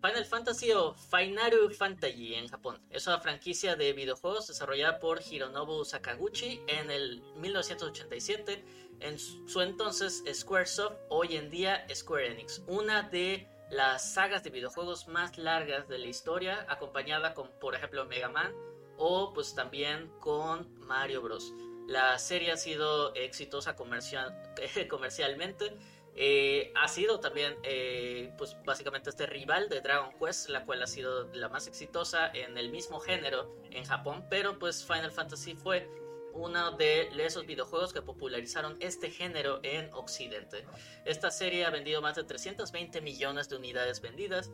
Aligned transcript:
Final 0.00 0.24
Fantasy 0.24 0.70
o 0.72 0.94
Finaru 0.94 1.70
Fantasy 1.70 2.34
en 2.34 2.46
Japón. 2.48 2.80
Es 2.90 3.06
una 3.08 3.18
franquicia 3.18 3.74
de 3.74 3.92
videojuegos 3.92 4.46
desarrollada 4.46 5.00
por 5.00 5.20
Hironobu 5.20 5.84
Sakaguchi 5.84 6.60
en 6.68 6.90
el 6.90 7.20
1987. 7.36 8.64
En 9.00 9.18
su 9.18 9.60
entonces 9.60 10.22
Squaresoft, 10.32 10.96
hoy 11.08 11.36
en 11.36 11.50
día 11.50 11.84
Square 11.92 12.30
Enix. 12.30 12.62
Una 12.68 13.02
de 13.02 13.48
las 13.70 14.14
sagas 14.14 14.44
de 14.44 14.50
videojuegos 14.50 15.08
más 15.08 15.36
largas 15.36 15.88
de 15.88 15.98
la 15.98 16.06
historia, 16.06 16.64
acompañada 16.68 17.34
con, 17.34 17.50
por 17.58 17.74
ejemplo, 17.74 18.04
Mega 18.06 18.28
Man 18.28 18.54
o 18.98 19.32
pues 19.32 19.54
también 19.54 20.10
con 20.20 20.78
Mario 20.78 21.22
Bros. 21.22 21.52
La 21.88 22.18
serie 22.18 22.52
ha 22.52 22.56
sido 22.56 23.14
exitosa 23.14 23.74
comercial, 23.74 24.32
comercialmente 24.88 25.76
eh, 26.20 26.72
ha 26.74 26.88
sido 26.88 27.20
también, 27.20 27.54
eh, 27.62 28.32
pues 28.36 28.56
básicamente 28.64 29.08
este 29.08 29.24
rival 29.26 29.68
de 29.68 29.80
Dragon 29.80 30.12
Quest, 30.18 30.48
la 30.48 30.64
cual 30.64 30.82
ha 30.82 30.88
sido 30.88 31.32
la 31.32 31.48
más 31.48 31.68
exitosa 31.68 32.28
en 32.34 32.58
el 32.58 32.72
mismo 32.72 32.98
género 32.98 33.54
en 33.70 33.84
Japón, 33.84 34.26
pero 34.28 34.58
pues 34.58 34.84
Final 34.84 35.12
Fantasy 35.12 35.54
fue 35.54 35.88
uno 36.32 36.72
de 36.72 37.08
esos 37.24 37.46
videojuegos 37.46 37.92
que 37.92 38.02
popularizaron 38.02 38.76
este 38.80 39.10
género 39.12 39.60
en 39.62 39.94
Occidente. 39.94 40.66
Esta 41.04 41.30
serie 41.30 41.64
ha 41.64 41.70
vendido 41.70 42.02
más 42.02 42.16
de 42.16 42.24
320 42.24 43.00
millones 43.00 43.48
de 43.48 43.54
unidades 43.54 44.00
vendidas 44.00 44.50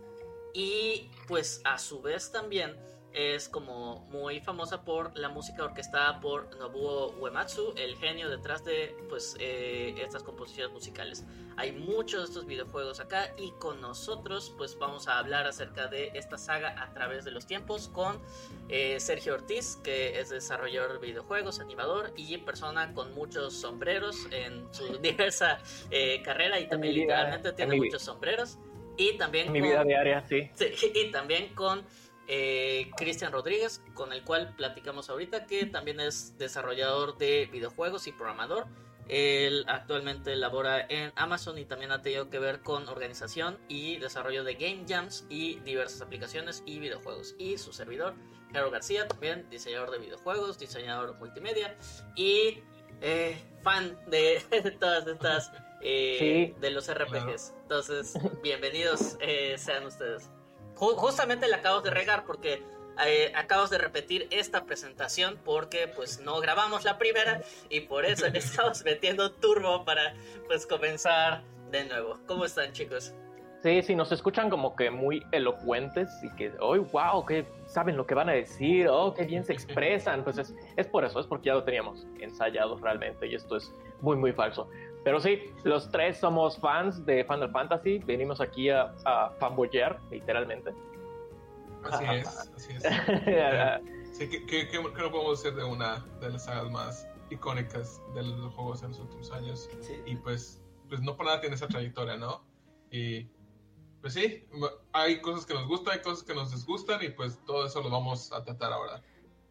y 0.53 1.11
pues 1.27 1.63
a 1.65 1.79
su 1.79 2.03
vez 2.03 2.31
también 2.31 2.77
es 3.15 3.49
como 3.49 4.01
muy 4.11 4.41
famosa 4.41 4.85
por 4.85 5.17
la 5.17 5.29
música 5.29 5.65
orquestada 5.65 6.21
por 6.21 6.57
Nobuo 6.59 7.15
Uematsu, 7.21 7.73
el 7.77 7.97
genio 7.97 8.29
detrás 8.29 8.65
de 8.65 8.97
pues 9.09 9.37
eh, 9.39 9.95
estas 9.99 10.25
composiciones 10.25 10.73
musicales. 10.73 11.25
Hay 11.57 11.71
muchos 11.71 12.21
de 12.21 12.27
estos 12.27 12.47
videojuegos 12.47 12.99
acá 12.99 13.33
y 13.39 13.53
con 13.53 13.81
nosotros 13.81 14.53
pues 14.59 14.77
vamos 14.77 15.07
a 15.07 15.19
hablar 15.19 15.47
acerca 15.47 15.87
de 15.87 16.11
esta 16.15 16.37
saga 16.37 16.75
a 16.83 16.93
través 16.93 17.25
de 17.25 17.31
los 17.31 17.47
tiempos 17.47 17.89
con 17.89 18.21
eh, 18.69 18.99
Sergio 18.99 19.35
Ortiz, 19.35 19.77
que 19.85 20.19
es 20.19 20.31
desarrollador 20.31 20.95
de 21.01 21.07
videojuegos, 21.07 21.61
animador 21.61 22.13
y 22.17 22.37
persona 22.39 22.93
con 22.95 23.15
muchos 23.15 23.55
sombreros 23.55 24.27
en 24.33 24.67
su 24.75 24.99
diversa 24.99 25.61
eh, 25.93 26.21
carrera 26.23 26.59
y 26.59 26.69
también 26.69 26.95
literalmente 26.95 27.53
tiene 27.53 27.77
muchos 27.77 28.03
sombreros. 28.03 28.59
Y 28.97 29.17
también... 29.19 29.51
mi 29.51 29.61
vida 29.61 29.83
diaria, 29.85 30.25
sí. 30.29 30.51
sí. 30.55 30.93
Y 30.95 31.11
también 31.11 31.55
con 31.55 31.85
eh, 32.27 32.91
Cristian 32.97 33.33
Rodríguez, 33.33 33.83
con 33.95 34.13
el 34.13 34.25
cual 34.25 34.55
platicamos 34.57 35.11
ahorita, 35.11 35.47
que 35.47 35.67
también 35.67 36.01
es 36.01 36.37
desarrollador 36.39 37.19
de 37.19 37.49
videojuegos 37.53 38.07
y 38.07 38.13
programador. 38.13 38.67
Él 39.09 39.65
actualmente 39.69 40.35
labora 40.35 40.87
en 40.89 41.13
Amazon 41.17 41.59
y 41.59 41.67
también 41.67 41.93
ha 41.93 42.01
tenido 42.01 42.31
que 42.31 42.39
ver 42.39 42.63
con 42.63 42.89
organización 42.89 43.59
y 43.69 43.99
desarrollo 43.99 44.45
de 44.45 44.55
game 44.55 44.85
jams 44.89 45.27
y 45.29 45.59
diversas 45.61 46.01
aplicaciones 46.01 46.63
y 46.65 46.79
videojuegos. 46.79 47.35
Y 47.39 47.59
su 47.59 47.73
servidor, 47.73 48.15
Jaro 48.53 48.71
García, 48.71 49.07
también 49.07 49.49
diseñador 49.51 49.91
de 49.91 49.99
videojuegos, 49.99 50.59
diseñador 50.59 51.19
multimedia 51.19 51.77
y 52.17 52.63
eh, 53.03 53.37
fan 53.63 53.99
de 54.07 54.43
todas 54.81 55.07
estas 55.07 55.53
eh, 55.83 56.55
de 56.59 56.71
los 56.71 56.91
RPGs. 56.91 57.55
Entonces, 57.63 58.15
bienvenidos 58.43 59.19
eh, 59.21 59.57
sean 59.59 59.85
ustedes 59.85 60.31
justamente 60.97 61.49
le 61.49 61.55
acabo 61.55 61.81
de 61.81 61.91
regar 61.91 62.25
porque 62.25 62.63
eh, 63.05 63.33
acabas 63.35 63.71
de 63.71 63.79
repetir 63.79 64.29
esta 64.31 64.65
presentación 64.65 65.39
porque 65.45 65.89
pues 65.89 66.21
no 66.21 66.41
grabamos 66.41 66.85
la 66.85 66.97
primera 66.97 67.41
y 67.69 67.81
por 67.81 68.05
eso 68.05 68.29
le 68.29 68.39
estamos 68.41 68.85
metiendo 68.85 69.33
turbo 69.33 69.85
para 69.85 70.15
pues 70.47 70.67
comenzar 70.67 71.43
de 71.71 71.85
nuevo. 71.85 72.19
¿Cómo 72.27 72.45
están 72.45 72.73
chicos? 72.73 73.15
Sí, 73.65 73.83
sí, 73.83 73.97
nos 73.97 74.13
escuchan 74.13 74.51
como 74.51 74.77
que 74.77 74.91
muy 74.91 75.25
elocuentes 75.33 76.11
y 76.23 76.29
que, 76.37 76.53
oh, 76.61 76.77
wow, 76.77 77.25
que 77.25 77.47
saben 77.67 77.97
lo 77.97 78.07
que 78.07 78.15
van 78.15 78.29
a 78.29 78.33
decir, 78.33 78.89
oh, 78.89 79.15
qué 79.15 79.25
bien 79.25 79.43
se 79.43 79.53
expresan. 79.55 80.23
Pues 80.23 80.37
es, 80.37 80.55
es 80.77 80.87
por 80.87 81.03
eso, 81.05 81.19
es 81.19 81.27
porque 81.27 81.47
ya 81.47 81.55
lo 81.55 81.65
teníamos 81.65 82.07
ensayado 82.21 82.77
realmente 82.77 83.27
y 83.27 83.35
esto 83.35 83.57
es 83.57 83.73
muy, 84.03 84.17
muy 84.17 84.33
falso. 84.33 84.69
Pero 85.05 85.21
sí, 85.21 85.53
los 85.65 85.91
tres 85.91 86.17
somos 86.17 86.59
fans 86.59 87.05
de 87.05 87.25
Final 87.25 87.51
Fantasy. 87.51 87.99
Venimos 87.99 88.41
aquí 88.41 88.71
a, 88.71 88.95
a 89.05 89.31
fanboyar, 89.39 90.01
literalmente. 90.11 90.73
Así 91.91 92.05
es, 92.05 92.27
así 92.57 92.73
es. 92.73 92.83
sí, 94.17 94.29
¿qué, 94.31 94.69
qué, 94.69 94.83
no 94.83 95.11
podemos 95.11 95.43
decir 95.43 95.57
de 95.57 95.65
una 95.65 95.99
de 96.21 96.31
las 96.31 96.47
sagas 96.47 96.71
más 96.71 97.07
icónicas 97.31 98.01
de 98.15 98.23
los 98.23 98.55
juegos 98.55 98.83
en 98.83 98.89
los 98.91 99.01
últimos 99.01 99.31
años? 99.33 99.69
Y 100.07 100.17
pues, 100.17 100.63
pues 100.89 101.03
no 101.03 101.17
por 101.17 101.27
nada 101.27 101.41
tiene 101.41 101.57
esa 101.57 101.69
trayectoria, 101.69 102.17
¿no? 102.17 102.43
Y 102.91 103.29
pues 104.01 104.15
sí, 104.15 104.47
hay 104.93 105.21
cosas 105.21 105.47
que 105.47 105.55
nos 105.55 105.67
gustan, 105.67 105.95
hay 105.95 106.03
cosas 106.03 106.25
que 106.25 106.35
nos 106.35 106.51
disgustan 106.51 107.03
y 107.03 107.11
pues 107.11 107.39
todo 107.45 107.67
eso 107.67 107.83
lo 107.83 107.91
vamos 107.91 108.33
a 108.33 108.43
tratar 108.43 108.73
ahora. 108.73 109.03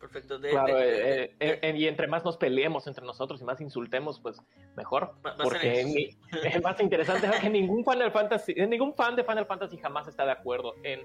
Perfecto. 0.04 0.38
claro, 0.38 0.80
eh, 0.82 1.34
eh, 1.40 1.74
y 1.78 1.88
entre 1.88 2.08
más 2.08 2.26
nos 2.26 2.36
peleemos 2.36 2.88
entre 2.88 3.06
nosotros 3.06 3.40
y 3.42 3.46
más 3.46 3.62
insultemos, 3.62 4.20
pues 4.20 4.38
mejor. 4.76 5.14
porque 5.42 5.80
es 6.44 6.62
más 6.62 6.80
interesante 6.82 7.30
que 7.40 7.50
ningún 7.50 7.86
Final 7.86 8.12
Fantasy, 8.12 8.54
ningún 8.54 8.94
fan 8.96 9.16
de 9.16 9.24
Final 9.24 9.46
Fantasy 9.46 9.78
jamás 9.78 10.10
está 10.10 10.26
de 10.26 10.34
acuerdo 10.34 10.74
en, 10.84 11.00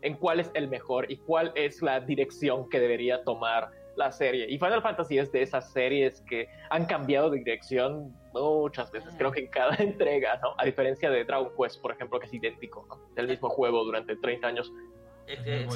en 0.00 0.14
cuál 0.14 0.40
es 0.40 0.50
el 0.54 0.68
mejor 0.68 1.12
y 1.12 1.18
cuál 1.18 1.52
es 1.56 1.82
la 1.82 2.00
dirección 2.00 2.70
que 2.70 2.80
debería 2.80 3.22
tomar 3.22 3.70
la 3.96 4.10
serie. 4.12 4.46
Y 4.48 4.58
Final 4.58 4.80
Fantasy 4.80 5.18
es 5.18 5.30
de 5.30 5.42
esas 5.42 5.70
series 5.70 6.22
que 6.22 6.48
han 6.70 6.86
cambiado 6.86 7.28
de 7.28 7.40
dirección 7.40 8.16
muchas 8.32 8.90
veces, 8.90 9.14
creo 9.18 9.30
que 9.30 9.40
en 9.40 9.48
cada 9.48 9.74
entrega, 9.78 10.40
¿no? 10.42 10.54
A 10.56 10.64
diferencia 10.64 11.10
de 11.10 11.22
Dragon 11.24 11.50
Quest, 11.54 11.82
por 11.82 11.92
ejemplo, 11.92 12.18
que 12.18 12.26
es 12.26 12.32
idéntico, 12.32 12.86
¿no? 12.88 12.96
Del 13.14 13.28
mismo 13.28 13.50
juego 13.50 13.84
durante 13.84 14.16
30 14.16 14.46
años. 14.46 14.72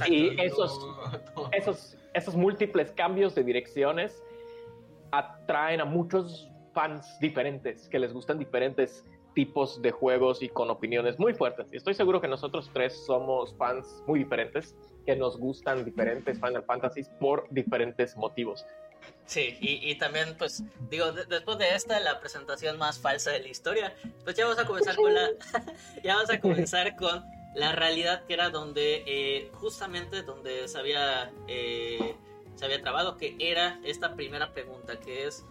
Y 0.08 0.40
esos, 0.40 0.86
esos, 1.52 1.96
esos 2.14 2.34
múltiples 2.34 2.90
cambios 2.92 3.34
de 3.34 3.44
direcciones 3.44 4.22
atraen 5.10 5.80
a 5.80 5.84
muchos 5.84 6.48
fans 6.72 7.18
diferentes 7.20 7.88
que 7.88 7.98
les 7.98 8.12
gustan 8.12 8.38
diferentes 8.38 9.04
tipos 9.34 9.80
de 9.80 9.90
juegos 9.90 10.42
y 10.42 10.48
con 10.48 10.70
opiniones 10.70 11.18
muy 11.18 11.34
fuertes. 11.34 11.68
Y 11.72 11.76
estoy 11.76 11.94
seguro 11.94 12.20
que 12.20 12.28
nosotros 12.28 12.70
tres 12.72 13.04
somos 13.06 13.54
fans 13.56 14.02
muy 14.06 14.20
diferentes, 14.20 14.74
que 15.06 15.16
nos 15.16 15.38
gustan 15.38 15.84
diferentes 15.84 16.38
Final 16.38 16.64
Fantasies 16.64 17.08
por 17.20 17.46
diferentes 17.50 18.16
motivos. 18.16 18.64
Sí, 19.26 19.56
y, 19.60 19.94
también, 19.96 20.36
pues, 20.36 20.62
digo, 20.90 21.10
después 21.12 21.58
de 21.58 21.74
esta, 21.74 21.98
la 22.00 22.20
presentación 22.20 22.78
más 22.78 22.98
falsa 22.98 23.30
de 23.30 23.40
la 23.40 23.48
historia, 23.48 23.94
pues 24.24 24.36
ya 24.36 24.44
vamos 24.44 24.60
a 24.60 24.66
comenzar 24.66 24.94
con 24.94 25.12
la. 25.12 25.28
ya 26.04 26.16
vamos 26.16 26.30
a 26.30 26.40
comenzar 26.40 26.94
con 26.96 27.24
la 27.54 27.72
realidad 27.72 28.24
que 28.24 28.34
era 28.34 28.50
donde 28.50 29.04
eh, 29.06 29.50
justamente 29.54 30.22
donde 30.22 30.66
se 30.68 30.78
había 30.78 31.32
eh, 31.48 32.16
se 32.54 32.64
había 32.64 32.80
trabado 32.80 33.16
que 33.16 33.36
era 33.38 33.80
esta 33.84 34.14
primera 34.14 34.52
pregunta 34.52 34.98
que 35.00 35.26
es 35.26 35.44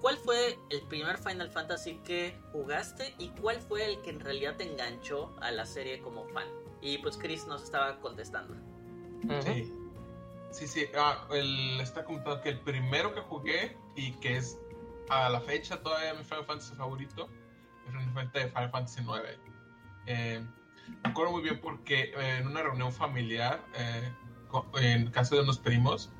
¿cuál 0.00 0.16
fue 0.18 0.58
el 0.70 0.82
primer 0.82 1.18
Final 1.18 1.50
Fantasy 1.50 1.96
que 2.04 2.38
jugaste 2.52 3.14
y 3.18 3.28
cuál 3.30 3.60
fue 3.60 3.84
el 3.84 4.00
que 4.02 4.10
en 4.10 4.20
realidad 4.20 4.56
te 4.56 4.64
enganchó 4.64 5.34
a 5.40 5.50
la 5.50 5.66
serie 5.66 6.00
como 6.00 6.26
fan? 6.28 6.46
Y 6.80 6.98
pues 6.98 7.16
Chris 7.16 7.46
nos 7.46 7.62
estaba 7.62 7.98
contestando. 8.00 8.54
Sí, 9.42 9.72
sí, 10.50 10.68
sí. 10.68 10.86
Ah, 10.96 11.26
está 11.80 12.04
comentando 12.04 12.40
que 12.40 12.50
el 12.50 12.60
primero 12.60 13.14
que 13.14 13.20
jugué 13.20 13.76
y 13.96 14.12
que 14.12 14.36
es 14.36 14.58
a 15.08 15.28
la 15.28 15.40
fecha 15.40 15.82
todavía 15.82 16.14
mi 16.14 16.22
Final 16.22 16.44
Fantasy 16.44 16.74
favorito 16.76 17.28
es 17.88 17.94
el 17.94 18.50
Final 18.50 18.70
Fantasy 18.70 19.00
9. 19.04 19.38
Eh, 20.06 20.46
me 21.02 21.10
acuerdo 21.10 21.32
muy 21.32 21.42
bien 21.42 21.60
porque 21.60 22.12
eh, 22.16 22.38
en 22.40 22.46
una 22.46 22.62
reunión 22.62 22.92
familiar, 22.92 23.60
eh, 23.74 24.12
en 24.80 25.10
casa 25.10 25.36
de 25.36 25.42
unos 25.42 25.58
primos, 25.58 26.10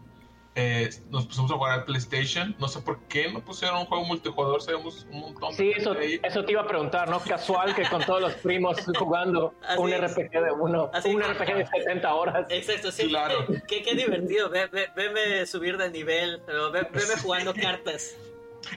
eh, 0.54 0.90
nos 1.10 1.24
pusimos 1.26 1.50
a 1.52 1.54
jugar 1.54 1.72
al 1.72 1.84
PlayStation. 1.84 2.54
No 2.58 2.66
sé 2.66 2.80
por 2.80 2.98
qué 3.04 3.30
no 3.30 3.40
pusieron 3.44 3.78
un 3.78 3.86
juego 3.86 4.04
multijugador, 4.04 4.60
sabemos 4.60 5.06
un 5.10 5.20
montón. 5.20 5.52
Sí, 5.54 5.72
eso, 5.76 5.94
eso 5.94 6.44
te 6.44 6.52
iba 6.52 6.62
a 6.62 6.66
preguntar, 6.66 7.08
¿no? 7.08 7.20
Casual 7.20 7.76
que 7.76 7.88
con 7.88 8.04
todos 8.04 8.20
los 8.20 8.34
primos 8.34 8.76
jugando 8.98 9.54
un 9.78 9.92
RPG 9.92 10.30
de 10.30 10.50
uno, 10.50 10.90
un 11.04 11.22
RPG 11.22 11.54
de 11.54 11.66
70 11.66 12.12
horas. 12.14 12.46
Exacto, 12.50 12.90
sí. 12.90 13.08
Claro. 13.08 13.46
Qué, 13.68 13.82
qué 13.82 13.94
divertido, 13.94 14.50
ve, 14.50 14.68
veme 14.96 15.46
subir 15.46 15.76
de 15.76 15.90
nivel, 15.90 16.42
ve, 16.72 16.88
veme 16.90 17.16
jugando 17.22 17.54
cartas. 17.54 18.16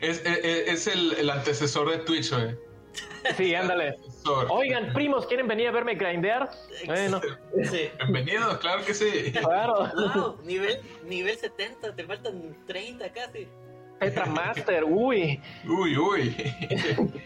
Es, 0.01 0.23
es, 0.23 0.45
es 0.45 0.87
el, 0.87 1.13
el, 1.13 1.29
antecesor 1.31 1.89
de 1.89 1.97
Twitch, 1.97 2.31
güey. 2.31 2.55
Sí, 3.37 3.53
ándale. 3.55 3.97
Oigan, 4.49 4.93
primos, 4.93 5.25
¿quieren 5.25 5.47
venir 5.47 5.67
a 5.67 5.71
verme 5.71 5.95
grindear? 5.95 6.49
Bueno. 6.85 7.21
Sí. 7.63 7.89
Bienvenidos, 7.97 8.57
claro 8.57 8.83
que 8.85 8.93
sí. 8.93 9.31
Claro. 9.31 9.89
Wow, 9.95 10.37
nivel, 10.43 10.79
nivel 11.05 11.37
70, 11.37 11.95
te 11.95 12.03
faltan 12.03 12.55
30 12.67 13.11
casi. 13.13 13.47
Petra 13.99 14.25
Master, 14.25 14.83
uy. 14.83 15.39
Uy, 15.65 15.97
uy. 15.97 16.35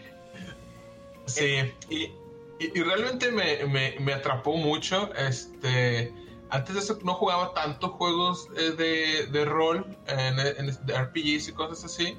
sí, 1.26 1.72
y, 1.88 2.12
y, 2.58 2.82
realmente 2.82 3.30
me, 3.30 3.64
me, 3.66 3.96
me, 3.98 4.12
atrapó 4.12 4.56
mucho. 4.56 5.10
Este, 5.14 6.12
antes 6.50 6.74
de 6.74 6.80
eso 6.80 6.98
no 7.02 7.14
jugaba 7.14 7.54
tantos 7.54 7.92
juegos 7.92 8.48
eh, 8.58 8.72
de, 8.72 9.26
de 9.26 9.44
rol, 9.46 9.86
en, 10.06 10.38
en, 10.38 10.86
de 10.86 10.98
RPGs 10.98 11.48
y 11.48 11.52
cosas 11.52 11.84
así. 11.84 12.18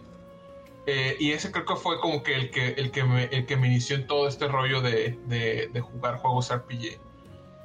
Eh, 0.89 1.17
y 1.19 1.33
ese 1.33 1.51
creo 1.51 1.65
que 1.65 1.75
fue 1.75 1.99
como 1.99 2.23
que 2.23 2.33
el 2.33 2.49
que, 2.49 2.69
el 2.69 2.91
que, 2.91 3.03
me, 3.03 3.25
el 3.25 3.45
que 3.45 3.57
me 3.57 3.67
inició 3.67 3.97
en 3.97 4.07
todo 4.07 4.25
este 4.25 4.47
rollo 4.47 4.81
de, 4.81 5.19
de, 5.27 5.81
jugar 5.81 6.17
juegos 6.17 6.49
RPG. 6.49 6.97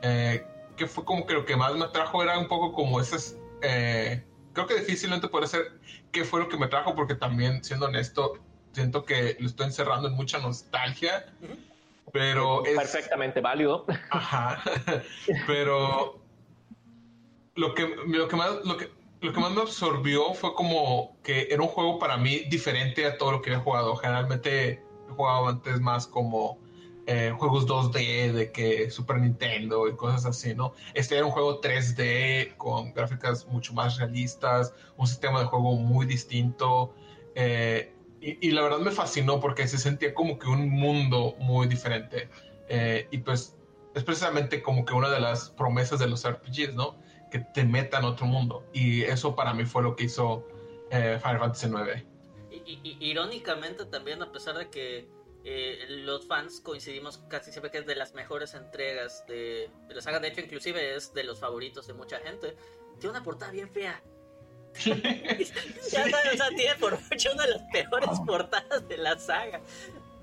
eh, 0.03 0.45
que 0.77 0.89
fue 0.89 1.05
como 1.05 1.25
que 1.25 1.35
lo 1.35 1.45
que 1.45 1.55
más 1.57 1.75
me 1.77 1.87
trajo 1.89 2.23
era 2.23 2.37
un 2.39 2.49
poco 2.49 2.73
como 2.73 3.01
ese... 3.01 3.39
Eh, 3.63 4.25
creo 4.53 4.67
que 4.67 4.75
difícilmente 4.75 5.29
puede 5.29 5.47
ser 5.47 5.79
qué 6.11 6.25
fue 6.25 6.41
lo 6.41 6.49
que 6.49 6.57
me 6.57 6.67
trajo, 6.67 6.97
porque 6.97 7.15
también, 7.15 7.63
siendo 7.63 7.87
honesto, 7.87 8.39
siento 8.73 9.05
que 9.05 9.37
lo 9.39 9.47
estoy 9.47 9.67
encerrando 9.67 10.09
en 10.09 10.15
mucha 10.15 10.39
nostalgia. 10.39 11.33
Pero 12.13 12.65
es 12.67 12.77
perfectamente 12.77 13.41
válido. 13.41 13.87
Ajá. 14.11 14.61
Pero 15.47 16.21
lo 17.55 17.75
que, 17.75 17.95
lo 18.07 18.27
que 18.27 18.37
más, 18.37 18.65
lo 18.65 18.77
que, 18.77 18.91
lo 19.23 19.33
que 19.33 19.41
más 19.41 19.53
me 19.53 19.63
absorbió 19.63 20.35
fue 20.35 20.53
como 20.55 21.17
que 21.23 21.47
era 21.51 21.63
un 21.63 21.69
juego 21.69 21.99
para 21.99 22.17
mí 22.17 22.41
diferente 22.51 23.07
a 23.07 23.17
todo 23.17 23.33
lo 23.33 23.43
que 23.43 23.53
he 23.53 23.57
jugado. 23.57 23.95
Generalmente 23.95 24.73
he 24.73 25.13
jugado 25.13 25.49
antes 25.49 25.81
más 25.81 26.09
como 26.09 26.59
eh, 27.07 27.33
juegos 27.39 27.67
2D 27.69 28.33
de 28.33 28.51
que 28.51 28.91
Super 28.91 29.21
Nintendo 29.21 29.87
y 29.87 29.95
cosas 29.95 30.27
así, 30.27 30.55
¿no? 30.55 30.75
Este 30.95 31.17
era 31.17 31.25
un 31.25 31.31
juego 31.31 31.61
3D 31.61 32.57
con 32.57 32.93
gráficas 32.95 33.47
mucho 33.47 33.73
más 33.75 33.97
realistas, 33.99 34.75
un 34.97 35.07
sistema 35.07 35.39
de 35.39 35.47
juego 35.47 35.77
muy 35.77 36.05
distinto. 36.05 36.93
Eh, 37.37 37.95
y, 38.21 38.53
la 38.53 38.63
verdad 38.63 38.79
me 38.79 38.93
fascinó 38.93 39.41
porque 39.41 39.67
se 39.67 39.79
sentía 39.79 40.15
como 40.15 40.39
que 40.39 40.49
un 40.49 40.69
mundo 40.69 41.35
muy 41.39 41.69
diferente. 41.69 42.29
Eh, 42.69 43.09
y 43.11 43.19
pues 43.19 43.57
es 43.95 44.05
precisamente 44.05 44.63
como 44.63 44.85
que 44.85 44.95
una 44.95 45.11
de 45.11 45.21
las 45.21 45.51
promesas 45.51 45.99
de 45.99 46.09
los 46.09 46.25
RPGs, 46.25 46.75
¿no? 46.75 46.97
Que 47.32 47.40
te 47.40 47.64
metan 47.64 48.05
a 48.05 48.08
otro 48.08 48.26
mundo. 48.26 48.64
Y 48.73 49.02
eso 49.02 49.34
para 49.34 49.55
mí 49.55 49.64
fue 49.64 49.82
lo 49.82 49.96
que 49.96 50.05
hizo 50.05 50.46
Final 50.90 51.38
Fantasy 51.38 51.67
IX. 51.67 52.05
Irónicamente 53.00 53.87
también, 53.87 54.23
a 54.23 54.31
pesar 54.31 54.56
de 54.58 54.69
que 54.69 55.08
eh, 55.44 55.87
los 55.88 56.26
fans 56.26 56.61
coincidimos 56.61 57.19
casi 57.29 57.50
siempre 57.50 57.70
que 57.70 57.79
es 57.79 57.87
de 57.87 57.96
las 57.96 58.14
mejores 58.14 58.55
entregas 58.55 59.25
de, 59.26 59.70
de, 59.88 59.94
la 59.94 60.02
saga. 60.02 60.20
De 60.20 60.29
hecho, 60.29 60.40
inclusive 60.40 60.94
es 60.94 61.12
de 61.14 61.25
los 61.25 61.40
favoritos 61.40 61.87
de 61.87 61.94
mucha 61.94 62.19
gente. 62.19 62.56
Tiene 63.00 63.17
una 63.17 63.25
portada 63.25 63.50
bien 63.50 63.70
fea. 63.70 64.02
ya 64.85 64.94
sabes, 66.11 66.35
o 66.35 66.37
sea, 66.37 66.49
tiene 66.56 66.75
por 66.76 66.99
mucho 66.99 67.32
una 67.32 67.43
de 67.43 67.50
las 67.50 67.62
peores 67.73 68.20
portadas 68.26 68.88
de 68.88 68.96
la 68.99 69.19
saga. 69.19 69.61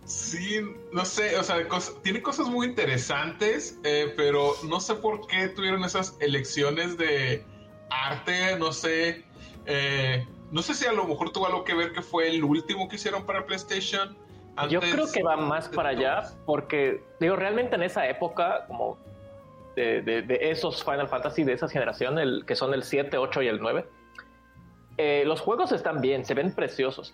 Sí, 0.10 0.60
no 0.92 1.06
sé, 1.06 1.38
o 1.38 1.44
sea, 1.44 1.58
tiene 2.02 2.22
cosas 2.22 2.48
muy 2.48 2.66
interesantes, 2.68 3.80
eh, 3.84 4.12
pero 4.18 4.54
no 4.68 4.80
sé 4.80 4.96
por 4.96 5.28
qué 5.28 5.50
tuvieron 5.50 5.84
esas 5.84 6.18
elecciones 6.20 6.98
de 6.98 7.46
arte, 7.90 8.58
no 8.58 8.72
sé. 8.72 9.24
Eh, 9.66 10.26
no 10.52 10.64
sé 10.64 10.74
si 10.74 10.86
a 10.88 10.94
lo 10.94 11.06
mejor 11.06 11.32
tuvo 11.32 11.46
algo 11.46 11.64
que 11.64 11.76
ver 11.76 11.94
que 11.94 12.02
fue 12.02 12.28
el 12.28 12.44
último 12.44 12.90
que 12.90 12.96
hicieron 12.96 13.24
para 13.24 13.46
PlayStation 13.46 14.18
yo 14.68 14.80
creo 14.80 15.12
que 15.12 15.24
va 15.24 15.38
más 15.38 15.70
para 15.70 15.90
allá 15.90 16.24
porque, 16.46 17.02
digo, 17.20 17.36
realmente 17.36 17.76
en 17.76 17.84
esa 17.84 18.08
época, 18.08 18.66
como 18.68 18.98
de, 19.76 20.26
esos 20.42 20.84
Final 20.84 21.08
Fantasy 21.08 21.44
de 21.44 21.54
esa 21.54 21.70
generación, 21.70 22.20
el, 22.20 22.46
que 22.46 22.56
son 22.56 22.74
el 22.74 22.84
7, 22.84 23.18
8 23.18 23.42
y 23.44 23.48
el 23.48 23.60
9, 23.60 23.86
eh, 25.02 25.24
los 25.26 25.40
juegos 25.40 25.72
están 25.72 26.02
bien, 26.02 26.26
se 26.26 26.34
ven 26.34 26.54
preciosos, 26.54 27.14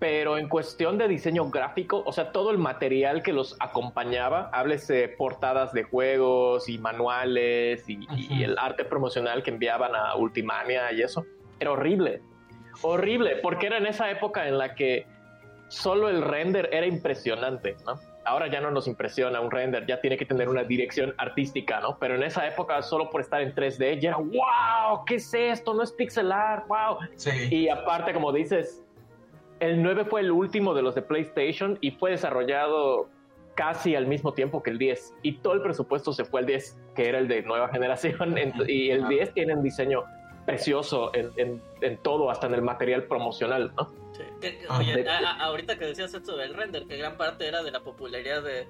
pero 0.00 0.38
en 0.38 0.48
cuestión 0.48 0.98
de 0.98 1.06
diseño 1.06 1.48
gráfico, 1.50 2.02
o 2.04 2.12
sea, 2.12 2.32
todo 2.32 2.50
el 2.50 2.58
material 2.58 3.22
que 3.22 3.32
los 3.32 3.54
acompañaba, 3.60 4.50
háblese 4.52 5.06
portadas 5.06 5.72
de 5.72 5.84
juegos 5.84 6.68
y 6.68 6.78
manuales 6.78 7.88
y, 7.88 8.00
y 8.10 8.42
el 8.42 8.58
arte 8.58 8.84
promocional 8.84 9.44
que 9.44 9.50
enviaban 9.50 9.94
a 9.94 10.16
Ultimania 10.16 10.92
y 10.92 11.02
eso, 11.02 11.24
era 11.60 11.70
horrible, 11.70 12.22
horrible, 12.82 13.36
porque 13.36 13.68
era 13.68 13.78
en 13.78 13.86
esa 13.86 14.10
época 14.10 14.48
en 14.48 14.58
la 14.58 14.74
que 14.74 15.06
solo 15.68 16.08
el 16.08 16.22
render 16.22 16.70
era 16.72 16.86
impresionante, 16.86 17.76
¿no? 17.86 18.00
Ahora 18.24 18.46
ya 18.46 18.60
no 18.60 18.70
nos 18.70 18.86
impresiona 18.86 19.40
un 19.40 19.50
render, 19.50 19.86
ya 19.86 20.00
tiene 20.00 20.16
que 20.16 20.24
tener 20.24 20.48
una 20.48 20.62
dirección 20.62 21.14
artística, 21.18 21.80
¿no? 21.80 21.98
Pero 21.98 22.14
en 22.14 22.22
esa 22.22 22.46
época, 22.46 22.80
solo 22.82 23.10
por 23.10 23.20
estar 23.20 23.42
en 23.42 23.54
3D, 23.54 24.00
ya 24.00 24.10
era, 24.10 24.18
wow, 24.18 25.04
¿qué 25.06 25.16
es 25.16 25.34
esto? 25.34 25.74
No 25.74 25.82
es 25.82 25.92
pixelar, 25.92 26.64
wow. 26.68 26.98
Y 27.50 27.68
aparte, 27.68 28.12
como 28.12 28.32
dices, 28.32 28.84
el 29.60 29.82
9 29.82 30.04
fue 30.04 30.20
el 30.20 30.30
último 30.30 30.74
de 30.74 30.82
los 30.82 30.94
de 30.94 31.02
PlayStation 31.02 31.78
y 31.80 31.92
fue 31.92 32.12
desarrollado 32.12 33.08
casi 33.54 33.96
al 33.96 34.06
mismo 34.06 34.32
tiempo 34.34 34.62
que 34.62 34.70
el 34.70 34.78
10. 34.78 35.14
Y 35.22 35.38
todo 35.38 35.54
el 35.54 35.62
presupuesto 35.62 36.12
se 36.12 36.24
fue 36.24 36.40
al 36.40 36.46
10, 36.46 36.78
que 36.94 37.08
era 37.08 37.18
el 37.18 37.28
de 37.28 37.42
nueva 37.42 37.68
generación. 37.68 38.36
y 38.68 38.90
el 38.90 39.08
10 39.08 39.34
tiene 39.34 39.54
un 39.54 39.62
diseño 39.62 40.04
precioso 40.46 41.10
en, 41.14 41.60
en 41.80 41.96
todo, 41.98 42.30
hasta 42.30 42.46
en 42.46 42.54
el 42.54 42.62
material 42.62 43.04
promocional, 43.04 43.72
¿no? 43.76 44.01
Ah, 44.68 44.78
oye, 44.78 45.04
ahorita 45.08 45.78
que 45.78 45.86
decías 45.86 46.12
esto 46.14 46.36
del 46.36 46.54
render, 46.54 46.86
que 46.86 46.96
gran 46.96 47.16
parte 47.16 47.46
era 47.46 47.62
de 47.62 47.70
la 47.70 47.80
popularidad 47.80 48.42
de, 48.42 48.66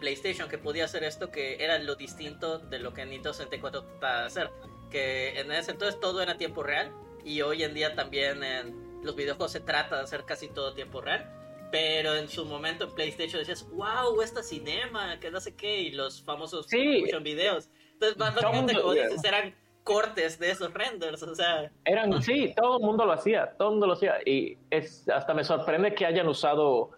PlayStation, 0.00 0.48
que 0.48 0.58
podía 0.58 0.84
hacer 0.84 1.02
esto, 1.04 1.30
que 1.30 1.62
era 1.62 1.78
lo 1.78 1.96
distinto 1.96 2.58
de 2.58 2.78
lo 2.78 2.92
que 2.94 3.04
Nintendo 3.04 3.32
64 3.32 3.82
trataba 3.84 4.20
de 4.20 4.26
hacer. 4.26 4.50
Que 4.90 5.40
en 5.40 5.50
ese 5.50 5.72
entonces 5.72 5.98
todo 6.00 6.22
era 6.22 6.36
tiempo 6.36 6.62
real, 6.62 6.92
y 7.24 7.42
hoy 7.42 7.62
en 7.62 7.74
día 7.74 7.94
también 7.94 8.42
en 8.44 9.02
los 9.02 9.16
videojuegos 9.16 9.52
se 9.52 9.60
trata 9.60 9.96
de 9.96 10.02
hacer 10.02 10.24
casi 10.24 10.48
todo 10.48 10.74
tiempo 10.74 11.00
real. 11.00 11.30
Pero 11.70 12.14
en 12.16 12.28
su 12.28 12.44
momento 12.44 12.84
en 12.84 12.94
PlayStation 12.94 13.40
decías, 13.40 13.66
wow, 13.70 14.20
esta 14.20 14.42
cinema, 14.42 15.18
que 15.18 15.30
no 15.30 15.40
sé 15.40 15.56
qué, 15.56 15.80
y 15.80 15.90
los 15.90 16.22
famosos 16.22 16.66
sí. 16.68 17.04
videos. 17.22 17.70
Entonces, 17.94 18.18
básicamente, 18.18 18.74
como 18.74 18.92
dices, 18.92 19.24
eran 19.24 19.54
cortes 19.84 20.38
de 20.38 20.50
esos 20.50 20.72
renders, 20.72 21.22
o 21.22 21.34
sea. 21.34 21.70
Eran, 21.84 22.22
sí, 22.22 22.52
todo 22.56 22.78
el 22.78 22.84
mundo 22.84 23.04
lo 23.04 23.12
hacía, 23.12 23.54
todo 23.58 23.68
el 23.68 23.72
mundo 23.74 23.86
lo 23.88 23.92
hacía. 23.94 24.16
Y 24.24 24.58
es, 24.70 25.08
hasta 25.08 25.34
me 25.34 25.44
sorprende 25.44 25.94
que 25.94 26.06
hayan 26.06 26.28
usado 26.28 26.90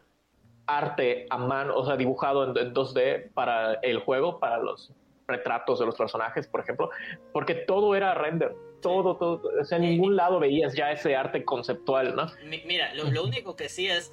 arte 0.67 1.27
a 1.31 1.39
mano, 1.39 1.77
o 1.77 1.85
sea, 1.85 1.97
dibujado 1.97 2.57
en, 2.57 2.75
2D 2.75 3.33
para 3.33 3.75
el 3.75 4.01
juego, 4.01 4.39
para 4.39 4.59
los 4.59 4.93
retratos 5.27 5.79
de 5.79 5.87
los 5.87 5.97
personajes, 5.97 6.47
por 6.47 6.61
ejemplo, 6.61 6.91
porque 7.33 7.55
todo 7.55 7.95
era 7.95 8.15
render, 8.15 8.55
todo, 8.83 9.17
todo, 9.17 9.43
o 9.61 9.65
sea, 9.65 9.77
en 9.77 9.85
ningún 9.85 10.17
lado 10.17 10.39
veías 10.39 10.75
ya 10.75 10.93
ese 10.93 11.17
arte 11.17 11.45
conceptual, 11.45 12.15
¿no? 12.15 12.27
Mira, 12.67 12.95
lo 12.95 13.25
único 13.25 13.57
que 13.57 13.69
sí 13.69 13.89
es 13.89 14.13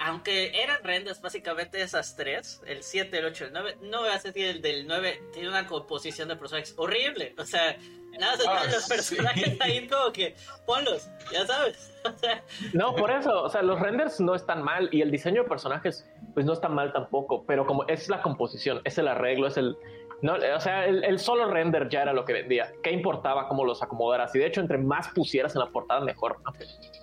aunque 0.00 0.62
eran 0.62 0.82
renders 0.82 1.20
básicamente 1.20 1.80
esas 1.80 2.16
tres, 2.16 2.62
el 2.66 2.82
7, 2.82 3.18
el 3.18 3.24
8, 3.26 3.44
el 3.46 3.52
9, 3.52 3.78
no 3.82 4.00
voy 4.00 4.10
a 4.10 4.18
decir 4.18 4.46
el 4.46 4.62
del 4.62 4.86
9 4.86 5.22
tiene 5.32 5.48
una 5.48 5.66
composición 5.66 6.28
de 6.28 6.36
personajes 6.36 6.74
horrible. 6.76 7.34
O 7.38 7.44
sea, 7.44 7.76
nada 8.18 8.36
se 8.36 8.48
ah, 8.48 8.64
los 8.70 8.88
personajes 8.88 9.60
ahí 9.60 9.86
como 9.88 10.12
que 10.12 10.34
ponlos, 10.66 11.08
ya 11.32 11.46
sabes. 11.46 11.92
no, 12.72 12.94
por 12.94 13.10
eso, 13.10 13.42
o 13.42 13.48
sea, 13.48 13.62
los 13.62 13.80
renders 13.80 14.20
no 14.20 14.34
están 14.34 14.62
mal 14.62 14.88
y 14.92 15.02
el 15.02 15.10
diseño 15.10 15.42
de 15.42 15.48
personajes 15.48 16.06
pues 16.34 16.46
no 16.46 16.52
está 16.52 16.68
mal 16.68 16.92
tampoco, 16.92 17.44
pero 17.46 17.66
como 17.66 17.86
es 17.88 18.08
la 18.08 18.22
composición, 18.22 18.80
es 18.84 18.98
el 18.98 19.08
arreglo, 19.08 19.48
es 19.48 19.56
el, 19.56 19.76
no, 20.20 20.34
o 20.34 20.60
sea, 20.60 20.86
el, 20.86 21.18
solo 21.18 21.48
render 21.48 21.88
ya 21.88 22.02
era 22.02 22.12
lo 22.12 22.24
que 22.24 22.32
vendía. 22.32 22.72
¿Qué 22.82 22.90
importaba 22.90 23.46
cómo 23.46 23.64
los 23.64 23.82
acomodaras? 23.82 24.34
Y 24.34 24.40
de 24.40 24.46
hecho, 24.46 24.60
entre 24.60 24.78
más 24.78 25.08
pusieras 25.08 25.54
en 25.54 25.60
la 25.60 25.70
portada, 25.70 26.00
mejor. 26.00 26.38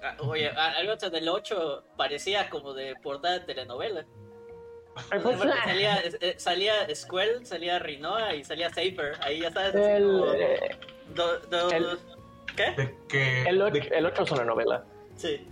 Ah, 0.03 0.15
oye, 0.19 0.49
algo 0.49 0.95
del 0.95 1.29
8 1.29 1.83
parecía 1.95 2.49
como 2.49 2.73
de 2.73 2.95
portada 3.01 3.39
de 3.39 3.45
telenovela. 3.45 4.05
Pues, 5.09 5.39
salía, 5.65 5.99
eh, 6.21 6.35
salía 6.37 6.95
Squell, 6.95 7.45
salía 7.45 7.79
Rinoa 7.79 8.33
y 8.33 8.43
salía 8.43 8.69
Saber. 8.69 9.13
Ahí 9.21 9.41
ya 9.41 9.51
sabes. 9.51 9.75
El, 9.75 10.23
eh, 10.37 10.77
¿Qué? 13.07 13.43
el, 13.47 13.61
8, 13.61 13.81
el 13.91 14.05
8 14.05 14.23
es 14.23 14.31
una 14.31 14.45
novela. 14.45 14.85
Sí. 15.15 15.47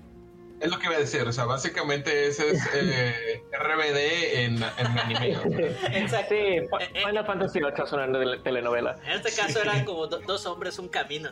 Es 0.63 0.72
lo 0.72 0.79
que 0.79 0.86
iba 0.86 0.96
a 0.96 1.00
decir, 1.00 1.27
o 1.27 1.34
sea, 1.34 1.43
básicamente 1.43 2.27
ese 2.27 2.51
es 2.51 2.70
eh, 2.74 3.43
RBD 3.51 4.46
en, 4.46 4.55
en 4.55 4.98
anime. 4.98 5.32
Exacto. 5.91 6.34
Sí, 6.34 6.62
Final 7.05 7.25
Fantasy 7.25 7.60
VIII 7.60 7.84
es 7.84 7.91
una 7.91 8.41
telenovela. 8.43 8.96
En 9.05 9.12
este 9.12 9.36
caso 9.36 9.62
eran 9.62 9.84
como 9.84 10.08
dos 10.08 10.46
hombres, 10.46 10.79
un 10.79 10.88
camino. 10.88 11.32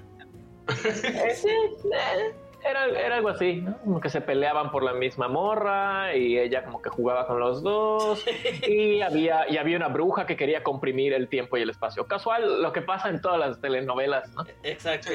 Eh, 0.68 1.34
sí, 1.34 1.48
eh, 1.48 2.34
era, 2.70 2.86
era, 2.88 3.16
algo 3.16 3.30
así, 3.30 3.62
¿no? 3.62 3.78
Como 3.78 4.02
que 4.02 4.10
se 4.10 4.20
peleaban 4.20 4.70
por 4.70 4.84
la 4.84 4.94
misma 4.94 5.30
morra 5.30 6.14
y 6.14 6.38
ella 6.38 6.66
como 6.66 6.82
que 6.82 6.90
jugaba 6.90 7.26
con 7.26 7.40
los 7.40 7.64
dos 7.64 8.26
y 8.68 9.02
había, 9.02 9.50
y 9.50 9.58
había 9.58 9.78
una 9.78 9.88
bruja 9.88 10.26
que 10.26 10.36
quería 10.36 10.62
comprimir 10.62 11.14
el 11.14 11.30
tiempo 11.30 11.56
y 11.56 11.62
el 11.62 11.70
espacio. 11.70 12.06
Casual, 12.06 12.62
lo 12.62 12.74
que 12.74 12.82
pasa 12.82 13.10
en 13.10 13.22
todas 13.22 13.40
las 13.40 13.62
telenovelas, 13.62 14.30
¿no? 14.34 14.46
Exacto. 14.64 15.10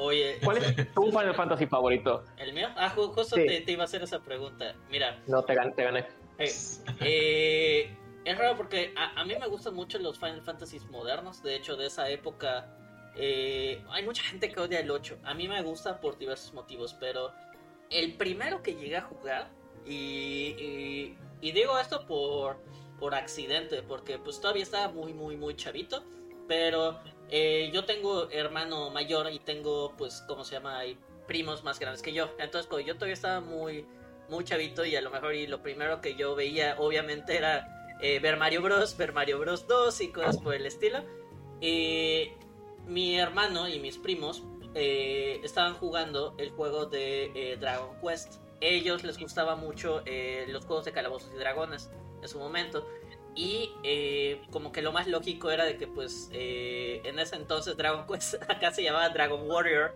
Oye, 0.00 0.38
¿cuál 0.44 0.58
es 0.58 0.76
tu 0.94 1.06
Final 1.06 1.34
Fantasy 1.34 1.66
favorito? 1.66 2.24
¿El 2.36 2.52
mío? 2.52 2.68
Ah, 2.76 2.88
justo 2.90 3.34
te, 3.34 3.64
iba 3.66 3.82
a 3.82 3.84
hacer 3.84 4.02
esa 4.02 4.20
pregunta. 4.20 4.76
Mira. 4.90 5.20
No, 5.26 5.42
te 5.42 5.54
gané. 5.54 5.72
Te 5.72 5.82
gané. 5.82 6.06
Eh, 6.38 6.52
eh, 7.00 7.96
es 8.24 8.38
raro 8.38 8.56
porque 8.56 8.94
a, 8.96 9.24
mí 9.24 9.34
me 9.38 9.48
gustan 9.48 9.74
mucho 9.74 9.98
los 9.98 10.16
Final 10.18 10.40
Fantasy 10.42 10.78
modernos. 10.90 11.42
De 11.42 11.56
hecho, 11.56 11.76
de 11.76 11.86
esa 11.86 12.08
época 12.08 12.72
eh, 13.16 13.82
hay 13.90 14.04
mucha 14.04 14.22
gente 14.22 14.48
que 14.50 14.60
odia 14.60 14.78
el 14.78 14.90
8. 14.90 15.18
A 15.24 15.34
mí 15.34 15.48
me 15.48 15.60
gusta 15.62 16.00
por 16.00 16.16
diversos 16.16 16.54
motivos, 16.54 16.94
pero 17.00 17.32
el 17.90 18.14
primero 18.14 18.62
que 18.62 18.76
llegué 18.76 18.98
a 18.98 19.02
jugar, 19.02 19.50
y, 19.84 21.16
y, 21.40 21.52
digo 21.52 21.76
esto 21.78 22.06
por, 22.06 22.58
por 23.00 23.14
accidente, 23.14 23.82
porque 23.82 24.18
pues 24.18 24.40
todavía 24.40 24.62
estaba 24.62 24.92
muy, 24.92 25.12
muy, 25.12 25.36
muy 25.36 25.56
chavito, 25.56 26.04
pero 26.46 27.00
eh, 27.30 27.70
yo 27.72 27.84
tengo 27.84 28.30
hermano 28.30 28.90
mayor 28.90 29.30
y 29.30 29.38
tengo, 29.38 29.94
pues, 29.96 30.24
¿cómo 30.26 30.44
se 30.44 30.54
llama? 30.54 30.78
Hay 30.78 30.98
primos 31.26 31.62
más 31.62 31.78
grandes 31.78 32.02
que 32.02 32.12
yo. 32.12 32.30
Entonces, 32.38 32.70
yo 32.86 32.94
todavía 32.94 33.14
estaba 33.14 33.40
muy, 33.40 33.86
muy 34.28 34.44
chavito 34.44 34.84
y 34.84 34.96
a 34.96 35.02
lo 35.02 35.10
mejor 35.10 35.34
y 35.34 35.46
lo 35.46 35.62
primero 35.62 36.00
que 36.00 36.14
yo 36.14 36.34
veía, 36.34 36.76
obviamente, 36.78 37.36
era 37.36 37.96
eh, 38.00 38.18
ver 38.20 38.36
Mario 38.36 38.62
Bros, 38.62 38.96
ver 38.96 39.12
Mario 39.12 39.38
Bros 39.38 39.66
2 39.66 40.00
y 40.00 40.12
cosas 40.12 40.38
por 40.38 40.54
el 40.54 40.64
estilo. 40.66 41.04
Y 41.60 42.30
mi 42.86 43.18
hermano 43.18 43.68
y 43.68 43.78
mis 43.80 43.98
primos 43.98 44.42
eh, 44.74 45.40
estaban 45.42 45.74
jugando 45.74 46.34
el 46.38 46.50
juego 46.50 46.86
de 46.86 47.58
Dragon 47.60 47.90
Quest. 48.00 48.40
Ellos 48.60 49.04
les 49.04 49.18
gustaba 49.18 49.54
mucho 49.54 50.02
los 50.48 50.64
juegos 50.64 50.84
de 50.84 50.92
calabozos 50.92 51.30
y 51.34 51.38
dragones 51.38 51.90
en 52.22 52.28
su 52.28 52.38
momento. 52.38 52.86
Y 53.40 53.70
como 54.50 54.72
que 54.72 54.82
lo 54.82 54.90
más 54.92 55.06
lógico 55.06 55.50
era 55.50 55.64
de 55.64 55.76
que 55.76 55.86
pues 55.86 56.28
en 56.32 57.18
ese 57.18 57.36
entonces 57.36 57.76
Dragon 57.76 58.04
Quest 58.06 58.34
acá 58.48 58.72
se 58.72 58.82
llamaba 58.82 59.08
Dragon 59.10 59.48
Warrior 59.48 59.94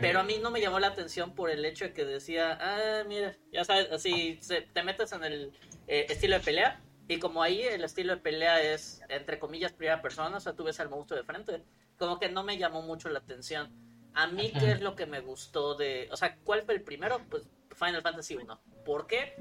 pero, 0.00 0.20
a 0.20 0.22
mí 0.24 0.38
no 0.42 0.50
me 0.50 0.60
llamó 0.60 0.80
la 0.80 0.88
atención 0.88 1.34
por 1.34 1.50
el 1.50 1.64
hecho 1.64 1.84
de 1.84 1.92
que 1.92 2.04
decía, 2.04 2.58
ah, 2.60 3.04
mira, 3.06 3.36
ya 3.52 3.64
sabes, 3.64 3.90
así 3.92 4.40
te 4.72 4.82
metes 4.82 5.12
en 5.12 5.24
el 5.24 5.52
eh, 5.86 6.06
estilo 6.08 6.38
de 6.38 6.44
pelea. 6.44 6.80
Y 7.06 7.18
como 7.18 7.42
ahí 7.42 7.62
el 7.62 7.84
estilo 7.84 8.14
de 8.14 8.20
pelea 8.20 8.60
es, 8.60 9.00
entre 9.08 9.38
comillas, 9.38 9.72
primera 9.72 10.02
persona, 10.02 10.36
o 10.36 10.40
sea, 10.40 10.54
tú 10.54 10.64
ves 10.64 10.80
al 10.80 10.90
monstruo 10.90 11.18
de 11.18 11.24
frente, 11.24 11.62
como 11.96 12.18
que 12.18 12.28
no 12.28 12.42
me 12.42 12.58
llamó 12.58 12.82
mucho 12.82 13.08
la 13.08 13.20
atención. 13.20 13.72
A 14.14 14.26
mí, 14.26 14.52
¿qué 14.58 14.72
es 14.72 14.80
lo 14.80 14.96
que 14.96 15.06
me 15.06 15.20
gustó 15.20 15.74
de... 15.74 16.08
O 16.10 16.16
sea, 16.16 16.36
¿cuál 16.44 16.62
fue 16.62 16.74
el 16.74 16.82
primero? 16.82 17.20
Pues 17.30 17.48
Final 17.76 18.02
Fantasy 18.02 18.34
1. 18.34 18.60
¿Por 18.84 19.06
qué? 19.06 19.34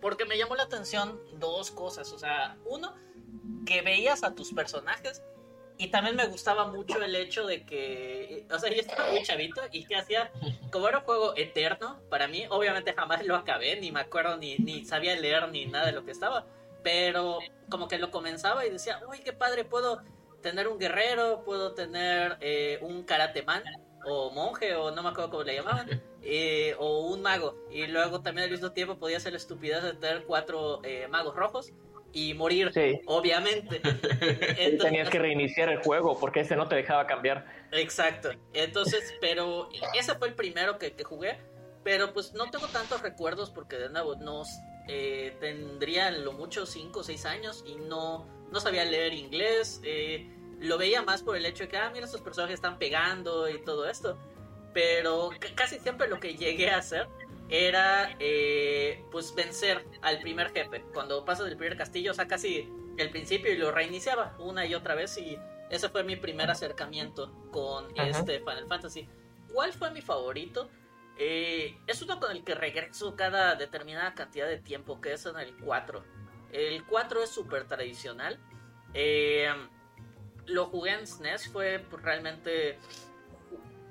Porque 0.00 0.24
me 0.24 0.38
llamó 0.38 0.54
la 0.54 0.64
atención 0.64 1.20
dos 1.38 1.70
cosas. 1.70 2.12
O 2.12 2.18
sea, 2.18 2.56
uno, 2.64 2.94
que 3.66 3.82
veías 3.82 4.24
a 4.24 4.34
tus 4.34 4.52
personajes 4.52 5.22
y 5.80 5.88
también 5.88 6.14
me 6.14 6.26
gustaba 6.26 6.66
mucho 6.66 7.02
el 7.02 7.16
hecho 7.16 7.46
de 7.46 7.64
que, 7.64 8.46
o 8.52 8.58
sea, 8.58 8.70
yo 8.70 8.80
estaba 8.80 9.10
muy 9.10 9.22
chavito 9.22 9.62
y 9.72 9.86
que 9.86 9.96
hacía, 9.96 10.30
como 10.70 10.86
era 10.88 10.98
un 10.98 11.04
juego 11.04 11.32
eterno, 11.36 11.98
para 12.10 12.28
mí, 12.28 12.44
obviamente 12.50 12.92
jamás 12.92 13.24
lo 13.24 13.34
acabé, 13.34 13.80
ni 13.80 13.90
me 13.90 14.00
acuerdo, 14.00 14.36
ni, 14.36 14.58
ni 14.58 14.84
sabía 14.84 15.16
leer 15.16 15.48
ni 15.48 15.64
nada 15.64 15.86
de 15.86 15.92
lo 15.92 16.04
que 16.04 16.10
estaba, 16.10 16.44
pero 16.82 17.38
como 17.70 17.88
que 17.88 17.96
lo 17.96 18.10
comenzaba 18.10 18.66
y 18.66 18.70
decía, 18.70 19.00
uy, 19.08 19.20
qué 19.20 19.32
padre, 19.32 19.64
puedo 19.64 20.02
tener 20.42 20.68
un 20.68 20.78
guerrero, 20.78 21.44
puedo 21.46 21.72
tener 21.72 22.36
eh, 22.42 22.78
un 22.82 23.02
karateman, 23.04 23.62
o 24.04 24.30
monje, 24.32 24.74
o 24.74 24.90
no 24.90 25.02
me 25.02 25.08
acuerdo 25.08 25.30
cómo 25.30 25.44
le 25.44 25.54
llamaban, 25.54 26.02
eh, 26.22 26.74
o 26.78 27.06
un 27.06 27.22
mago, 27.22 27.56
y 27.70 27.86
luego 27.86 28.20
también 28.20 28.44
al 28.46 28.50
mismo 28.50 28.72
tiempo 28.72 28.98
podía 28.98 29.16
hacer 29.16 29.32
la 29.32 29.38
estupidez 29.38 29.82
de 29.82 29.94
tener 29.94 30.24
cuatro 30.24 30.80
eh, 30.84 31.08
magos 31.08 31.34
rojos, 31.34 31.72
y 32.12 32.34
morir, 32.34 32.72
obviamente. 33.06 33.80
tenías 34.80 35.08
que 35.10 35.18
reiniciar 35.18 35.68
el 35.68 35.82
juego 35.82 36.18
porque 36.18 36.40
ese 36.40 36.56
no 36.56 36.68
te 36.68 36.76
dejaba 36.76 37.06
cambiar. 37.06 37.46
Exacto. 37.72 38.30
Entonces, 38.52 39.14
pero 39.20 39.68
ese 39.94 40.14
fue 40.16 40.28
el 40.28 40.34
primero 40.34 40.78
que, 40.78 40.92
jugué. 41.04 41.38
Pero 41.82 42.12
pues 42.12 42.34
no 42.34 42.50
tengo 42.50 42.66
tantos 42.68 43.00
recuerdos 43.00 43.50
porque 43.50 43.76
de 43.76 43.88
nuevo 43.88 44.14
no 44.16 44.42
eh, 44.86 45.34
tendría 45.40 46.10
lo 46.10 46.32
mucho 46.32 46.66
5 46.66 47.00
o 47.00 47.02
6 47.02 47.24
años 47.24 47.64
y 47.66 47.76
no, 47.76 48.26
no 48.50 48.60
sabía 48.60 48.84
leer 48.84 49.14
inglés. 49.14 49.80
Eh, 49.84 50.28
lo 50.58 50.76
veía 50.76 51.02
más 51.02 51.22
por 51.22 51.36
el 51.36 51.46
hecho 51.46 51.64
de 51.64 51.68
que, 51.68 51.78
ah, 51.78 51.90
mira, 51.90 52.04
estos 52.04 52.20
personajes 52.20 52.56
están 52.56 52.78
pegando 52.78 53.48
y 53.48 53.62
todo 53.62 53.88
esto. 53.88 54.18
Pero 54.72 55.30
casi 55.54 55.78
siempre 55.78 56.08
lo 56.08 56.20
que 56.20 56.36
llegué 56.36 56.70
a 56.70 56.78
hacer 56.78 57.08
era 57.48 58.14
eh, 58.20 59.04
pues 59.10 59.34
vencer 59.34 59.84
al 60.02 60.20
primer 60.20 60.52
jefe. 60.52 60.82
Cuando 60.94 61.24
pasas 61.24 61.46
del 61.46 61.56
primer 61.56 61.76
castillo, 61.76 62.12
o 62.12 62.14
sea, 62.14 62.28
casi 62.28 62.68
el 62.96 63.10
principio 63.10 63.52
y 63.52 63.56
lo 63.56 63.72
reiniciaba 63.72 64.36
una 64.38 64.66
y 64.66 64.74
otra 64.74 64.94
vez 64.94 65.16
y 65.18 65.38
ese 65.70 65.88
fue 65.88 66.04
mi 66.04 66.16
primer 66.16 66.50
acercamiento 66.50 67.32
con 67.50 67.86
este 67.96 68.38
Final 68.40 68.66
Fantasy. 68.68 69.08
¿Cuál 69.52 69.72
fue 69.72 69.90
mi 69.90 70.02
favorito? 70.02 70.68
Eh, 71.16 71.76
es 71.86 72.00
uno 72.02 72.18
con 72.18 72.30
el 72.30 72.44
que 72.44 72.54
regreso 72.54 73.14
cada 73.14 73.54
determinada 73.54 74.14
cantidad 74.14 74.46
de 74.46 74.58
tiempo, 74.58 75.00
que 75.00 75.12
es 75.12 75.26
en 75.26 75.38
el 75.38 75.56
4. 75.56 76.02
El 76.52 76.84
4 76.86 77.22
es 77.22 77.30
súper 77.30 77.66
tradicional. 77.66 78.38
Eh, 78.94 79.48
lo 80.46 80.66
jugué 80.66 80.92
en 80.92 81.06
SNES, 81.06 81.46
e 81.46 81.50
fue 81.50 81.84
realmente 82.02 82.78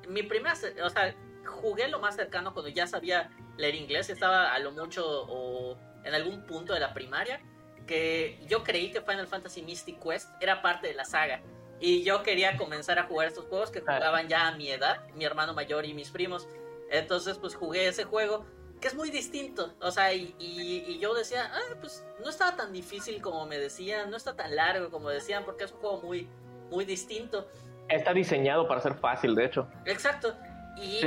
mi 0.09 0.23
primera, 0.23 0.55
o 0.83 0.89
sea, 0.89 1.15
jugué 1.45 1.87
lo 1.87 1.99
más 1.99 2.15
cercano 2.15 2.53
cuando 2.53 2.69
ya 2.69 2.87
sabía 2.87 3.29
leer 3.57 3.75
inglés, 3.75 4.09
estaba 4.09 4.53
a 4.53 4.59
lo 4.59 4.71
mucho 4.71 5.05
o 5.27 5.77
en 6.03 6.13
algún 6.13 6.45
punto 6.45 6.73
de 6.73 6.79
la 6.79 6.93
primaria, 6.93 7.41
que 7.85 8.39
yo 8.47 8.63
creí 8.63 8.91
que 8.91 9.01
Final 9.01 9.27
Fantasy 9.27 9.61
Mystic 9.61 10.01
Quest 10.01 10.29
era 10.41 10.61
parte 10.61 10.87
de 10.87 10.93
la 10.93 11.05
saga. 11.05 11.41
Y 11.79 12.03
yo 12.03 12.23
quería 12.23 12.57
comenzar 12.57 12.99
a 12.99 13.03
jugar 13.03 13.27
estos 13.27 13.45
juegos 13.45 13.71
que 13.71 13.79
jugaban 13.79 14.27
ya 14.27 14.47
a 14.47 14.55
mi 14.55 14.69
edad, 14.69 15.07
mi 15.15 15.25
hermano 15.25 15.53
mayor 15.53 15.85
y 15.85 15.93
mis 15.93 16.11
primos. 16.11 16.47
Entonces, 16.91 17.37
pues 17.37 17.55
jugué 17.55 17.87
ese 17.87 18.03
juego, 18.03 18.45
que 18.81 18.87
es 18.87 18.95
muy 18.95 19.09
distinto. 19.11 19.73
O 19.81 19.91
sea, 19.91 20.13
y, 20.13 20.35
y, 20.39 20.99
yo 20.99 21.13
decía, 21.13 21.51
ah, 21.53 21.75
pues 21.79 22.03
no 22.21 22.29
estaba 22.29 22.55
tan 22.55 22.73
difícil 22.73 23.21
como 23.21 23.45
me 23.45 23.57
decían, 23.57 24.09
no 24.09 24.17
está 24.17 24.35
tan 24.35 24.55
largo 24.55 24.89
como 24.89 25.09
decían, 25.09 25.45
porque 25.45 25.63
es 25.63 25.71
un 25.71 25.79
juego 25.79 26.01
muy, 26.01 26.27
muy 26.69 26.85
distinto. 26.85 27.47
Está 27.89 28.13
diseñado 28.13 28.67
para 28.67 28.81
ser 28.81 28.95
fácil, 28.95 29.35
de 29.35 29.45
hecho. 29.45 29.67
Exacto. 29.85 30.35
Y 30.77 31.01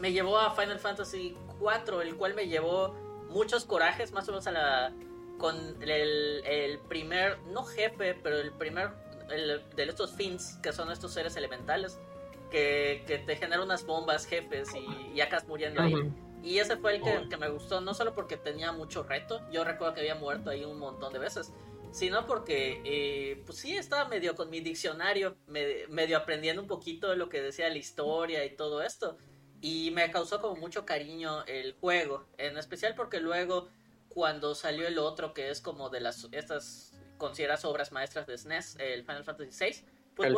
me 0.00 0.12
llevó 0.12 0.38
a 0.38 0.50
Final 0.50 0.78
Fantasy 0.78 1.36
4, 1.58 2.02
el 2.02 2.16
cual 2.16 2.34
me 2.34 2.48
llevó 2.48 2.94
muchos 3.30 3.64
corajes, 3.64 4.12
más 4.12 4.28
o 4.28 4.32
menos 4.32 4.46
a 4.46 4.52
la 4.52 4.92
con 5.38 5.54
el, 5.82 6.80
primer, 6.88 7.38
no 7.48 7.64
jefe, 7.64 8.14
pero 8.14 8.38
el 8.38 8.52
primer 8.52 8.90
de 9.28 9.84
estos 9.84 10.12
fins, 10.12 10.58
que 10.62 10.72
son 10.72 10.90
estos 10.90 11.12
seres 11.12 11.36
elementales, 11.36 11.98
que, 12.50 13.22
te 13.26 13.36
generan 13.36 13.64
unas 13.64 13.84
bombas 13.84 14.24
jefes 14.24 14.70
y, 14.74 15.12
y 15.14 15.20
acabas 15.20 15.46
muriendo 15.46 15.82
ahí. 15.82 15.94
Y 16.42 16.60
ese 16.60 16.76
fue 16.76 16.96
el 16.96 17.28
que, 17.28 17.36
me 17.36 17.48
gustó, 17.48 17.80
no 17.80 17.92
solo 17.92 18.14
porque 18.14 18.36
tenía 18.36 18.70
mucho 18.70 19.02
reto, 19.02 19.40
yo 19.50 19.64
recuerdo 19.64 19.94
que 19.94 20.00
había 20.00 20.14
muerto 20.14 20.50
ahí 20.50 20.64
un 20.64 20.78
montón 20.78 21.12
de 21.12 21.18
veces, 21.18 21.52
sino 21.96 22.26
porque, 22.26 22.82
eh, 22.84 23.42
pues 23.46 23.56
sí, 23.56 23.74
estaba 23.74 24.06
medio 24.06 24.34
con 24.34 24.50
mi 24.50 24.60
diccionario, 24.60 25.38
medio 25.46 26.18
aprendiendo 26.18 26.60
un 26.60 26.68
poquito 26.68 27.08
de 27.08 27.16
lo 27.16 27.30
que 27.30 27.40
decía 27.40 27.70
la 27.70 27.78
historia 27.78 28.44
y 28.44 28.54
todo 28.54 28.82
esto. 28.82 29.16
Y 29.62 29.90
me 29.92 30.10
causó 30.10 30.42
como 30.42 30.56
mucho 30.56 30.84
cariño 30.84 31.42
el 31.46 31.72
juego, 31.72 32.26
en 32.36 32.58
especial 32.58 32.94
porque 32.94 33.18
luego 33.18 33.70
cuando 34.10 34.54
salió 34.54 34.86
el 34.86 34.98
otro 34.98 35.32
que 35.32 35.48
es 35.48 35.62
como 35.62 35.88
de 35.88 36.02
las 36.02 36.28
estas 36.32 36.92
consideradas 37.16 37.64
obras 37.64 37.92
maestras 37.92 38.26
de 38.26 38.36
SNES, 38.36 38.76
el 38.78 39.02
Final 39.04 39.24
Fantasy 39.24 39.64
VI, 39.64 39.86
pues 40.14 40.34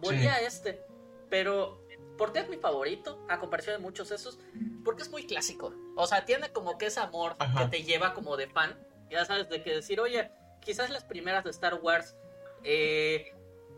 volvía, 0.00 0.34
a 0.34 0.40
este. 0.40 0.82
Pero 1.30 1.86
¿por 2.18 2.32
qué 2.32 2.40
es 2.40 2.48
mi 2.48 2.56
favorito? 2.56 3.24
A 3.28 3.38
comparación 3.38 3.76
de 3.76 3.82
muchos 3.82 4.10
esos, 4.10 4.40
porque 4.84 5.02
es 5.02 5.10
muy 5.10 5.28
clásico. 5.28 5.72
O 5.94 6.08
sea, 6.08 6.24
tiene 6.24 6.50
como 6.50 6.76
que 6.76 6.86
ese 6.86 6.98
amor 6.98 7.36
que 7.56 7.66
te 7.66 7.84
lleva 7.84 8.14
como 8.14 8.36
de 8.36 8.48
pan. 8.48 8.76
Ya 9.08 9.24
sabes, 9.24 9.48
de 9.48 9.62
que 9.62 9.74
decir, 9.74 10.00
oye, 10.00 10.30
quizás 10.64 10.90
las 10.90 11.04
primeras 11.04 11.44
de 11.44 11.50
Star 11.50 11.74
Wars 11.74 12.14
eh, 12.64 13.32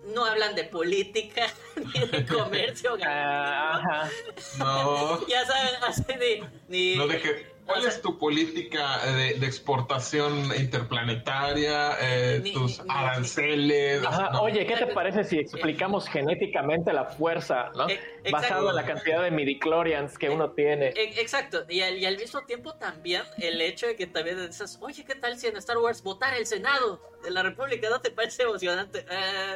no 0.07 0.25
hablan 0.25 0.55
de 0.55 0.65
política 0.65 1.47
ni 1.77 2.07
de 2.07 2.27
comercio. 2.27 2.97
No. 4.59 5.27
Ya 5.29 5.45
saben, 5.47 5.75
así 5.87 6.05
de. 6.05 6.45
Ni, 6.69 6.97
no 6.97 7.07
de 7.07 7.21
que 7.21 7.54
¿Cuál 7.67 7.87
es 7.87 8.03
tu 8.03 8.19
política 8.19 8.99
de, 9.07 9.31
exportación 9.47 10.51
interplanetaria? 10.57 11.97
Eh, 12.01 12.53
tus 12.53 12.81
aranceles. 12.89 14.03
oye, 14.41 14.67
¿qué 14.67 14.77
te 14.77 14.87
parece 14.89 15.25
si 15.25 15.39
explicamos 15.39 16.09
genéticamente 16.09 16.93
la 16.93 17.07
fuerza, 17.07 17.71
¿no? 17.75 17.89
Eh, 17.89 18.01
Basado 18.31 18.71
en 18.71 18.77
la 18.77 18.85
cantidad 18.85 19.23
de 19.23 19.31
midichlorians 19.31 20.19
que 20.19 20.29
uno 20.29 20.51
tiene. 20.51 20.89
Eh, 20.89 21.15
exacto. 21.17 21.65
Y 21.69 21.81
al, 21.81 22.17
mismo 22.17 22.43
tiempo 22.43 22.75
también 22.75 23.23
el 23.39 23.61
hecho 23.61 23.87
de 23.87 23.97
que 23.97 24.07
también 24.07 24.47
dices, 24.47 24.79
oye, 24.81 25.05
¿qué 25.05 25.15
tal 25.15 25.39
si 25.39 25.47
en 25.47 25.57
Star 25.57 25.79
Wars 25.79 26.03
votar 26.03 26.35
el 26.35 26.47
Senado 26.47 27.01
de 27.23 27.31
la 27.31 27.43
República? 27.43 27.89
¿No 27.89 28.01
te 28.01 28.11
parece 28.11 28.43
emocionante? 28.43 29.07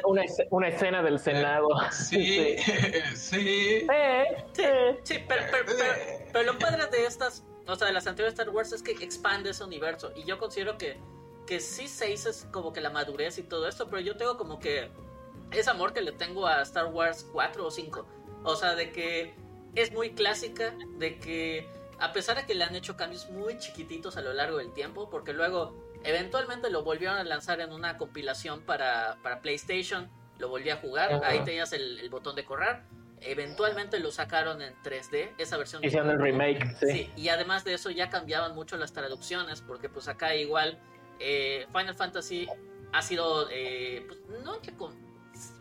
Una, 0.03 0.67
escena 0.67 1.03
del 1.03 1.19
Senado. 1.19 1.67
sí, 1.91 2.57
sí. 2.57 3.15
sí. 3.15 3.87
sí, 5.03 5.15
pero, 5.27 5.43
pero 6.33 6.53
lo 6.53 6.57
padre 6.57 6.87
de 6.87 7.05
estas 7.05 7.43
o 7.69 7.75
sea, 7.75 7.87
de 7.87 7.93
las 7.93 8.07
anteriores 8.07 8.33
Star 8.33 8.49
Wars 8.49 8.71
es 8.71 8.81
que 8.81 8.91
expande 8.91 9.51
ese 9.51 9.63
universo. 9.63 10.11
Y 10.15 10.23
yo 10.23 10.37
considero 10.37 10.77
que, 10.77 10.99
que 11.45 11.59
sí 11.59 11.87
6 11.87 12.25
es 12.25 12.47
como 12.51 12.73
que 12.73 12.81
la 12.81 12.89
madurez 12.89 13.37
y 13.37 13.43
todo 13.43 13.67
esto, 13.67 13.87
pero 13.89 14.01
yo 14.01 14.17
tengo 14.17 14.37
como 14.37 14.59
que 14.59 14.91
ese 15.51 15.69
amor 15.69 15.93
que 15.93 16.01
le 16.01 16.11
tengo 16.11 16.47
a 16.47 16.61
Star 16.61 16.87
Wars 16.87 17.27
4 17.31 17.65
o 17.65 17.71
5. 17.71 18.05
O 18.43 18.55
sea, 18.55 18.75
de 18.75 18.91
que 18.91 19.35
es 19.75 19.91
muy 19.91 20.11
clásica, 20.11 20.73
de 20.97 21.19
que 21.19 21.69
a 21.99 22.13
pesar 22.13 22.37
de 22.37 22.45
que 22.45 22.55
le 22.55 22.63
han 22.63 22.75
hecho 22.75 22.95
cambios 22.95 23.29
muy 23.29 23.57
chiquititos 23.57 24.17
a 24.17 24.21
lo 24.21 24.33
largo 24.33 24.57
del 24.57 24.71
tiempo, 24.71 25.09
porque 25.09 25.33
luego 25.33 25.75
eventualmente 26.03 26.69
lo 26.69 26.83
volvieron 26.83 27.17
a 27.17 27.23
lanzar 27.23 27.59
en 27.59 27.73
una 27.73 27.97
compilación 27.97 28.61
para, 28.61 29.17
para 29.21 29.41
PlayStation, 29.41 30.09
lo 30.37 30.47
volví 30.47 30.69
a 30.69 30.77
jugar, 30.77 31.21
ahí 31.25 31.43
tenías 31.43 31.73
el, 31.73 31.99
el 31.99 32.09
botón 32.09 32.35
de 32.35 32.45
correr 32.45 32.83
Eventualmente 33.21 33.99
lo 33.99 34.11
sacaron 34.11 34.61
en 34.61 34.73
3D, 34.83 35.31
esa 35.37 35.57
versión. 35.57 35.83
Hicieron 35.83 36.09
el 36.09 36.19
remake, 36.19 36.75
sí. 36.79 37.11
Y 37.15 37.29
además 37.29 37.63
de 37.63 37.73
eso 37.73 37.89
ya 37.89 38.09
cambiaban 38.09 38.55
mucho 38.55 38.77
las 38.77 38.93
traducciones, 38.93 39.61
porque 39.61 39.89
pues 39.89 40.07
acá 40.07 40.35
igual 40.35 40.79
eh, 41.19 41.65
Final 41.71 41.95
Fantasy 41.95 42.47
ha 42.93 43.01
sido, 43.01 43.47
eh, 43.51 44.05
pues 44.07 44.19
no 44.43 44.61
que 44.61 44.73
con, 44.73 44.95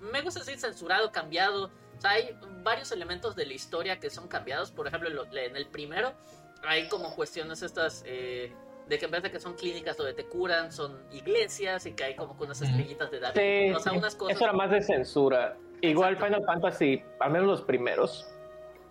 me 0.01 0.23
gusta 0.23 0.41
decir 0.41 0.59
censurado, 0.59 1.11
cambiado. 1.13 1.71
O 1.97 2.01
sea, 2.01 2.13
hay 2.13 2.39
varios 2.63 2.93
elementos 2.93 3.35
de 3.35 3.47
la 3.47 3.55
historia 3.55 3.99
que 3.99 4.09
son 4.09 4.29
cambiados. 4.29 4.71
Por 4.71 4.87
ejemplo, 4.87 5.09
en 5.33 5.57
el 5.57 5.67
primero 5.67 6.15
hay 6.63 6.89
como 6.89 7.15
cuestiones 7.15 7.63
estas 7.63 8.05
eh, 8.07 8.53
de 8.89 8.99
que 8.99 9.05
en 9.05 9.11
vez 9.11 9.23
de 9.23 9.31
que 9.31 9.41
son 9.41 9.55
clínicas 9.55 9.97
donde 9.97 10.15
te 10.15 10.25
curan, 10.27 10.73
son 10.73 10.97
iglesias 11.13 11.87
y 11.87 11.93
que 11.93 12.05
hay 12.05 12.17
como 12.17 12.37
con 12.37 12.47
unas 12.47 12.63
estrellitas 12.63 13.11
de 13.11 13.21
David. 13.21 13.77
o 13.77 13.81
sea, 13.81 13.93
unas 13.93 14.15
cosas. 14.15 14.37
Eso 14.37 14.45
era 14.45 14.53
más 14.53 14.71
de 14.71 14.81
censura. 14.81 15.57
Igual 15.81 16.17
Final 16.17 16.45
Fantasy, 16.45 17.03
al 17.21 17.31
menos 17.31 17.49
los 17.49 17.63
primeros, 17.63 18.29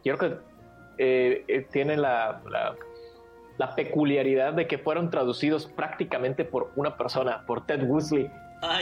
yo 0.03 0.17
creo 0.17 0.31
que 0.31 0.37
eh, 0.97 1.43
eh, 1.47 1.67
tienen 1.71 2.01
la, 2.01 2.41
la, 2.49 3.75
peculiaridad 3.75 4.53
de 4.53 4.67
que 4.67 4.77
fueron 4.77 5.09
traducidos 5.09 5.67
prácticamente 5.67 6.45
por 6.45 6.71
una 6.75 6.97
persona, 6.97 7.45
por 7.45 7.65
Ted 7.65 7.83
Woosley. 7.83 8.29
Ah, 8.61 8.79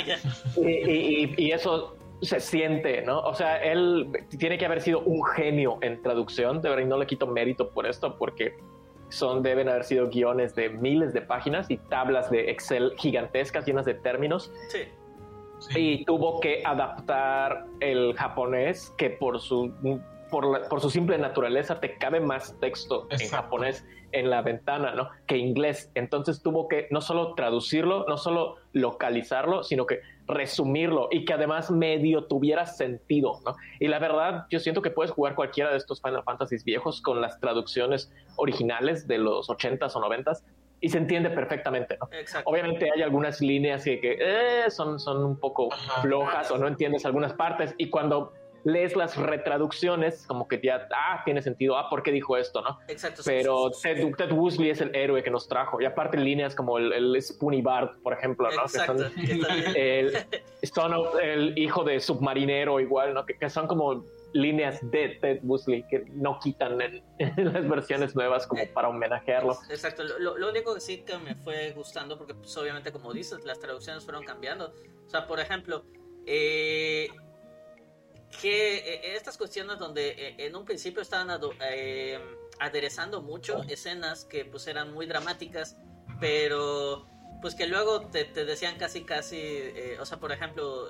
y, 0.57 1.51
eso 1.51 1.97
se 2.21 2.39
siente, 2.39 3.01
¿no? 3.01 3.19
O 3.21 3.33
sea, 3.33 3.57
él 3.57 4.09
tiene 4.37 4.57
que 4.57 4.65
haber 4.65 4.81
sido 4.81 5.01
un 5.01 5.23
genio 5.25 5.77
en 5.81 6.01
traducción, 6.01 6.61
de 6.61 6.69
verdad, 6.69 6.83
y 6.83 6.87
no 6.87 6.97
le 6.97 7.05
quito 7.05 7.27
mérito 7.27 7.71
por 7.71 7.85
esto, 7.85 8.17
porque 8.17 8.55
son, 9.09 9.43
deben 9.43 9.67
haber 9.67 9.83
sido 9.83 10.09
guiones 10.09 10.55
de 10.55 10.69
miles 10.69 11.13
de 11.13 11.21
páginas 11.21 11.69
y 11.69 11.77
tablas 11.77 12.29
de 12.29 12.51
Excel 12.51 12.93
gigantescas 12.97 13.65
llenas 13.65 13.85
de 13.85 13.95
términos. 13.95 14.51
Sí. 14.69 14.83
Y 15.75 16.05
tuvo 16.05 16.39
que 16.39 16.61
adaptar 16.65 17.65
el 17.79 18.13
japonés, 18.15 18.93
que 18.97 19.09
por 19.09 19.39
su, 19.39 19.73
por, 20.29 20.67
por 20.67 20.81
su 20.81 20.89
simple 20.89 21.17
naturaleza 21.17 21.79
te 21.79 21.97
cabe 21.97 22.19
más 22.19 22.59
texto 22.59 23.07
en 23.09 23.29
japonés 23.29 23.85
en 24.15 24.29
la 24.29 24.41
ventana, 24.41 24.95
¿no? 24.95 25.09
Que 25.27 25.37
inglés. 25.37 25.91
Entonces 25.93 26.41
tuvo 26.41 26.67
que 26.67 26.87
no 26.89 27.01
solo 27.01 27.33
traducirlo, 27.35 28.05
no 28.07 28.17
solo 28.17 28.55
localizarlo, 28.71 29.63
sino 29.63 29.85
que 29.85 29.99
resumirlo 30.27 31.09
y 31.11 31.25
que 31.25 31.33
además 31.33 31.69
medio 31.69 32.25
tuviera 32.25 32.65
sentido, 32.65 33.39
¿no? 33.45 33.55
Y 33.79 33.87
la 33.87 33.99
verdad, 33.99 34.45
yo 34.49 34.59
siento 34.59 34.81
que 34.81 34.89
puedes 34.89 35.11
jugar 35.11 35.35
cualquiera 35.35 35.71
de 35.71 35.77
estos 35.77 36.01
Final 36.01 36.23
Fantasy 36.23 36.55
viejos 36.63 37.01
con 37.01 37.21
las 37.21 37.39
traducciones 37.39 38.11
originales 38.37 39.07
de 39.07 39.17
los 39.17 39.49
80s 39.49 39.95
o 39.95 40.01
90s 40.01 40.43
y 40.85 40.89
se 40.89 40.99
entiende 40.99 41.31
perfectamente, 41.31 41.97
¿no? 41.99 42.07
Obviamente 42.43 42.87
hay 42.93 43.01
algunas 43.01 43.41
líneas 43.41 43.83
que, 43.83 43.99
eh, 44.03 44.69
son, 44.69 44.99
son 44.99 45.25
un 45.25 45.39
poco 45.39 45.69
flojas 46.03 46.51
o 46.51 46.59
no 46.59 46.67
entiendes 46.67 47.07
algunas 47.07 47.33
partes 47.33 47.73
y 47.79 47.89
cuando 47.89 48.33
lees 48.65 48.95
las 48.95 49.17
retraducciones, 49.17 50.27
como 50.27 50.47
que 50.47 50.59
ya, 50.61 50.87
ah, 50.95 51.23
tiene 51.25 51.41
sentido, 51.41 51.75
ah, 51.75 51.89
¿por 51.89 52.03
qué 52.03 52.11
dijo 52.11 52.37
esto, 52.37 52.61
no? 52.61 52.77
Exacto. 52.87 53.23
Pero 53.25 53.71
Ted, 53.71 54.13
Ted, 54.15 54.31
Woosley 54.31 54.69
es 54.69 54.81
el 54.81 54.95
héroe 54.95 55.23
que 55.23 55.31
nos 55.31 55.47
trajo. 55.47 55.81
Y 55.81 55.85
aparte 55.85 56.17
líneas 56.17 56.53
como 56.53 56.77
el, 56.77 56.93
el 56.93 57.19
Spoonie 57.19 57.63
Bart, 57.63 57.99
por 58.03 58.13
ejemplo, 58.13 58.47
¿no? 58.51 58.61
Exacto. 58.61 58.95
Que 59.21 60.67
son, 60.73 60.93
el, 61.21 61.57
hijo 61.57 61.83
de 61.83 61.99
submarinero 61.99 62.79
igual, 62.79 63.15
¿no? 63.15 63.25
Que, 63.25 63.49
son 63.49 63.67
como 63.67 64.03
líneas 64.35 64.79
de 64.91 65.17
Ted 65.21 65.39
Woosley 65.43 65.83
que 65.87 66.05
no 66.11 66.39
quitan 66.39 66.79
en, 66.81 67.03
las 67.53 67.67
versiones 67.67 68.15
nuevas 68.15 68.45
como 68.45 68.61
eh, 68.61 68.71
para 68.73 68.89
homenajearlo. 68.89 69.57
Exacto, 69.69 70.03
lo, 70.03 70.37
lo, 70.37 70.49
único 70.49 70.73
que 70.75 70.81
sí 70.81 70.99
que 70.99 71.17
me 71.17 71.35
fue 71.35 71.71
gustando, 71.71 72.17
porque 72.17 72.35
pues 72.35 72.55
obviamente 72.57 72.91
como 72.91 73.13
dices, 73.13 73.45
las 73.45 73.59
traducciones 73.59 74.03
fueron 74.03 74.23
cambiando. 74.25 74.73
O 75.05 75.09
sea, 75.09 75.25
por 75.25 75.39
ejemplo, 75.39 75.85
eh, 76.25 77.07
que 78.41 78.77
eh, 78.77 79.15
estas 79.15 79.37
cuestiones 79.37 79.79
donde 79.79 80.09
eh, 80.09 80.35
en 80.39 80.55
un 80.55 80.65
principio 80.65 81.01
estaban 81.01 81.29
aderezando 82.59 83.21
mucho 83.21 83.63
escenas 83.69 84.25
que 84.25 84.43
pues 84.43 84.67
eran 84.67 84.93
muy 84.93 85.05
dramáticas, 85.05 85.77
pero 86.19 87.05
pues 87.41 87.55
que 87.55 87.67
luego 87.67 88.07
te, 88.07 88.25
decían 88.25 88.77
casi 88.77 89.03
casi, 89.03 89.71
o 89.99 90.05
sea, 90.05 90.19
por 90.19 90.31
ejemplo, 90.31 90.87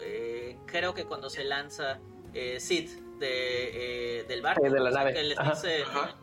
creo 0.65 0.93
que 0.93 1.05
cuando 1.05 1.29
se 1.29 1.43
lanza 1.43 1.99
Sid 2.59 3.04
de, 3.19 4.25
del 4.27 4.41
barco, 4.41 4.63
de 4.63 4.79
la 4.79 4.91
nave. 4.91 5.35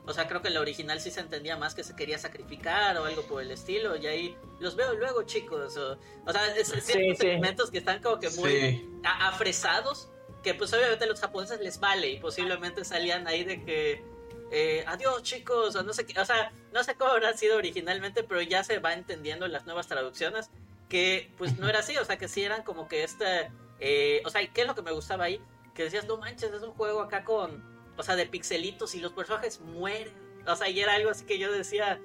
o 0.04 0.12
sea, 0.12 0.28
creo 0.28 0.42
que 0.42 0.48
en 0.48 0.54
la 0.54 0.60
original 0.60 1.00
sí 1.00 1.10
se 1.10 1.20
entendía 1.20 1.56
más 1.56 1.74
que 1.74 1.84
se 1.84 1.96
quería 1.96 2.18
sacrificar 2.18 2.96
o 2.98 3.04
algo 3.04 3.22
por 3.22 3.42
el 3.42 3.50
estilo, 3.50 3.96
y 3.96 4.06
ahí 4.06 4.36
los 4.60 4.76
veo 4.76 4.94
luego, 4.94 5.22
chicos, 5.24 5.76
o, 5.76 6.32
sea, 6.32 6.56
es, 6.56 6.72
elementos 7.20 7.70
que 7.70 7.78
están 7.78 8.02
como 8.02 8.18
que 8.18 8.30
muy 8.30 8.88
afresados 9.04 10.08
que 10.42 10.54
pues 10.54 10.72
obviamente 10.72 11.04
a 11.04 11.06
los 11.06 11.20
japoneses 11.20 11.60
les 11.60 11.78
vale 11.78 12.08
y 12.10 12.18
posiblemente 12.18 12.84
salían 12.84 13.26
ahí 13.28 13.44
de 13.44 13.64
que 13.64 14.02
eh, 14.50 14.84
adiós 14.86 15.22
chicos, 15.22 15.74
o 15.76 15.82
no 15.82 15.92
sé 15.92 16.04
qué, 16.04 16.18
o 16.20 16.24
sea, 16.24 16.52
no 16.72 16.84
sé 16.84 16.94
cómo 16.96 17.12
habrá 17.12 17.32
sido 17.34 17.56
originalmente, 17.56 18.22
pero 18.22 18.42
ya 18.42 18.62
se 18.64 18.78
va 18.80 18.92
entendiendo 18.92 19.46
en 19.46 19.52
las 19.52 19.64
nuevas 19.64 19.86
traducciones 19.86 20.50
que 20.88 21.30
pues 21.38 21.58
no 21.58 21.68
era 21.68 21.78
así, 21.78 21.96
o 21.96 22.04
sea, 22.04 22.18
que 22.18 22.28
sí 22.28 22.44
eran 22.44 22.62
como 22.62 22.86
que 22.86 23.02
este, 23.02 23.50
eh, 23.80 24.20
o 24.26 24.30
sea, 24.30 24.46
¿qué 24.46 24.60
es 24.62 24.66
lo 24.66 24.74
que 24.74 24.82
me 24.82 24.92
gustaba 24.92 25.24
ahí? 25.24 25.40
Que 25.74 25.84
decías, 25.84 26.06
no 26.06 26.16
manches, 26.16 26.52
es 26.52 26.62
un 26.62 26.72
juego 26.72 27.00
acá 27.00 27.24
con, 27.24 27.64
o 27.96 28.02
sea, 28.02 28.16
de 28.16 28.26
pixelitos 28.26 28.94
y 28.94 29.00
los 29.00 29.12
personajes 29.12 29.60
mueren. 29.60 30.12
O 30.46 30.56
sea, 30.56 30.68
y 30.68 30.80
era 30.80 30.94
algo 30.94 31.10
así 31.10 31.24
que 31.24 31.38
yo 31.38 31.52
decía, 31.52 32.00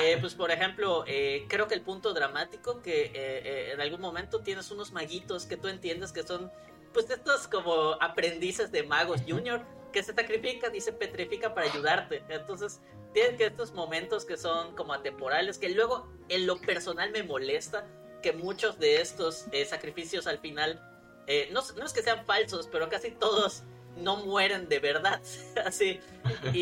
eh, 0.00 0.16
pues 0.18 0.34
por 0.34 0.50
ejemplo, 0.50 1.04
creo 1.48 1.68
que 1.68 1.74
el 1.74 1.82
punto 1.82 2.14
dramático 2.14 2.80
que 2.80 3.70
en 3.70 3.80
algún 3.82 4.00
momento 4.00 4.40
tienes 4.40 4.70
unos 4.70 4.92
maguitos 4.92 5.44
que 5.44 5.58
tú 5.58 5.68
entiendes 5.68 6.10
que 6.10 6.22
son 6.22 6.50
pues 6.92 7.10
estos 7.10 7.48
como 7.48 7.96
aprendices 8.00 8.72
de 8.72 8.82
magos 8.82 9.20
junior 9.28 9.62
que 9.92 10.02
se 10.02 10.14
sacrifican 10.14 10.74
y 10.74 10.80
se 10.80 10.92
petrifican 10.92 11.54
para 11.54 11.70
ayudarte. 11.70 12.24
Entonces, 12.28 12.80
tienen 13.12 13.36
que 13.36 13.46
estos 13.46 13.72
momentos 13.72 14.24
que 14.24 14.36
son 14.36 14.74
como 14.74 14.94
atemporales, 14.94 15.58
que 15.58 15.68
luego 15.68 16.08
en 16.28 16.46
lo 16.46 16.60
personal 16.60 17.10
me 17.10 17.22
molesta 17.22 17.86
que 18.22 18.32
muchos 18.32 18.78
de 18.78 19.00
estos 19.00 19.46
eh, 19.52 19.64
sacrificios 19.64 20.26
al 20.26 20.38
final, 20.38 20.80
eh, 21.26 21.48
no, 21.52 21.60
no, 21.76 21.84
es 21.84 21.92
que 21.92 22.02
sean 22.02 22.24
falsos, 22.24 22.68
pero 22.70 22.88
casi 22.88 23.10
todos 23.10 23.64
no 23.96 24.16
mueren 24.24 24.68
de 24.68 24.78
verdad. 24.78 25.20
Así. 25.66 26.00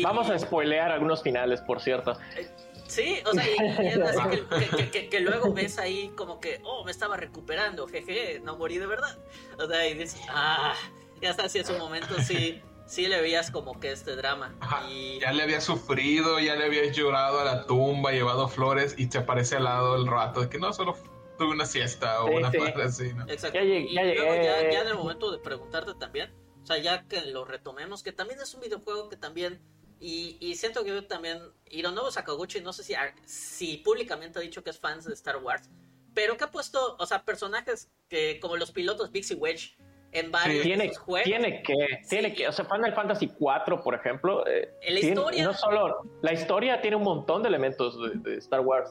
Vamos 0.03 0.29
a 0.29 0.37
spoilear 0.37 0.91
algunos 0.91 1.21
finales, 1.23 1.61
por 1.61 1.81
cierto. 1.81 2.17
Eh, 2.35 2.49
Sí, 2.91 3.19
o 3.25 3.31
sea, 3.31 3.45
y, 3.47 3.87
es 3.87 3.97
así 4.01 5.07
que, 5.09 5.19
luego 5.21 5.53
ves 5.53 5.79
ahí 5.79 6.11
como 6.17 6.41
que, 6.41 6.59
oh, 6.65 6.83
me 6.83 6.91
estaba 6.91 7.15
recuperando, 7.15 7.87
jeje, 7.87 8.41
no 8.43 8.57
morí 8.57 8.79
de 8.79 8.85
verdad. 8.85 9.17
O 9.57 9.65
sea, 9.65 9.87
y 9.87 9.93
dices, 9.93 10.19
ah, 10.27 10.73
ya 11.21 11.29
está, 11.29 11.45
así 11.45 11.59
en 11.59 11.65
su 11.65 11.77
momento 11.77 12.15
sí, 12.19 12.61
sí 12.85 13.07
le 13.07 13.21
veías 13.21 13.49
como 13.49 13.79
que 13.79 13.93
este 13.93 14.17
drama. 14.17 14.53
y... 14.89 15.21
Ya 15.21 15.31
le 15.31 15.43
había 15.43 15.61
sufrido, 15.61 16.37
ya 16.41 16.55
le 16.55 16.65
habías 16.65 16.93
llorado 16.93 17.39
a 17.39 17.45
la 17.45 17.65
tumba, 17.65 18.11
llevado 18.11 18.49
flores 18.49 18.95
y 18.97 19.07
te 19.07 19.19
aparece 19.19 19.55
al 19.55 19.63
lado 19.63 19.95
el 19.95 20.05
rato, 20.05 20.41
de 20.41 20.49
que 20.49 20.59
no, 20.59 20.73
solo 20.73 20.97
tuve 21.41 21.53
una 21.53 21.65
siesta 21.65 22.23
o 22.23 22.37
una 22.37 22.51
parte 22.51 22.83
así, 22.83 23.13
¿no? 23.13 23.23
Exacto. 23.27 23.57
Ya, 23.57 23.63
y 23.63 23.93
luego 23.93 24.35
ya, 24.35 24.71
ya 24.71 24.81
en 24.81 24.87
el 24.87 24.95
momento 24.95 25.31
de 25.31 25.39
preguntarte 25.39 25.93
también, 25.95 26.31
o 26.61 26.65
sea, 26.65 26.77
ya 26.77 27.07
que 27.07 27.21
lo 27.21 27.45
retomemos, 27.45 28.03
que 28.03 28.11
también 28.11 28.39
es 28.39 28.53
un 28.53 28.61
videojuego 28.61 29.09
que 29.09 29.17
también 29.17 29.59
y, 30.03 30.55
siento 30.55 30.83
que 30.83 30.89
yo 30.89 31.05
también, 31.05 31.39
Hironobu 31.67 32.09
Sakaguchi, 32.09 32.59
no 32.59 32.73
sé 32.73 32.83
si, 32.83 32.95
si 33.23 33.77
públicamente 33.77 34.39
ha 34.39 34.41
dicho 34.41 34.63
que 34.63 34.71
es 34.71 34.79
fan 34.79 34.99
de 34.99 35.13
Star 35.13 35.37
Wars, 35.37 35.69
pero 36.15 36.37
que 36.37 36.43
ha 36.43 36.49
puesto, 36.49 36.95
o 36.97 37.05
sea, 37.05 37.23
personajes 37.23 37.91
que 38.09 38.39
como 38.39 38.57
los 38.57 38.71
pilotos 38.71 39.11
Bixie 39.11 39.35
Wedge 39.35 39.77
en 40.11 40.31
varios 40.31 40.63
tiene, 40.63 40.91
juegos. 40.95 41.25
Tiene 41.25 41.61
que, 41.61 41.75
tiene 42.09 42.33
que, 42.33 42.47
o 42.47 42.51
sea, 42.51 42.65
Final 42.65 42.95
Fantasy 42.95 43.27
4, 43.27 43.83
por 43.83 43.93
ejemplo, 43.93 44.45
eh, 44.47 44.73
la 44.89 44.99
historia, 44.99 45.43
no 45.43 45.53
solo, 45.53 46.01
la 46.23 46.33
historia 46.33 46.81
tiene 46.81 46.97
un 46.97 47.03
montón 47.03 47.43
de 47.43 47.49
elementos 47.49 47.95
de, 48.23 48.37
Star 48.37 48.61
Wars. 48.61 48.89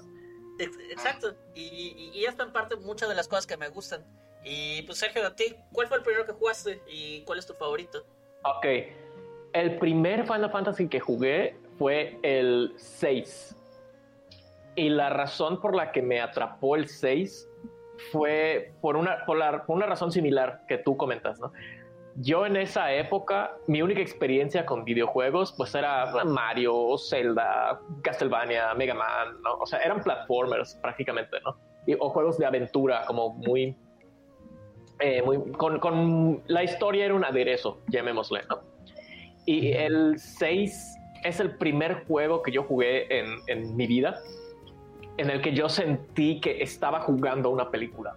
Exacto, 0.65 1.35
y, 1.55 2.11
y, 2.15 2.25
esto 2.25 2.43
en 2.43 2.53
parte 2.53 2.77
muchas 2.77 3.09
de 3.09 3.15
las 3.15 3.29
cosas 3.29 3.47
que 3.47 3.57
me 3.57 3.69
gustan. 3.69 4.05
Y 4.45 4.83
pues 4.83 4.99
Sergio, 4.99 5.27
a 5.27 5.35
ti, 5.35 5.57
¿cuál 5.73 5.87
fue 5.89 5.99
el 5.99 6.03
primero 6.03 6.25
que 6.25 6.33
jugaste 6.33 6.83
y 6.89 7.23
cuál 7.23 7.39
es 7.39 7.47
tu 7.47 7.55
favorito? 7.55 8.05
Ok, 8.43 8.67
el 9.53 9.79
primer 9.79 10.23
Final 10.25 10.51
Fantasy 10.51 10.89
que 10.89 11.01
jugué 11.01 11.57
fue 11.79 12.19
el 12.23 12.73
6. 12.77 13.57
Y 14.77 14.89
la 14.89 15.11
razón 15.11 15.61
por 15.61 15.75
la 15.75 15.93
que 15.93 16.01
me 16.01 16.21
atrapó 16.21 16.77
el 16.77 16.89
6 16.89 17.49
fue 18.13 18.73
por 18.81 18.97
una, 18.97 19.25
por, 19.27 19.39
una 19.69 19.87
razón 19.87 20.13
similar 20.13 20.63
que 20.69 20.79
tú 20.79 20.97
comentas, 20.97 21.39
¿no? 21.39 21.53
Yo 22.17 22.45
en 22.45 22.57
esa 22.57 22.93
época, 22.93 23.57
mi 23.67 23.83
única 23.83 24.01
experiencia 24.01 24.67
con 24.67 24.85
videojuegos, 24.85 25.55
pues 25.57 25.75
era 25.75 26.13
Mario, 26.25 26.99
Zelda, 26.99 27.81
Castlevania, 28.03 28.75
Mega 28.75 28.95
Man, 28.95 29.41
¿no? 29.43 29.55
O 29.55 29.67
sea, 29.67 29.79
eran 29.81 30.03
platformers 30.03 30.75
prácticamente, 30.77 31.39
¿no? 31.45 31.57
o 31.99 32.11
juegos 32.11 32.39
de 32.39 32.47
aventura, 32.47 33.05
como 33.07 33.31
muy... 33.35 33.77
Eh, 35.01 35.23
muy 35.23 35.53
con, 35.53 35.79
con, 35.81 36.43
la 36.47 36.63
historia 36.63 37.07
era 37.07 37.15
un 37.15 37.25
aderezo, 37.25 37.81
llamémosle, 37.89 38.43
¿no? 38.51 38.61
Y 39.47 39.73
el 39.73 40.19
6 40.19 40.99
es 41.25 41.41
el 41.41 41.57
primer 41.57 42.05
juego 42.07 42.43
que 42.43 42.53
yo 42.53 42.65
jugué 42.65 43.07
en, 43.19 43.77
mi 43.77 43.87
vida 43.87 44.21
en 45.17 45.31
el 45.31 45.43
que 45.43 45.53
yo 45.53 45.69
sentí 45.69 46.41
que 46.41 46.63
estaba 46.63 47.01
jugando 47.01 47.51
una 47.51 47.71
película, 47.71 48.17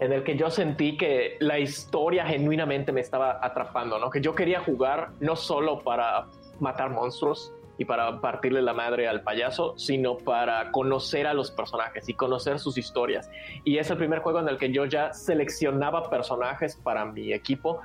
en 0.00 0.12
el 0.12 0.24
que 0.24 0.36
yo 0.36 0.50
sentí 0.50 0.96
que 0.96 1.36
la 1.40 1.58
historia 1.58 2.26
genuinamente 2.26 2.90
me 2.90 3.00
estaba 3.00 3.38
atrapando, 3.42 3.98
¿no? 3.98 4.10
que 4.10 4.20
yo 4.20 4.34
quería 4.34 4.60
jugar 4.60 5.10
no 5.20 5.36
solo 5.36 5.80
para 5.80 6.26
matar 6.58 6.90
monstruos 6.90 7.52
y 7.76 7.84
para 7.84 8.20
partirle 8.20 8.60
la 8.62 8.74
madre 8.74 9.08
al 9.08 9.22
payaso, 9.22 9.74
sino 9.78 10.18
para 10.18 10.70
conocer 10.72 11.26
a 11.26 11.34
los 11.34 11.50
personajes 11.50 12.08
y 12.08 12.14
conocer 12.14 12.58
sus 12.58 12.76
historias. 12.76 13.30
Y 13.64 13.78
es 13.78 13.90
el 13.90 13.96
primer 13.96 14.20
juego 14.20 14.40
en 14.40 14.48
el 14.48 14.58
que 14.58 14.72
yo 14.72 14.84
ya 14.84 15.12
seleccionaba 15.12 16.10
personajes 16.10 16.76
para 16.76 17.04
mi 17.06 17.32
equipo 17.32 17.80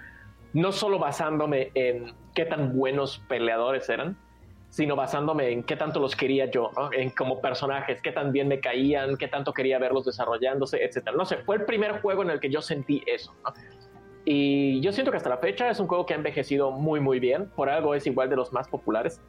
no 0.56 0.72
solo 0.72 1.00
basándome 1.00 1.72
en 1.76 2.14
qué 2.34 2.46
tan 2.46 2.78
buenos 2.78 3.22
peleadores 3.28 3.90
eran, 3.90 4.18
sino 4.76 4.98
basándome 4.98 5.52
en 5.52 5.64
qué 5.64 5.78
tanto 5.78 6.02
los 6.02 6.18
quería 6.18 6.52
yo, 6.52 6.70
en 6.92 7.10
como 7.12 7.40
personajes, 7.40 8.02
qué 8.02 8.12
tan 8.12 8.34
bien 8.34 8.50
me 8.50 8.60
caían, 8.60 9.16
qué 9.16 9.30
tanto 9.30 9.54
quería 9.54 9.80
verlos 9.80 10.04
desarrollándose, 10.04 10.84
etcétera. 10.84 11.16
No 11.16 11.24
sé, 11.24 11.38
fue 11.46 11.56
el 11.56 11.64
primer 11.64 12.02
juego 12.02 12.24
en 12.24 12.30
el 12.30 12.42
que 12.42 12.50
yo 12.50 12.62
sentí 12.62 13.02
eso. 13.08 13.34
Y 14.26 14.82
yo 14.82 14.92
siento 14.92 15.12
que 15.12 15.18
hasta 15.18 15.30
la 15.30 15.38
fecha 15.38 15.70
es 15.70 15.80
un 15.80 15.88
juego 15.88 16.06
que 16.06 16.14
ha 16.14 16.18
envejecido 16.18 16.72
muy, 16.72 17.00
muy 17.00 17.22
bien. 17.22 17.50
Por 17.56 17.70
algo 17.70 17.96
es 17.96 18.06
igual 18.06 18.30
de 18.30 18.36
los 18.36 18.52
más 18.52 18.68
populares. 18.68 19.22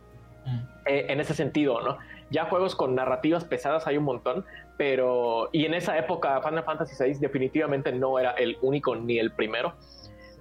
Mm. 0.47 0.59
Eh, 0.87 1.07
en 1.11 1.21
ese 1.21 1.33
sentido, 1.33 1.81
¿no? 1.81 1.97
Ya 2.31 2.47
juegos 2.47 2.75
con 2.75 2.97
narrativas 2.97 3.45
pesadas 3.45 3.87
hay 3.87 3.99
un 3.99 4.05
montón, 4.05 4.45
pero. 4.77 5.49
Y 5.53 5.65
en 5.65 5.75
esa 5.75 5.97
época, 5.97 6.43
Final 6.43 6.65
Fantasy 6.65 6.97
VI 7.01 7.21
definitivamente 7.21 7.93
no 7.93 8.19
era 8.19 8.33
el 8.33 8.59
único 8.63 8.97
ni 8.97 9.21
el 9.21 9.31
primero. 9.31 9.75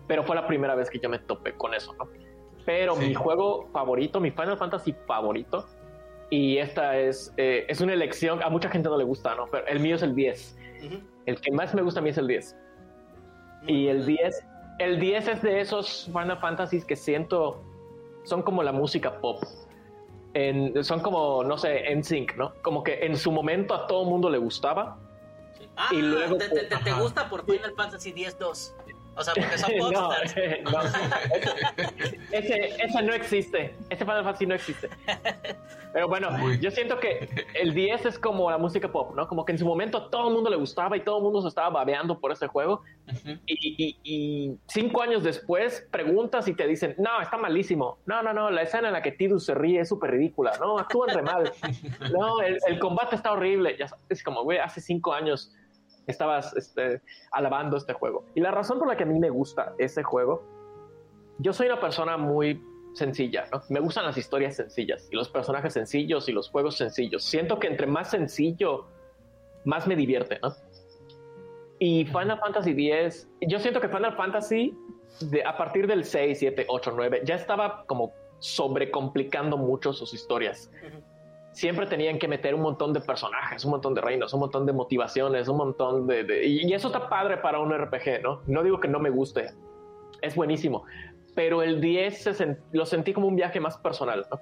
Pero 0.07 0.23
fue 0.23 0.35
la 0.35 0.47
primera 0.47 0.73
vez 0.73 0.89
que 0.89 0.97
yo 0.97 1.09
me 1.09 1.19
topé 1.19 1.53
con 1.53 1.75
eso, 1.75 1.93
¿no? 1.93 2.09
Pero 2.65 2.95
mi 2.95 3.13
juego 3.13 3.69
favorito, 3.71 4.19
mi 4.19 4.31
Final 4.31 4.57
Fantasy 4.57 4.95
favorito, 5.05 5.65
y 6.29 6.57
esta 6.57 6.97
es, 6.97 7.33
eh, 7.37 7.65
es 7.69 7.81
una 7.81 7.93
elección, 7.93 8.41
a 8.41 8.49
mucha 8.49 8.69
gente 8.69 8.89
no 8.89 8.97
le 8.97 9.03
gusta, 9.03 9.35
¿no? 9.35 9.47
Pero 9.51 9.67
el 9.67 9.79
mío 9.79 9.95
es 9.95 10.01
el 10.01 10.15
10. 10.15 10.57
El 11.25 11.41
que 11.41 11.51
más 11.51 11.73
me 11.73 11.81
gusta 11.81 11.99
a 11.99 12.03
mí 12.03 12.09
es 12.09 12.17
el 12.17 12.27
10 12.27 12.55
y 13.67 13.87
el 13.87 14.05
10, 14.05 14.45
el 14.79 14.99
10 14.99 15.27
es 15.27 15.41
de 15.41 15.61
esos 15.61 16.05
Final 16.05 16.37
Fantasies 16.39 16.85
que 16.85 16.95
siento 16.95 17.63
son 18.23 18.41
como 18.41 18.63
la 18.63 18.71
música 18.71 19.19
pop. 19.19 19.43
son 20.81 20.99
como, 21.01 21.43
no 21.43 21.57
sé, 21.57 21.91
en 21.91 22.03
sync, 22.03 22.35
¿no? 22.35 22.53
Como 22.61 22.83
que 22.83 23.05
en 23.05 23.17
su 23.17 23.31
momento 23.31 23.73
a 23.73 23.87
todo 23.87 24.03
mundo 24.05 24.29
le 24.29 24.37
gustaba. 24.37 24.97
Ah, 25.77 25.89
y 25.91 26.01
luego, 26.01 26.37
te, 26.37 26.49
te, 26.49 26.77
te, 26.77 26.93
gusta 26.93 27.29
por 27.29 27.45
Final 27.45 27.73
Fantasy 27.75 28.13
10-2. 28.13 28.73
O 29.17 29.23
sea, 29.23 29.33
porque 29.33 29.57
son 29.57 29.71
popstars. 29.79 30.35
no, 30.63 30.71
no. 30.71 30.79
ese, 32.31 32.75
ese, 32.83 33.01
no 33.03 33.13
existe. 33.13 33.75
Ese 33.89 34.05
Final 34.05 34.23
Fantasy 34.23 34.45
no 34.45 34.55
existe. 34.55 34.89
Pero 35.93 36.09
bueno, 36.09 36.53
yo 36.55 36.71
siento 36.71 36.99
que 36.99 37.29
el 37.53 37.73
10 37.73 38.05
es 38.05 38.19
como 38.19 38.51
la 38.51 38.57
música 38.57 38.91
pop, 38.91 39.15
¿no? 39.15 39.27
Como 39.27 39.45
que 39.45 39.53
en 39.53 39.57
su 39.57 39.65
momento 39.65 39.97
a 39.97 40.09
todo 40.09 40.27
el 40.27 40.33
mundo 40.33 40.49
le 40.49 40.57
gustaba 40.57 40.97
y 40.97 41.01
todo 41.01 41.17
el 41.17 41.23
mundo 41.23 41.41
se 41.41 41.47
estaba 41.47 41.69
babeando 41.69 42.19
por 42.19 42.33
ese 42.33 42.47
juego. 42.47 42.81
y, 43.45 43.97
y, 44.03 44.57
cinco 44.67 45.01
años 45.01 45.23
después 45.23 45.87
preguntas 45.91 46.47
y 46.49 46.53
te 46.53 46.67
dicen, 46.67 46.95
no, 46.97 47.21
está 47.21 47.37
malísimo. 47.37 47.99
No, 48.05 48.21
no, 48.21 48.33
no, 48.33 48.51
la 48.51 48.63
escena 48.63 48.87
en 48.87 48.93
la 48.93 49.01
que 49.01 49.13
Tidus 49.13 49.45
se 49.45 49.53
ríe 49.53 49.79
es 49.79 49.87
súper 49.87 50.11
ridícula. 50.11 50.51
No, 50.59 50.77
actúan 50.77 51.15
re 51.15 51.21
mal. 51.21 51.51
No, 52.11 52.41
el, 52.41 52.59
el 52.67 52.79
combate 52.79 53.15
está 53.15 53.31
horrible. 53.31 53.77
Ya, 53.77 53.87
es 54.09 54.21
como, 54.21 54.43
güey, 54.43 54.57
hace 54.57 54.81
cinco 54.81 55.13
años 55.13 55.53
estabas 56.07 56.55
este, 56.55 57.01
alabando 57.31 57.77
este 57.77 57.93
juego. 57.93 58.25
Y 58.35 58.41
la 58.41 58.51
razón 58.51 58.79
por 58.79 58.87
la 58.87 58.97
que 58.97 59.03
a 59.03 59.07
mí 59.07 59.19
me 59.19 59.29
gusta 59.29 59.73
ese 59.77 60.03
juego, 60.03 60.43
yo 61.39 61.53
soy 61.53 61.67
una 61.67 61.79
persona 61.79 62.17
muy 62.17 62.61
sencilla, 62.93 63.47
¿no? 63.51 63.61
Me 63.69 63.79
gustan 63.79 64.05
las 64.05 64.17
historias 64.17 64.55
sencillas 64.55 65.07
y 65.11 65.15
los 65.15 65.29
personajes 65.29 65.73
sencillos 65.73 66.29
y 66.29 66.31
los 66.31 66.49
juegos 66.49 66.77
sencillos. 66.77 67.23
Siento 67.23 67.59
que 67.59 67.67
entre 67.67 67.87
más 67.87 68.09
sencillo, 68.09 68.85
más 69.65 69.87
me 69.87 69.95
divierte, 69.95 70.39
¿no? 70.41 70.53
Y 71.79 72.05
Final 72.05 72.39
Fantasy 72.39 72.71
X, 72.71 73.27
yo 73.41 73.59
siento 73.59 73.81
que 73.81 73.89
Final 73.89 74.15
Fantasy, 74.15 74.77
de, 75.19 75.43
a 75.43 75.57
partir 75.57 75.87
del 75.87 76.05
6, 76.05 76.39
7, 76.39 76.65
8, 76.69 76.93
9, 76.95 77.21
ya 77.25 77.35
estaba 77.35 77.85
como 77.85 78.13
sobrecomplicando 78.39 79.57
mucho 79.57 79.91
sus 79.91 80.13
historias 80.13 80.69
siempre 81.55 81.87
tenían 81.87 82.19
que 82.19 82.27
meter 82.27 82.53
un 82.53 82.61
montón 82.61 82.91
de 82.91 82.99
personajes, 82.99 83.63
un 83.63 83.71
montón 83.71 83.93
de 83.93 84.01
reinos, 84.01 84.33
un 84.33 84.41
montón 84.41 84.65
de 84.65 84.73
motivaciones, 84.73 85.47
un 85.47 85.55
montón 85.55 86.05
de... 86.05 86.45
y, 86.45 86.73
eso 86.73 86.87
está 86.87 87.07
padre 87.07 87.37
para 87.37 87.59
un 87.59 87.73
RPG, 87.73 88.21
¿no? 88.21 88.41
No 88.45 88.61
digo 88.61 88.81
que 88.81 88.89
no 88.89 88.99
me 88.99 89.09
guste, 89.09 89.51
es 90.21 90.35
buenísimo, 90.35 90.83
pero 91.33 91.63
el 91.63 91.79
10 91.79 92.47
lo 92.73 92.85
sentí 92.85 93.13
como 93.13 93.27
un 93.27 93.37
viaje 93.37 93.61
más 93.61 93.77
personal, 93.77 94.25
¿no? 94.29 94.39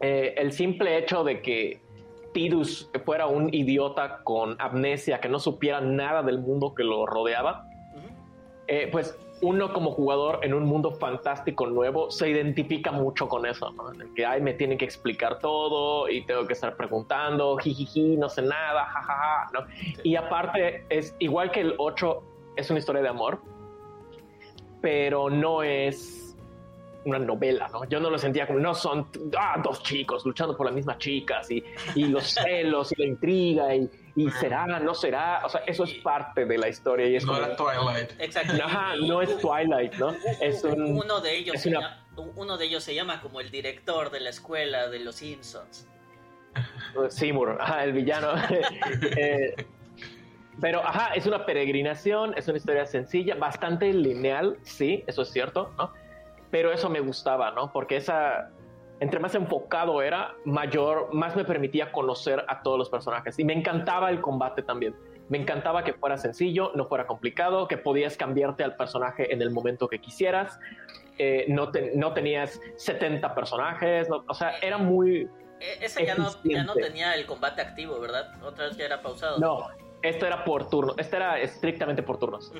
Eh, 0.00 0.34
el 0.36 0.52
simple 0.52 0.98
hecho 0.98 1.22
de 1.22 1.42
que 1.42 1.80
Tidus 2.32 2.90
fuera 3.04 3.28
un 3.28 3.54
idiota 3.54 4.22
con 4.24 4.56
amnesia, 4.60 5.20
que 5.20 5.28
no 5.28 5.38
supiera 5.38 5.80
nada 5.80 6.24
del 6.24 6.40
mundo 6.40 6.74
que 6.74 6.82
lo 6.82 7.06
rodeaba, 7.06 7.68
eh, 8.66 8.88
pues 8.90 9.16
uno 9.42 9.72
como 9.72 9.92
jugador 9.92 10.40
en 10.42 10.54
un 10.54 10.64
mundo 10.64 10.92
fantástico 10.92 11.66
nuevo 11.66 12.10
se 12.10 12.28
identifica 12.28 12.92
mucho 12.92 13.28
con 13.28 13.46
eso, 13.46 13.70
¿no? 13.72 13.90
que 14.14 14.26
ay, 14.26 14.40
me 14.40 14.54
tienen 14.54 14.78
que 14.78 14.84
explicar 14.84 15.38
todo 15.38 16.08
y 16.08 16.24
tengo 16.24 16.46
que 16.46 16.52
estar 16.52 16.76
preguntando, 16.76 17.56
jijiji, 17.56 18.16
no 18.16 18.28
sé 18.28 18.42
nada, 18.42 18.84
jajaja, 18.86 19.50
¿no? 19.52 19.60
Y 20.02 20.16
aparte 20.16 20.84
es 20.88 21.14
igual 21.18 21.50
que 21.50 21.60
el 21.60 21.74
8 21.78 22.22
es 22.56 22.70
una 22.70 22.78
historia 22.78 23.02
de 23.02 23.08
amor, 23.08 23.40
pero 24.80 25.30
no 25.30 25.62
es 25.62 26.36
una 27.04 27.18
novela, 27.18 27.68
¿no? 27.68 27.84
Yo 27.84 27.98
no 28.00 28.10
lo 28.10 28.18
sentía 28.18 28.46
como, 28.46 28.58
no 28.58 28.74
son 28.74 29.06
ah, 29.38 29.60
dos 29.62 29.82
chicos 29.82 30.24
luchando 30.26 30.56
por 30.56 30.66
las 30.66 30.74
mismas 30.74 30.98
chicas 30.98 31.50
y, 31.50 31.64
y 31.94 32.04
los 32.04 32.24
celos 32.34 32.92
y 32.92 33.00
la 33.00 33.06
intriga 33.06 33.74
y, 33.74 33.88
y 34.16 34.30
será, 34.30 34.66
no 34.66 34.94
será, 34.94 35.42
o 35.44 35.48
sea, 35.48 35.62
eso 35.66 35.84
es 35.84 35.94
parte 35.94 36.44
de 36.44 36.58
la 36.58 36.68
historia. 36.68 37.06
Y 37.06 37.16
es 37.16 37.24
no 37.24 37.36
era 37.36 37.56
Twilight. 37.56 38.12
Exacto. 38.18 38.54
no 39.06 39.22
es 39.22 39.38
Twilight, 39.38 39.94
¿no? 39.94 40.14
Es 40.40 40.64
uno, 40.64 41.20
de 41.20 41.36
ellos 41.36 41.60
se 41.60 41.70
llama, 41.70 42.04
uno 42.16 42.58
de 42.58 42.66
ellos 42.66 42.84
se 42.84 42.94
llama 42.94 43.20
como 43.20 43.40
el 43.40 43.50
director 43.50 44.10
de 44.10 44.20
la 44.20 44.30
escuela 44.30 44.88
de 44.88 45.00
los 45.00 45.16
Simpsons. 45.16 45.86
Seymour, 47.08 47.58
ajá, 47.60 47.84
el 47.84 47.92
villano. 47.92 48.32
Eh, 49.16 49.54
pero, 50.60 50.86
ajá, 50.86 51.14
es 51.14 51.26
una 51.26 51.46
peregrinación, 51.46 52.34
es 52.36 52.46
una 52.48 52.58
historia 52.58 52.84
sencilla, 52.84 53.34
bastante 53.34 53.92
lineal, 53.92 54.58
sí, 54.62 55.04
eso 55.06 55.22
es 55.22 55.30
cierto, 55.30 55.72
¿no? 55.78 55.92
Pero 56.50 56.72
eso 56.72 56.90
me 56.90 57.00
gustaba, 57.00 57.50
¿no? 57.52 57.72
Porque 57.72 57.96
esa, 57.96 58.50
entre 59.00 59.18
más 59.18 59.34
enfocado 59.34 60.02
era, 60.02 60.36
mayor, 60.44 61.12
más 61.12 61.34
me 61.34 61.44
permitía 61.44 61.90
conocer 61.90 62.44
a 62.46 62.62
todos 62.62 62.78
los 62.78 62.90
personajes. 62.90 63.38
Y 63.38 63.44
me 63.44 63.54
encantaba 63.54 64.10
el 64.10 64.20
combate 64.20 64.62
también. 64.62 64.94
Me 65.30 65.38
encantaba 65.38 65.84
que 65.84 65.94
fuera 65.94 66.18
sencillo, 66.18 66.72
no 66.74 66.86
fuera 66.86 67.06
complicado, 67.06 67.66
que 67.66 67.78
podías 67.78 68.16
cambiarte 68.16 68.62
al 68.62 68.76
personaje 68.76 69.32
en 69.32 69.40
el 69.40 69.50
momento 69.50 69.88
que 69.88 70.00
quisieras. 70.00 70.58
Eh, 71.18 71.46
no, 71.48 71.70
no 71.94 72.12
tenías 72.12 72.60
70 72.76 73.34
personajes, 73.34 74.08
o 74.10 74.34
sea, 74.34 74.58
era 74.60 74.76
muy... 74.76 75.28
E, 75.60 75.84
ese 75.84 76.04
ya 76.04 76.14
no, 76.14 76.30
ya 76.44 76.64
no, 76.64 76.74
tenía 76.74 77.14
el 77.14 77.26
combate 77.26 77.62
activo, 77.62 78.00
¿verdad? 78.00 78.32
Otra 78.42 78.66
vez 78.66 78.76
ya 78.76 78.84
era 78.84 79.02
pausado. 79.02 79.38
No, 79.38 79.68
esto 80.02 80.26
era 80.26 80.44
por 80.44 80.68
turno, 80.68 80.94
esto 80.98 81.16
era 81.16 81.38
estrictamente 81.38 82.02
por 82.02 82.18
turnos 82.18 82.52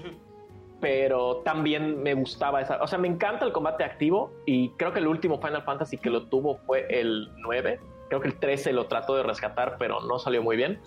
pero 0.80 1.36
también 1.38 2.02
me 2.02 2.14
gustaba 2.14 2.60
esa, 2.60 2.82
o 2.82 2.86
sea, 2.86 2.98
me 2.98 3.08
encanta 3.08 3.44
el 3.44 3.52
combate 3.52 3.84
activo 3.84 4.32
y 4.46 4.70
creo 4.70 4.92
que 4.92 5.00
el 5.00 5.06
último 5.06 5.38
Final 5.38 5.62
Fantasy 5.62 5.98
que 5.98 6.10
lo 6.10 6.24
tuvo 6.24 6.56
fue 6.66 6.86
el 6.88 7.30
9, 7.38 7.80
creo 8.08 8.20
que 8.20 8.28
el 8.28 8.38
13 8.38 8.72
lo 8.72 8.86
trató 8.86 9.14
de 9.16 9.22
rescatar, 9.22 9.76
pero 9.78 10.00
no 10.00 10.18
salió 10.18 10.42
muy 10.42 10.56
bien. 10.56 10.80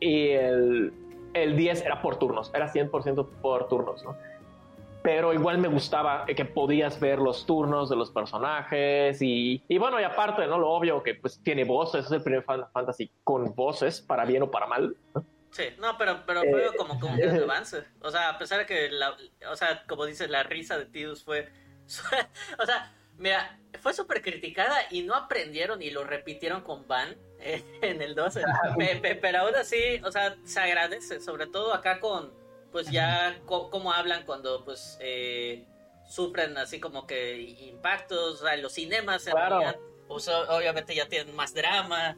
Y 0.00 0.28
el, 0.30 0.92
el 1.34 1.56
10 1.56 1.84
era 1.84 2.00
por 2.00 2.16
turnos, 2.16 2.52
era 2.54 2.72
100% 2.72 3.26
por 3.40 3.68
turnos, 3.68 4.04
¿no? 4.04 4.16
Pero 5.02 5.32
igual 5.32 5.58
me 5.58 5.66
gustaba 5.66 6.24
que 6.26 6.44
podías 6.44 7.00
ver 7.00 7.18
los 7.18 7.44
turnos 7.44 7.90
de 7.90 7.96
los 7.96 8.12
personajes 8.12 9.20
y, 9.20 9.60
y 9.66 9.78
bueno, 9.78 10.00
y 10.00 10.04
aparte, 10.04 10.46
¿no? 10.46 10.58
Lo 10.58 10.70
obvio 10.70 11.02
que 11.02 11.16
pues 11.16 11.40
tiene 11.42 11.64
voces, 11.64 12.06
es 12.06 12.12
el 12.12 12.22
primer 12.22 12.44
Final 12.44 12.68
Fantasy 12.72 13.10
con 13.24 13.52
voces, 13.56 14.00
para 14.00 14.24
bien 14.24 14.44
o 14.44 14.50
para 14.50 14.66
mal, 14.66 14.96
¿no? 15.14 15.24
Sí, 15.52 15.64
no, 15.78 15.98
pero, 15.98 16.24
pero 16.26 16.40
fue 16.40 16.66
eh, 16.66 16.70
como, 16.76 16.98
como 16.98 17.14
un 17.14 17.42
avance. 17.42 17.84
O 18.00 18.10
sea, 18.10 18.30
a 18.30 18.38
pesar 18.38 18.60
de 18.60 18.66
que, 18.66 18.90
la, 18.90 19.14
o 19.50 19.56
sea, 19.56 19.84
como 19.86 20.06
dices, 20.06 20.30
la 20.30 20.42
risa 20.42 20.78
de 20.78 20.86
Tidus 20.86 21.22
fue, 21.22 21.46
o 22.58 22.66
sea, 22.66 22.94
mira, 23.18 23.58
fue 23.80 23.92
súper 23.92 24.22
criticada 24.22 24.78
y 24.90 25.02
no 25.02 25.14
aprendieron 25.14 25.82
y 25.82 25.90
lo 25.90 26.04
repitieron 26.04 26.62
con 26.62 26.88
Van 26.88 27.16
eh, 27.38 27.62
en 27.82 28.00
el 28.00 28.14
12. 28.14 28.42
pero 29.20 29.40
aún 29.40 29.54
así, 29.54 30.00
o 30.02 30.10
sea, 30.10 30.36
se 30.44 30.60
agradece, 30.60 31.20
sobre 31.20 31.46
todo 31.46 31.74
acá 31.74 32.00
con, 32.00 32.32
pues 32.72 32.90
ya, 32.90 33.38
cómo 33.44 33.92
hablan 33.92 34.24
cuando, 34.24 34.64
pues, 34.64 34.96
eh, 35.00 35.66
sufren 36.08 36.56
así 36.56 36.80
como 36.80 37.06
que 37.06 37.38
impactos, 37.40 38.40
o 38.40 38.46
sea, 38.46 38.56
los 38.56 38.72
cinemas, 38.72 39.26
en 39.26 39.36
realidad, 39.36 39.76
pues, 40.08 40.28
obviamente 40.28 40.94
ya 40.94 41.06
tienen 41.10 41.36
más 41.36 41.52
drama. 41.52 42.16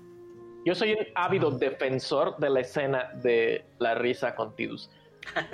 Yo 0.64 0.74
soy 0.74 0.92
un 0.92 1.07
ávido 1.14 1.50
defensor 1.50 2.37
de 2.38 2.50
la 2.50 2.61
escena 2.61 3.11
de 3.14 3.64
la 3.79 3.94
risa 3.94 4.35
con 4.35 4.55
Tidus. 4.57 4.90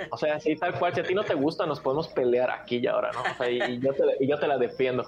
O 0.09 0.17
sea, 0.17 0.39
sí, 0.39 0.55
tal 0.55 0.77
cual, 0.77 0.93
si 0.93 0.99
a 0.99 1.03
ti 1.03 1.13
no 1.13 1.23
te 1.23 1.33
gusta, 1.33 1.65
nos 1.65 1.79
podemos 1.79 2.07
pelear 2.09 2.51
aquí 2.51 2.77
y 2.77 2.87
ahora, 2.87 3.11
¿no? 3.11 3.21
O 3.21 3.35
sea, 3.37 3.49
y, 3.49 3.79
yo, 3.79 3.93
te, 3.93 4.03
y 4.19 4.27
yo 4.27 4.37
te 4.37 4.47
la 4.47 4.57
defiendo. 4.57 5.05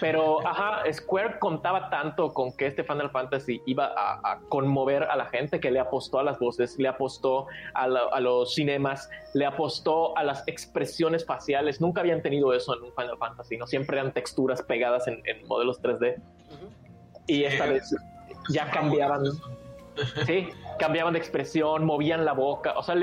Pero, 0.00 0.46
ajá, 0.46 0.82
Square 0.92 1.38
contaba 1.38 1.88
tanto 1.88 2.32
con 2.32 2.52
que 2.56 2.66
este 2.66 2.82
Final 2.82 3.10
Fantasy 3.10 3.62
iba 3.66 3.92
a, 3.96 4.40
conmover 4.48 5.04
a 5.04 5.16
la 5.16 5.26
gente 5.26 5.60
que 5.60 5.70
le 5.70 5.78
apostó 5.78 6.18
a 6.18 6.24
las 6.24 6.38
voces, 6.38 6.78
le 6.78 6.88
apostó 6.88 7.46
a, 7.74 7.86
los 8.20 8.54
cinemas, 8.54 9.08
le 9.34 9.46
apostó 9.46 10.16
a 10.18 10.24
las 10.24 10.46
expresiones 10.46 11.24
faciales. 11.24 11.80
Nunca 11.80 12.00
habían 12.00 12.22
tenido 12.22 12.52
eso 12.52 12.76
en 12.76 12.84
un 12.84 12.92
Final 12.92 13.18
Fantasy, 13.18 13.56
¿no? 13.56 13.66
Siempre 13.66 13.98
eran 13.98 14.12
texturas 14.12 14.62
pegadas 14.62 15.06
en, 15.06 15.22
modelos 15.46 15.80
3D. 15.80 16.20
Y 17.26 17.44
esta 17.44 17.66
vez 17.66 17.94
ya 18.48 18.70
cambiaban, 18.70 19.24
sí, 20.26 20.48
cambiaban 20.78 21.12
de 21.12 21.18
expresión, 21.18 21.84
movían 21.84 22.24
la 22.24 22.32
boca, 22.32 22.74
o 22.78 22.82
sea, 22.82 22.96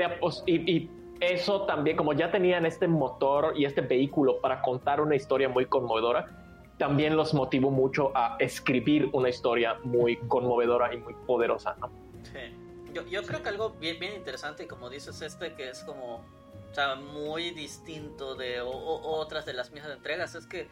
y, 0.46 0.90
eso 1.18 1.62
también, 1.62 1.96
como 1.96 2.12
ya 2.12 2.30
tenían 2.30 2.66
este 2.66 2.86
motor 2.86 3.54
y 3.56 3.64
este 3.64 3.80
vehículo 3.80 4.38
para 4.42 4.60
contar 4.60 5.00
una 5.00 5.16
historia 5.16 5.48
muy 5.48 5.64
conmovedora, 5.64 6.28
también 6.76 7.16
los 7.16 7.32
motivó 7.32 7.70
mucho 7.70 8.12
a 8.14 8.36
escribir 8.38 9.08
una 9.14 9.30
historia 9.30 9.78
muy 9.82 10.16
conmovedora 10.28 10.92
y 10.92 10.98
muy 10.98 11.14
poderosa, 11.26 11.74
¿no? 11.80 11.90
Sí. 12.22 12.92
Yo, 12.92 13.02
yo 13.06 13.22
creo 13.22 13.42
que 13.42 13.48
algo 13.48 13.70
bien, 13.70 13.98
bien 13.98 14.12
interesante, 14.14 14.66
como 14.66 14.90
dices, 14.90 15.22
este 15.22 15.54
que 15.54 15.70
es 15.70 15.84
como 15.84 16.22
o 16.70 16.74
sea, 16.78 16.94
muy 16.94 17.52
distinto 17.52 18.34
de 18.34 18.60
otras 18.60 19.46
de 19.46 19.54
las 19.54 19.72
mismas 19.72 19.92
entregas, 19.92 20.34
es 20.34 20.46
que, 20.46 20.68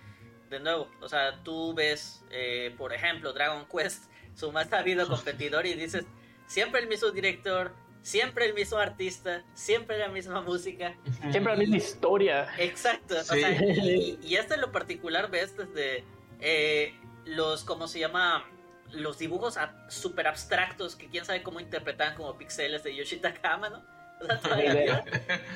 de 0.51 0.61
nuevo, 0.61 0.87
o 1.01 1.09
sea, 1.09 1.43
tú 1.43 1.73
ves, 1.73 2.23
eh, 2.31 2.75
por 2.77 2.93
ejemplo, 2.93 3.33
Dragon 3.33 3.67
Quest, 3.67 4.11
su 4.35 4.53
más 4.53 4.69
sabido 4.69 5.09
competidor, 5.09 5.67
y 5.67 5.75
dices, 5.75 6.05
siempre 6.47 6.81
el 6.81 6.89
mismo 6.89 7.11
director, 7.11 7.73
siempre 8.03 8.47
el 8.47 8.55
mismo 8.55 8.79
artista, 8.79 9.43
siempre 9.55 9.99
la 9.99 10.09
misma 10.09 10.41
música. 10.43 10.95
Siempre 11.31 11.53
la 11.53 11.59
misma 11.59 11.77
historia. 11.77 12.49
Exacto. 12.59 13.17
y, 13.35 14.19
y, 14.23 14.37
este 14.37 14.55
en 14.55 14.61
lo 14.61 14.73
particular 14.73 15.31
ves 15.31 15.57
desde 15.57 16.05
eh, 16.41 16.95
los, 17.25 17.65
¿cómo 17.65 17.89
se 17.89 18.01
llama? 18.01 18.45
Los 18.93 19.19
dibujos 19.19 19.59
super 19.89 20.29
abstractos 20.29 20.95
que 20.95 21.09
quién 21.09 21.25
sabe 21.25 21.43
cómo 21.43 21.59
interpretan 21.59 22.15
como 22.15 22.37
pixeles 22.37 22.85
de 22.85 22.95
Yoshita 22.95 23.33
Kama, 23.35 23.71
¿no? 23.71 23.83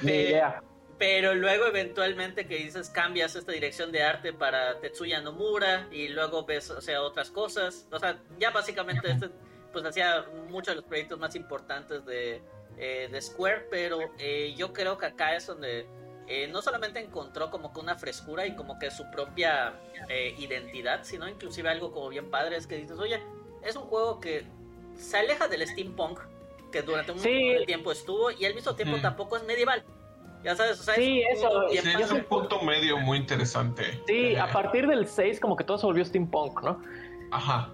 idea. 0.09 0.63
Pero 0.99 1.35
luego 1.35 1.67
eventualmente 1.67 2.47
que 2.47 2.57
dices 2.57 2.91
cambias 2.91 3.37
esta 3.37 3.53
dirección 3.53 3.93
de 3.93 4.03
arte 4.03 4.33
para 4.33 4.81
Tetsuya 4.81 5.21
Nomura 5.21 5.87
y 5.93 6.09
luego 6.09 6.45
ves, 6.45 6.71
o 6.71 6.81
sea, 6.81 7.03
otras 7.03 7.31
cosas. 7.31 7.87
O 7.93 7.99
sea, 7.99 8.19
ya 8.39 8.51
básicamente 8.51 9.11
este 9.11 9.31
pues 9.73 9.85
hacía 9.85 10.25
muchos 10.49 10.73
de 10.73 10.77
los 10.77 10.85
proyectos 10.85 11.19
más 11.19 11.35
importantes 11.35 12.05
de, 12.05 12.43
eh, 12.79 13.09
de 13.11 13.23
Square, 13.23 13.67
pero 13.71 13.99
eh, 14.19 14.55
yo 14.57 14.73
creo 14.73 14.99
que 14.99 15.07
acá 15.07 15.37
es 15.37 15.47
donde 15.47 15.87
eh, 16.27 16.49
no 16.49 16.63
solamente 16.63 17.01
encontró 17.01 17.51
como 17.51 17.73
que 17.73 17.81
una 17.81 17.97
frescura 17.97 18.47
y 18.47 18.55
como 18.55 18.79
que 18.79 18.91
su 18.91 19.11
propia 19.11 19.75
identidad, 20.39 21.05
sino 21.05 21.29
inclusive 21.29 21.69
algo 21.69 21.93
como 21.93 22.09
bien 22.09 22.31
padre, 22.31 22.57
es 22.57 22.67
que 22.67 22.77
dices, 22.77 22.99
oye, 22.99 23.21
es 23.63 23.77
un 23.77 23.83
juego 23.83 24.21
que 24.21 24.45
se 24.97 25.19
aleja 25.19 25.49
del 25.49 25.67
steampunk, 25.67 26.21
que 26.71 26.83
durante 26.83 27.13
un 27.13 27.67
tiempo 27.67 27.93
estuvo, 27.93 28.31
y 28.31 28.45
al 28.45 28.55
mismo 28.55 28.75
tiempo 28.75 28.99
tampoco 29.01 29.37
es 29.37 29.45
medieval. 29.45 29.85
Ya 30.49 30.57
sabes, 30.57 30.81
o 30.81 30.83
sea, 30.83 30.95
sí, 30.95 31.21
es, 31.31 31.41
eso, 31.41 31.69
es 31.69 32.11
un 32.11 32.25
punto 32.25 32.63
medio 32.63 32.97
muy 32.97 33.19
interesante. 33.19 34.01
Sí, 34.07 34.35
a 34.35 34.51
partir 34.51 34.87
del 34.87 35.07
6 35.07 35.41
como 35.41 35.55
que 35.57 35.63
todo 35.63 35.77
se 35.77 35.85
volvió 35.85 36.03
steampunk, 36.03 36.63
¿no? 36.63 36.83
Ajá. 37.31 37.69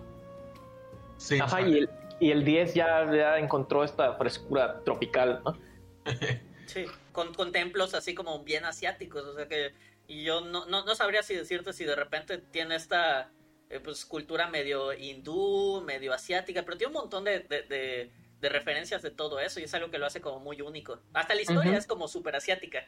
Sí, 1.16 1.38
y 1.68 1.78
el, 1.78 1.90
y 2.18 2.32
el 2.32 2.44
10 2.44 2.74
ya, 2.74 3.08
ya 3.14 3.38
encontró 3.38 3.84
esta 3.84 4.14
frescura 4.14 4.80
tropical, 4.80 5.40
¿no? 5.44 5.56
sí, 6.66 6.86
con, 7.12 7.32
con, 7.34 7.52
templos 7.52 7.94
así 7.94 8.12
como 8.12 8.42
bien 8.42 8.64
asiáticos, 8.64 9.24
o 9.24 9.36
sea 9.36 9.46
que 9.46 9.72
y 10.08 10.24
yo 10.24 10.40
no, 10.40 10.66
no, 10.66 10.84
no 10.84 10.94
sabría 10.96 11.22
si 11.22 11.36
decirte 11.36 11.72
si 11.72 11.84
de 11.84 11.94
repente 11.94 12.38
tiene 12.38 12.74
esta 12.74 13.30
eh, 13.70 13.78
pues, 13.78 14.04
cultura 14.04 14.48
medio 14.48 14.92
hindú, 14.92 15.80
medio 15.86 16.12
asiática, 16.12 16.64
pero 16.64 16.76
tiene 16.76 16.92
un 16.92 17.02
montón 17.02 17.22
de, 17.22 17.38
de, 17.38 17.62
de, 17.62 18.10
referencias 18.40 19.02
de 19.02 19.10
todo 19.10 19.40
eso 19.40 19.60
y 19.60 19.64
es 19.64 19.74
algo 19.74 19.90
que 19.90 19.98
lo 19.98 20.06
hace 20.06 20.20
como 20.20 20.38
muy 20.40 20.60
único. 20.60 20.98
Hasta 21.12 21.34
la 21.34 21.42
historia 21.42 21.76
es 21.76 21.86
como 21.86 22.08
súper 22.08 22.36
asiática. 22.36 22.86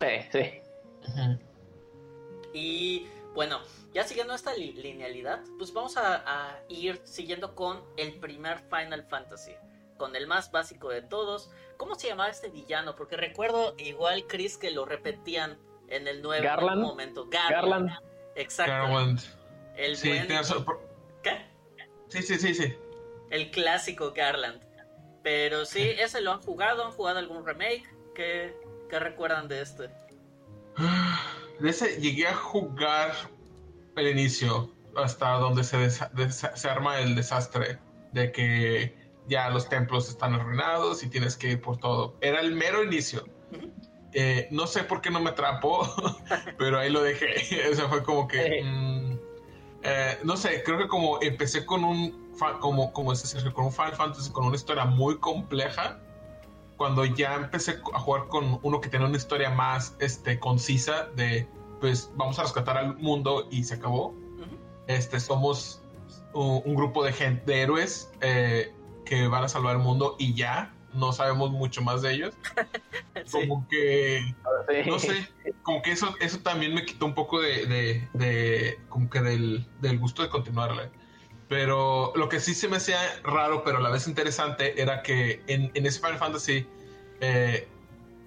Sí, 0.00 0.08
sí. 0.32 0.60
Y 2.52 3.06
bueno, 3.34 3.60
ya 3.92 4.04
siguiendo 4.04 4.34
esta 4.34 4.54
linealidad, 4.54 5.40
pues 5.58 5.72
vamos 5.72 5.96
a, 5.96 6.60
ir 6.68 7.00
siguiendo 7.04 7.54
con 7.54 7.82
el 7.96 8.14
primer 8.14 8.58
Final 8.70 9.04
Fantasy, 9.04 9.52
con 9.96 10.16
el 10.16 10.26
más 10.26 10.50
básico 10.50 10.88
de 10.88 11.02
todos. 11.02 11.50
¿Cómo 11.76 11.94
se 11.94 12.08
llamaba 12.08 12.30
este 12.30 12.48
villano? 12.48 12.96
Porque 12.96 13.16
recuerdo 13.16 13.74
igual, 13.78 14.26
Chris, 14.26 14.56
que 14.56 14.70
lo 14.70 14.84
repetían 14.84 15.58
en 15.88 16.08
el 16.08 16.22
nuevo 16.22 16.76
momento. 16.76 17.26
Garland. 17.28 17.90
Exacto. 18.34 18.72
Garland. 18.72 19.20
El 19.76 19.96
sí, 19.96 20.10
¿Qué? 21.22 21.46
Sí, 22.08 22.22
sí, 22.22 22.38
sí, 22.38 22.54
sí. 22.54 22.74
El 23.30 23.50
clásico 23.50 24.12
Garland. 24.12 24.67
Pero 25.28 25.66
sí, 25.66 25.82
ese 25.82 26.22
lo 26.22 26.32
han 26.32 26.40
jugado, 26.40 26.86
han 26.86 26.92
jugado 26.92 27.18
algún 27.18 27.44
remake. 27.44 27.86
¿Qué, 28.14 28.56
qué 28.88 28.98
recuerdan 28.98 29.46
de 29.46 29.60
este? 29.60 29.90
De 31.60 31.68
ese 31.68 32.00
llegué 32.00 32.26
a 32.26 32.34
jugar 32.34 33.12
el 33.96 34.08
inicio, 34.08 34.72
hasta 34.96 35.32
donde 35.32 35.64
se, 35.64 35.90
se 35.90 36.68
arma 36.70 37.00
el 37.00 37.14
desastre 37.14 37.78
de 38.12 38.32
que 38.32 38.96
ya 39.26 39.50
los 39.50 39.68
templos 39.68 40.08
están 40.08 40.32
arruinados 40.32 41.02
y 41.02 41.10
tienes 41.10 41.36
que 41.36 41.48
ir 41.48 41.60
por 41.60 41.76
todo. 41.76 42.16
Era 42.22 42.40
el 42.40 42.52
mero 42.52 42.82
inicio. 42.82 43.26
Eh, 44.14 44.48
no 44.50 44.66
sé 44.66 44.82
por 44.84 45.02
qué 45.02 45.10
no 45.10 45.20
me 45.20 45.28
atrapó, 45.28 45.86
pero 46.58 46.78
ahí 46.78 46.88
lo 46.88 47.02
dejé. 47.02 47.34
Eso 47.70 47.86
fue 47.90 48.02
como 48.02 48.26
que... 48.28 48.62
Mm, 48.64 49.17
eh, 49.88 50.18
no 50.24 50.36
sé, 50.36 50.62
creo 50.64 50.78
que 50.78 50.88
como 50.88 51.20
empecé 51.22 51.64
con 51.64 51.84
un... 51.84 52.28
Como, 52.60 52.92
como 52.92 53.12
con 53.52 53.64
un 53.64 53.72
Final 53.72 53.96
Fantasy 53.96 54.30
con 54.30 54.46
una 54.46 54.54
historia 54.54 54.84
muy 54.84 55.18
compleja, 55.18 55.98
cuando 56.76 57.04
ya 57.04 57.34
empecé 57.34 57.80
a 57.92 57.98
jugar 57.98 58.28
con 58.28 58.60
uno 58.62 58.80
que 58.80 58.88
tenía 58.88 59.08
una 59.08 59.16
historia 59.16 59.50
más 59.50 59.96
este, 59.98 60.38
concisa 60.38 61.08
de 61.16 61.48
pues 61.80 62.10
vamos 62.14 62.38
a 62.38 62.42
rescatar 62.42 62.76
al 62.76 62.96
mundo 62.96 63.48
y 63.50 63.64
se 63.64 63.74
acabó. 63.74 64.14
Este, 64.86 65.20
somos 65.20 65.82
un, 66.32 66.74
grupo 66.74 67.04
de 67.04 67.12
gente, 67.12 67.44
de 67.44 67.62
héroes 67.62 68.10
eh, 68.20 68.72
que 69.04 69.28
van 69.28 69.44
a 69.44 69.48
salvar 69.48 69.76
el 69.76 69.82
mundo 69.82 70.16
y 70.18 70.34
ya, 70.34 70.74
no 70.94 71.12
sabemos 71.12 71.50
mucho 71.50 71.82
más 71.82 72.02
de 72.02 72.14
ellos. 72.14 72.34
Como 73.30 73.66
que, 73.68 74.34
no 74.86 74.98
sé, 74.98 75.28
como 75.62 75.82
que 75.82 75.92
eso, 75.92 76.14
eso 76.20 76.38
también 76.38 76.72
me 76.72 76.86
quitó 76.86 77.04
un 77.04 77.14
poco 77.14 77.40
de, 77.40 78.08
de, 78.14 78.78
como 78.88 79.10
que 79.10 79.20
del, 79.20 79.66
del, 79.82 79.98
gusto 79.98 80.22
de 80.22 80.30
continuarle. 80.30 80.88
Pero 81.46 82.12
lo 82.16 82.30
que 82.30 82.40
sí 82.40 82.54
se 82.54 82.68
me 82.68 82.78
hacía 82.78 82.98
raro, 83.22 83.64
pero 83.64 83.78
a 83.78 83.80
la 83.80 83.90
vez 83.90 84.08
interesante, 84.08 84.80
era 84.80 85.02
que 85.02 85.42
en, 85.46 85.70
en 85.74 85.84
ese 85.84 86.00
Final 86.00 86.16
Fantasy 86.16 86.66
eh, 87.20 87.68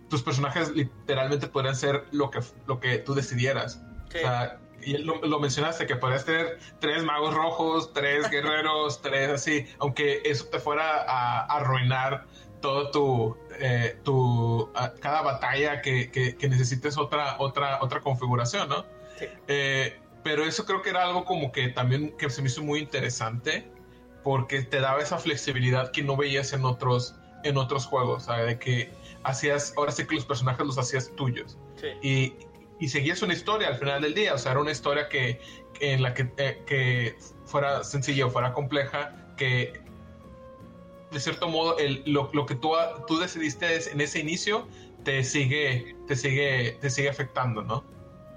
tus 0.09 0.21
personajes 0.21 0.69
literalmente 0.71 1.47
podrían 1.47 1.75
ser 1.75 2.05
lo 2.11 2.29
que, 2.29 2.41
lo 2.67 2.79
que 2.79 2.97
tú 2.99 3.15
decidieras. 3.15 3.81
O 4.07 4.11
sea, 4.11 4.59
y 4.83 4.97
lo, 4.97 5.39
mencionaste, 5.39 5.85
que 5.85 5.95
podrías 5.95 6.25
tener 6.25 6.59
tres 6.79 7.03
magos 7.03 7.33
rojos, 7.33 7.93
tres 7.93 8.29
guerreros, 8.29 9.01
tres 9.01 9.29
así, 9.29 9.65
aunque 9.79 10.21
eso 10.25 10.45
te 10.45 10.59
fuera 10.59 11.05
a, 11.07 11.45
arruinar 11.45 12.25
todo 12.61 12.91
tu, 12.91 13.37
eh, 13.59 13.97
tu 14.03 14.69
cada 15.01 15.21
batalla 15.21 15.81
que, 15.81 16.11
que, 16.11 16.49
necesites 16.49 16.97
otra, 16.97 17.35
otra, 17.39 17.79
otra 17.81 18.01
configuración, 18.01 18.69
¿no? 18.69 18.85
Eh, 19.47 19.99
pero 20.23 20.45
eso 20.45 20.65
creo 20.65 20.81
que 20.81 20.91
era 20.91 21.03
algo 21.03 21.25
como 21.25 21.51
que 21.51 21.69
también 21.69 22.15
que 22.17 22.29
se 22.29 22.41
me 22.41 22.47
hizo 22.47 22.63
muy 22.63 22.79
interesante 22.79 23.67
porque 24.23 24.61
te 24.61 24.79
daba 24.79 25.01
esa 25.01 25.17
flexibilidad 25.17 25.91
que 25.91 26.03
no 26.03 26.15
veías 26.15 26.53
en 26.53 26.65
otros, 26.65 27.15
en 27.43 27.57
otros 27.57 27.85
juegos, 27.85 28.23
¿sabes? 28.23 28.45
De 28.45 28.59
que 28.59 28.91
hacías, 29.23 29.73
ahora 29.77 29.91
sí 29.91 30.05
que 30.05 30.15
los 30.15 30.25
personajes 30.25 30.65
los 30.65 30.77
hacías 30.77 31.11
tuyos. 31.15 31.57
Y, 32.03 32.33
y 32.79 32.87
seguías 32.87 33.21
una 33.23 33.33
historia 33.33 33.67
al 33.69 33.75
final 33.75 34.01
del 34.01 34.13
día, 34.13 34.33
o 34.35 34.37
sea, 34.37 34.51
era 34.51 34.61
una 34.61 34.71
historia 34.71 35.09
que, 35.09 35.39
en 35.79 36.03
la 36.03 36.13
que, 36.13 36.31
eh, 36.37 36.63
que 36.65 37.15
fuera 37.45 37.83
sencilla 37.83 38.27
o 38.27 38.29
fuera 38.29 38.53
compleja, 38.53 39.15
que 39.37 39.81
de 41.11 41.19
cierto 41.19 41.47
modo 41.49 41.77
el, 41.77 42.03
lo, 42.05 42.29
lo, 42.33 42.45
que 42.45 42.55
tú, 42.55 42.73
tú 43.07 43.19
decidiste 43.19 43.75
es, 43.75 43.87
en 43.87 44.01
ese 44.01 44.19
inicio 44.19 44.67
te 45.03 45.23
sigue, 45.23 45.95
te 46.07 46.15
sigue, 46.15 46.77
te 46.79 46.89
sigue 46.89 47.09
afectando, 47.09 47.61
¿no? 47.61 47.83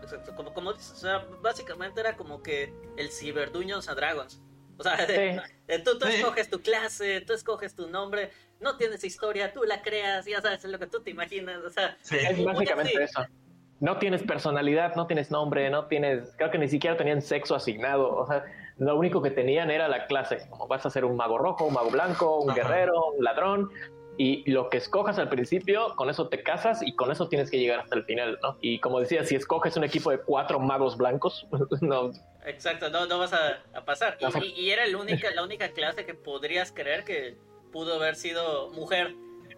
Exacto, 0.02 0.34
como, 0.34 0.52
como 0.52 0.72
dices, 0.72 0.92
o 0.92 0.96
sea, 0.96 1.26
básicamente 1.40 2.00
era 2.00 2.16
como 2.16 2.42
que 2.42 2.74
el 2.96 3.10
Cyber 3.10 3.52
Dungeons 3.52 3.88
a 3.88 3.94
Dragons. 3.94 4.42
O 4.76 4.82
sea, 4.82 4.96
tú, 5.84 5.98
tú 5.98 6.06
escoges 6.06 6.50
tu 6.50 6.60
clase, 6.60 7.20
tú 7.20 7.32
escoges 7.32 7.74
tu 7.74 7.88
nombre, 7.88 8.30
no 8.60 8.76
tienes 8.76 9.04
historia, 9.04 9.52
tú 9.52 9.62
la 9.64 9.82
creas, 9.82 10.24
ya 10.26 10.40
sabes 10.40 10.64
lo 10.64 10.78
que 10.78 10.86
tú 10.86 11.02
te 11.02 11.10
imaginas. 11.10 11.62
O 11.64 11.70
sea, 11.70 11.96
es 12.10 12.44
básicamente 12.44 13.02
eso. 13.02 13.24
No 13.80 13.98
tienes 13.98 14.22
personalidad, 14.22 14.94
no 14.94 15.06
tienes 15.06 15.30
nombre, 15.30 15.68
no 15.68 15.86
tienes, 15.86 16.34
creo 16.36 16.50
que 16.50 16.58
ni 16.58 16.68
siquiera 16.68 16.96
tenían 16.96 17.20
sexo 17.20 17.54
asignado. 17.54 18.14
O 18.14 18.26
sea, 18.26 18.44
lo 18.78 18.96
único 18.96 19.22
que 19.22 19.30
tenían 19.30 19.70
era 19.70 19.88
la 19.88 20.06
clase. 20.06 20.46
Como 20.50 20.66
vas 20.66 20.84
a 20.86 20.90
ser 20.90 21.04
un 21.04 21.16
mago 21.16 21.38
rojo, 21.38 21.64
un 21.64 21.74
mago 21.74 21.90
blanco, 21.90 22.40
un 22.40 22.54
guerrero, 22.54 23.12
un 23.12 23.24
ladrón. 23.24 23.70
Y 24.16 24.48
lo 24.48 24.70
que 24.70 24.76
escojas 24.76 25.18
al 25.18 25.28
principio, 25.28 25.96
con 25.96 26.08
eso 26.08 26.28
te 26.28 26.42
casas 26.42 26.82
y 26.82 26.94
con 26.94 27.10
eso 27.10 27.28
tienes 27.28 27.50
que 27.50 27.58
llegar 27.58 27.80
hasta 27.80 27.96
el 27.96 28.04
final, 28.04 28.38
¿no? 28.42 28.56
Y 28.60 28.78
como 28.78 29.00
decía, 29.00 29.24
si 29.24 29.34
escoges 29.34 29.76
un 29.76 29.82
equipo 29.82 30.10
de 30.12 30.18
cuatro 30.18 30.60
magos 30.60 30.96
blancos, 30.96 31.48
no. 31.80 32.12
Exacto, 32.46 32.90
no, 32.90 33.06
no 33.06 33.18
vas 33.18 33.32
a, 33.32 33.60
pasar. 33.84 34.16
Y, 34.40 34.60
y, 34.60 34.70
era 34.70 34.86
la 34.86 34.98
única, 34.98 35.30
la 35.32 35.42
única 35.42 35.70
clase 35.70 36.06
que 36.06 36.14
podrías 36.14 36.70
creer 36.70 37.04
que 37.04 37.36
pudo 37.72 37.94
haber 37.94 38.14
sido 38.14 38.70
mujer. 38.70 39.16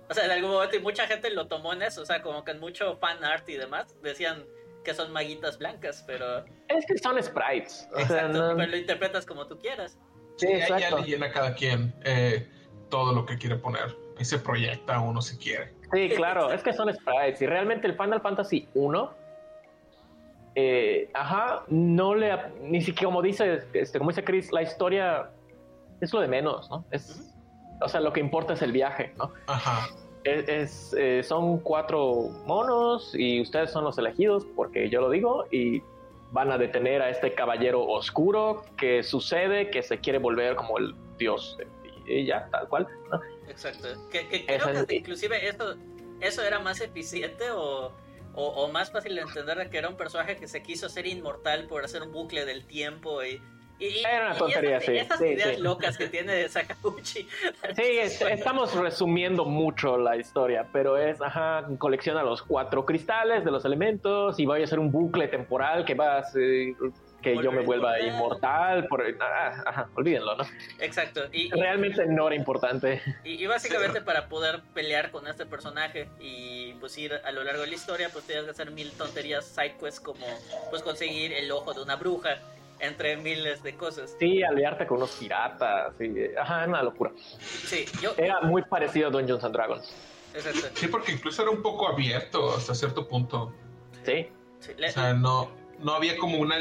O 0.08 0.14
sea, 0.14 0.24
en 0.24 0.30
algún 0.30 0.52
momento, 0.52 0.76
y 0.76 0.80
mucha 0.80 1.06
gente 1.06 1.30
lo 1.30 1.48
tomó 1.48 1.74
en 1.74 1.82
eso, 1.82 2.00
o 2.00 2.06
sea, 2.06 2.22
como 2.22 2.44
que 2.44 2.52
en 2.52 2.60
mucho 2.60 2.96
fan 2.96 3.22
art 3.24 3.46
y 3.48 3.56
demás, 3.56 3.94
decían 4.02 4.46
que 4.86 4.94
son 4.94 5.12
maguitas 5.12 5.58
blancas, 5.58 6.04
pero... 6.06 6.44
Es 6.68 6.86
que 6.86 6.96
son 6.96 7.20
sprites. 7.20 7.88
Exacto, 7.98 8.54
pero 8.56 8.70
lo 8.70 8.76
interpretas 8.76 9.26
como 9.26 9.46
tú 9.46 9.58
quieras. 9.58 9.98
Sí, 10.36 10.46
exacto. 10.46 10.78
Ya, 10.78 10.96
le 10.96 11.02
llena 11.02 11.26
a 11.26 11.32
cada 11.32 11.54
quien 11.54 11.92
eh, 12.04 12.48
todo 12.88 13.12
lo 13.12 13.26
que 13.26 13.36
quiere 13.36 13.56
poner. 13.56 13.96
Y 14.18 14.24
se 14.24 14.38
proyecta 14.38 15.00
uno 15.00 15.20
si 15.20 15.36
quiere. 15.36 15.74
Sí, 15.92 16.08
claro, 16.14 16.52
es 16.52 16.62
que 16.62 16.72
son 16.72 16.92
sprites. 16.94 17.42
Y 17.42 17.46
realmente 17.46 17.88
el 17.88 17.96
Final 17.96 18.22
Fantasy 18.22 18.68
1 18.74 19.26
eh, 20.58 21.10
ajá, 21.12 21.64
no 21.68 22.14
le, 22.14 22.34
ni 22.62 22.80
siquiera 22.80 23.08
como 23.08 23.20
dice, 23.20 23.62
este, 23.74 23.98
como 23.98 24.10
dice 24.10 24.24
Chris, 24.24 24.50
la 24.52 24.62
historia 24.62 25.30
es 26.00 26.14
lo 26.14 26.20
de 26.20 26.28
menos, 26.28 26.70
¿no? 26.70 26.86
Es, 26.90 27.34
o 27.82 27.88
sea, 27.88 28.00
lo 28.00 28.10
que 28.12 28.20
importa 28.20 28.54
es 28.54 28.62
el 28.62 28.72
viaje, 28.72 29.12
¿no? 29.18 29.32
Ajá. 29.48 29.86
Es, 30.26 30.94
eh, 30.98 31.22
son 31.22 31.60
cuatro 31.60 32.30
monos 32.46 33.14
y 33.14 33.40
ustedes 33.40 33.70
son 33.70 33.84
los 33.84 33.96
elegidos 33.96 34.44
porque 34.56 34.90
yo 34.90 35.00
lo 35.00 35.10
digo 35.10 35.46
y 35.50 35.82
van 36.32 36.50
a 36.50 36.58
detener 36.58 37.00
a 37.00 37.10
este 37.10 37.32
caballero 37.32 37.84
oscuro 37.86 38.64
que 38.76 39.04
sucede 39.04 39.70
que 39.70 39.82
se 39.82 39.98
quiere 39.98 40.18
volver 40.18 40.56
como 40.56 40.78
el 40.78 40.94
dios 41.16 41.56
y 42.06 42.26
ya 42.26 42.48
tal 42.50 42.68
cual 42.68 42.88
¿no? 43.10 43.20
exacto 43.48 43.88
que, 44.10 44.44
creo 44.44 44.86
que 44.86 44.96
inclusive 44.96 45.48
eso 45.48 45.76
eso 46.20 46.42
era 46.42 46.58
más 46.58 46.80
eficiente 46.80 47.44
o 47.52 47.92
o, 48.36 48.68
más 48.68 48.90
fácil 48.90 49.14
de 49.14 49.22
entender 49.22 49.56
de 49.56 49.70
que 49.70 49.78
era 49.78 49.88
un 49.88 49.96
personaje 49.96 50.36
que 50.36 50.46
se 50.46 50.62
quiso 50.62 50.86
hacer 50.86 51.06
inmortal 51.06 51.66
por 51.66 51.84
hacer 51.84 52.02
un 52.02 52.12
bucle 52.12 52.44
del 52.44 52.66
tiempo 52.66 53.24
y, 53.24 53.40
y, 53.78 53.98
era 53.98 54.26
una 54.26 54.36
tontería, 54.36 54.80
sí. 54.80 54.96
Esas 54.96 55.20
ideas 55.20 55.58
locas 55.58 55.98
que 55.98 56.08
tiene 56.08 56.48
Sakaguchi. 56.48 57.28
Sí, 57.76 57.98
estamos 58.30 58.74
resumiendo 58.74 59.44
mucho 59.44 59.98
la 59.98 60.16
historia, 60.16 60.66
pero 60.72 60.96
es, 60.96 61.20
ajá, 61.20 61.66
colecciona 61.78 62.22
los 62.22 62.42
cuatro 62.42 62.86
cristales 62.86 63.44
de 63.44 63.50
los 63.50 63.64
elementos 63.64 64.38
y 64.38 64.46
vaya 64.46 64.64
a 64.64 64.68
ser 64.68 64.78
un 64.78 64.90
bucle 64.90 65.28
temporal 65.28 65.84
que 65.84 65.94
va 65.94 66.18
a 66.18 66.22
ser, 66.24 66.74
que 67.22 67.42
yo 67.42 67.52
me 67.52 67.62
vuelva 67.62 68.00
inmortal. 68.00 68.86
por, 68.86 69.02
ah, 69.20 69.62
ajá, 69.66 69.88
olvídenlo, 69.94 70.36
¿no? 70.36 70.44
Exacto. 70.78 71.22
Y, 71.32 71.50
Realmente 71.50 72.06
no 72.06 72.26
era 72.28 72.36
importante. 72.36 73.02
Y, 73.24 73.46
básicamente 73.46 74.00
para 74.00 74.28
poder 74.28 74.62
pelear 74.74 75.10
con 75.10 75.26
este 75.26 75.44
personaje 75.46 76.08
y 76.20 76.74
pues 76.74 76.96
ir 76.98 77.12
a 77.12 77.32
lo 77.32 77.44
largo 77.44 77.62
de 77.62 77.68
la 77.68 77.74
historia, 77.74 78.08
pues 78.10 78.24
tienes 78.26 78.44
que 78.44 78.50
hacer 78.50 78.70
mil 78.70 78.90
tonterías 78.92 79.44
sidequests 79.44 80.00
como 80.00 80.26
pues 80.70 80.82
conseguir 80.82 81.32
el 81.32 81.50
ojo 81.50 81.74
de 81.74 81.82
una 81.82 81.96
bruja 81.96 82.38
entre 82.80 83.16
miles 83.16 83.62
de 83.62 83.74
cosas. 83.74 84.16
Sí, 84.18 84.42
aliarte 84.42 84.86
con 84.86 84.98
unos 84.98 85.12
piratas, 85.12 85.94
sí, 85.98 86.14
ajá, 86.38 86.64
una 86.66 86.82
locura. 86.82 87.12
Sí, 87.40 87.84
yo... 88.00 88.14
Era 88.16 88.40
muy 88.42 88.62
parecido 88.62 89.08
a 89.08 89.10
Dungeons 89.10 89.44
and 89.44 89.54
Dragons. 89.54 89.94
Exacto. 90.34 90.68
Sí, 90.74 90.88
porque 90.88 91.12
incluso 91.12 91.42
era 91.42 91.50
un 91.50 91.62
poco 91.62 91.88
abierto 91.88 92.54
hasta 92.54 92.74
cierto 92.74 93.08
punto. 93.08 93.52
Sí. 94.04 94.28
O 94.60 94.90
sea, 94.90 95.14
no, 95.14 95.50
no 95.78 95.92
había 95.92 96.16
como 96.18 96.38
una 96.38 96.56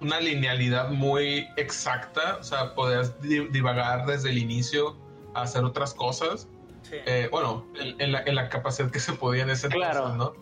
una 0.00 0.20
linealidad 0.20 0.90
muy 0.90 1.48
exacta, 1.56 2.38
o 2.40 2.42
sea, 2.42 2.74
podías 2.74 3.20
divagar 3.20 4.06
desde 4.06 4.30
el 4.30 4.38
inicio 4.38 4.96
a 5.34 5.42
hacer 5.42 5.64
otras 5.64 5.94
cosas. 5.94 6.48
Eh, 6.92 7.28
bueno, 7.32 7.66
en, 7.80 8.12
la, 8.12 8.48
capacidad 8.48 8.90
que 8.90 9.00
se 9.00 9.12
podía 9.14 9.42
en 9.42 9.50
ese 9.50 9.68
claro. 9.68 10.14
¿no? 10.14 10.34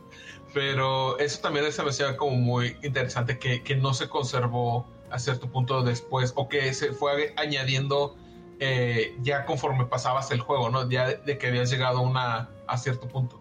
Pero 0.53 1.19
eso 1.19 1.41
también 1.41 1.73
se 1.73 1.83
me 1.83 1.89
hacía 1.89 2.17
como 2.19 2.37
muy 2.37 2.77
interesante 2.83 3.39
que, 3.39 3.63
que, 3.63 3.77
no 3.77 3.95
se 3.95 4.09
conservó 4.09 4.87
a 5.14 5.18
cierto 5.20 5.48
punto 5.48 5.83
después 5.83 6.33
o 6.35 6.48
que 6.48 6.74
se 6.74 6.92
fue 6.92 7.33
añadiendo 7.37 8.16
eh, 8.59 9.16
ya 9.20 9.44
conforme 9.46 9.87
pasabas 9.87 10.31
el 10.33 10.40
juego, 10.40 10.70
¿no? 10.70 10.90
Ya 10.90 11.14
de, 11.14 11.38
que 11.38 11.46
habías 11.46 11.70
llegado 11.70 12.00
una, 12.00 12.50
a 12.66 12.79
cierto 12.79 13.07
punto. 13.07 13.40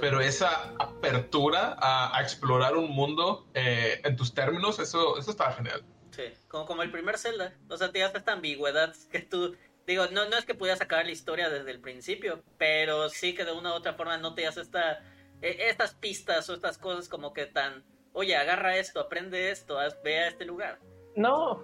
Pero 0.00 0.20
esa 0.20 0.74
apertura 0.78 1.76
a, 1.78 2.20
explorar 2.22 2.76
un 2.76 2.90
mundo 2.90 3.46
eh, 3.54 4.00
en 4.04 4.16
tus 4.16 4.34
términos, 4.34 4.78
eso, 4.78 5.18
eso 5.18 5.30
estaba 5.30 5.52
genial. 5.52 5.84
Sí, 6.10 6.24
como, 6.48 6.66
como 6.66 6.82
el 6.82 6.90
primer 6.90 7.18
Zelda. 7.18 7.54
O 7.68 7.76
sea, 7.76 7.90
tienes 7.90 8.14
esta 8.14 8.32
ambigüedad 8.32 8.94
que 9.10 9.20
tú... 9.20 9.56
Digo, 9.86 10.06
no, 10.12 10.28
no 10.28 10.36
es 10.36 10.44
que 10.44 10.54
pudieras 10.54 10.78
sacar 10.78 11.04
la 11.04 11.10
historia 11.10 11.50
desde 11.50 11.72
el 11.72 11.80
principio, 11.80 12.44
pero 12.58 13.08
sí 13.08 13.34
que 13.34 13.44
de 13.44 13.52
una 13.52 13.72
u 13.72 13.74
otra 13.74 13.94
forma 13.94 14.16
no 14.18 14.34
te 14.34 14.46
hace 14.46 14.60
esta, 14.60 15.02
e, 15.40 15.68
estas 15.68 15.94
pistas 15.94 16.48
o 16.48 16.54
estas 16.54 16.78
cosas 16.78 17.08
como 17.08 17.32
que 17.32 17.46
tan... 17.46 17.84
Oye, 18.12 18.36
agarra 18.36 18.76
esto, 18.76 19.00
aprende 19.00 19.50
esto, 19.50 19.78
ve 20.04 20.20
a 20.20 20.28
este 20.28 20.44
lugar. 20.44 20.78
No, 21.14 21.60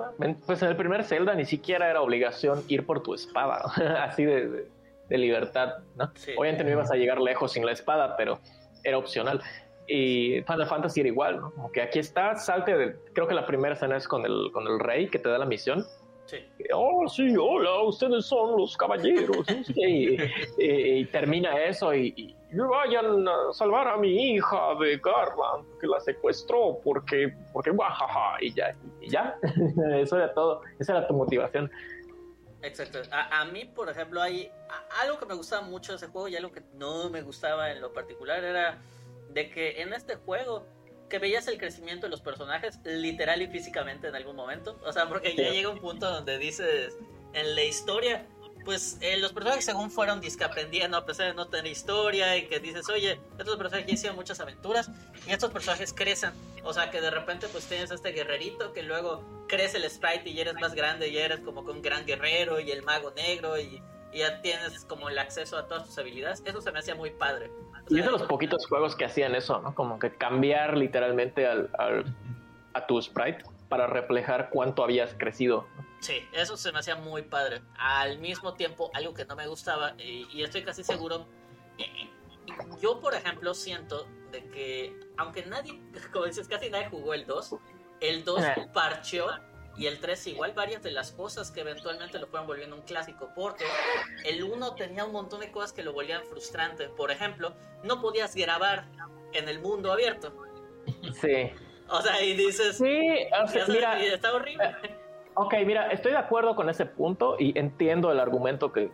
pues 0.47 0.63
en 0.63 0.69
el 0.69 0.77
primer 0.77 1.05
Zelda 1.05 1.35
ni 1.35 1.45
siquiera 1.45 1.89
era 1.89 2.03
obligación 2.03 2.63
ir 2.69 2.85
por 2.85 3.03
tu 3.03 3.15
espada, 3.15 3.63
así 4.05 4.25
de 4.25 4.69
de 5.09 5.19
libertad, 5.19 5.79
¿no? 5.97 6.11
Obviamente 6.37 6.65
no 6.65 6.71
ibas 6.71 6.91
a 6.91 6.97
llegar 6.97 7.21
lejos 7.21 7.53
sin 7.53 7.65
la 7.65 7.73
espada, 7.73 8.17
pero 8.17 8.39
era 8.85 8.99
opcional. 8.99 9.41
Y 9.87 10.43
Final 10.43 10.67
Fantasy 10.67 11.01
era 11.01 11.09
igual, 11.09 11.41
¿no? 11.41 11.51
Como 11.53 11.73
que 11.73 11.81
aquí 11.81 11.99
está, 11.99 12.37
salte 12.37 12.77
de, 12.77 12.97
creo 13.15 13.27
que 13.27 13.35
la 13.35 13.47
primera 13.47 13.75
escena 13.75 13.97
es 13.97 14.07
con 14.07 14.25
el, 14.25 14.51
con 14.53 14.67
el 14.67 14.79
rey 14.79 15.09
que 15.09 15.19
te 15.19 15.29
da 15.29 15.39
la 15.39 15.47
misión. 15.47 15.85
Sí. 16.27 16.37
Oh, 16.75 17.09
sí, 17.09 17.35
hola, 17.41 17.83
ustedes 17.85 18.27
son 18.27 18.59
los 18.59 18.77
caballeros. 18.77 19.47
y, 19.77 21.07
termina 21.07 21.59
eso 21.65 21.95
y, 21.95 22.37
vayan 22.53 23.29
a 23.29 23.53
salvar 23.53 23.89
a 23.89 23.97
mi 23.97 24.35
hija 24.35 24.75
de 24.81 24.99
Garland, 24.99 25.67
que 25.81 25.87
la 25.87 26.01
secuestró 26.01 26.81
porque, 26.83 27.35
porque, 27.53 27.71
bajaja, 27.71 28.37
y 28.41 28.53
ya, 28.53 28.75
y 29.01 29.11
ya. 29.11 29.37
eso 29.97 30.17
era 30.17 30.33
todo, 30.33 30.63
esa 30.79 30.99
era 30.99 31.07
tu 31.07 31.15
motivación. 31.15 31.71
Exacto. 32.63 33.01
A, 33.13 33.45
mí, 33.45 33.65
por 33.67 33.89
ejemplo, 33.89 34.21
hay 34.21 34.51
algo 35.03 35.19
que 35.19 35.27
me 35.27 35.35
gustaba 35.35 35.63
mucho 35.63 35.93
de 35.93 35.97
ese 35.97 36.09
juego 36.09 36.29
y 36.29 36.37
algo 36.37 36.51
que 36.51 36.63
no 36.75 37.09
me 37.09 37.23
gustaba 37.23 37.71
en 37.71 37.81
lo 37.81 37.93
particular 37.93 38.43
era 38.43 38.79
de 39.31 39.51
que 39.51 39.81
en 39.81 39.93
este 39.93 40.17
juego 40.17 40.67
que 41.09 41.19
veías 41.19 41.47
el 41.49 41.59
crecimiento 41.59 42.07
de 42.07 42.11
los 42.11 42.21
personajes 42.21 42.81
literal 42.85 43.41
y 43.43 43.47
físicamente 43.47 44.09
en 44.09 44.17
algún 44.17 44.37
momento. 44.37 44.79
O 44.85 44.93
sea, 44.93 45.09
porque 45.09 45.35
ya 45.35 45.51
llega 45.51 45.69
un 45.69 45.79
punto 45.79 46.11
donde 46.11 46.39
dices 46.39 46.97
en 47.33 47.55
la 47.55 47.63
historia 47.63 48.27
pues 48.69 48.99
eh, 49.01 49.17
los 49.17 49.33
personajes 49.33 49.65
según 49.65 49.91
fueron 49.91 50.21
discaprendiendo 50.21 50.99
a 50.99 51.07
pesar 51.07 51.29
de 51.29 51.33
no 51.33 51.49
tener 51.49 51.73
historia 51.73 52.37
y 52.37 52.49
que 52.49 52.61
dices, 52.61 52.87
oye, 52.91 53.19
estos 53.39 53.57
personajes 53.57 53.87
ya 53.87 53.95
hicieron 53.95 54.17
muchas 54.17 54.41
aventuras 54.41 54.91
y 55.27 55.33
estos 55.33 55.51
personajes 55.51 55.95
crecen. 55.95 56.33
O 56.65 56.75
sea, 56.75 56.91
que 56.91 57.01
de 57.01 57.11
repente 57.11 57.47
pues 57.51 57.65
tienes 57.65 57.91
este 57.91 58.11
guerrerito 58.11 58.75
que 58.75 58.83
luego 58.83 59.25
crece 59.49 59.79
el 59.79 59.89
sprite 59.89 60.29
y 60.29 60.39
eres 60.39 60.53
más 60.61 60.75
grande 60.75 61.09
y 61.09 61.17
eres 61.17 61.41
como 61.41 61.65
que 61.65 61.71
un 61.71 61.81
gran 61.81 62.05
guerrero 62.05 62.61
y 62.61 62.71
el 62.71 62.83
mago 62.83 63.11
negro 63.13 63.59
y, 63.59 63.83
ya 64.13 64.43
tienes 64.43 64.85
como 64.85 65.09
el 65.09 65.19
acceso 65.19 65.57
a 65.57 65.67
todas 65.67 65.87
tus 65.87 65.97
habilidades. 65.97 66.43
Eso 66.45 66.61
se 66.61 66.71
me 66.71 66.81
hacía 66.81 66.95
muy 66.95 67.09
padre. 67.09 67.51
y 67.89 68.01
es 68.01 68.05
de 68.05 68.11
los 68.11 68.25
poquitos 68.25 68.67
juegos 68.67 68.95
que 68.97 69.07
hacían 69.07 69.35
eso, 69.35 69.63
¿no? 69.63 69.75
Como 69.75 69.99
que 69.99 70.15
cambiar 70.15 70.77
literalmente 70.77 71.47
al, 71.47 71.71
a 72.75 72.87
tu 72.87 73.01
sprite 73.01 73.45
para 73.71 73.87
reflejar 73.87 74.51
cuánto 74.51 74.85
habías 74.85 75.15
crecido. 75.15 75.67
Sí, 76.01 76.29
eso 76.33 76.57
se 76.57 76.73
me 76.73 76.79
hacía 76.79 76.97
muy 76.97 77.23
padre. 77.23 77.63
Al 77.77 78.19
mismo 78.19 78.55
tiempo, 78.55 78.91
algo 78.95 79.15
que 79.15 79.25
no 79.25 79.37
me 79.37 79.47
gustaba, 79.47 79.95
y, 79.99 80.43
estoy 80.43 80.63
casi 80.63 80.85
seguro, 80.85 81.27
eh, 81.79 82.11
yo 82.81 83.01
por 83.01 83.15
ejemplo 83.15 83.55
siento 83.55 84.07
de 84.31 84.45
que, 84.51 84.99
aunque 85.17 85.45
nadie, 85.45 85.81
como 86.13 86.27
dices, 86.27 86.49
casi 86.49 86.71
nadie 86.71 86.89
jugó 86.89 87.15
el 87.15 87.27
2, 87.27 87.57
el 88.01 88.25
2 88.25 88.43
eh. 88.43 88.69
parcheó 88.73 89.27
y 89.77 89.87
el 89.87 90.01
3 90.01 90.29
igual 90.29 90.53
varias 90.55 90.83
de 90.83 90.91
las 90.91 91.13
cosas 91.13 91.51
que 91.51 91.61
eventualmente 91.61 92.19
lo 92.19 92.27
fueron 92.27 92.47
volviendo 92.47 92.77
un 92.77 92.83
clásico, 92.83 93.31
porque 93.35 93.65
el 94.25 94.43
1 94.43 94.75
tenía 94.75 95.05
un 95.05 95.13
montón 95.13 95.41
de 95.41 95.51
cosas 95.51 95.73
que 95.73 95.83
lo 95.83 95.93
volvían 95.93 96.25
frustrante. 96.25 96.89
Por 96.89 97.11
ejemplo, 97.11 97.55
no 97.83 98.01
podías 98.01 98.35
grabar 98.35 98.89
en 99.33 99.49
el 99.49 99.61
mundo 99.61 99.93
abierto. 99.93 100.33
Sí. 101.21 101.51
O 101.91 102.03
sea, 102.03 102.23
y 102.23 102.35
dices, 102.35 102.77
sí, 102.77 102.85
mira, 103.69 104.01
está 104.03 104.33
horrible. 104.33 104.77
Ok, 105.41 105.55
mira, 105.65 105.93
estoy 105.93 106.11
de 106.11 106.19
acuerdo 106.19 106.57
con 106.57 106.69
ese 106.69 106.85
punto 106.85 107.37
y 107.39 107.57
entiendo 107.57 108.11
el 108.11 108.19
argumento 108.19 108.73
que 108.73 108.91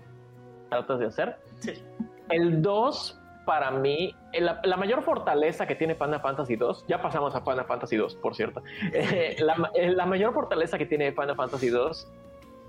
tratas 0.69 0.99
de 0.99 1.07
hacer. 1.07 1.39
Sí. 1.61 1.83
El 2.29 2.61
2, 2.61 3.19
para 3.47 3.71
mí, 3.71 4.15
la, 4.35 4.77
mayor 4.77 5.03
fortaleza 5.03 5.67
que 5.67 5.75
tiene 5.75 5.95
Final 5.95 6.21
Fantasy 6.21 6.57
2, 6.57 6.85
ya 6.87 7.01
pasamos 7.01 7.35
a 7.35 7.41
Final 7.41 7.65
Fantasy 7.65 7.97
2, 7.97 8.17
por 8.17 8.35
cierto. 8.35 8.63
Eh, 8.93 9.37
la, 9.39 9.71
eh, 9.75 9.91
la 9.93 10.05
mayor 10.05 10.35
fortaleza 10.35 10.77
que 10.77 10.85
tiene 10.85 11.13
Final 11.13 11.35
Fantasy 11.35 11.71
2, 11.71 12.13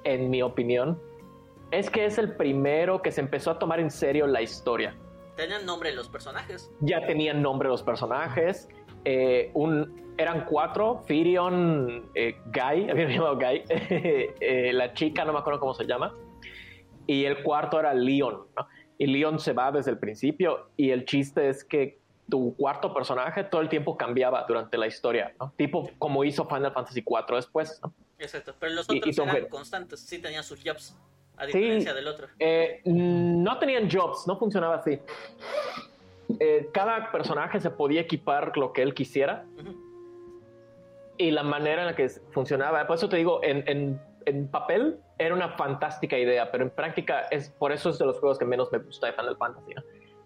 en 0.06 0.30
mi 0.30 0.42
opinión, 0.42 0.98
es 1.72 1.90
que 1.90 2.06
es 2.06 2.18
el 2.18 2.34
primero 2.38 3.02
que 3.02 3.12
se 3.12 3.20
empezó 3.20 3.52
a 3.52 3.60
tomar 3.60 3.82
en 3.82 3.92
serio 3.92 4.26
la 4.26 4.42
historia. 4.42 4.96
Tenían 5.36 5.66
nombre 5.66 5.94
los 5.94 6.08
personajes. 6.08 6.72
Ya 6.80 7.06
tenían 7.06 7.42
nombre 7.42 7.68
los 7.68 7.84
personajes. 7.84 8.70
Eh, 9.04 9.52
un, 9.54 10.05
eran 10.18 10.46
cuatro, 10.46 11.04
Firion, 11.06 12.10
eh, 12.16 12.38
Guy, 12.46 12.90
había 12.90 13.10
llamado 13.10 13.36
Guy, 13.36 13.64
eh, 13.70 14.72
la 14.74 14.94
chica, 14.94 15.26
no 15.26 15.34
me 15.34 15.40
acuerdo 15.40 15.60
cómo 15.60 15.74
se 15.74 15.86
llama, 15.86 16.14
y 17.08 17.26
el 17.26 17.44
cuarto 17.44 17.80
era 17.80 17.94
Leon, 17.94 18.44
Y 18.98 19.08
Leon 19.08 19.40
se 19.40 19.54
va 19.54 19.72
desde 19.72 19.92
el 19.92 20.00
principio 20.00 20.70
y 20.78 20.90
el 20.90 21.06
chiste 21.06 21.50
es 21.50 21.64
que 21.64 22.00
tu 22.30 22.56
cuarto 22.56 22.92
personaje 22.94 23.44
todo 23.44 23.62
el 23.62 23.70
tiempo 23.70 23.96
cambiaba 23.98 24.46
durante 24.48 24.78
la 24.78 24.88
historia, 24.88 25.36
¿no? 25.40 25.54
Tipo 25.56 25.92
como 26.00 26.24
hizo 26.24 26.48
Final 26.48 26.72
Fantasy 26.74 27.02
IV 27.02 27.36
después, 27.36 27.80
¿no? 27.84 27.94
Exacto, 28.18 28.56
pero 28.60 28.74
los 28.74 28.90
otros 28.90 29.18
eran 29.18 29.48
constantes, 29.48 30.00
sí 30.00 30.20
tenían 30.20 30.44
sus 30.44 30.64
jobs, 30.64 30.98
a 31.38 31.46
diferencia 31.46 31.94
del 31.94 32.08
otro. 32.08 32.28
Eh, 32.40 32.82
no 32.86 33.60
tenían 33.60 33.88
jobs, 33.92 34.26
no 34.26 34.40
funcionaba 34.40 34.78
así. 34.78 35.00
cada 36.74 37.12
personaje 37.12 37.60
se 37.60 37.70
podía 37.70 38.02
equipar 38.02 38.58
lo 38.58 38.74
que 38.74 38.82
él 38.82 38.96
quisiera 38.96 39.46
y 41.18 41.32
la 41.32 41.44
manera 41.44 41.82
en 41.82 41.88
la 41.88 41.96
que 41.96 42.10
funcionaba. 42.32 42.86
Por 42.88 42.98
eso 42.98 43.10
te 43.10 43.18
digo, 43.18 43.40
en, 43.44 44.00
en, 44.26 44.48
papel 44.48 45.00
era 45.18 45.34
una 45.34 45.50
fantástica 45.50 46.18
idea, 46.18 46.52
pero 46.52 46.64
en 46.64 46.70
práctica 46.72 47.22
es 47.32 47.50
por 47.50 47.72
eso 47.72 47.90
es 47.90 48.00
de 48.00 48.06
los 48.06 48.20
juegos 48.20 48.40
que 48.40 48.46
menos 48.46 48.72
me 48.72 48.80
gusta 48.80 49.08
de 49.08 49.14
Final 49.14 49.38
Fantasy. 49.38 49.74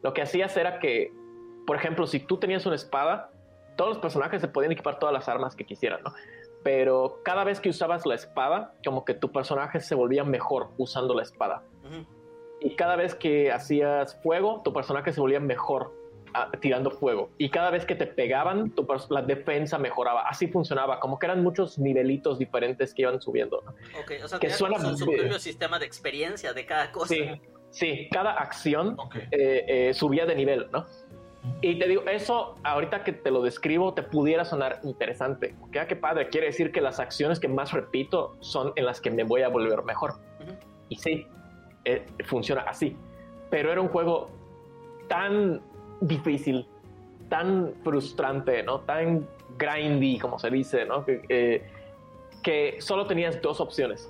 Lo 0.01 0.13
que 0.13 0.21
hacías 0.21 0.55
era 0.55 0.79
que, 0.79 1.11
por 1.67 1.75
ejemplo, 1.75 2.07
si 2.07 2.19
tú 2.19 2.37
tenías 2.37 2.65
una 2.65 2.75
espada, 2.75 3.29
todos 3.75 3.89
los 3.89 3.99
personajes 3.99 4.41
se 4.41 4.47
podían 4.47 4.71
equipar 4.71 4.99
todas 4.99 5.13
las 5.13 5.27
armas 5.27 5.55
que 5.55 5.65
quisieran, 5.65 6.01
¿no? 6.03 6.13
Pero 6.63 7.19
cada 7.23 7.43
vez 7.43 7.59
que 7.59 7.69
usabas 7.69 8.05
la 8.05 8.15
espada, 8.15 8.73
como 8.83 9.05
que 9.05 9.13
tu 9.13 9.31
personaje 9.31 9.79
se 9.79 9.95
volvía 9.95 10.23
mejor 10.23 10.69
usando 10.77 11.13
la 11.13 11.23
espada. 11.23 11.63
Y 12.61 12.75
cada 12.75 12.97
vez 12.97 13.15
que 13.15 13.51
hacías 13.51 14.21
fuego, 14.21 14.61
tu 14.63 14.73
personaje 14.73 15.13
se 15.13 15.21
volvía 15.21 15.39
mejor 15.39 15.93
ah, 16.33 16.49
tirando 16.59 16.91
fuego. 16.91 17.29
Y 17.37 17.49
cada 17.49 17.69
vez 17.69 17.85
que 17.85 17.95
te 17.95 18.07
pegaban, 18.07 18.71
tu 18.71 18.87
la 19.09 19.21
defensa 19.21 19.77
mejoraba. 19.77 20.27
Así 20.27 20.47
funcionaba, 20.47 20.99
como 20.99 21.19
que 21.19 21.25
eran 21.25 21.43
muchos 21.43 21.79
nivelitos 21.79 22.39
diferentes 22.39 22.93
que 22.93 23.03
iban 23.03 23.21
subiendo. 23.21 23.57
Ok, 23.99 24.11
o 24.23 24.27
sea, 24.27 24.39
que 24.39 24.49
suena 24.49 24.79
su 24.79 25.05
propio 25.05 25.39
sistema 25.39 25.79
de 25.79 25.85
experiencia 25.85 26.53
de 26.53 26.65
cada 26.65 26.91
cosa. 26.91 27.13
Sí, 27.13 27.41
sí 27.71 28.07
cada 28.11 28.33
acción 28.33 28.97
eh, 29.31 29.65
eh, 29.67 29.93
subía 29.93 30.25
de 30.25 30.35
nivel, 30.35 30.67
¿no? 30.71 30.85
Y 31.61 31.79
te 31.79 31.87
digo, 31.87 32.03
eso 32.03 32.55
ahorita 32.63 33.03
que 33.03 33.13
te 33.13 33.31
lo 33.31 33.41
describo 33.41 33.93
te 33.93 34.03
pudiera 34.03 34.45
sonar 34.45 34.79
interesante. 34.83 35.55
Que, 35.71 35.79
ah, 35.79 35.87
qué 35.87 35.95
padre, 35.95 36.29
quiere 36.29 36.47
decir 36.47 36.71
que 36.71 36.81
las 36.81 36.99
acciones 36.99 37.39
que 37.39 37.47
más 37.47 37.71
repito 37.71 38.35
son 38.39 38.73
en 38.75 38.85
las 38.85 39.01
que 39.01 39.09
me 39.09 39.23
voy 39.23 39.41
a 39.41 39.49
volver 39.49 39.83
mejor. 39.83 40.15
Y 40.89 40.95
sí, 40.97 41.27
eh, 41.85 42.05
funciona 42.25 42.61
así. 42.61 42.95
Pero 43.49 43.71
era 43.71 43.81
un 43.81 43.87
juego 43.87 44.29
tan 45.07 45.61
difícil, 46.01 46.67
tan 47.29 47.73
frustrante, 47.83 48.63
¿no? 48.63 48.79
Tan 48.81 49.27
grindy, 49.57 50.19
como 50.19 50.39
se 50.39 50.49
dice, 50.49 50.85
¿no? 50.85 51.05
Que, 51.05 51.63
que 52.43 52.77
solo 52.79 53.07
tenías 53.07 53.41
dos 53.41 53.59
opciones. 53.59 54.09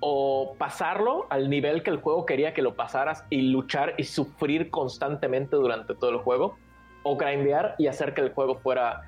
O 0.00 0.54
pasarlo 0.58 1.26
al 1.28 1.50
nivel 1.50 1.82
que 1.82 1.90
el 1.90 1.98
juego 1.98 2.24
quería 2.24 2.54
que 2.54 2.62
lo 2.62 2.74
pasaras 2.74 3.24
y 3.28 3.42
luchar 3.42 3.94
y 3.98 4.04
sufrir 4.04 4.70
constantemente 4.70 5.56
durante 5.56 5.94
todo 5.94 6.10
el 6.10 6.18
juego. 6.18 6.56
O 7.02 7.16
grindear 7.16 7.74
y 7.78 7.86
hacer 7.86 8.14
que 8.14 8.22
el 8.22 8.32
juego 8.32 8.56
fuera 8.56 9.02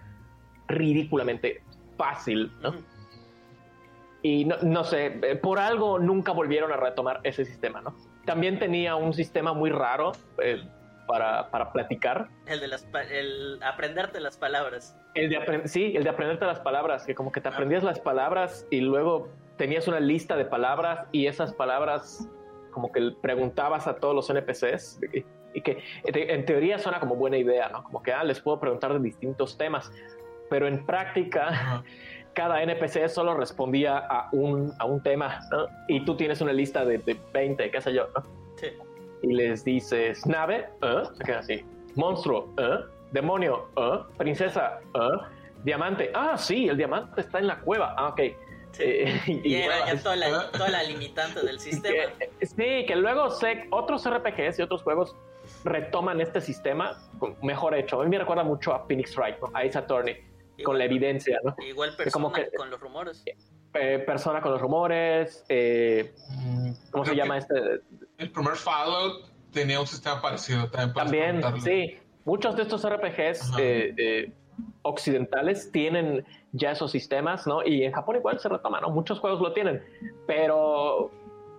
ridículamente 0.69 1.63
fácil, 1.97 2.53
¿no? 2.63 2.75
Y 4.23 4.45
no, 4.45 4.85
sé, 4.85 5.19
eh, 5.23 5.37
por 5.37 5.59
algo 5.59 5.99
nunca 5.99 6.31
volvieron 6.33 6.73
a 6.73 6.77
retomar 6.77 7.21
ese 7.25 7.45
sistema, 7.45 7.81
¿no? 7.81 7.95
También 8.25 8.61
tenía 8.61 8.95
un 8.95 9.13
sistema 9.13 9.53
muy 9.53 9.71
raro 9.71 10.13
eh, 10.39 10.63
para, 11.07 11.51
para, 11.51 11.73
platicar. 11.73 12.29
El 12.47 12.61
de 12.61 12.69
las, 12.69 12.87
el 13.11 13.59
aprenderte 13.63 14.21
las 14.21 14.37
palabras. 14.37 14.97
El 15.15 15.31
de 15.31 15.69
sí, 15.69 15.95
el 15.97 16.05
de 16.05 16.11
aprenderte 16.11 16.45
las 16.47 16.61
palabras, 16.61 17.05
que 17.05 17.15
como 17.15 17.33
que 17.33 17.41
te 17.41 17.49
ah. 17.49 17.53
aprendías 17.53 17.83
las 17.83 18.01
palabras 18.01 18.67
y 18.71 18.81
luego 18.81 19.29
tenías 19.57 19.87
una 19.89 20.01
lista 20.01 20.37
de 20.37 20.45
palabras 20.45 21.07
y 21.13 21.27
esas 21.27 21.53
palabras 21.53 22.29
como 22.71 22.91
que 22.91 23.13
preguntabas 23.21 23.87
a 23.87 23.97
todos 23.97 24.15
los 24.15 24.31
NPCs 24.31 25.01
y, 25.55 25.61
que 25.61 25.83
en 26.05 26.47
teoría 26.47 26.79
suena 26.79 26.99
como 26.99 27.15
buena 27.15 27.37
idea, 27.37 27.69
¿no? 27.69 27.85
Como 27.85 28.03
que 28.03 28.13
ah, 28.13 28.25
les 28.25 28.41
puedo 28.41 28.59
preguntar 28.59 28.95
de 28.95 29.01
distintos 29.01 29.59
temas, 29.59 29.93
pero 30.49 30.67
en 30.67 30.87
práctica 30.87 31.85
cada 32.35 32.63
NPC 32.63 33.09
solo 33.09 33.35
respondía 33.35 33.99
a 33.99 34.31
un, 34.33 34.73
a 34.79 34.87
un 34.87 35.03
tema, 35.03 35.41
¿no? 35.51 35.67
Y 35.89 36.05
tú 36.05 36.17
tienes 36.17 36.41
una 36.41 36.53
lista 36.55 36.85
de, 36.87 36.99
de 36.99 37.19
20, 37.35 37.71
qué 37.71 37.81
sé 37.81 37.93
yo, 37.93 38.09
¿no? 38.15 38.23
Sí. 38.57 38.69
Y 39.23 39.35
les 39.35 39.65
dices, 39.65 40.27
nave, 40.27 40.69
¿eh? 40.83 41.03
Se 41.17 41.25
queda 41.25 41.39
así. 41.39 41.65
Monstruo, 41.95 42.53
¿eh? 42.59 42.79
Demonio, 43.13 43.69
¿eh? 43.77 43.99
Princesa, 44.17 44.81
¿eh? 44.95 44.99
Diamante, 45.65 46.11
ah, 46.15 46.37
sí, 46.37 46.69
el 46.69 46.77
diamante 46.77 47.21
está 47.21 47.39
en 47.39 47.47
la 47.47 47.61
cueva, 47.61 47.95
ah, 47.97 48.09
ok. 48.09 48.21
Sí. 48.73 48.83
Eh, 48.85 49.21
y, 49.45 49.55
era 49.55 49.87
ya 49.87 50.03
toda 50.03 50.17
la, 50.17 50.51
toda 50.51 50.71
la, 50.71 50.83
limitante 50.83 51.45
del 51.45 51.61
sistema. 51.61 52.13
sí, 52.41 52.87
que 52.87 52.97
luego 52.97 53.31
sé, 53.31 53.67
otros 53.71 54.09
RPGs 54.09 54.59
y 54.59 54.63
otros 54.63 54.83
juegos 54.83 55.15
retoman 55.65 56.21
este 56.21 56.41
sistema 56.41 56.99
mejor 57.43 57.75
hecho. 57.75 58.01
A 58.01 58.05
mí 58.05 58.11
me 58.11 58.19
recuerda 58.19 58.45
mucho 58.45 58.73
a 58.73 58.87
Phoenix 58.87 59.17
Wright, 59.17 59.39
¿no? 59.41 59.51
a 59.55 59.61
Ace 59.61 59.79
Attorney 59.79 60.17
con 60.63 60.79
la 60.79 60.85
evidencia, 60.85 61.41
¿no? 61.43 61.55
Igual 61.59 61.97
persona 61.97 62.49
con 62.57 62.71
los 62.71 62.81
rumores. 62.81 63.25
Eh, 63.75 63.99
persona 64.01 64.41
con 64.43 64.53
los 64.53 64.61
rumores, 64.61 65.45
eh, 65.49 66.15
¿cómo 66.91 67.05
se 67.07 67.17
llama 67.17 67.39
este? 67.39 67.55
El 68.23 68.31
primer 68.31 68.55
Fallout 68.55 69.25
tenía 69.53 69.81
un 69.81 69.87
sistema 69.87 70.23
parecido 70.23 70.69
también. 70.71 71.41
También, 71.41 71.61
sí. 71.61 71.99
Muchos 72.25 72.55
de 72.55 72.63
estos 72.63 72.89
RPGs 72.89 73.53
eh, 73.59 74.33
occidentales 74.83 75.73
tienen 75.73 76.25
ya 76.53 76.71
esos 76.71 76.93
sistemas, 76.93 77.49
¿no? 77.49 77.67
Y 77.67 77.83
en 77.83 77.93
Japón 77.93 78.17
igual 78.17 78.39
se 78.39 78.49
retoman, 78.49 78.83
¿no? 78.83 78.91
Muchos 78.91 79.19
juegos 79.19 79.41
lo 79.41 79.53
tienen, 79.53 79.83
pero 80.27 81.11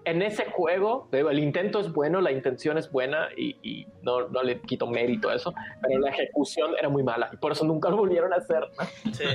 en 0.05 0.21
ese 0.21 0.45
juego, 0.45 1.09
el 1.11 1.39
intento 1.39 1.81
es 1.81 1.91
bueno, 1.91 2.21
la 2.21 2.31
intención 2.31 2.77
es 2.77 2.89
buena 2.89 3.27
y, 3.35 3.87
no, 4.03 4.29
no, 4.29 4.41
le 4.41 4.61
quito 4.61 4.87
mérito 4.87 5.29
a 5.29 5.35
eso, 5.35 5.53
pero 5.81 5.99
la 5.99 6.11
ejecución 6.11 6.75
era 6.79 6.87
muy 6.87 7.03
mala 7.03 7.29
y 7.33 7.37
por 7.37 7.51
eso 7.51 7.65
nunca 7.65 7.89
lo 7.89 7.97
volvieron 7.97 8.31
a 8.33 8.37
hacer. 8.37 8.69
Sí, 9.11 9.25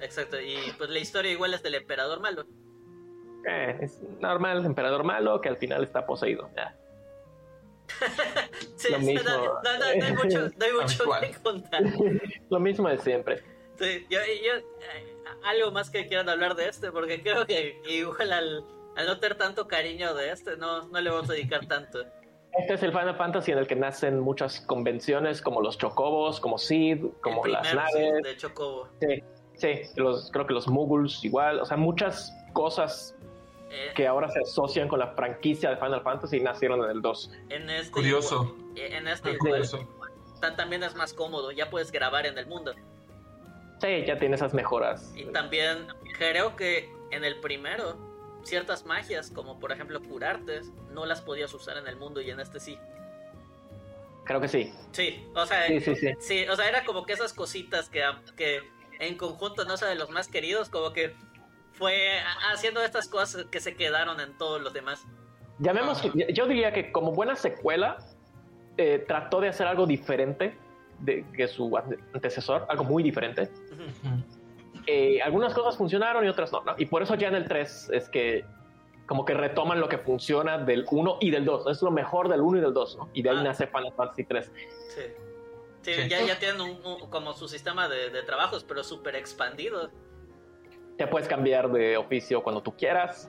exacto. 0.00 0.38
Y 0.40 0.56
pues 0.76 0.90
la 0.90 0.98
historia 0.98 1.32
igual 1.32 1.54
es 1.54 1.62
del 1.62 1.74
emperador 1.74 2.20
malo. 2.20 2.44
Eh, 3.46 3.78
es 3.80 4.00
normal, 4.20 4.58
el 4.58 4.66
emperador 4.66 5.04
malo 5.04 5.40
que 5.40 5.48
al 5.48 5.56
final 5.56 5.82
está 5.84 6.06
poseído. 6.06 6.50
Ya. 6.56 6.74
sí, 8.76 8.90
lo 8.90 8.98
mismo. 9.00 9.30
No, 9.30 9.62
no, 9.62 9.78
no, 9.78 9.84
hay 9.84 10.12
mucho, 10.12 10.48
no 10.56 10.64
hay 10.64 10.72
mucho 10.72 11.04
que 11.20 11.42
contar. 11.42 11.82
lo 12.50 12.60
mismo 12.60 12.88
de 12.88 12.98
siempre. 12.98 13.42
Sí, 13.78 14.06
yo, 14.08 14.18
yo, 14.18 14.54
eh, 14.56 15.14
algo 15.44 15.72
más 15.72 15.90
que 15.90 16.06
quieran 16.06 16.28
hablar 16.28 16.54
de 16.54 16.68
este, 16.68 16.92
porque 16.92 17.22
creo 17.22 17.44
que 17.44 17.80
igual 17.86 18.32
al 18.32 18.64
al 18.96 19.06
no 19.06 19.18
tener 19.18 19.36
tanto 19.36 19.66
cariño 19.66 20.14
de 20.14 20.30
este, 20.30 20.56
no, 20.56 20.88
no 20.88 21.00
le 21.00 21.10
vamos 21.10 21.28
a 21.30 21.32
dedicar 21.32 21.66
tanto. 21.66 22.00
Este 22.56 22.74
es 22.74 22.82
el 22.84 22.92
Final 22.92 23.16
Fantasy 23.16 23.50
en 23.50 23.58
el 23.58 23.66
que 23.66 23.74
nacen 23.74 24.20
muchas 24.20 24.60
convenciones 24.60 25.42
como 25.42 25.60
los 25.60 25.76
chocobos, 25.76 26.38
como 26.38 26.58
Sid, 26.58 27.04
como 27.20 27.44
las 27.46 27.74
naves. 27.74 28.22
de 28.22 28.36
Chocobo. 28.36 28.88
Sí, 29.00 29.24
sí 29.54 29.80
los, 29.96 30.30
creo 30.30 30.46
que 30.46 30.54
los 30.54 30.68
Muggles 30.68 31.24
igual, 31.24 31.58
o 31.58 31.64
sea, 31.64 31.76
muchas 31.76 32.32
cosas 32.52 33.16
eh, 33.74 33.92
que 33.96 34.06
ahora 34.06 34.28
se 34.28 34.38
asocian 34.38 34.86
con 34.86 35.00
la 35.00 35.08
franquicia 35.14 35.70
de 35.70 35.76
Final 35.76 36.00
Fantasy 36.02 36.38
nacieron 36.38 36.84
en 36.84 36.90
el 36.90 37.02
2. 37.02 37.30
En 37.48 37.68
este 37.68 37.90
curioso. 37.90 38.56
en 38.76 39.08
este 39.08 39.36
curioso. 39.36 39.84
también 40.56 40.84
es 40.84 40.94
más 40.94 41.12
cómodo, 41.12 41.50
ya 41.50 41.70
puedes 41.70 41.90
grabar 41.90 42.24
en 42.24 42.38
el 42.38 42.46
mundo. 42.46 42.72
Sí, 43.80 44.04
ya 44.06 44.16
tiene 44.16 44.36
esas 44.36 44.54
mejoras. 44.54 45.12
Y 45.16 45.24
también 45.24 45.88
creo 46.16 46.54
que 46.54 46.88
en 47.10 47.24
el 47.24 47.40
primero 47.40 47.96
ciertas 48.44 48.84
magias, 48.84 49.30
como 49.30 49.58
por 49.58 49.72
ejemplo 49.72 50.00
curarte, 50.00 50.60
no 50.92 51.04
las 51.04 51.20
podías 51.20 51.52
usar 51.52 51.76
en 51.76 51.88
el 51.88 51.96
mundo 51.96 52.20
y 52.20 52.30
en 52.30 52.38
este 52.38 52.60
sí. 52.60 52.78
Creo 54.24 54.40
que 54.40 54.48
sí. 54.48 54.72
Sí, 54.92 55.26
o 55.34 55.46
sea, 55.46 55.66
sí, 56.20 56.46
o 56.48 56.54
sea, 56.54 56.68
era 56.68 56.84
como 56.84 57.04
que 57.04 57.12
esas 57.12 57.32
cositas 57.32 57.88
que, 57.88 58.04
que 58.36 58.62
en 59.00 59.16
conjunto 59.16 59.64
no 59.64 59.76
sé 59.76 59.86
de 59.86 59.96
los 59.96 60.10
más 60.10 60.28
queridos, 60.28 60.68
como 60.68 60.92
que 60.92 61.16
fue 61.74 62.20
haciendo 62.52 62.82
estas 62.82 63.08
cosas 63.08 63.46
que 63.46 63.60
se 63.60 63.76
quedaron 63.76 64.20
en 64.20 64.36
todos 64.38 64.60
los 64.60 64.72
demás. 64.72 65.04
Llamemos, 65.58 66.02
yo 66.32 66.46
diría 66.46 66.72
que 66.72 66.90
como 66.90 67.12
buena 67.12 67.36
secuela, 67.36 67.98
eh, 68.76 69.04
trató 69.06 69.40
de 69.40 69.48
hacer 69.48 69.66
algo 69.66 69.86
diferente 69.86 70.56
de 71.00 71.24
que 71.36 71.46
su 71.46 71.76
antecesor, 72.12 72.66
algo 72.68 72.84
muy 72.84 73.02
diferente. 73.02 73.50
Eh, 74.86 75.20
algunas 75.22 75.54
cosas 75.54 75.76
funcionaron 75.76 76.24
y 76.24 76.28
otras 76.28 76.52
no, 76.52 76.62
Y 76.76 76.86
por 76.86 77.02
eso 77.02 77.14
ya 77.14 77.28
en 77.28 77.36
el 77.36 77.46
3 77.46 77.90
es 77.92 78.08
que 78.08 78.44
como 79.06 79.24
que 79.24 79.34
retoman 79.34 79.80
lo 79.80 79.88
que 79.88 79.98
funciona 79.98 80.58
del 80.58 80.86
1 80.90 81.18
y 81.20 81.30
del 81.30 81.44
2. 81.44 81.66
Es 81.68 81.82
lo 81.82 81.90
mejor 81.90 82.28
del 82.28 82.40
1 82.40 82.58
y 82.58 82.60
del 82.60 82.72
2, 82.72 82.96
¿no? 82.96 83.10
Y 83.12 83.22
de 83.22 83.30
ahí 83.30 83.36
ah. 83.38 83.42
nace 83.42 83.66
Final 83.66 83.92
Fantasy 83.94 84.24
3. 84.24 84.52
Sí. 84.88 85.00
Sí, 85.82 85.92
Ya, 86.08 86.22
ya, 86.22 86.38
tienen 86.38 86.78
como 87.10 87.34
su 87.34 87.46
sistema 87.46 87.88
de, 87.88 88.22
trabajos, 88.22 88.64
pero 88.64 88.82
súper 88.82 89.16
expandido. 89.16 89.90
Te 90.96 91.06
puedes 91.06 91.28
cambiar 91.28 91.70
de 91.72 91.96
oficio 91.96 92.42
cuando 92.42 92.62
tú 92.62 92.76
quieras. 92.76 93.28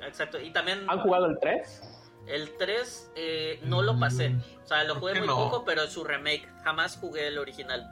Exacto. 0.00 0.40
Y 0.40 0.52
también... 0.52 0.84
¿Han 0.88 1.00
jugado 1.00 1.26
el 1.26 1.38
3? 1.40 1.82
El 2.26 2.56
3 2.56 3.12
eh, 3.16 3.60
no 3.64 3.82
lo 3.82 3.98
pasé. 3.98 4.34
O 4.62 4.66
sea, 4.66 4.84
lo 4.84 4.96
jugué 4.96 5.18
muy 5.18 5.28
poco, 5.28 5.64
pero 5.64 5.86
su 5.86 6.04
remake. 6.04 6.48
Jamás 6.64 6.96
jugué 6.96 7.28
el 7.28 7.38
original. 7.38 7.88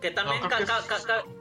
Que 0.00 0.10
también 0.10 0.40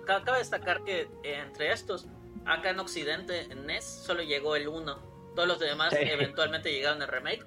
cabe 0.05 0.37
destacar 0.39 0.83
que 0.83 1.01
eh, 1.23 1.41
entre 1.45 1.71
estos, 1.71 2.07
acá 2.45 2.69
en 2.69 2.79
Occidente, 2.79 3.41
en 3.51 3.65
NES, 3.65 3.83
solo 3.83 4.23
llegó 4.23 4.55
el 4.55 4.67
1. 4.67 5.13
Todos 5.35 5.47
los 5.47 5.59
demás 5.59 5.93
eventualmente 5.93 6.71
llegaron 6.71 7.01
en 7.01 7.07
remake. 7.07 7.45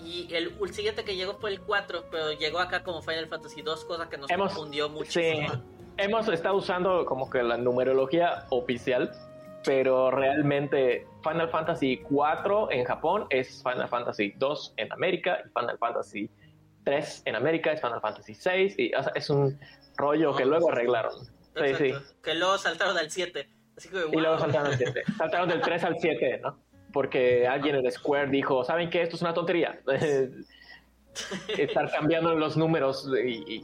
Y 0.00 0.32
el, 0.32 0.54
siguiente 0.72 1.04
que 1.04 1.16
llegó 1.16 1.34
fue 1.34 1.50
el 1.50 1.60
4, 1.60 2.06
pero 2.10 2.32
llegó 2.32 2.60
acá 2.60 2.84
como 2.84 3.02
Final 3.02 3.26
Fantasy 3.26 3.62
2, 3.62 3.84
cosa 3.84 4.08
que 4.08 4.16
nos 4.16 4.30
confundió 4.30 4.88
mucho. 4.88 5.20
Hemos 5.98 6.28
estado 6.28 6.56
usando 6.56 7.04
como 7.04 7.28
que 7.28 7.42
la 7.42 7.56
numerología 7.56 8.46
oficial, 8.50 9.10
pero 9.64 10.10
realmente 10.12 11.06
Final 11.22 11.50
Fantasy 11.50 11.98
4 12.08 12.70
en 12.70 12.84
Japón 12.84 13.26
es 13.30 13.62
Final 13.62 13.88
Fantasy 13.88 14.32
2 14.36 14.74
en 14.76 14.92
América 14.92 15.40
y 15.44 15.48
Final 15.48 15.76
Fantasy 15.78 16.30
3 16.84 17.22
en 17.26 17.34
América 17.34 17.72
es 17.72 17.80
Final 17.80 18.00
Fantasy 18.00 18.34
6 18.34 18.78
y 18.78 18.92
es 19.14 19.28
un 19.28 19.58
rollo 19.96 20.34
que 20.34 20.46
luego 20.46 20.70
arreglaron. 20.70 21.12
Sí, 21.56 21.74
sí. 21.76 21.92
Que 22.22 22.34
luego 22.34 22.56
saltaron 22.58 22.96
al 22.96 23.10
7. 23.10 23.48
Y 24.12 24.16
luego 24.16 24.38
saltaron 24.38 24.68
al 24.68 24.78
7. 24.78 25.02
saltaron 25.16 25.48
del 25.48 25.60
3 25.60 25.84
al 25.84 25.98
7, 25.98 26.40
¿no? 26.42 26.58
Porque 26.92 27.46
alguien 27.46 27.76
en 27.76 27.90
Square 27.90 28.30
dijo, 28.30 28.64
¿saben 28.64 28.88
qué? 28.88 29.02
Esto 29.02 29.16
es 29.16 29.22
una 29.22 29.34
tontería. 29.34 29.80
estar 31.58 31.90
cambiando 31.90 32.34
los 32.34 32.56
números 32.56 33.08
y, 33.24 33.62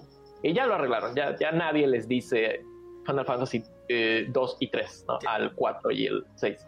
ya 0.53 0.67
lo 0.67 0.75
arreglaron. 0.75 1.15
Ya, 1.15 1.37
ya 1.39 1.53
nadie 1.53 1.87
les 1.87 2.07
dice 2.07 2.65
Final 3.07 3.25
Fantasy 3.25 3.61
2 3.61 3.69
eh, 3.89 4.57
y 4.61 4.71
3, 4.71 5.05
¿no? 5.09 5.19
Al 5.27 5.55
4 5.55 5.91
y 5.91 6.07
el 6.07 6.27
6. 6.35 6.67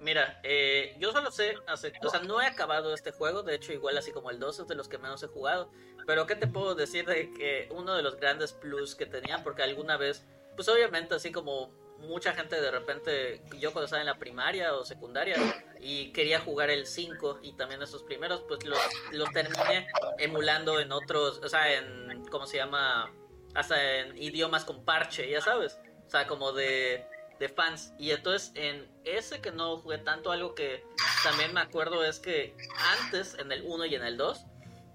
mira, 0.00 0.40
eh, 0.42 0.94
yo 0.98 1.12
solo 1.12 1.30
sé, 1.30 1.54
o 1.68 1.76
sea, 1.76 2.20
no 2.20 2.40
he 2.40 2.46
acabado 2.46 2.94
este 2.94 3.12
juego, 3.12 3.42
de 3.42 3.54
hecho 3.54 3.72
igual 3.72 3.96
así 3.98 4.10
como 4.10 4.30
el 4.30 4.38
2 4.38 4.60
es 4.60 4.68
de 4.68 4.74
los 4.74 4.88
que 4.88 4.98
menos 4.98 5.22
he 5.22 5.26
jugado, 5.26 5.70
pero 6.06 6.26
¿qué 6.26 6.34
te 6.34 6.46
puedo 6.46 6.74
decir 6.74 7.06
de 7.06 7.30
que 7.32 7.68
uno 7.70 7.94
de 7.94 8.02
los 8.02 8.16
grandes 8.16 8.52
plus 8.52 8.94
que 8.94 9.06
tenían, 9.06 9.42
porque 9.42 9.62
alguna 9.62 9.96
vez, 9.96 10.26
pues 10.56 10.68
obviamente 10.68 11.14
así 11.14 11.30
como 11.30 11.70
mucha 12.00 12.32
gente 12.32 12.60
de 12.60 12.70
repente, 12.70 13.42
yo 13.58 13.72
cuando 13.72 13.84
estaba 13.84 14.00
en 14.00 14.06
la 14.06 14.18
primaria 14.18 14.74
o 14.74 14.84
secundaria 14.84 15.36
y 15.80 16.12
quería 16.12 16.40
jugar 16.40 16.70
el 16.70 16.86
5 16.86 17.40
y 17.42 17.52
también 17.52 17.82
esos 17.82 18.02
primeros, 18.02 18.42
pues 18.48 18.60
los, 18.64 19.30
terminé 19.32 19.88
emulando 20.18 20.80
en 20.80 20.92
otros, 20.92 21.40
o 21.42 21.48
sea, 21.48 21.72
en, 21.72 22.24
¿cómo 22.30 22.46
se 22.46 22.58
llama? 22.58 23.12
Hasta 23.54 24.00
en 24.00 24.16
idiomas 24.16 24.64
con 24.64 24.84
parche, 24.84 25.28
ya 25.28 25.40
sabes. 25.40 25.78
O 26.06 26.10
sea, 26.10 26.26
como 26.26 26.52
de, 26.52 27.06
de 27.38 27.48
fans. 27.48 27.92
Y 27.98 28.10
entonces 28.10 28.52
en 28.54 28.88
ese 29.04 29.40
que 29.40 29.50
no 29.50 29.78
jugué 29.78 29.98
tanto, 29.98 30.30
algo 30.30 30.54
que 30.54 30.84
también 31.22 31.52
me 31.52 31.60
acuerdo 31.60 32.04
es 32.04 32.20
que 32.20 32.56
antes, 33.02 33.36
en 33.38 33.50
el 33.50 33.62
1 33.64 33.86
y 33.86 33.94
en 33.94 34.04
el 34.04 34.16
2, 34.16 34.44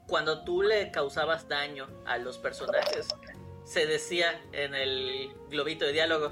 cuando 0.07 0.43
tú 0.43 0.61
le 0.61 0.91
causabas 0.91 1.47
daño 1.47 1.87
a 2.05 2.17
los 2.17 2.37
personajes, 2.37 3.07
se 3.65 3.87
decía 3.87 4.39
en 4.51 4.75
el 4.75 5.33
globito 5.49 5.85
de 5.85 5.93
diálogo, 5.93 6.31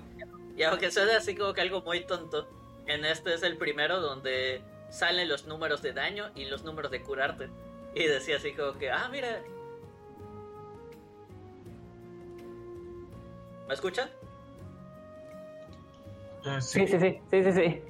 y 0.56 0.64
aunque 0.64 0.92
suene 0.92 1.14
así 1.14 1.36
como 1.36 1.54
que 1.54 1.62
algo 1.62 1.82
muy 1.82 2.06
tonto, 2.06 2.48
en 2.86 3.06
este 3.06 3.34
es 3.34 3.44
el 3.44 3.58
primero 3.58 4.00
donde 4.00 4.62
salen 4.90 5.28
los 5.28 5.48
números 5.48 5.82
de 5.82 5.94
daño 5.94 6.30
y 6.36 6.46
los 6.46 6.64
números 6.64 6.92
de 6.92 7.02
curarte. 7.02 7.50
Y 7.96 8.04
decía 8.06 8.38
así 8.38 8.54
como 8.54 8.78
que, 8.78 8.92
ah, 8.92 9.08
mira. 9.12 9.42
¿Me 13.68 13.74
escuchan? 13.74 14.10
Eh, 16.46 16.62
sí. 16.62 16.88
sí, 16.88 17.00
sí, 17.00 17.20
sí, 17.32 17.44
sí, 17.44 17.52
sí. 17.52 17.84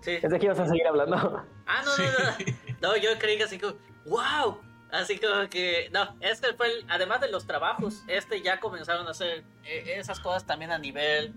Sí. 0.00 0.18
Pensé 0.20 0.38
que 0.38 0.46
ibas 0.46 0.58
a 0.60 0.66
seguir 0.66 0.86
hablando. 0.86 1.44
Ah, 1.66 1.82
no, 1.84 1.96
no, 1.96 2.04
no. 2.04 2.56
No, 2.80 2.96
yo 2.96 3.10
creí 3.18 3.36
que 3.36 3.44
así 3.44 3.58
como, 3.58 3.74
wow, 4.06 4.58
Así 4.90 5.18
como 5.18 5.48
que, 5.50 5.90
no, 5.92 6.16
este 6.20 6.54
fue, 6.54 6.68
el, 6.68 6.84
además 6.88 7.20
de 7.20 7.30
los 7.30 7.46
trabajos, 7.46 8.02
este 8.06 8.40
ya 8.40 8.58
comenzaron 8.58 9.06
a 9.06 9.10
hacer 9.10 9.44
eh, 9.64 9.94
esas 9.96 10.18
cosas 10.18 10.46
también 10.46 10.70
a 10.70 10.78
nivel 10.78 11.34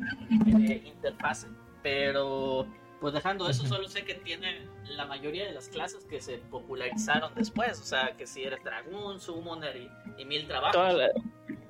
eh, 0.48 0.84
interfase. 0.86 1.48
Pero, 1.84 2.66
pues 3.02 3.14
dejando 3.14 3.50
eso, 3.50 3.66
solo 3.66 3.90
sé 3.90 4.06
que 4.06 4.14
tiene 4.16 4.68
la 4.84 5.06
mayoría 5.06 5.46
de 5.46 5.52
las 5.52 5.68
clases 5.68 6.06
que 6.06 6.22
se 6.22 6.38
popularizaron 6.38 7.34
después. 7.36 7.80
O 7.82 7.84
sea, 7.84 8.16
que 8.16 8.26
si 8.26 8.44
eres 8.44 8.64
Dragoon, 8.64 9.20
Summoner 9.20 9.76
y, 10.18 10.26
mil 10.26 10.48
trabajos. 10.48 10.96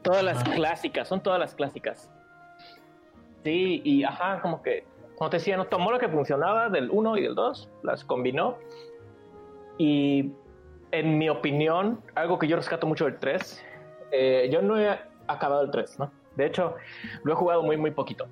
todas 0.04 0.24
las 0.24 0.44
clásicas, 0.44 1.08
son 1.08 1.24
todas 1.24 1.40
las 1.40 1.56
clásicas. 1.56 2.12
Sí, 3.44 3.82
y 3.84 4.04
ajá, 4.04 4.40
como 4.42 4.62
que, 4.62 4.86
como 5.18 5.32
te 5.32 5.38
decía, 5.38 5.58
no 5.58 5.66
tomó 5.66 5.92
lo 5.92 5.98
que 5.98 6.10
funcionaba 6.10 6.70
del 6.70 6.92
1 6.92 7.18
y 7.18 7.22
del 7.24 7.34
2, 7.34 7.70
las 7.82 8.04
combinó. 8.04 8.58
Y 9.80 10.32
en 10.92 11.18
mi 11.18 11.30
opinión, 11.30 12.02
algo 12.16 12.38
que 12.38 12.48
yo 12.48 12.56
rescato 12.56 12.88
mucho 12.88 13.06
del 13.06 13.18
3, 13.18 13.66
eh, 14.12 14.50
yo 14.52 14.62
no 14.62 14.80
he 14.80 15.00
acabado 15.28 15.64
el 15.64 15.72
3, 15.72 16.00
¿no? 16.00 16.12
De 16.36 16.46
hecho, 16.46 16.76
lo 17.24 17.34
he 17.34 17.36
jugado 17.36 17.64
muy, 17.64 17.78
muy 17.78 17.92
poquito. 17.92 18.28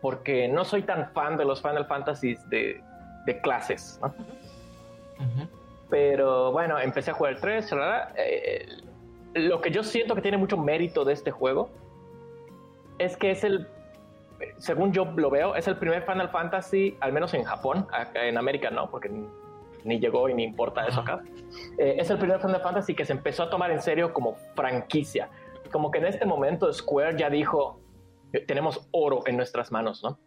Porque 0.00 0.48
no 0.48 0.64
soy 0.64 0.82
tan 0.82 1.10
fan 1.12 1.36
de 1.36 1.44
los 1.44 1.62
Final 1.62 1.86
Fantasies 1.86 2.48
de, 2.50 2.82
de 3.24 3.40
clases, 3.40 3.98
¿no? 4.02 4.14
Pero 5.88 6.52
bueno, 6.52 6.78
empecé 6.78 7.12
a 7.12 7.14
jugar 7.14 7.34
el 7.34 7.40
3. 7.40 7.70
Eh, 8.16 8.66
lo 9.34 9.60
que 9.60 9.70
yo 9.70 9.82
siento 9.82 10.14
que 10.14 10.22
tiene 10.22 10.36
mucho 10.36 10.56
mérito 10.56 11.04
de 11.04 11.12
este 11.12 11.30
juego 11.30 11.70
es 12.98 13.16
que 13.16 13.30
es 13.30 13.44
el, 13.44 13.68
según 14.58 14.92
yo 14.92 15.04
lo 15.16 15.30
veo, 15.30 15.54
es 15.54 15.68
el 15.68 15.76
primer 15.76 16.02
Final 16.02 16.30
Fantasy, 16.30 16.96
al 17.00 17.12
menos 17.12 17.34
en 17.34 17.44
Japón, 17.44 17.86
en 18.14 18.38
América 18.38 18.70
no, 18.70 18.90
porque 18.90 19.10
ni 19.86 19.98
llegó 19.98 20.28
y 20.28 20.34
ni 20.34 20.44
importa 20.44 20.86
eso 20.86 21.00
acá. 21.00 21.22
Eh, 21.78 21.96
es 21.98 22.10
el 22.10 22.18
primer 22.18 22.40
Final 22.40 22.60
Fantasy 22.60 22.94
que 22.94 23.04
se 23.04 23.12
empezó 23.12 23.44
a 23.44 23.50
tomar 23.50 23.70
en 23.70 23.80
serio 23.80 24.12
como 24.12 24.34
franquicia. 24.54 25.30
Como 25.72 25.90
que 25.90 25.98
en 25.98 26.06
este 26.06 26.26
momento 26.26 26.72
Square 26.72 27.16
ya 27.18 27.30
dijo, 27.30 27.80
eh, 28.32 28.40
tenemos 28.40 28.88
oro 28.90 29.22
en 29.26 29.36
nuestras 29.36 29.72
manos, 29.72 30.02
¿no? 30.02 30.18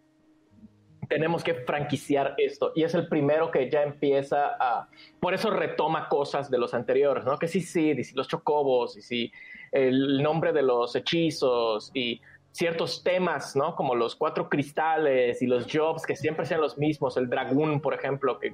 Tenemos 1.08 1.44
que 1.44 1.56
franquiciar 1.56 2.36
esto. 2.38 2.72
Y 2.76 2.84
es 2.84 2.94
el 2.94 3.08
primero 3.08 3.50
que 3.50 3.70
ya 3.70 3.84
empieza 3.84 4.56
a... 4.60 4.90
Por 5.20 5.34
eso 5.34 5.50
retoma 5.50 6.08
cosas 6.08 6.52
de 6.52 6.58
los 6.60 6.74
anteriores, 6.74 7.26
¿no? 7.26 7.38
Que 7.38 7.48
sí, 7.48 7.62
sí, 7.62 7.96
los 8.14 8.28
chocobos, 8.28 8.96
y 8.96 9.02
sí, 9.02 9.32
el 9.72 10.22
nombre 10.22 10.54
de 10.54 10.62
los 10.62 10.96
hechizos 10.96 11.90
y 11.94 12.22
ciertos 12.52 13.04
temas, 13.04 13.56
¿no? 13.56 13.76
Como 13.76 13.96
los 13.96 14.16
cuatro 14.16 14.50
cristales 14.50 15.42
y 15.42 15.48
los 15.48 15.66
jobs 15.72 16.06
que 16.06 16.16
siempre 16.16 16.46
sean 16.46 16.62
los 16.62 16.78
mismos, 16.78 17.18
el 17.18 17.30
dragón, 17.30 17.82
por 17.82 17.94
ejemplo, 17.94 18.40
que, 18.40 18.54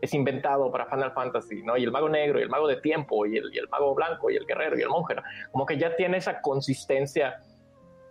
es 0.00 0.14
inventado 0.14 0.70
para 0.70 0.86
Final 0.86 1.12
Fantasy, 1.12 1.62
¿no? 1.62 1.76
Y 1.76 1.84
el 1.84 1.90
mago 1.90 2.08
negro, 2.08 2.38
y 2.38 2.42
el 2.42 2.48
mago 2.48 2.66
de 2.66 2.76
tiempo, 2.76 3.26
y 3.26 3.36
el, 3.36 3.54
y 3.54 3.58
el 3.58 3.68
mago 3.68 3.94
blanco, 3.94 4.30
y 4.30 4.36
el 4.36 4.46
guerrero, 4.46 4.78
y 4.78 4.82
el 4.82 4.88
monje, 4.88 5.16
Como 5.52 5.66
que 5.66 5.78
ya 5.78 5.94
tiene 5.96 6.18
esa 6.18 6.40
consistencia 6.40 7.40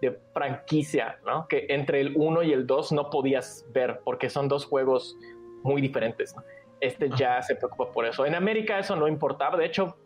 de 0.02 0.18
franquicia, 0.34 1.20
¿no? 1.26 1.48
Que 1.48 1.66
entre 1.70 2.02
el 2.02 2.14
1 2.16 2.44
y 2.44 2.54
el 2.54 2.66
2 2.66 2.92
no 2.94 3.10
podías 3.10 3.66
ver, 3.74 4.02
porque 4.04 4.30
son 4.30 4.48
dos 4.48 4.66
juegos 4.66 5.18
muy 5.64 5.82
diferentes, 5.82 6.36
Este 6.80 7.10
ya 7.18 7.42
se 7.42 7.56
preocupa 7.56 7.92
por 7.92 8.06
eso. 8.06 8.26
En 8.26 8.36
América 8.36 8.80
eso 8.80 8.96
no 8.96 9.08
importaba, 9.08 9.58
de 9.58 9.66
hecho, 9.66 9.98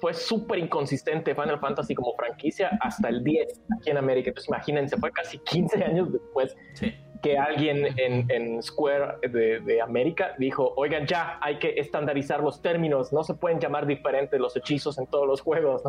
fue 0.00 0.12
súper 0.12 0.58
inconsistente 0.58 1.34
Final 1.34 1.58
Fantasy 1.60 1.94
como 1.94 2.14
franquicia 2.14 2.76
hasta 2.80 3.08
el 3.08 3.22
10 3.22 3.62
aquí 3.78 3.90
en 3.90 3.96
América. 3.96 4.28
Entonces 4.28 4.48
imagínense, 4.48 4.96
fue 4.96 5.10
casi 5.10 5.38
15 5.38 5.84
años 5.84 6.12
después 6.12 6.54
sí 6.74 6.92
que 7.22 7.38
alguien 7.38 7.86
en, 7.98 8.62
Square 8.62 9.28
de, 9.28 9.80
América 9.80 10.34
dijo, 10.38 10.72
oigan, 10.76 11.06
ya 11.06 11.38
hay 11.40 11.58
que 11.58 11.74
estandarizar 11.78 12.42
los 12.42 12.60
términos, 12.62 13.12
no 13.12 13.22
se 13.24 13.34
pueden 13.34 13.60
llamar 13.60 13.86
diferentes 13.86 14.38
los 14.40 14.56
hechizos 14.56 14.98
en 14.98 15.06
todos 15.06 15.26
los 15.26 15.40
juegos. 15.40 15.82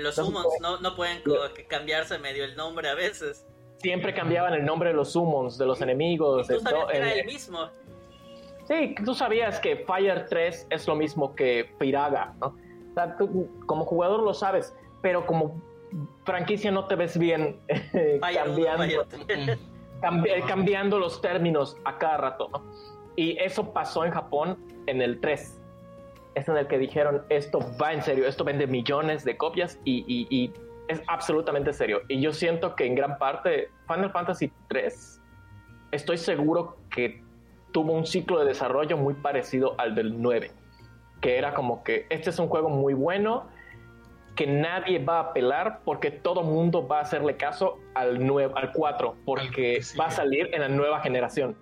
Los 0.00 0.14
summons 0.14 0.46
no, 0.60 0.96
pueden 0.96 1.22
cambiarse 1.68 2.18
medio 2.18 2.44
el 2.44 2.56
nombre 2.56 2.88
a 2.88 2.94
veces. 2.94 3.46
Siempre 3.78 4.12
cambiaban 4.12 4.54
el 4.54 4.64
nombre 4.64 4.90
de 4.90 4.96
los 4.96 5.12
summons, 5.12 5.56
de 5.56 5.66
los 5.66 5.80
enemigos. 5.80 6.48
tú 6.48 6.60
sabías 6.60 6.86
que 6.90 6.96
era 6.96 7.12
el 7.12 7.26
mismo. 7.26 7.70
Sí, 8.66 8.94
tú 9.04 9.14
sabías 9.14 9.60
que 9.60 9.76
Fire 9.86 10.26
3 10.28 10.66
es 10.70 10.86
lo 10.86 10.94
mismo 10.94 11.34
que 11.34 11.70
Piraga, 11.78 12.34
¿no? 12.40 12.56
como 13.66 13.84
jugador 13.84 14.24
lo 14.24 14.34
sabes, 14.34 14.74
pero 15.00 15.24
como 15.24 15.62
franquicia 16.24 16.70
no 16.70 16.86
te 16.86 16.96
ves 16.96 17.16
bien 17.16 17.60
cambiando. 18.20 19.06
Cambiando 20.00 20.98
los 20.98 21.20
términos 21.20 21.76
a 21.84 21.98
cada 21.98 22.16
rato. 22.16 22.50
Y 23.16 23.36
eso 23.38 23.72
pasó 23.72 24.04
en 24.04 24.12
Japón 24.12 24.58
en 24.86 25.02
el 25.02 25.20
3. 25.20 25.60
Es 26.34 26.48
en 26.48 26.56
el 26.56 26.66
que 26.68 26.78
dijeron, 26.78 27.22
esto 27.30 27.58
va 27.80 27.92
en 27.92 28.02
serio, 28.02 28.26
esto 28.26 28.44
vende 28.44 28.66
millones 28.66 29.24
de 29.24 29.36
copias 29.36 29.78
y, 29.84 30.52
es 30.88 31.02
absolutamente 31.06 31.72
serio. 31.74 32.00
Y 32.08 32.20
yo 32.20 32.32
siento 32.32 32.74
que 32.74 32.86
en 32.86 32.94
gran 32.94 33.18
parte 33.18 33.70
Final 33.86 34.10
Fantasy 34.10 34.50
3, 34.68 35.20
estoy 35.90 36.16
seguro 36.16 36.78
que 36.90 37.22
tuvo 37.72 37.92
un 37.92 38.06
ciclo 38.06 38.38
de 38.38 38.46
desarrollo 38.46 38.96
muy 38.96 39.12
parecido 39.12 39.74
al 39.78 39.94
del 39.94 40.22
9, 40.22 40.50
que 41.20 41.36
era 41.36 41.52
como 41.52 41.84
que 41.84 42.06
este 42.08 42.30
es 42.30 42.38
un 42.38 42.48
juego 42.48 42.70
muy 42.70 42.94
bueno, 42.94 43.48
que 44.38 44.46
nadie 44.46 45.00
va 45.00 45.16
a 45.16 45.20
apelar 45.30 45.80
porque 45.84 46.12
todo 46.12 46.44
mundo 46.44 46.86
va 46.86 46.98
a 46.98 47.02
hacerle 47.02 47.36
caso 47.36 47.80
al, 47.94 48.22
al 48.54 48.72
4 48.72 49.16
porque 49.24 49.80
va 49.98 50.06
a 50.06 50.10
salir 50.12 50.48
en 50.54 50.60
la 50.60 50.68
nueva 50.68 51.00
generación. 51.00 51.56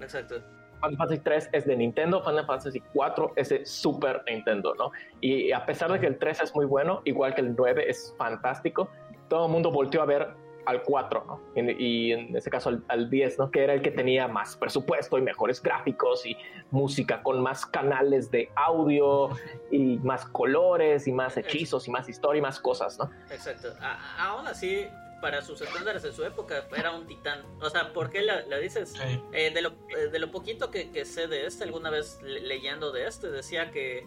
Exacto. 0.00 0.36
Final 0.80 0.96
Fantasy 0.96 1.18
3 1.18 1.50
es 1.52 1.66
de 1.66 1.76
Nintendo, 1.76 2.24
Final 2.24 2.46
Fantasy 2.46 2.80
4 2.94 3.32
es 3.36 3.50
de 3.50 3.66
Super 3.66 4.22
Nintendo, 4.26 4.74
¿no? 4.74 4.90
Y 5.20 5.52
a 5.52 5.66
pesar 5.66 5.92
de 5.92 6.00
que 6.00 6.06
el 6.06 6.16
3 6.16 6.40
es 6.40 6.54
muy 6.54 6.64
bueno, 6.64 7.02
igual 7.04 7.34
que 7.34 7.42
el 7.42 7.54
9 7.54 7.90
es 7.90 8.14
fantástico, 8.16 8.88
todo 9.28 9.44
el 9.44 9.52
mundo 9.52 9.70
volteó 9.70 10.00
a 10.00 10.06
ver 10.06 10.28
al 10.66 10.82
4, 10.82 11.24
¿no? 11.26 11.40
Y, 11.56 12.12
en 12.12 12.36
ese 12.36 12.50
caso 12.50 12.70
al, 12.88 13.10
10, 13.10 13.38
¿no? 13.38 13.50
Que 13.50 13.64
era 13.64 13.74
el 13.74 13.82
que 13.82 13.90
tenía 13.90 14.28
más 14.28 14.56
presupuesto 14.56 15.18
y 15.18 15.22
mejores 15.22 15.62
gráficos 15.62 16.24
y 16.26 16.36
música 16.70 17.22
con 17.22 17.40
más 17.42 17.66
canales 17.66 18.30
de 18.30 18.50
audio 18.56 19.30
y 19.70 19.98
más 19.98 20.24
colores 20.26 21.06
y 21.06 21.12
más 21.12 21.36
hechizos 21.36 21.86
y 21.88 21.90
más 21.90 22.08
historia 22.08 22.38
y 22.38 22.42
más 22.42 22.60
cosas, 22.60 22.98
¿no? 22.98 23.10
Exacto. 23.30 23.74
aún 24.18 24.46
así, 24.46 24.86
para 25.20 25.42
sus 25.42 25.60
estándares 25.60 26.02
de 26.02 26.12
su 26.12 26.24
época, 26.24 26.66
era 26.76 26.90
un 26.90 27.06
titán. 27.06 27.42
O 27.60 27.70
sea, 27.70 27.92
¿por 27.92 28.10
qué 28.10 28.22
le 28.22 28.60
dices? 28.60 28.94
Eh, 29.32 29.50
de, 29.52 29.62
lo, 29.62 29.70
eh, 29.96 30.08
de 30.12 30.18
lo 30.18 30.30
poquito 30.30 30.70
que, 30.70 31.04
sé 31.04 31.28
de 31.28 31.46
este, 31.46 31.64
alguna 31.64 31.90
vez 31.90 32.20
leyendo 32.22 32.92
de 32.92 33.06
este, 33.06 33.30
decía 33.30 33.70
que... 33.70 34.06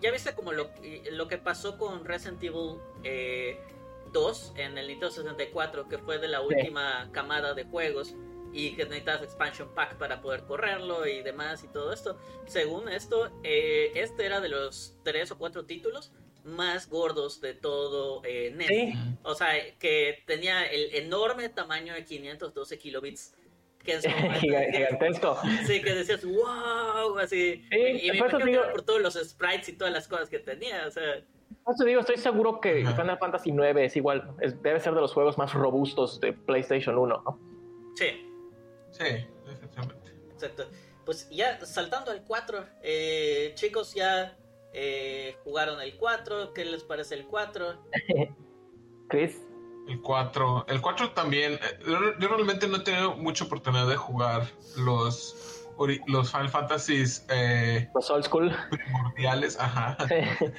ya 0.00 0.10
viste 0.10 0.34
como 0.34 0.52
lo, 0.52 0.68
lo 1.12 1.28
que 1.28 1.38
pasó 1.38 1.78
con 1.78 2.04
Resident 2.04 2.42
Evil 2.42 2.78
eh, 3.02 3.58
2 4.12 4.54
en 4.56 4.78
el 4.78 4.88
Nintendo 4.88 5.10
64, 5.10 5.88
que 5.88 5.98
fue 5.98 6.18
de 6.18 6.28
la 6.28 6.40
última 6.40 7.08
camada 7.12 7.54
de 7.54 7.64
juegos, 7.64 8.14
y 8.52 8.72
que 8.72 8.84
necesitas 8.84 9.22
expansion 9.22 9.74
pack 9.74 9.96
para 9.96 10.20
poder 10.20 10.42
correrlo 10.44 11.06
y 11.06 11.22
demás 11.22 11.64
y 11.64 11.68
todo 11.68 11.92
esto. 11.92 12.18
Según 12.46 12.88
esto, 12.88 13.30
eh, 13.42 13.92
este 13.94 14.26
era 14.26 14.40
de 14.40 14.50
los 14.50 14.94
tres 15.02 15.30
o 15.30 15.38
cuatro 15.38 15.64
títulos 15.64 16.12
más 16.44 16.88
gordos 16.88 17.40
de 17.40 17.54
todo 17.54 18.22
eh, 18.24 18.52
NES. 18.54 18.96
O 19.22 19.34
sea, 19.34 19.52
que 19.78 20.22
tenía 20.26 20.64
el 20.66 20.94
enorme 20.94 21.48
tamaño 21.48 21.94
de 21.94 22.04
512 22.04 22.78
kilobits. 22.78 23.34
Que 23.82 23.94
es 23.94 24.04
gigantesco. 24.40 25.40
Sí, 25.66 25.82
que 25.82 25.94
decías, 25.94 26.24
wow, 26.24 27.18
así. 27.18 27.64
y 27.72 28.10
me 28.10 28.18
imagino 28.18 28.62
por 28.70 28.82
todos 28.82 29.00
los 29.00 29.14
sprites 29.14 29.70
y 29.70 29.72
todas 29.72 29.92
las 29.92 30.06
cosas 30.06 30.28
que 30.28 30.38
tenía. 30.38 30.86
O 30.86 30.90
sea, 30.90 31.20
eso 31.68 31.84
digo, 31.84 32.00
estoy 32.00 32.16
seguro 32.16 32.60
que 32.60 32.84
Final 32.86 33.18
Fantasy 33.18 33.50
IX 33.50 33.76
es 33.78 33.96
igual, 33.96 34.34
debe 34.62 34.80
ser 34.80 34.94
de 34.94 35.00
los 35.00 35.12
juegos 35.12 35.38
más 35.38 35.52
robustos 35.52 36.20
de 36.20 36.32
PlayStation 36.32 36.98
1, 36.98 37.22
¿no? 37.24 37.38
Sí. 37.94 38.28
Sí, 38.90 39.26
efectivamente. 39.50 40.12
Exacto. 40.32 40.66
Pues 41.04 41.28
ya 41.30 41.64
saltando 41.64 42.10
al 42.10 42.24
4, 42.24 42.64
eh, 42.82 43.52
chicos, 43.54 43.94
ya 43.94 44.36
eh, 44.72 45.36
jugaron 45.44 45.80
el 45.80 45.96
4, 45.96 46.52
¿qué 46.52 46.64
les 46.64 46.84
parece 46.84 47.14
el 47.14 47.26
4? 47.26 47.84
Chris. 49.08 49.42
El 49.88 50.00
4. 50.00 50.66
El 50.68 50.80
4 50.80 51.10
también. 51.10 51.54
Eh, 51.54 52.14
yo 52.18 52.28
realmente 52.28 52.68
no 52.68 52.76
he 52.76 52.80
tenido 52.80 53.16
mucha 53.16 53.44
oportunidad 53.44 53.88
de 53.88 53.96
jugar 53.96 54.46
los 54.76 55.51
los 56.06 56.30
Final 56.30 56.48
Fantasies. 56.48 57.24
Eh, 57.30 57.88
los 57.94 58.10
old 58.10 58.24
school. 58.24 58.54
Primordiales, 58.70 59.58
ajá. 59.58 59.96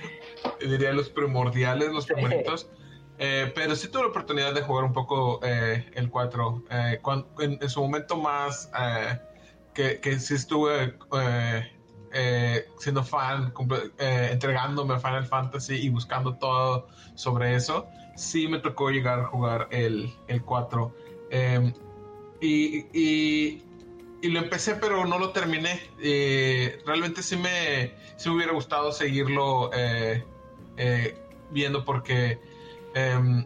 Diría 0.59 0.93
los 0.93 1.09
primordiales, 1.09 1.91
los 1.91 2.05
primeritos. 2.05 2.70
Eh, 3.20 3.51
pero 3.53 3.76
sí 3.76 3.88
tuve 3.88 4.03
la 4.03 4.07
oportunidad 4.09 4.53
de 4.53 4.61
jugar 4.61 4.86
un 4.86 4.93
poco 4.93 5.39
eh, 5.43 5.89
el 5.93 6.09
4. 6.09 6.64
Eh, 6.70 7.01
en, 7.39 7.70
su 7.70 7.82
momento 7.82 8.18
más 8.18 8.72
que, 9.74 9.99
que 9.99 10.20
sí 10.20 10.36
estuve 10.36 10.97
siendo 12.78 13.03
fan, 13.03 13.53
entregándome 13.97 14.95
a 14.95 14.99
Final 14.99 15.26
Fantasy 15.26 15.76
y 15.76 15.89
buscando 15.89 16.36
todo 16.38 16.88
sobre 17.16 17.55
eso, 17.55 17.88
sí 18.16 18.47
me 18.47 18.59
tocó 18.59 18.89
llegar 18.89 19.20
a 19.20 19.26
jugar 19.26 19.68
el, 19.72 20.14
el 20.28 20.43
4. 20.43 20.93
Em, 21.30 21.74
y, 22.41 22.86
y, 22.93 23.64
y, 24.24 24.30
lo 24.30 24.39
empecé, 24.39 24.76
pero 24.76 25.05
no 25.05 25.19
lo 25.19 25.32
terminé. 25.32 25.80
realmente 26.86 27.21
sí 27.21 27.38
me, 27.38 27.93
sí 28.17 28.30
me 28.30 28.36
hubiera 28.36 28.53
gustado 28.53 28.91
seguirlo 28.91 29.69
viendo 31.51 31.86
porque 31.86 32.39
Em, 32.93 33.45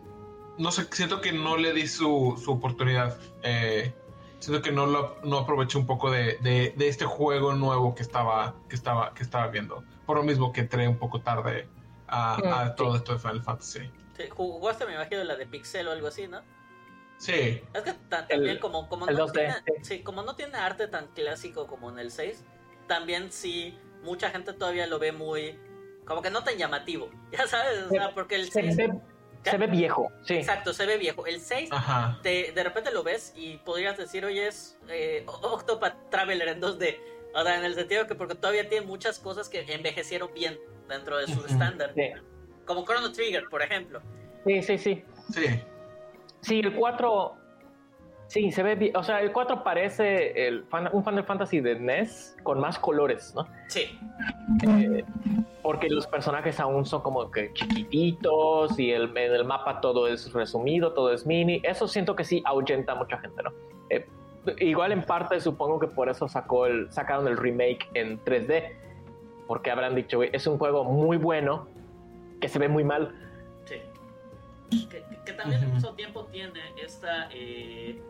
no 0.57 0.71
sé, 0.71 0.87
siento 0.91 1.21
que 1.21 1.31
no 1.31 1.57
le 1.57 1.73
di 1.73 1.87
su, 1.87 2.35
oportunidad. 2.47 3.17
Eh, 3.43 3.93
siento 4.39 4.61
que 4.61 4.71
no 4.71 4.85
lo 4.85 5.17
no 5.23 5.39
aproveché 5.39 5.77
un 5.77 5.85
poco 5.85 6.11
de, 6.11 6.73
este 6.79 7.05
juego 7.05 7.53
nuevo 7.53 7.95
que 7.95 8.03
estaba, 8.03 8.55
que 8.69 8.75
estaba, 8.75 9.13
que 9.13 9.23
estaba 9.23 9.47
viendo. 9.47 9.83
Por 10.05 10.17
lo 10.17 10.23
mismo 10.23 10.51
que 10.51 10.61
entré 10.61 10.87
un 10.87 10.97
poco 10.97 11.21
tarde 11.21 11.67
a, 12.07 12.71
mm, 12.71 12.75
todo 12.75 12.95
esto 12.95 13.13
de 13.13 13.19
Final 13.19 13.41
Fantasy. 13.41 13.91
Sí, 14.17 14.23
jugaste, 14.29 14.85
me 14.85 14.95
imagino, 14.95 15.23
la 15.23 15.35
de 15.35 15.45
Pixel 15.45 15.87
o 15.87 15.91
algo 15.91 16.07
así, 16.07 16.27
¿no? 16.27 16.41
Sí. 17.17 17.61
Es 17.73 17.81
que 17.83 17.93
también 18.09 18.59
como, 18.59 18.87
como, 18.87 19.05
no 19.07 19.31
tiene, 19.31 19.55
sí, 19.81 20.01
como 20.01 20.21
no 20.21 20.35
tiene 20.35 20.57
arte 20.57 20.87
tan 20.87 21.07
clásico 21.07 21.67
como 21.67 21.89
en 21.89 21.99
el 21.99 22.11
6, 22.11 22.43
también 22.87 23.31
sí, 23.31 23.77
mucha 24.03 24.29
gente 24.29 24.53
todavía 24.53 24.87
lo 24.87 24.99
ve 24.99 25.11
muy... 25.11 25.59
Como 26.05 26.21
que 26.21 26.29
no 26.29 26.43
tan 26.43 26.57
llamativo, 26.57 27.09
ya 27.31 27.47
sabes, 27.47 27.83
o 27.83 27.89
sea, 27.89 28.13
porque 28.13 28.35
el 28.35 28.51
6... 28.51 28.77
Se 29.43 29.57
ve 29.57 29.67
viejo, 29.67 30.11
sí. 30.23 30.33
Exacto, 30.33 30.73
se 30.73 30.85
ve 30.85 30.97
viejo. 30.97 31.25
El 31.25 31.39
6, 31.39 31.69
de 32.21 32.63
repente 32.63 32.91
lo 32.91 33.01
ves 33.01 33.33
y 33.35 33.57
podrías 33.57 33.97
decir, 33.97 34.25
oye, 34.25 34.47
es 34.47 34.77
eh, 34.89 35.23
Octopath 35.25 36.09
Traveler 36.09 36.49
en 36.49 36.61
2D. 36.61 36.97
O 37.33 37.43
sea, 37.43 37.57
en 37.57 37.63
el 37.63 37.75
sentido 37.75 38.07
que 38.07 38.15
porque 38.15 38.35
todavía 38.35 38.67
tiene 38.67 38.85
muchas 38.85 39.19
cosas 39.19 39.47
que 39.47 39.61
envejecieron 39.71 40.33
bien 40.33 40.59
dentro 40.89 41.17
de 41.17 41.27
su 41.27 41.45
estándar. 41.45 41.93
Como 42.65 42.83
Chrono 42.83 43.13
Trigger, 43.13 43.45
por 43.49 43.61
ejemplo. 43.61 44.01
Sí, 44.45 44.61
sí, 44.63 44.77
sí. 44.77 45.03
Sí. 45.33 45.61
Sí, 46.47 46.59
el 46.59 46.73
4 46.73 47.35
Sí, 48.27 48.51
se 48.51 48.61
ve 48.61 48.75
bien. 48.75 48.95
O 48.95 49.03
sea, 49.03 49.21
el 49.21 49.31
4 49.31 49.63
parece 49.63 50.47
el 50.47 50.65
un 50.91 51.03
Final 51.03 51.23
Fantasy 51.23 51.61
de 51.61 51.79
NES 51.79 52.35
con 52.43 52.59
más 52.59 52.77
colores, 52.77 53.33
¿no? 53.33 53.47
Sí. 53.67 53.97
Eh, 54.67 55.03
porque 55.63 55.87
los 55.89 56.07
personajes 56.07 56.59
aún 56.59 56.85
son 56.85 57.01
como 57.01 57.31
que 57.31 57.53
chiquititos 57.53 58.77
y 58.77 58.91
el, 58.91 59.17
en 59.17 59.33
el 59.33 59.45
mapa 59.45 59.79
todo 59.79 60.07
es 60.07 60.31
resumido, 60.33 60.93
todo 60.93 61.13
es 61.13 61.25
mini. 61.25 61.61
Eso 61.63 61.87
siento 61.87 62.15
que 62.15 62.25
sí 62.25 62.43
ahuyenta 62.45 62.91
a 62.91 62.95
mucha 62.95 63.17
gente, 63.17 63.41
¿no? 63.43 63.51
Eh, 63.89 64.05
igual 64.59 64.91
en 64.91 65.03
parte 65.03 65.39
supongo 65.39 65.79
que 65.79 65.87
por 65.87 66.09
eso 66.09 66.27
sacó 66.27 66.65
el, 66.65 66.91
sacaron 66.91 67.27
el 67.27 67.37
remake 67.37 67.87
en 67.93 68.19
3D. 68.25 68.73
Porque 69.47 69.71
habrán 69.71 69.95
dicho, 69.95 70.21
es 70.21 70.45
un 70.47 70.57
juego 70.57 70.83
muy 70.83 71.15
bueno 71.15 71.69
que 72.41 72.49
se 72.49 72.59
ve 72.59 72.67
muy 72.67 72.83
mal. 72.83 73.15
Sí. 74.71 74.87
Que, 74.87 75.33
también 75.33 75.63
al 75.63 75.73
mismo 75.73 75.93
tiempo 75.95 76.25
tiene 76.25 76.61
esta. 76.81 77.29
Eh 77.31 78.01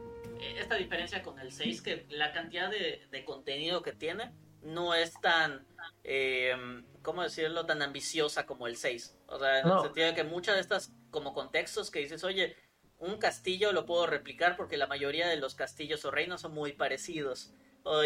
esta 0.60 0.76
diferencia 0.76 1.22
con 1.22 1.39
el 1.39 1.51
6, 1.51 1.82
que 1.82 2.05
la 2.10 2.32
cantidad 2.32 2.70
de, 2.70 3.26
contenido 3.26 3.82
que 3.82 3.93
tiene 3.93 4.32
no 4.62 4.93
es 4.93 5.14
tan, 5.22 5.66
eh, 6.03 6.55
¿cómo 7.01 7.24
decirlo?, 7.24 7.66
tan 7.66 7.82
ambiciosa 7.82 8.45
como 8.45 8.68
el 8.68 8.78
6. 8.78 9.18
O 9.28 9.39
sea, 9.39 9.60
en 9.60 9.70
el 9.70 9.82
sentido 9.82 10.08
de 10.08 10.14
que 10.14 10.24
muchas 10.24 10.55
de 10.55 10.62
estas 10.62 10.93
como 11.10 11.34
contextos 11.34 11.91
que 11.91 11.99
dices, 11.99 12.24
oye, 12.24 12.55
un 12.99 13.18
castillo 13.18 13.72
lo 13.72 13.86
puedo 13.86 14.08
replicar 14.08 14.58
porque 14.58 14.78
la 14.78 14.88
mayoría 14.88 15.28
de 15.28 15.38
los 15.38 15.55
castillos 15.55 16.03
o 16.05 16.12
reinos 16.12 16.41
son 16.41 16.53
muy 16.53 16.74
parecidos. 16.74 17.53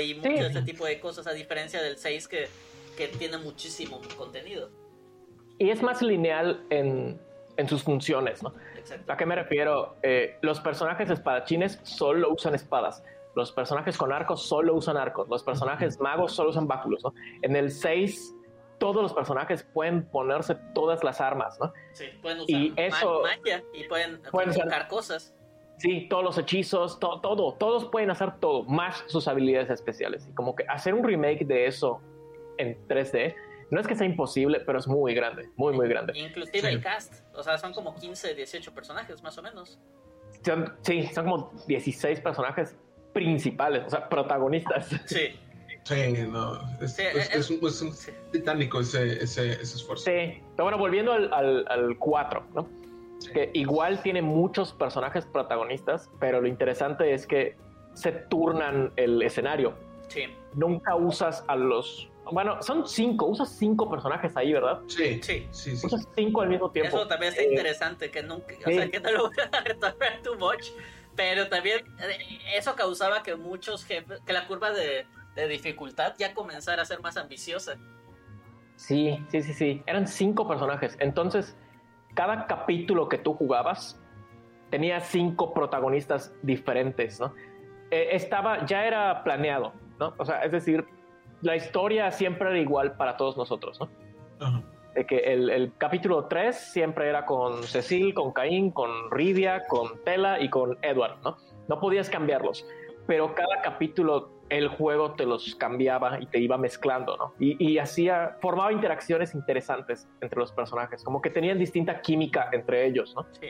y 0.04 0.14
mucho 0.14 0.30
de 0.30 0.47
este 0.47 0.62
tipo 0.62 0.86
de 0.86 0.99
cosas, 0.99 1.28
a 1.28 1.34
diferencia 1.34 1.82
del 1.82 1.97
6 1.97 2.28
que, 2.28 2.47
que 2.97 3.08
tiene 3.08 3.38
muchísimo 3.38 4.02
contenido. 4.18 4.70
Y 5.58 5.70
es 5.70 5.82
más 5.82 6.02
lineal 6.02 6.66
en, 6.70 7.20
en 7.58 7.68
sus 7.68 7.84
funciones, 7.84 8.43
¿no? 8.43 8.54
¿A 9.08 9.18
qué 9.18 9.26
me 9.26 9.36
refiero? 9.36 9.95
Eh, 10.04 10.38
los 10.41 10.60
personajes 10.60 11.10
espadachines 11.10 11.80
solo 11.84 12.32
usan 12.32 12.56
espadas. 12.56 13.04
Los 13.36 13.52
personajes 13.52 13.97
con 13.97 14.12
arcos 14.12 14.43
solo 14.43 14.76
usan 14.76 14.97
arcos. 14.97 15.30
Los 15.30 15.43
personajes 15.43 15.99
magos 15.99 16.34
solo 16.34 16.49
usan 16.49 16.68
báculos, 16.68 17.04
¿no? 17.04 17.14
En 17.41 17.56
el 17.56 17.72
6 17.72 18.36
todos 18.82 19.04
los 19.04 19.14
personajes 19.14 19.64
pueden 19.74 20.10
ponerse 20.10 20.56
todas 20.74 21.04
las 21.04 21.22
armas, 21.22 21.60
¿no? 21.60 21.72
Sí, 21.93 22.06
pueden 22.20 22.39
usar 22.39 22.49
y 22.49 22.74
eso, 22.76 23.22
magia 23.22 23.64
y 23.74 23.84
pueden, 23.84 24.20
pueden 24.32 24.52
cosas. 24.89 25.36
Sí, 25.78 26.08
todos 26.10 26.24
los 26.24 26.38
hechizos, 26.39 26.99
todo, 26.99 27.54
todos 27.60 27.86
pueden 27.86 28.10
hacer 28.10 28.39
todo, 28.39 28.64
más 28.64 29.04
sus 29.06 29.28
habilidades 29.28 29.70
especiales. 29.70 30.28
Y 30.28 30.34
como 30.34 30.56
que 30.56 30.64
hacer 30.68 30.95
un 30.95 31.04
remake 31.04 31.45
de 31.45 31.68
eso 31.68 32.02
en 32.58 32.76
3D 32.88 33.36
no 33.72 33.80
es 33.80 33.88
que 33.88 33.95
sea 33.95 34.05
imposible, 34.05 34.59
pero 34.59 34.80
es 34.80 34.88
muy 34.88 35.13
grande, 35.15 35.49
muy, 35.55 35.74
muy 35.74 35.88
grande. 35.88 36.13
Inclusive 36.15 36.69
el 36.69 36.82
cast, 36.82 37.24
o 37.34 37.41
sea, 37.41 37.57
son 37.57 37.74
como 37.74 37.95
15, 37.95 38.36
18 38.36 38.74
personajes 38.74 39.24
más 39.24 39.38
o 39.38 39.41
menos. 39.41 39.80
sí, 40.82 41.07
son 41.13 41.26
como 41.26 41.51
16 41.67 42.19
personajes 42.19 42.76
principales, 43.13 43.86
o 43.88 43.89
sea, 43.89 44.07
protagonistas. 44.09 44.89
Sí. 45.05 45.39
Sí, 45.84 46.13
no, 46.30 46.61
es, 46.80 47.49
un, 47.49 47.91
titánico 48.32 48.82
ese, 48.82 49.24
ese, 49.24 49.53
esfuerzo. 49.53 50.05
Sí, 50.05 50.39
pero 50.55 50.65
bueno, 50.65 50.78
volviendo 50.78 51.11
al, 51.11 51.65
al, 51.67 51.97
4, 51.97 52.45
¿no? 52.53 52.69
Que 53.34 53.49
igual 53.53 53.99
tiene 54.03 54.22
muchos 54.22 54.74
personajes 54.74 55.26
protagonistas, 55.26 56.11
pero 56.19 56.39
lo 56.39 56.47
interesante 56.47 57.13
es 57.15 57.26
que 57.26 57.57
se 57.95 58.11
turnan 58.11 58.93
el 58.95 59.24
escenario. 59.24 59.74
Sí. 60.07 60.26
Nunca 60.53 60.95
usas 60.95 61.43
a 61.47 61.55
los 61.55 62.11
bueno, 62.32 62.61
son 62.61 62.88
cinco, 62.88 63.25
usas 63.25 63.49
cinco 63.57 63.89
personajes 63.89 64.36
ahí, 64.36 64.53
¿verdad? 64.53 64.82
Sí, 64.88 65.21
sí, 65.21 65.47
sí. 65.51 65.71
Usas 65.86 66.07
cinco 66.15 66.41
al 66.41 66.49
mismo 66.49 66.71
tiempo. 66.71 66.97
Eso 66.97 67.07
también 67.07 67.32
está 67.32 67.43
eh, 67.43 67.49
interesante, 67.49 68.11
que 68.11 68.23
nunca, 68.23 68.55
o 68.65 68.69
sea, 68.69 68.89
que 68.89 68.99
no 68.99 69.11
lo 69.11 69.21
voy 69.27 69.36
a 69.51 69.61
retomar 69.61 70.21
too 70.23 70.38
much, 70.38 70.67
pero 71.15 71.47
también 71.49 71.79
eh, 71.99 72.17
eso 72.55 72.75
causaba 72.75 73.23
que 73.23 73.36
muchos 73.36 73.86
jefes, 73.86 74.21
que 74.25 74.34
la 74.34 74.47
curva 74.47 74.71
de, 74.71 75.05
de 75.36 75.47
dificultad 75.47 76.15
ya 76.17 76.34
comenzara 76.34 76.82
a 76.82 76.86
ser 76.86 77.01
más 77.01 77.17
ambiciosa. 77.17 77.77
Sí, 78.75 79.23
sí, 79.29 79.43
sí, 79.43 79.53
sí. 79.53 79.84
Eran 79.86 80.07
cinco 80.07 80.47
personajes. 80.47 80.97
Entonces, 80.99 81.55
cada 82.15 82.47
capítulo 82.47 83.09
que 83.09 83.17
tú 83.17 83.34
jugabas 83.34 83.99
tenía 84.71 84.99
cinco 85.01 85.53
protagonistas 85.53 86.34
diferentes, 86.41 87.19
¿no? 87.19 87.34
Eh, 87.91 88.09
estaba, 88.15 88.65
ya 88.65 88.86
era 88.86 89.23
planeado, 89.23 89.73
¿no? 89.99 90.15
O 90.17 90.25
sea, 90.25 90.43
es 90.43 90.51
decir, 90.51 90.88
la 91.41 91.55
historia 91.55 92.11
siempre 92.11 92.49
era 92.49 92.59
igual 92.59 92.93
para 92.93 93.17
todos 93.17 93.37
nosotros, 93.37 93.79
¿no? 93.79 93.89
De 94.93 95.05
que 95.05 95.17
el, 95.33 95.71
capítulo 95.77 96.25
3 96.25 96.55
siempre 96.55 97.07
era 97.07 97.25
con 97.25 97.63
Cecil, 97.63 98.13
con 98.13 98.31
Caín, 98.33 98.71
con 98.71 99.09
Ridia, 99.09 99.65
con 99.67 100.03
Tela 100.03 100.39
y 100.41 100.49
con 100.49 100.77
Edward, 100.81 101.19
¿no? 101.23 101.37
No 101.67 101.79
podías 101.79 102.09
cambiarlos, 102.09 102.65
pero 103.07 103.33
cada 103.33 103.61
capítulo 103.61 104.41
el 104.49 104.67
juego 104.67 105.13
te 105.13 105.25
los 105.25 105.55
cambiaba 105.55 106.19
y 106.19 106.25
te 106.25 106.39
iba 106.39 106.57
mezclando, 106.57 107.15
¿no? 107.15 107.33
Y, 107.39 107.77
hacía, 107.77 108.35
formaba 108.41 108.73
interacciones 108.73 109.33
interesantes 109.33 110.09
entre 110.19 110.39
los 110.39 110.51
personajes, 110.51 111.03
como 111.03 111.21
que 111.21 111.29
tenían 111.29 111.57
distinta 111.57 112.01
química 112.01 112.49
entre 112.51 112.85
ellos, 112.85 113.15
¿no? 113.15 113.25
Sí. 113.39 113.47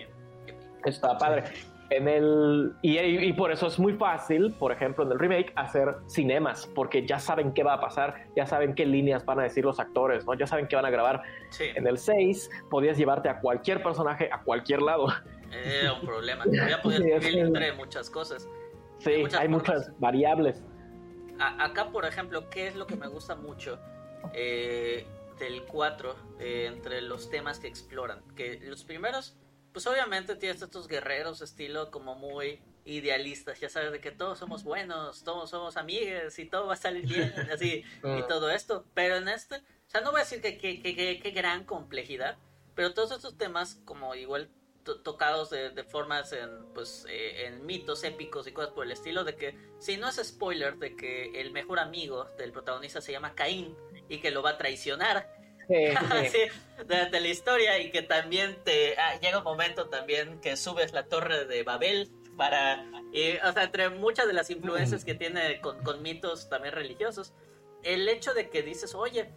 Estaba 0.86 1.18
padre. 1.18 1.44
En 1.92 2.08
el, 2.08 2.74
y, 2.82 2.98
y, 3.00 3.34
por 3.34 3.52
eso 3.52 3.68
es 3.68 3.78
muy 3.78 3.92
fácil, 3.94 4.54
por 4.58 4.72
ejemplo, 4.72 5.04
en 5.04 5.12
el 5.12 5.20
remake, 5.20 5.52
hacer 5.58 5.98
cinemas, 6.08 6.66
porque 6.74 7.06
ya 7.06 7.20
saben 7.20 7.54
qué 7.54 7.64
va 7.64 7.74
a 7.74 7.82
pasar, 7.82 8.28
ya 8.34 8.46
saben 8.46 8.76
qué 8.76 8.86
líneas 8.86 9.26
van 9.26 9.42
a 9.42 9.44
decir 9.44 9.66
los 9.66 9.78
actores, 9.78 10.26
¿no? 10.26 10.34
ya 10.34 10.48
saben 10.48 10.70
qué 10.70 10.78
van 10.78 10.86
a 10.86 10.90
grabar. 10.90 11.22
En 11.60 11.86
el 11.86 11.98
6 11.98 12.50
podías 12.70 12.98
llevarte 12.98 13.28
a 13.28 13.42
cualquier 13.42 13.84
personaje 13.84 14.30
a 14.32 14.42
cualquier 14.42 14.82
lado. 14.82 15.08
Era 15.52 15.92
un 15.92 16.06
problema, 16.06 16.46
ya 16.70 16.82
podías 16.82 17.26
sí, 17.26 17.38
entre 17.38 17.74
muchas 17.74 18.10
cosas. 18.10 18.48
Sí, 19.00 19.12
hay 19.38 19.50
muchas 19.50 19.92
variables. 20.00 20.64
acá, 21.40 21.92
por 21.92 22.06
ejemplo, 22.06 22.50
¿qué 22.50 22.68
es 22.68 22.76
lo 22.78 22.88
que 22.88 22.96
me 22.96 23.08
gusta 23.08 23.36
mucho? 23.36 23.78
Eh, 24.34 25.06
del 25.40 25.64
4, 25.66 26.16
eh, 26.40 26.70
entre 26.72 27.02
los 27.02 27.30
temas 27.30 27.60
que 27.60 27.68
exploran. 27.68 28.22
Que 28.34 28.62
los 28.64 28.86
primeros, 28.86 29.36
pues 29.74 29.88
obviamente 29.88 30.36
tienes 30.36 30.62
estos 30.62 30.88
guerreros 30.88 31.42
estilo 31.42 31.92
como 31.92 32.16
muy 32.16 32.62
idealistas, 32.86 33.60
ya 33.60 33.70
sabes, 33.70 33.92
de 33.92 34.02
que 34.02 34.12
todos 34.12 34.40
somos 34.40 34.64
buenos, 34.64 35.24
todos 35.24 35.50
somos 35.50 35.78
amigos 35.78 36.38
y 36.40 36.46
todo 36.46 36.68
va 36.68 36.74
a 36.74 36.78
salir 36.78 37.06
bien, 37.08 37.34
así, 37.54 37.84
y 37.86 37.86
ah. 38.04 38.26
todo 38.28 38.50
esto. 38.50 38.86
Pero 38.94 39.18
en 39.18 39.28
este, 39.28 39.56
o 39.56 39.90
sea, 39.90 40.02
no 40.02 40.12
voy 40.12 40.22
a 40.22 40.24
decir 40.24 40.42
que, 40.42 40.58
que, 40.58 41.20
que, 41.22 41.32
gran 41.32 41.66
complejidad, 41.66 42.38
pero 42.76 42.94
todos 42.94 43.12
estos 43.12 43.38
temas, 43.38 43.76
como 43.86 44.16
igual 44.16 44.50
tocados 45.04 45.52
de, 45.52 45.84
formas 45.84 46.34
en, 46.34 46.50
pues, 46.74 47.06
eh, 47.08 47.46
en 47.46 47.66
mitos 47.68 48.04
épicos 48.04 48.48
y 48.48 48.52
cosas 48.52 48.72
por 48.72 48.86
el 48.86 48.92
estilo, 48.92 49.24
de 49.24 49.36
que, 49.36 49.56
si 49.80 49.98
no 49.98 50.10
es 50.10 50.16
spoiler, 50.16 50.78
de 50.78 50.96
que 50.96 51.40
el 51.40 51.52
mejor 51.52 51.80
amigo 51.80 52.26
del 52.38 52.52
protagonista 52.52 53.00
se 53.00 53.12
llama 53.12 53.36
Caín 53.36 53.76
y 54.10 54.20
que 54.20 54.32
lo 54.32 54.42
va 54.42 54.52
a 54.52 54.58
traicionar. 54.58 55.41
Sí, 55.72 56.40
de, 56.86 57.20
la 57.20 57.28
historia 57.28 57.80
y 57.80 57.92
que 57.92 58.02
también 58.02 58.58
te 58.64 58.98
ah, 58.98 59.20
llega 59.20 59.38
un 59.38 59.44
momento 59.44 59.88
también 59.90 60.40
que 60.42 60.58
subes 60.58 60.94
la 60.94 61.04
torre 61.08 61.46
de 61.46 61.64
Babel 61.64 62.10
para, 62.36 62.84
o 63.44 63.52
sea, 63.54 63.64
entre 63.64 63.90
muchas 63.90 64.28
de 64.28 64.34
las 64.34 64.50
influencias 64.50 65.06
que 65.06 65.14
tiene 65.14 65.62
con, 65.62 65.84
con 65.84 66.02
mitos 66.02 66.50
también 66.50 66.74
religiosos, 66.74 67.34
el 67.84 68.08
hecho 68.10 68.34
de 68.34 68.50
que 68.50 68.64
dices, 68.64 68.96
oye, 68.96 69.30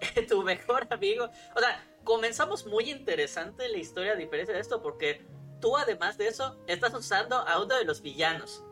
tu 0.28 0.42
mejor 0.42 0.86
amigo, 0.90 1.30
o 1.54 1.60
sea, 1.60 1.84
comenzamos 2.04 2.66
muy 2.66 2.90
interesante 2.90 3.68
la 3.68 3.78
historia 3.78 4.12
a 4.12 4.16
diferencia 4.16 4.54
de 4.54 4.60
esto, 4.60 4.82
porque 4.82 5.24
tú 5.60 5.76
además 5.76 6.18
de 6.18 6.28
eso 6.28 6.58
estás 6.66 6.94
usando 6.94 7.36
a 7.36 7.62
uno 7.62 7.76
de 7.76 7.84
los 7.84 8.02
villanos. 8.02 8.64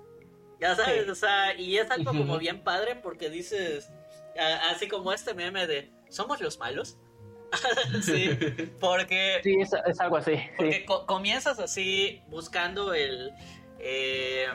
Ya 0.59 0.75
sabes, 0.75 1.07
o 1.09 1.15
sea, 1.15 1.55
y 1.55 1.77
es 1.77 1.91
algo 1.91 2.13
como 2.13 2.39
bien 2.39 2.65
padre 2.65 2.97
porque 2.97 3.29
dices, 3.29 3.91
así 4.71 4.89
como 4.89 5.13
este 5.13 5.35
meme 5.35 5.67
de, 5.67 5.93
¿somos 6.09 6.41
los 6.41 6.59
malos? 6.59 6.97
sí, 8.03 8.31
porque... 8.81 9.41
Sí, 9.43 9.59
es, 9.61 10.01
algo 10.01 10.17
así. 10.17 10.35
Porque 10.57 10.85
comienzas 11.07 11.59
así 11.59 12.23
buscando 12.29 12.95
el... 12.95 13.33
Eh, 13.79 14.47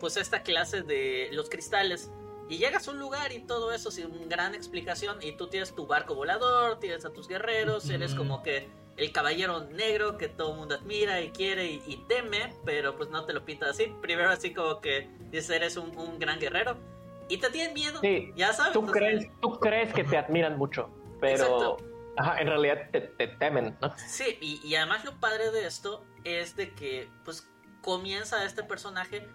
pues 0.00 0.16
esta 0.16 0.42
clase 0.42 0.82
de 0.82 1.28
los 1.32 1.48
cristales 1.48 2.10
y 2.48 2.58
llegas 2.58 2.88
a 2.88 2.90
un 2.90 2.98
lugar 2.98 3.32
y 3.32 3.40
todo 3.40 3.72
eso 3.72 3.90
sin 3.90 4.28
gran 4.28 4.54
explicación 4.54 5.18
y 5.22 5.32
tú 5.32 5.46
tienes 5.46 5.74
tu 5.74 5.86
barco 5.86 6.14
volador, 6.14 6.78
tienes 6.78 7.04
a 7.04 7.12
tus 7.12 7.26
guerreros, 7.26 7.88
eres 7.88 8.14
como 8.14 8.42
que 8.42 8.68
el 8.96 9.12
caballero 9.12 9.64
negro 9.64 10.18
que 10.18 10.28
todo 10.28 10.52
el 10.52 10.58
mundo 10.58 10.74
admira 10.74 11.20
y 11.20 11.30
quiere 11.30 11.66
y, 11.66 12.04
teme, 12.08 12.52
pero 12.64 12.96
pues 12.96 13.08
no 13.10 13.24
te 13.24 13.32
lo 13.32 13.44
pintas 13.44 13.70
así. 13.70 13.92
Primero 14.02 14.30
así 14.30 14.52
como 14.52 14.80
que 14.80 15.08
dices 15.30 15.50
eres 15.50 15.76
un, 15.76 16.18
gran 16.18 16.38
guerrero 16.38 16.76
y 17.28 17.38
te 17.38 17.48
tienen 17.50 17.72
miedo, 17.72 18.00
ya 18.36 18.52
sabes. 18.52 18.74
Tú, 18.74 18.84
crees, 18.86 19.26
tú 19.40 19.58
crees 19.58 19.92
que 19.94 20.04
te 20.04 20.18
admiran 20.18 20.58
mucho, 20.58 20.90
pero 21.20 21.78
en 22.16 22.46
realidad 22.46 22.90
te, 22.90 23.00
temen, 23.00 23.76
¿no? 23.80 23.94
Sí, 23.96 24.38
y, 24.40 24.60
y 24.66 24.76
además 24.76 25.04
lo 25.04 25.18
padre 25.20 25.50
de 25.50 25.66
esto 25.66 26.04
es 26.24 26.56
de 26.56 26.74
que 26.74 27.08
pues 27.24 27.48
comienza 27.82 28.44
este 28.44 28.62
personaje 28.62 29.26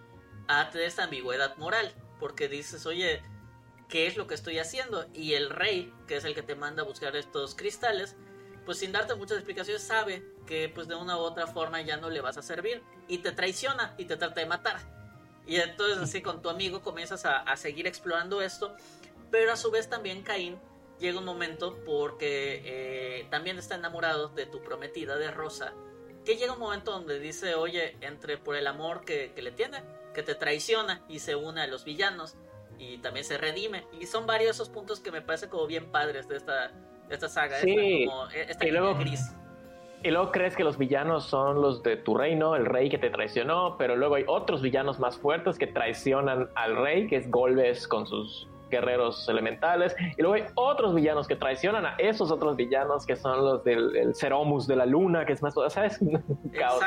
a 0.48 0.70
tener 0.70 0.88
esta 0.88 1.04
ambigüedad 1.04 1.56
moral 1.56 1.94
porque 2.18 2.48
dices, 2.48 2.84
oye, 2.86 3.22
¿qué 3.88 4.06
es 4.06 4.16
lo 4.16 4.26
que 4.26 4.34
estoy 4.34 4.58
haciendo? 4.58 5.06
Y 5.12 5.34
el 5.34 5.50
rey, 5.50 5.92
que 6.06 6.16
es 6.16 6.24
el 6.24 6.34
que 6.34 6.42
te 6.42 6.54
manda 6.54 6.82
a 6.82 6.86
buscar 6.86 7.16
estos 7.16 7.54
cristales, 7.54 8.16
pues 8.64 8.78
sin 8.78 8.92
darte 8.92 9.14
muchas 9.14 9.38
explicaciones 9.38 9.82
sabe 9.82 10.24
que 10.46 10.68
pues 10.68 10.86
de 10.88 10.94
una 10.94 11.16
u 11.16 11.20
otra 11.20 11.46
forma 11.46 11.80
ya 11.80 11.96
no 11.96 12.10
le 12.10 12.20
vas 12.20 12.36
a 12.36 12.42
servir 12.42 12.82
y 13.08 13.18
te 13.18 13.32
traiciona 13.32 13.94
y 13.98 14.04
te 14.04 14.16
trata 14.16 14.40
de 14.40 14.46
matar. 14.46 14.78
Y 15.46 15.56
entonces 15.56 15.98
así 15.98 16.22
con 16.22 16.42
tu 16.42 16.48
amigo 16.48 16.82
comienzas 16.82 17.24
a, 17.24 17.56
seguir 17.56 17.86
explorando 17.86 18.42
esto, 18.42 18.76
pero 19.30 19.52
a 19.52 19.56
su 19.56 19.70
vez 19.70 19.88
también 19.88 20.22
Caín 20.22 20.60
llega 21.00 21.18
un 21.18 21.24
momento 21.24 21.78
porque 21.84 22.62
eh, 22.64 23.26
también 23.30 23.58
está 23.58 23.74
enamorado 23.74 24.28
de 24.28 24.46
tu 24.46 24.62
prometida, 24.62 25.16
de 25.16 25.30
Rosa, 25.30 25.72
que 26.24 26.36
llega 26.36 26.52
un 26.52 26.60
momento 26.60 26.92
donde 26.92 27.18
dice, 27.18 27.54
oye, 27.54 27.96
entre 28.02 28.38
por 28.38 28.54
el 28.54 28.66
amor 28.66 29.04
que, 29.04 29.32
que 29.34 29.42
le 29.42 29.50
tiene, 29.50 29.82
que 30.14 30.22
te 30.22 30.34
traiciona 30.34 31.02
y 31.08 31.18
se 31.18 31.34
une 31.34 31.62
a 31.62 31.66
los 31.66 31.84
villanos 31.84 32.36
y 32.78 32.98
también 32.98 33.24
se 33.24 33.38
redime. 33.38 33.84
Y 34.00 34.06
son 34.06 34.26
varios 34.26 34.52
esos 34.52 34.68
puntos 34.68 35.00
que 35.00 35.10
me 35.10 35.22
parecen 35.22 35.50
como 35.50 35.66
bien 35.66 35.90
padres 35.90 36.28
de 36.28 36.36
esta, 36.36 36.72
esta 37.08 37.28
saga. 37.28 37.56
Sí, 37.58 38.08
esta, 38.34 38.66
y, 38.66 38.70
luego, 38.70 38.94
gris. 38.94 39.34
y 40.02 40.10
luego 40.10 40.30
crees 40.32 40.56
que 40.56 40.64
los 40.64 40.78
villanos 40.78 41.24
son 41.24 41.60
los 41.60 41.82
de 41.82 41.96
tu 41.96 42.16
reino, 42.16 42.56
el 42.56 42.66
rey 42.66 42.88
que 42.88 42.98
te 42.98 43.10
traicionó, 43.10 43.76
pero 43.78 43.96
luego 43.96 44.14
hay 44.14 44.24
otros 44.26 44.62
villanos 44.62 44.98
más 44.98 45.18
fuertes 45.18 45.58
que 45.58 45.66
traicionan 45.66 46.50
al 46.54 46.76
rey, 46.76 47.06
que 47.06 47.16
es 47.16 47.30
Golbes 47.30 47.86
con 47.86 48.06
sus 48.06 48.48
guerreros 48.70 49.28
elementales. 49.28 49.94
Y 50.16 50.22
luego 50.22 50.34
hay 50.34 50.44
otros 50.54 50.94
villanos 50.94 51.26
que 51.28 51.36
traicionan 51.36 51.86
a 51.86 51.96
esos 51.98 52.30
otros 52.30 52.56
villanos 52.56 53.04
que 53.04 53.16
son 53.16 53.44
los 53.44 53.64
del 53.64 54.14
Ceromus 54.14 54.66
de 54.66 54.76
la 54.76 54.86
luna, 54.86 55.26
que 55.26 55.32
es 55.32 55.42
más, 55.42 55.54
¿sabes? 55.68 55.98
Caos. 56.58 56.82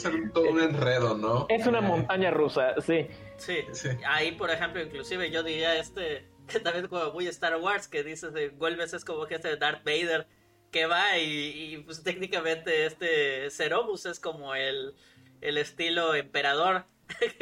ser 0.00 0.32
todo 0.32 0.50
un 0.50 0.60
enredo, 0.60 1.16
¿no? 1.16 1.46
Es 1.48 1.66
una 1.66 1.80
montaña 1.80 2.30
rusa, 2.30 2.80
sí. 2.80 3.06
sí. 3.36 3.58
Ahí, 4.06 4.32
por 4.32 4.50
ejemplo, 4.50 4.82
inclusive 4.82 5.30
yo 5.30 5.42
diría 5.42 5.76
este, 5.76 6.26
que 6.48 6.60
también 6.60 6.88
como 6.88 7.12
muy 7.12 7.26
Star 7.28 7.56
Wars, 7.56 7.88
que 7.88 8.02
dices 8.02 8.32
de 8.32 8.48
vuelves 8.48 8.94
es 8.94 9.04
como 9.04 9.26
que 9.26 9.36
este 9.36 9.56
Darth 9.56 9.84
Vader 9.84 10.26
que 10.70 10.86
va 10.86 11.16
y, 11.18 11.82
pues 11.86 12.02
técnicamente 12.02 12.84
este 12.84 13.50
Ceromus 13.50 14.04
es 14.04 14.20
como 14.20 14.54
el, 14.54 14.94
el 15.40 15.56
estilo 15.56 16.14
emperador 16.14 16.84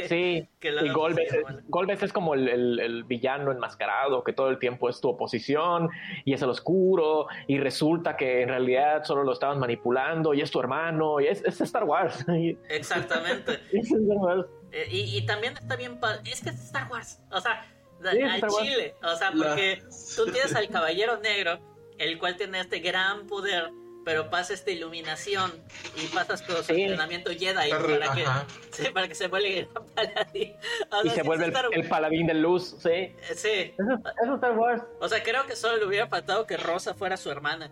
Sí, 0.09 0.49
y 0.63 0.89
Golbes, 0.91 2.03
es, 2.03 2.13
como 2.13 2.35
el, 2.35 3.05
villano 3.05 3.53
enmascarado 3.53 4.25
que 4.25 4.33
todo 4.33 4.49
el 4.49 4.59
tiempo 4.59 4.89
es 4.89 5.01
tu 5.01 5.09
oposición 5.09 5.91
y 6.25 6.35
es 6.35 6.43
el 6.43 6.51
oscuro 6.51 7.27
y 7.47 7.59
resulta 7.59 8.17
que 8.17 8.43
en 8.43 8.49
realidad 8.49 9.05
solo 9.05 9.25
lo 9.25 9.33
estaban 9.33 9.59
manipulando 9.59 10.35
y 10.35 10.41
es 10.41 10.51
tu 10.51 10.61
hermano 10.61 11.21
y 11.21 11.27
es, 11.27 11.43
Star 11.61 11.85
Wars. 11.85 12.25
Exactamente. 12.69 13.61
Eh, 14.73 14.89
y, 14.91 15.25
también 15.25 15.55
está 15.55 15.77
bien, 15.77 15.99
es 16.25 16.43
que 16.43 16.51
es 16.51 16.65
Star 16.65 16.91
Wars, 16.91 17.23
o 17.31 17.41
sea, 17.41 17.65
al 18.05 18.43
Chile, 18.61 18.95
o 19.03 19.17
sea, 19.17 19.31
porque 19.31 19.81
tú 20.17 20.25
tienes 20.31 20.55
al 20.55 20.69
Caballero 20.69 21.19
Negro, 21.19 21.61
el 21.99 22.19
cual 22.19 22.37
tiene 22.37 22.61
este 22.61 22.81
gran 22.81 23.27
poder 23.27 23.71
pero 24.07 24.31
pasa 24.31 24.55
esta 24.55 24.71
iluminación 24.71 25.53
y 25.97 26.07
pasas 26.15 26.47
todo 26.47 26.63
su 26.63 26.73
entrenamiento 26.73 27.33
Jedi 27.33 27.71
para 27.71 28.15
que, 28.15 28.25
sí, 28.71 28.91
para 28.91 29.09
que 29.09 29.17
se 29.17 29.27
vuelva 29.27 29.49
el 29.49 29.67
paladín. 29.67 30.55
y 31.03 31.11
se 31.11 31.23
vuelve 31.25 31.53
el, 31.73 31.89
paladín 31.89 32.29
de 32.29 32.35
luz, 32.35 32.77
sí. 32.79 32.89
Eh, 32.89 33.17
sí. 33.35 33.75
Eso, 33.77 34.01
es 34.23 34.31
Star 34.37 34.57
Wars. 34.57 34.85
O 35.01 35.09
sea, 35.09 35.25
creo 35.25 35.45
que 35.47 35.57
solo 35.57 35.79
le 35.79 35.87
hubiera 35.87 36.07
faltado 36.07 36.47
que 36.47 36.57
Rosa 36.57 36.95
fuera 36.95 37.17
su 37.17 37.33
hermana. 37.33 37.69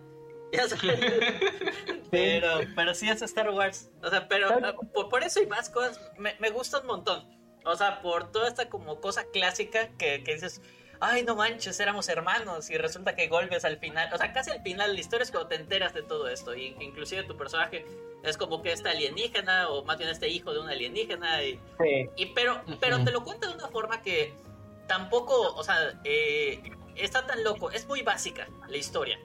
pero, 2.11 2.49
pero 2.75 2.93
sí 2.93 3.07
es 3.07 3.21
Star 3.21 3.49
Wars. 3.51 3.89
O 4.03 4.09
sea, 4.09 4.27
pero 4.27 4.49
por, 5.09 5.23
eso 5.23 5.41
y 5.41 5.47
más 5.47 5.69
cosas 5.69 6.01
me, 6.17 6.35
me 6.39 6.49
gusta 6.49 6.81
un 6.81 6.87
montón. 6.87 7.33
O 7.63 7.77
sea, 7.77 8.01
por 8.01 8.33
toda 8.33 8.49
esta 8.49 8.67
como 8.67 8.99
cosa 8.99 9.23
clásica 9.31 9.87
que, 9.97 10.21
que 10.25 10.33
dices, 10.33 10.61
ay, 10.99 11.23
no 11.23 11.35
manches, 11.35 11.79
éramos 11.79 12.09
hermanos 12.09 12.69
y 12.69 12.77
resulta 12.77 13.15
que 13.15 13.27
Golbes 13.27 13.65
al 13.65 13.77
final, 13.77 14.09
o 14.13 14.17
sea, 14.17 14.33
casi 14.33 14.51
al 14.51 14.61
final 14.61 14.93
la 14.93 14.99
historia 14.99 15.23
es 15.23 15.31
cuando 15.31 15.49
te 15.49 15.55
enteras 15.55 15.93
de 15.93 16.03
todo 16.03 16.27
esto 16.27 16.55
y 16.55 16.75
inclusive 16.79 17.23
tu 17.23 17.37
personaje 17.37 17.85
es 18.23 18.37
como 18.37 18.61
que 18.61 18.71
este 18.71 18.89
alienígena 18.89 19.69
o 19.69 19.83
más 19.83 19.97
bien 19.97 20.09
este 20.09 20.29
hijo 20.29 20.53
de 20.53 20.59
un 20.59 20.69
alienígena 20.69 21.43
y, 21.43 21.59
y 22.15 22.25
pero, 22.27 22.61
pero 22.79 23.03
te 23.03 23.11
lo 23.11 23.23
cuenta 23.23 23.47
de 23.47 23.53
una 23.53 23.67
forma 23.67 24.01
que 24.01 24.33
tampoco, 24.87 25.53
o 25.55 25.63
sea, 25.63 25.99
eh, 26.03 26.61
está 26.95 27.25
tan 27.25 27.43
loco, 27.43 27.71
es 27.71 27.87
muy 27.87 28.01
básica 28.01 28.47
la 28.67 28.77
historia. 28.77 29.19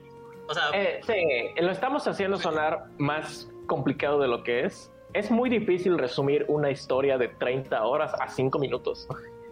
O 0.47 0.53
sea, 0.53 0.69
eh, 0.73 1.01
sí, 1.05 1.61
lo 1.61 1.71
estamos 1.71 2.07
haciendo 2.07 2.37
sonar 2.37 2.85
más 2.97 3.49
complicado 3.67 4.19
de 4.19 4.27
lo 4.27 4.43
que 4.43 4.65
es. 4.65 4.91
Es 5.13 5.29
muy 5.29 5.49
difícil 5.49 5.97
resumir 5.97 6.45
una 6.47 6.71
historia 6.71 7.17
de 7.17 7.27
30 7.27 7.83
horas 7.83 8.13
a 8.19 8.29
5 8.29 8.59
minutos. 8.59 9.07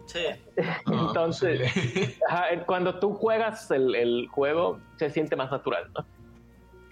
Sí. 0.10 0.26
Entonces, 0.88 1.72
cuando 2.66 3.00
tú 3.00 3.14
juegas 3.14 3.70
el, 3.70 4.28
juego, 4.32 4.80
se 4.98 5.10
siente 5.12 5.36
más 5.36 5.52
natural, 5.52 5.92
¿no? 5.94 6.06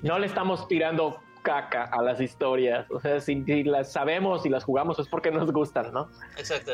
No 0.04 0.20
le 0.20 0.28
estamos 0.28 0.68
tirando 0.68 1.20
caca 1.42 1.86
a 1.86 2.04
las 2.04 2.22
historias. 2.22 2.86
O 2.92 3.00
sea, 3.00 3.20
si, 3.20 3.44
las 3.64 3.92
sabemos 3.92 4.46
y 4.46 4.50
las 4.50 4.64
jugamos 4.64 5.00
es 5.00 5.08
porque 5.08 5.32
nos 5.32 5.52
gustan, 5.52 5.92
¿no? 5.92 6.10
Exacto. 6.38 6.74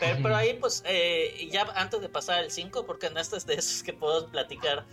Pero, 0.00 0.36
ahí, 0.36 0.58
pues, 0.60 0.82
eh, 0.86 1.48
ya 1.50 1.62
antes 1.76 2.02
de 2.02 2.10
pasar 2.10 2.40
al 2.40 2.50
5, 2.50 2.84
porque 2.84 3.06
en 3.06 3.16
este 3.16 3.38
es 3.38 3.46
de 3.46 3.54
esos 3.54 3.82
que 3.82 3.94
puedo 3.94 4.28
platicar 4.28 4.84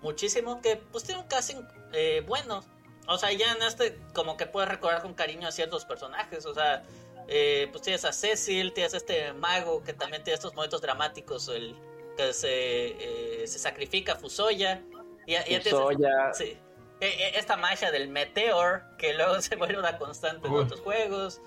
muchísimo, 0.00 0.60
que 0.60 0.76
pues 0.76 1.02
tiene 1.04 1.22
un 1.22 1.26
casting 1.26 1.56
eh, 1.92 2.22
bueno. 2.28 2.62
O 3.08 3.18
sea, 3.18 3.32
ya 3.32 3.52
en 3.52 3.62
este 3.62 3.98
como 4.14 4.36
que 4.36 4.46
puedes 4.46 4.68
recordar 4.68 5.02
con 5.02 5.14
cariño 5.14 5.48
a 5.48 5.50
ciertos 5.50 5.84
personajes. 5.84 6.46
O 6.46 6.54
sea, 6.54 6.84
eh, 7.32 7.68
pues 7.70 7.82
tienes 7.82 8.04
a 8.04 8.12
Cecil, 8.12 8.72
tienes 8.72 8.92
a 8.92 8.96
este 8.96 9.32
mago 9.34 9.84
que 9.84 9.92
también 9.92 10.24
tiene 10.24 10.34
estos 10.34 10.52
momentos 10.52 10.82
dramáticos, 10.82 11.48
el 11.48 11.76
que 12.16 12.32
se, 12.32 13.42
eh, 13.42 13.46
se 13.46 13.58
sacrifica 13.60 14.16
Fusoya. 14.16 14.82
Y, 15.26 15.36
Fusoya. 15.60 16.34
sí, 16.34 16.58
e, 17.00 17.06
e, 17.06 17.38
esta 17.38 17.56
magia 17.56 17.92
del 17.92 18.08
Meteor, 18.08 18.82
que 18.98 19.14
luego 19.14 19.40
se 19.40 19.54
vuelve 19.54 19.78
una 19.78 19.96
constante 19.96 20.48
en 20.48 20.54
otros 20.54 20.80
juegos. 20.80 21.40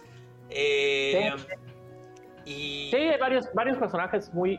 Eh, 0.50 1.34
y... 2.46 2.90
Sí, 2.90 2.96
hay 2.96 3.20
varios, 3.20 3.54
varios 3.54 3.78
personajes 3.78 4.34
muy, 4.34 4.58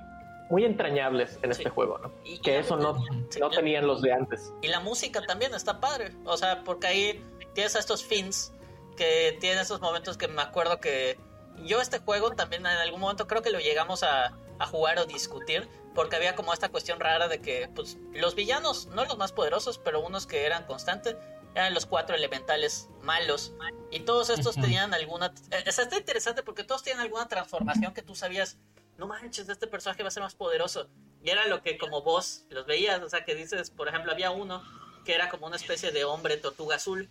muy 0.51 0.67
entrañables 0.67 1.39
en 1.43 1.53
este 1.53 1.71
juego, 1.71 1.97
¿no? 1.99 2.13
que 2.43 2.59
eso 2.59 2.77
no, 2.77 3.03
no 3.41 3.51
tenían 3.51 3.87
los 3.87 4.03
de 4.03 4.13
antes. 4.13 4.53
Y 4.61 4.69
la 4.69 4.81
música 4.81 5.23
también 5.23 5.55
está 5.55 5.81
padre, 5.81 6.13
o 6.27 6.37
sea, 6.37 6.63
porque 6.65 6.87
ahí 6.87 7.25
tienes 7.55 7.77
a 7.77 7.79
estos 7.79 8.05
fins 8.05 8.53
que 8.97 9.37
tienen 9.41 9.59
esos 9.61 9.81
momentos 9.81 10.17
que 10.17 10.29
me 10.29 10.43
acuerdo 10.43 10.81
que 10.81 11.19
yo 11.65 11.81
este 11.81 11.99
juego 11.99 12.33
también 12.33 12.63
en 12.63 12.67
algún 12.67 13.01
momento 13.01 13.27
creo 13.27 13.43
que 13.43 13.51
lo 13.51 13.61
llegamos 13.61 14.03
a, 14.03 14.37
a 14.59 14.67
jugar 14.67 14.99
o 14.99 15.07
discutir, 15.07 15.69
porque 15.95 16.17
había 16.17 16.35
como 16.35 16.53
esta 16.53 16.69
cuestión 16.69 17.01
rara 17.01 17.29
de 17.29 17.41
que 17.41 17.69
pues, 17.75 17.97
los 18.13 18.35
villanos, 18.35 18.87
no 18.87 19.05
los 19.05 19.17
más 19.17 19.33
poderosos, 19.33 19.79
pero 19.79 20.01
unos 20.01 20.27
que 20.27 20.45
eran 20.45 20.65
constantes, 20.65 21.17
eran 21.55 21.73
los 21.73 21.87
cuatro 21.87 22.17
elementales 22.17 22.89
malos. 23.01 23.53
Y 23.91 24.01
todos 24.01 24.31
estos 24.31 24.57
tenían 24.57 24.93
alguna... 24.93 25.33
O 25.67 25.73
sea, 25.73 25.85
está 25.85 25.97
interesante 25.97 26.43
porque 26.43 26.65
todos 26.65 26.83
tienen 26.83 27.01
alguna 27.01 27.29
transformación 27.29 27.95
que 27.95 28.03
tú 28.03 28.17
sabías, 28.17 28.57
no 28.99 29.07
manches, 29.07 29.49
este 29.49 29.69
personaje 29.69 30.03
va 30.03 30.09
a 30.09 30.13
ser 30.13 30.23
más 30.23 30.35
poderoso. 30.35 30.89
Y 31.23 31.31
era 31.31 31.47
lo 31.47 31.63
que 31.63 31.79
como 31.79 32.03
vos 32.03 32.45
los 32.51 32.67
veías, 32.67 33.01
o 33.03 33.09
sea, 33.09 33.25
que 33.25 33.35
dices, 33.35 33.71
por 33.71 33.89
ejemplo, 33.89 34.11
había 34.11 34.31
uno 34.31 34.63
que 35.05 35.15
era 35.15 35.29
como 35.29 35.47
una 35.47 35.57
especie 35.57 35.93
de 35.93 36.05
hombre 36.05 36.37
tortuga 36.39 36.77
azul 36.77 37.09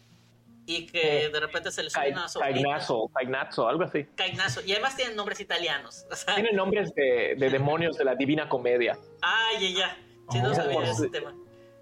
y 0.66 0.86
que 0.86 1.30
de 1.30 1.40
repente 1.40 1.72
se 1.72 1.84
le 1.84 1.90
sube 1.90 2.12
una 2.12 2.26
Caignazo, 2.40 3.10
Caignazo, 3.14 3.68
algo 3.68 3.84
así. 3.84 4.06
Caignazo, 4.16 4.62
y 4.66 4.72
además 4.72 4.96
tienen 4.96 5.16
nombres 5.16 5.40
italianos. 5.40 6.06
tienen 6.36 6.56
nombres 6.56 6.94
de, 6.96 7.36
demonios 7.38 7.98
de 7.98 8.06
la 8.06 8.16
Divina 8.16 8.48
Comedia. 8.48 8.98
Ah, 9.22 9.50
ya, 9.60 9.70
ya. 9.70 9.98
Sí, 10.30 10.40
no 10.40 10.54
sabía 10.54 10.76
por, 10.76 10.84
ese 10.86 11.10
tema. 11.10 11.36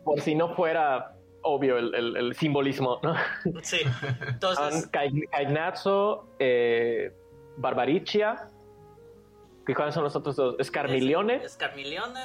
Por 0.03 0.21
si 0.21 0.36
no 0.36 0.55
fuera 0.55 1.15
obvio 1.43 1.77
el, 1.77 2.17
el, 2.17 2.36
simbolismo, 2.36 2.99
¿no? 3.01 3.15
Sí, 3.61 3.79
entonces... 4.27 4.88
Caignazo, 4.88 6.27
eh, 6.39 7.13
Barbaricia, 7.57 8.47
¿cuáles 9.75 9.93
son 9.93 10.03
los 10.03 10.15
otros 10.15 10.36
dos? 10.36 10.55
Escarmilione. 10.59 11.36
Escarmilione. 11.36 12.21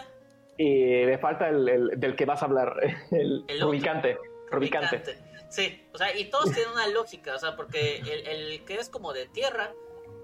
Y 0.59 1.04
me 1.04 1.18
falta 1.18 1.48
el, 1.48 1.92
del 1.96 2.16
que 2.16 2.24
vas 2.24 2.42
a 2.42 2.46
hablar, 2.46 2.74
el, 3.11 3.44
Rubicante. 3.61 4.18
Rubicante. 4.50 5.02
Sí, 5.49 5.86
o 5.92 5.99
sea, 5.99 6.16
y 6.16 6.28
todos 6.30 6.53
tienen 6.53 6.72
una 6.72 6.88
lógica, 6.88 7.34
o 7.34 7.38
sea, 7.38 7.57
porque 7.57 7.99
el, 7.99 8.64
que 8.64 8.76
es 8.76 8.88
como 8.88 9.12
de 9.12 9.26
tierra, 9.26 9.72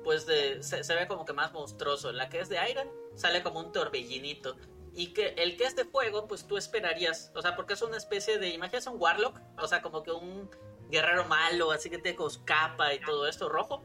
pues 0.04 0.26
de, 0.26 0.62
se, 0.62 0.94
ve 0.94 1.06
como 1.06 1.24
que 1.24 1.32
más 1.32 1.52
monstruoso. 1.52 2.12
La 2.12 2.28
que 2.28 2.40
es 2.40 2.48
de 2.48 2.58
aire 2.58 2.90
sale 3.14 3.42
como 3.42 3.60
un 3.60 3.72
torbellinito. 3.72 4.56
Y 4.94 5.14
que 5.14 5.28
el 5.38 5.56
que 5.56 5.64
es 5.64 5.74
de 5.74 5.84
fuego, 5.86 6.28
pues 6.28 6.46
tú 6.46 6.58
esperarías, 6.58 7.32
o 7.34 7.40
sea, 7.40 7.56
porque 7.56 7.74
es 7.74 7.82
una 7.82 7.96
especie 7.96 8.38
de, 8.38 8.50
imagínate 8.50 8.90
un 8.90 9.00
warlock, 9.00 9.40
o 9.58 9.66
sea, 9.66 9.80
como 9.80 10.02
que 10.02 10.10
un 10.10 10.50
guerrero 10.90 11.24
malo, 11.24 11.70
así 11.70 11.88
que 11.88 11.96
tiene 11.96 12.18
capa 12.44 12.92
y 12.92 13.00
todo 13.00 13.26
esto 13.26 13.48
rojo. 13.48 13.82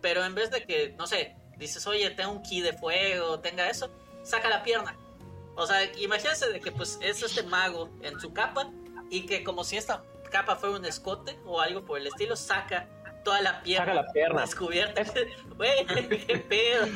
Pero 0.00 0.24
en 0.24 0.34
vez 0.34 0.50
de 0.50 0.64
que, 0.64 0.94
no 0.96 1.06
sé, 1.06 1.36
dices, 1.58 1.86
oye, 1.86 2.08
tenga 2.10 2.30
un 2.30 2.42
ki 2.42 2.62
de 2.62 2.72
fuego, 2.72 3.40
tenga 3.40 3.68
eso, 3.68 3.90
saca 4.22 4.48
la 4.48 4.62
pierna. 4.62 4.96
O 5.56 5.66
sea, 5.66 5.84
imagínense 5.96 6.48
de 6.50 6.60
que 6.60 6.70
pues 6.70 6.98
es 7.00 7.22
este 7.22 7.42
mago 7.42 7.90
en 8.02 8.20
su 8.20 8.32
capa 8.32 8.70
y 9.10 9.26
que 9.26 9.42
como 9.42 9.64
si 9.64 9.76
esta 9.76 10.04
capa 10.28 10.56
fue 10.56 10.74
un 10.74 10.84
escote 10.84 11.38
o 11.44 11.60
algo 11.60 11.84
por 11.84 11.98
el 11.98 12.06
estilo, 12.06 12.36
saca 12.36 12.88
toda 13.26 13.40
la 13.40 13.60
pierna, 13.60 13.92
la 13.92 14.06
pierna. 14.12 14.42
descubierta. 14.42 15.00
Es, 15.00 15.10
qué 16.26 16.38
pedo. 16.48 16.86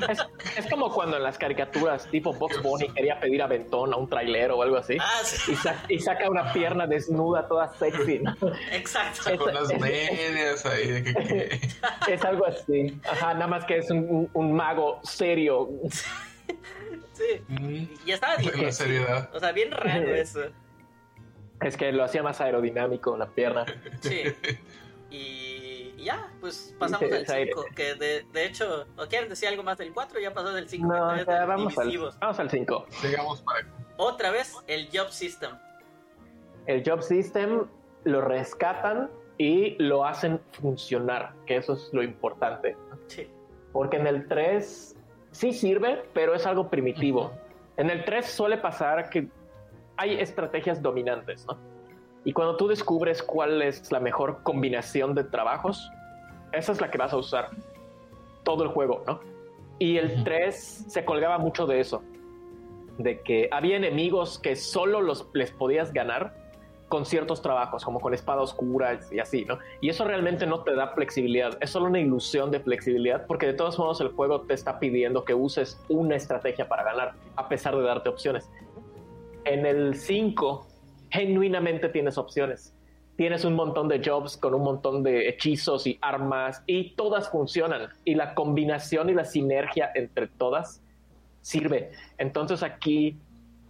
Es, 0.57 0.67
como 0.71 0.93
cuando 0.93 1.17
en 1.17 1.25
las 1.25 1.37
caricaturas 1.37 2.07
tipo 2.07 2.33
Box 2.33 2.63
Bunny 2.63 2.89
quería 2.91 3.19
pedir 3.19 3.43
aventón 3.43 3.93
a 3.93 3.97
un 3.97 4.09
trailero 4.09 4.57
o 4.57 4.63
algo 4.63 4.77
así. 4.77 4.97
Ah, 5.01 5.23
y, 5.89 5.99
saca 5.99 6.31
una 6.31 6.53
pierna 6.53 6.87
desnuda, 6.87 7.49
toda 7.49 7.75
sexy. 7.75 8.23
Exacto. 8.71 9.37
Con 9.39 9.53
las 9.53 9.75
medias 9.81 10.65
ahí. 10.67 11.03
Es 12.07 12.25
algo 12.25 12.47
así. 12.47 13.01
Ajá, 13.11 13.35
nada 13.35 13.49
más 13.49 13.65
que 13.65 13.79
es 13.79 13.91
un, 13.91 14.53
mago 14.55 15.01
serio. 15.03 15.69
Sí. 17.13 17.43
Mm. 17.49 17.87
Y 18.07 18.13
estaba 18.13 18.37
bien. 18.37 18.73
seriedad. 18.73 19.29
O 19.35 19.41
sea, 19.41 19.51
bien 19.51 19.73
raro 19.73 20.15
eso. 20.15 20.43
Es 21.61 21.77
que 21.77 21.93
lo 21.93 22.05
hacía 22.05 22.23
más 22.23 22.41
aerodinámico 22.41 23.17
la 23.17 23.27
pierna. 23.27 23.67
Sí. 24.01 24.23
Y 25.11 25.95
ya, 26.05 26.31
pues 26.41 26.75
pasamos 26.79 27.11
al 27.13 27.27
5. 27.27 27.65
Que 27.75 27.95
de, 27.95 28.25
de, 28.33 28.45
hecho, 28.45 28.87
¿o 28.97 29.07
quieren 29.07 29.29
decir 29.29 29.49
algo 29.49 29.63
más 29.63 29.77
del 29.79 29.93
4? 29.93 30.21
Ya 30.21 30.33
pasó 30.33 30.53
del 30.53 30.69
5. 30.69 30.87
No, 30.87 30.99
vamos, 31.47 31.79
al, 31.79 32.15
vamos 32.21 32.39
al 32.39 32.51
5. 32.51 32.87
Sigamos 32.91 33.43
para. 33.43 33.67
Otra 33.97 34.31
vez, 34.31 34.55
el 34.67 34.89
Job 34.93 35.11
System. 35.11 35.51
El 36.67 36.83
Job 36.89 37.03
System 37.03 37.67
lo 38.05 38.21
rescatan 38.21 39.11
y 39.37 39.77
lo 39.83 40.07
hacen 40.07 40.41
funcionar, 40.53 41.35
que 41.47 41.57
eso 41.57 41.75
es 41.75 41.91
lo 41.93 42.03
importante. 42.03 42.77
Sí. 43.09 43.29
Porque 43.73 43.97
en 43.97 44.07
el 44.07 44.29
3 44.29 44.97
sí 45.33 45.53
sirve, 45.53 46.03
pero 46.13 46.35
es 46.35 46.47
algo 46.47 46.71
primitivo. 46.71 47.33
En 47.77 47.91
el 47.91 48.05
3 48.05 48.27
suele 48.27 48.59
pasar 48.59 49.11
que 49.11 49.29
hay 50.01 50.19
estrategias 50.19 50.81
dominantes, 50.81 51.47
¿no? 51.47 51.59
Y 52.25 52.33
cuando 52.33 52.57
tú 52.57 52.69
descubres 52.69 53.23
cuál 53.23 53.61
es 53.61 53.93
la 53.93 54.01
mejor 54.01 54.43
combinación 54.43 55.15
de 55.15 55.25
trabajos, 55.25 55.91
esa 56.53 56.73
es 56.73 56.81
la 56.81 56.91
que 56.91 56.97
vas 56.97 57.13
a 57.13 57.19
usar 57.19 57.51
todo 58.43 58.65
el 58.65 58.71
juego, 58.71 59.05
¿no? 59.07 59.21
Y 59.79 59.99
el 59.99 60.25
3 60.25 60.87
se 60.89 61.05
colgaba 61.05 61.37
mucho 61.37 61.67
de 61.67 61.81
eso, 61.81 62.03
de 62.97 63.21
que 63.21 63.51
había 63.53 63.77
enemigos 63.77 64.39
que 64.39 64.57
solo 64.57 65.03
los, 65.03 65.29
les 65.35 65.51
podías 65.51 65.93
ganar 65.93 66.35
con 66.89 67.05
ciertos 67.05 67.43
trabajos, 67.43 67.85
como 67.85 68.01
con 68.01 68.15
espada 68.15 68.41
oscura 68.41 68.99
y 69.11 69.19
así, 69.19 69.45
¿no? 69.45 69.59
Y 69.83 69.91
eso 69.91 70.05
realmente 70.05 70.47
no 70.47 70.63
te 70.63 70.75
da 70.75 70.89
flexibilidad, 70.89 71.59
es 71.61 71.71
solo 71.71 71.87
una 71.87 72.01
ilusión 72.01 72.51
de 72.51 72.61
flexibilidad, 72.61 73.27
porque 73.27 73.47
de 73.47 73.53
todos 73.53 73.79
modos 73.79 74.01
el 74.01 74.09
juego 74.09 74.41
te 74.43 74.55
está 74.55 74.79
pidiendo 74.81 75.25
que 75.25 75.35
uses 75.35 75.79
una 75.89 76.17
estrategia 76.17 76.69
para 76.69 76.85
ganar, 76.85 77.13
a 77.37 77.49
pesar 77.49 77.77
de 77.77 77.83
darte 77.83 78.09
opciones. 78.09 78.51
En 79.45 79.67
el 79.67 79.95
5, 79.95 80.67
genuinamente 81.11 81.89
tienes 81.89 82.19
opciones. 82.19 82.75
Tienes 83.17 83.45
un 83.45 83.55
montón 83.55 83.89
de 83.89 84.03
jobs 84.03 84.37
con 84.37 84.55
un 84.55 84.63
montón 84.63 85.03
de 85.03 85.29
hechizos 85.29 85.87
y 85.87 85.99
armas 86.01 86.63
y 86.67 86.95
todas 86.95 87.31
funcionan. 87.31 87.89
Y 88.05 88.15
la 88.15 88.35
combinación 88.35 89.11
y 89.11 89.15
la 89.15 89.25
sinergia 89.25 89.91
entre 89.95 90.27
todas 90.27 90.83
sirve. 91.43 91.91
Entonces 92.19 92.63
aquí 92.63 93.19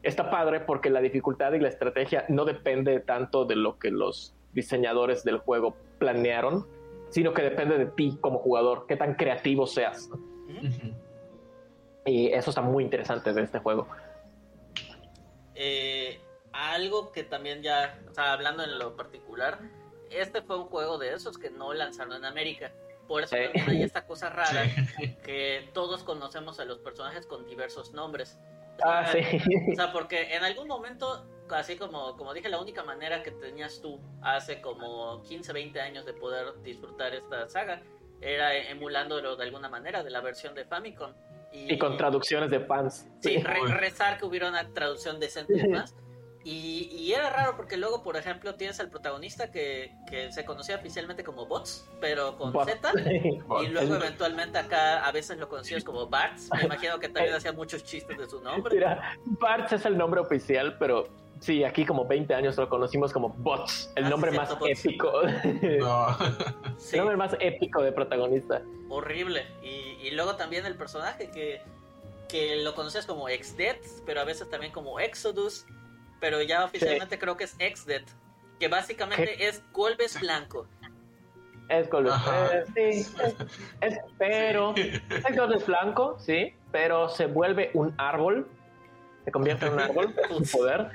está 0.03 0.31
padre 0.31 0.61
porque 0.61 0.91
la 0.91 1.01
dificultad 1.01 1.53
y 1.53 1.59
la 1.59 1.69
estrategia 1.69 2.25
no 2.29 2.45
depende 2.45 3.01
tanto 3.01 3.45
de 3.45 3.57
lo 3.57 3.79
que 3.79 3.91
los 3.91 4.35
diseñadores 4.53 5.25
del 5.25 5.39
juego 5.39 5.77
planearon, 5.99 6.67
sino 7.11 7.33
que 7.33 7.43
depende 7.43 7.79
de 7.79 7.87
ti 7.87 8.19
como 8.21 8.39
jugador, 8.39 8.87
qué 8.87 8.97
tan 8.97 9.15
creativo 9.15 9.67
seas. 9.67 10.11
Y 12.07 12.29
eso 12.29 12.51
está 12.51 12.63
muy 12.63 12.85
interesante 12.85 13.33
de 13.33 13.43
este 13.43 13.59
juego. 13.59 13.87
Eh, 15.63 16.19
algo 16.53 17.13
que 17.13 17.23
también 17.23 17.61
ya, 17.63 18.01
o 18.11 18.15
sea, 18.15 18.33
hablando 18.33 18.65
en 18.65 18.79
lo 18.79 18.97
particular, 18.97 19.59
este 20.11 20.41
fue 20.41 20.57
un 20.57 20.65
juego 20.65 20.97
de 20.97 21.13
esos 21.13 21.37
que 21.37 21.51
no 21.51 21.75
lanzaron 21.75 22.15
en 22.15 22.25
América. 22.25 22.73
Por 23.07 23.25
eso 23.25 23.37
hay 23.37 23.83
esta 23.83 24.07
cosa 24.07 24.31
rara 24.31 24.65
que 25.23 25.69
todos 25.75 26.03
conocemos 26.03 26.61
a 26.61 26.65
los 26.65 26.79
personajes 26.79 27.27
con 27.27 27.47
diversos 27.47 27.93
nombres. 27.93 28.39
Ah, 28.83 29.07
sí. 29.13 29.19
O 29.71 29.75
sea, 29.75 29.93
porque 29.93 30.35
en 30.35 30.45
algún 30.45 30.67
momento, 30.67 31.27
así 31.51 31.77
como, 31.77 32.17
como 32.17 32.33
dije, 32.33 32.49
la 32.49 32.59
única 32.59 32.83
manera 32.83 33.23
que 33.23 33.31
tenías 33.31 33.83
tú 33.83 34.01
hace 34.23 34.63
como 34.63 35.23
15, 35.25 35.53
20 35.53 35.79
años 35.79 36.07
de 36.07 36.15
poder 36.15 36.63
disfrutar 36.63 37.15
esta 37.15 37.47
saga 37.51 37.83
era 38.23 38.57
emulándolo 38.57 39.37
de 39.37 39.45
alguna 39.45 39.69
manera 39.69 40.03
de 40.03 40.09
la 40.09 40.23
versión 40.23 40.55
de 40.55 40.65
Famicom. 40.65 41.13
Y, 41.53 41.79
con 41.79 41.97
traducciones 41.97 42.51
de 42.51 42.61
fans. 42.61 43.09
Sí, 43.21 43.39
rezar 43.39 44.19
que 44.19 44.25
hubiera 44.25 44.49
una 44.49 44.73
traducción 44.73 45.19
decente 45.19 45.55
de 45.55 45.75
fans. 45.75 45.95
Y, 46.43 46.89
y, 46.93 47.13
era 47.13 47.29
raro 47.29 47.55
porque 47.55 47.77
luego, 47.77 48.03
por 48.03 48.17
ejemplo, 48.17 48.55
tienes 48.55 48.81
al 48.81 48.89
protagonista 48.89 49.51
que, 49.51 49.95
que 50.09 50.33
se 50.33 50.47
conocía 50.47 50.77
oficialmente 50.77 51.23
como 51.23 51.45
Bots, 51.45 51.87
pero 52.01 52.39
con 52.39 52.53
Z. 52.65 52.93
y 53.63 53.69
luego 53.69 53.97
eventualmente 53.97 54.57
acá 54.57 55.05
a 55.05 55.13
veces 55.13 55.37
lo 55.37 55.51
conocías 55.51 55.85
como 55.85 56.07
Barts. 56.07 56.49
Me 56.55 56.65
imagino 56.65 56.99
que 56.99 57.11
también 57.11 57.35
hacía 57.35 57.53
muchos 57.53 57.85
chistes 57.85 58.17
de 58.17 58.27
su 58.27 58.41
nombre. 58.41 58.75
Mira, 58.75 59.19
Barts 59.27 59.73
es 59.75 59.85
el 59.85 59.99
nombre 59.99 60.21
oficial, 60.21 60.79
pero 60.79 61.09
sí, 61.41 61.63
aquí 61.63 61.85
como 61.85 62.07
20 62.07 62.35
años 62.35 62.57
lo 62.57 62.71
conocimos 62.71 63.13
como 63.13 63.29
Bots, 63.29 63.93
el 63.97 64.09
nombre 64.09 64.31
más 64.31 64.57
épico. 64.67 65.13
No. 65.79 66.17
El 66.93 66.99
nombre 66.99 67.17
más 67.19 67.37
épico 67.39 67.83
de 67.83 67.93
protagonista. 67.93 68.63
Horrible. 68.89 69.47
Y, 69.63 70.07
y 70.07 70.11
luego 70.13 70.37
también 70.37 70.65
el 70.65 70.77
personaje 70.77 71.31
que, 71.31 71.61
que 72.31 72.57
lo 72.57 72.75
conocías 72.75 73.05
como 73.05 73.29
Ex-Death, 73.29 74.05
pero 74.07 74.23
a 74.23 74.25
veces 74.25 74.49
también 74.49 74.73
como 74.73 74.99
Exodus 75.01 75.67
pero 76.21 76.43
ya 76.43 76.65
oficialmente 76.65 77.19
creo 77.19 77.37
que 77.37 77.45
es 77.45 77.57
Exdet, 77.59 78.05
que 78.59 78.69
básicamente 78.69 79.49
es 79.49 79.63
Golbes 79.73 80.21
Blanco. 80.21 80.67
Es 81.69 81.87
color. 81.89 82.13
Eh, 82.75 83.05
sí, 83.05 83.17
es, 83.81 83.99
pero 84.19 84.75
es 84.75 85.37
color 85.37 85.65
blanco, 85.65 86.17
sí, 86.19 86.53
pero 86.73 87.09
se 87.09 87.27
vuelve 87.27 87.71
un 87.75 87.95
árbol, 87.97 88.49
se 89.25 89.31
convierte 89.31 89.67
en 89.67 89.75
un 89.75 89.81
árbol, 89.81 90.15
un 90.31 90.45
poder. 90.45 90.91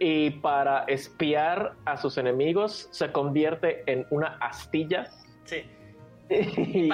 Y 0.00 0.30
para 0.30 0.84
espiar 0.84 1.74
a 1.84 1.98
sus 1.98 2.16
enemigos 2.16 2.88
se 2.92 3.12
convierte 3.12 3.82
en 3.86 4.06
una 4.10 4.38
astilla. 4.40 5.10
Sí. 5.44 5.66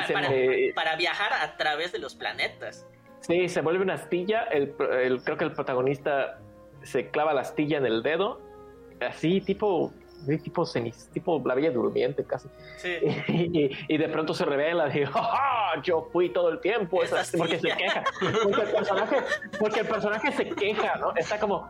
para, 0.75 0.97
viajar 0.97 1.33
a 1.33 1.57
través 1.57 1.93
de 1.93 1.99
los 1.99 2.15
planetas. 2.15 2.89
Sí, 3.21 3.49
se 3.49 3.61
vuelve 3.61 3.83
una 3.83 3.95
astilla. 3.95 4.45
El, 4.45 4.75
creo 4.75 5.37
que 5.37 5.45
el 5.45 5.53
protagonista 5.53 6.41
se 6.85 7.11
clava 7.11 7.35
la 7.35 7.43
astilla 7.43 7.79
en 7.79 7.87
el 7.87 8.03
dedo. 8.03 8.41
Así, 9.01 9.41
tipo 9.41 9.93
tipo 10.43 10.65
cenis, 10.65 11.09
tipo 11.13 11.43
la 11.45 11.55
bella 11.55 11.71
durmiente 11.71 12.25
casi. 12.25 12.49
Sí. 12.79 12.99
Y, 13.89 13.99
de 13.99 14.09
pronto 14.09 14.35
se 14.35 14.45
revela, 14.45 14.89
digo, 14.89 15.13
yo 15.83 16.09
fui 16.13 16.31
todo 16.31 16.51
el 16.51 16.61
tiempo, 16.61 17.01
porque 17.37 17.59
se 17.59 17.69
queja, 17.69 18.05
porque 18.43 18.63
el, 18.63 18.71
personaje, 18.71 19.17
porque 19.59 19.81
el 19.81 19.87
personaje 19.87 20.33
se 20.33 20.49
queja, 20.51 20.97
¿no? 20.97 21.15
Está 21.17 21.39
como, 21.39 21.69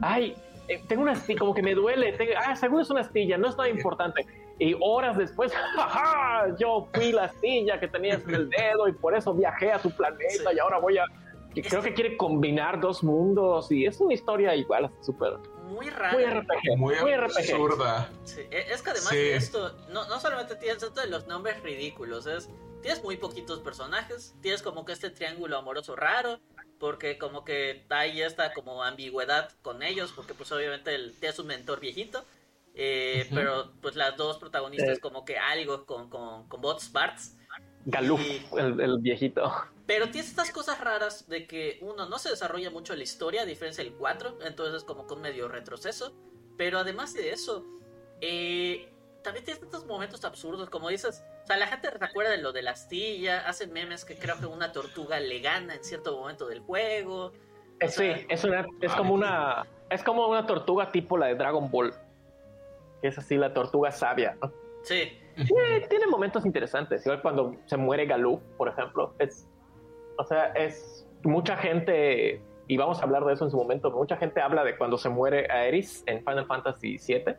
ay, 0.00 0.36
eh, 0.68 0.82
tengo 0.88 1.02
una 1.02 1.12
astilla, 1.12 1.38
como 1.38 1.54
que 1.54 1.62
me 1.62 1.74
duele, 1.74 2.12
tengo, 2.12 2.32
ah, 2.44 2.56
seguro 2.56 2.82
es 2.82 2.90
una 2.90 3.00
astilla, 3.00 3.38
no 3.38 3.48
es 3.48 3.56
nada 3.56 3.68
importante. 3.68 4.26
Y 4.58 4.74
horas 4.80 5.16
después, 5.16 5.52
yo 6.58 6.88
fui 6.92 7.12
la 7.12 7.24
astilla 7.24 7.78
que 7.78 7.88
tenías 7.88 8.22
en 8.26 8.34
el 8.34 8.50
dedo 8.50 8.88
y 8.88 8.92
por 8.92 9.14
eso 9.14 9.34
viajé 9.34 9.72
a 9.72 9.78
tu 9.78 9.90
planeta 9.90 10.52
y 10.52 10.58
ahora 10.58 10.78
voy 10.78 10.98
a... 10.98 11.04
Creo 11.62 11.82
que 11.82 11.94
quiere 11.94 12.16
combinar 12.16 12.80
dos 12.80 13.02
mundos 13.02 13.70
y 13.72 13.86
es 13.86 14.00
una 14.00 14.14
historia 14.14 14.54
igual, 14.54 14.90
súper 15.00 15.38
muy 15.66 15.90
rara. 15.90 16.12
Muy 16.12 16.24
RPG. 16.24 16.76
Muy, 16.78 17.12
absurda. 17.12 18.10
E, 18.50 18.66
es 18.72 18.82
que 18.82 18.90
además 18.90 19.10
de 19.10 19.36
esto, 19.36 19.76
no, 19.90 20.06
no 20.08 20.20
solamente 20.20 20.56
tienes 20.56 20.82
esto 20.82 21.00
de 21.00 21.08
los 21.08 21.26
nombres 21.26 21.62
ridículos, 21.62 22.26
es 22.26 22.48
tienes 22.82 23.02
muy 23.02 23.16
poquitos 23.16 23.60
personajes, 23.60 24.34
tienes 24.40 24.62
como 24.62 24.84
que 24.84 24.92
este 24.92 25.10
triángulo 25.10 25.58
amoroso 25.58 25.96
raro, 25.96 26.40
porque 26.78 27.18
como 27.18 27.44
que 27.44 27.84
hay 27.88 28.22
esta 28.22 28.52
como 28.52 28.82
ambigüedad 28.82 29.50
con 29.62 29.82
ellos, 29.82 30.12
porque 30.14 30.34
pues 30.34 30.52
obviamente 30.52 30.94
el, 30.94 31.14
tienes 31.18 31.38
un 31.38 31.48
mentor 31.48 31.80
viejito, 31.80 32.24
eh, 32.74 33.28
pero 33.34 33.72
pues 33.80 33.96
las 33.96 34.16
dos 34.16 34.38
protagonistas 34.38 34.98
como 35.00 35.24
que 35.24 35.38
algo 35.38 35.84
con, 35.86 36.08
con, 36.10 36.48
con 36.48 36.60
bots, 36.60 36.92
Barts. 36.92 37.35
Galuf, 37.86 38.20
el, 38.58 38.98
viejito. 38.98 39.52
Pero 39.86 40.10
tiene 40.10 40.26
estas 40.26 40.50
cosas 40.50 40.80
raras 40.80 41.28
de 41.28 41.46
que 41.46 41.78
uno 41.80 42.08
no 42.08 42.18
se 42.18 42.30
desarrolla 42.30 42.70
mucho 42.70 42.94
la 42.96 43.04
historia, 43.04 43.42
a 43.42 43.44
diferencia 43.46 43.84
del 43.84 43.94
4, 43.94 44.38
entonces 44.44 44.76
es 44.76 44.84
como 44.84 45.06
con 45.06 45.20
medio 45.20 45.48
retroceso. 45.48 46.12
Pero 46.58 46.78
además 46.78 47.14
de 47.14 47.30
eso, 47.30 47.64
eh, 48.20 48.88
también 49.22 49.44
tiene 49.44 49.60
estos 49.62 49.86
momentos 49.86 50.24
absurdos, 50.24 50.68
como 50.68 50.88
dices. 50.88 51.24
O 51.44 51.46
sea, 51.46 51.56
la 51.56 51.68
gente 51.68 51.90
recuerda 51.90 52.32
de 52.32 52.38
lo 52.38 52.52
de 52.52 52.62
la 52.62 52.72
astilla, 52.72 53.46
hacen 53.48 53.72
memes 53.72 54.04
que 54.04 54.16
creo 54.16 54.36
que 54.38 54.46
una 54.46 54.72
tortuga 54.72 55.20
le 55.20 55.38
gana 55.38 55.76
en 55.76 55.84
cierto 55.84 56.18
momento 56.18 56.48
del 56.48 56.60
juego. 56.60 57.32
Eh, 57.78 57.88
sí, 57.88 58.10
es, 58.28 58.44
es 58.80 58.92
como 58.94 59.14
una 59.14 59.64
es 59.90 60.02
como 60.02 60.26
una 60.26 60.44
tortuga 60.46 60.90
tipo 60.90 61.16
la 61.16 61.26
de 61.26 61.36
Dragon 61.36 61.70
Ball. 61.70 61.94
Que 63.00 63.08
es 63.08 63.18
así 63.18 63.36
la 63.36 63.54
tortuga 63.54 63.92
sabia, 63.92 64.36
¿no? 64.42 64.52
Sí. 64.82 65.18
Tiene 65.88 66.06
momentos 66.08 66.44
interesantes. 66.46 67.04
Igual 67.04 67.22
cuando 67.22 67.56
se 67.66 67.76
muere 67.76 68.06
Galú, 68.06 68.40
por 68.56 68.68
ejemplo. 68.68 69.14
Es 69.18 69.48
o 70.18 70.24
sea, 70.24 70.46
es 70.52 71.06
mucha 71.22 71.56
gente, 71.56 72.42
y 72.68 72.76
vamos 72.76 73.00
a 73.00 73.04
hablar 73.04 73.24
de 73.24 73.34
eso 73.34 73.44
en 73.44 73.50
su 73.50 73.56
momento, 73.56 73.90
mucha 73.90 74.16
gente 74.16 74.40
habla 74.40 74.64
de 74.64 74.76
cuando 74.76 74.98
se 74.98 75.08
muere 75.08 75.46
Aeris 75.50 76.02
en 76.06 76.18
Final 76.18 76.46
Fantasy 76.46 76.98
VII. 76.98 77.36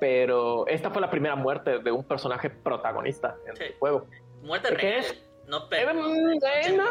Pero 0.00 0.66
esta 0.66 0.90
fue 0.90 1.00
la 1.00 1.10
primera 1.10 1.36
muerte 1.36 1.78
de 1.78 1.92
un 1.92 2.02
personaje 2.04 2.50
protagonista 2.50 3.36
en 3.46 3.62
el 3.62 3.74
juego. 3.78 4.06
Muerte 4.42 4.70
real. 4.70 5.04
No, 5.46 5.68
pero, 5.68 5.90
eh, 5.90 6.38
eh, 6.64 6.76
no, 6.76 6.84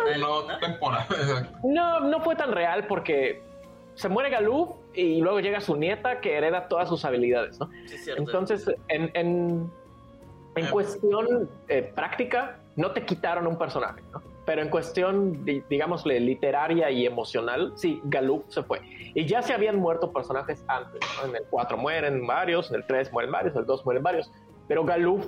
no, 1.64 2.00
no, 2.02 2.22
fue 2.22 2.36
tan 2.36 2.52
real 2.52 2.86
porque 2.88 3.42
se 3.96 4.08
muere 4.08 4.30
Galú 4.30 4.76
y 4.94 5.22
luego 5.22 5.40
llega 5.40 5.62
su 5.62 5.76
nieta 5.76 6.20
que 6.20 6.36
hereda 6.36 6.68
todas 6.68 6.90
sus 6.90 7.06
habilidades, 7.06 7.60
¿no? 7.60 7.70
Entonces, 8.18 8.70
en, 8.88 9.12
en, 9.14 9.72
en 10.56 10.66
ah. 10.66 10.72
cuestión 10.72 11.50
eh, 11.68 11.92
práctica, 11.96 12.60
no 12.76 12.92
te 12.92 13.06
quitaron 13.06 13.48
un 13.48 13.58
personaje, 13.58 14.02
¿no? 14.12 14.22
Pero 14.46 14.64
en 14.64 14.70
cuestión, 14.70 15.46
digámosle, 15.46 16.20
literaria 16.20 16.90
y 16.90 17.06
emocional, 17.06 17.74
sí, 17.76 18.02
Galuf 18.06 18.44
se 18.50 18.64
fue. 18.64 18.82
Y 19.14 19.26
ya 19.26 19.42
se 19.44 19.54
habían 19.54 19.78
muerto 19.78 20.12
personajes 20.12 20.64
antes, 20.68 21.00
En 21.24 21.36
el 21.36 21.44
4 21.50 21.78
mueren 21.78 22.26
varios, 22.26 22.70
en 22.70 22.78
el 22.78 22.86
3 22.86 23.14
mueren 23.14 23.32
varios, 23.32 23.54
en 23.54 23.62
el 23.62 23.68
2 23.68 23.86
mueren 23.86 24.02
varios. 24.02 24.32
Pero 24.68 24.84
Galuf 24.84 25.28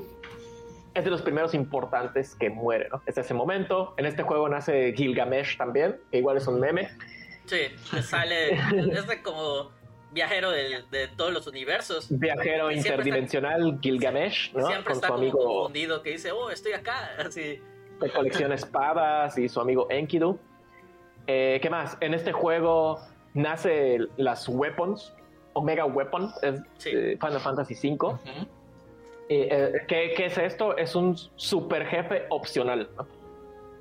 es 0.95 1.03
de 1.03 1.11
los 1.11 1.22
primeros 1.22 1.53
importantes 1.53 2.36
que 2.36 2.49
muere, 2.49 2.89
¿no? 2.89 3.01
Es 3.05 3.18
ese 3.18 3.34
momento. 3.34 3.93
En 3.97 4.05
este 4.05 4.24
juego 4.24 4.49
nace 4.49 4.93
Gilgamesh 4.93 5.57
también, 5.57 5.97
que 6.11 6.18
igual 6.18 6.38
es 6.38 6.47
un 6.47 6.59
meme. 6.59 6.89
Sí, 7.45 8.01
sale, 8.03 8.53
es 8.91 9.07
de 9.07 9.21
como 9.21 9.71
viajero 10.11 10.51
de, 10.51 10.83
de, 10.91 11.07
todos 11.09 11.33
los 11.33 11.47
universos. 11.47 12.07
Viajero 12.09 12.71
interdimensional 12.71 13.79
Gilgamesh, 13.81 14.53
¿no? 14.53 14.67
Siempre 14.67 14.93
está 14.93 15.07
como 15.09 15.31
confundido 15.31 16.01
que 16.01 16.11
dice, 16.11 16.31
oh, 16.31 16.49
estoy 16.49 16.73
acá, 16.73 17.11
así. 17.17 17.61
Que 17.99 18.09
colecciona 18.09 18.55
espadas 18.55 19.37
y 19.37 19.49
su 19.49 19.59
amigo 19.59 19.87
Enkidu. 19.89 20.37
Eh, 21.27 21.59
¿Qué 21.61 21.69
más? 21.69 21.97
En 22.01 22.13
este 22.13 22.31
juego 22.31 22.99
nace 23.33 23.99
las 24.17 24.47
weapons, 24.47 25.13
Omega 25.53 25.85
Weapon, 25.85 26.31
es 26.41 26.61
eh, 26.85 27.17
Final 27.19 27.39
Fantasy 27.39 27.75
V. 27.75 28.17
Eh, 29.29 29.71
¿qué, 29.87 30.13
¿qué, 30.15 30.25
es 30.25 30.37
esto? 30.37 30.75
Es 30.77 30.95
un 30.95 31.17
super 31.35 31.85
jefe 31.85 32.25
opcional. 32.29 32.89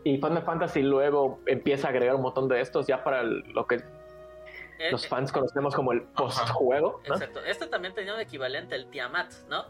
Y 0.05 0.17
Final 0.17 0.43
Fantasy 0.43 0.83
luego 0.83 1.41
empieza 1.47 1.89
a 1.89 1.91
agregar 1.91 2.17
un 2.17 2.23
montón 2.23 2.49
de 2.49 2.61
estos 2.61 2.87
ya 2.87 3.05
para 3.05 3.23
lo 3.23 3.67
que 3.67 3.77
eh, 4.79 4.91
los 4.91 5.07
fans 5.07 5.31
conocemos 5.31 5.75
como 5.75 5.93
el 5.93 6.03
post-juego. 6.03 7.01
Exacto. 7.05 7.41
Este 7.45 7.67
también 7.67 7.95
tenía 7.95 8.15
un 8.15 8.21
equivalente, 8.21 8.75
el 8.75 8.91
Tiamat, 8.91 9.33
¿no? 9.49 9.67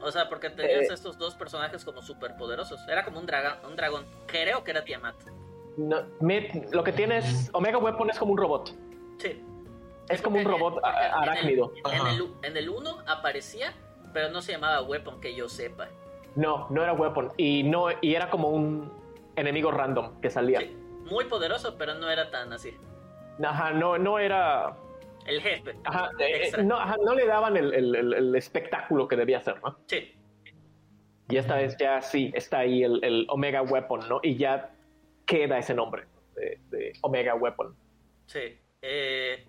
O 0.00 0.10
sea, 0.10 0.28
porque 0.28 0.50
tenías 0.50 0.90
eh. 0.90 0.94
estos 0.94 1.18
dos 1.18 1.34
personajes 1.34 1.84
como 1.84 2.00
súper 2.00 2.36
poderosos. 2.36 2.80
Era 2.88 3.04
como 3.04 3.18
un, 3.18 3.26
dragón, 3.26 3.58
un 3.68 3.76
dragón. 3.76 4.06
Creo 4.26 4.64
que 4.64 4.70
era 4.70 4.84
Tiamat. 4.84 5.16
No, 5.76 6.02
lo 6.72 6.84
que 6.84 6.92
tienes, 6.92 7.50
Omega 7.52 7.78
Weapon 7.78 8.08
es 8.08 8.18
como 8.18 8.32
un 8.32 8.38
robot. 8.38 8.74
Sí. 9.18 9.42
Es 10.08 10.22
como 10.22 10.38
un 10.38 10.44
robot 10.44 10.80
arácnido. 10.82 11.72
En 12.42 12.56
el 12.56 12.68
1 12.68 12.98
aparecía, 13.06 13.74
pero 14.14 14.30
no 14.30 14.40
se 14.40 14.52
llamaba 14.52 14.82
Weapon, 14.82 15.20
que 15.20 15.34
yo 15.34 15.48
sepa. 15.48 15.88
No, 16.34 16.66
no 16.70 16.82
era 16.82 16.92
Weapon. 16.92 17.32
Y, 17.36 17.62
no, 17.64 17.88
y 18.00 18.14
era 18.14 18.30
como 18.30 18.48
un 18.48 18.90
enemigo 19.36 19.70
random 19.70 20.20
que 20.20 20.30
salía. 20.30 20.60
Sí, 20.60 20.76
muy 21.10 21.24
poderoso, 21.26 21.76
pero 21.78 21.94
no 21.94 22.10
era 22.10 22.30
tan 22.30 22.52
así. 22.52 22.76
Ajá, 23.42 23.72
no, 23.72 23.98
no 23.98 24.18
era. 24.18 24.76
El 25.26 25.40
jefe. 25.40 25.74
Ajá, 25.84 26.10
eh, 26.18 26.52
no, 26.62 26.78
no, 26.98 27.14
le 27.14 27.26
daban 27.26 27.56
el, 27.56 27.74
el, 27.74 28.34
espectáculo 28.36 29.08
que 29.08 29.16
debía 29.16 29.40
ser, 29.40 29.60
¿no? 29.62 29.78
Sí. 29.86 30.14
Y 31.28 31.36
esta 31.36 31.56
vez 31.56 31.76
ya 31.76 32.00
sí, 32.00 32.30
está 32.34 32.60
ahí 32.60 32.84
el, 32.84 33.26
Omega 33.28 33.62
Weapon, 33.62 34.08
¿no? 34.08 34.20
Y 34.22 34.36
ya 34.36 34.70
queda 35.26 35.58
ese 35.58 35.74
nombre 35.74 36.04
de, 36.34 36.92
Omega 37.02 37.34
Weapon. 37.34 37.74
Sí. 38.26 38.58
Eh, 38.82 39.44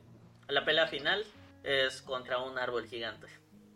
la 0.47 0.65
pelea 0.65 0.87
final 0.87 1.23
es 1.63 2.01
contra 2.01 2.39
un 2.39 2.57
árbol 2.57 2.87
gigante. 2.87 3.27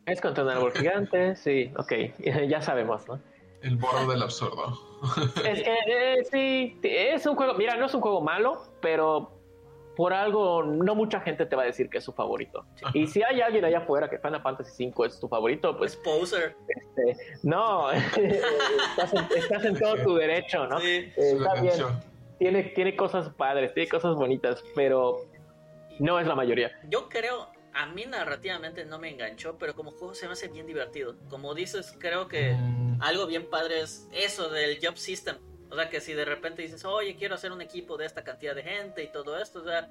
Es 0.07 0.19
contra 0.19 0.43
un 0.43 0.49
árbol 0.49 0.71
gigante, 0.73 1.35
sí, 1.35 1.71
ok, 1.77 1.93
ya 2.47 2.61
sabemos, 2.61 3.07
¿no? 3.07 3.21
El 3.61 3.77
borde 3.77 4.07
del 4.07 4.23
absurdo. 4.23 4.77
Es 5.45 5.63
que 5.63 5.77
eh, 5.87 6.23
sí, 6.31 6.79
es 6.83 7.25
un 7.25 7.35
juego, 7.35 7.55
mira, 7.55 7.75
no 7.75 7.85
es 7.85 7.93
un 7.93 8.01
juego 8.01 8.21
malo, 8.21 8.61
pero 8.81 9.31
por 9.95 10.13
algo 10.13 10.63
no 10.63 10.95
mucha 10.95 11.19
gente 11.19 11.45
te 11.45 11.55
va 11.55 11.63
a 11.63 11.65
decir 11.65 11.89
que 11.89 11.97
es 11.97 12.03
su 12.03 12.13
favorito. 12.13 12.65
Y 12.93 13.07
si 13.07 13.23
hay 13.23 13.41
alguien 13.41 13.65
allá 13.65 13.79
afuera 13.79 14.09
que 14.09 14.17
Final 14.19 14.41
Fantasy 14.41 14.87
V 14.87 15.07
es 15.07 15.19
tu 15.19 15.27
favorito, 15.27 15.77
pues... 15.77 15.95
poser. 15.95 16.55
Este, 16.67 17.37
no, 17.43 17.91
estás, 18.97 19.65
en, 19.65 19.77
todo 19.77 19.97
tu 19.97 20.15
derecho, 20.15 20.67
¿no? 20.67 20.79
Sí. 20.79 20.87
Eh, 20.87 21.13
está 21.17 21.61
bien. 21.61 21.73
Tiene, 22.39 22.63
tiene 22.63 22.95
cosas 22.95 23.29
padres, 23.29 23.73
tiene 23.73 23.89
cosas 23.89 24.15
bonitas, 24.15 24.63
pero 24.75 25.27
no 25.99 26.19
es 26.19 26.25
la 26.25 26.35
mayoría. 26.35 26.71
Yo 26.89 27.07
creo, 27.07 27.49
a 27.73 27.85
mí 27.87 28.05
narrativamente 28.05 28.85
no 28.85 28.99
me 28.99 29.09
enganchó, 29.09 29.57
pero 29.57 29.75
como 29.75 29.91
juego 29.91 30.13
se 30.13 30.27
me 30.27 30.33
hace 30.33 30.47
bien 30.47 30.67
divertido. 30.67 31.15
Como 31.29 31.53
dices, 31.55 31.95
creo 31.99 32.27
que 32.27 32.53
mm. 32.53 33.01
algo 33.01 33.27
bien 33.27 33.49
padre 33.49 33.81
es 33.81 34.07
eso 34.11 34.49
del 34.49 34.79
job 34.81 34.97
system 34.97 35.37
o 35.71 35.75
sea, 35.75 35.89
que 35.89 36.01
si 36.01 36.13
de 36.13 36.25
repente 36.25 36.61
dices, 36.61 36.83
oye, 36.83 37.15
quiero 37.15 37.35
hacer 37.35 37.51
un 37.51 37.61
equipo 37.61 37.95
de 37.95 38.05
esta 38.05 38.23
cantidad 38.23 38.53
de 38.53 38.61
gente 38.61 39.03
y 39.03 39.07
todo 39.07 39.39
esto, 39.39 39.61
o 39.61 39.63
sea, 39.63 39.89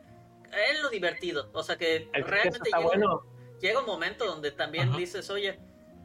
es 0.70 0.82
lo 0.82 0.90
divertido. 0.90 1.48
O 1.54 1.62
sea, 1.62 1.76
que 1.76 2.10
realmente 2.12 2.70
llega, 3.60 3.80
un 3.80 3.86
momento 3.86 4.26
donde 4.26 4.50
también 4.52 4.94
dices, 4.94 5.30
oye, 5.30 5.58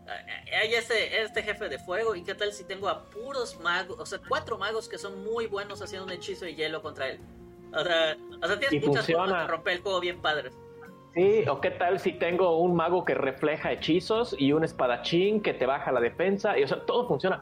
hay 0.07 0.73
este, 0.73 1.21
este 1.23 1.43
jefe 1.43 1.67
de 1.67 1.77
fuego 1.77 2.15
y 2.15 2.23
qué 2.23 2.35
tal 2.35 2.53
si 2.53 2.63
tengo 2.63 2.87
a 2.87 3.03
puros 3.09 3.59
magos, 3.59 3.99
o 3.99 4.05
sea, 4.05 4.19
cuatro 4.25 4.57
magos 4.57 4.87
que 4.87 4.97
son 4.97 5.25
muy 5.25 5.47
buenos 5.47 5.81
haciendo 5.81 6.05
un 6.05 6.11
hechizo 6.13 6.45
de 6.45 6.55
hielo 6.55 6.81
contra 6.81 7.09
él. 7.09 7.19
O 7.73 7.83
sea, 7.83 8.17
o 8.41 8.47
sea 8.47 8.57
tienes 8.57 8.87
muchas 8.87 9.05
formas 9.05 9.41
de 9.41 9.47
romper 9.47 9.73
el 9.73 9.81
juego 9.81 9.99
bien 9.99 10.21
padres. 10.21 10.53
Sí, 11.15 11.45
o 11.47 11.61
qué 11.61 11.71
tal 11.71 11.99
si 11.99 12.11
tengo 12.11 12.59
un 12.59 12.75
mago 12.75 13.05
que 13.05 13.13
refleja 13.13 13.71
hechizos 13.71 14.35
y 14.37 14.51
un 14.51 14.65
espadachín 14.65 15.41
que 15.41 15.53
te 15.53 15.65
baja 15.65 15.91
la 15.93 16.01
defensa, 16.01 16.59
y 16.59 16.63
o 16.63 16.67
sea, 16.67 16.85
todo 16.85 17.07
funciona. 17.07 17.41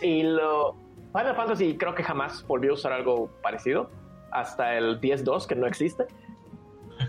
Y 0.00 0.24
lo 0.24 0.74
Final 1.12 1.36
Fantasy 1.36 1.76
creo 1.76 1.94
que 1.94 2.02
jamás 2.02 2.44
volvió 2.46 2.72
a 2.72 2.74
usar 2.74 2.92
algo 2.92 3.30
parecido, 3.42 3.90
hasta 4.32 4.76
el 4.76 5.00
10-2 5.00 5.46
que 5.46 5.54
no 5.54 5.66
existe. 5.66 6.06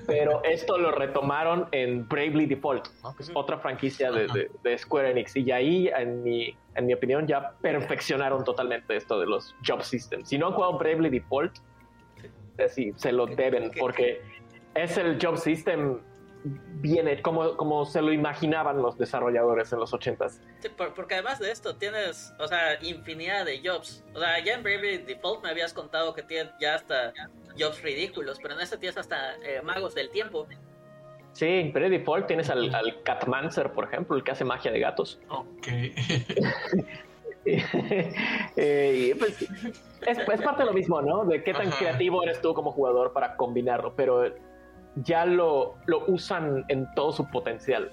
Pero 0.05 0.41
esto 0.43 0.77
lo 0.77 0.91
retomaron 0.91 1.67
en 1.71 2.07
Bravely 2.07 2.45
Default, 2.45 2.87
que 3.17 3.23
es 3.23 3.31
otra 3.33 3.57
franquicia 3.57 4.11
de, 4.11 4.51
de, 4.61 4.77
Square 4.77 5.11
Enix. 5.11 5.35
Y 5.35 5.51
ahí, 5.51 5.87
en 5.87 6.21
mi, 6.21 6.55
en 6.75 6.85
mi 6.85 6.93
opinión, 6.93 7.25
ya 7.25 7.53
perfeccionaron 7.61 8.43
totalmente 8.43 8.95
esto 8.95 9.19
de 9.19 9.25
los 9.25 9.55
job 9.65 9.81
systems. 9.81 10.29
Si 10.29 10.37
no 10.37 10.47
han 10.47 10.53
jugado 10.53 10.77
Bravely 10.77 11.09
Default, 11.09 11.53
sí, 12.69 12.91
se 12.97 13.11
lo 13.11 13.25
deben, 13.25 13.71
porque 13.79 14.21
es 14.75 14.97
el 14.97 15.19
job 15.21 15.37
system 15.37 15.99
viene 16.43 17.21
como, 17.21 17.55
como 17.55 17.85
se 17.85 18.01
lo 18.01 18.11
imaginaban 18.11 18.81
los 18.81 18.97
desarrolladores 18.97 19.71
en 19.71 19.79
los 19.79 19.93
80s. 19.93 20.41
Sí, 20.59 20.69
porque 20.95 21.13
además 21.15 21.39
de 21.39 21.51
esto 21.51 21.75
tienes, 21.75 22.33
o 22.39 22.47
sea, 22.47 22.77
infinidad 22.83 23.45
de 23.45 23.61
jobs. 23.63 24.03
O 24.13 24.19
sea, 24.19 24.43
ya 24.43 24.55
en 24.55 24.63
Bravely 24.63 24.97
Default 24.99 25.43
me 25.43 25.49
habías 25.49 25.73
contado 25.73 26.13
que 26.13 26.23
tienes 26.23 26.51
ya 26.59 26.75
hasta 26.75 27.13
jobs 27.57 27.81
ridículos, 27.81 28.39
pero 28.41 28.55
en 28.55 28.61
este 28.61 28.77
tienes 28.77 28.97
hasta 28.97 29.35
eh, 29.37 29.61
magos 29.63 29.95
del 29.95 30.09
tiempo. 30.09 30.45
Sí, 31.31 31.45
en 31.45 31.71
Bravely 31.71 31.99
Default 31.99 32.27
tienes 32.27 32.49
al, 32.49 32.75
al, 32.75 33.01
Catmancer, 33.03 33.71
por 33.71 33.85
ejemplo, 33.85 34.17
el 34.17 34.23
que 34.23 34.31
hace 34.31 34.43
magia 34.43 34.71
de 34.71 34.79
gatos. 34.79 35.19
Ok. 35.29 35.67
eh, 37.45 39.15
pues, 39.17 39.41
es, 39.41 40.17
es, 40.17 40.41
parte 40.41 40.63
de 40.63 40.65
lo 40.65 40.73
mismo, 40.73 41.01
¿no? 41.01 41.23
De 41.25 41.41
qué 41.43 41.53
tan 41.53 41.71
creativo 41.71 42.21
eres 42.23 42.41
tú 42.41 42.53
como 42.53 42.71
jugador 42.71 43.13
para 43.13 43.35
combinarlo, 43.37 43.95
pero 43.95 44.25
ya 44.95 45.25
lo, 45.25 45.75
lo 45.85 46.05
usan 46.07 46.65
en 46.67 46.87
todo 46.95 47.11
su 47.11 47.29
potencial. 47.29 47.91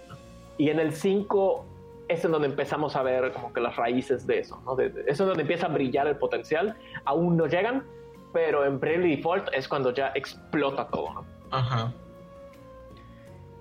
Y 0.59 0.68
en 0.70 0.78
el 0.78 0.92
5 0.92 1.64
es 2.09 2.24
en 2.24 2.32
donde 2.32 2.48
empezamos 2.48 2.96
a 2.96 3.03
ver 3.03 3.32
como 3.32 3.53
que 3.53 3.61
las 3.61 3.76
raíces 3.76 4.26
de 4.26 4.40
eso, 4.40 4.61
¿no? 4.64 4.78
eso 4.78 5.01
es 5.07 5.18
donde 5.18 5.42
empieza 5.42 5.66
a 5.66 5.68
brillar 5.68 6.07
el 6.07 6.16
potencial. 6.16 6.76
Aún 7.05 7.36
no 7.36 7.46
llegan, 7.46 7.86
pero 8.32 8.64
en 8.64 8.80
Bravely 8.80 9.16
Default 9.16 9.48
es 9.53 9.68
cuando 9.68 9.92
ya 9.92 10.12
explota 10.14 10.88
todo, 10.88 11.14
¿no? 11.14 11.26
Ajá. 11.51 11.92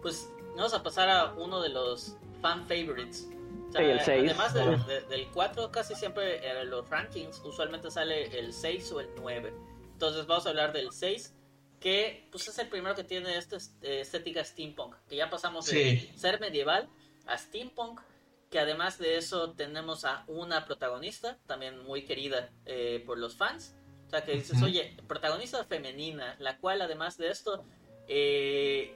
Pues 0.02 0.34
vamos 0.56 0.74
a 0.74 0.82
pasar 0.82 1.10
a 1.10 1.34
uno 1.34 1.62
de 1.62 1.70
los 1.70 2.18
fan 2.42 2.68
favorites. 2.68 3.30
el 3.76 4.00
6. 4.00 4.32
Además 4.32 4.54
del 4.54 5.28
4, 5.34 5.72
casi 5.72 5.96
siempre 5.96 6.48
en 6.50 6.70
los 6.70 6.90
rankings 6.90 7.42
usualmente 7.46 7.92
sale 7.92 8.38
el 8.38 8.52
6 8.52 8.92
o 8.94 9.00
el 9.00 9.10
9. 9.16 9.54
Entonces 9.94 10.26
vamos 10.26 10.46
a 10.48 10.50
hablar 10.50 10.74
del 10.74 10.92
6 10.92 11.36
que 11.80 12.28
pues 12.32 12.48
es 12.48 12.58
el 12.60 12.68
primero 12.68 12.96
que 12.96 13.04
tiene 13.04 13.38
esta 13.38 13.58
eh, 13.82 14.02
estética 14.02 14.44
steampunk, 14.44 14.96
que 15.08 15.16
ya 15.16 15.30
pasamos 15.30 15.66
de 15.68 16.12
ser 16.16 16.40
medieval 16.40 16.90
a 17.26 17.38
steampunk, 17.38 18.02
que 18.50 18.60
además 18.60 18.98
de 18.98 19.18
eso 19.18 19.52
tenemos 19.52 20.06
a 20.06 20.24
una 20.28 20.66
protagonista, 20.66 21.38
también 21.46 21.84
muy 21.84 22.04
querida 22.06 22.50
eh, 22.66 23.04
por 23.06 23.18
los 23.18 23.38
fans, 23.38 23.76
o 24.08 24.10
sea 24.10 24.26
que 24.26 24.34
dices, 24.34 24.62
oye, 24.64 24.98
protagonista 25.08 25.64
femenina, 25.66 26.36
la 26.40 26.58
cual 26.58 26.82
además 26.82 27.18
de 27.18 27.30
esto, 27.30 27.64
eh, 28.08 28.96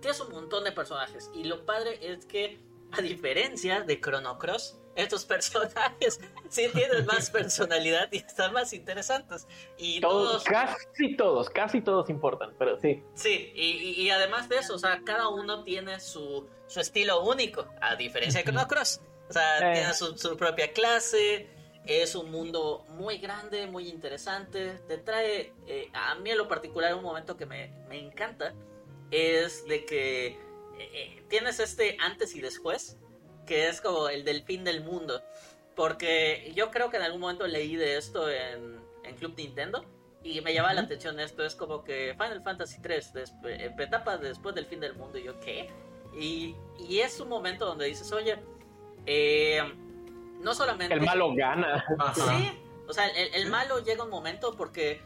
tienes 0.00 0.20
un 0.20 0.32
montón 0.32 0.64
de 0.64 0.72
personajes, 0.72 1.30
y 1.34 1.44
lo 1.44 1.64
padre 1.64 1.98
es 2.02 2.26
que 2.26 2.58
a 2.90 3.00
diferencia 3.00 3.80
de 3.82 4.00
Chrono 4.00 4.38
Cross, 4.38 4.78
estos 4.96 5.24
personajes 5.24 6.20
sí 6.48 6.68
tienen 6.72 7.06
más 7.06 7.30
personalidad 7.30 8.08
y 8.12 8.18
están 8.18 8.52
más 8.52 8.72
interesantes. 8.72 9.46
Y 9.76 10.00
todos, 10.00 10.44
casi 10.44 11.16
todos, 11.16 11.50
casi 11.50 11.80
todos 11.80 12.10
importan, 12.10 12.54
pero 12.58 12.78
sí. 12.80 13.02
Sí, 13.14 13.52
y, 13.54 14.10
además 14.10 14.48
de 14.48 14.58
eso, 14.58 14.74
o 14.74 14.78
sea, 14.78 15.00
cada 15.04 15.28
uno 15.28 15.64
tiene 15.64 16.00
su, 16.00 16.48
su 16.66 16.80
estilo 16.80 17.22
único, 17.24 17.66
a 17.80 17.96
diferencia 17.96 18.40
de 18.40 18.44
Chrono 18.44 18.66
Cross. 18.66 19.00
O 19.28 19.32
sea, 19.32 19.58
eh. 19.58 19.74
tiene 19.74 19.94
su, 19.94 20.36
propia 20.36 20.72
clase, 20.72 21.48
es 21.86 22.14
un 22.14 22.30
mundo 22.30 22.84
muy 22.88 23.18
grande, 23.18 23.66
muy 23.66 23.88
interesante. 23.88 24.78
Te 24.86 24.98
trae, 24.98 25.52
eh, 25.66 25.90
a 25.92 26.14
mí 26.16 26.30
en 26.30 26.38
lo 26.38 26.48
particular, 26.48 26.94
un 26.94 27.02
momento 27.02 27.36
que 27.36 27.46
me, 27.46 27.68
me 27.88 27.98
encanta 27.98 28.54
es 29.10 29.66
de 29.66 29.84
que 29.84 30.38
eh, 30.78 31.22
tienes 31.28 31.60
este 31.60 31.96
antes 32.00 32.34
y 32.34 32.40
después 32.40 32.98
que 33.46 33.68
es 33.68 33.80
como 33.80 34.08
el 34.08 34.24
del 34.24 34.42
fin 34.42 34.64
del 34.64 34.82
mundo. 34.82 35.22
Porque 35.74 36.52
yo 36.54 36.70
creo 36.70 36.90
que 36.90 36.96
en 36.96 37.02
algún 37.02 37.20
momento 37.20 37.46
leí 37.46 37.76
de 37.76 37.96
esto 37.96 38.30
en, 38.30 38.80
en 39.02 39.16
Club 39.16 39.34
Nintendo 39.36 39.84
y 40.22 40.40
me 40.40 40.54
llamaba 40.54 40.74
la 40.74 40.80
atención 40.82 41.20
esto. 41.20 41.44
Es 41.44 41.54
como 41.54 41.84
que 41.84 42.14
Final 42.18 42.42
Fantasy 42.42 42.80
3, 42.80 43.12
etapa 43.78 44.16
después 44.16 44.54
del 44.54 44.66
fin 44.66 44.80
del 44.80 44.94
mundo. 44.94 45.18
Y 45.18 45.24
yo, 45.24 45.38
¿qué? 45.40 45.68
Y, 46.18 46.54
y 46.78 47.00
es 47.00 47.20
un 47.20 47.28
momento 47.28 47.66
donde 47.66 47.86
dices, 47.86 48.10
oye, 48.12 48.38
eh, 49.06 49.62
no 50.40 50.54
solamente. 50.54 50.94
El 50.94 51.02
malo 51.02 51.34
gana. 51.34 51.84
Sí, 52.14 52.58
o 52.88 52.92
sea, 52.92 53.06
el, 53.08 53.34
el, 53.34 53.50
malo 53.50 53.80
llega 53.80 54.04
un 54.04 54.10
momento 54.10 54.56
porque 54.56 55.02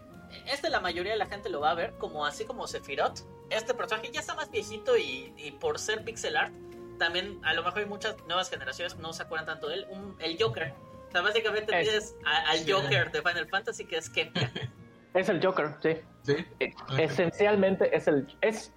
este 0.47 0.69
la 0.69 0.81
mayoría 0.81 1.13
de 1.13 1.19
la 1.19 1.27
gente 1.27 1.49
lo 1.49 1.61
va 1.61 1.71
a 1.71 1.75
ver 1.75 1.95
como 1.99 2.27
así 2.27 2.45
como 2.45 2.67
Sephiroth. 2.67 3.21
Este 3.51 3.73
personaje 3.73 4.11
ya 4.13 4.21
está 4.21 4.35
más 4.35 4.51
viejito 4.51 4.97
y, 4.97 5.33
y 5.37 5.53
por 5.53 5.79
ser 5.79 6.05
pixel 6.05 6.37
art 6.37 6.53
también 6.99 7.41
a 7.45 7.55
lo 7.55 7.63
mejor 7.63 7.81
hay 7.81 7.87
muchas 7.87 8.17
nuevas 8.27 8.51
generaciones 8.51 8.95
que 8.95 9.03
no 9.03 9.13
se 9.13 9.23
acuerdan 9.23 9.47
tanto 9.47 9.69
de 9.69 9.77
él, 9.77 9.87
el 10.21 10.37
Joker. 10.41 10.75
O 11.09 11.11
sea, 11.11 11.23
básicamente 11.23 11.73
tienes 11.73 12.15
al 12.25 12.71
Joker 12.71 13.11
de 13.11 13.23
Final 13.23 13.49
Fantasy 13.49 13.85
que 13.85 13.97
es 13.97 14.11
Kefka. 14.11 14.51
Es 15.15 15.29
el 15.31 15.45
Joker, 15.45 15.75
sí. 15.81 15.97
¿Sí? 16.23 16.37
Eh, 16.61 16.73
esencialmente 16.99 17.97
es 17.97 18.07
el... 18.07 18.27
Es, 18.43 18.73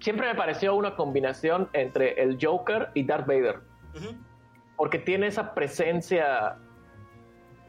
siempre 0.00 0.28
me 0.28 0.34
pareció 0.34 0.74
una 0.74 0.94
combinación 0.94 1.68
entre 1.72 2.22
el 2.22 2.38
Joker 2.40 2.90
y 2.94 3.04
Darth 3.04 3.26
Vader. 3.26 3.60
Porque 4.76 4.98
tiene 4.98 5.28
esa 5.28 5.54
presencia 5.54 6.58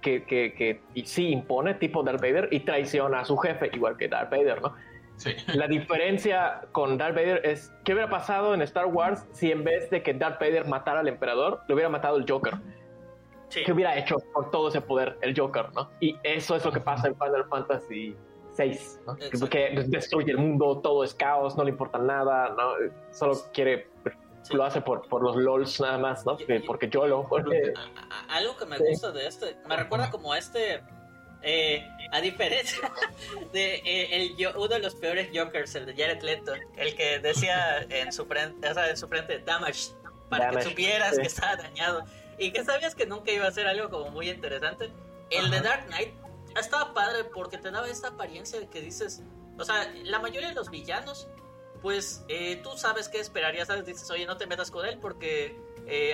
que, 0.02 0.26
que, 0.26 0.54
que 0.54 1.06
sí 1.06 1.30
impone, 1.30 1.76
tipo 1.76 2.04
Darth 2.04 2.22
Vader, 2.22 2.50
y 2.52 2.60
traiciona 2.60 3.22
a 3.22 3.26
su 3.26 3.38
jefe, 3.38 3.72
igual 3.74 3.98
que 3.98 4.10
Darth 4.10 4.30
Vader, 4.30 4.62
¿no? 4.62 4.76
La 5.56 5.68
diferencia 5.68 6.62
con 6.72 6.98
Darth 6.98 7.16
Vader 7.16 7.42
es 7.46 7.72
qué 7.84 7.94
hubiera 7.94 8.10
pasado 8.10 8.54
en 8.54 8.62
Star 8.62 8.88
Wars 8.88 9.26
si 9.32 9.52
en 9.52 9.64
vez 9.64 9.90
de 9.90 10.04
que 10.04 10.14
Darth 10.14 10.40
Vader 10.40 10.68
matara 10.68 11.00
al 11.02 11.08
emperador, 11.08 11.62
le 11.68 11.74
hubiera 11.74 11.90
matado 11.90 12.18
el 12.18 12.30
Joker. 12.30 12.56
¿Qué 13.50 13.72
hubiera 13.72 13.96
hecho 13.96 14.18
con 14.32 14.50
todo 14.50 14.70
ese 14.70 14.82
poder 14.82 15.18
el 15.22 15.38
Joker, 15.38 15.72
no? 15.74 15.92
Y 16.00 16.18
eso 16.24 16.56
es 16.56 16.66
lo 16.66 16.72
que 16.72 16.80
pasa 16.80 17.08
en 17.08 17.16
Final 17.16 17.46
Fantasy 17.48 18.16
VI, 18.58 18.80
¿no? 19.06 19.16
Que 19.16 19.86
destruye 19.88 20.32
el 20.32 20.40
mundo, 20.40 20.80
todo 20.82 21.04
es 21.04 21.14
caos, 21.14 21.56
no 21.56 21.64
le 21.64 21.70
importa 21.70 22.00
nada, 22.00 22.50
¿no? 22.50 22.74
Solo 23.12 23.34
quiere 23.54 23.88
lo 24.52 24.66
hace 24.66 24.82
por, 24.82 25.08
por 25.08 25.24
los 25.24 25.36
LOLs 25.36 25.80
nada 25.80 25.98
más, 25.98 26.26
¿no? 26.26 26.38
Porque 26.66 26.90
yo 26.90 27.08
lo. 27.08 27.28
Algo 28.30 28.58
que 28.58 28.66
me 28.66 28.78
gusta 28.78 29.12
de 29.12 29.28
este, 29.28 29.56
me 29.68 29.78
recuerda 29.78 30.10
como 30.10 30.34
a 30.34 30.38
este 30.38 30.84
eh, 31.44 31.86
a 32.12 32.22
diferencia 32.22 32.92
de 33.54 33.76
eh, 33.76 34.34
el, 34.38 34.48
uno 34.56 34.68
de 34.68 34.80
los 34.80 34.96
peores 34.96 35.30
Jokers, 35.34 35.76
el 35.76 35.86
de 35.86 35.94
Jared 35.94 36.22
Leto, 36.22 36.54
el 36.78 36.96
que 36.96 37.20
decía 37.20 37.86
en 37.90 38.14
su 38.14 38.26
frente, 38.26 38.70
o 38.70 38.74
sea, 38.74 38.90
en 38.90 38.98
su 38.98 39.08
frente, 39.10 39.40
damage, 39.40 39.90
para 40.30 40.52
que 40.52 40.62
supieras 40.62 41.18
que 41.20 41.28
estaba 41.28 41.58
dañado 41.58 42.06
y 42.38 42.52
que 42.52 42.64
sabías 42.64 42.96
que 42.96 43.06
nunca 43.06 43.32
iba 43.32 43.46
a 43.46 43.52
ser 43.52 43.68
algo 43.68 43.90
como 43.90 44.10
muy 44.10 44.30
interesante. 44.30 44.90
El 45.30 45.52
de 45.52 45.60
Dark 45.60 45.88
Knight 45.88 46.14
estaba 46.58 46.94
padre 46.94 47.26
porque 47.26 47.58
te 47.58 47.72
daba 47.72 47.90
esta 47.90 48.10
apariencia 48.10 48.60
de 48.60 48.68
que 48.68 48.80
dices, 48.80 49.22
o 49.58 49.66
sea, 49.66 49.92
la 50.04 50.20
mayoría 50.20 50.48
de 50.48 50.56
los 50.56 50.70
villanos, 50.70 51.28
pues 51.82 52.24
eh, 52.30 52.62
tú 52.64 52.78
sabes 52.78 53.10
qué 53.10 53.20
esperarías, 53.20 53.68
¿sabes? 53.68 53.86
Dices, 53.86 54.10
oye, 54.10 54.26
no 54.26 54.38
te 54.38 54.48
metas 54.48 54.72
con 54.72 54.86
él 54.86 54.98
porque 55.00 55.58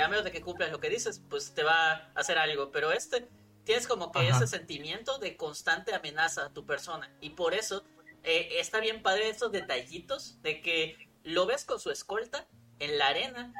a 0.03 0.07
menos 0.07 0.25
de 0.25 0.31
que 0.31 0.41
cumplas 0.41 0.71
lo 0.71 0.79
que 0.79 0.89
dices, 0.89 1.21
pues 1.29 1.53
te 1.53 1.61
va 1.61 1.91
a 1.91 2.11
hacer 2.15 2.39
algo. 2.39 2.71
Pero 2.71 2.91
este 2.91 3.27
tienes 3.69 3.85
como 3.85 4.11
que 4.11 4.27
ese 4.27 4.47
sentimiento 4.47 5.19
de 5.19 5.37
constante 5.37 5.93
amenaza 5.93 6.45
a 6.47 6.49
tu 6.49 6.65
persona. 6.65 7.07
Y 7.21 7.29
por 7.29 7.53
eso 7.53 7.83
eh, 8.23 8.53
está 8.53 8.79
bien 8.79 9.03
padre 9.03 9.29
esos 9.29 9.51
detallitos 9.51 10.41
de 10.41 10.59
que 10.59 11.07
lo 11.23 11.45
ves 11.45 11.65
con 11.65 11.79
su 11.79 11.91
escolta 11.91 12.47
en 12.79 12.97
la 12.97 13.09
arena 13.09 13.53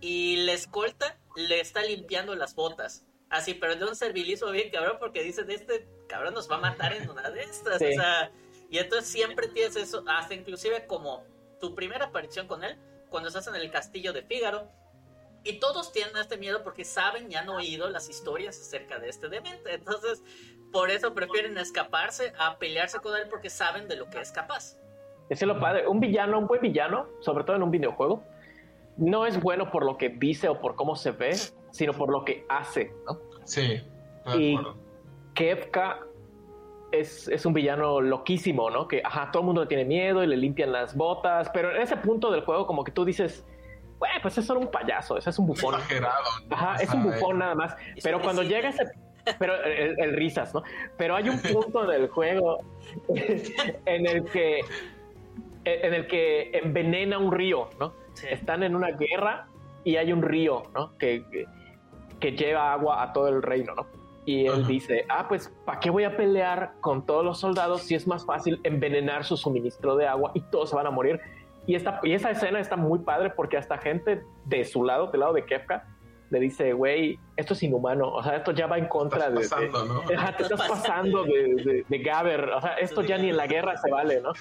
y 0.00 0.36
la 0.44 0.52
escolta 0.52 1.18
le 1.34 1.58
está 1.58 1.82
limpiando 1.82 2.36
las 2.36 2.54
botas. 2.54 3.06
Así, 3.28 3.54
pero 3.54 3.74
de 3.74 3.86
un 3.86 3.96
servilismo 3.96 4.52
bien 4.52 4.70
cabrón 4.70 4.98
porque 5.00 5.24
dice, 5.24 5.44
este 5.48 5.88
cabrón 6.08 6.34
nos 6.34 6.48
va 6.48 6.58
a 6.58 6.60
matar 6.60 6.92
en 6.92 7.10
una 7.10 7.28
de 7.30 7.42
estas. 7.42 7.74
O 7.74 7.78
sea, 7.78 8.30
y 8.70 8.78
entonces 8.78 9.10
siempre 9.10 9.48
tienes 9.48 9.74
eso, 9.74 10.04
hasta 10.06 10.34
inclusive 10.34 10.86
como 10.86 11.24
tu 11.60 11.74
primera 11.74 12.04
aparición 12.04 12.46
con 12.46 12.62
él, 12.62 12.78
cuando 13.10 13.30
estás 13.30 13.48
en 13.48 13.56
el 13.56 13.68
castillo 13.72 14.12
de 14.12 14.22
Fígaro, 14.22 14.70
y 15.46 15.60
todos 15.60 15.92
tienen 15.92 16.16
este 16.16 16.36
miedo 16.36 16.62
porque 16.64 16.84
saben 16.84 17.30
y 17.30 17.36
han 17.36 17.48
oído 17.48 17.88
las 17.88 18.08
historias 18.08 18.60
acerca 18.60 18.98
de 18.98 19.08
este 19.08 19.28
demente. 19.28 19.74
Entonces, 19.74 20.22
por 20.72 20.90
eso 20.90 21.14
prefieren 21.14 21.56
escaparse 21.58 22.32
a 22.38 22.58
pelearse 22.58 22.98
con 22.98 23.16
él 23.16 23.28
porque 23.30 23.48
saben 23.48 23.86
de 23.88 23.96
lo 23.96 24.10
que 24.10 24.20
es 24.20 24.32
capaz. 24.32 24.76
Ese 25.28 25.44
es 25.44 25.48
lo 25.48 25.58
padre. 25.60 25.86
Un 25.86 26.00
villano, 26.00 26.38
un 26.38 26.46
buen 26.46 26.60
villano, 26.60 27.06
sobre 27.20 27.44
todo 27.44 27.56
en 27.56 27.62
un 27.62 27.70
videojuego, 27.70 28.22
no 28.96 29.26
es 29.26 29.40
bueno 29.40 29.70
por 29.70 29.84
lo 29.84 29.96
que 29.96 30.08
dice 30.08 30.48
o 30.48 30.60
por 30.60 30.74
cómo 30.74 30.96
se 30.96 31.12
ve, 31.12 31.34
sino 31.70 31.92
por 31.92 32.10
lo 32.10 32.24
que 32.24 32.44
hace, 32.48 32.92
¿no? 33.06 33.20
Sí. 33.44 33.80
Y 34.36 34.58
Kefka 35.34 36.00
es, 36.90 37.28
es, 37.28 37.46
un 37.46 37.52
villano 37.52 38.00
loquísimo, 38.00 38.70
¿no? 38.70 38.88
Que, 38.88 39.02
ajá, 39.04 39.30
todo 39.30 39.42
el 39.42 39.46
mundo 39.46 39.60
le 39.62 39.66
tiene 39.68 39.84
miedo 39.84 40.24
y 40.24 40.26
le 40.26 40.36
limpian 40.36 40.72
las 40.72 40.96
botas, 40.96 41.50
pero 41.52 41.74
en 41.74 41.82
ese 41.82 41.96
punto 41.96 42.30
del 42.30 42.42
juego 42.42 42.66
como 42.66 42.82
que 42.82 42.90
tú 42.90 43.04
dices, 43.04 43.44
bueno, 43.98 44.14
pues 44.22 44.36
es 44.38 44.44
solo 44.44 44.60
un 44.60 44.70
payaso, 44.70 45.16
ese 45.16 45.30
es 45.30 45.38
un 45.38 45.46
bufón. 45.46 45.74
Exagerado. 45.74 46.24
Ajá, 46.50 46.76
es 46.82 46.92
un 46.92 47.04
bufón 47.04 47.38
nada 47.38 47.54
más. 47.54 47.74
Pero 48.02 48.20
cuando 48.20 48.42
llega 48.42 48.68
ese... 48.68 48.84
Pero 49.40 49.54
el, 49.64 50.14
risas, 50.14 50.54
¿no? 50.54 50.62
Pero 50.96 51.16
hay 51.16 51.28
un 51.28 51.38
punto 51.52 51.84
del 51.86 52.08
juego 52.08 52.60
en 53.86 54.06
el 54.06 54.24
que 54.24 54.60
en 55.64 55.94
el 55.94 56.06
que 56.06 56.56
envenena 56.58 57.18
un 57.18 57.32
río, 57.32 57.70
¿no? 57.80 57.92
Están 58.30 58.62
en 58.62 58.76
una 58.76 58.92
guerra 58.92 59.48
y 59.82 59.96
hay 59.96 60.12
un 60.12 60.22
río, 60.22 60.62
¿no? 60.74 60.96
Que, 60.96 61.24
que, 62.20 62.32
lleva 62.32 62.72
agua 62.72 63.02
a 63.02 63.12
todo 63.12 63.28
el 63.28 63.42
reino, 63.42 63.74
¿no? 63.74 63.86
Y 64.24 64.46
él 64.46 64.66
dice, 64.66 65.04
ah, 65.08 65.26
pues, 65.28 65.52
¿para 65.64 65.80
qué 65.80 65.90
voy 65.90 66.04
a 66.04 66.16
pelear 66.16 66.74
con 66.80 67.04
todos 67.04 67.24
los 67.24 67.38
soldados 67.38 67.82
si 67.82 67.94
es 67.96 68.06
más 68.06 68.24
fácil 68.24 68.60
envenenar 68.62 69.24
su 69.24 69.36
suministro 69.36 69.96
de 69.96 70.06
agua 70.06 70.30
y 70.34 70.40
todos 70.40 70.70
se 70.70 70.76
van 70.76 70.86
a 70.86 70.90
morir? 70.90 71.20
Y, 71.66 71.74
esta, 71.74 72.00
y 72.02 72.12
esa 72.12 72.30
escena 72.30 72.60
está 72.60 72.76
muy 72.76 73.00
padre 73.00 73.30
porque 73.30 73.56
hasta 73.56 73.78
gente 73.78 74.22
de 74.44 74.64
su 74.64 74.84
lado, 74.84 75.08
del 75.08 75.20
lado 75.20 75.32
de 75.32 75.44
Kefka, 75.44 75.84
le 76.30 76.40
dice, 76.40 76.72
güey, 76.72 77.18
esto 77.36 77.54
es 77.54 77.62
inhumano, 77.62 78.08
o 78.08 78.22
sea, 78.22 78.36
esto 78.36 78.52
ya 78.52 78.66
va 78.66 78.78
en 78.78 78.86
contra 78.86 79.30
de, 79.30 79.34
¿no? 79.34 80.00
te 80.36 80.42
estás 80.42 80.68
pasando 80.68 81.24
de, 81.24 81.84
de, 81.88 81.98
Gaber, 81.98 82.50
o 82.50 82.60
sea, 82.60 82.74
esto 82.74 83.02
ya 83.02 83.16
ni 83.16 83.30
en 83.30 83.36
la 83.36 83.46
guerra 83.46 83.76
se 83.76 83.90
vale, 83.90 84.20
¿no? 84.20 84.32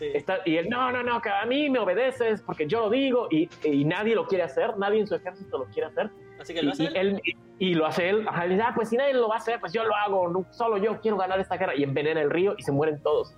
Está, 0.00 0.38
y 0.44 0.56
él, 0.56 0.68
no, 0.68 0.90
no, 0.90 1.02
no, 1.02 1.20
que 1.20 1.28
a 1.28 1.44
mí 1.44 1.70
me 1.70 1.78
obedeces 1.78 2.42
porque 2.42 2.66
yo 2.66 2.80
lo 2.80 2.90
digo 2.90 3.28
y, 3.30 3.48
y, 3.62 3.84
nadie 3.84 4.16
lo 4.16 4.26
quiere 4.26 4.42
hacer, 4.42 4.76
nadie 4.76 5.00
en 5.00 5.06
su 5.06 5.14
ejército 5.14 5.58
lo 5.58 5.66
quiere 5.66 5.88
hacer. 5.88 6.10
Así 6.40 6.54
que 6.54 6.62
lo 6.62 6.72
hace 6.72 6.84
y, 6.84 6.86
él. 6.94 7.22
Y, 7.58 7.74
lo 7.74 7.86
hace 7.86 8.08
él, 8.08 8.26
ajá, 8.26 8.46
dice, 8.46 8.62
ah, 8.62 8.72
pues 8.74 8.88
si 8.88 8.96
nadie 8.96 9.14
lo 9.14 9.28
va 9.28 9.36
a 9.36 9.38
hacer, 9.38 9.60
pues 9.60 9.72
yo 9.72 9.84
lo 9.84 9.94
hago, 9.94 10.44
solo 10.50 10.78
yo 10.78 11.00
quiero 11.00 11.16
ganar 11.18 11.38
esta 11.38 11.56
guerra 11.56 11.76
y 11.76 11.84
envenena 11.84 12.20
el 12.20 12.30
río 12.30 12.54
y 12.58 12.62
se 12.62 12.72
mueren 12.72 13.00
todos. 13.00 13.36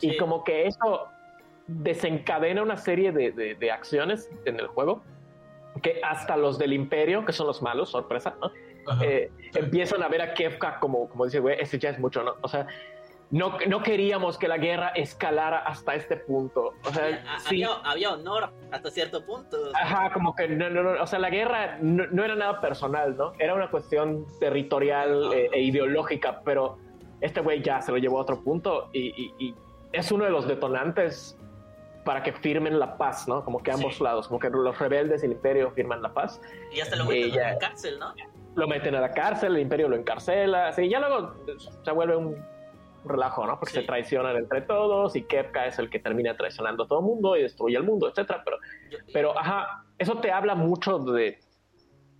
Y 0.00 0.16
como 0.16 0.42
que 0.42 0.66
eso 0.66 1.08
desencadena 1.70 2.62
una 2.62 2.76
serie 2.76 3.12
de, 3.12 3.32
de, 3.32 3.70
acciones 3.70 4.30
en 4.44 4.58
el 4.58 4.66
juego 4.66 5.02
que 5.82 6.00
hasta 6.02 6.36
los 6.36 6.58
del 6.58 6.72
imperio, 6.72 7.24
que 7.24 7.32
son 7.32 7.46
los 7.46 7.62
malos, 7.62 7.90
sorpresa, 7.90 8.34
¿no? 8.40 8.50
Eh, 9.02 9.30
empiezan 9.54 10.02
a 10.02 10.08
ver 10.08 10.20
a 10.20 10.34
Kefka 10.34 10.80
como, 10.80 11.08
como 11.08 11.24
dice, 11.24 11.38
güey, 11.38 11.56
ese 11.60 11.78
ya 11.78 11.90
es 11.90 11.98
mucho, 11.98 12.24
¿no? 12.24 12.34
O 12.40 12.48
sea, 12.48 12.66
no, 13.30 13.56
no 13.68 13.82
queríamos 13.82 14.36
que 14.36 14.48
la 14.48 14.58
guerra 14.58 14.88
escalara 14.88 15.58
hasta 15.60 15.94
este 15.94 16.16
punto. 16.16 16.74
O 16.84 16.92
sea, 16.92 17.22
había, 17.88 18.10
honor 18.12 18.50
hasta 18.72 18.90
cierto 18.90 19.24
punto. 19.24 19.56
Ajá, 19.74 20.12
como 20.12 20.34
que 20.34 20.48
no, 20.48 20.68
no, 20.68 20.82
no 20.82 21.00
o 21.00 21.06
sea, 21.06 21.20
la 21.20 21.30
guerra 21.30 21.78
no, 21.80 22.24
era 22.24 22.34
nada 22.34 22.60
personal, 22.60 23.16
¿no? 23.16 23.32
Era 23.38 23.54
una 23.54 23.70
cuestión 23.70 24.26
territorial 24.40 25.32
eh, 25.32 25.50
e 25.52 25.60
ideológica, 25.60 26.40
pero 26.44 26.78
este 27.20 27.40
güey 27.40 27.62
ya 27.62 27.80
se 27.80 27.92
lo 27.92 27.98
llevó 27.98 28.18
a 28.18 28.22
otro 28.22 28.42
punto 28.42 28.90
y, 28.92 29.54
es 29.92 30.12
uno 30.12 30.24
de 30.24 30.30
los 30.30 30.46
detonantes 30.46 31.36
para 32.10 32.24
que 32.24 32.32
firmen 32.32 32.80
la 32.80 32.98
paz, 32.98 33.28
¿no? 33.28 33.44
Como 33.44 33.62
que 33.62 33.70
ambos 33.70 34.00
lados, 34.00 34.26
como 34.26 34.40
que 34.40 34.50
los 34.50 34.76
rebeldes 34.80 35.22
y 35.22 35.26
el 35.26 35.32
imperio 35.32 35.70
firman 35.70 36.02
la 36.02 36.12
paz. 36.12 36.40
Y 36.72 36.80
hasta 36.80 36.96
lo 36.96 37.04
meten 37.04 37.38
a 37.38 37.52
la 37.52 37.58
cárcel, 37.58 38.00
¿no? 38.00 38.12
Lo 38.56 38.66
meten 38.66 38.96
a 38.96 39.00
la 39.00 39.12
cárcel, 39.12 39.54
el 39.54 39.62
imperio 39.62 39.88
lo 39.88 39.94
encarcela, 39.94 40.72
sí, 40.72 40.88
ya 40.88 40.98
luego 40.98 41.36
se 41.84 41.92
vuelve 41.92 42.16
un 42.16 42.44
relajo, 43.04 43.46
¿no? 43.46 43.60
Porque 43.60 43.74
se 43.74 43.82
traicionan 43.82 44.34
entre 44.34 44.62
todos 44.62 45.14
y 45.14 45.22
Kepka 45.22 45.66
es 45.66 45.78
el 45.78 45.88
que 45.88 46.00
termina 46.00 46.36
traicionando 46.36 46.82
a 46.82 46.88
todo 46.88 46.98
el 46.98 47.04
mundo 47.04 47.36
y 47.36 47.42
destruye 47.42 47.76
el 47.76 47.84
mundo, 47.84 48.08
etcétera. 48.08 48.42
Pero, 48.44 48.56
pero, 49.12 49.38
ajá, 49.38 49.84
eso 49.96 50.16
te 50.16 50.32
habla 50.32 50.56
mucho 50.56 50.98
de 50.98 51.38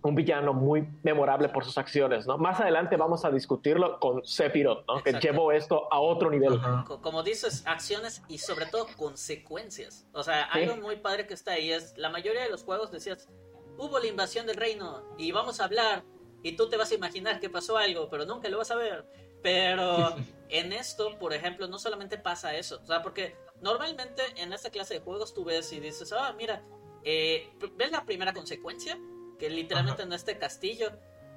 un 0.03 0.15
villano 0.15 0.53
muy 0.53 0.87
memorable 1.03 1.49
por 1.49 1.63
sus 1.63 1.77
acciones, 1.77 2.25
¿no? 2.25 2.37
Más 2.37 2.59
adelante 2.59 2.97
vamos 2.97 3.23
a 3.23 3.31
discutirlo 3.31 3.99
con 3.99 4.25
Sephiroth, 4.25 4.85
¿no? 4.87 5.03
Que 5.03 5.13
llevó 5.13 5.51
esto 5.51 5.87
a 5.91 5.99
otro 5.99 6.29
nivel. 6.29 6.59
Como 7.01 7.23
dices, 7.23 7.63
acciones 7.67 8.23
y 8.27 8.39
sobre 8.39 8.65
todo 8.65 8.87
consecuencias. 8.97 10.07
O 10.13 10.23
sea, 10.23 10.43
algo 10.43 10.77
muy 10.77 10.95
padre 10.97 11.27
que 11.27 11.33
está 11.33 11.53
ahí 11.53 11.71
es, 11.71 11.97
la 11.97 12.09
mayoría 12.09 12.43
de 12.43 12.49
los 12.49 12.63
juegos 12.63 12.91
decías, 12.91 13.29
hubo 13.77 13.99
la 13.99 14.07
invasión 14.07 14.47
del 14.47 14.57
reino 14.57 15.03
y 15.17 15.31
vamos 15.31 15.59
a 15.59 15.65
hablar 15.65 16.03
y 16.43 16.55
tú 16.55 16.69
te 16.69 16.77
vas 16.77 16.91
a 16.91 16.95
imaginar 16.95 17.39
que 17.39 17.49
pasó 17.49 17.77
algo, 17.77 18.09
pero 18.09 18.25
nunca 18.25 18.49
lo 18.49 18.57
vas 18.57 18.71
a 18.71 18.75
ver. 18.75 19.05
Pero 19.43 20.15
en 20.49 20.73
esto, 20.73 21.17
por 21.19 21.33
ejemplo, 21.33 21.67
no 21.67 21.77
solamente 21.77 22.17
pasa 22.17 22.55
eso. 22.55 22.79
O 22.81 22.85
sea, 22.87 23.03
porque 23.03 23.35
normalmente 23.61 24.23
en 24.37 24.51
esta 24.51 24.71
clase 24.71 24.95
de 24.95 24.99
juegos 25.01 25.33
tú 25.33 25.43
ves 25.43 25.71
y 25.73 25.79
dices, 25.79 26.11
ah, 26.11 26.33
mira, 26.35 26.63
eh, 27.03 27.51
¿ves 27.75 27.91
la 27.91 28.03
primera 28.03 28.33
consecuencia? 28.33 28.97
Que 29.41 29.49
literalmente 29.49 30.03
en 30.03 30.13
este 30.13 30.37
castillo 30.37 30.91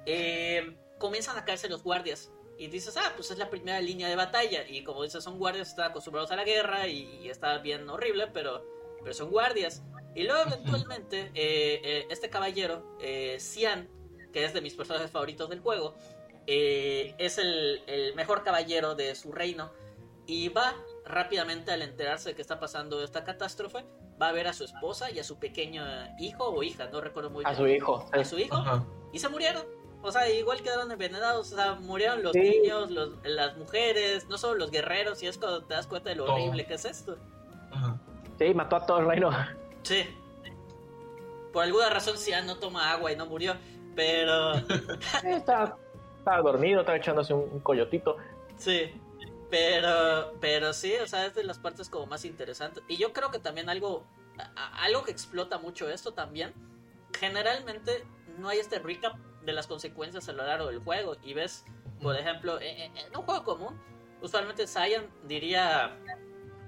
eh, 0.05 0.77
comienzan 0.97 1.37
a 1.37 1.43
caerse 1.43 1.67
los 1.67 1.83
guardias. 1.83 2.31
Y 2.57 2.67
dices, 2.67 2.95
ah, 2.95 3.11
pues 3.17 3.31
es 3.31 3.37
la 3.37 3.49
primera 3.49 3.81
línea 3.81 4.07
de 4.07 4.15
batalla. 4.15 4.65
Y 4.65 4.85
como 4.85 5.03
dices, 5.03 5.23
son 5.23 5.37
guardias, 5.37 5.69
están 5.69 5.89
acostumbrados 5.89 6.31
a 6.31 6.37
la 6.37 6.45
guerra 6.45 6.87
y, 6.87 7.27
está 7.27 7.57
bien 7.57 7.89
horrible, 7.89 8.27
pero, 8.27 8.63
pero 9.01 9.13
son 9.13 9.29
guardias. 9.29 9.83
Y 10.13 10.23
luego 10.23 10.43
eventualmente 10.43 11.31
eh, 11.33 12.05
este 12.09 12.29
caballero, 12.29 12.97
Cian, 13.39 13.89
que 14.31 14.45
es 14.45 14.53
de 14.53 14.61
mis 14.61 14.75
personajes 14.75 15.11
favoritos 15.11 15.49
del 15.49 15.59
juego, 15.59 15.95
eh, 16.47 17.15
es 17.17 17.39
el, 17.39 17.81
mejor 18.15 18.43
caballero 18.43 18.93
de 18.93 19.15
su 19.15 19.31
reino 19.31 19.71
y 20.27 20.49
va 20.49 20.75
rápidamente 21.05 21.71
al 21.71 21.81
enterarse 21.81 22.29
de 22.29 22.35
que 22.35 22.41
está 22.41 22.59
pasando 22.59 23.03
esta 23.03 23.23
catástrofe, 23.23 23.83
va 24.21 24.29
a 24.29 24.31
ver 24.31 24.47
a 24.47 24.53
su 24.53 24.63
esposa 24.63 25.11
y 25.11 25.19
a 25.19 25.23
su 25.23 25.37
pequeño 25.37 25.83
hijo 26.19 26.45
o 26.45 26.63
hija, 26.63 26.87
no 26.91 27.01
recuerdo 27.01 27.29
muy 27.29 27.43
bien. 27.43 27.53
A 27.53 27.55
su 27.55 27.67
hijo. 27.67 28.07
A 28.11 28.23
su 28.23 28.39
hijo. 28.39 28.57
Y 29.11 29.19
se 29.19 29.29
murieron. 29.29 29.63
O 30.01 30.11
sea, 30.11 30.29
igual 30.29 30.61
quedaron 30.61 30.91
envenenados, 30.91 31.51
o 31.51 31.55
sea, 31.55 31.73
murieron 31.75 32.21
los 32.21 32.35
niños, 32.35 32.91
las 33.23 33.57
mujeres, 33.57 34.27
no 34.29 34.37
solo 34.37 34.55
los 34.55 34.69
guerreros, 34.69 35.23
y 35.23 35.27
es 35.27 35.37
cuando 35.39 35.63
te 35.63 35.73
das 35.73 35.87
cuenta 35.87 36.09
de 36.09 36.15
lo 36.15 36.25
horrible 36.31 36.65
que 36.67 36.75
es 36.75 36.85
esto. 36.85 37.17
Sí, 38.37 38.53
mató 38.53 38.75
a 38.75 38.85
todo 38.85 38.99
el 38.99 39.07
reino. 39.07 39.31
Sí. 39.81 40.05
Por 41.51 41.63
alguna 41.63 41.89
razón 41.89 42.17
Cian 42.17 42.45
no 42.45 42.57
toma 42.57 42.91
agua 42.91 43.11
y 43.11 43.15
no 43.15 43.25
murió, 43.25 43.55
pero... 43.95 44.53
está, 45.23 45.75
estaba 46.17 46.41
dormido, 46.41 46.81
estaba 46.81 46.97
echándose 46.97 47.33
un, 47.33 47.59
coyotito. 47.61 48.17
Sí. 48.57 48.93
Pero, 49.49 50.37
pero 50.41 50.73
sí, 50.73 50.93
o 50.95 51.07
sea, 51.07 51.25
es 51.25 51.35
de 51.35 51.43
las 51.43 51.59
partes 51.59 51.89
como 51.89 52.07
más 52.07 52.25
interesantes. 52.25 52.83
Y 52.87 52.97
yo 52.97 53.13
creo 53.13 53.31
que 53.31 53.39
también 53.39 53.69
algo, 53.69 54.05
algo 54.55 55.03
que 55.03 55.11
explota 55.11 55.57
mucho 55.57 55.89
esto 55.89 56.13
también, 56.13 56.53
generalmente 57.19 58.05
no 58.37 58.49
hay 58.49 58.59
este 58.59 58.79
recap 58.79 59.17
de 59.43 59.53
las 59.53 59.67
consecuencias 59.67 60.27
a 60.29 60.33
lo 60.33 60.45
largo 60.45 60.67
del 60.67 60.79
juego. 60.79 61.17
Y 61.23 61.33
ves, 61.33 61.63
por 62.01 62.15
ejemplo, 62.17 62.59
en, 62.59 62.91
un 63.15 63.23
juego 63.23 63.43
común, 63.43 63.79
usualmente 64.21 64.67
Saiyan 64.67 65.07
diría, 65.23 65.95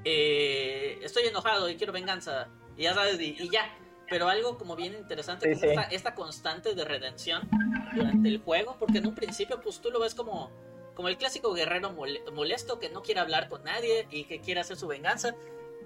eh, 0.05 0.99
estoy 1.01 1.23
enojado 1.23 1.69
y 1.69 1.75
quiero 1.75 1.93
venganza. 1.93 2.47
Y 2.77 2.83
ya 2.83 2.93
sabes, 2.93 3.19
y 3.19 3.49
ya 3.49 3.75
pero 4.09 4.29
algo 4.29 4.57
como 4.57 4.75
bien 4.75 4.93
interesante, 4.93 5.51
Esta, 5.91 6.15
constante 6.15 6.73
de 6.73 6.85
redención 6.85 7.47
durante 7.93 8.29
el 8.29 8.39
juego, 8.39 8.75
porque 8.79 8.99
en 8.99 9.07
un 9.07 9.15
principio 9.15 9.59
pues 9.61 9.79
tú 9.79 9.91
lo 9.91 9.99
ves 9.99 10.15
como, 10.15 10.49
como 10.97 11.09
el 11.09 11.17
clásico 11.17 11.53
guerrero 11.53 11.95
molesto 12.33 12.79
que 12.79 12.89
no 12.89 13.03
quiere 13.03 13.19
hablar 13.19 13.49
con 13.49 13.63
nadie 13.63 14.07
y 14.09 14.23
que 14.23 14.39
quiere 14.39 14.61
hacer 14.61 14.77
su 14.77 14.87
venganza, 14.87 15.35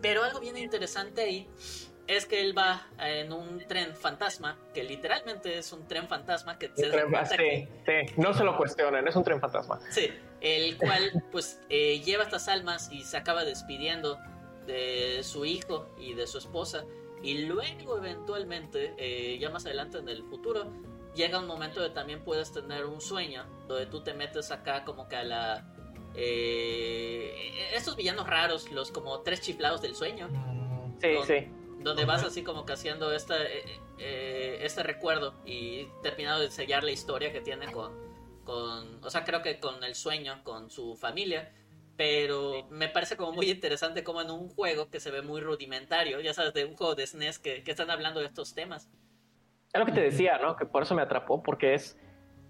pero 0.01 0.23
algo 0.23 0.39
bien 0.39 0.57
interesante 0.57 1.21
ahí 1.21 1.49
es 2.07 2.25
que 2.25 2.39
él 2.39 2.57
va 2.57 2.87
en 2.97 3.33
un 3.33 3.59
tren 3.67 3.93
fantasma, 3.93 4.57
que 4.73 4.83
literalmente 4.83 5.57
es 5.57 5.73
un 5.73 5.85
tren 5.85 6.07
fantasma 6.07 6.57
que 6.57 6.71
se 6.73 6.89
sí, 6.89 7.67
sí, 7.85 8.13
no 8.15 8.33
se 8.33 8.45
lo 8.45 8.55
cuestionen, 8.55 9.05
es 9.05 9.15
un 9.17 9.25
tren 9.25 9.41
fantasma. 9.41 9.81
Sí, 9.89 10.09
el 10.39 10.77
cual 10.77 11.21
pues 11.29 11.59
eh, 11.67 11.99
lleva 11.99 12.23
estas 12.23 12.47
almas 12.47 12.89
y 12.89 13.03
se 13.03 13.17
acaba 13.17 13.43
despidiendo 13.43 14.17
de 14.65 15.23
su 15.23 15.43
hijo 15.43 15.93
y 15.99 16.13
de 16.13 16.25
su 16.25 16.37
esposa 16.37 16.85
y 17.21 17.39
luego 17.39 17.97
eventualmente, 17.97 18.93
eh, 18.97 19.37
ya 19.39 19.49
más 19.49 19.65
adelante 19.65 19.97
en 19.97 20.07
el 20.07 20.23
futuro, 20.23 20.71
llega 21.15 21.39
un 21.39 21.47
momento 21.47 21.81
de 21.81 21.89
también 21.89 22.23
puedes 22.23 22.51
tener 22.51 22.85
un 22.85 23.01
sueño, 23.01 23.45
donde 23.67 23.85
tú 23.85 24.01
te 24.01 24.13
metes 24.13 24.51
acá 24.51 24.83
como 24.83 25.07
que 25.07 25.15
a 25.15 25.23
la... 25.23 25.67
Eh, 26.13 27.69
estos 27.73 27.95
villanos 27.95 28.27
raros, 28.27 28.71
los 28.71 28.91
como 28.91 29.21
tres 29.21 29.41
chiflados 29.41 29.81
del 29.81 29.95
sueño. 29.95 30.27
Sí, 30.99 31.13
donde, 31.13 31.41
sí. 31.41 31.47
Donde 31.79 32.05
vas 32.05 32.23
así 32.23 32.43
como 32.43 32.65
que 32.65 32.73
haciendo 32.73 33.13
este, 33.13 33.33
eh, 33.97 34.59
este 34.61 34.83
recuerdo 34.83 35.35
y 35.45 35.87
terminado 36.03 36.41
de 36.41 36.51
sellar 36.51 36.83
la 36.83 36.91
historia 36.91 37.31
que 37.31 37.41
tiene 37.41 37.71
con, 37.71 37.93
con... 38.43 39.03
O 39.03 39.09
sea, 39.09 39.23
creo 39.23 39.41
que 39.41 39.59
con 39.59 39.83
el 39.83 39.95
sueño, 39.95 40.43
con 40.43 40.69
su 40.69 40.95
familia 40.95 41.53
pero 41.97 42.67
me 42.71 42.89
parece 42.89 43.15
como 43.15 43.31
muy 43.31 43.51
interesante 43.51 44.03
como 44.03 44.23
en 44.23 44.31
un 44.31 44.49
juego 44.49 44.89
que 44.89 44.99
se 44.99 45.11
ve 45.11 45.21
muy 45.21 45.39
rudimentario, 45.39 46.19
ya 46.19 46.33
sabes, 46.33 46.51
de 46.51 46.65
un 46.65 46.75
juego 46.75 46.95
de 46.95 47.05
SNES 47.05 47.37
que, 47.37 47.63
que 47.63 47.69
están 47.69 47.91
hablando 47.91 48.21
de 48.21 48.25
estos 48.25 48.55
temas. 48.55 48.89
Es 49.73 49.79
lo 49.79 49.85
que 49.85 49.91
te 49.93 50.01
decía, 50.01 50.37
¿no? 50.37 50.55
Que 50.55 50.65
por 50.65 50.83
eso 50.83 50.95
me 50.95 51.01
atrapó, 51.01 51.41
porque 51.41 51.73
es, 51.73 51.97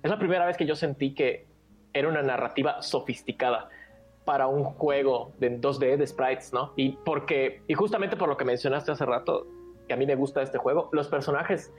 es 0.02 0.10
la 0.10 0.18
primera 0.18 0.46
vez 0.46 0.58
que 0.58 0.66
yo 0.66 0.76
sentí 0.76 1.14
que 1.14 1.48
era 1.94 2.08
una 2.08 2.22
narrativa 2.22 2.82
sofisticada 2.82 3.70
para 4.26 4.48
un 4.48 4.64
juego 4.64 5.34
de 5.40 5.60
2D 5.60 5.98
de 5.98 6.08
sprites, 6.08 6.54
¿no? 6.54 6.74
Y 6.76 6.98
porque, 7.06 7.62
y 7.68 7.74
justamente 7.74 8.16
por 8.16 8.30
lo 8.30 8.38
que 8.38 8.46
mencionaste 8.46 8.92
hace 8.92 9.06
rato, 9.06 9.46
que 9.88 9.94
a 9.94 9.98
mí 9.98 10.06
me 10.06 10.16
gusta 10.16 10.42
este 10.42 10.58
juego, 10.58 10.90
los 10.94 11.08
personajes 11.08 11.74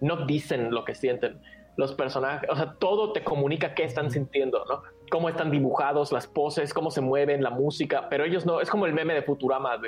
no 0.00 0.24
dicen 0.24 0.72
lo 0.72 0.84
que 0.84 0.94
sienten 0.94 1.40
los 1.76 1.94
personajes, 1.94 2.48
o 2.50 2.56
sea, 2.56 2.74
todo 2.78 3.12
te 3.12 3.24
comunica 3.24 3.74
qué 3.74 3.84
están 3.84 4.10
sintiendo, 4.10 4.64
¿no? 4.68 4.82
Cómo 5.10 5.28
están 5.28 5.50
dibujados, 5.50 6.12
las 6.12 6.26
poses, 6.26 6.74
cómo 6.74 6.90
se 6.90 7.00
mueven, 7.00 7.42
la 7.42 7.50
música, 7.50 8.08
pero 8.08 8.24
ellos 8.24 8.44
no, 8.44 8.60
es 8.60 8.68
como 8.68 8.86
el 8.86 8.92
meme 8.92 9.14
de 9.14 9.22
Futurama 9.22 9.78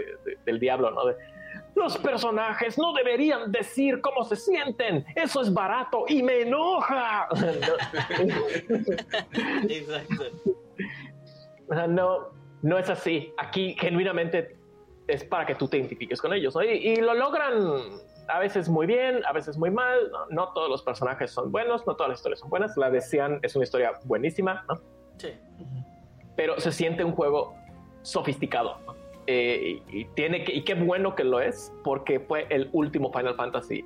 del 0.45 0.59
diablo, 0.59 0.91
¿no? 0.91 1.03
Los 1.75 1.97
personajes 1.99 2.79
no 2.79 2.93
deberían 2.93 3.51
decir 3.51 4.01
cómo 4.01 4.25
se 4.25 4.37
sienten, 4.37 5.05
eso 5.15 5.43
es 5.43 5.53
barato 5.53 6.05
y 6.09 6.23
me 6.23 6.43
enoja. 6.43 7.29
Exacto. 9.69 10.25
No, 11.89 12.31
no 12.63 12.79
es 12.79 12.91
así. 12.91 13.33
Aquí 13.39 13.75
genuinamente 13.79 14.57
es 15.09 15.25
para 15.25 15.47
que 15.47 15.55
tú 15.55 15.69
te 15.69 15.79
identifiques 15.79 16.21
con 16.21 16.33
ellos, 16.33 16.55
¿no? 16.55 16.63
y 16.63 16.97
lo 16.97 17.15
logran 17.15 18.03
a 18.29 18.39
veces 18.39 18.69
muy 18.69 18.87
bien, 18.87 19.23
a 19.27 19.33
veces 19.33 19.57
muy 19.57 19.71
mal. 19.71 20.11
No, 20.31 20.53
todos 20.53 20.69
los 20.69 20.83
personajes 20.83 21.31
son 21.31 21.51
buenos, 21.51 21.87
no 21.87 21.95
todas 21.95 22.11
las 22.11 22.19
historias 22.19 22.41
son 22.41 22.51
buenas. 22.51 22.77
La 22.77 22.91
de 22.91 23.01
Cian 23.01 23.41
es 23.43 23.55
una 23.57 23.65
historia 23.65 23.93
buenísima, 24.05 24.65
¿no? 24.69 24.81
Sí. 25.19 25.33
Pero 26.37 26.59
se 26.61 26.73
siente 26.73 27.05
un 27.05 27.13
juego 27.13 27.55
sofisticado. 28.03 28.79
Eh, 29.27 29.83
y, 29.89 30.05
tiene 30.07 30.45
que, 30.45 30.53
y 30.53 30.63
qué 30.63 30.75
bueno 30.75 31.15
que 31.15 31.25
lo 31.25 31.41
es, 31.41 31.73
porque 31.85 32.21
fue 32.21 32.47
el 32.51 32.69
último 32.73 33.13
Final 33.13 33.37
Fantasy 33.37 33.85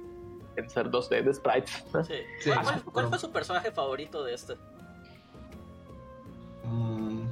en 0.56 0.70
ser 0.70 0.90
2D 0.90 1.22
de 1.22 1.34
sprites. 1.34 1.84
Sí. 2.06 2.50
¿Cuál, 2.92 3.08
fue 3.08 3.18
su 3.18 3.30
personaje 3.30 3.70
favorito 3.70 4.24
de 4.24 4.34
este? 4.34 4.54
Mm. 6.64 7.28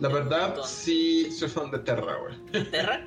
la 0.00 0.08
verdad, 0.08 0.56
sí 0.64 1.30
soy 1.30 1.48
fan 1.48 1.70
de 1.70 1.80
Terra, 1.80 2.16
güey. 2.16 2.64
¿Terra? 2.70 3.06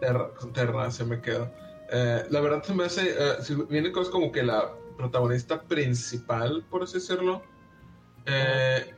Terra, 0.00 0.30
Terra 0.52 0.90
se 0.90 1.04
me 1.04 1.20
quedó. 1.20 1.48
Eh, 1.92 2.24
la 2.30 2.40
verdad 2.40 2.62
se 2.62 2.74
me 2.74 2.84
hace, 2.84 3.10
eh, 3.10 3.36
viene 3.68 3.92
cosas 3.92 4.10
como 4.10 4.32
que 4.32 4.42
la 4.42 4.72
protagonista 4.96 5.62
principal, 5.62 6.64
por 6.70 6.82
así 6.82 6.94
decirlo. 6.94 7.42
Eh, 8.26 8.94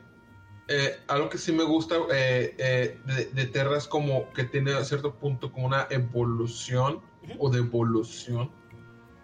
algo 1.07 1.29
que 1.29 1.37
sí 1.37 1.51
me 1.51 1.63
gusta 1.63 1.95
de, 2.07 3.49
Terra 3.53 3.77
es 3.77 3.87
como 3.87 4.31
que 4.33 4.43
tiene 4.43 4.73
a 4.73 4.83
cierto 4.83 5.15
punto 5.15 5.51
como 5.51 5.67
una 5.67 5.87
evolución 5.89 7.01
o 7.39 7.49
devolución. 7.49 8.51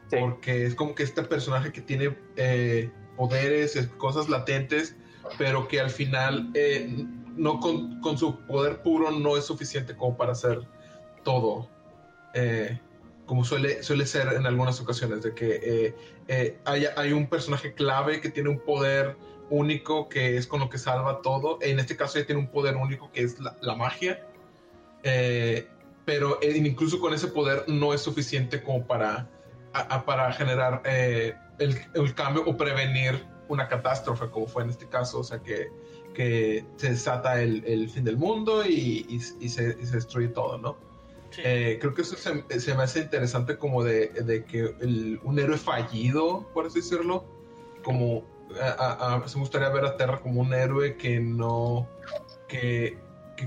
Porque 0.09 0.65
es 0.65 0.75
como 0.75 0.93
que 0.93 1.03
este 1.03 1.23
personaje 1.23 1.71
que 1.71 1.81
tiene 1.81 2.15
poderes, 3.17 3.75
cosas 3.97 4.29
latentes, 4.29 4.95
pero 5.37 5.67
que 5.67 5.79
al 5.79 5.89
final 5.89 6.51
no 7.35 7.59
con, 7.59 7.99
con, 8.01 8.17
su 8.17 8.39
poder 8.45 8.81
puro 8.81 9.11
no 9.11 9.37
es 9.37 9.45
suficiente 9.45 9.95
como 9.95 10.15
para 10.15 10.33
hacer 10.33 10.61
todo. 11.23 11.69
Eh, 12.33 12.79
como 13.25 13.45
suele, 13.45 13.81
suele 13.83 14.05
ser 14.05 14.33
en 14.33 14.45
algunas 14.45 14.81
ocasiones, 14.81 15.21
de 15.21 15.33
que 15.33 15.59
eh, 15.63 15.95
eh, 16.27 16.59
hay, 16.65 17.13
un 17.13 17.27
personaje 17.27 17.73
clave 17.73 18.19
que 18.19 18.29
tiene 18.29 18.49
un 18.49 18.59
poder 18.59 19.15
único 19.49 20.09
que 20.09 20.37
es 20.37 20.47
con 20.47 20.59
lo 20.59 20.69
que 20.69 20.77
salva 20.77 21.21
todo. 21.21 21.59
En 21.61 21.79
este 21.79 21.95
caso 21.95 22.17
ella 22.17 22.27
tiene 22.27 22.41
un 22.41 22.47
poder 22.47 22.75
único 22.75 23.11
que 23.11 23.21
es 23.21 23.37
la, 23.39 23.75
magia. 23.75 24.25
pero 26.05 26.39
incluso 26.43 26.99
con 26.99 27.13
ese 27.13 27.27
poder 27.27 27.65
no 27.67 27.93
es 27.93 28.01
suficiente 28.01 28.61
como 28.61 28.85
para, 28.85 29.29
para 30.05 30.31
generar 30.33 30.81
el, 30.85 32.13
cambio 32.15 32.43
o 32.45 32.57
prevenir 32.57 33.25
una 33.47 33.67
catástrofe 33.67 34.29
como 34.29 34.47
fue 34.47 34.63
en 34.63 34.69
este 34.69 34.87
caso. 34.87 35.19
O 35.19 35.23
sea 35.23 35.39
que, 35.39 35.69
que 36.13 36.65
se 36.77 36.89
desata 36.89 37.41
el, 37.41 37.89
fin 37.89 38.03
del 38.03 38.17
mundo 38.17 38.65
y, 38.65 39.19
se, 39.19 39.35
y 39.39 39.49
se 39.49 39.73
destruye 39.75 40.29
todo, 40.29 40.57
¿no? 40.57 40.93
Eh, 41.37 41.77
creo 41.79 41.93
que 41.93 42.03
eso 42.03 42.15
se, 42.15 42.75
me 42.75 42.83
hace 42.83 42.99
interesante 42.99 43.57
como 43.57 43.83
de, 43.83 44.45
que 44.47 45.19
un 45.23 45.39
héroe 45.39 45.57
fallido, 45.57 46.47
por 46.53 46.67
así 46.67 46.79
decirlo, 46.79 47.25
como 47.83 48.23
a, 48.61 49.21
me 49.25 49.39
gustaría 49.39 49.69
ver 49.69 49.85
a 49.85 49.97
Terra 49.97 50.19
como 50.19 50.41
un 50.41 50.53
héroe 50.53 50.97
que 50.97 51.19
no, 51.19 51.87
que, 52.47 52.97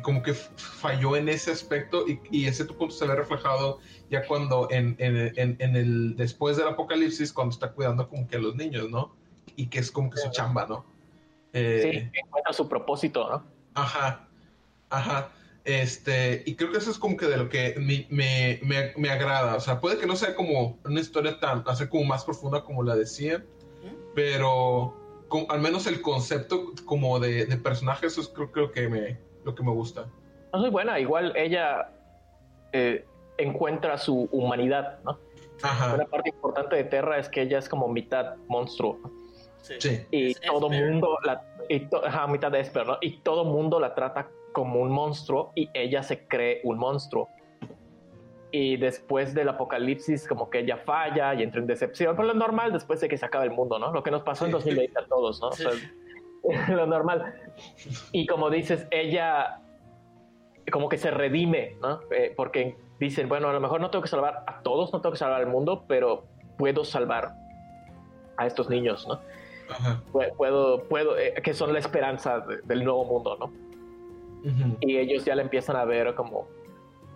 como 0.02 0.22
que 0.22 0.34
falló 0.34 1.16
en 1.16 1.28
ese 1.28 1.50
aspecto 1.50 2.04
y, 2.30 2.46
ese 2.46 2.64
punto 2.64 2.94
se 2.94 3.06
ve 3.06 3.14
reflejado 3.14 3.78
ya 4.10 4.26
cuando 4.26 4.68
en, 4.70 4.96
el, 4.98 6.16
después 6.16 6.56
del 6.56 6.68
apocalipsis, 6.68 7.32
cuando 7.32 7.52
está 7.52 7.72
cuidando 7.72 8.08
como 8.08 8.26
que 8.26 8.36
a 8.36 8.40
los 8.40 8.54
niños, 8.54 8.90
¿no? 8.90 9.14
Y 9.56 9.66
que 9.66 9.78
es 9.78 9.90
como 9.90 10.10
que 10.10 10.18
su 10.18 10.30
chamba, 10.30 10.66
¿no? 10.66 10.84
Eh, 11.52 12.10
sí, 12.12 12.20
encuentra 12.20 12.52
su 12.52 12.68
propósito, 12.68 13.28
¿no? 13.28 13.44
Ajá, 13.74 14.28
ajá. 14.90 15.32
Este, 15.64 16.44
y 16.46 16.54
creo 16.54 16.70
que 16.70 16.78
eso 16.78 16.92
es 16.92 16.98
como 16.98 17.16
que 17.16 17.26
de 17.26 17.36
lo 17.36 17.48
que 17.48 17.74
me, 17.78 18.06
me, 18.08 18.92
me, 18.96 19.10
agrada. 19.10 19.56
O 19.56 19.60
sea, 19.60 19.80
puede 19.80 19.98
que 19.98 20.06
no 20.06 20.14
sea 20.14 20.36
como 20.36 20.78
una 20.84 21.00
historia 21.00 21.40
tan, 21.40 21.64
hacer 21.66 21.88
como 21.88 22.04
más 22.04 22.24
profunda 22.24 22.62
como 22.62 22.84
la 22.84 22.94
decía, 22.94 23.44
pero 24.16 24.94
al 25.50 25.60
menos 25.60 25.86
el 25.86 26.00
concepto 26.00 26.72
como 26.86 27.20
de, 27.20 27.44
de 27.44 27.56
personaje, 27.58 28.06
eso 28.06 28.22
es 28.22 28.28
creo, 28.28 28.50
creo, 28.50 28.72
que 28.72 28.88
me, 28.88 29.18
lo 29.44 29.54
que 29.54 29.62
me 29.62 29.70
gusta. 29.70 30.08
Es 30.54 30.58
muy 30.58 30.70
buena, 30.70 30.98
igual 30.98 31.34
ella 31.36 31.92
eh, 32.72 33.04
encuentra 33.36 33.98
su 33.98 34.26
humanidad, 34.32 35.00
¿no? 35.04 35.18
Una 35.94 36.06
parte 36.06 36.30
importante 36.30 36.76
de 36.76 36.84
Terra 36.84 37.18
es 37.18 37.28
que 37.28 37.42
ella 37.42 37.58
es 37.58 37.68
como 37.68 37.88
mitad 37.88 38.36
monstruo. 38.48 38.98
Sí. 39.60 40.00
Y 40.10 40.34
todo 40.34 40.70
mundo 40.70 41.18
la 41.24 41.44
y 41.68 41.88
mitad 42.30 42.50
de 42.50 42.60
Esper, 42.60 42.86
¿no? 42.86 42.98
Y 43.02 43.18
todo 43.18 43.44
mundo 43.44 43.80
la 43.80 43.94
trata 43.94 44.28
como 44.52 44.80
un 44.80 44.92
monstruo 44.92 45.52
y 45.54 45.68
ella 45.74 46.02
se 46.02 46.26
cree 46.26 46.60
un 46.64 46.78
monstruo. 46.78 47.28
Y 48.52 48.76
después 48.76 49.34
del 49.34 49.48
apocalipsis, 49.48 50.26
como 50.26 50.50
que 50.50 50.60
ella 50.60 50.78
falla 50.78 51.34
y 51.34 51.42
entra 51.42 51.60
en 51.60 51.66
decepción, 51.66 52.14
pero 52.16 52.28
lo 52.28 52.34
normal 52.34 52.72
después 52.72 53.00
de 53.00 53.08
que 53.08 53.18
se 53.18 53.26
acaba 53.26 53.44
el 53.44 53.50
mundo, 53.50 53.78
¿no? 53.78 53.92
Lo 53.92 54.02
que 54.02 54.10
nos 54.10 54.22
pasó 54.22 54.46
en 54.46 54.52
2020 54.52 54.98
a 54.98 55.06
todos, 55.06 55.40
¿no? 55.40 55.50
lo 56.74 56.86
normal. 56.86 57.34
Y 58.12 58.26
como 58.26 58.50
dices, 58.50 58.86
ella 58.90 59.60
como 60.70 60.88
que 60.88 60.98
se 60.98 61.10
redime, 61.10 61.76
¿no? 61.80 62.00
Eh, 62.10 62.32
porque 62.36 62.76
dicen, 62.98 63.28
bueno, 63.28 63.48
a 63.48 63.52
lo 63.52 63.60
mejor 63.60 63.80
no 63.80 63.90
tengo 63.90 64.02
que 64.02 64.08
salvar 64.08 64.44
a 64.46 64.62
todos, 64.62 64.92
no 64.92 65.00
tengo 65.00 65.12
que 65.12 65.18
salvar 65.18 65.40
al 65.40 65.46
mundo, 65.48 65.84
pero 65.86 66.24
puedo 66.56 66.84
salvar 66.84 67.34
a 68.36 68.46
estos 68.46 68.68
niños, 68.68 69.06
¿no? 69.08 69.20
Puedo, 70.36 70.84
puedo, 70.84 71.18
eh, 71.18 71.34
que 71.42 71.52
son 71.52 71.72
la 71.72 71.80
esperanza 71.80 72.44
del 72.64 72.84
nuevo 72.84 73.04
mundo, 73.04 73.36
¿no? 73.38 73.66
y 74.80 74.96
ellos 74.98 75.24
ya 75.24 75.34
la 75.34 75.42
empiezan 75.42 75.74
a 75.74 75.84
ver 75.84 76.14
como 76.14 76.46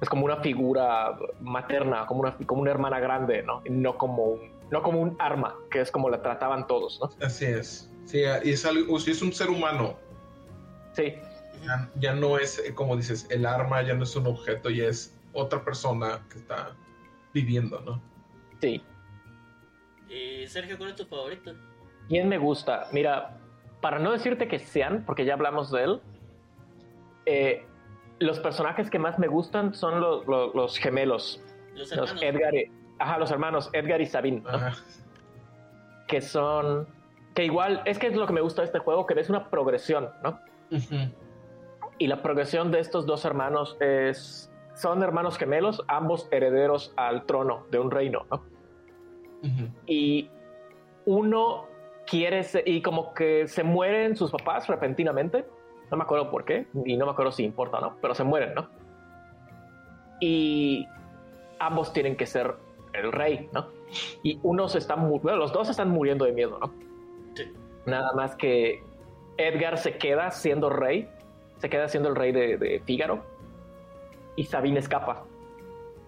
es 0.00 0.08
como 0.08 0.24
una 0.24 0.36
figura 0.36 1.16
materna, 1.40 2.06
como 2.06 2.20
una, 2.20 2.36
como 2.46 2.62
una 2.62 2.70
hermana 2.70 3.00
grande, 3.00 3.42
¿no? 3.42 3.62
no 3.68 3.98
como 3.98 4.24
un, 4.24 4.50
no 4.70 4.82
como 4.82 5.00
un 5.00 5.16
arma, 5.18 5.54
que 5.70 5.80
es 5.80 5.90
como 5.90 6.08
la 6.08 6.22
trataban 6.22 6.66
todos, 6.66 7.00
¿no? 7.00 7.10
Así 7.24 7.44
es. 7.44 7.90
Sí, 8.06 8.20
y 8.44 8.50
es, 8.50 8.64
algo, 8.64 8.96
es 8.96 9.22
un 9.22 9.32
ser 9.32 9.50
humano. 9.50 9.96
Sí. 10.92 11.14
Ya, 11.96 12.14
no 12.14 12.38
es, 12.38 12.58
eh, 12.58 12.74
como 12.74 12.96
dices, 12.96 13.26
el 13.30 13.44
arma 13.44 13.82
ya 13.82 13.94
no 13.94 14.04
es 14.04 14.16
un 14.16 14.26
objeto, 14.26 14.70
ya 14.70 14.84
es 14.84 15.14
otra 15.34 15.62
persona 15.62 16.26
que 16.30 16.38
está 16.38 16.74
viviendo, 17.34 17.80
¿no? 17.80 18.02
Sí. 18.60 18.82
¿Y 20.08 20.46
Sergio, 20.46 20.78
cuál 20.78 20.90
es 20.90 20.96
tu 20.96 21.04
favorito? 21.04 21.54
¿Quién 22.08 22.28
me 22.28 22.38
gusta? 22.38 22.88
Mira, 22.92 23.38
para 23.80 23.98
no 23.98 24.12
decirte 24.12 24.48
que 24.48 24.58
sean, 24.58 25.04
porque 25.04 25.24
ya 25.24 25.34
hablamos 25.34 25.70
de 25.70 25.84
él, 25.84 26.00
eh, 27.26 27.66
los 28.20 28.38
personajes 28.38 28.90
que 28.90 28.98
más 28.98 29.18
me 29.18 29.26
gustan 29.26 29.74
son 29.74 30.00
los, 30.00 30.78
gemelos. 30.78 31.42
Los, 31.74 32.22
Edgar 32.22 32.54
y, 32.54 32.70
ajá, 32.98 33.18
los 33.18 33.30
hermanos 33.30 33.70
Edgar 33.72 34.00
y 34.00 34.06
Sabine. 34.06 34.42
Que 36.06 36.20
son. 36.20 36.86
Que 37.34 37.44
igual, 37.44 37.82
es 37.86 37.98
que 37.98 38.08
es 38.08 38.16
lo 38.16 38.26
que 38.26 38.32
me 38.32 38.42
gusta 38.42 38.62
de 38.62 38.66
este 38.66 38.78
juego, 38.78 39.06
que 39.06 39.14
ves 39.14 39.30
una 39.30 39.48
progresión, 39.48 40.10
¿no? 40.22 40.38
Y 41.98 42.06
la 42.06 42.22
progresión 42.22 42.70
de 42.70 42.80
estos 42.80 43.06
dos 43.06 43.24
hermanos 43.24 43.76
es. 43.80 44.46
Son 44.74 45.02
hermanos 45.02 45.36
gemelos, 45.36 45.82
ambos 45.88 46.28
herederos 46.30 46.92
al 46.96 47.26
trono 47.26 47.66
de 47.70 47.78
un 47.78 47.90
reino, 47.90 48.26
¿no? 48.30 48.42
Y 49.86 50.30
uno 51.06 51.66
quiere. 52.06 52.46
y 52.66 52.82
como 52.82 53.14
que 53.14 53.48
se 53.48 53.64
mueren 53.64 54.14
sus 54.14 54.30
papás 54.30 54.68
repentinamente 54.68 55.46
no 55.90 55.96
me 55.96 56.04
acuerdo 56.04 56.30
por 56.30 56.44
qué, 56.44 56.66
y 56.84 56.96
no 56.96 57.06
me 57.06 57.12
acuerdo 57.12 57.32
si 57.32 57.44
importa 57.44 57.80
no, 57.80 57.96
pero 58.00 58.14
se 58.14 58.24
mueren, 58.24 58.54
¿no? 58.54 58.68
Y 60.20 60.86
ambos 61.58 61.92
tienen 61.92 62.16
que 62.16 62.26
ser 62.26 62.54
el 62.92 63.12
rey, 63.12 63.48
¿no? 63.52 63.68
Y 64.22 64.38
uno 64.42 64.68
se 64.68 64.78
está 64.78 64.94
bueno, 64.94 65.36
los 65.36 65.52
dos 65.52 65.68
están 65.68 65.90
muriendo 65.90 66.24
de 66.24 66.32
miedo, 66.32 66.58
¿no? 66.58 66.72
Sí. 67.34 67.52
Nada 67.86 68.12
más 68.12 68.36
que 68.36 68.82
Edgar 69.36 69.78
se 69.78 69.96
queda 69.96 70.30
siendo 70.30 70.70
rey, 70.70 71.08
se 71.58 71.68
queda 71.68 71.88
siendo 71.88 72.08
el 72.08 72.16
rey 72.16 72.32
de, 72.32 72.56
de 72.56 72.80
Fígaro, 72.80 73.22
y 74.36 74.44
Sabine 74.44 74.78
escapa. 74.78 75.24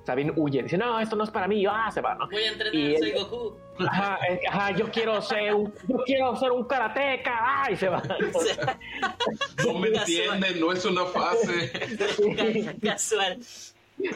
Sabine 0.04 0.32
huye, 0.36 0.62
dice, 0.62 0.76
no, 0.76 0.98
esto 0.98 1.14
no 1.14 1.24
es 1.24 1.30
para 1.30 1.46
mí, 1.46 1.64
ah, 1.68 1.90
se 1.92 2.00
va, 2.00 2.14
¿no? 2.14 2.28
Voy 2.28 2.42
a 2.42 2.52
entrenar, 2.52 2.98
soy 2.98 3.12
Goku. 3.12 3.56
Ajá, 3.78 4.18
ajá, 4.48 4.70
yo 4.72 4.90
quiero 4.90 5.22
ser 5.22 5.54
un, 5.54 5.72
yo 5.86 5.96
quiero 6.04 6.36
ser 6.36 6.50
un 6.50 6.64
karateca, 6.64 7.32
ah, 7.34 7.70
y 7.70 7.76
se 7.76 7.88
va. 7.88 8.02
no 9.66 9.78
me 9.78 9.88
entienden, 9.88 10.60
no 10.60 10.72
es 10.72 10.84
una 10.84 11.04
fase. 11.06 11.72
Casual. 12.82 13.38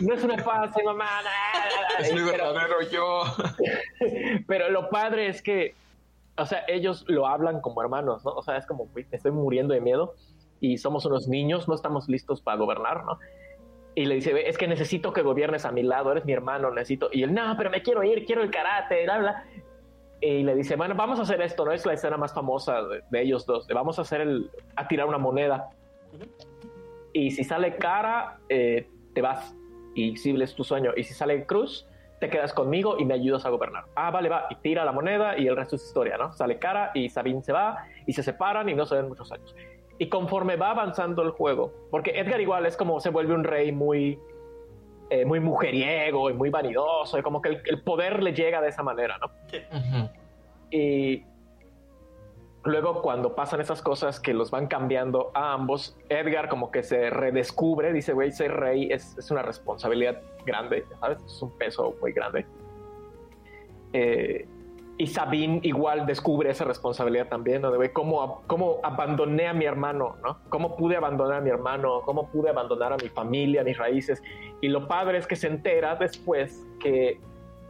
No 0.00 0.14
es 0.14 0.24
una 0.24 0.42
fase, 0.42 0.82
mamá. 0.82 1.06
Es 2.00 2.12
mi 2.12 2.22
verdadero 2.22 2.82
yo. 2.90 3.22
Pero 4.48 4.70
lo 4.70 4.90
padre 4.90 5.28
es 5.28 5.42
que 5.42 5.74
o 6.38 6.46
sea, 6.46 6.64
ellos 6.68 7.04
lo 7.08 7.26
hablan 7.26 7.60
como 7.60 7.80
hermanos, 7.82 8.24
¿no? 8.24 8.32
O 8.32 8.42
sea, 8.42 8.56
es 8.56 8.66
como, 8.66 8.88
me 8.94 9.06
estoy 9.10 9.30
muriendo 9.30 9.74
de 9.74 9.80
miedo 9.80 10.14
y 10.60 10.78
somos 10.78 11.04
unos 11.06 11.28
niños, 11.28 11.68
no 11.68 11.74
estamos 11.74 12.08
listos 12.08 12.40
para 12.40 12.58
gobernar, 12.58 13.04
¿no? 13.04 13.18
Y 13.96 14.04
le 14.04 14.16
dice, 14.16 14.46
es 14.46 14.58
que 14.58 14.68
necesito 14.68 15.10
que 15.10 15.22
gobiernes 15.22 15.64
a 15.64 15.72
mi 15.72 15.82
lado, 15.82 16.12
eres 16.12 16.26
mi 16.26 16.34
hermano, 16.34 16.70
necesito. 16.70 17.08
Y 17.10 17.22
él, 17.22 17.32
no, 17.32 17.54
pero 17.56 17.70
me 17.70 17.80
quiero 17.80 18.02
ir, 18.02 18.26
quiero 18.26 18.42
el 18.42 18.50
karate, 18.50 19.04
bla, 19.04 19.18
bla. 19.18 19.44
Y 20.20 20.42
le 20.42 20.54
dice, 20.54 20.76
bueno, 20.76 20.94
vamos 20.94 21.18
a 21.18 21.22
hacer 21.22 21.40
esto, 21.40 21.64
¿no? 21.64 21.72
Es 21.72 21.86
la 21.86 21.94
escena 21.94 22.18
más 22.18 22.34
famosa 22.34 22.82
de, 22.82 23.22
ellos 23.22 23.46
dos. 23.46 23.66
Vamos 23.68 23.98
a 23.98 24.02
hacer 24.02 24.20
el, 24.20 24.50
a 24.76 24.86
tirar 24.86 25.06
una 25.06 25.16
moneda. 25.16 25.70
Y 27.14 27.30
si 27.30 27.42
sale 27.42 27.76
cara, 27.76 28.38
eh, 28.50 28.86
te 29.14 29.22
vas. 29.22 29.56
Y 29.94 30.18
si 30.18 30.30
es 30.42 30.54
tu 30.54 30.62
sueño. 30.62 30.92
Y 30.94 31.02
si 31.04 31.14
sale 31.14 31.46
cruz, 31.46 31.88
te 32.20 32.28
quedas 32.28 32.52
conmigo 32.52 32.98
y 32.98 33.06
me 33.06 33.14
ayudas 33.14 33.46
a 33.46 33.48
gobernar. 33.48 33.84
Ah, 33.94 34.10
vale, 34.10 34.28
va, 34.28 34.46
y 34.50 34.56
tira 34.56 34.84
la 34.84 34.92
moneda 34.92 35.38
y 35.38 35.46
el 35.46 35.56
resto 35.56 35.76
es 35.76 35.84
historia, 35.86 36.18
¿no? 36.18 36.34
Sale 36.34 36.58
cara 36.58 36.90
y 36.92 37.08
Sabine 37.08 37.42
se 37.42 37.52
va 37.52 37.78
y 38.06 38.12
se 38.12 38.22
separan 38.22 38.68
y 38.68 38.74
no 38.74 38.84
se 38.84 38.96
ven 38.96 39.08
muchos 39.08 39.32
años. 39.32 39.54
Y 39.98 40.08
conforme 40.08 40.56
va 40.56 40.70
avanzando 40.70 41.22
el 41.22 41.30
juego, 41.30 41.72
porque 41.90 42.18
Edgar 42.18 42.40
igual 42.40 42.66
es 42.66 42.76
como 42.76 43.00
se 43.00 43.10
vuelve 43.10 43.34
un 43.34 43.44
rey 43.44 43.72
muy, 43.72 44.18
eh, 45.08 45.24
muy 45.24 45.40
mujeriego 45.40 46.28
y 46.28 46.34
muy 46.34 46.50
vanidoso, 46.50 47.18
y 47.18 47.22
como 47.22 47.40
que 47.40 47.60
el, 47.64 47.82
poder 47.82 48.22
le 48.22 48.34
llega 48.34 48.60
de 48.60 48.68
esa 48.68 48.82
manera, 48.82 49.18
¿no? 49.18 49.30
Y 50.70 51.24
luego 52.64 53.00
cuando 53.00 53.34
pasan 53.34 53.60
esas 53.60 53.80
cosas 53.80 54.20
que 54.20 54.34
los 54.34 54.50
van 54.50 54.66
cambiando 54.66 55.30
a 55.32 55.54
ambos, 55.54 55.96
Edgar 56.08 56.48
como 56.48 56.70
que 56.70 56.82
se 56.82 57.08
redescubre, 57.08 57.92
dice, 57.92 58.12
güey, 58.12 58.32
ser 58.32 58.52
rey 58.52 58.88
es, 58.90 59.16
es 59.16 59.30
una 59.30 59.42
responsabilidad 59.42 60.20
grande, 60.44 60.84
¿sabes? 61.00 61.22
Es 61.24 61.40
un 61.40 61.56
peso 61.56 61.94
muy 62.00 62.12
grande. 62.12 62.44
Eh, 63.92 64.46
y 64.98 65.06
Sabine 65.08 65.60
igual 65.62 66.06
descubre 66.06 66.50
esa 66.50 66.64
responsabilidad 66.64 67.28
también, 67.28 67.62
¿no? 67.62 67.70
De 67.70 67.92
cómo, 67.92 68.42
cómo 68.46 68.80
abandoné 68.82 69.46
a 69.46 69.52
mi 69.52 69.66
hermano, 69.66 70.16
¿no? 70.22 70.38
Cómo 70.48 70.76
pude 70.76 70.96
abandonar 70.96 71.38
a 71.38 71.40
mi 71.42 71.50
hermano, 71.50 72.00
cómo 72.04 72.28
pude 72.30 72.48
abandonar 72.48 72.94
a 72.94 72.96
mi 72.96 73.08
familia, 73.08 73.62
mis 73.62 73.76
raíces. 73.76 74.22
Y 74.60 74.68
lo 74.68 74.88
padre 74.88 75.18
es 75.18 75.26
que 75.26 75.36
se 75.36 75.48
entera 75.48 75.96
después 75.96 76.66
que 76.80 77.20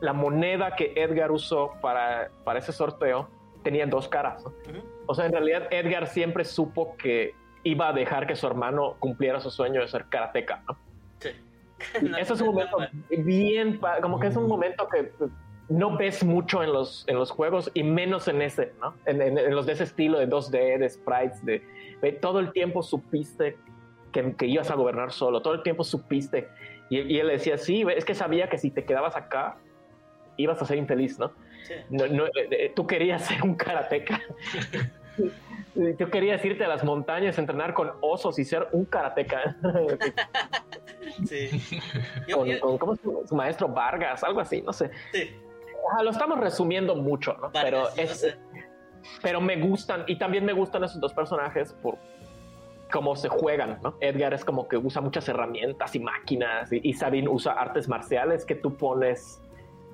la 0.01 0.13
moneda 0.13 0.77
que 0.77 0.93
Edgar 0.95 1.33
usó 1.33 1.73
para, 1.81 2.31
para 2.45 2.61
ese 2.61 2.73
sorteo 2.73 3.29
tenía 3.65 3.87
dos 3.87 4.07
caras, 4.07 4.45
¿no? 4.45 4.53
O 5.07 5.15
sea, 5.15 5.27
en 5.27 5.33
realidad 5.33 5.67
Edgar 5.71 6.07
siempre 6.07 6.45
supo 6.45 6.97
que 6.97 7.35
iba 7.65 7.89
a 7.89 7.93
dejar 7.93 8.29
que 8.29 8.37
su 8.37 8.47
hermano 8.47 8.95
cumpliera 9.01 9.41
su 9.41 9.51
sueño 9.51 9.81
de 9.81 9.89
ser 9.89 10.05
karateca, 10.05 10.63
¿no? 10.69 10.77
Sí. 11.19 11.31
Eso 12.19 12.35
es 12.35 12.41
un 12.41 12.49
momento 12.49 12.79
bien, 13.11 13.81
como 14.01 14.21
que 14.21 14.29
es 14.29 14.37
un 14.37 14.47
momento 14.47 14.89
que 14.89 15.11
no 15.69 15.97
ves 15.97 16.25
mucho 16.25 16.63
en 16.63 16.73
los, 16.73 17.05
en 17.09 17.17
los 17.17 17.31
juegos 17.31 17.71
y 17.75 17.83
menos 17.83 18.29
en 18.29 18.43
ese, 18.43 18.73
¿no? 18.81 18.95
En, 19.05 19.55
los 19.55 19.67
de 19.67 19.73
ese 19.73 19.85
estilo 19.85 20.19
de 20.19 20.29
2D, 20.29 20.79
de 20.79 20.89
sprites, 20.89 21.45
de, 21.45 21.63
todo 22.21 22.39
el 22.39 22.53
tiempo 22.53 22.83
supiste 22.83 23.57
que, 24.13 24.35
que, 24.35 24.47
ibas 24.47 24.71
a 24.71 24.75
gobernar 24.75 25.13
solo, 25.13 25.43
todo 25.43 25.55
el 25.55 25.63
tiempo 25.63 25.83
supiste. 25.83 26.49
Y, 26.89 27.19
él 27.19 27.29
decía, 27.29 27.59
sí, 27.59 27.85
es 27.95 28.05
que 28.05 28.15
sabía 28.15 28.49
que 28.49 28.59
si 28.59 28.71
te 28.71 28.85
quedabas 28.85 29.17
acá, 29.17 29.57
ibas 30.37 30.63
a 30.63 30.67
ser 30.67 30.79
infeliz, 30.79 31.19
¿no? 31.19 31.33
no, 31.91 32.07
no 32.07 32.27
eh, 32.27 32.49
eh, 32.51 32.73
tú 32.75 32.87
querías 32.87 33.25
ser 33.25 33.43
un 33.43 33.55
karateca. 33.55 34.21
Tú 35.99 36.09
querías 36.11 36.43
irte 36.43 36.65
a 36.65 36.69
las 36.69 36.85
montañas, 36.85 37.37
entrenar 37.39 37.75
con 37.75 37.93
osos 38.01 38.39
y 38.39 38.45
ser 38.45 38.67
un 38.73 38.87
karateca. 38.87 39.57
sí. 41.27 41.51
Con, 42.33 42.79
¿Cómo 42.79 42.95
es 42.95 43.01
su, 43.01 43.37
maestro 43.37 43.69
Vargas? 43.69 44.25
Algo 44.25 44.41
así, 44.41 44.63
no 44.63 44.73
sé. 44.73 44.91
Sí. 45.13 45.37
Lo 46.03 46.11
estamos 46.11 46.39
resumiendo 46.39 46.97
mucho, 46.97 47.35
¿no? 47.35 47.51
pero, 47.53 47.89
es, 47.97 48.37
pero 49.23 49.41
me 49.41 49.57
gustan, 49.57 50.05
y 50.07 50.17
también 50.17 50.45
me 50.45 50.53
gustan 50.53 50.85
esos 50.85 51.01
dos 51.01 51.13
personajes 51.13 51.73
por 51.83 51.99
cómo 52.93 53.17
se 53.17 53.29
juegan, 53.29 53.81
¿no? 53.83 53.97
Edgar 54.01 54.33
es 54.35 54.45
como 54.45 54.69
que 54.69 54.77
usa 54.77 55.03
muchas 55.03 55.29
herramientas 55.29 55.95
y 55.95 56.01
máquinas, 56.01 56.73
y, 56.73 56.81
y 56.83 56.93
Sabine 56.93 57.29
usa 57.29 57.53
artes 57.53 57.89
marciales 57.89 58.45
que 58.45 58.55
tú 58.55 58.77
pones 58.77 59.41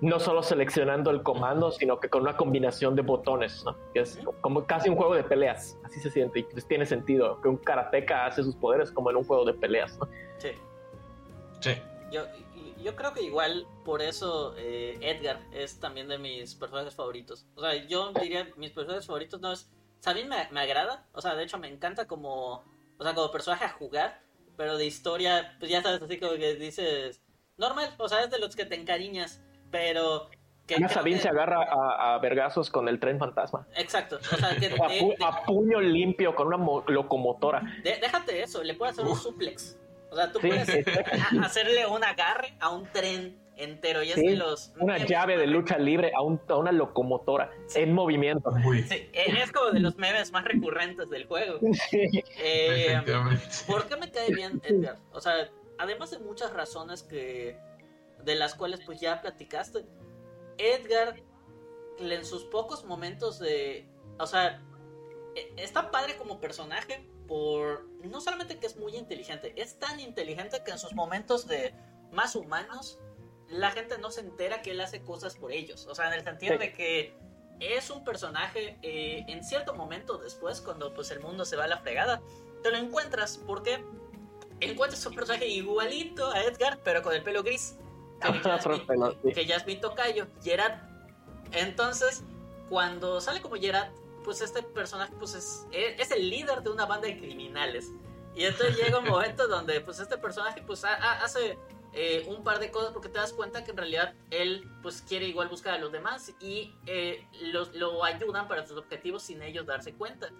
no 0.02 0.18
solo 0.18 0.42
seleccionando 0.42 1.12
el 1.12 1.22
comando, 1.22 1.70
sino 1.70 2.00
que 2.00 2.08
con 2.08 2.22
una 2.22 2.36
combinación 2.36 2.96
de 2.96 3.02
botones, 3.02 3.64
¿no? 3.64 3.76
es 3.94 4.18
como 4.40 4.64
casi 4.64 4.88
un 4.88 4.96
juego 4.96 5.14
de 5.14 5.22
peleas, 5.22 5.78
así 5.84 6.00
se 6.00 6.10
siente, 6.10 6.40
y 6.40 6.42
pues 6.42 6.66
tiene 6.66 6.84
sentido 6.86 7.40
que 7.40 7.48
un 7.48 7.56
karateka 7.56 8.26
hace 8.26 8.42
sus 8.42 8.56
poderes 8.56 8.90
como 8.90 9.10
en 9.10 9.16
un 9.16 9.24
juego 9.24 9.44
de 9.44 9.54
peleas, 9.54 9.96
¿no? 9.98 10.08
Sí. 10.38 10.48
Sí. 11.60 11.70
Yo, 12.10 12.22
yo 12.82 12.96
creo 12.96 13.12
que 13.14 13.22
igual 13.22 13.66
por 13.84 14.02
eso 14.02 14.54
eh, 14.58 14.98
Edgar 15.00 15.40
es 15.52 15.80
también 15.80 16.08
de 16.08 16.18
mis 16.18 16.54
personajes 16.54 16.94
favoritos. 16.94 17.46
O 17.54 17.60
sea, 17.60 17.74
yo 17.86 18.12
diría 18.12 18.48
mis 18.56 18.70
personajes 18.70 19.06
favoritos 19.06 19.40
no 19.40 19.52
es... 19.52 19.70
Sabine 20.00 20.28
me, 20.28 20.48
me 20.50 20.60
agrada, 20.60 21.06
o 21.12 21.20
sea, 21.20 21.34
de 21.34 21.44
hecho 21.44 21.58
me 21.58 21.68
encanta 21.68 22.06
como... 22.06 22.64
O 22.98 23.04
sea, 23.04 23.14
como 23.14 23.30
personaje 23.30 23.64
a 23.64 23.70
jugar, 23.70 24.20
pero 24.56 24.76
de 24.76 24.86
historia, 24.86 25.56
pues 25.58 25.70
ya 25.70 25.82
sabes, 25.82 26.02
así 26.02 26.18
como 26.18 26.34
que 26.34 26.54
dices... 26.54 27.22
Normal, 27.56 27.94
o 27.98 28.08
sea, 28.08 28.22
es 28.22 28.30
de 28.30 28.38
los 28.38 28.56
que 28.56 28.64
te 28.64 28.74
encariñas 28.74 29.40
pero 29.72 30.28
que 30.66 30.76
Sabine 30.88 31.18
se 31.18 31.28
agarra 31.28 31.66
a, 32.14 32.18
vergazos 32.18 32.70
con 32.70 32.88
el 32.88 33.00
tren 33.00 33.18
fantasma. 33.18 33.66
Exacto. 33.76 34.20
O 34.32 34.36
sea, 34.36 34.54
que 34.56 34.66
a, 35.24 35.42
puño 35.44 35.80
limpio 35.80 36.36
con 36.36 36.46
una 36.46 36.84
locomotora. 36.86 37.62
déjate 37.82 38.42
eso, 38.42 38.62
le 38.62 38.74
puedes 38.74 38.92
hacer 38.96 39.10
un 39.10 39.16
suplex. 39.16 39.76
O 40.12 40.14
sea, 40.14 40.30
tú 40.30 40.40
puedes 40.40 40.68
hacerle 41.42 41.86
un 41.86 42.04
agarre 42.04 42.54
a 42.60 42.68
un 42.68 42.86
tren 42.92 43.40
entero. 43.56 44.02
Y 44.02 44.10
es 44.10 44.16
de 44.16 44.36
los. 44.36 44.72
Una 44.78 44.98
llave 44.98 45.38
de 45.38 45.46
lucha 45.46 45.78
libre 45.78 46.12
a, 46.14 46.20
una 46.20 46.70
locomotora 46.70 47.50
en 47.74 47.94
movimiento. 47.94 48.52
Sí, 48.88 49.08
es 49.14 49.52
como 49.52 49.70
de 49.70 49.80
los 49.80 49.96
memes 49.96 50.30
más 50.30 50.44
recurrentes 50.44 51.08
del 51.08 51.26
juego. 51.26 51.58
Eh, 52.44 53.00
¿Por 53.66 53.86
qué 53.86 53.96
me 53.96 54.10
cae 54.10 54.34
bien 54.34 54.60
Edgar? 54.64 54.98
O 55.12 55.20
sea, 55.20 55.48
además 55.78 56.10
de 56.10 56.18
muchas 56.18 56.52
razones 56.52 57.02
que 57.02 57.56
de 58.22 58.34
las 58.34 58.54
cuales 58.54 58.80
pues 58.84 59.00
ya 59.00 59.20
platicaste. 59.20 59.84
Edgar, 60.58 61.16
en 61.98 62.24
sus 62.24 62.44
pocos 62.44 62.84
momentos 62.84 63.38
de... 63.38 63.86
O 64.18 64.26
sea, 64.26 64.60
e, 65.34 65.52
está 65.56 65.90
padre 65.90 66.16
como 66.16 66.40
personaje 66.40 67.06
por... 67.26 67.86
No 68.04 68.20
solamente 68.20 68.58
que 68.58 68.66
es 68.66 68.76
muy 68.76 68.96
inteligente, 68.96 69.52
es 69.56 69.78
tan 69.78 70.00
inteligente 70.00 70.62
que 70.64 70.70
en 70.70 70.78
sus 70.78 70.94
momentos 70.94 71.46
de 71.46 71.74
más 72.10 72.36
humanos, 72.36 72.98
la 73.48 73.70
gente 73.70 73.98
no 73.98 74.10
se 74.10 74.20
entera 74.20 74.62
que 74.62 74.72
él 74.72 74.80
hace 74.80 75.02
cosas 75.02 75.36
por 75.36 75.52
ellos. 75.52 75.86
O 75.86 75.94
sea, 75.94 76.08
en 76.08 76.14
el 76.14 76.24
sentido 76.24 76.58
de 76.58 76.72
que 76.72 77.14
es 77.60 77.90
un 77.90 78.04
personaje 78.04 78.78
eh, 78.82 79.24
en 79.28 79.44
cierto 79.44 79.74
momento 79.74 80.18
después, 80.18 80.60
cuando 80.60 80.92
pues 80.94 81.10
el 81.10 81.20
mundo 81.20 81.44
se 81.44 81.56
va 81.56 81.64
a 81.64 81.68
la 81.68 81.78
fregada, 81.78 82.20
te 82.62 82.70
lo 82.70 82.78
encuentras 82.78 83.38
porque 83.38 83.84
encuentras 84.60 85.04
un 85.06 85.14
personaje 85.14 85.46
igualito 85.48 86.30
a 86.30 86.42
Edgar, 86.42 86.80
pero 86.82 87.02
con 87.02 87.14
el 87.14 87.22
pelo 87.22 87.42
gris 87.42 87.76
que, 89.34 89.46
ya 89.46 89.56
es 89.56 89.66
mi 89.66 89.76
tocayo, 89.76 90.28
Gerard. 90.42 90.78
Entonces, 91.52 92.22
cuando 92.68 93.20
sale 93.20 93.40
como 93.40 93.56
Gerard, 93.56 93.90
pues 94.24 94.40
este 94.40 94.62
personaje 94.62 95.12
pues 95.18 95.34
es, 95.34 95.66
es 95.72 96.10
el 96.10 96.28
líder 96.28 96.62
de 96.62 96.70
una 96.70 96.86
banda 96.86 97.08
de 97.08 97.18
criminales. 97.18 97.92
Y 98.34 98.44
entonces 98.44 98.76
llega 98.76 98.98
un 98.98 99.08
momento 99.08 99.46
donde 99.46 99.80
pues 99.80 100.00
este 100.00 100.16
personaje 100.16 100.62
pues 100.62 100.84
hace 100.84 101.58
eh, 101.92 102.24
un 102.26 102.42
par 102.42 102.58
de 102.58 102.70
cosas 102.70 102.92
porque 102.92 103.10
te 103.10 103.18
das 103.18 103.32
cuenta 103.32 103.64
que 103.64 103.72
en 103.72 103.76
realidad 103.76 104.14
él 104.30 104.66
pues 104.82 105.02
quiere 105.02 105.26
igual 105.26 105.48
buscar 105.48 105.74
a 105.74 105.78
los 105.78 105.92
demás 105.92 106.32
y 106.40 106.74
eh, 106.86 107.26
los, 107.42 107.74
lo 107.74 108.02
ayudan 108.04 108.48
para 108.48 108.66
sus 108.66 108.78
objetivos 108.78 109.22
sin 109.22 109.42
ellos 109.42 109.66
darse 109.66 109.92
cuenta. 109.92 110.30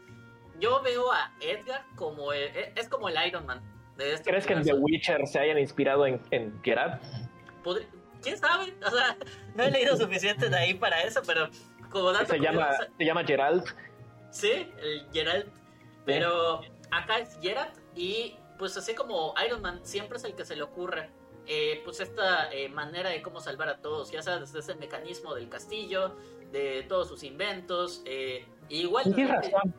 Yo 0.58 0.80
veo 0.82 1.12
a 1.12 1.32
Edgar 1.40 1.84
como 1.96 2.32
es 2.32 2.88
como 2.88 3.08
el 3.08 3.16
Iron 3.26 3.44
Man. 3.44 3.60
De 3.96 4.14
este 4.14 4.30
¿Crees 4.30 4.46
que 4.46 4.54
en 4.54 4.62
The 4.62 4.72
Witcher 4.72 5.26
se 5.26 5.38
hayan 5.38 5.58
inspirado 5.58 6.06
en, 6.06 6.20
en 6.30 6.58
Gerard? 6.62 6.98
¿Quién 8.22 8.38
sabe? 8.38 8.74
O 8.86 8.90
sea, 8.90 9.16
no 9.54 9.64
he 9.64 9.70
leído 9.70 9.96
suficiente 9.96 10.48
de 10.48 10.56
ahí 10.56 10.74
para 10.74 11.02
eso, 11.02 11.20
pero 11.26 11.50
como 11.92 12.12
dato 12.12 12.26
se 12.26 12.40
llama 12.40 12.70
Se 12.98 13.04
llama 13.04 13.24
Geralt. 13.24 13.66
Sí, 14.30 14.72
el 14.78 15.06
Geralt. 15.12 15.48
Pero 16.04 16.62
acá 16.90 17.18
es 17.18 17.38
Geralt 17.40 17.78
y 17.94 18.36
pues 18.58 18.76
así 18.76 18.94
como 18.94 19.34
Iron 19.46 19.62
Man 19.62 19.80
siempre 19.84 20.18
es 20.18 20.24
el 20.24 20.34
que 20.34 20.44
se 20.44 20.56
le 20.56 20.62
ocurre 20.62 21.10
eh, 21.46 21.82
pues 21.84 21.98
esta 22.00 22.52
eh, 22.52 22.68
manera 22.68 23.10
de 23.10 23.20
cómo 23.20 23.40
salvar 23.40 23.68
a 23.68 23.78
todos, 23.78 24.12
ya 24.12 24.22
sabes, 24.22 24.52
desde 24.52 24.60
ese 24.60 24.74
mecanismo 24.78 25.34
del 25.34 25.48
castillo, 25.48 26.16
de 26.52 26.84
todos 26.88 27.08
sus 27.08 27.24
inventos, 27.24 28.02
eh, 28.04 28.46
igual... 28.68 29.04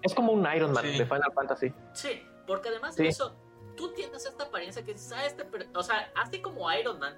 es 0.02 0.14
como 0.14 0.34
un 0.34 0.46
Iron 0.54 0.74
Man 0.74 0.84
de 0.84 1.06
Final 1.06 1.32
Fantasy. 1.34 1.74
Sí, 1.94 2.22
porque 2.46 2.70
además 2.70 2.98
de 2.98 3.08
eso, 3.08 3.38
tú 3.78 3.94
tienes 3.94 4.26
esta 4.26 4.44
apariencia 4.46 4.84
que 4.84 4.94
dices, 4.94 5.14
ah, 5.14 5.26
este, 5.26 5.46
o 5.74 5.84
sea, 5.84 6.12
así 6.16 6.42
como 6.42 6.70
Iron 6.74 7.00
Man, 7.00 7.16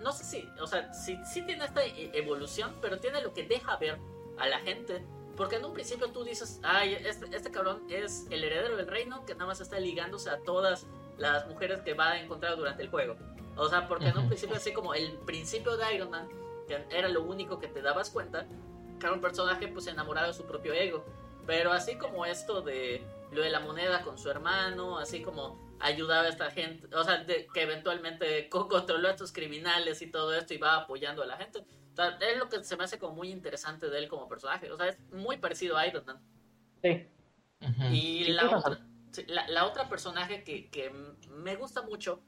no 0.00 0.12
sé 0.12 0.24
si, 0.24 0.48
o 0.60 0.66
sea, 0.66 0.92
sí, 0.92 1.18
tiene 1.32 1.64
esta 1.64 1.84
e, 1.84 2.10
evolución, 2.14 2.74
pero 2.80 2.98
tiene 2.98 3.20
lo 3.22 3.32
que 3.32 3.44
deja 3.44 3.76
ver 3.76 3.98
a 4.38 4.48
la 4.48 4.58
gente. 4.60 5.04
Porque 5.36 5.56
en 5.56 5.64
un 5.64 5.72
principio 5.72 6.08
tú 6.08 6.24
dices, 6.24 6.60
ay, 6.62 6.94
este, 6.94 7.34
este 7.34 7.50
cabrón 7.50 7.82
es 7.88 8.26
el 8.30 8.44
heredero 8.44 8.76
del 8.76 8.88
reino 8.88 9.24
que 9.24 9.34
nada 9.34 9.46
más 9.46 9.60
está 9.60 9.78
ligándose 9.78 10.28
a 10.28 10.38
todas 10.40 10.86
las 11.16 11.46
mujeres 11.48 11.80
que 11.82 11.94
va 11.94 12.10
a 12.10 12.20
encontrar 12.20 12.56
durante 12.56 12.82
el 12.82 12.90
juego. 12.90 13.16
O 13.56 13.68
sea, 13.68 13.88
porque 13.88 14.08
en 14.08 14.18
un 14.18 14.26
principio 14.26 14.56
así 14.56 14.72
como 14.72 14.94
el 14.94 15.12
principio 15.18 15.76
de 15.76 15.94
Iron 15.94 16.10
Man, 16.10 16.28
que 16.66 16.84
era 16.90 17.08
lo 17.08 17.22
único 17.22 17.58
que 17.58 17.68
te 17.68 17.80
dabas 17.80 18.10
cuenta, 18.10 18.46
que 18.98 19.06
era 19.06 19.14
un 19.14 19.20
personaje 19.20 19.68
pues 19.68 19.86
enamorado 19.86 20.28
de 20.28 20.34
su 20.34 20.44
propio 20.44 20.72
ego. 20.72 21.04
Pero 21.46 21.72
así 21.72 21.96
como 21.96 22.26
esto 22.26 22.62
de 22.62 23.04
lo 23.32 23.42
de 23.42 23.50
la 23.50 23.60
moneda 23.60 24.02
con 24.02 24.18
su 24.18 24.30
hermano, 24.30 24.98
así 24.98 25.22
como 25.22 25.69
ayudaba 25.80 26.22
a 26.22 26.28
esta 26.28 26.50
gente, 26.50 26.94
o 26.94 27.04
sea, 27.04 27.24
de, 27.24 27.46
que 27.52 27.62
eventualmente 27.62 28.48
controló 28.48 29.08
a 29.08 29.12
estos 29.12 29.32
criminales 29.32 30.02
y 30.02 30.10
todo 30.10 30.34
esto 30.34 30.54
y 30.54 30.58
va 30.58 30.76
apoyando 30.76 31.22
a 31.22 31.26
la 31.26 31.36
gente. 31.36 31.60
O 31.92 31.96
sea, 31.96 32.18
es 32.20 32.38
lo 32.38 32.48
que 32.48 32.62
se 32.62 32.76
me 32.76 32.84
hace 32.84 32.98
como 32.98 33.14
muy 33.14 33.30
interesante 33.30 33.88
de 33.88 33.98
él 33.98 34.08
como 34.08 34.28
personaje. 34.28 34.70
O 34.70 34.76
sea, 34.76 34.88
es 34.88 34.98
muy 35.10 35.38
parecido 35.38 35.76
a 35.76 35.86
Iron 35.86 36.04
Man. 36.06 36.20
Sí. 36.82 37.08
Y 37.92 38.24
la, 38.32 38.58
otra, 38.58 38.78
la, 39.48 39.66
otra 39.66 39.88
personaje 39.88 40.44
que, 40.44 40.70
que, 40.70 40.90
me 41.28 41.56
gusta 41.56 41.82
mucho 41.82 42.22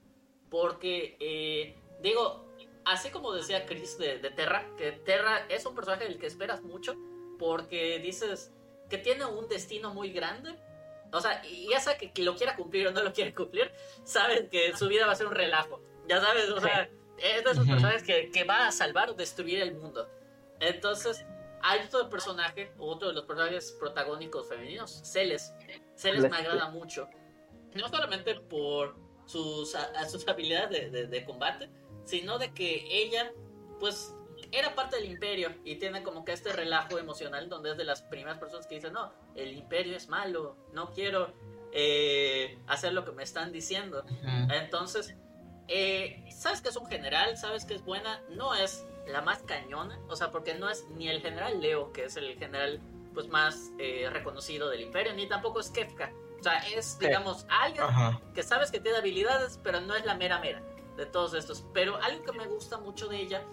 porque, 0.50 1.16
eh, 1.20 1.78
digo, 2.02 2.46
así 2.84 3.10
como 3.10 3.32
decía 3.32 3.64
Chris 3.64 3.96
de, 3.96 4.18
de, 4.18 4.30
Terra, 4.30 4.66
que 4.76 4.92
Terra 4.92 5.46
es 5.48 5.64
un 5.64 5.74
personaje 5.74 6.04
del 6.04 6.18
que 6.18 6.26
esperas 6.26 6.62
mucho 6.62 6.96
porque 7.38 7.98
dices 7.98 8.52
que 8.90 8.98
tiene 8.98 9.24
un 9.24 9.48
destino 9.48 9.94
muy 9.94 10.12
grande. 10.12 10.58
O 11.12 11.20
sea, 11.20 11.42
y 11.46 11.68
ya 11.70 11.80
sea 11.80 11.96
que, 11.98 12.10
lo 12.22 12.34
quiera 12.34 12.56
cumplir 12.56 12.88
o 12.88 12.90
no 12.90 13.02
lo 13.02 13.12
quiere 13.12 13.34
cumplir, 13.34 13.70
sabes 14.04 14.48
que 14.50 14.76
su 14.76 14.88
vida 14.88 15.06
va 15.06 15.12
a 15.12 15.16
ser 15.16 15.26
un 15.26 15.34
relajo. 15.34 15.80
Ya 16.08 16.20
sabes, 16.20 16.48
o 16.50 16.60
sea, 16.60 16.88
es 17.18 17.44
de 17.44 17.50
esos 17.50 17.66
personajes 17.66 18.02
que, 18.02 18.30
que 18.30 18.44
va 18.44 18.66
a 18.66 18.72
salvar 18.72 19.10
o 19.10 19.14
destruir 19.14 19.60
el 19.60 19.74
mundo. 19.74 20.08
Entonces, 20.58 21.24
hay 21.62 21.80
otro 21.86 22.08
personaje, 22.10 22.72
otro 22.78 23.08
de 23.08 23.14
los 23.14 23.24
personajes 23.24 23.72
protagónicos 23.78 24.48
femeninos, 24.48 25.00
Celes. 25.04 25.54
Celes 25.94 26.28
me 26.28 26.36
agrada 26.36 26.70
mucho. 26.70 27.08
No 27.74 27.88
solamente 27.88 28.34
por 28.34 28.96
sus, 29.26 29.76
sus 30.10 30.28
habilidades 30.28 30.92
de, 30.92 31.06
de, 31.06 31.24
combate, 31.24 31.70
sino 32.04 32.38
de 32.38 32.52
que 32.52 32.84
ella, 32.90 33.32
pues, 33.78 34.14
era 34.52 34.74
parte 34.74 34.96
del 34.96 35.06
imperio 35.06 35.54
y 35.64 35.76
tiene 35.76 36.02
como 36.02 36.24
que 36.24 36.32
este 36.32 36.52
relajo 36.52 36.98
emocional 36.98 37.48
donde 37.48 37.70
es 37.72 37.76
de 37.76 37.84
las 37.84 38.02
primeras 38.02 38.38
personas 38.38 38.66
que 38.66 38.76
dicen, 38.76 38.92
no, 38.92 39.10
el 39.34 39.52
imperio 39.52 39.96
es 39.96 40.08
malo, 40.08 40.56
no 40.72 40.90
quiero 40.92 41.32
eh, 41.72 42.58
hacer 42.66 42.92
lo 42.92 43.04
que 43.04 43.12
me 43.12 43.22
están 43.22 43.50
diciendo. 43.50 44.04
Entonces, 44.50 45.16
eh, 45.68 46.22
sabes 46.30 46.60
que 46.60 46.68
es 46.68 46.76
un 46.76 46.86
general, 46.86 47.36
sabes 47.38 47.64
que 47.64 47.74
es 47.74 47.82
buena, 47.82 48.20
no 48.28 48.54
es 48.54 48.86
la 49.06 49.22
más 49.22 49.42
cañona, 49.42 49.98
o 50.08 50.16
sea, 50.16 50.30
porque 50.30 50.54
no 50.54 50.68
es 50.68 50.86
ni 50.90 51.08
el 51.08 51.22
general 51.22 51.60
Leo, 51.60 51.90
que 51.92 52.04
es 52.04 52.16
el 52.16 52.38
general 52.38 52.80
pues 53.14 53.28
más 53.28 53.70
eh, 53.78 54.08
reconocido 54.10 54.68
del 54.68 54.82
imperio, 54.82 55.14
ni 55.14 55.26
tampoco 55.26 55.60
es 55.60 55.70
Kefka. 55.70 56.12
O 56.38 56.42
sea, 56.42 56.58
es, 56.74 56.98
digamos, 56.98 57.46
alguien 57.48 57.86
que 58.34 58.42
sabes 58.42 58.70
que 58.70 58.80
tiene 58.80 58.98
habilidades, 58.98 59.60
pero 59.62 59.80
no 59.80 59.94
es 59.94 60.04
la 60.04 60.14
mera 60.14 60.40
mera 60.40 60.60
de 60.96 61.06
todos 61.06 61.34
estos. 61.34 61.64
Pero 61.72 61.96
algo 62.02 62.24
que 62.24 62.32
me 62.32 62.46
gusta 62.46 62.78
mucho 62.78 63.06
de 63.06 63.20
ella 63.20 63.44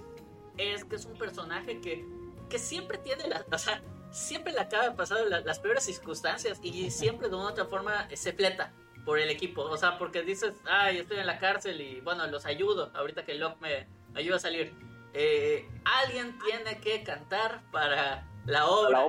es 0.59 0.85
que 0.85 0.95
es 0.95 1.05
un 1.05 1.17
personaje 1.17 1.79
que, 1.81 2.05
que 2.49 2.59
siempre 2.59 2.97
tiene 2.97 3.27
la... 3.27 3.45
O 3.51 3.57
sea, 3.57 3.81
siempre 4.11 4.53
le 4.53 4.59
acaba 4.59 4.95
pasar 4.95 5.19
las 5.27 5.59
peores 5.59 5.83
circunstancias 5.83 6.59
y 6.63 6.89
siempre 6.91 7.29
de 7.29 7.35
una 7.35 7.45
u 7.45 7.49
otra 7.49 7.65
forma 7.65 8.07
se 8.13 8.33
pleta 8.33 8.73
por 9.05 9.19
el 9.19 9.29
equipo. 9.29 9.61
O 9.61 9.77
sea, 9.77 9.97
porque 9.97 10.23
dices, 10.23 10.53
ay, 10.65 10.97
estoy 10.97 11.17
en 11.17 11.27
la 11.27 11.37
cárcel 11.39 11.79
y 11.81 12.01
bueno, 12.01 12.25
los 12.27 12.45
ayudo 12.45 12.91
ahorita 12.95 13.25
que 13.25 13.35
Locke 13.35 13.61
me 13.61 13.87
ayuda 14.15 14.37
a 14.37 14.39
salir 14.39 14.73
eh, 15.13 15.67
alguien 15.85 16.37
tiene 16.39 16.79
que 16.79 17.03
cantar 17.03 17.61
para 17.71 18.27
la 18.45 18.67
obra, 18.67 19.07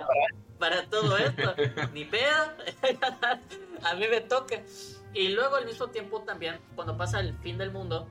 para 0.58 0.88
todo 0.88 1.16
esto. 1.18 1.54
Ni 1.92 2.04
pedo, 2.04 2.52
a 3.84 3.94
mí 3.94 4.06
me 4.08 4.20
toca. 4.20 4.62
Y 5.12 5.28
luego 5.28 5.56
al 5.56 5.66
mismo 5.66 5.88
tiempo 5.88 6.22
también, 6.22 6.60
cuando 6.74 6.96
pasa 6.96 7.20
el 7.20 7.36
fin 7.38 7.58
del 7.58 7.70
mundo, 7.70 8.08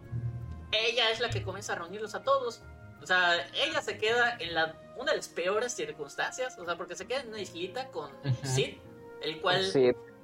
ella 0.72 1.10
es 1.12 1.20
la 1.20 1.30
que 1.30 1.42
comienza 1.42 1.74
a 1.74 1.78
reunirlos 1.78 2.14
a 2.14 2.24
todos. 2.24 2.62
O 3.02 3.06
sea, 3.06 3.48
ella 3.54 3.82
se 3.82 3.98
queda 3.98 4.38
en 4.40 4.54
la, 4.54 4.76
una 4.98 5.12
de 5.12 5.18
las 5.18 5.28
peores 5.28 5.74
circunstancias, 5.74 6.58
o 6.58 6.66
sea, 6.66 6.76
porque 6.78 6.96
se 6.96 7.08
queda 7.08 7.22
en 7.22 7.30
una 7.30 7.42
islita 7.42 7.88
con 7.88 8.12
Sid, 8.44 8.78
el 9.22 9.42
cual 9.42 9.64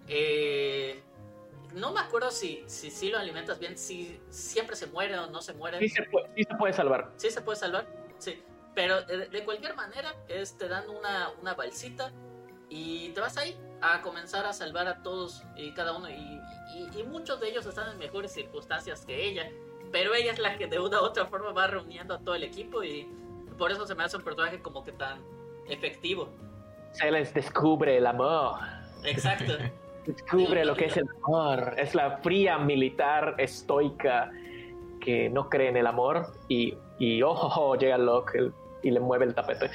eh, 0.07 1.01
no 1.73 1.91
me 1.91 1.99
acuerdo 1.99 2.31
si, 2.31 2.63
si, 2.67 2.91
si, 2.91 3.09
lo 3.09 3.17
alimentas 3.17 3.59
bien, 3.59 3.77
si 3.77 4.19
siempre 4.29 4.75
se 4.75 4.87
muere 4.87 5.17
o 5.17 5.27
no 5.27 5.41
se 5.41 5.53
muere. 5.53 5.79
Sí 5.79 5.89
se 5.89 6.03
puede, 6.03 6.27
sí 6.35 6.43
se 6.43 6.55
puede 6.55 6.73
salvar. 6.73 7.11
Sí 7.17 7.29
se 7.31 7.41
puede 7.41 7.57
salvar, 7.57 7.87
sí. 8.17 8.41
Pero 8.73 9.01
de, 9.03 9.43
cualquier 9.45 9.75
manera, 9.75 10.13
es, 10.27 10.57
te 10.57 10.67
dan 10.67 10.89
una, 10.89 11.31
una 11.41 11.53
balsita 11.53 12.11
y 12.69 13.09
te 13.09 13.21
vas 13.21 13.37
ahí 13.37 13.57
a 13.81 14.01
comenzar 14.01 14.45
a 14.45 14.53
salvar 14.53 14.87
a 14.87 15.01
todos 15.01 15.43
y 15.55 15.73
cada 15.73 15.95
uno. 15.95 16.09
Y, 16.09 16.41
y, 16.93 17.03
muchos 17.03 17.39
de 17.39 17.49
ellos 17.49 17.65
están 17.65 17.89
en 17.91 17.97
mejores 17.97 18.33
circunstancias 18.33 19.05
que 19.05 19.27
ella. 19.27 19.49
Pero 19.95 20.13
ella 20.13 20.33
es 20.33 20.39
la 20.39 20.57
que 20.57 20.67
de 20.67 20.77
una 20.77 21.01
u 21.01 21.05
otra 21.05 21.25
forma 21.25 21.53
va 21.53 21.67
reuniendo 21.67 22.15
a 22.15 22.19
todo 22.19 22.35
el 22.35 22.43
equipo 22.43 22.83
y 22.83 23.07
por 23.57 23.71
eso 23.71 23.87
se 23.87 23.95
me 23.95 24.03
hace 24.03 24.17
un 24.17 24.23
personaje 24.23 24.61
como 24.61 24.83
que 24.83 24.91
tan 24.91 25.21
efectivo. 25.69 26.27
Se 26.91 27.09
les 27.09 27.33
descubre 27.33 27.95
el 27.95 28.05
amor. 28.05 28.59
Exacto. 29.05 29.53
Descubre 30.05 30.65
lo 30.65 30.75
que 30.75 30.87
es 30.87 30.97
el 30.97 31.07
amor. 31.23 31.75
Es 31.77 31.95
la 31.95 32.17
fría 32.17 32.57
militar 32.57 33.35
estoica 33.37 34.33
que 34.99 35.29
no 35.29 35.49
cree 35.49 35.69
en 35.69 35.77
el 35.77 35.87
amor 35.87 36.33
y, 36.49 36.77
y 36.99 37.21
ojo, 37.21 37.77
llega 37.77 37.97
Locke 37.97 38.51
y 38.83 38.91
le 38.91 38.99
mueve 38.99 39.23
el 39.23 39.33
tapete. 39.33 39.71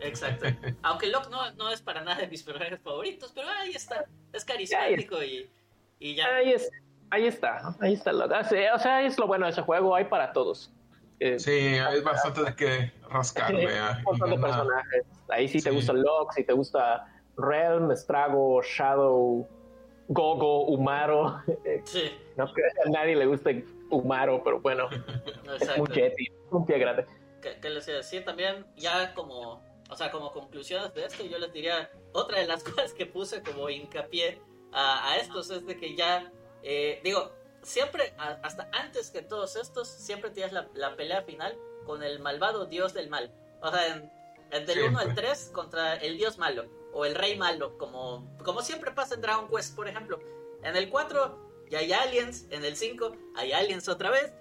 Exacto. 0.00 0.46
Aunque 0.82 1.06
Locke 1.06 1.30
no, 1.30 1.48
no, 1.52 1.70
es 1.70 1.80
para 1.80 2.02
nada 2.02 2.22
de 2.22 2.26
mis 2.26 2.42
personajes 2.42 2.80
favoritos, 2.80 3.30
pero 3.32 3.46
ahí 3.48 3.70
está. 3.70 4.04
Es 4.32 4.44
carismático 4.44 5.22
y, 5.22 5.48
y, 6.00 6.16
ya. 6.16 6.26
Ahí, 6.34 6.54
es, 6.54 6.68
ahí 7.10 7.26
está, 7.26 7.74
ahí 7.80 7.94
está. 7.94 8.10
Ah, 8.10 8.74
o 8.74 8.78
sea, 8.78 9.02
es 9.02 9.18
lo 9.18 9.26
bueno 9.26 9.46
de 9.46 9.52
ese 9.52 9.62
juego, 9.62 9.94
hay 9.94 10.04
para 10.04 10.32
todos. 10.32 10.72
Eh, 11.20 11.38
sí, 11.38 11.50
hay 11.50 12.00
bastante 12.00 12.42
de 12.42 12.54
que 12.56 12.92
rascarle. 13.10 13.68
un 14.06 14.40
personajes. 14.40 15.04
Ahí 15.28 15.48
sí, 15.48 15.60
te 15.60 15.70
gusta 15.70 15.92
Locke, 15.92 16.32
si 16.32 16.44
te 16.44 16.54
gusta 16.54 17.06
Realm, 17.36 17.94
Strago, 17.94 18.62
Shadow, 18.62 19.46
Gogo, 20.08 20.66
Umaro. 20.66 21.42
Sí. 21.84 22.10
No 22.36 22.50
creo 22.52 22.70
que 22.72 22.88
a 22.88 22.92
nadie 22.92 23.16
le 23.16 23.26
guste 23.26 23.64
Umaro, 23.90 24.42
pero 24.42 24.60
bueno, 24.60 24.88
es 25.60 25.68
un 25.76 25.86
Yeti, 25.88 26.26
un 26.50 26.64
pie 26.64 26.78
grande. 26.78 27.06
¿Qué, 27.40 27.70
les 27.70 27.86
iba 27.88 27.96
a 27.96 27.98
decir 27.98 28.24
también? 28.24 28.66
Ya 28.76 29.12
como, 29.14 29.62
o 29.88 29.96
sea, 29.96 30.10
como 30.10 30.32
conclusiones 30.32 30.94
de 30.94 31.04
esto, 31.04 31.24
yo 31.24 31.38
les 31.38 31.52
diría, 31.52 31.90
otra 32.12 32.38
de 32.40 32.46
las 32.46 32.64
cosas 32.64 32.94
que 32.94 33.06
puse 33.06 33.42
como 33.42 33.68
hincapié 33.68 34.40
a, 34.72 35.10
a 35.10 35.16
estos 35.18 35.50
es 35.50 35.66
de 35.66 35.76
que 35.76 35.94
ya, 35.96 36.30
eh, 36.62 37.00
digo, 37.02 37.32
siempre, 37.62 38.14
hasta 38.18 38.68
antes 38.72 39.10
que 39.10 39.22
todos 39.22 39.56
estos, 39.56 39.88
siempre 39.88 40.30
tienes 40.30 40.52
la, 40.52 40.68
la, 40.74 40.96
pelea 40.96 41.22
final 41.22 41.56
con 41.84 42.02
el 42.02 42.20
malvado 42.20 42.66
dios 42.66 42.94
del 42.94 43.08
mal. 43.08 43.32
O 43.60 43.70
sea, 43.70 44.10
en, 44.50 44.66
del 44.66 44.88
1 44.88 44.98
al 44.98 45.14
3 45.14 45.50
contra 45.52 45.94
el 45.96 46.18
dios 46.18 46.38
malo 46.38 46.64
o 46.92 47.04
el 47.04 47.14
rey 47.14 47.36
malo, 47.36 47.78
como, 47.78 48.36
como 48.44 48.62
siempre 48.62 48.90
pasa 48.90 49.14
en 49.14 49.20
Dragon 49.20 49.48
Quest, 49.48 49.76
por 49.76 49.88
ejemplo. 49.88 50.20
En 50.62 50.76
el 50.76 50.90
4 50.90 51.66
ya 51.70 51.78
hay 51.78 51.92
aliens, 51.92 52.46
en 52.50 52.64
el 52.64 52.76
5 52.76 53.12
hay 53.36 53.52
aliens 53.52 53.88
otra 53.88 54.10
vez, 54.10 54.32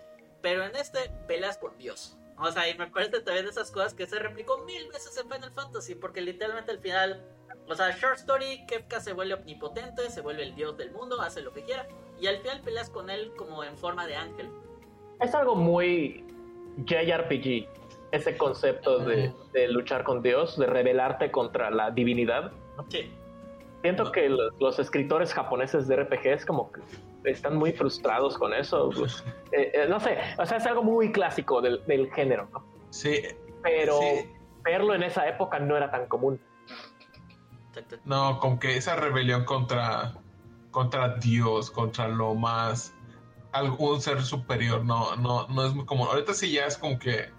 pero 0.41 0.63
en 0.63 0.75
este 0.75 1.11
peleas 1.27 1.57
por 1.57 1.77
Dios. 1.77 2.17
O 2.41 2.51
sea, 2.51 2.69
y 2.69 2.77
me 2.77 2.87
parece 2.87 3.19
también 3.19 3.45
de 3.45 3.51
esas 3.51 3.69
cosas 3.71 3.93
que 3.93 4.07
se 4.07 4.17
replicó 4.17 4.59
mil 4.59 4.87
veces 4.87 5.17
en 5.17 5.29
Final 5.29 5.51
Fantasy, 5.51 5.95
porque 5.95 6.21
literalmente 6.21 6.71
al 6.71 6.79
final, 6.79 7.25
o 7.67 7.75
sea, 7.75 7.91
Short 7.91 8.17
Story, 8.17 8.65
Kefka 8.65 9.01
se 9.01 9.13
vuelve 9.13 9.33
omnipotente, 9.33 10.09
se 10.09 10.21
vuelve 10.21 10.43
el 10.43 10.55
dios 10.55 10.77
del 10.77 10.91
mundo, 10.91 11.21
hace 11.21 11.41
lo 11.41 11.51
que 11.51 11.63
quiera, 11.63 11.87
y 12.19 12.27
al 12.27 12.37
final 12.37 12.61
peleas 12.61 12.89
con 12.89 13.09
él 13.09 13.33
como 13.37 13.63
en 13.63 13.77
forma 13.77 14.07
de 14.07 14.15
ángel. 14.15 14.49
Es 15.19 15.35
algo 15.35 15.55
muy 15.55 16.23
JRPG, 16.85 17.67
ese 18.11 18.37
concepto 18.37 18.99
de, 18.99 19.33
luchar 19.69 20.03
con 20.03 20.21
Dios, 20.21 20.57
de 20.57 20.65
rebelarte 20.65 21.31
contra 21.31 21.69
la 21.69 21.91
divinidad. 21.91 22.51
Sí. 22.89 23.11
Siento 23.81 24.11
que 24.11 24.29
los, 24.29 24.79
escritores 24.79 25.33
japoneses 25.33 25.87
de 25.87 25.97
RPGs 25.97 26.45
como 26.45 26.71
que 26.71 26.81
están 27.23 27.55
muy 27.55 27.71
frustrados 27.71 28.37
con 28.37 28.53
eso. 28.53 28.89
Eh, 29.51 29.71
eh, 29.73 29.87
no 29.89 29.99
sé, 29.99 30.15
o 30.37 30.45
sea, 30.45 30.57
es 30.57 30.65
algo 30.67 30.83
muy 30.83 31.11
clásico 31.11 31.59
del, 31.59 32.11
género. 32.13 32.47
¿no? 32.53 32.63
Sí. 32.91 33.23
Pero 33.63 33.99
verlo 34.61 34.93
en 34.93 35.01
esa 35.01 35.27
época 35.27 35.57
no 35.57 35.75
era 35.75 35.89
tan 35.89 36.05
común. 36.05 36.39
No, 38.05 38.39
como 38.39 38.59
que 38.59 38.77
esa 38.77 38.95
rebelión 38.95 39.45
contra, 39.45 40.13
contra 40.69 41.15
Dios, 41.15 41.71
contra 41.71 42.07
lo 42.07 42.35
más 42.35 42.93
algún 43.51 43.99
ser 44.01 44.21
superior, 44.21 44.85
no, 44.85 45.15
no, 45.15 45.47
no 45.47 45.65
es 45.65 45.73
muy 45.73 45.85
común. 45.85 46.07
Ahorita 46.11 46.35
sí 46.35 46.51
ya 46.51 46.67
es 46.67 46.77
como 46.77 46.99
que 46.99 47.29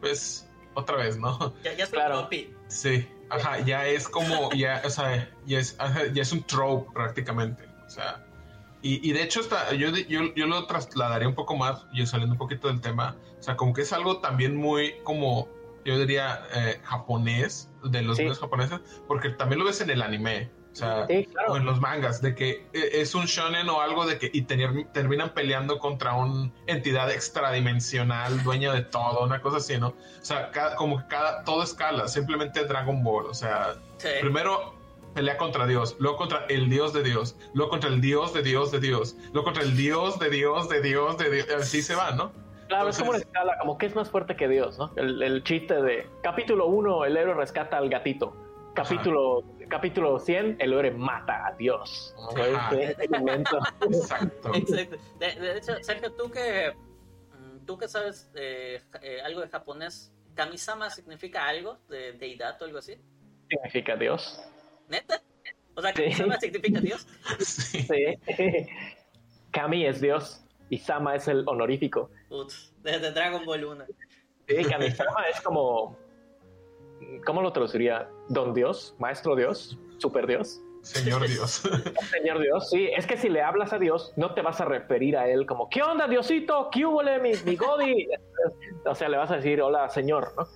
pues 0.00 0.46
otra 0.74 0.96
vez, 0.96 1.16
¿no? 1.16 1.54
Ya, 1.62 1.72
ya 1.72 1.84
es 1.84 1.90
claro. 1.90 2.28
Sí, 2.68 3.08
ajá, 3.30 3.60
ya 3.60 3.86
es 3.86 4.08
como, 4.08 4.52
ya, 4.52 4.82
o 4.84 4.90
sea, 4.90 5.30
ya 5.46 5.58
es, 5.58 5.78
ya 6.12 6.22
es 6.22 6.32
un 6.32 6.42
trope 6.42 6.90
prácticamente, 6.92 7.64
o 7.86 7.90
sea, 7.90 8.24
y, 8.84 9.00
y 9.08 9.12
de 9.14 9.22
hecho 9.22 9.40
está, 9.40 9.72
yo, 9.72 9.88
yo, 9.96 10.34
yo, 10.34 10.46
lo 10.46 10.66
trasladaría 10.66 11.26
un 11.26 11.34
poco 11.34 11.56
más, 11.56 11.86
yo 11.94 12.04
saliendo 12.04 12.34
un 12.34 12.38
poquito 12.38 12.68
del 12.68 12.82
tema, 12.82 13.16
o 13.40 13.42
sea, 13.42 13.56
como 13.56 13.72
que 13.72 13.80
es 13.80 13.94
algo 13.94 14.18
también 14.20 14.54
muy 14.54 14.96
como, 15.04 15.48
yo 15.86 15.98
diría, 15.98 16.46
eh, 16.54 16.80
japonés, 16.82 17.70
de 17.82 18.02
los 18.02 18.18
sí. 18.18 18.28
japoneses, 18.28 18.80
porque 19.08 19.30
también 19.30 19.60
lo 19.60 19.64
ves 19.64 19.80
en 19.80 19.88
el 19.88 20.02
anime, 20.02 20.50
O 20.72 20.76
sea, 20.76 21.06
o 21.48 21.56
en 21.56 21.64
los 21.64 21.80
mangas, 21.80 22.20
de 22.20 22.34
que 22.34 22.68
eh, 22.74 22.90
es 22.92 23.14
un 23.14 23.24
shonen 23.24 23.70
o 23.70 23.80
algo 23.80 24.04
de 24.04 24.18
que 24.18 24.30
y 24.30 24.42
terminan 24.42 25.32
peleando 25.32 25.78
contra 25.78 26.12
una 26.12 26.52
entidad 26.66 27.10
extradimensional, 27.10 28.42
dueña 28.42 28.70
de 28.74 28.82
todo, 28.82 29.24
una 29.24 29.40
cosa 29.40 29.56
así, 29.56 29.78
¿no? 29.78 29.88
O 29.88 29.94
sea, 30.20 30.50
como 30.76 30.98
que 30.98 31.06
cada, 31.06 31.42
todo 31.44 31.62
escala, 31.62 32.06
simplemente 32.06 32.62
Dragon 32.66 33.02
Ball, 33.02 33.24
o 33.24 33.34
sea, 33.34 33.76
primero 34.20 34.73
pelea 35.14 35.36
contra 35.36 35.66
Dios, 35.66 35.96
luego 35.98 36.16
contra 36.16 36.46
el 36.48 36.68
Dios 36.68 36.92
de 36.92 37.02
Dios, 37.02 37.36
luego 37.54 37.70
contra 37.70 37.90
el 37.90 38.00
Dios 38.00 38.34
de 38.34 38.42
Dios 38.42 38.70
de 38.72 38.80
Dios, 38.80 39.16
luego 39.32 39.44
contra 39.44 39.62
el 39.62 39.76
Dios 39.76 40.18
de 40.18 40.30
Dios 40.30 40.68
de 40.68 40.82
Dios 40.82 41.18
de 41.18 41.30
Dios, 41.30 41.48
así 41.50 41.82
se 41.82 41.94
va, 41.94 42.12
¿no? 42.12 42.32
Claro, 42.68 42.88
es 42.88 42.98
como 42.98 43.10
una 43.10 43.18
escala, 43.18 43.58
como 43.58 43.78
que 43.78 43.86
es 43.86 43.94
más 43.94 44.10
fuerte 44.10 44.36
que 44.36 44.48
Dios, 44.48 44.78
¿no? 44.78 44.92
El, 44.96 45.22
el 45.22 45.44
chiste 45.44 45.80
de 45.80 46.08
capítulo 46.22 46.66
1, 46.66 47.04
el 47.04 47.16
héroe 47.16 47.34
rescata 47.34 47.76
al 47.76 47.88
gatito 47.88 48.34
capítulo, 48.74 49.44
capítulo 49.68 50.18
100, 50.18 50.56
el 50.58 50.72
héroe 50.72 50.90
mata 50.90 51.46
a 51.46 51.52
Dios. 51.52 52.14
Exacto. 53.80 54.52
De, 55.18 55.56
hecho, 55.56 55.74
Sergio, 55.82 56.12
tú 56.12 56.30
que, 56.30 56.74
mm, 57.32 57.64
tú 57.64 57.78
que 57.78 57.88
sabes 57.88 58.30
eh, 58.34 58.82
eh, 59.00 59.20
algo 59.24 59.40
de 59.40 59.48
japonés, 59.48 60.10
¿Kamisama 60.34 60.90
significa 60.90 61.46
algo 61.46 61.78
de 61.88 62.12
deidad 62.14 62.60
o 62.60 62.64
algo 62.64 62.78
así? 62.78 62.96
Significa 63.48 63.96
Dios. 63.96 64.42
¿Neta? 64.88 65.22
O 65.74 65.82
sea, 65.82 65.92
¿Kamisama 65.92 66.38
significa 66.38 66.80
Dios? 66.80 67.06
Sí. 67.40 67.86
Kami 69.50 69.86
es 69.86 70.00
Dios 70.00 70.44
y 70.70 70.78
Sama 70.78 71.16
es 71.16 71.28
el 71.28 71.44
honorífico. 71.46 72.10
Putz, 72.28 72.72
desde 72.82 73.12
Dragon 73.12 73.44
Ball 73.44 73.64
1. 73.64 73.84
Sí, 74.46 74.64
Kamisama 74.64 75.26
es 75.32 75.40
como 75.40 75.96
¿cómo 77.24 77.42
lo 77.42 77.52
traduciría? 77.52 78.08
¿Don 78.28 78.54
Dios? 78.54 78.94
¿Maestro 78.98 79.36
Dios? 79.36 79.78
¿Super 79.98 80.26
Dios? 80.26 80.60
Señor 80.82 81.26
Dios. 81.26 81.62
Señor 82.10 82.40
Dios, 82.40 82.68
sí. 82.68 82.90
Es 82.94 83.06
que 83.06 83.16
si 83.16 83.28
le 83.28 83.42
hablas 83.42 83.72
a 83.72 83.78
Dios, 83.78 84.12
no 84.16 84.34
te 84.34 84.42
vas 84.42 84.60
a 84.60 84.66
referir 84.66 85.16
a 85.16 85.28
él 85.28 85.46
como, 85.46 85.68
¿qué 85.70 85.82
onda, 85.82 86.06
Diosito? 86.06 86.68
¿Qué 86.70 86.84
hubo, 86.84 87.02
mi, 87.22 87.32
mi 87.44 87.56
Godi? 87.56 88.08
o 88.84 88.94
sea, 88.94 89.08
le 89.08 89.16
vas 89.16 89.30
a 89.30 89.36
decir, 89.36 89.62
hola, 89.62 89.88
Señor, 89.88 90.34
¿no? 90.36 90.46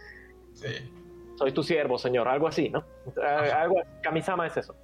Sí. 0.55 0.93
Soy 1.39 1.53
tu 1.53 1.63
siervo, 1.63 1.99
Señor, 1.99 2.27
algo 2.29 2.49
así, 2.49 2.69
¿no? 2.69 2.85
Algo, 3.23 3.83
Kamisama 4.03 4.47
es 4.47 4.57
eso. 4.57 4.75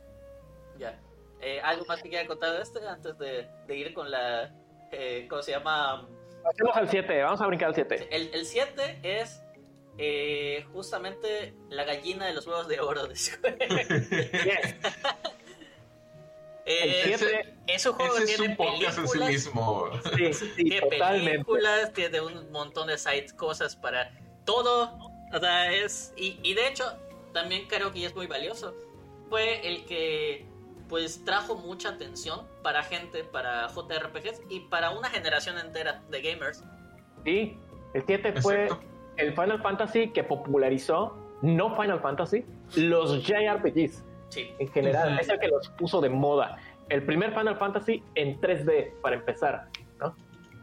Ya. 0.78 0.98
Eh, 1.40 1.60
¿Algo 1.60 1.84
más 1.86 2.02
que 2.02 2.08
quiera 2.08 2.26
contar 2.26 2.52
de 2.52 2.62
este 2.62 2.86
antes 2.86 3.18
de, 3.18 3.48
ir 3.68 3.92
con 3.92 4.10
la. 4.10 4.54
Eh, 4.92 5.26
¿Cómo 5.28 5.42
se 5.42 5.50
llama? 5.50 6.08
Hacemos 6.44 6.76
al 6.76 6.88
7, 6.88 7.22
vamos 7.22 7.40
a 7.40 7.46
brincar 7.46 7.68
al 7.68 7.74
7. 7.74 8.08
El 8.10 8.46
7 8.46 9.00
es 9.02 9.44
eh, 9.96 10.66
justamente 10.72 11.54
la 11.70 11.84
gallina 11.84 12.26
de 12.26 12.34
los 12.34 12.46
huevos 12.48 12.66
de 12.66 12.80
oro 12.80 13.06
de 13.08 13.14
eh, 16.66 17.12
ese, 17.12 17.54
es 17.68 17.86
un 17.86 17.92
juego 17.92 18.16
que 18.16 18.24
tiene 18.24 18.56
películas, 18.56 18.98
en 18.98 19.06
sí 19.06 19.18
mismo. 19.18 19.90
tiene 20.56 20.80
películas, 20.82 21.92
tiene 21.92 22.20
un 22.20 22.50
montón 22.50 22.88
de 22.88 22.98
sites, 22.98 23.32
cosas 23.34 23.76
para 23.76 24.10
todo. 24.44 25.13
O 25.34 25.38
sea, 25.38 25.72
es. 25.72 26.14
Y, 26.16 26.38
y 26.42 26.54
de 26.54 26.68
hecho, 26.68 26.84
también 27.32 27.66
creo 27.68 27.92
que 27.92 28.06
es 28.06 28.14
muy 28.14 28.26
valioso. 28.26 28.74
Fue 29.28 29.66
el 29.66 29.84
que 29.84 30.46
pues 30.88 31.24
trajo 31.24 31.56
mucha 31.56 31.90
atención 31.90 32.46
para 32.62 32.82
gente, 32.82 33.24
para 33.24 33.68
JRPGs 33.68 34.42
y 34.48 34.60
para 34.60 34.90
una 34.90 35.08
generación 35.08 35.58
entera 35.58 36.02
de 36.10 36.22
gamers. 36.22 36.62
Sí, 37.24 37.56
el 37.94 38.04
7 38.06 38.40
fue 38.40 38.68
el 39.16 39.32
Final 39.32 39.62
Fantasy 39.62 40.10
que 40.10 40.22
popularizó, 40.22 41.16
no 41.42 41.74
Final 41.76 42.00
Fantasy, 42.00 42.44
los 42.76 43.26
JRPGs. 43.26 44.04
Sí. 44.28 44.52
En 44.58 44.68
general, 44.72 45.18
es 45.18 45.28
el 45.28 45.38
que 45.38 45.48
los 45.48 45.68
puso 45.70 46.00
de 46.00 46.10
moda. 46.10 46.58
El 46.90 47.04
primer 47.04 47.30
Final 47.30 47.56
Fantasy 47.56 48.02
en 48.14 48.40
3D, 48.40 48.92
para 49.00 49.16
empezar. 49.16 49.68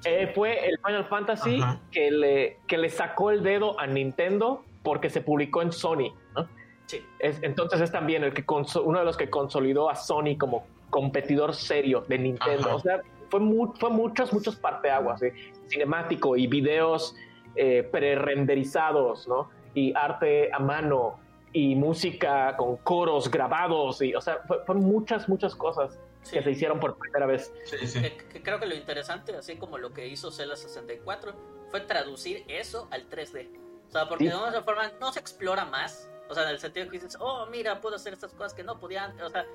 Eh, 0.05 0.31
fue 0.33 0.67
el 0.67 0.79
Final 0.85 1.05
Fantasy 1.05 1.61
que 1.91 2.11
le, 2.11 2.57
que 2.67 2.77
le 2.77 2.89
sacó 2.89 3.31
el 3.31 3.43
dedo 3.43 3.79
a 3.79 3.87
Nintendo 3.87 4.63
porque 4.83 5.09
se 5.09 5.21
publicó 5.21 5.61
en 5.61 5.71
Sony. 5.71 6.13
¿no? 6.35 6.47
Sí. 6.87 7.05
Es, 7.19 7.41
entonces 7.43 7.81
es 7.81 7.91
también 7.91 8.23
el 8.23 8.33
que 8.33 8.43
uno 8.83 8.99
de 8.99 9.05
los 9.05 9.15
que 9.15 9.29
consolidó 9.29 9.89
a 9.89 9.95
Sony 9.95 10.37
como 10.37 10.65
competidor 10.89 11.53
serio 11.53 12.03
de 12.07 12.17
Nintendo. 12.17 12.75
O 12.75 12.79
sea, 12.79 13.01
fue, 13.29 13.39
fue 13.79 13.89
muchos, 13.89 14.33
muchos 14.33 14.55
parteaguas, 14.55 15.21
¿eh? 15.21 15.33
cinemático 15.67 16.35
y 16.35 16.47
videos 16.47 17.15
eh, 17.55 17.87
pre-renderizados, 17.89 19.27
¿no? 19.27 19.49
Y 19.73 19.93
arte 19.95 20.51
a 20.53 20.59
mano 20.59 21.19
y 21.53 21.75
música 21.75 22.55
con 22.57 22.77
coros 22.77 23.29
grabados 23.29 24.01
y, 24.01 24.15
o 24.15 24.21
sea, 24.21 24.39
fueron 24.65 24.83
muchas, 24.83 25.27
muchas 25.27 25.55
cosas 25.55 25.99
que 26.29 26.41
se 26.41 26.51
hicieron 26.51 26.79
por 26.79 26.97
primera 26.97 27.25
vez. 27.25 27.51
Sí, 27.65 27.87
sí. 27.87 28.01
creo 28.43 28.59
que 28.59 28.65
lo 28.65 28.75
interesante, 28.75 29.35
así 29.35 29.55
como 29.55 29.77
lo 29.77 29.93
que 29.93 30.07
hizo 30.07 30.31
Zelda 30.31 30.55
64, 30.55 31.33
fue 31.69 31.81
traducir 31.81 32.43
eso 32.47 32.87
al 32.91 33.09
3D. 33.09 33.49
O 33.87 33.91
sea, 33.91 34.07
porque 34.07 34.25
de 34.25 34.35
otra 34.35 34.63
forma 34.63 34.91
no 34.99 35.11
se 35.11 35.19
explora 35.19 35.65
más. 35.65 36.09
O 36.29 36.33
sea, 36.33 36.43
en 36.43 36.49
el 36.49 36.59
sentido 36.59 36.85
que 36.85 36.99
dices, 36.99 37.17
oh, 37.19 37.45
mira, 37.47 37.81
puedo 37.81 37.95
hacer 37.95 38.13
estas 38.13 38.33
cosas 38.33 38.53
que 38.53 38.63
no 38.63 38.79
podían. 38.79 39.19
O 39.21 39.29
sea, 39.29 39.45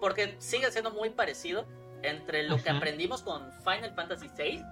porque 0.00 0.36
sigue 0.38 0.70
siendo 0.70 0.90
muy 0.90 1.10
parecido 1.10 1.66
entre 2.02 2.42
lo 2.42 2.62
que 2.62 2.70
aprendimos 2.70 3.22
con 3.22 3.50
Final 3.62 3.94
Fantasy 3.94 4.28
VI 4.36 4.62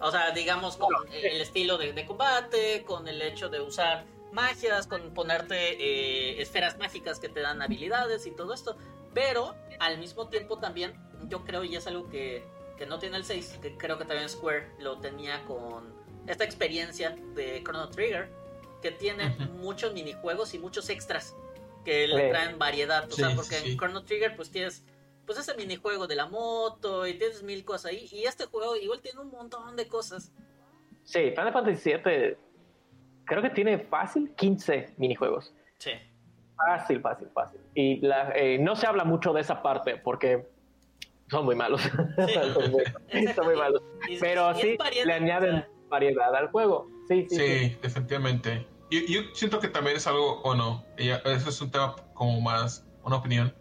o 0.00 0.10
sea, 0.10 0.30
digamos, 0.32 0.76
con 0.76 0.90
el 1.12 1.40
estilo 1.40 1.78
de, 1.78 2.04
combate, 2.04 2.84
con 2.84 3.08
el 3.08 3.20
hecho 3.22 3.48
de 3.48 3.60
usar 3.60 4.04
magias, 4.32 4.86
con 4.86 5.14
ponerte 5.14 5.56
eh, 5.56 6.42
esferas 6.42 6.76
mágicas 6.78 7.18
que 7.18 7.28
te 7.28 7.40
dan 7.40 7.62
habilidades 7.62 8.26
y 8.26 8.30
todo 8.32 8.52
esto. 8.52 8.76
Pero 9.16 9.54
al 9.78 9.96
mismo 9.96 10.28
tiempo 10.28 10.58
también, 10.58 10.92
yo 11.30 11.42
creo, 11.42 11.64
y 11.64 11.74
es 11.74 11.86
algo 11.86 12.06
que, 12.10 12.44
no 12.86 12.98
tiene 12.98 13.16
el 13.16 13.24
6, 13.24 13.60
que 13.62 13.74
creo 13.78 13.96
que 13.96 14.04
también 14.04 14.28
Square 14.28 14.72
lo 14.78 14.98
tenía 14.98 15.42
con 15.44 15.90
esta 16.26 16.44
experiencia 16.44 17.16
de 17.34 17.62
Chrono 17.64 17.88
Trigger, 17.88 18.28
que 18.82 18.90
tiene 18.90 19.30
muchos 19.54 19.94
minijuegos 19.94 20.52
y 20.52 20.58
muchos 20.58 20.90
extras 20.90 21.34
que 21.82 22.06
le 22.06 22.28
traen 22.28 22.58
variedad. 22.58 23.10
O 23.10 23.14
sea, 23.14 23.34
porque 23.34 23.56
en 23.56 23.78
Chrono 23.78 24.04
Trigger 24.04 24.36
pues 24.36 24.50
tienes 24.50 24.84
pues 25.24 25.38
ese 25.38 25.54
minijuego 25.54 26.06
de 26.06 26.14
la 26.14 26.26
moto 26.26 27.06
y 27.06 27.14
tienes 27.14 27.42
mil 27.42 27.64
cosas 27.64 27.92
ahí. 27.92 28.06
Y 28.12 28.24
este 28.24 28.44
juego 28.44 28.76
igual 28.76 29.00
tiene 29.00 29.20
un 29.20 29.30
montón 29.30 29.76
de 29.76 29.88
cosas. 29.88 30.30
Sí, 31.04 31.30
Final 31.30 31.54
Fantasy 31.54 31.90
VII 31.90 32.36
creo 33.24 33.40
que 33.40 33.50
tiene 33.50 33.78
fácil 33.78 34.34
15 34.36 34.92
minijuegos. 34.98 35.54
Sí. 35.78 35.92
Fácil, 36.56 37.00
fácil, 37.00 37.28
fácil. 37.34 37.60
Y 37.74 38.00
la, 38.00 38.32
eh, 38.34 38.58
no 38.58 38.76
se 38.76 38.86
habla 38.86 39.04
mucho 39.04 39.32
de 39.32 39.40
esa 39.40 39.62
parte 39.62 39.96
porque 39.96 40.46
son 41.28 41.44
muy 41.44 41.54
malos. 41.54 41.82
son, 43.34 43.46
muy, 43.46 43.56
malos. 43.56 43.82
Pero 44.20 44.54
sí, 44.54 44.76
le 45.04 45.12
añaden 45.12 45.64
variedad 45.88 46.34
al 46.34 46.48
juego. 46.50 46.88
Sí, 47.08 47.26
sí, 47.28 47.36
sí, 47.36 47.78
definitivamente. 47.82 48.66
Yo, 48.90 49.00
yo, 49.08 49.20
siento 49.34 49.60
que 49.60 49.68
también 49.68 49.96
es 49.96 50.06
algo, 50.06 50.40
o 50.42 50.54
no, 50.54 50.84
eso 50.96 51.48
es 51.48 51.60
un 51.60 51.70
tema 51.70 51.96
como 52.14 52.40
más, 52.40 52.86
una 53.02 53.16
opinión 53.16 53.52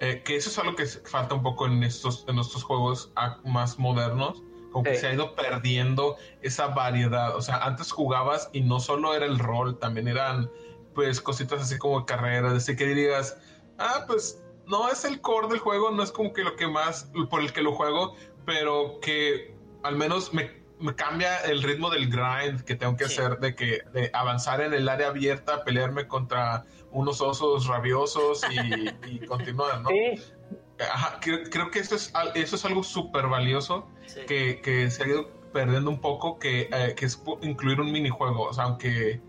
eh, 0.00 0.22
que 0.22 0.36
eso 0.36 0.50
es 0.50 0.58
algo 0.58 0.74
que 0.76 0.84
falta 0.86 1.34
un 1.34 1.42
poco 1.42 1.66
en 1.66 1.82
estos, 1.82 2.26
en 2.28 2.38
estos 2.38 2.62
juegos 2.62 3.12
más 3.44 3.78
modernos, 3.78 4.42
como 4.70 4.84
que 4.84 4.96
se 4.96 5.06
ha 5.06 5.14
ido 5.14 5.34
perdiendo 5.34 6.16
esa 6.42 6.68
variedad. 6.68 7.34
O 7.34 7.40
sea, 7.40 7.56
antes 7.58 7.90
jugabas 7.92 8.50
y 8.52 8.60
no 8.60 8.78
solo 8.78 9.14
era 9.14 9.24
el 9.24 9.38
rol, 9.38 9.78
también 9.78 10.06
eran 10.06 10.50
pues 10.96 11.20
cositas 11.20 11.60
así 11.60 11.78
como 11.78 12.06
carreras, 12.06 12.54
así 12.54 12.74
que 12.74 12.86
dirías, 12.86 13.38
ah, 13.78 14.04
pues 14.06 14.42
no 14.66 14.88
es 14.88 15.04
el 15.04 15.20
core 15.20 15.46
del 15.46 15.58
juego, 15.58 15.90
no 15.90 16.02
es 16.02 16.10
como 16.10 16.32
que 16.32 16.42
lo 16.42 16.56
que 16.56 16.66
más, 16.66 17.12
por 17.30 17.42
el 17.42 17.52
que 17.52 17.60
lo 17.60 17.72
juego, 17.72 18.16
pero 18.46 18.98
que 19.02 19.54
al 19.84 19.94
menos 19.94 20.32
me, 20.32 20.50
me 20.80 20.94
cambia 20.94 21.38
el 21.42 21.62
ritmo 21.62 21.90
del 21.90 22.08
grind 22.08 22.62
que 22.64 22.74
tengo 22.74 22.96
que 22.96 23.04
hacer, 23.04 23.38
de 23.38 23.54
que 23.54 23.82
de 23.92 24.10
avanzar 24.14 24.62
en 24.62 24.72
el 24.72 24.88
área 24.88 25.08
abierta, 25.08 25.62
pelearme 25.64 26.08
contra 26.08 26.64
unos 26.90 27.20
osos 27.20 27.66
rabiosos 27.66 28.40
y, 28.50 29.18
continuar, 29.26 29.82
¿no? 29.82 29.90
Sí. 29.90 30.22
Ajá, 30.78 31.20
creo, 31.20 31.70
que 31.70 31.78
eso 31.78 31.94
es, 31.94 32.12
eso 32.34 32.56
es 32.56 32.64
algo 32.64 32.82
súper 32.82 33.26
valioso 33.26 33.86
que, 34.26 34.88
se 34.90 35.02
ha 35.02 35.06
ido 35.06 35.30
perdiendo 35.52 35.90
un 35.90 36.00
poco, 36.00 36.38
que, 36.38 36.70
eh, 36.72 36.94
que, 36.96 37.04
es 37.04 37.22
incluir 37.42 37.80
un 37.80 37.92
minijuego, 37.92 38.44
o 38.44 38.52
sea, 38.52 38.64
aunque, 38.64 39.20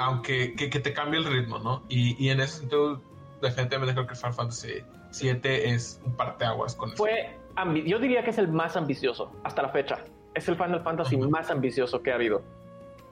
aunque 0.00 0.54
que, 0.54 0.68
te 0.68 0.92
cambie 0.94 1.20
el 1.20 1.26
ritmo, 1.26 1.58
¿no? 1.58 1.82
Y, 1.90 2.30
en 2.30 2.40
ese 2.40 2.60
sentido, 2.60 3.02
definitivamente 3.42 3.94
creo 3.94 4.06
que 4.06 4.14
Final 4.14 4.32
Fantasy 4.32 4.82
7 5.10 5.70
es 5.70 6.00
un 6.04 6.16
parteaguas 6.16 6.74
con 6.74 6.92
Fue 6.92 7.36
yo 7.84 7.98
diría 7.98 8.24
que 8.24 8.30
es 8.30 8.38
el 8.38 8.48
más 8.48 8.76
ambicioso 8.76 9.30
hasta 9.44 9.60
la 9.60 9.68
fecha. 9.68 9.98
Es 10.34 10.48
el 10.48 10.56
Final 10.56 10.82
Fantasy 10.82 11.18
más 11.18 11.50
ambicioso 11.50 12.02
que 12.02 12.12
ha 12.12 12.14
habido, 12.14 12.42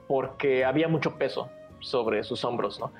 porque 0.06 0.64
había 0.64 0.88
mucho 0.88 1.18
peso 1.18 1.50
sobre 1.80 2.24
sus 2.24 2.42
hombros, 2.44 2.80
¿no? 2.80 2.90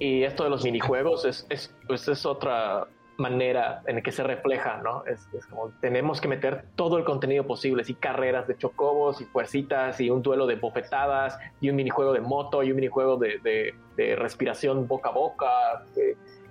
Y 0.00 0.24
esto 0.24 0.42
de 0.42 0.50
los 0.50 0.64
minijuegos 0.64 1.24
es, 1.24 1.46
es, 1.50 1.72
pues 1.86 2.08
es 2.08 2.26
otra 2.26 2.88
manera 3.18 3.82
en 3.86 3.96
la 3.96 4.02
que 4.02 4.12
se 4.12 4.22
refleja, 4.22 4.80
¿no? 4.82 5.04
Es, 5.04 5.28
es, 5.34 5.44
como 5.46 5.70
tenemos 5.80 6.20
que 6.20 6.28
meter 6.28 6.64
todo 6.76 6.98
el 6.98 7.04
contenido 7.04 7.46
posible, 7.46 7.82
y 7.86 7.94
carreras 7.94 8.46
de 8.46 8.56
chocobos 8.56 9.20
y 9.20 9.24
fuercitas 9.24 10.00
y 10.00 10.08
un 10.08 10.22
duelo 10.22 10.46
de 10.46 10.54
bofetadas 10.54 11.38
y 11.60 11.68
un 11.68 11.76
minijuego 11.76 12.12
de 12.12 12.20
moto 12.20 12.62
y 12.62 12.70
un 12.70 12.76
minijuego 12.76 13.16
de, 13.16 13.38
de, 13.40 13.74
de 13.96 14.16
respiración 14.16 14.86
boca 14.86 15.10
a 15.10 15.12
boca, 15.12 15.46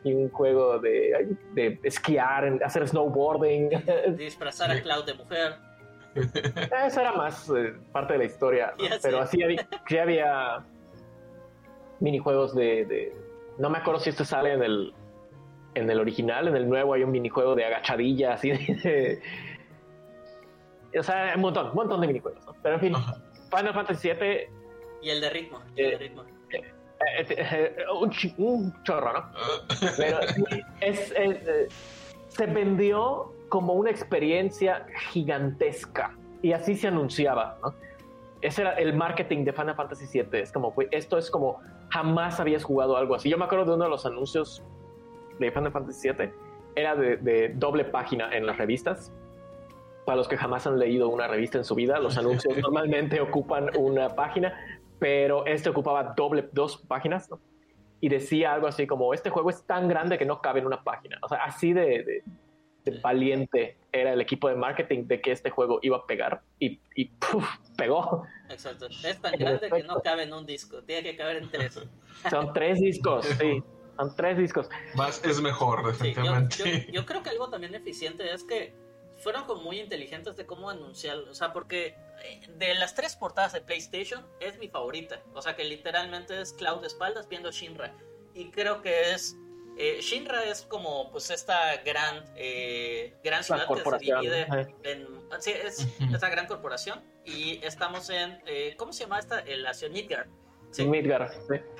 y 0.04 0.14
un 0.14 0.30
juego 0.30 0.78
de, 0.80 1.36
de 1.54 1.80
esquiar, 1.84 2.60
hacer 2.64 2.88
snowboarding. 2.88 3.70
Disfrazar 4.18 4.72
a 4.72 4.82
Cloud 4.82 5.06
de 5.06 5.14
mujer. 5.14 5.56
Eso 6.86 7.02
era 7.02 7.14
más 7.14 7.50
eh, 7.50 7.76
parte 7.92 8.14
de 8.14 8.20
la 8.20 8.26
historia, 8.26 8.74
pero 9.02 9.22
así 9.22 9.42
había, 9.44 9.68
sí 9.88 9.98
había 9.98 10.66
minijuegos 12.00 12.56
de, 12.56 13.14
No 13.58 13.70
me 13.70 13.78
acuerdo 13.78 14.00
si 14.00 14.10
esto 14.10 14.26
sale 14.26 14.54
en 14.54 14.64
el, 14.64 14.94
en 15.78 15.90
el 15.90 16.00
original, 16.00 16.48
en 16.48 16.56
el 16.56 16.68
nuevo 16.68 16.94
hay 16.94 17.04
un 17.04 17.12
minijuego 17.12 17.56
de 17.56 17.66
agachadilla, 17.66 18.34
así 18.34 18.52
de... 18.52 19.22
o 20.98 21.04
sea, 21.04 21.34
un 21.36 21.42
montón, 21.42 21.70
un 21.70 21.76
montón 21.76 22.02
de 22.02 22.08
minijuegos, 22.08 22.44
Pero 22.62 22.76
en 22.76 22.82
fin, 22.82 22.96
Final 23.56 23.74
Fantasy 23.74 24.10
VII... 24.12 24.50
Y 25.02 25.10
el 25.10 25.22
de 25.22 25.30
ritmo, 25.30 25.62
el 25.76 25.92
de 25.92 25.98
ritmo. 25.98 26.24
Eh, 27.20 27.26
eh, 27.30 27.76
un, 28.38 28.74
chorro, 28.84 29.14
¿no? 29.14 29.32
Pero 29.98 30.20
es, 30.82 31.14
eh, 31.16 31.68
se 32.28 32.46
vendió 32.48 33.32
como 33.50 33.74
una 33.74 33.92
experiencia 33.92 34.88
gigantesca 35.12 36.18
y 36.42 36.54
así 36.54 36.76
se 36.76 36.88
anunciaba, 36.88 37.58
¿no? 37.62 37.74
Ese 38.42 38.62
era 38.62 38.74
el 38.74 38.94
marketing 38.94 39.46
de 39.46 39.54
Final 39.54 39.76
Fantasy 39.76 40.06
VII. 40.22 40.42
Es 40.42 40.52
como, 40.52 40.74
esto 40.92 41.18
es 41.18 41.32
como 41.32 41.60
jamás 41.90 42.40
habías 42.40 42.64
jugado 42.64 42.96
algo 42.96 43.16
así. 43.16 43.30
Yo 43.30 43.38
me 43.38 43.46
acuerdo 43.46 43.66
de 43.66 43.74
uno 43.74 43.86
de 43.86 43.90
los 43.90 44.06
anuncios 44.06 44.64
de 45.40 45.52
Final 45.52 45.72
Fantasy 45.72 46.10
VII, 46.10 46.30
era 46.76 46.96
de, 46.96 47.18
de 47.18 47.50
doble 47.56 47.86
página 47.86 48.36
en 48.36 48.46
las 48.46 48.58
revistas. 48.58 49.12
Para 50.06 50.18
los 50.18 50.28
que 50.28 50.38
jamás 50.38 50.66
han 50.68 50.80
leído 50.80 51.10
una 51.10 51.28
revista 51.28 51.58
en 51.58 51.64
su 51.64 51.76
vida, 51.76 52.00
los 52.00 52.18
anuncios 52.20 52.58
normalmente 52.58 53.20
ocupan 53.20 53.70
una 53.78 54.10
página, 54.10 54.54
pero 55.00 55.46
este 55.46 55.70
ocupaba 55.70 56.14
doble, 56.16 56.50
dos 56.52 56.78
páginas, 56.78 57.30
¿no? 57.30 57.40
Y 58.00 58.10
decía 58.10 58.54
algo 58.54 58.68
así 58.68 58.86
como, 58.86 59.14
este 59.14 59.32
juego 59.32 59.50
es 59.50 59.64
tan 59.64 59.88
grande 59.88 60.18
que 60.18 60.26
no 60.26 60.40
cabe 60.42 60.60
en 60.60 60.68
una 60.68 60.84
página. 60.84 61.18
O 61.24 61.28
sea, 61.28 61.44
así 61.44 61.74
de, 61.74 62.24
valiente 63.02 63.76
era 63.92 64.14
el 64.14 64.22
equipo 64.22 64.48
de 64.48 64.56
marketing 64.56 65.08
de 65.08 65.20
que 65.20 65.32
este 65.32 65.50
juego 65.50 65.80
iba 65.82 65.98
a 65.98 66.06
pegar 66.06 66.42
y, 66.60 66.80
y 66.96 67.12
pegó. 67.76 68.24
Exacto. 68.50 68.88
Es 68.88 69.20
tan 69.20 69.34
grande 69.38 69.70
que 69.70 69.84
no 69.84 70.00
cabe 70.00 70.24
en 70.24 70.34
un 70.34 70.46
disco, 70.46 70.84
tiene 70.84 71.04
que 71.04 71.18
caber 71.18 71.38
en 71.38 71.50
tres. 71.50 71.82
Son 72.30 72.54
tres 72.54 72.80
discos, 72.80 73.26
sí. 73.26 73.64
Son 73.98 74.16
tres 74.16 74.38
discos. 74.38 74.70
Más 74.96 75.24
es 75.24 75.42
mejor, 75.42 75.86
definitivamente. 75.86 76.88
yo, 76.92 77.06
creo 77.06 77.24
que 77.24 77.32
algo 77.32 77.50
también 77.50 77.74
eficiente 77.76 78.32
es 78.32 78.44
que 78.44 78.74
fueron 79.18 79.46
como 79.46 79.64
muy 79.64 79.80
inteligentes 79.80 80.36
de 80.36 80.46
cómo 80.46 80.70
anunciarlo. 80.70 81.32
O 81.32 81.36
sea, 81.36 81.54
porque 81.54 81.96
eh, 82.24 82.42
de 82.58 82.76
las 82.76 82.96
tres 82.96 83.16
portadas 83.16 83.54
de 83.54 83.62
PlayStation 83.62 84.26
es 84.40 84.58
mi 84.60 84.68
favorita. 84.68 85.22
O 85.34 85.42
sea, 85.42 85.56
que 85.56 85.64
literalmente 85.64 86.40
es 86.40 86.54
Cloud 86.54 86.82
de 86.82 86.88
espaldas 86.88 87.28
viendo 87.28 87.52
Shinra. 87.52 87.94
Y 88.34 88.52
creo 88.52 88.82
que 88.82 89.14
es. 89.14 89.36
Eh, 89.80 90.00
Shinra 90.02 90.44
es 90.44 90.64
como 90.64 91.12
pues 91.12 91.30
esta 91.30 91.78
gran, 91.84 92.26
eh, 92.36 93.16
gran 93.24 93.44
ciudad 93.44 93.68
que 93.68 93.84
se 93.84 94.16
divide 94.16 94.48
en. 94.84 95.08
Sí, 95.40 95.52
es 95.52 95.88
esta 96.14 96.30
gran 96.30 96.48
corporación. 96.48 97.02
Y 97.26 97.60
estamos 97.66 98.10
en. 98.10 98.40
¿Cómo 98.78 98.94
se 98.94 99.04
llama 99.04 99.20
esta? 99.20 99.44
La 99.46 99.74
ciudad 99.74 99.94
Midgar. 99.94 100.28
Sí. 100.72 100.86
Midgar, 100.86 101.32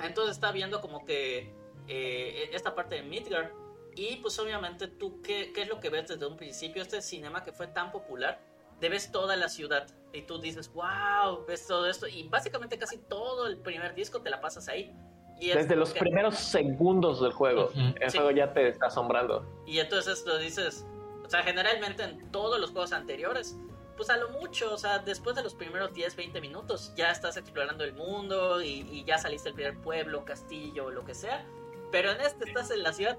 Entonces 0.02 0.36
está 0.36 0.50
viendo 0.50 0.80
como 0.80 1.04
que 1.04 1.52
esta 1.88 2.74
parte 2.74 2.96
de 2.96 3.02
Midgar 3.02 3.52
y 3.94 4.16
pues 4.16 4.38
obviamente 4.38 4.86
tú, 4.86 5.20
¿qué, 5.22 5.52
¿qué, 5.52 5.62
es 5.62 5.68
lo 5.68 5.80
que 5.80 5.90
ves 5.90 6.06
desde 6.06 6.24
un 6.24 6.36
principio? 6.36 6.82
Este 6.82 7.02
cinema 7.02 7.42
que 7.42 7.52
fue 7.52 7.66
tan 7.66 7.90
popular, 7.90 8.40
ves 8.80 9.10
toda 9.10 9.36
la 9.36 9.48
ciudad 9.48 9.88
y 10.12 10.22
tú 10.22 10.38
dices, 10.38 10.72
wow, 10.72 11.44
ves 11.46 11.66
todo 11.66 11.88
esto 11.88 12.06
y 12.06 12.28
básicamente 12.28 12.78
casi 12.78 12.98
todo 12.98 13.48
el 13.48 13.58
primer 13.58 13.94
disco 13.94 14.20
te 14.20 14.30
la 14.30 14.40
pasas 14.40 14.68
ahí. 14.68 14.94
Y 15.40 15.48
desde 15.48 15.76
los 15.76 15.92
primeros 15.92 16.36
segundos 16.36 17.20
del 17.20 17.32
juego, 17.32 17.70
el 17.74 18.10
juego 18.10 18.30
ya 18.30 18.52
te 18.52 18.68
está 18.68 18.86
asombrando. 18.86 19.44
Y 19.66 19.78
entonces 19.78 20.24
lo 20.26 20.38
dices, 20.38 20.84
o 21.24 21.30
sea, 21.30 21.42
generalmente 21.42 22.02
en 22.02 22.30
todos 22.32 22.60
los 22.60 22.70
juegos 22.70 22.92
anteriores, 22.92 23.56
pues 23.96 24.10
a 24.10 24.16
lo 24.16 24.30
mucho, 24.30 24.72
o 24.72 24.78
sea, 24.78 24.98
después 25.00 25.36
de 25.36 25.42
los 25.42 25.54
primeros 25.54 25.92
10, 25.92 26.14
20 26.16 26.40
minutos, 26.40 26.92
ya 26.96 27.10
estás 27.10 27.36
explorando 27.36 27.84
el 27.84 27.94
mundo 27.94 28.62
y, 28.62 28.86
y 28.90 29.04
ya 29.04 29.18
saliste 29.18 29.48
del 29.48 29.54
primer 29.54 29.78
pueblo, 29.78 30.24
castillo, 30.24 30.90
lo 30.90 31.04
que 31.04 31.14
sea. 31.14 31.44
Pero 31.90 32.12
en 32.12 32.20
este 32.20 32.44
estás 32.44 32.70
en 32.70 32.82
la 32.82 32.92
ciudad 32.92 33.18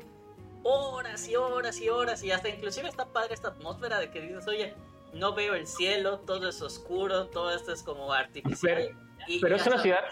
horas 0.64 1.28
y 1.28 1.36
horas 1.36 1.80
y 1.80 1.90
horas 1.90 2.24
y 2.24 2.32
hasta 2.32 2.50
inclusive 2.50 2.90
está 2.90 3.06
padre 3.06 3.34
esta 3.34 3.50
atmósfera 3.50 4.00
de 4.00 4.12
que 4.12 4.22
dices, 4.22 4.48
oye, 4.48 4.76
no 5.14 5.34
veo 5.34 5.56
el 5.56 5.68
cielo, 5.68 6.20
todo 6.20 6.50
es 6.50 6.62
oscuro, 6.62 7.28
todo 7.28 7.54
esto 7.54 7.72
es 7.72 7.84
como 7.84 8.12
artificial. 8.14 8.96
Pero, 9.42 9.56
es 9.56 9.68
una 9.68 9.80
ciudad 9.80 10.04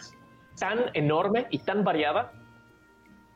tan 0.60 0.90
enorme 0.94 1.48
y 1.50 1.60
tan 1.60 1.84
variada 1.84 2.34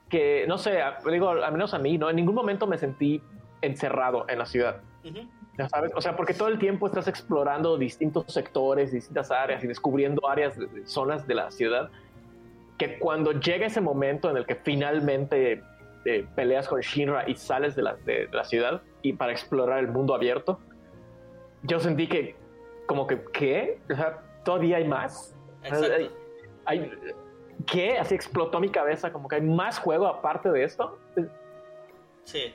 que, 0.09 0.45
no 0.47 0.57
sé, 0.57 0.79
digo, 1.09 1.29
al 1.29 1.51
menos 1.51 1.73
a 1.73 1.79
mí, 1.79 1.97
¿no? 1.97 2.09
En 2.09 2.15
ningún 2.15 2.35
momento 2.35 2.67
me 2.67 2.77
sentí 2.77 3.21
encerrado 3.61 4.25
en 4.27 4.39
la 4.39 4.45
ciudad. 4.45 4.81
¿Ya 5.57 5.69
sabes? 5.69 5.91
O 5.95 6.01
sea, 6.01 6.15
porque 6.15 6.33
todo 6.33 6.47
el 6.47 6.59
tiempo 6.59 6.87
estás 6.87 7.07
explorando 7.07 7.77
distintos 7.77 8.25
sectores, 8.27 8.91
distintas 8.91 9.31
áreas 9.31 9.63
y 9.63 9.67
descubriendo 9.67 10.27
áreas, 10.27 10.55
zonas 10.85 11.27
de 11.27 11.35
la 11.35 11.51
ciudad, 11.51 11.89
que 12.81 12.97
cuando 12.97 13.33
llega 13.33 13.67
ese 13.67 13.79
momento 13.79 14.31
en 14.31 14.37
el 14.37 14.47
que 14.47 14.55
finalmente 14.55 15.61
eh, 16.03 16.25
peleas 16.35 16.67
con 16.67 16.81
Shinra 16.81 17.29
y 17.29 17.35
sales 17.35 17.75
de 17.75 17.83
la, 17.83 17.93
de, 17.93 18.27
la, 18.31 18.43
ciudad 18.43 18.81
y 19.03 19.13
para 19.13 19.31
explorar 19.31 19.77
el 19.77 19.87
mundo 19.87 20.15
abierto, 20.15 20.59
yo 21.61 21.79
sentí 21.79 22.07
que 22.07 22.35
como 22.87 23.05
que, 23.05 23.23
¿qué? 23.33 23.79
O 23.87 23.95
sea, 23.95 24.23
todavía 24.43 24.77
hay 24.77 24.87
más. 24.87 25.35
Hay, 26.65 26.91
¿Qué? 27.67 27.99
Así 27.99 28.15
explotó 28.15 28.59
mi 28.59 28.69
cabeza, 28.69 29.13
como 29.13 29.27
que 29.27 29.35
hay 29.35 29.43
más 29.43 29.77
juego 29.77 30.07
aparte 30.07 30.49
de 30.49 30.63
esto. 30.63 30.97
Sí. 32.23 32.51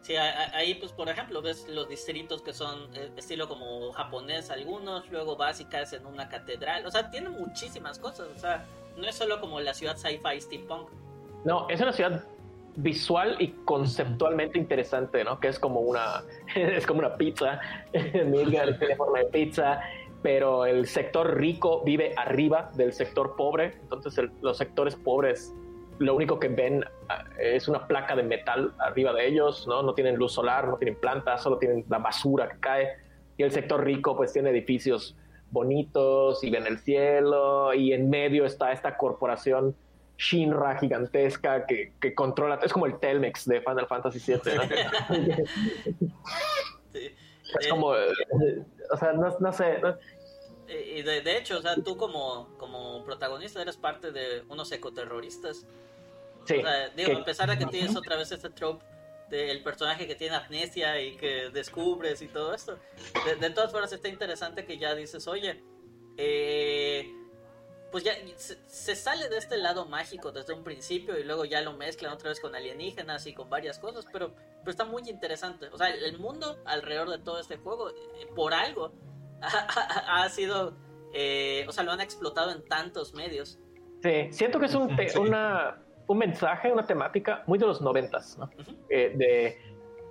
Sí, 0.00 0.16
ahí 0.16 0.76
pues 0.76 0.92
por 0.92 1.08
ejemplo 1.08 1.42
ves 1.42 1.68
los 1.68 1.88
distritos 1.88 2.40
que 2.40 2.52
son 2.52 2.94
eh, 2.94 3.10
estilo 3.16 3.48
como 3.48 3.92
japonés 3.92 4.50
algunos, 4.50 5.10
luego 5.10 5.36
caes 5.68 5.92
en 5.92 6.06
una 6.06 6.28
catedral, 6.28 6.86
o 6.86 6.90
sea, 6.92 7.10
tiene 7.10 7.28
muchísimas 7.28 7.98
cosas, 7.98 8.28
o 8.28 8.38
sea, 8.38 8.64
no 8.96 9.06
es 9.06 9.14
solo 9.14 9.40
como 9.40 9.60
la 9.60 9.74
ciudad 9.74 9.96
sci-fi 9.96 10.40
steampunk. 10.40 10.88
No, 11.44 11.68
es 11.68 11.80
una 11.80 11.92
ciudad 11.92 12.24
visual 12.76 13.36
y 13.38 13.48
conceptualmente 13.64 14.58
interesante, 14.58 15.24
¿no? 15.24 15.40
Que 15.40 15.48
es 15.48 15.58
como 15.58 15.80
una, 15.80 16.24
es 16.54 16.86
como 16.86 17.00
una 17.00 17.16
pizza, 17.16 17.60
Midgar 18.26 18.78
tiene 18.78 18.96
forma 18.96 19.20
de 19.20 19.26
pizza, 19.26 19.80
pero 20.22 20.66
el 20.66 20.86
sector 20.86 21.36
rico 21.36 21.82
vive 21.84 22.14
arriba 22.16 22.70
del 22.74 22.92
sector 22.92 23.36
pobre, 23.36 23.78
entonces 23.82 24.30
los 24.42 24.58
sectores 24.58 24.96
pobres 24.96 25.54
lo 25.98 26.14
único 26.14 26.38
que 26.38 26.48
ven 26.48 26.84
ah, 27.08 27.24
es 27.38 27.68
una 27.68 27.86
placa 27.86 28.14
de 28.16 28.22
metal 28.22 28.74
arriba 28.78 29.12
de 29.12 29.26
ellos, 29.26 29.66
¿no? 29.66 29.82
No 29.82 29.94
tienen 29.94 30.16
luz 30.16 30.32
solar, 30.32 30.68
no 30.68 30.76
tienen 30.76 30.96
plantas, 30.96 31.42
solo 31.42 31.58
tienen 31.58 31.84
la 31.88 31.98
basura 31.98 32.48
que 32.48 32.60
cae. 32.60 32.88
Y 33.38 33.42
el 33.42 33.50
sector 33.50 33.84
rico 33.84 34.16
pues 34.16 34.32
tiene 34.32 34.50
edificios 34.50 35.16
bonitos 35.50 36.42
y 36.44 36.50
ven 36.50 36.66
el 36.66 36.78
cielo 36.78 37.72
y 37.74 37.92
en 37.92 38.10
medio 38.10 38.44
está 38.44 38.72
esta 38.72 38.96
corporación 38.96 39.74
Shinra 40.18 40.78
gigantesca 40.78 41.66
que, 41.66 41.92
que, 42.00 42.14
controla, 42.14 42.58
es 42.62 42.72
como 42.72 42.86
el 42.86 42.98
Telmex 42.98 43.46
de 43.46 43.60
Final 43.60 43.86
Fantasy 43.86 44.18
VII. 44.18 44.40
Es 47.60 47.68
como, 47.68 47.94
eh, 47.94 48.08
o 48.90 48.96
sea, 48.96 49.12
no, 49.12 49.52
sé. 49.52 49.80
Y 50.68 51.02
de, 51.02 51.38
hecho, 51.38 51.58
o 51.58 51.62
sea, 51.62 51.76
tú 51.76 51.96
como, 51.96 52.48
como 52.58 53.04
protagonista 53.04 53.62
eres 53.62 53.76
parte 53.76 54.10
de 54.10 54.42
unos 54.48 54.72
ecoterroristas. 54.72 55.64
Sí. 56.44 56.58
O 56.58 56.62
sea, 56.62 56.88
digo, 56.90 57.16
a 57.18 57.24
pesar 57.24 57.48
de 57.48 57.58
que 57.58 57.66
tienes 57.66 57.94
otra 57.94 58.16
vez 58.16 58.32
este 58.32 58.50
trope 58.50 58.84
del 59.30 59.62
personaje 59.62 60.06
que 60.06 60.14
tiene 60.14 60.36
amnesia 60.36 61.00
y 61.00 61.16
que 61.16 61.50
descubres 61.50 62.22
y 62.22 62.28
todo 62.28 62.54
esto, 62.54 62.78
de, 63.24 63.36
de 63.36 63.50
todas 63.50 63.72
formas 63.72 63.92
está 63.92 64.08
interesante 64.08 64.64
que 64.64 64.78
ya 64.78 64.94
dices, 64.94 65.26
oye, 65.26 65.62
eh 66.16 67.12
pues 67.90 68.04
ya 68.04 68.12
se, 68.36 68.96
sale 68.96 69.28
de 69.28 69.38
este 69.38 69.56
lado 69.56 69.86
mágico 69.86 70.32
desde 70.32 70.52
un 70.52 70.64
principio 70.64 71.18
y 71.18 71.24
luego 71.24 71.44
ya 71.44 71.62
lo 71.62 71.72
mezclan 71.72 72.12
otra 72.12 72.30
vez 72.30 72.40
con 72.40 72.54
alienígenas 72.54 73.26
y 73.26 73.32
con 73.32 73.48
varias 73.48 73.78
cosas, 73.78 74.06
pero, 74.12 74.34
pero 74.60 74.70
está 74.70 74.84
muy 74.84 75.08
interesante. 75.08 75.68
O 75.72 75.78
sea, 75.78 75.88
el 75.88 76.18
mundo 76.18 76.58
alrededor 76.64 77.10
de 77.10 77.18
todo 77.18 77.40
este 77.40 77.56
juego, 77.56 77.90
eh, 77.90 77.94
por 78.34 78.54
algo, 78.54 78.92
ha, 79.40 80.28
sido, 80.28 80.76
eh, 81.14 81.64
o 81.68 81.72
sea, 81.72 81.84
lo 81.84 81.92
han 81.92 82.00
explotado 82.00 82.50
en 82.50 82.64
tantos 82.64 83.14
medios. 83.14 83.58
Sí, 84.02 84.28
siento 84.30 84.58
que 84.58 84.66
es 84.66 84.74
un, 84.74 84.94
una, 85.18 85.82
un 86.06 86.18
mensaje, 86.18 86.72
una 86.72 86.84
temática 86.84 87.42
muy 87.46 87.58
de 87.58 87.66
los 87.66 87.80
noventas, 87.80 88.38
¿no? 88.38 88.48
Eh, 88.88 89.12
de 89.16 89.58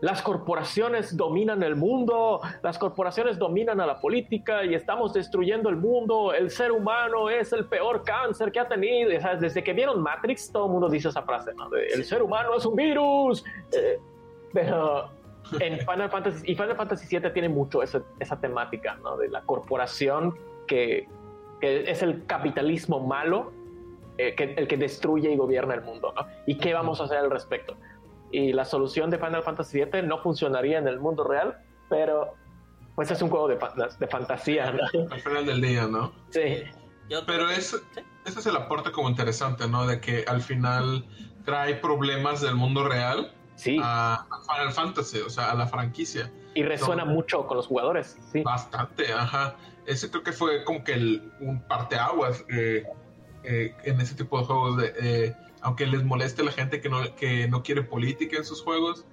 las 0.02 0.22
corporaciones 0.22 1.16
dominan 1.16 1.64
el 1.64 1.76
mundo, 1.76 2.42
las 2.62 2.78
corporaciones 2.78 3.40
dominan 3.40 3.80
a 3.80 3.86
la 3.86 4.00
política 4.00 4.64
y 4.66 4.76
estamos 4.76 5.14
destruyendo 5.14 5.70
el 5.70 5.78
mundo, 5.78 6.34
el 6.34 6.52
ser 6.52 6.72
humano 6.72 7.30
es 7.30 7.54
el 7.54 7.66
peor 7.66 8.04
cáncer 8.04 8.52
que 8.52 8.60
ha 8.60 8.68
tenido. 8.68 9.10
Desde 9.40 9.64
que 9.64 9.74
vieron 9.74 10.02
Matrix, 10.02 10.52
todo 10.52 10.66
el 10.66 10.72
mundo 10.74 10.90
dice 10.90 11.10
esa 11.10 11.24
frase, 11.24 11.54
¿no? 11.54 11.70
el 11.74 12.04
ser 12.04 12.22
humano 12.22 12.56
es 12.56 12.66
un 12.66 12.76
virus. 12.76 13.44
Eh, 13.72 13.98
pero 14.54 15.10
en 15.60 15.80
Final 15.80 16.10
Fantasy, 16.10 16.52
y 16.52 16.56
Final 16.56 16.76
Fantasy 16.76 17.18
VII 17.18 17.30
tiene 17.32 17.50
mucho 17.50 17.82
esa, 17.82 18.02
esa 18.20 18.40
temática, 18.40 18.96
¿no? 19.04 19.18
De 19.18 19.28
la 19.28 19.42
corporación 19.42 20.36
que, 20.68 21.08
que 21.62 21.90
es 21.90 22.02
el 22.02 22.26
capitalismo 22.26 23.00
malo, 23.00 23.52
eh, 24.18 24.36
que, 24.36 24.54
el 24.56 24.68
que 24.68 24.78
destruye 24.78 25.32
y 25.32 25.38
gobierna 25.38 25.74
el 25.74 25.82
mundo, 25.82 26.14
¿no? 26.16 26.28
¿Y 26.46 26.58
qué 26.58 26.74
vamos 26.74 27.02
a 27.02 27.06
hacer 27.06 27.18
al 27.18 27.32
respecto? 27.32 27.76
y 28.32 28.52
la 28.52 28.66
solución 28.66 29.10
de 29.10 29.18
Final 29.18 29.44
Fantasy 29.44 29.84
VII 29.84 30.04
no 30.04 30.18
funcionaría 30.18 30.78
en 30.78 30.88
el 30.88 31.00
mundo 31.00 31.24
real, 31.24 31.58
pero 31.90 32.36
pues 32.96 33.10
es 33.12 33.22
un 33.22 33.30
juego 33.30 33.48
de, 33.48 33.58
de 34.00 34.08
fantasía. 34.08 34.76
Al 35.12 35.22
final 35.22 35.46
del 35.46 35.62
día, 35.62 35.88
¿no? 35.88 36.12
Sí. 36.30 36.64
Pero 37.26 37.50
es, 37.50 37.82
ese 38.26 38.40
es 38.40 38.46
el 38.46 38.56
aporte 38.56 38.92
como 38.92 39.10
interesante, 39.10 39.68
¿no? 39.68 39.86
De 39.86 40.02
que 40.02 40.26
al 40.28 40.42
final 40.42 41.06
trae 41.46 41.76
problemas 41.76 42.42
del 42.42 42.56
mundo 42.56 42.84
real 42.88 43.32
sí. 43.56 43.80
a, 43.82 44.26
Final 44.50 44.74
Fantasy, 44.74 45.20
o 45.20 45.30
sea, 45.30 45.52
a 45.52 45.56
la 45.56 45.68
franquicia. 45.68 46.32
Y 46.56 46.64
resuena 46.64 47.06
mucho 47.06 47.46
con 47.46 47.58
los 47.58 47.68
jugadores, 47.68 48.18
sí. 48.32 48.42
Bastante, 48.42 49.14
ajá. 49.14 49.56
Ese 49.86 50.10
creo 50.10 50.24
que 50.24 50.32
fue 50.32 50.64
como 50.64 50.84
que 50.84 50.94
el, 50.94 51.32
un 51.42 51.62
parteaguas 51.68 52.44
eh, 52.50 52.84
eh, 53.48 53.76
en 53.84 54.02
ese 54.02 54.16
tipo 54.16 54.40
de 54.40 54.46
juegos. 54.46 54.78
De, 54.78 54.94
eh, 55.00 55.36
aunque 55.62 55.88
les 55.88 56.04
moleste 56.04 56.44
la 56.44 56.52
gente 56.52 56.80
que 56.80 56.90
no, 56.90 57.16
que 57.16 57.48
no 57.48 57.64
quiere 57.64 57.82
política 57.82 58.38
en 58.38 58.46
sus 58.46 58.62
juegos, 58.62 59.06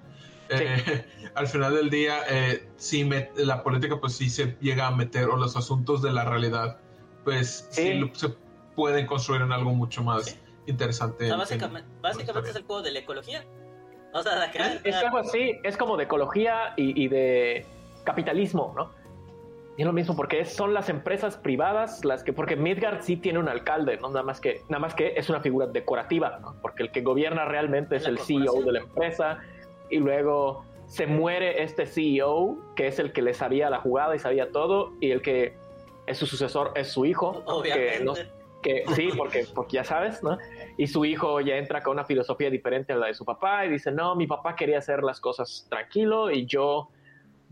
eh, 0.49 1.05
al 1.35 1.47
final 1.47 1.75
del 1.75 1.89
día, 1.89 2.19
eh, 2.29 2.67
sí 2.77 3.09
la 3.35 3.63
política 3.63 3.99
pues 3.99 4.15
sí 4.15 4.29
se 4.29 4.57
llega 4.61 4.87
a 4.87 4.91
meter, 4.91 5.25
o 5.25 5.37
los 5.37 5.55
asuntos 5.55 6.01
de 6.01 6.11
la 6.11 6.25
realidad, 6.25 6.79
pues 7.23 7.67
sí, 7.71 8.11
se 8.13 8.29
pueden 8.75 9.05
construir 9.05 9.41
en 9.41 9.51
algo 9.51 9.73
mucho 9.73 10.03
más 10.03 10.37
interesante. 10.67 11.31
básicamente, 11.31 11.89
básicamente 12.01 12.49
es 12.49 12.55
el 12.55 12.63
juego 12.63 12.81
de 12.81 12.91
la 12.91 12.99
ecología. 12.99 13.45
O 14.13 14.21
sea, 14.21 14.45
es, 14.45 14.95
algo 14.95 15.17
así, 15.17 15.53
es 15.63 15.75
como 15.75 15.97
de 15.97 16.03
ecología 16.03 16.73
y, 16.77 17.07
de 17.07 17.65
capitalismo, 18.03 18.73
¿no? 18.75 18.91
Y 19.75 19.81
es 19.81 19.87
lo 19.87 19.93
mismo 19.93 20.15
porque 20.15 20.45
son 20.45 20.73
las 20.73 20.89
empresas 20.89 21.35
privadas 21.37 22.05
las 22.05 22.23
que, 22.23 22.31
porque 22.31 22.55
Midgard 22.55 23.01
sí 23.01 23.17
tiene 23.17 23.39
un 23.39 23.49
alcalde, 23.49 23.97
¿no? 23.97 24.09
Nada 24.09 24.23
más 24.23 24.39
que, 24.39 24.61
nada 24.69 24.79
más 24.79 24.93
que 24.93 25.13
es 25.15 25.29
una 25.29 25.39
figura 25.39 25.65
decorativa, 25.65 26.37
¿no? 26.41 26.55
Porque 26.61 26.83
el 26.83 26.91
que 26.91 27.01
gobierna 27.01 27.45
realmente 27.45 27.95
es 27.95 28.05
el 28.05 28.19
CEO 28.19 28.61
de 28.61 28.71
la 28.71 28.79
empresa 28.79 29.39
y 29.89 29.97
luego 29.97 30.63
se 30.85 31.07
muere 31.07 31.63
este 31.63 31.87
CEO, 31.87 32.57
que 32.75 32.87
es 32.87 32.99
el 32.99 33.13
que 33.13 33.23
le 33.23 33.33
sabía 33.33 33.69
la 33.71 33.79
jugada 33.79 34.15
y 34.15 34.19
sabía 34.19 34.51
todo, 34.51 34.93
y 34.99 35.09
el 35.09 35.23
que 35.23 35.55
es 36.05 36.17
su 36.17 36.27
sucesor 36.27 36.71
es 36.75 36.89
su 36.89 37.05
hijo, 37.05 37.43
que, 37.63 38.83
sí, 38.95 39.09
porque, 39.17 39.45
porque 39.53 39.75
ya 39.75 39.83
sabes, 39.83 40.23
¿no? 40.23 40.37
Y 40.77 40.87
su 40.87 41.03
hijo 41.03 41.41
ya 41.41 41.57
entra 41.57 41.81
con 41.83 41.93
una 41.93 42.05
filosofía 42.05 42.49
diferente 42.49 42.93
a 42.93 42.95
la 42.95 43.07
de 43.07 43.13
su 43.13 43.25
papá 43.25 43.65
y 43.65 43.69
dice, 43.69 43.91
no, 43.91 44.15
mi 44.15 44.27
papá 44.27 44.55
quería 44.55 44.77
hacer 44.77 45.03
las 45.03 45.19
cosas 45.19 45.67
tranquilo 45.69 46.31
y 46.31 46.45
yo, 46.45 46.89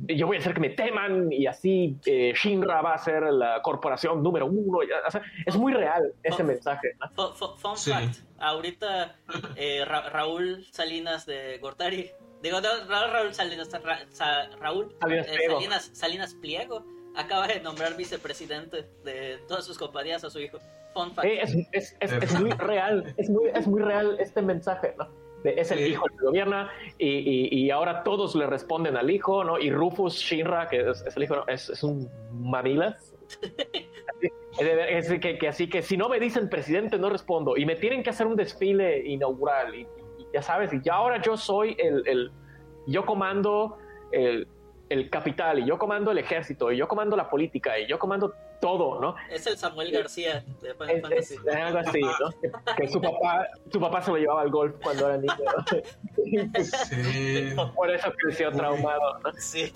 yo 0.08 0.28
voy 0.28 0.38
a 0.38 0.40
hacer 0.40 0.54
que 0.54 0.60
me 0.60 0.70
teman 0.70 1.32
y 1.32 1.46
así 1.46 1.98
eh, 2.06 2.34
Shinra 2.36 2.82
va 2.82 2.94
a 2.94 2.98
ser 2.98 3.24
la 3.24 3.62
corporación 3.62 4.24
número 4.24 4.46
uno. 4.46 4.80
es 5.46 5.56
muy 5.56 5.74
real 5.74 6.14
ese 6.24 6.44
mensaje. 6.44 6.96
Fun, 7.16 7.78
fact, 7.78 8.18
ahorita 8.40 9.16
eh, 9.56 9.86
Raúl 9.86 10.66
Salinas 10.72 11.26
de 11.26 11.58
Gortari 11.60 12.12
Digo, 12.42 12.60
Raúl 12.60 13.34
Salinas, 13.34 13.70
Raúl 14.60 14.96
eh, 15.10 15.70
Salinas, 15.94 16.34
Pliego 16.34 16.84
acaba 17.16 17.48
de 17.48 17.60
nombrar 17.60 17.96
vicepresidente 17.96 18.90
de 19.04 19.38
todas 19.48 19.66
sus 19.66 19.78
compañías 19.78 20.24
a 20.24 20.30
su 20.30 20.40
hijo. 20.40 20.58
es, 21.24 22.40
muy 22.40 22.50
real, 22.52 23.14
es 23.18 23.30
muy, 23.30 23.50
es 23.54 23.68
muy 23.68 23.82
real 23.82 24.18
este 24.20 24.42
mensaje, 24.42 24.96
¿no? 24.98 25.08
Es 25.44 25.72
el 25.72 25.86
hijo 25.88 26.06
que 26.06 26.24
gobierna 26.24 26.70
y, 26.98 27.50
y, 27.52 27.72
ahora 27.72 28.04
todos 28.04 28.36
le 28.36 28.46
responden 28.48 28.98
al 28.98 29.10
hijo, 29.10 29.44
¿no? 29.44 29.58
Y 29.60 29.72
Rufus 29.72 30.16
Shinra, 30.16 30.68
que 30.68 30.90
es, 30.90 31.04
el 31.16 31.24
hijo, 31.24 31.48
es, 31.48 31.84
un 31.84 32.10
mamilas. 32.32 33.16
es, 34.60 35.10
que, 35.20 35.38
que, 35.38 35.48
así 35.48 35.70
que 35.70 35.82
si 35.82 35.98
no 35.98 36.10
me 36.10 36.20
dicen 36.20 36.50
presidente 36.50 36.98
no 36.98 37.10
respondo 37.10 37.56
y 37.56 37.66
me 37.66 37.76
tienen 37.76 38.04
que 38.04 38.10
hacer 38.10 38.28
un 38.28 38.36
desfile 38.36 39.06
inaugural 39.08 39.74
y, 39.74 39.88
ya 40.34 40.42
sabes, 40.42 40.74
y 40.74 40.82
ya 40.82 40.96
ahora 40.96 41.22
yo 41.22 41.38
soy 41.38 41.76
el, 41.80 42.08
el 42.08 42.32
yo 42.88 43.06
comando 43.06 43.78
el, 44.12 44.48
el, 44.90 45.10
capital, 45.10 45.60
y 45.60 45.66
yo 45.66 45.78
comando 45.78 46.12
el 46.12 46.18
ejército, 46.18 46.72
y 46.72 46.78
yo 46.78 46.88
comando 46.88 47.16
la 47.16 47.30
política, 47.30 47.78
y 47.80 47.88
yo 47.88 48.00
comando 48.00 48.34
todo, 48.62 49.02
¿no? 49.02 49.16
Es 49.30 49.46
el 49.48 49.58
Samuel 49.58 49.92
García 49.92 50.46
de 50.62 50.74
Final 50.74 51.14
es, 51.14 51.32
Es 51.32 51.46
algo 51.48 51.80
así, 51.80 52.00
¿no? 52.00 52.32
que 52.78 52.88
su 52.88 53.02
papá, 53.02 53.48
su 53.72 53.80
papá 53.80 54.02
se 54.02 54.12
lo 54.12 54.18
llevaba 54.18 54.42
al 54.44 54.50
golf 54.50 54.76
cuando 54.82 55.08
era 55.08 55.18
niño, 55.18 55.36
sí. 56.64 57.54
Por 57.76 57.92
eso 57.92 58.14
creció 58.24 58.52
traumado, 58.52 59.20
¿no? 59.20 59.34
Sí. 59.34 59.74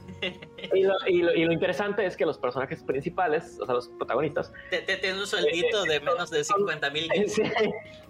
Y 0.73 0.83
lo, 0.83 0.93
y, 1.07 1.21
lo, 1.21 1.33
y 1.33 1.43
lo, 1.43 1.51
interesante 1.51 2.05
es 2.05 2.15
que 2.15 2.25
los 2.25 2.37
personajes 2.37 2.81
principales, 2.83 3.57
o 3.59 3.65
sea, 3.65 3.75
los 3.75 3.89
protagonistas... 3.89 4.53
Tienen 4.69 5.17
un 5.17 5.27
sueldito 5.27 5.83
de 5.83 5.99
menos 5.99 6.29
de 6.29 6.43
50 6.43 6.89
mil. 6.91 7.11
Sí. 7.25 7.41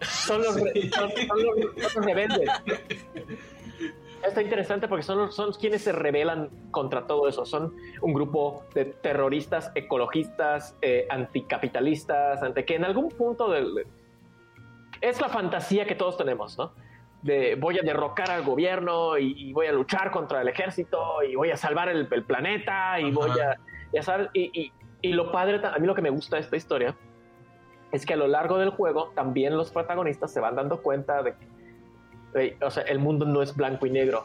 Son 0.02 0.42
los, 0.42 0.56
son, 0.56 0.64
son 0.94 1.44
los, 1.44 1.92
son 1.92 1.94
los 1.96 2.06
rebeldes 2.06 2.50
está 4.28 4.42
interesante 4.42 4.88
porque 4.88 5.04
son, 5.04 5.32
son 5.32 5.54
quienes 5.54 5.84
se 5.84 5.92
rebelan 5.92 6.50
contra 6.72 7.08
todo 7.08 7.28
eso. 7.28 7.46
Son 7.46 7.74
un 8.02 8.14
grupo 8.14 8.64
de 8.74 8.86
terroristas, 8.86 9.72
ecologistas, 9.76 10.76
eh, 10.82 11.08
anticapitalistas, 11.10 12.42
ante 12.42 12.66
que 12.66 12.76
en 12.76 12.86
algún 12.86 13.10
punto 13.10 13.50
del, 13.50 13.86
es 15.02 15.22
la 15.22 15.30
fantasía 15.30 15.86
que 15.86 15.96
todos 15.96 16.18
tenemos, 16.18 16.58
¿no? 16.58 16.74
De 17.22 17.56
voy 17.56 17.80
a 17.80 17.82
derrocar 17.82 18.30
al 18.30 18.44
gobierno 18.44 19.18
y, 19.18 19.52
voy 19.54 19.68
a 19.68 19.72
luchar 19.72 20.12
contra 20.12 20.42
el 20.42 20.48
ejército 20.48 21.24
y 21.24 21.36
voy 21.36 21.50
a 21.52 21.58
salvar 21.58 21.90
el, 21.90 22.08
planeta 22.08 23.00
y 23.00 23.12
voy 23.12 23.32
a, 23.32 23.58
ya 23.92 24.04
sabes, 24.04 24.30
y, 24.34 24.72
y, 25.02 25.14
lo 25.14 25.32
padre, 25.32 25.60
a 25.64 25.78
mí 25.80 25.88
lo 25.88 25.96
que 25.96 26.04
me 26.04 26.12
gusta 26.12 26.36
de 26.36 26.44
esta 26.44 26.56
historia 26.56 26.96
es 27.92 28.06
que 28.06 28.14
a 28.14 28.18
lo 28.18 28.28
largo 28.28 28.58
del 28.58 28.70
juego 28.70 29.12
también 29.16 29.58
los 29.58 29.72
protagonistas 29.72 30.32
se 30.32 30.40
van 30.40 30.56
dando 30.56 30.82
cuenta 30.84 31.24
de 31.24 31.34
que 31.34 31.55
o 32.62 32.72
sea, 32.72 32.84
el 32.84 33.00
mundo 33.00 33.26
no 33.26 33.42
es 33.42 33.56
blanco 33.56 33.86
y 33.86 33.92
negro. 33.92 34.24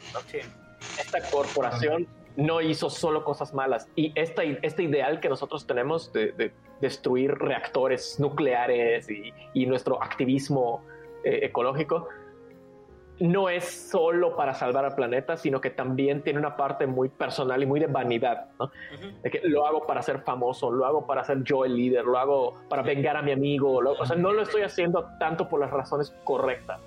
Esta 0.98 1.20
corporación 1.30 2.06
no 2.36 2.60
hizo 2.60 2.90
solo 2.90 3.24
cosas 3.24 3.54
malas. 3.54 3.88
Y 3.96 4.12
esta, 4.14 4.42
este 4.42 4.84
ideal 4.84 5.20
que 5.20 5.28
nosotros 5.28 5.66
tenemos 5.66 6.12
de, 6.12 6.52
destruir 6.80 7.32
reactores 7.32 8.18
nucleares 8.18 9.08
y, 9.10 9.66
nuestro 9.66 10.02
activismo 10.02 10.82
eh, 11.24 11.40
ecológico 11.42 12.08
no 13.20 13.50
es 13.50 13.64
solo 13.64 14.34
para 14.34 14.54
salvar 14.54 14.86
al 14.86 14.94
planeta, 14.94 15.36
sino 15.36 15.60
que 15.60 15.68
también 15.68 16.22
tiene 16.22 16.38
una 16.38 16.56
parte 16.56 16.86
muy 16.86 17.10
personal 17.10 17.62
y 17.62 17.66
muy 17.66 17.78
de 17.78 17.86
vanidad, 17.86 18.48
De 19.22 19.30
que 19.30 19.42
lo 19.44 19.66
hago 19.66 19.86
para 19.86 20.00
ser 20.00 20.22
famoso, 20.22 20.70
lo 20.72 20.86
hago 20.86 21.06
para 21.06 21.22
ser 21.22 21.42
yo 21.44 21.66
el 21.66 21.76
líder, 21.76 22.06
lo 22.06 22.18
hago 22.18 22.54
para 22.70 22.80
vengar 22.80 23.18
a 23.18 23.22
mi 23.22 23.32
amigo, 23.32 23.76
o 23.76 24.06
sea, 24.06 24.16
no 24.16 24.32
lo 24.32 24.40
estoy 24.40 24.62
haciendo 24.62 25.06
tanto 25.18 25.50
por 25.50 25.60
las 25.60 25.70
razones 25.70 26.16
correctas 26.24 26.80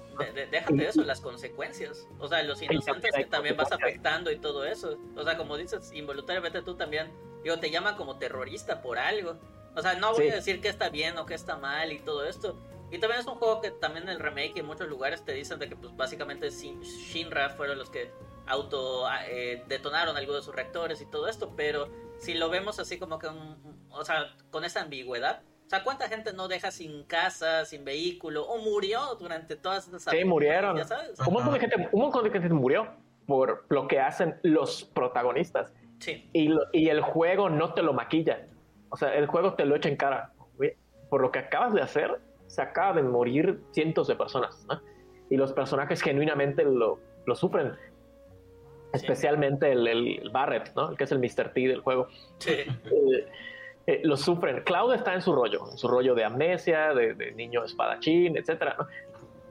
déjate 0.51 0.87
eso, 0.87 1.03
las 1.03 1.21
consecuencias. 1.21 2.07
O 2.19 2.27
sea, 2.27 2.43
los 2.43 2.61
inocentes 2.61 3.11
que 3.15 3.25
también 3.25 3.55
vas 3.57 3.71
afectando 3.71 4.31
y 4.31 4.37
todo 4.37 4.65
eso. 4.65 4.97
O 5.15 5.23
sea, 5.23 5.37
como 5.37 5.57
dices, 5.57 5.91
involuntariamente 5.93 6.61
tú 6.61 6.75
también, 6.75 7.11
digo, 7.43 7.59
te 7.59 7.71
llaman 7.71 7.95
como 7.95 8.17
terrorista 8.17 8.81
por 8.81 8.97
algo. 8.97 9.37
O 9.75 9.81
sea, 9.81 9.95
no 9.95 10.13
voy 10.13 10.29
a 10.29 10.35
decir 10.35 10.61
que 10.61 10.69
está 10.69 10.89
bien 10.89 11.17
o 11.17 11.25
que 11.25 11.33
está 11.33 11.57
mal 11.57 11.91
y 11.91 11.99
todo 11.99 12.25
esto. 12.25 12.57
Y 12.91 12.99
también 12.99 13.21
es 13.21 13.27
un 13.27 13.35
juego 13.35 13.59
que 13.59 13.71
también 13.71 14.03
en 14.03 14.09
el 14.09 14.19
remake 14.19 14.59
en 14.59 14.67
muchos 14.67 14.87
lugares 14.87 15.25
te 15.25 15.33
dicen 15.33 15.57
de 15.57 15.67
que 15.67 15.75
pues 15.75 15.95
básicamente 15.95 16.51
Shinra 16.51 17.49
fueron 17.49 17.79
los 17.79 17.89
que 17.89 18.11
auto 18.45 19.07
eh, 19.27 19.63
detonaron 19.67 20.15
algunos 20.15 20.41
de 20.41 20.45
sus 20.45 20.55
reactores 20.55 21.01
y 21.01 21.07
todo 21.07 21.27
esto, 21.27 21.55
pero 21.55 21.89
si 22.19 22.35
lo 22.35 22.49
vemos 22.49 22.77
así 22.77 22.99
como 22.99 23.17
que, 23.17 23.27
o 23.89 24.05
sea, 24.05 24.35
con 24.51 24.63
esa 24.63 24.81
ambigüedad, 24.81 25.41
sea, 25.73 25.83
¿cuánta 25.83 26.07
gente 26.07 26.33
no 26.33 26.47
deja 26.47 26.71
sin 26.71 27.03
casa, 27.03 27.65
sin 27.65 27.83
vehículo 27.83 28.45
o 28.45 28.59
murió 28.59 29.15
durante 29.19 29.55
todas 29.55 29.87
esas 29.87 30.03
Sí, 30.03 30.23
murieron. 30.23 30.77
Un, 30.77 31.33
montón 31.33 31.53
de 31.53 31.59
gente, 31.59 31.89
un 31.91 32.01
montón 32.01 32.23
de 32.23 32.29
gente 32.29 32.49
murió 32.49 32.87
por 33.25 33.65
lo 33.69 33.87
que 33.87 33.99
hacen 33.99 34.35
los 34.43 34.83
protagonistas. 34.83 35.73
Sí. 35.99 36.29
Y, 36.33 36.53
y 36.73 36.89
el 36.89 37.01
juego 37.01 37.49
no 37.49 37.73
te 37.73 37.81
lo 37.81 37.93
maquilla. 37.93 38.47
O 38.89 38.97
sea, 38.97 39.15
el 39.15 39.25
juego 39.25 39.55
te 39.55 39.65
lo 39.65 39.75
echa 39.75 39.89
en 39.89 39.97
cara. 39.97 40.33
Por 41.09 41.21
lo 41.21 41.31
que 41.31 41.39
acabas 41.39 41.73
de 41.73 41.81
hacer, 41.81 42.19
se 42.47 42.61
acaba 42.61 42.93
de 42.93 43.03
morir 43.03 43.61
cientos 43.71 44.07
de 44.07 44.15
personas. 44.15 44.65
¿no? 44.67 44.81
Y 45.29 45.37
los 45.37 45.53
personajes 45.53 46.01
genuinamente 46.01 46.63
lo, 46.63 46.99
lo 47.25 47.35
sufren. 47.35 47.73
Especialmente 48.93 49.71
el, 49.71 49.87
el, 49.87 50.29
Barrett, 50.31 50.71
¿no? 50.75 50.91
El 50.91 50.97
que 50.97 51.05
es 51.05 51.11
el 51.11 51.19
Mr. 51.19 51.53
T 51.53 51.67
del 51.67 51.81
juego. 51.81 52.07
Sí. 52.37 52.51
Eh, 52.85 53.27
eh, 53.85 54.01
lo 54.03 54.15
sufren. 54.15 54.63
Cloud 54.63 54.93
está 54.93 55.13
en 55.13 55.21
su 55.21 55.33
rollo, 55.33 55.69
en 55.69 55.77
su 55.77 55.87
rollo 55.87 56.15
de 56.15 56.23
amnesia, 56.23 56.93
de, 56.93 57.33
niño 57.33 57.65
espadachín, 57.65 58.37
etcétera. 58.37 58.77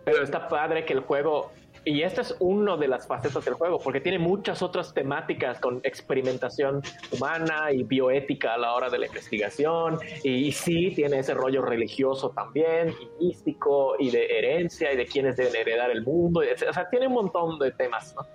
Pero 0.05 0.23
está 0.23 0.49
padre 0.49 0.87
que 0.87 0.95
el 0.95 1.01
juego, 1.01 1.53
y 1.85 2.03
esta 2.03 2.23
es 2.23 2.35
una 2.41 2.79
de 2.79 2.89
las 2.89 3.07
facetas 3.07 3.45
del 3.45 3.55
juego, 3.55 3.79
porque 3.79 4.01
tiene 4.01 4.19
muchas 4.19 4.63
otras 4.63 4.95
temáticas 4.95 5.61
con 5.61 5.81
experimentación 5.85 6.81
humana 7.11 7.73
y 7.73 7.83
bioética 7.83 8.55
a 8.55 8.59
la 8.59 8.73
hora 8.73 8.89
de 8.89 8.99
la 8.99 9.07
investigación, 9.07 9.99
y, 10.25 10.51
sí 10.53 10.93
tiene 10.95 11.19
ese 11.19 11.35
rollo 11.35 11.61
religioso 11.61 12.31
también, 12.31 12.95
y 13.21 13.27
místico, 13.27 13.97
y 13.99 14.11
de 14.11 14.39
herencia, 14.39 14.93
y 14.93 14.97
de 14.97 15.07
quienes 15.07 15.37
deben 15.37 15.55
heredar 15.57 15.91
el 15.91 16.03
mundo, 16.03 16.41
o 16.41 16.73
sea, 16.73 16.89
tiene 16.89 17.07
un 17.07 17.15
montón 17.15 17.59
de 17.59 17.71
temas, 17.73 18.15
¿no? 18.17 18.27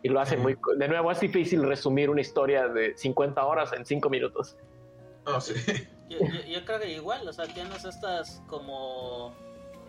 Y 0.00 0.10
lo 0.10 0.20
hace 0.20 0.36
muy... 0.36 0.56
De 0.76 0.86
nuevo, 0.86 1.10
es 1.10 1.18
difícil 1.18 1.64
resumir 1.64 2.08
una 2.08 2.20
historia 2.20 2.68
de 2.68 2.96
50 2.96 3.44
horas 3.44 3.72
en 3.72 3.84
5 3.84 4.08
minutos. 4.08 4.56
Ah, 5.28 5.40
sí. 5.40 5.54
Yo, 6.08 6.64
creo 6.64 6.80
que 6.80 6.92
igual, 6.92 7.28
o 7.28 7.32
sea, 7.32 7.46
tienes 7.46 7.84
estas 7.84 8.42
como 8.46 9.34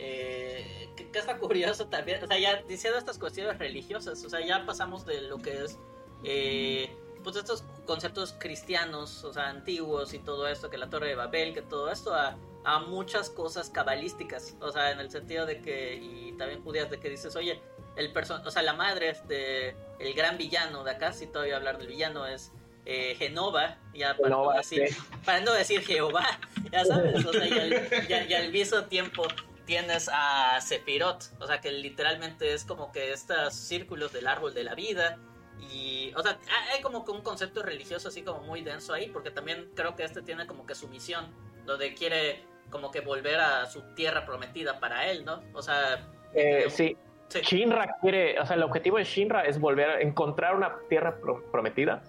Eh, 0.01 0.89
que, 0.95 1.19
está 1.19 1.37
curioso 1.37 1.87
también, 1.87 2.23
o 2.23 2.27
sea, 2.27 2.39
ya 2.39 2.61
diciendo 2.63 2.97
estas 2.97 3.17
cuestiones 3.17 3.57
religiosas, 3.57 4.23
o 4.23 4.29
sea, 4.29 4.39
ya 4.45 4.65
pasamos 4.65 5.05
de 5.05 5.21
lo 5.21 5.37
que 5.39 5.63
es, 5.65 5.77
eh, 6.23 6.89
pues 7.21 7.35
estos 7.35 7.65
conceptos 7.85 8.33
cristianos, 8.39 9.25
o 9.25 9.33
sea, 9.33 9.49
antiguos 9.49 10.13
y 10.13 10.19
todo 10.19 10.47
esto, 10.47 10.69
que 10.69 10.77
la 10.77 10.89
Torre 10.89 11.09
de 11.09 11.15
Babel, 11.15 11.53
que 11.53 11.61
todo 11.61 11.91
esto, 11.91 12.13
a, 12.13 12.37
a 12.63 12.79
muchas 12.79 13.29
cosas 13.29 13.69
cabalísticas, 13.69 14.55
o 14.61 14.71
sea, 14.71 14.91
en 14.91 15.01
el 15.01 15.11
sentido 15.11 15.45
de 15.45 15.61
que, 15.61 15.95
y 15.95 16.31
también 16.37 16.63
judías, 16.63 16.89
de 16.89 16.99
que 16.99 17.09
dices, 17.09 17.35
oye, 17.35 17.61
el 17.97 18.13
person 18.13 18.45
o 18.45 18.51
sea, 18.51 18.61
la 18.61 18.73
madre 18.73 19.17
de 19.27 19.75
el 19.99 20.13
gran 20.13 20.37
villano 20.37 20.85
de 20.85 20.91
acá, 20.91 21.11
si 21.11 21.27
todavía 21.27 21.57
hablar 21.57 21.77
del 21.77 21.87
villano, 21.87 22.25
es 22.25 22.53
eh, 22.91 23.13
Genova, 23.19 23.77
ya 23.93 24.17
para, 24.17 24.29
no 24.29 24.51
decir, 24.51 24.89
para, 25.25 25.41
no 25.41 25.53
decir, 25.53 25.81
Jehová, 25.81 26.25
ya 26.71 26.83
sabes, 26.83 27.23
o 27.23 27.31
sea, 27.31 27.45
y 27.45 28.33
al, 28.33 28.51
mismo 28.51 28.81
tiempo 28.85 29.27
tienes 29.65 30.09
a 30.11 30.59
Sephiroth, 30.59 31.25
o 31.39 31.45
sea, 31.45 31.61
que 31.61 31.71
literalmente 31.71 32.51
es 32.51 32.65
como 32.65 32.91
que 32.91 33.11
estos 33.11 33.53
círculos 33.53 34.11
del 34.11 34.25
árbol 34.25 34.55
de 34.55 34.63
la 34.63 34.73
vida, 34.73 35.19
y, 35.59 36.11
o 36.15 36.23
sea, 36.23 36.39
hay 36.73 36.81
como 36.81 37.05
que 37.05 37.11
un 37.11 37.21
concepto 37.21 37.61
religioso 37.61 38.07
así 38.07 38.23
como 38.23 38.41
muy 38.41 38.63
denso 38.63 38.91
ahí, 38.91 39.07
porque 39.09 39.29
también 39.29 39.69
creo 39.75 39.95
que 39.95 40.03
este 40.03 40.23
tiene 40.23 40.47
como 40.47 40.65
que 40.65 40.73
su 40.73 40.87
misión, 40.87 41.31
donde 41.67 41.93
quiere 41.93 42.43
como 42.71 42.89
que 42.89 43.01
volver 43.01 43.39
a 43.39 43.67
su 43.67 43.83
tierra 43.93 44.25
prometida 44.25 44.79
para 44.79 45.05
él, 45.11 45.23
¿no? 45.25 45.43
O 45.53 45.61
sea... 45.61 46.09
Eh, 46.33 46.65
sí. 46.69 46.97
Shinra 47.29 47.97
quiere, 48.01 48.39
o 48.39 48.45
sea, 48.47 48.55
el 48.55 48.63
objetivo 48.63 48.97
de 48.97 49.03
Shinra 49.03 49.43
es 49.43 49.59
volver 49.59 49.89
a 49.91 50.01
encontrar 50.01 50.55
una 50.55 50.79
tierra 50.89 51.19
prometida 51.51 52.01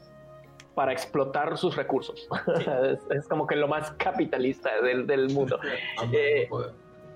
para 0.75 0.93
explotar 0.93 1.57
sus 1.59 1.77
recursos. 1.77 2.29
es, 3.11 3.29
como 3.29 3.47
que 3.47 3.57
lo 3.57 3.69
más 3.69 3.93
capitalista 3.93 4.81
del, 4.83 5.07
del 5.07 5.31
mundo. 5.31 5.59
Eh, 6.13 6.49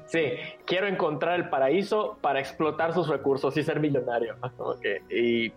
sí, 0.06 0.32
quiero 0.66 0.86
encontrar 0.86 1.40
el 1.40 1.48
paraíso 1.48 2.18
para 2.20 2.40
explotar 2.40 2.92
sus 2.92 3.08
recursos 3.08 3.56
y 3.56 3.62
ser 3.62 3.80
millonario. 3.80 4.36
y, 5.10 5.52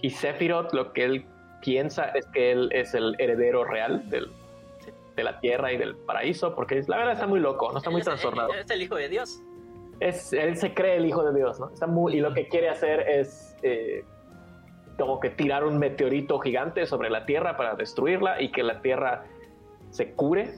y 0.00 0.10
Sephiroth 0.10 0.72
lo 0.72 0.92
que 0.92 1.04
él 1.04 1.26
piensa 1.60 2.06
es 2.06 2.26
que 2.26 2.52
él 2.52 2.70
es 2.72 2.94
el 2.94 3.14
heredero 3.18 3.64
real 3.64 4.08
del, 4.08 4.30
de 5.16 5.24
la 5.24 5.38
tierra 5.40 5.72
y 5.72 5.76
del 5.76 5.96
paraíso, 5.96 6.54
porque 6.54 6.82
la 6.86 6.96
verdad 6.96 7.14
está 7.14 7.26
muy 7.26 7.40
loco, 7.40 7.70
no 7.72 7.78
está 7.78 7.90
muy 7.90 8.02
trastornado. 8.02 8.52
Es 8.54 8.70
el 8.70 8.82
hijo 8.82 8.96
de 8.96 9.08
Dios. 9.08 9.40
Es, 10.00 10.32
él 10.32 10.56
se 10.56 10.72
cree 10.72 10.96
el 10.96 11.06
hijo 11.06 11.22
de 11.22 11.38
Dios, 11.38 11.60
¿no? 11.60 11.68
Está 11.68 11.86
muy, 11.86 12.16
y 12.16 12.20
lo 12.20 12.32
que 12.32 12.48
quiere 12.48 12.70
hacer 12.70 13.00
es 13.00 13.54
eh, 13.62 14.04
como 15.00 15.18
que 15.18 15.30
tirar 15.30 15.64
un 15.64 15.78
meteorito 15.78 16.38
gigante 16.38 16.84
sobre 16.84 17.08
la 17.08 17.24
tierra 17.24 17.56
para 17.56 17.74
destruirla 17.74 18.40
y 18.40 18.52
que 18.52 18.62
la 18.62 18.82
tierra 18.82 19.24
se 19.88 20.12
cure. 20.12 20.52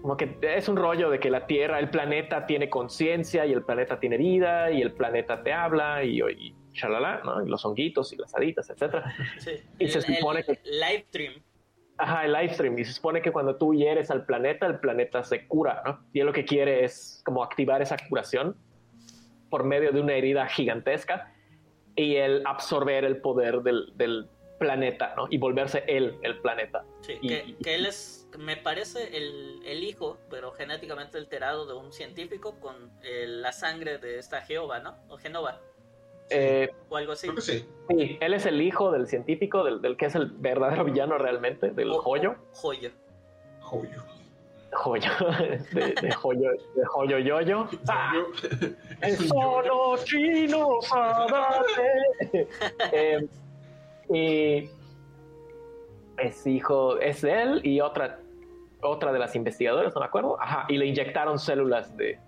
Como 0.00 0.16
que 0.16 0.38
es 0.40 0.68
un 0.68 0.76
rollo 0.76 1.10
de 1.10 1.18
que 1.18 1.28
la 1.28 1.46
tierra, 1.46 1.80
el 1.80 1.90
planeta 1.90 2.46
tiene 2.46 2.70
conciencia 2.70 3.44
y 3.46 3.52
el 3.52 3.64
planeta 3.64 3.98
tiene 3.98 4.16
vida 4.16 4.70
y 4.70 4.80
el 4.80 4.92
planeta 4.92 5.42
te 5.42 5.52
habla 5.52 6.04
y, 6.04 6.20
y 6.20 6.54
shalala, 6.72 7.20
¿no? 7.24 7.44
Y 7.44 7.48
los 7.48 7.64
honguitos 7.64 8.12
y 8.12 8.16
las 8.16 8.32
haditas, 8.32 8.70
etc. 8.70 9.04
Y 9.80 9.88
se 9.88 10.02
supone 10.02 10.44
que... 10.44 10.60
Live 10.64 11.06
stream 11.08 11.32
Ajá, 11.96 12.26
el 12.26 12.32
live 12.32 12.54
stream. 12.54 12.78
Y 12.78 12.84
se 12.84 12.92
supone 12.92 13.20
que 13.20 13.32
cuando 13.32 13.56
tú 13.56 13.74
hieres 13.74 14.08
al 14.12 14.24
planeta, 14.24 14.66
el 14.66 14.78
planeta 14.78 15.24
se 15.24 15.48
cura, 15.48 15.82
¿no? 15.84 15.98
Y 16.12 16.20
él 16.20 16.26
lo 16.26 16.32
que 16.32 16.44
quiere 16.44 16.84
es 16.84 17.22
como 17.24 17.42
activar 17.42 17.82
esa 17.82 17.96
curación 18.08 18.56
por 19.50 19.64
medio 19.64 19.90
de 19.90 20.00
una 20.00 20.12
herida 20.12 20.46
gigantesca 20.46 21.32
y 21.98 22.16
el 22.16 22.46
absorber 22.46 23.04
el 23.04 23.20
poder 23.20 23.60
del, 23.62 24.28
planeta, 24.58 25.14
¿no? 25.16 25.28
Y 25.30 25.38
volverse 25.38 25.84
él 25.86 26.18
el 26.22 26.40
planeta. 26.40 26.84
Sí, 27.02 27.16
que, 27.20 27.74
él 27.74 27.86
es, 27.86 28.28
me 28.38 28.56
parece, 28.56 29.16
el, 29.16 29.60
el, 29.64 29.84
hijo, 29.84 30.18
pero 30.30 30.50
genéticamente 30.50 31.16
alterado 31.16 31.64
de 31.64 31.74
un 31.74 31.92
científico 31.92 32.58
con 32.58 32.90
eh, 33.04 33.26
la 33.28 33.52
sangre 33.52 33.98
de 33.98 34.18
esta 34.18 34.40
Jehová, 34.40 34.80
¿no? 34.80 34.96
O 35.08 35.16
Genova. 35.16 35.60
Eh, 36.30 36.70
o 36.88 36.96
algo 36.96 37.12
así. 37.12 37.28
Sí. 37.38 37.68
él 38.20 38.34
es 38.34 38.46
el 38.46 38.60
hijo 38.60 38.90
del 38.90 39.06
científico, 39.06 39.62
del, 39.62 39.96
que 39.96 40.06
es 40.06 40.16
el 40.16 40.26
verdadero 40.26 40.84
villano 40.84 41.18
realmente, 41.18 41.70
del 41.70 41.92
joyo. 41.92 42.34
Joyo. 42.54 42.90
Joyo. 43.60 44.17
Joyo. 44.72 45.10
De, 45.72 45.94
de 45.94 46.10
joyo, 46.12 46.50
de 46.74 46.84
joyo 46.84 47.18
yoyo. 47.18 47.68
¡Ah! 47.88 48.12
solo 49.26 49.96
chino 50.04 50.80
eh, 52.92 53.26
y 54.10 54.70
es 56.18 56.46
hijo, 56.46 56.98
es 56.98 57.24
él 57.24 57.60
y 57.64 57.80
otra, 57.80 58.18
otra 58.82 59.12
de 59.12 59.18
las 59.18 59.34
investigadoras, 59.36 59.94
no 59.94 60.00
me 60.00 60.06
acuerdo. 60.06 60.40
Ajá, 60.40 60.66
y 60.68 60.76
le 60.76 60.86
inyectaron 60.86 61.38
células 61.38 61.96
de, 61.96 62.18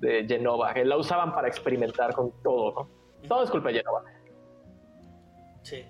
de 0.00 0.24
Genova, 0.26 0.72
que 0.74 0.84
la 0.84 0.96
usaban 0.96 1.34
para 1.34 1.48
experimentar 1.48 2.14
con 2.14 2.32
todo, 2.42 2.72
¿no? 2.72 3.28
Todo 3.28 3.42
es 3.42 3.50
culpa 3.50 3.70
de 3.70 3.78
Genova. 3.78 4.04
Sí. 5.62 5.84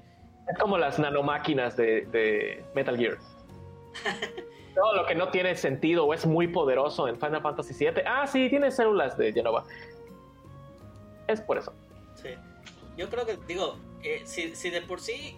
Es 0.48 0.58
como 0.58 0.78
las 0.78 0.98
nanomáquinas 0.98 1.76
de, 1.76 2.06
de 2.06 2.64
Metal 2.74 2.96
Gear. 2.96 3.18
Todo 4.74 4.94
lo 4.94 5.06
que 5.06 5.14
no 5.14 5.28
tiene 5.28 5.54
sentido 5.54 6.04
o 6.04 6.14
es 6.14 6.26
muy 6.26 6.48
poderoso 6.48 7.06
en 7.08 7.16
Final 7.16 7.42
Fantasy 7.42 7.74
VII. 7.74 8.02
Ah, 8.06 8.26
sí, 8.26 8.48
tiene 8.48 8.70
células 8.70 9.16
de 9.16 9.32
Genova. 9.32 9.64
Es 11.26 11.40
por 11.40 11.58
eso. 11.58 11.72
Sí. 12.14 12.30
Yo 12.96 13.08
creo 13.08 13.24
que, 13.24 13.38
digo, 13.46 13.76
eh, 14.02 14.22
si, 14.24 14.70
de 14.70 14.82
por 14.82 15.00
sí 15.00 15.36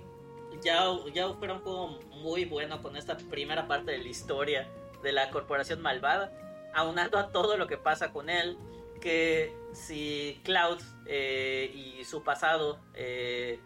ya, 0.63 0.85
ya 1.13 1.29
fuera 1.35 1.55
un 1.55 1.61
juego 1.61 1.89
muy 2.23 2.45
bueno 2.45 2.83
con 2.83 2.97
esta 2.97 3.17
primera 3.17 3.69
parte 3.69 3.93
de 3.93 3.99
la 3.99 4.09
historia 4.09 4.69
de 5.03 5.13
la 5.13 5.31
corporación 5.31 5.81
malvada, 5.83 6.33
aunando 6.75 7.19
a 7.19 7.29
todo 7.29 7.57
lo 7.57 7.67
que 7.67 7.77
pasa 7.77 8.13
con 8.13 8.31
él, 8.31 8.59
que 9.01 9.55
si 9.73 10.41
Cloud 10.45 10.81
eh, 11.07 11.71
y 11.75 12.05
su 12.05 12.23
pasado, 12.23 12.81
eh, 12.95 13.61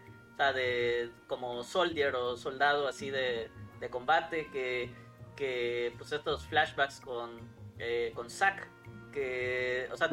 de, 0.49 1.11
como 1.27 1.63
soldier 1.63 2.15
o 2.15 2.35
soldado 2.35 2.87
así 2.87 3.11
de, 3.11 3.49
combate, 3.89 4.49
que, 4.51 4.89
que, 5.41 5.91
pues 5.97 6.11
estos 6.11 6.45
flashbacks 6.45 7.01
con, 7.01 7.39
eh, 7.79 8.11
con 8.13 8.29
Zack, 8.29 8.69
que, 9.11 9.89
o 9.91 9.97
sea, 9.97 10.07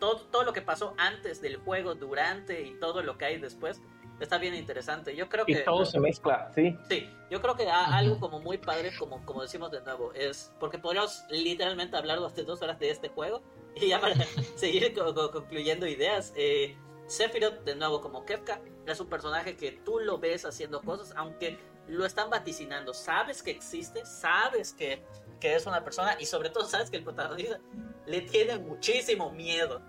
todo, 0.00 0.16
todo, 0.22 0.42
lo 0.42 0.52
que 0.52 0.62
pasó 0.62 0.94
antes 0.98 1.40
del 1.40 1.58
juego, 1.58 1.94
durante 1.94 2.60
y 2.60 2.74
todo 2.80 3.00
lo 3.00 3.16
que 3.16 3.24
hay 3.24 3.38
después, 3.38 3.80
está 4.18 4.38
bien 4.38 4.52
interesante. 4.56 5.14
Yo 5.14 5.28
creo 5.28 5.46
que... 5.46 5.52
Y 5.52 5.64
todo 5.64 5.84
se 5.84 6.00
mezcla, 6.00 6.50
sí. 6.56 6.76
Sí, 6.88 7.08
yo 7.30 7.40
creo 7.40 7.54
que 7.54 7.70
algo 7.70 8.18
como 8.18 8.40
muy 8.40 8.58
padre, 8.58 8.90
como, 8.98 9.24
como 9.24 9.42
decimos 9.42 9.70
de 9.70 9.80
nuevo, 9.82 10.12
es 10.12 10.52
porque 10.58 10.80
podríamos 10.80 11.22
literalmente 11.30 11.96
hablar 11.96 12.18
durante 12.18 12.42
dos 12.42 12.60
horas 12.60 12.80
de 12.80 12.90
este 12.90 13.08
juego 13.10 13.42
y 13.76 13.90
ya 13.90 14.00
para 14.00 14.16
seguir 14.56 14.92
concluyendo 15.32 15.86
ideas. 15.86 16.32
Eh, 16.34 16.76
Sephiroth, 17.06 17.62
de 17.62 17.76
nuevo 17.76 18.00
como 18.00 18.24
Kefka, 18.24 18.60
es 18.88 18.98
un 18.98 19.06
personaje 19.06 19.56
que 19.56 19.70
tú 19.70 20.00
lo 20.00 20.18
ves 20.18 20.44
haciendo 20.44 20.80
cosas, 20.80 21.14
aunque 21.16 21.60
lo 21.88 22.04
están 22.04 22.30
vaticinando. 22.30 22.94
Sabes 22.94 23.42
que 23.42 23.50
existe, 23.50 24.04
sabes 24.04 24.72
que, 24.72 25.02
que 25.40 25.54
es 25.54 25.66
una 25.66 25.82
persona 25.84 26.16
y 26.18 26.26
sobre 26.26 26.50
todo 26.50 26.64
sabes 26.64 26.90
que 26.90 26.98
el 26.98 27.04
protagonista 27.04 27.58
le 28.06 28.22
tiene 28.22 28.58
muchísimo 28.58 29.30
miedo. 29.30 29.80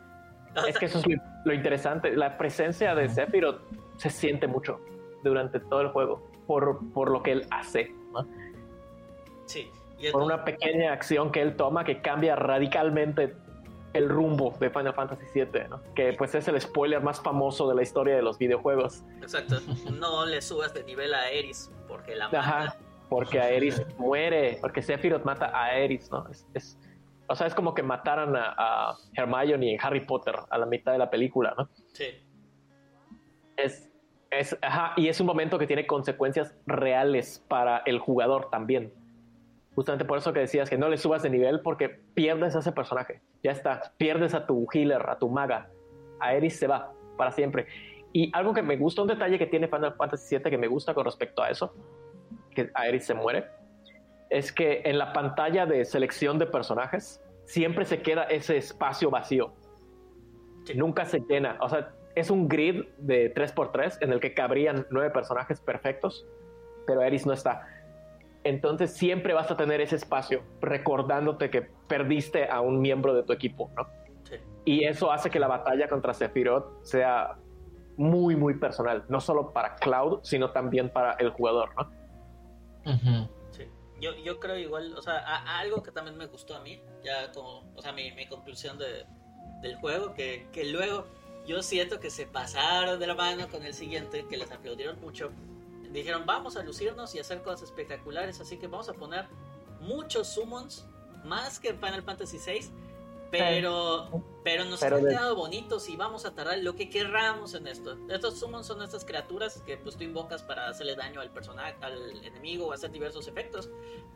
es 0.68 0.78
que 0.78 0.86
eso 0.86 1.00
es 1.00 1.06
lo, 1.44 1.54
interesante. 1.54 2.16
La 2.16 2.38
presencia 2.38 2.96
de 2.96 3.10
Sephiroth 3.10 3.62
se 3.98 4.10
siente 4.10 4.48
mucho 4.48 4.80
durante 5.24 5.60
todo 5.60 5.82
el 5.82 5.90
juego 5.90 6.30
por, 6.48 6.80
por 6.94 7.12
lo 7.12 7.24
que 7.24 7.32
él 7.32 7.48
hace. 7.52 7.94
Sí. 9.46 9.70
por 10.12 10.24
una 10.24 10.44
pequeña 10.44 10.92
acción 10.92 11.32
que 11.32 11.42
él 11.42 11.56
toma 11.56 11.84
que 11.84 12.02
cambia 12.02 12.36
radicalmente 12.36 13.36
el 13.94 14.10
rumbo 14.10 14.54
de 14.60 14.70
Final 14.70 14.94
Fantasy 14.94 15.26
VII, 15.34 15.70
¿no? 15.70 15.82
que 15.94 16.14
pues 16.14 16.36
es 16.36 16.48
el 16.48 16.60
spoiler 16.60 17.02
más 17.02 17.22
famoso 17.22 17.68
de 17.70 17.76
la 17.76 17.84
historia 17.84 18.16
de 18.16 18.22
los 18.22 18.38
videojuegos. 18.38 19.04
Exacto, 19.22 19.60
no 19.92 20.26
le 20.26 20.42
subas 20.42 20.74
de 20.74 20.84
nivel 20.84 21.14
a 21.14 21.30
Eris 21.30 21.72
porque 21.88 22.16
la 22.16 22.26
mata. 22.26 22.40
Ajá, 22.40 22.76
porque 23.10 23.40
a 23.40 23.49
Eris 23.49 23.82
muere, 23.98 24.57
porque 24.62 24.82
Sephiroth 24.82 25.24
mata 25.24 25.52
a 25.53 25.76
Eris, 25.76 26.10
¿no? 26.12 26.26
Es, 26.53 26.78
o 27.28 27.36
sea, 27.36 27.48
es 27.48 27.56
como 27.56 27.74
que 27.74 27.84
mataran 27.84 28.36
a, 28.36 28.95
Hermione 29.14 29.74
en 29.74 29.80
Harry 29.82 30.06
Potter 30.06 30.36
a 30.49 30.57
la 30.57 30.66
mitad 30.66 30.91
de 30.91 30.98
la 30.98 31.10
película, 31.10 31.53
¿no? 31.57 31.70
Sí. 31.94 32.06
Es, 33.57 33.90
es, 34.30 34.57
ajá, 34.62 34.94
y 34.98 35.07
es 35.07 35.20
un 35.20 35.28
momento 35.28 35.57
que 35.57 35.68
tiene 35.68 35.88
consecuencias 35.88 36.56
reales 36.66 37.44
para 37.48 37.80
el 37.86 37.99
jugador 37.99 38.49
también 38.49 38.91
Justamente 39.76 40.06
por 40.06 40.18
eso 40.18 40.32
que 40.32 40.40
decías 40.40 40.70
que 40.70 40.78
no 40.78 40.88
le 40.88 40.98
subas 40.98 41.22
de 41.22 41.30
nivel 41.30 41.60
porque 41.60 41.90
pierdes 41.90 42.56
a 42.56 42.60
ese 42.60 42.72
personaje. 42.72 43.22
Ya 43.44 43.52
está, 43.52 43.94
pierdes 43.98 44.34
a 44.34 44.48
tu 44.48 44.66
healer, 44.74 45.10
a 45.10 45.20
tu 45.20 45.30
maga. 45.30 45.70
A 46.22 46.34
Eris 46.34 46.57
se 46.57 46.66
va 46.66 46.94
para 47.18 47.32
siempre. 47.32 47.68
Y 48.16 48.32
algo 48.32 48.54
que 48.54 48.62
me 48.62 48.78
gusta, 48.78 49.02
un 49.02 49.10
detalle 49.10 49.38
que 49.38 49.46
tiene 49.46 49.68
Final 49.68 49.94
Fantasy 49.94 50.38
VII 50.38 50.50
que 50.50 50.58
me 50.58 50.68
gusta 50.68 50.94
con 50.94 51.04
respecto 51.04 51.44
a 51.44 51.50
eso, 51.50 51.74
que 52.52 52.72
Aeris 52.74 53.04
se 53.04 53.14
muere, 53.14 53.44
es 54.30 54.54
que 54.54 54.84
en 54.86 54.98
la 54.98 55.12
pantalla 55.12 55.66
de 55.66 55.84
selección 55.84 56.40
de 56.40 56.46
personajes 56.46 57.22
siempre 57.44 57.84
se 57.84 58.02
queda 58.02 58.24
ese 58.24 58.56
espacio 58.56 59.10
vacío. 59.10 59.52
Nunca 60.76 61.04
se 61.04 61.20
llena. 61.28 61.58
O 61.60 61.68
sea, 61.68 61.92
es 62.16 62.30
un 62.30 62.48
grid 62.48 62.86
de 63.00 63.34
3x3 63.34 63.98
en 64.00 64.14
el 64.14 64.22
que 64.22 64.34
cabrían 64.34 64.88
nueve 64.92 65.10
personajes 65.10 65.60
perfectos, 65.60 66.26
pero 66.88 67.02
Aeris 67.02 67.26
no 67.26 67.34
está 67.34 67.68
entonces 68.46 68.94
siempre 68.94 69.34
vas 69.34 69.50
a 69.50 69.58
tener 69.58 69.82
ese 69.82 69.96
espacio 69.96 70.44
recordándote 70.62 71.50
que 71.50 71.64
perdiste 71.88 72.48
a 72.48 72.62
un 72.62 72.80
miembro 72.80 73.16
de 73.16 73.24
tu 73.24 73.34
equipo, 73.34 73.72
¿no? 73.76 73.88
Sí. 74.24 74.36
Y 74.66 74.84
eso 74.84 75.12
hace 75.12 75.32
que 75.32 75.40
la 75.40 75.48
batalla 75.48 75.90
contra 75.90 76.14
Sephiroth 76.14 76.84
sea 76.84 77.40
muy, 77.98 78.36
muy 78.36 78.56
personal. 78.56 79.06
No 79.10 79.22
solo 79.22 79.52
para 79.52 79.76
Cloud, 79.76 80.20
sino 80.24 80.52
también 80.52 80.90
para 80.90 81.14
el 81.14 81.30
jugador, 81.30 81.70
¿no? 81.76 83.30
Sí. 83.52 83.64
Yo, 84.00 84.16
yo 84.24 84.40
creo 84.40 84.58
igual, 84.58 84.94
o 84.96 85.02
sea, 85.02 85.18
algo 85.60 85.82
que 85.82 85.92
también 85.92 86.18
me 86.18 86.28
gustó 86.28 86.56
a 86.56 86.60
mí, 86.60 86.82
ya 87.04 87.32
como, 87.32 87.64
o 87.76 87.82
sea, 87.82 87.94
mi, 87.94 88.12
mi 88.12 88.28
conclusión 88.28 88.78
de, 88.78 89.06
del 89.62 89.76
juego, 89.78 90.14
que, 90.14 90.48
que 90.52 90.66
luego 90.66 91.06
yo 91.48 91.62
siento 91.62 92.00
que 92.00 92.10
se 92.10 92.26
pasaron 92.26 93.00
de 93.00 93.08
la 93.08 93.16
mano 93.16 93.48
con 93.50 93.64
el 93.64 93.74
siguiente, 93.74 94.26
que 94.28 94.38
les 94.38 94.52
aplaudieron 94.52 95.00
mucho. 95.00 95.32
Dijeron, 95.92 96.26
vamos 96.26 96.58
a 96.58 96.64
lucirnos 96.64 97.16
y 97.16 97.20
hacer 97.20 97.42
cosas 97.42 97.64
espectaculares, 97.70 98.42
así 98.42 98.58
que 98.58 98.68
vamos 98.68 98.90
a 98.90 98.94
poner 98.94 99.28
muchos 99.80 100.28
summons, 100.28 100.86
más 101.24 101.60
que 101.60 101.70
en 101.70 101.80
Final 101.80 102.04
Fantasy 102.04 102.38
VI, 102.38 102.72
pero, 103.38 104.24
pero 104.44 104.66
nos 104.66 104.82
han 104.84 105.06
quedado 105.06 105.36
bonitos 105.36 105.90
y 105.90 105.95
vamos 105.95 106.26
a 106.26 106.34
tardar 106.34 106.57
lo 106.60 106.76
que 106.76 106.90
querramos 106.90 107.53
en 107.53 107.68
esto. 107.68 107.98
Estos 108.10 108.40
summons 108.40 108.68
son 108.68 108.82
estas 108.82 109.06
criaturas 109.06 109.62
que 109.66 109.78
pues 109.78 109.95
tú 109.95 110.03
invocas 110.03 110.44
para 110.44 110.68
hacerle 110.68 110.95
daño 110.95 111.22
al 111.22 111.32
personaje, 111.32 111.76
al 111.82 112.24
enemigo 112.24 112.68
o 112.68 112.74
hacer 112.74 112.91
diversos 112.91 113.28
efectos. 113.28 113.70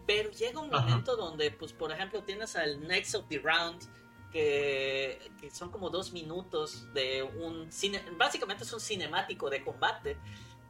Pero 0.05 0.31
llega 0.31 0.59
un 0.59 0.69
momento 0.69 1.15
donde, 1.15 1.51
pues 1.51 1.73
por 1.73 1.91
ejemplo, 1.91 2.23
tienes 2.23 2.55
al 2.55 2.79
Knights 2.79 3.15
of 3.15 3.25
the 3.29 3.39
Round, 3.39 3.81
que, 4.31 5.19
son 5.51 5.71
como 5.71 5.89
dos 5.89 6.11
minutos 6.11 6.91
de 6.93 7.23
un 7.23 7.71
cine, 7.71 8.01
básicamente 8.17 8.63
es 8.63 8.73
un 8.73 8.79
cinemático 8.79 9.49
de 9.49 9.63
combate. 9.63 10.17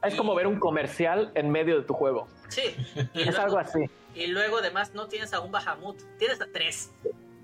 Es 0.03 0.15
como 0.15 0.33
ver 0.33 0.47
un 0.47 0.59
comercial 0.59 1.31
en 1.35 1.49
medio 1.49 1.77
de 1.77 1.83
tu 1.83 1.93
juego. 1.93 2.27
Sí. 2.47 2.75
es 3.13 3.37
algo 3.37 3.59
así. 3.59 3.89
Y 4.15 4.27
luego 4.27 4.57
además 4.57 4.93
no 4.93 5.07
tienes 5.07 5.33
a 5.33 5.41
un 5.41 5.51
Bahamut, 5.51 5.97
tienes 6.17 6.41
a 6.41 6.47
tres. 6.51 6.91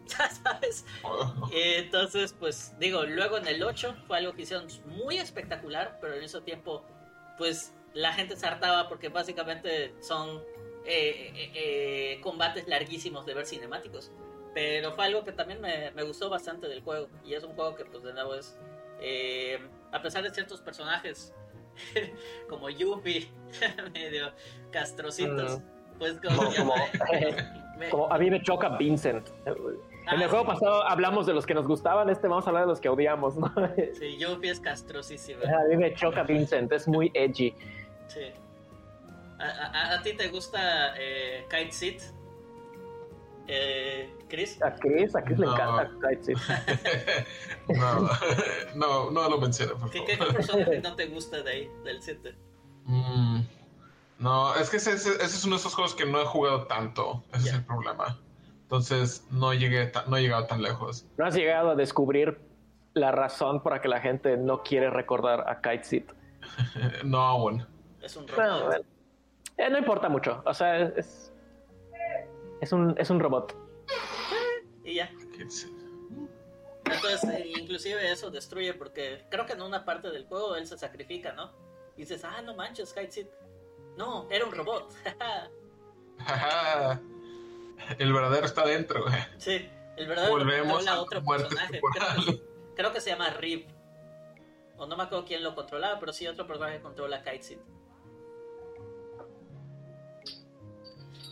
Sabes. 0.43 0.85
Entonces, 1.51 2.33
pues 2.37 2.73
digo, 2.79 3.03
luego 3.03 3.37
en 3.37 3.47
el 3.47 3.63
8 3.63 3.95
fue 4.07 4.17
algo 4.17 4.33
que 4.33 4.43
hicieron 4.43 4.67
muy 4.85 5.17
espectacular, 5.17 5.97
pero 6.01 6.15
en 6.15 6.23
ese 6.23 6.41
tiempo, 6.41 6.83
pues 7.37 7.73
la 7.93 8.13
gente 8.13 8.35
se 8.35 8.45
hartaba 8.45 8.87
porque 8.89 9.09
básicamente 9.09 9.93
son 10.01 10.41
eh, 10.85 11.31
eh, 11.35 11.51
eh, 11.55 12.19
combates 12.21 12.67
larguísimos 12.67 13.25
de 13.25 13.33
ver 13.33 13.45
cinemáticos. 13.45 14.11
Pero 14.55 14.93
fue 14.93 15.05
algo 15.05 15.25
que 15.25 15.33
también 15.33 15.59
me, 15.59 15.91
me, 15.91 16.03
gustó 16.03 16.29
bastante 16.29 16.69
del 16.69 16.81
juego. 16.81 17.09
Y 17.25 17.33
es 17.33 17.43
un 17.43 17.53
juego 17.53 17.75
que, 17.75 17.83
pues, 17.83 18.03
de 18.03 18.13
nuevo 18.13 18.35
es. 18.35 18.57
Eh, 19.01 19.59
a 19.91 20.01
pesar 20.01 20.23
de 20.23 20.29
ciertos 20.29 20.61
personajes 20.61 21.33
como 22.49 22.69
Yuffie, 22.69 23.29
medio 23.93 24.31
castrocitos, 24.71 25.59
mm. 25.59 25.97
pues 25.99 26.19
como. 26.21 26.49
como, 27.91 28.11
a 28.11 28.17
mí 28.17 28.29
me 28.29 28.41
choca 28.41 28.69
Vincent. 28.77 29.27
En 30.07 30.21
el 30.21 30.23
ah, 30.23 30.29
juego 30.29 30.45
pasado 30.45 30.83
hablamos 30.83 31.25
de 31.25 31.33
los 31.33 31.45
que 31.45 31.53
nos 31.53 31.67
gustaban, 31.67 32.09
este 32.09 32.27
vamos 32.27 32.45
a 32.45 32.49
hablar 32.49 32.63
de 32.63 32.69
los 32.69 32.79
que 32.79 32.89
odiamos, 32.89 33.35
¿no? 33.37 33.51
Sí, 33.97 34.17
Yuffie 34.17 34.51
es 34.51 34.59
castrosísimo. 34.59 35.41
A 35.43 35.67
mí 35.69 35.77
me 35.77 35.93
choca 35.95 36.23
Vincent, 36.23 36.71
es 36.71 36.87
muy 36.87 37.11
edgy. 37.13 37.53
Sí. 38.07 38.31
¿A, 39.39 39.95
a, 39.95 40.01
ti 40.01 40.13
te 40.13 40.29
gusta 40.29 40.93
eh, 40.97 41.45
Kite 41.49 41.71
Seat? 41.71 42.01
Eh, 43.47 44.15
Chris. 44.27 44.61
A 44.61 44.73
Chris, 44.75 45.15
a 45.15 45.23
Chris 45.23 45.37
le 45.37 45.45
encanta 45.45 45.91
no, 47.67 48.09
no, 48.75 49.11
no 49.11 49.29
lo 49.29 49.37
mencioné, 49.39 49.73
¿Qué, 49.91 50.03
¿Qué, 50.03 50.17
personaje 50.17 50.81
no 50.81 50.95
te 50.95 51.07
gusta 51.07 51.41
de 51.43 51.51
ahí, 51.51 51.71
del 51.83 52.01
7? 52.01 52.35
Mm, 52.85 53.41
no, 54.19 54.55
es 54.55 54.69
que 54.69 54.77
ese, 54.77 54.93
ese, 54.93 55.23
es 55.23 55.45
uno 55.45 55.55
de 55.55 55.59
esos 55.59 55.75
juegos 55.75 55.93
que 55.93 56.05
no 56.05 56.21
he 56.21 56.25
jugado 56.25 56.65
tanto. 56.65 57.23
Ese 57.33 57.49
es 57.49 57.55
el 57.55 57.65
problema. 57.65 58.19
Entonces 58.65 59.23
no 59.29 59.53
llegué 59.53 59.91
no 60.07 60.17
he 60.17 60.23
llegado 60.23 60.47
tan 60.47 60.63
lejos. 60.63 61.05
¿No 61.17 61.25
has 61.27 61.35
llegado 61.35 61.69
a 61.69 61.75
descubrir 61.75 62.41
la 62.95 63.11
razón 63.11 63.61
por 63.61 63.73
la 63.73 63.81
que 63.81 63.87
la 63.87 63.99
gente 64.01 64.37
no 64.37 64.63
quiere 64.63 64.89
recordar 64.89 65.47
a 65.47 65.61
Kite 65.61 65.83
Seat? 65.83 66.11
no 67.05 67.19
aún. 67.19 67.67
Es 68.01 68.15
un 68.15 68.27
robot. 68.27 68.83
Eh, 69.57 69.69
no 69.69 69.77
importa 69.77 70.09
mucho. 70.09 70.41
O 70.47 70.53
sea, 70.53 70.81
es, 70.81 71.31
es 72.59 72.71
un, 72.71 72.95
es 72.97 73.11
un 73.11 73.19
robot. 73.19 73.55
Y 74.83 74.95
ya. 74.95 75.11
Entonces, 76.85 77.23
eh, 77.23 77.51
inclusive 77.55 78.11
eso 78.11 78.31
destruye 78.31 78.73
porque 78.73 79.27
creo 79.29 79.45
que 79.45 79.53
en 79.53 79.61
una 79.61 79.85
parte 79.85 80.09
del 80.09 80.25
juego 80.25 80.55
él 80.55 80.65
se 80.65 80.75
sacrifica, 80.75 81.33
¿no? 81.33 81.51
Y 81.97 82.01
dices, 82.01 82.23
ah, 82.23 82.41
no 82.41 82.55
manches, 82.55 82.93
Kite 82.93 83.29
No, 83.95 84.27
era 84.31 84.43
un 84.43 84.51
robot. 84.51 84.91
el 87.99 88.13
verdadero 88.13 88.45
está 88.45 88.65
dentro, 88.65 89.03
güey. 89.03 89.13
Sí, 89.37 89.69
el 89.97 90.07
verdadero 90.07 90.33
Volvemos 90.33 90.87
a 90.87 91.01
otro 91.01 91.23
personaje. 91.23 91.81
Creo 92.75 92.91
que, 92.91 93.01
se 93.01 93.11
llama 93.11 93.29
Rip. 93.29 93.69
O 94.77 94.85
no 94.85 94.97
me 94.97 95.03
acuerdo 95.03 95.25
quién 95.25 95.43
lo 95.43 95.55
controlaba, 95.55 95.99
pero 95.99 96.11
sí 96.11 96.27
otro 96.27 96.45
personaje 96.45 96.81
controla 96.81 97.23
Kite 97.23 97.59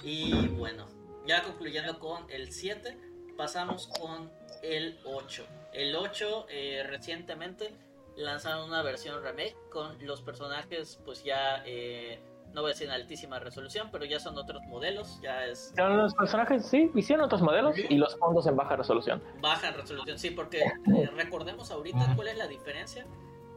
Y 0.02 0.48
bueno, 0.50 0.88
ya 1.26 1.44
concluyendo 1.44 2.00
con 2.00 2.30
el 2.30 2.54
7, 2.54 2.98
pasamos 3.36 3.88
con 3.88 4.32
el 4.62 5.00
8. 5.04 5.46
El 5.74 5.96
8 5.96 6.46
eh, 6.50 6.86
recientemente 6.88 7.74
lanzaron 8.16 8.68
una 8.68 8.82
versión 8.82 9.24
remake 9.24 9.58
con 9.70 9.98
los 10.06 10.22
personajes 10.22 11.00
pues 11.04 11.24
ya 11.24 11.64
eh, 11.66 12.20
no 12.54 12.62
voy 12.62 12.70
a 12.70 12.74
decir 12.74 12.88
en 12.88 12.94
altísima 12.94 13.40
resolución, 13.40 13.90
pero 13.92 14.06
ya 14.06 14.20
son 14.20 14.38
otros 14.38 14.62
modelos, 14.64 15.20
ya 15.22 15.46
es... 15.46 15.74
Los 15.78 16.14
personajes 16.14 16.66
sí, 16.66 16.92
hicieron 16.96 17.26
otros 17.26 17.42
modelos 17.42 17.76
y 17.78 17.98
los 17.98 18.16
fondos 18.18 18.46
en 18.48 18.56
baja 18.56 18.76
resolución. 18.76 19.22
Baja 19.42 19.72
resolución, 19.72 20.20
sí, 20.20 20.32
porque 20.32 20.62
eh, 20.62 21.10
recordemos 21.16 21.72
ahorita 21.72 22.14
cuál 22.16 22.28
es 22.30 22.38
la 22.38 22.48
diferencia, 22.48 23.06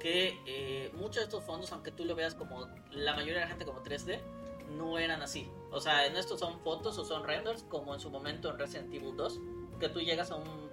que 0.00 0.90
muchos 0.94 1.16
de 1.16 1.22
estos 1.22 1.44
fondos, 1.44 1.72
aunque 1.72 1.90
tú 1.90 2.04
lo 2.04 2.14
veas 2.14 2.34
como 2.34 2.68
la 2.90 3.14
mayoría 3.14 3.34
de 3.34 3.40
la 3.40 3.48
gente 3.48 3.64
como 3.64 3.82
3D, 3.82 4.20
no 4.76 4.98
eran 4.98 5.22
así. 5.22 5.50
O 5.70 5.80
sea, 5.80 6.06
en 6.06 6.16
estos 6.16 6.40
son 6.40 6.58
fotos 6.60 6.98
o 6.98 7.04
son 7.04 7.24
renders, 7.24 7.64
como 7.64 7.94
en 7.94 8.00
su 8.00 8.10
momento 8.10 8.50
en 8.50 8.58
Resident 8.58 8.92
Evil 8.92 9.16
2, 9.16 9.40
que 9.78 9.88
tú 9.88 10.00
llegas 10.00 10.30
a 10.30 10.36
un 10.36 10.70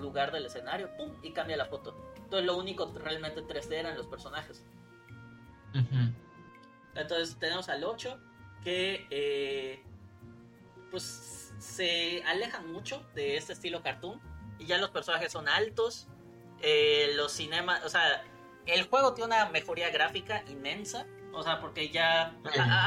lugar 0.00 0.32
del 0.32 0.46
escenario, 0.46 0.90
¡pum! 0.96 1.10
y 1.22 1.32
cambia 1.32 1.56
la 1.56 1.66
foto. 1.66 1.94
Entonces 2.16 2.46
lo 2.46 2.56
único 2.56 2.92
realmente 2.94 3.42
3D 3.42 3.72
eran 3.72 3.96
los 3.96 4.06
personajes. 4.06 4.64
Entonces 6.94 7.36
tenemos 7.38 7.68
al 7.68 7.84
8, 7.84 8.18
que 8.62 9.06
eh, 9.10 9.82
pues 10.90 11.52
se 11.58 12.22
alejan 12.24 12.72
mucho 12.72 13.04
de 13.14 13.36
este 13.36 13.52
estilo 13.52 13.82
cartoon. 13.82 14.20
Y 14.58 14.66
ya 14.66 14.78
los 14.78 14.90
personajes 14.90 15.32
son 15.32 15.48
altos. 15.48 16.08
Eh, 16.60 17.12
los 17.16 17.32
cinemas, 17.32 17.84
o 17.84 17.88
sea, 17.88 18.24
el 18.66 18.86
juego 18.88 19.14
tiene 19.14 19.34
una 19.34 19.48
mejoría 19.50 19.90
gráfica 19.90 20.44
inmensa. 20.48 21.06
O 21.32 21.42
sea, 21.42 21.60
porque 21.60 21.88
ya 21.88 22.36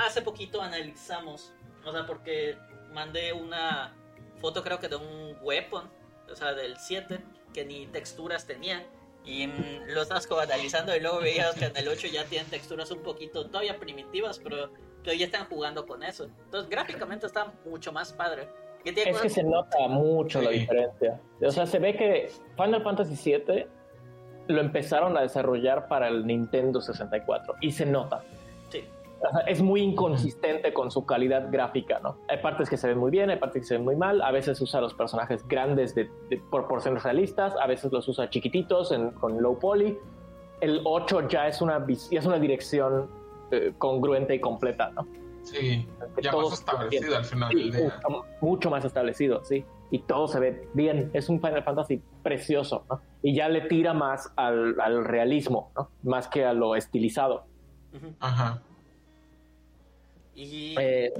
hace 0.06 0.22
poquito 0.22 0.62
analizamos, 0.62 1.54
o 1.84 1.92
sea, 1.92 2.06
porque 2.06 2.58
mandé 2.94 3.34
una 3.34 3.94
foto 4.40 4.64
creo 4.64 4.80
que 4.80 4.88
de 4.88 4.96
un 4.96 5.38
weapon, 5.42 5.90
o 6.32 6.36
sea, 6.36 6.54
del 6.54 6.78
7, 6.78 7.20
que 7.54 7.66
ni 7.66 7.88
texturas 7.88 8.48
tenía. 8.48 8.86
Y 9.28 9.48
mm, 9.48 9.90
lo 9.94 10.02
estás 10.02 10.28
analizando 10.32 10.96
y 10.96 11.02
luego 11.02 11.20
veías 11.20 11.54
que 11.56 11.66
en 11.66 11.78
el 11.78 11.88
8 11.88 12.08
ya 12.08 12.24
tienen 12.26 12.50
texturas 12.50 12.90
un 12.92 13.04
poquito 13.04 13.46
todavía 13.48 13.78
primitivas, 13.78 14.40
pero 14.40 14.72
que 15.04 15.18
ya 15.18 15.26
están 15.26 15.46
jugando 15.48 15.86
con 15.86 16.02
eso. 16.02 16.30
Entonces 16.46 16.70
gráficamente 16.70 17.28
está 17.28 17.54
mucho 17.66 17.92
más 17.92 18.14
padre. 18.14 18.48
Es 18.86 19.22
que 19.22 19.30
se 19.30 19.44
nota 19.44 19.88
mucho 19.90 20.42
la 20.42 20.52
diferencia. 20.52 21.20
O 21.42 21.52
sea, 21.52 21.66
se 21.66 21.80
ve 21.80 21.96
que 21.96 22.32
Final 22.56 22.82
Fantasy 22.84 23.38
VII 23.46 23.68
lo 24.48 24.62
empezaron 24.62 25.18
a 25.18 25.22
desarrollar 25.22 25.88
para 25.88 26.08
el 26.08 26.26
Nintendo 26.26 26.82
64 26.82 27.56
y 27.62 27.72
se 27.72 27.86
nota. 27.86 28.24
Sí. 29.20 29.28
es 29.48 29.62
muy 29.62 29.82
inconsistente 29.82 30.74
con 30.74 30.92
su 30.92 31.06
calidad 31.06 31.50
gráfica, 31.52 32.00
¿no? 32.00 32.18
Hay 32.28 32.38
partes 32.38 32.70
que 32.70 32.78
se 32.78 32.88
ven 32.88 32.98
muy 32.98 33.12
bien, 33.12 33.30
hay 33.30 33.38
partes 33.38 33.64
que 33.64 33.68
se 33.68 33.76
ven 33.76 33.84
muy 33.84 33.96
mal, 33.96 34.22
a 34.22 34.32
veces 34.32 34.60
usa 34.62 34.82
los 34.82 34.94
personajes 34.94 35.48
grandes 35.48 35.96
de, 35.96 36.10
proporciones 36.52 37.04
realistas, 37.04 37.56
a 37.62 37.68
veces 37.68 37.92
los 37.92 38.08
usa 38.08 38.30
chiquititos 38.30 38.94
con 39.20 39.42
low 39.42 39.58
poly. 39.60 39.98
El 40.62 40.82
8 40.84 41.28
ya 41.28 41.48
es 41.48 41.62
una, 41.62 41.86
ya 41.88 42.20
es 42.20 42.26
una 42.26 42.40
dirección 42.40 43.10
eh, 43.52 43.74
congruente 43.78 44.36
y 44.36 44.40
completa, 44.40 44.90
¿no? 44.92 45.08
Sí, 45.44 45.88
ya 46.22 46.34
más 46.34 46.54
establecido 46.54 47.16
al 47.16 47.24
final 47.24 47.50
del 47.50 47.72
día. 47.72 48.00
Mucho 48.42 48.70
más 48.70 48.84
establecido, 48.84 49.44
sí. 49.46 49.64
Y 49.92 50.00
todo 50.00 50.28
se 50.28 50.40
ve 50.42 50.68
bien. 50.74 51.10
Es 51.14 51.30
un 51.30 51.40
Final 51.40 51.64
Fantasy 51.64 52.02
precioso, 52.22 52.86
¿no? 52.90 53.00
Y 53.24 53.34
ya 53.34 53.48
le 53.48 53.62
tira 53.62 53.94
más 53.94 54.34
al, 54.36 54.76
realismo, 55.06 55.72
¿no? 55.76 55.90
Más 56.04 56.28
que 56.28 56.44
a 56.44 56.52
lo 56.52 56.76
estilizado. 56.76 57.46
Ajá. 58.20 58.62
Y... 60.38 60.76
Eh, 60.80 61.12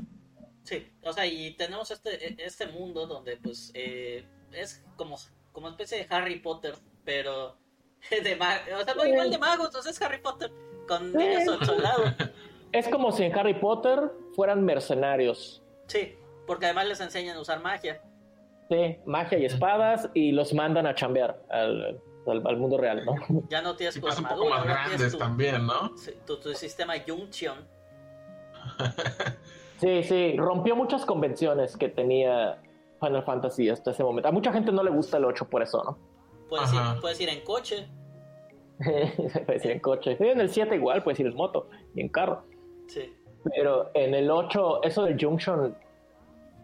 sí, 0.64 0.88
o 1.02 1.12
sea, 1.12 1.26
y 1.26 1.56
tenemos 1.56 1.90
este, 1.90 2.28
e, 2.28 2.36
este 2.38 2.68
mundo 2.68 3.08
donde 3.08 3.38
pues 3.38 3.72
eh, 3.74 4.28
es 4.52 4.86
como, 4.96 5.18
como 5.52 5.70
especie 5.70 5.98
de 5.98 6.08
Harry 6.12 6.40
Potter, 6.40 6.76
pero 7.04 7.58
de 8.12 8.36
o 8.76 8.84
sea, 8.86 8.94
no 8.94 9.06
igual 9.06 9.32
de 9.32 9.40
magos, 9.40 9.74
o 9.74 9.82
sea, 9.82 9.92
es 9.92 10.02
Harry 10.04 10.20
Potter 10.22 10.52
con 10.88 11.12
niños 11.12 11.46
soldados. 11.66 12.14
Es 12.72 12.88
como 12.90 13.12
si 13.12 13.24
en 13.24 13.38
Harry 13.38 13.56
Potter 13.56 14.12
fueran 14.36 14.64
mercenarios. 14.64 15.64
Sí, 15.88 16.16
porque 16.46 16.66
además 16.66 16.88
les 16.88 17.02
enseñan 17.02 17.38
a 17.38 17.42
usar 17.42 17.60
magia. 17.62 18.02
Sí, 18.70 18.98
magia 19.06 19.40
y 19.40 19.46
espadas 19.46 20.10
y 20.14 20.32
los 20.32 20.54
mandan 20.54 20.86
a 20.86 20.94
chambear. 20.94 21.42
al, 21.50 22.58
mundo 22.58 22.78
real, 22.78 23.04
¿no? 23.04 23.16
Ya 23.50 23.62
no 23.62 23.76
tienes 23.76 24.00
tu 24.00 24.06
un 24.06 24.26
poco 24.26 24.50
más 24.50 24.64
grandes 24.64 25.18
también, 25.18 25.66
¿no? 25.66 25.94
Tu, 26.26 26.38
tu 26.40 26.54
sistema 26.54 26.94
Junction. 27.06 27.77
sí, 29.78 30.04
sí, 30.04 30.36
rompió 30.38 30.76
muchas 30.76 31.06
convenciones 31.06 31.78
que 31.78 31.90
tenía 31.90 32.62
Final 33.00 33.24
Fantasy 33.24 33.70
hasta 33.70 33.92
ese 33.92 34.04
momento. 34.04 34.30
A 34.30 34.32
mucha 34.32 34.52
gente 34.52 34.72
no 34.72 34.84
le 34.84 34.92
gusta 34.92 35.18
el 35.18 35.26
8 35.26 35.50
por 35.50 35.62
eso, 35.62 35.84
¿no? 35.84 35.98
Puedes, 36.50 36.74
ir, 36.74 36.80
puedes 37.02 37.20
ir, 37.20 37.30
en 37.30 37.44
coche. 37.44 37.88
puedes 39.46 39.66
ir 39.66 39.72
en 39.72 39.80
coche. 39.80 40.18
en 40.20 40.40
el 40.40 40.50
7 40.50 40.76
igual, 40.76 41.04
puedes 41.04 41.20
ir 41.20 41.28
en 41.28 41.36
moto 41.36 41.70
y 41.94 42.02
en 42.02 42.10
carro. 42.10 42.44
Sí. 42.88 43.14
Pero 43.44 43.92
en 43.94 44.14
el 44.14 44.32
8, 44.32 44.84
eso 44.84 45.04
del 45.04 45.18
Junction 45.20 45.76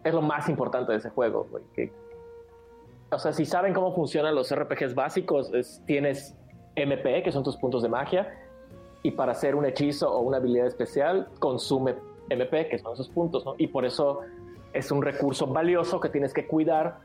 es 0.04 0.14
lo 0.14 0.22
más 0.22 0.48
importante 0.48 0.92
de 0.92 0.98
ese 0.98 1.10
juego, 1.10 1.46
güey. 1.50 1.64
Que, 1.74 1.92
o 3.10 3.18
sea, 3.18 3.32
si 3.32 3.44
saben 3.44 3.74
cómo 3.74 3.94
funcionan 3.94 4.34
los 4.34 4.54
RPGs 4.54 4.94
básicos, 4.94 5.50
tienes 5.86 6.36
MP, 6.76 7.22
que 7.22 7.32
son 7.32 7.42
tus 7.42 7.56
puntos 7.56 7.82
de 7.82 7.88
magia, 7.88 8.43
y 9.04 9.10
para 9.10 9.32
hacer 9.32 9.54
un 9.54 9.66
hechizo 9.66 10.10
o 10.10 10.20
una 10.20 10.38
habilidad 10.38 10.66
especial, 10.66 11.28
consume 11.38 11.94
MP, 12.30 12.68
que 12.68 12.78
son 12.78 12.94
esos 12.94 13.10
puntos, 13.10 13.44
¿no? 13.44 13.54
Y 13.58 13.66
por 13.66 13.84
eso 13.84 14.20
es 14.72 14.90
un 14.90 15.02
recurso 15.02 15.46
valioso 15.46 16.00
que 16.00 16.08
tienes 16.08 16.32
que 16.32 16.46
cuidar 16.46 17.00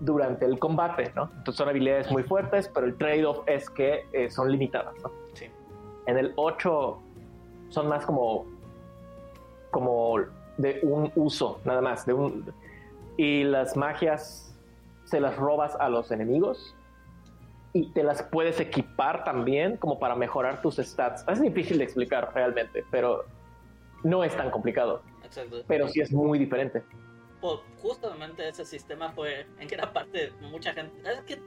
durante 0.00 0.44
el 0.44 0.58
combate, 0.58 1.10
¿no? 1.16 1.30
Entonces 1.38 1.56
son 1.56 1.70
habilidades 1.70 2.10
muy 2.12 2.24
fuertes, 2.24 2.70
pero 2.72 2.86
el 2.86 2.96
trade-off 2.98 3.40
es 3.46 3.70
que 3.70 4.04
eh, 4.12 4.30
son 4.30 4.52
limitadas, 4.52 4.94
¿no? 5.02 5.10
Sí. 5.32 5.46
En 6.04 6.18
el 6.18 6.34
8 6.36 6.98
son 7.70 7.88
más 7.88 8.04
como 8.04 8.44
como 9.70 10.18
de 10.58 10.80
un 10.82 11.10
uso, 11.14 11.58
nada 11.64 11.80
más, 11.80 12.04
de 12.04 12.12
un 12.12 12.52
y 13.16 13.44
las 13.44 13.78
magias 13.78 14.54
se 15.04 15.20
las 15.20 15.36
robas 15.36 15.74
a 15.80 15.88
los 15.88 16.10
enemigos 16.10 16.76
y 17.72 17.86
te 17.92 18.02
las 18.02 18.22
puedes 18.22 18.58
equipar 18.60 19.24
también 19.24 19.76
como 19.76 19.98
para 19.98 20.16
mejorar 20.16 20.60
tus 20.60 20.76
stats. 20.76 21.24
Es 21.28 21.40
difícil 21.40 21.78
de 21.78 21.84
explicar 21.84 22.32
realmente, 22.34 22.84
pero 22.90 23.24
no 24.02 24.24
es 24.24 24.36
tan 24.36 24.50
complicado. 24.50 25.02
Exacto. 25.24 25.62
Pero 25.68 25.88
sí 25.88 26.00
es 26.00 26.12
muy 26.12 26.38
diferente. 26.38 26.82
Pues 27.40 27.60
justamente 27.80 28.48
ese 28.48 28.64
sistema 28.64 29.12
fue 29.12 29.46
en 29.58 29.68
gran 29.68 29.92
parte 29.92 30.32
mucha 30.40 30.72
gente. 30.72 31.00
Es 31.08 31.20
que 31.22 31.40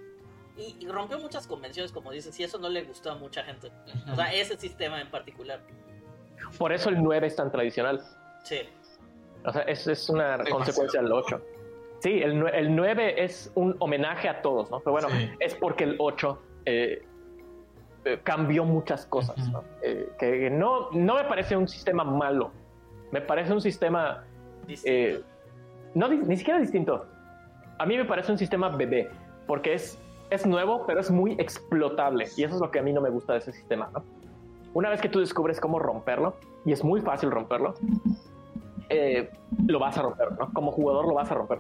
y, 0.56 0.88
rompió 0.88 1.20
muchas 1.20 1.48
convenciones, 1.48 1.91
como 1.91 2.12
dices, 2.12 2.40
y 2.40 2.44
eso 2.44 2.60
no 2.60 2.70
le 2.70 2.84
gustó 2.84 3.12
a 3.12 3.16
mucha 3.16 3.44
gente. 3.44 3.72
O 4.12 4.16
sea, 4.16 4.32
ese 4.34 4.58
sistema 4.58 5.02
en 5.02 5.10
particular. 5.10 5.62
Por 6.58 6.72
eso 6.72 6.90
el 6.90 7.02
9 7.02 7.28
es 7.28 7.36
tan 7.36 7.52
tradicional. 7.52 8.02
Sí. 8.44 8.60
O 9.45 9.52
sea, 9.52 9.64
es, 9.64 9.88
es 9.88 10.10
una 10.10 10.38
consecuencia 10.44 11.02
del 11.02 11.12
8. 11.12 11.41
Sí, 12.03 12.21
el, 12.21 12.45
el, 12.49 12.75
9 12.75 13.23
es 13.23 13.49
un 13.55 13.77
homenaje 13.80 14.27
a 14.27 14.41
todos, 14.41 14.69
¿no? 14.69 14.81
Pero 14.81 14.91
bueno, 14.91 15.07
es 15.39 15.55
porque 15.55 15.85
el 15.85 15.95
8 15.97 16.41
eh, 16.65 17.01
eh, 18.03 18.19
cambió 18.25 18.65
muchas 18.65 19.05
cosas, 19.05 19.38
¿no? 19.53 19.63
Eh, 19.81 20.09
que 20.19 20.49
no, 20.49 20.91
no 20.91 21.15
me 21.15 21.23
parece 21.23 21.55
un 21.55 21.65
sistema 21.65 22.03
malo. 22.03 22.51
Me 23.11 23.21
parece 23.21 23.53
un 23.53 23.61
sistema... 23.61 24.25
no, 25.93 26.09
ni 26.09 26.35
siquiera 26.35 26.59
distinto. 26.59 27.05
A 27.80 27.85
mí 27.85 27.95
me 27.95 28.03
parece 28.03 28.34
un 28.34 28.38
sistema 28.38 28.67
bebé, 28.67 29.09
porque 29.47 29.73
es, 29.73 29.97
es 30.30 30.45
nuevo, 30.45 30.85
pero 30.85 30.99
es 30.99 31.09
muy 31.09 31.31
explotable. 31.39 32.27
Y 32.35 32.43
eso 32.43 32.55
es 32.55 32.59
lo 32.59 32.69
que 32.69 32.80
a 32.80 32.84
mí 32.84 32.91
no 32.91 32.99
me 32.99 33.11
gusta 33.11 33.31
de 33.31 33.39
ese 33.39 33.53
sistema, 33.53 33.89
¿no? 33.93 34.03
Una 34.73 34.89
vez 34.89 34.99
que 34.99 35.07
tú 35.07 35.21
descubres 35.21 35.61
cómo 35.61 35.80
romperlo, 35.80 36.35
y 36.65 36.73
es 36.73 36.84
muy 36.84 36.99
fácil 36.99 37.31
romperlo, 37.31 37.75
eh, 38.89 39.31
lo 39.67 39.80
vas 39.80 39.97
a 39.97 40.01
romper, 40.01 40.34
¿no? 40.38 40.51
Como 40.51 40.73
jugador 40.73 41.07
lo 41.07 41.13
vas 41.13 41.31
a 41.31 41.35
romper. 41.35 41.59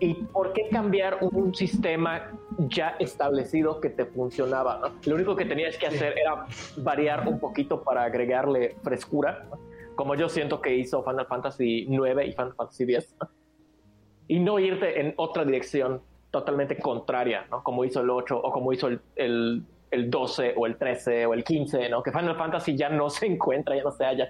¿Y 0.00 0.14
por 0.14 0.52
qué 0.54 0.68
cambiar 0.70 1.18
un 1.20 1.54
sistema 1.54 2.32
ya 2.58 2.96
establecido 2.98 3.80
que 3.80 3.90
te 3.90 4.06
funcionaba? 4.06 4.92
Lo 5.04 5.14
único 5.14 5.36
que 5.36 5.44
tenías 5.44 5.76
que 5.76 5.86
hacer 5.86 6.18
era 6.18 6.46
variar 6.78 7.28
un 7.28 7.38
poquito 7.38 7.82
para 7.82 8.04
agregarle 8.04 8.76
frescura, 8.82 9.46
como 9.94 10.14
yo 10.14 10.28
siento 10.28 10.62
que 10.62 10.74
hizo 10.74 11.02
Final 11.02 11.26
Fantasy 11.26 11.86
9 11.88 12.26
y 12.26 12.32
Final 12.32 12.54
Fantasy 12.54 12.84
10, 12.86 13.16
y 14.28 14.40
no 14.40 14.58
irte 14.58 15.00
en 15.00 15.12
otra 15.16 15.44
dirección 15.44 16.00
totalmente 16.30 16.78
contraria, 16.78 17.46
¿no? 17.50 17.62
como 17.62 17.84
hizo 17.84 18.00
el 18.00 18.10
8 18.10 18.38
o 18.38 18.52
como 18.52 18.72
hizo 18.72 18.88
el, 18.88 19.00
el, 19.16 19.64
el 19.90 20.10
12 20.10 20.54
o 20.56 20.66
el 20.66 20.76
13 20.76 21.26
o 21.26 21.34
el 21.34 21.44
15, 21.44 21.88
¿no? 21.88 22.02
que 22.02 22.12
Final 22.12 22.36
Fantasy 22.36 22.76
ya 22.76 22.88
no 22.88 23.10
se 23.10 23.26
encuentra, 23.26 23.76
ya 23.76 23.82
no 23.82 23.90
se 23.90 24.04
halla. 24.04 24.28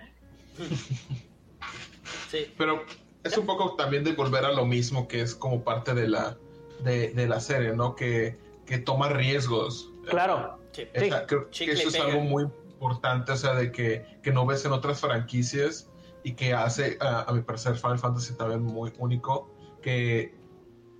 Pero 2.56 2.82
es 3.24 3.36
un 3.36 3.46
poco 3.46 3.74
también 3.76 4.04
de 4.04 4.12
volver 4.12 4.44
a 4.44 4.52
lo 4.52 4.64
mismo 4.64 5.08
que 5.08 5.20
es 5.20 5.34
como 5.34 5.62
parte 5.62 5.94
de 5.94 6.08
la, 6.08 6.36
de, 6.80 7.26
la 7.26 7.40
serie, 7.40 7.74
¿no? 7.74 7.94
Que, 7.94 8.38
que 8.66 8.78
toma 8.78 9.08
riesgos. 9.08 9.90
Claro. 10.08 10.58
creo 10.72 11.50
que 11.50 11.72
eso 11.72 11.88
es 11.88 12.00
algo 12.00 12.20
muy 12.20 12.44
importante, 12.72 13.32
o 13.32 13.36
sea, 13.36 13.54
de 13.54 13.72
que, 13.72 14.04
que, 14.22 14.30
no 14.30 14.46
ves 14.46 14.64
en 14.64 14.72
otras 14.72 15.00
franquicias 15.00 15.90
y 16.22 16.34
que 16.34 16.54
hace, 16.54 16.96
a, 17.00 17.30
mi 17.32 17.42
parecer, 17.42 17.76
Final 17.76 17.98
Fantasy 17.98 18.34
también 18.34 18.62
muy 18.62 18.92
único, 18.98 19.50
que 19.82 20.34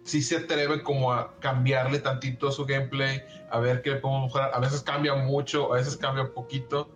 sí 0.05 0.23
se 0.23 0.39
atreve 0.39 0.83
como 0.83 1.13
a 1.13 1.39
cambiarle 1.39 2.01
tantito 2.01 2.51
su 2.51 2.65
gameplay, 2.67 3.23
a 3.51 3.61
ver 3.61 3.83
qué 3.83 3.91
le 3.91 3.97
podemos 3.97 4.25
mejorar. 4.25 4.51
A 4.55 4.61
veces 4.61 4.83
cambia 4.83 5.15
mucho, 5.15 5.73
a 5.73 5.77
veces 5.77 5.97
cambia 5.97 6.25
un 6.25 6.33
poquito, 6.33 6.91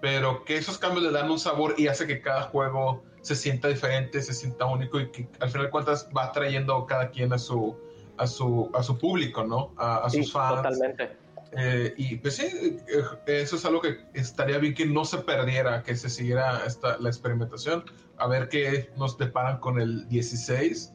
pero 0.00 0.44
que 0.44 0.56
esos 0.56 0.78
cambios 0.78 1.04
le 1.04 1.10
dan 1.10 1.30
un 1.30 1.38
sabor 1.38 1.74
y 1.76 1.88
hace 1.88 2.06
que 2.06 2.22
cada 2.22 2.42
juego 2.42 3.02
se 3.22 3.36
sienta 3.36 3.68
diferente, 3.68 4.20
se 4.20 4.34
sienta 4.34 4.66
único 4.66 5.00
y 5.00 5.10
que 5.10 5.28
al 5.40 5.48
final 5.48 5.66
de 5.66 5.70
cuentas 5.70 6.08
va 6.16 6.30
trayendo 6.32 6.84
cada 6.86 7.10
quien 7.10 7.32
a 7.32 7.38
su, 7.38 7.76
a 8.18 8.26
su, 8.26 8.70
a 8.74 8.82
su 8.82 8.98
público, 8.98 9.44
¿no? 9.44 9.72
A, 9.78 10.10
sus 10.10 10.32
fans. 10.32 10.56
Totalmente. 10.56 11.16
Eh, 11.52 11.94
y 11.96 12.16
pues 12.16 12.36
sí, 12.36 12.78
eh, 12.88 13.02
eso 13.26 13.56
es 13.56 13.64
algo 13.64 13.80
que 13.80 13.98
estaría 14.14 14.58
bien 14.58 14.74
que 14.74 14.86
no 14.86 15.04
se 15.04 15.18
perdiera, 15.18 15.82
que 15.82 15.94
se 15.94 16.08
siguiera 16.08 16.64
esta, 16.66 16.98
la 16.98 17.10
experimentación, 17.10 17.84
a 18.16 18.26
ver 18.26 18.48
qué 18.48 18.90
nos 18.96 19.18
deparan 19.18 19.58
con 19.58 19.80
el 19.80 20.08
16. 20.08 20.92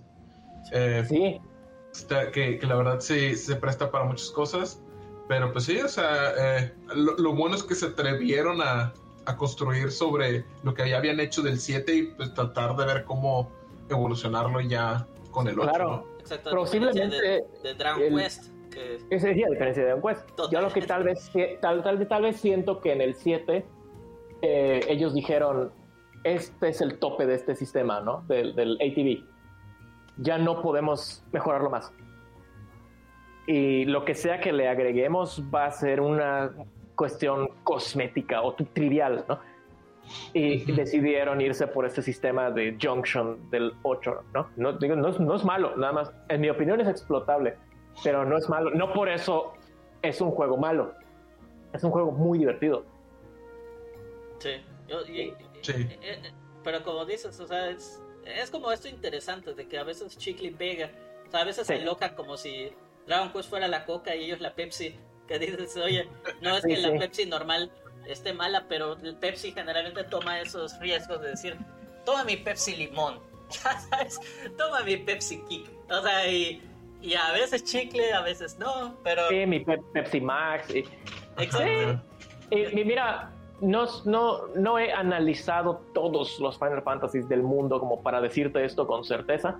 Eh, 0.73 1.05
sí. 1.07 1.39
que, 2.33 2.59
que, 2.59 2.67
la 2.67 2.75
verdad 2.75 2.99
sí 2.99 3.35
se 3.35 3.55
presta 3.55 3.89
para 3.89 4.05
muchas 4.05 4.31
cosas, 4.31 4.81
pero 5.29 5.53
pues 5.53 5.65
sí, 5.65 5.79
o 5.79 5.87
sea, 5.87 6.73
lo 6.93 7.35
bueno 7.35 7.55
es 7.55 7.63
que 7.63 7.75
se 7.75 7.85
atrevieron 7.85 8.61
a, 8.61 8.93
a 9.27 9.35
construir 9.35 9.91
sobre 9.91 10.45
lo 10.63 10.73
que 10.73 10.89
ya 10.89 10.97
habían 10.97 11.19
hecho 11.19 11.41
del 11.41 11.59
7 11.59 11.93
y 11.93 12.03
pues 12.03 12.33
tratar 12.33 12.75
de 12.77 12.85
ver 12.85 13.03
cómo 13.03 13.51
evolucionarlo 13.89 14.61
ya 14.61 15.05
con 15.31 15.47
el 15.47 15.59
8. 15.59 15.69
Claro, 15.69 16.07
Exacto, 16.19 16.51
posiblemente 16.51 17.45
de, 17.63 17.73
Dragon 17.73 18.17
Quest. 18.17 18.53
Que... 18.71 18.95
Esa 19.09 19.29
es 19.29 19.37
la 19.37 19.49
diferencia 19.49 19.83
de 19.83 19.89
Dragon 19.89 20.01
Quest. 20.01 20.29
Yo 20.49 20.61
lo 20.61 20.69
que 20.71 20.81
tal 20.81 21.03
vez, 21.03 21.29
tal, 21.61 21.83
tal, 21.83 22.07
tal 22.07 22.21
vez 22.21 22.37
siento 22.37 22.79
que 22.79 22.93
en 22.93 23.01
el 23.01 23.15
7 23.15 23.65
eh, 24.41 24.79
ellos 24.87 25.13
dijeron, 25.13 25.71
este 26.23 26.69
es 26.69 26.79
el 26.79 26.97
tope 26.97 27.25
de 27.25 27.35
este 27.35 27.55
sistema, 27.55 27.99
¿no? 27.99 28.23
Del, 28.27 28.55
del 28.55 28.75
ATV. 28.75 29.25
Ya 30.17 30.37
no 30.37 30.61
podemos 30.61 31.23
mejorarlo 31.33 31.69
más. 31.69 31.91
Y 33.45 33.85
lo 33.85 34.05
que 34.05 34.15
sea 34.15 34.39
que 34.39 34.53
le 34.53 34.67
agreguemos 34.67 35.43
va 35.53 35.65
a 35.65 35.71
ser 35.71 36.01
una 36.01 36.51
cuestión 36.97 37.49
cosmética 37.63 38.41
o 38.41 38.53
trivial, 38.55 39.23
¿no? 39.29 39.39
Y 40.33 40.69
decidieron 40.71 41.39
irse 41.41 41.67
por 41.67 41.85
este 41.85 42.01
sistema 42.01 42.49
de 42.49 42.77
junction 42.81 43.49
del 43.49 43.73
8, 43.83 44.23
¿no? 44.33 44.49
No, 44.57 44.73
digo, 44.73 44.95
no, 44.95 45.35
es, 45.35 45.43
malo, 45.45 45.75
nada 45.77 45.93
más, 45.93 46.11
en 46.27 46.41
mi 46.41 46.49
opinión 46.49 46.81
es 46.81 46.87
explotable, 46.87 47.55
pero 48.03 48.25
no 48.25 48.37
es 48.37 48.49
malo, 48.49 48.71
no 48.71 48.93
por 48.93 49.09
eso 49.09 49.53
es 50.01 50.19
un 50.21 50.31
juego 50.31 50.57
malo, 50.57 50.93
es 51.73 51.83
un 51.83 51.91
juego 51.91 52.11
muy 52.11 52.39
divertido. 52.39 52.83
Sí, 54.39 54.51
sí. 55.61 55.71
Eh, 55.73 55.99
eh, 56.01 56.31
pero 56.63 56.83
como 56.83 57.05
dices, 57.05 57.39
o 57.39 57.47
sea, 57.47 57.69
es, 57.69 58.01
es, 58.23 58.49
como 58.49 58.71
esto 58.71 58.87
interesante 58.87 59.53
de 59.53 59.67
que 59.67 59.77
a 59.77 59.83
veces 59.83 60.17
chicle 60.17 60.51
pega, 60.51 60.89
o 61.27 61.31
sea, 61.31 61.41
a 61.41 61.45
veces 61.45 61.67
se 61.67 61.79
loca 61.79 62.15
como 62.15 62.37
si 62.37 62.71
Dragon 63.05 63.31
Quest 63.33 63.49
fuera 63.49 63.67
la 63.67 63.85
coca 63.85 64.15
y 64.15 64.23
ellos 64.23 64.39
la 64.39 64.55
Pepsi, 64.55 64.97
que 65.27 65.39
dices, 65.39 65.77
oye, 65.77 66.07
no 66.41 66.57
es 66.57 66.63
que 66.63 66.77
la 66.77 66.97
Pepsi 66.97 67.25
normal 67.25 67.71
esté 68.05 68.33
mala, 68.33 68.65
pero 68.67 68.93
el 68.93 69.15
Pepsi 69.15 69.51
generalmente 69.51 70.03
toma 70.05 70.39
esos 70.39 70.79
riesgos 70.79 71.21
de 71.21 71.29
decir, 71.29 71.57
toma 72.05 72.23
mi 72.23 72.37
Pepsi 72.37 72.75
limón, 72.75 73.19
ya 73.49 73.79
sabes, 73.79 74.19
toma 74.57 74.81
mi 74.83 74.97
Pepsi 74.97 75.41
kick, 75.47 75.69
o 75.89 76.01
sea, 76.01 76.27
y, 76.27 76.61
y 77.01 77.13
a 77.15 77.31
veces 77.31 77.63
chicle, 77.63 78.13
a 78.13 78.21
veces 78.21 78.57
no, 78.57 78.95
pero... 79.03 79.27
Sí, 79.29 79.45
mi 79.45 79.59
Pepsi 79.59 80.21
Max. 80.21 80.73
Y... 80.73 80.85
Exacto. 81.37 82.01
Y, 82.49 82.83
mira, 82.85 83.31
no, 83.59 83.85
no, 84.05 84.47
no 84.55 84.79
he 84.79 84.91
analizado 84.91 85.81
todos 85.93 86.39
los 86.39 86.57
Final 86.57 86.81
Fantasies 86.81 87.27
del 87.27 87.43
mundo 87.43 87.79
como 87.79 88.01
para 88.01 88.21
decirte 88.21 88.63
esto 88.63 88.87
con 88.87 89.03
certeza, 89.03 89.59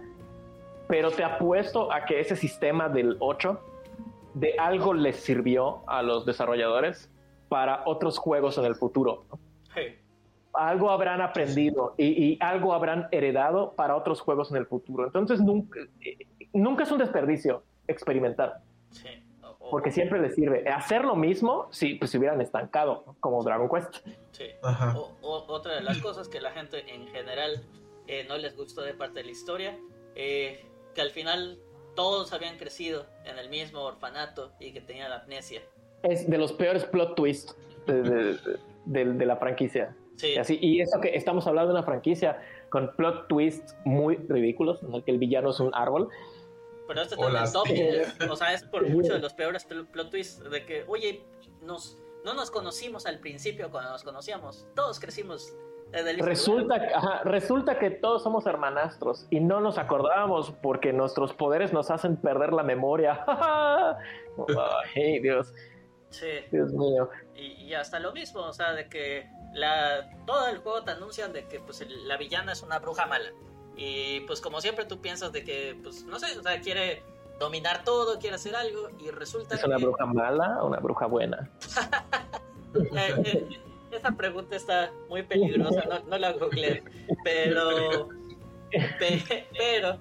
pero 0.88 1.12
te 1.12 1.24
apuesto 1.24 1.92
a 1.92 2.06
que 2.06 2.20
ese 2.20 2.36
sistema 2.36 2.88
del 2.88 3.18
8 3.20 3.60
de 4.40 4.56
algo 4.60 4.94
les 4.94 5.18
sirvió 5.18 5.84
a 5.88 6.04
los 6.04 6.26
desarrolladores 6.26 7.12
para 7.50 7.84
otros 7.86 8.18
juegos 8.18 8.58
en 8.58 8.66
el 8.66 8.76
futuro. 8.76 9.26
Algo 10.54 10.90
habrán 10.90 11.22
aprendido 11.22 11.94
y, 11.98 12.38
algo 12.42 12.74
habrán 12.74 13.08
heredado 13.12 13.74
para 13.74 13.96
otros 13.96 14.22
juegos 14.22 14.52
en 14.52 14.58
el 14.58 14.66
futuro. 14.66 15.06
Entonces 15.06 15.40
nunca, 15.40 15.80
nunca 16.54 16.84
es 16.84 16.92
un 16.92 16.98
desperdicio 16.98 17.64
experimentar. 17.88 18.62
Sí. 18.92 19.10
porque 19.70 19.92
siempre 19.92 20.20
les 20.22 20.34
sirve. 20.34 20.68
Hacer 20.70 21.04
lo 21.04 21.16
mismo 21.16 21.68
si 21.72 21.96
pues, 21.96 22.10
se 22.12 22.18
hubieran 22.18 22.40
estancado, 22.40 23.18
como 23.20 23.44
Dragon 23.44 23.70
Quest. 23.70 23.98
Sí. 24.32 24.46
O, 24.62 25.46
otra 25.48 25.76
de 25.76 25.82
las 25.82 26.00
cosas 26.00 26.30
que 26.30 26.40
la 26.40 26.52
gente 26.52 26.90
en 26.94 27.08
general 27.08 27.66
eh, 28.08 28.26
no 28.30 28.38
les 28.38 28.56
gustó 28.56 28.82
de 28.82 28.94
parte 28.94 29.20
de 29.20 29.26
la 29.26 29.32
historia, 29.32 29.78
eh, 30.16 30.66
que 30.96 31.02
al 31.02 31.12
final 31.12 31.60
todos 31.98 32.32
habían 32.32 32.58
crecido 32.58 33.08
en 33.26 33.40
el 33.40 33.50
mismo 33.50 33.82
orfanato 33.82 34.52
y 34.60 34.72
que 34.72 34.82
tenían 34.82 35.12
amnesia. 35.12 35.64
Es 36.04 36.30
de 36.30 36.38
los 36.38 36.54
peores 36.54 36.86
plot 36.86 37.16
twists 37.16 37.56
de, 37.88 38.38
de, 38.86 39.26
la 39.26 39.36
franquicia. 39.38 39.98
Sí. 40.16 40.38
Así, 40.38 40.60
y 40.62 40.80
eso 40.80 41.02
que 41.02 41.16
estamos 41.16 41.48
hablando 41.48 41.74
de 41.74 41.80
una 41.80 41.84
franquicia 41.84 42.40
con 42.70 42.96
plot 42.96 43.28
twists 43.28 43.76
muy 43.84 44.16
ridículos, 44.16 44.84
en 44.84 44.94
el 44.94 45.04
que 45.04 45.10
el 45.10 45.18
villano 45.18 45.50
es 45.50 45.60
un 45.60 45.74
árbol. 45.74 46.10
Pero 46.88 47.02
este 47.02 47.18
también 47.18 47.44
es 47.44 47.52
top, 47.52 47.68
o 48.30 48.36
sea, 48.36 48.54
es 48.54 48.62
por 48.64 48.88
mucho 48.90 49.14
de 49.14 49.20
los 49.20 49.34
peores 49.34 49.66
plot 49.66 50.12
twists 50.12 50.48
de 50.52 50.66
que, 50.68 50.86
oye, 50.88 51.24
nos, 51.64 51.98
no 52.24 52.36
nos 52.36 52.52
conocimos 52.52 53.08
al 53.08 53.20
principio 53.20 53.72
cuando 53.72 53.90
nos 53.90 54.04
conocíamos, 54.04 54.68
todos 54.76 55.00
crecimos 55.00 55.56
Resulta, 55.92 57.22
resulta 57.24 57.80
que 57.80 57.90
todos 57.90 58.22
somos 58.22 58.46
hermanastros 58.46 59.26
y 59.30 59.40
no 59.40 59.62
nos 59.62 59.78
acordábamos 59.78 60.52
porque 60.62 60.92
nuestros 60.92 61.34
poderes 61.34 61.72
nos 61.72 61.90
hacen 61.92 62.18
perder 62.18 62.54
la 62.54 62.64
memoria. 62.64 63.24
Ay, 64.96 65.20
Dios. 65.20 65.54
Sí. 66.10 66.28
Dios 66.52 66.74
mío. 66.74 67.10
Y, 67.36 67.74
hasta 67.74 68.00
lo 68.00 68.12
mismo, 68.12 68.42
o 68.42 68.54
sea, 68.54 68.74
de 68.74 68.90
que 68.90 69.30
la, 69.54 70.10
todo 70.26 70.48
el 70.50 70.58
juego 70.60 70.84
te 70.84 70.92
anuncian 70.92 71.32
de 71.34 71.46
que 71.48 71.60
pues, 71.60 71.86
la 72.06 72.18
villana 72.18 72.52
es 72.52 72.64
una 72.64 72.80
bruja 72.80 73.06
mala. 73.06 73.30
Y 73.76 74.22
pues 74.22 74.42
como 74.42 74.60
siempre 74.60 74.86
tú 74.86 75.00
piensas 75.00 75.32
de 75.32 75.44
que, 75.44 75.78
pues, 75.82 76.04
no 76.04 76.20
sé, 76.20 76.38
o 76.38 76.42
sea, 76.42 76.60
quiere 76.62 77.04
dominar 77.40 77.84
todo, 77.84 78.20
quiere 78.20 78.36
hacer 78.36 78.56
algo 78.56 78.90
y 79.00 79.12
resulta 79.12 79.56
¿Es 79.56 79.64
una 79.64 79.78
bruja 79.78 80.06
mala 80.06 80.64
o 80.64 80.68
una 80.68 80.80
bruja 80.80 81.06
buena? 81.06 81.50
Eh, 82.76 83.24
eh, 83.24 83.48
esa 83.92 84.12
pregunta 84.12 84.56
está 84.56 84.92
muy 85.10 85.24
peligrosa, 85.24 86.02
no, 86.08 86.18
la 86.18 86.32
googleé. 86.34 86.84
Pero, 87.24 88.10
pero 89.58 90.00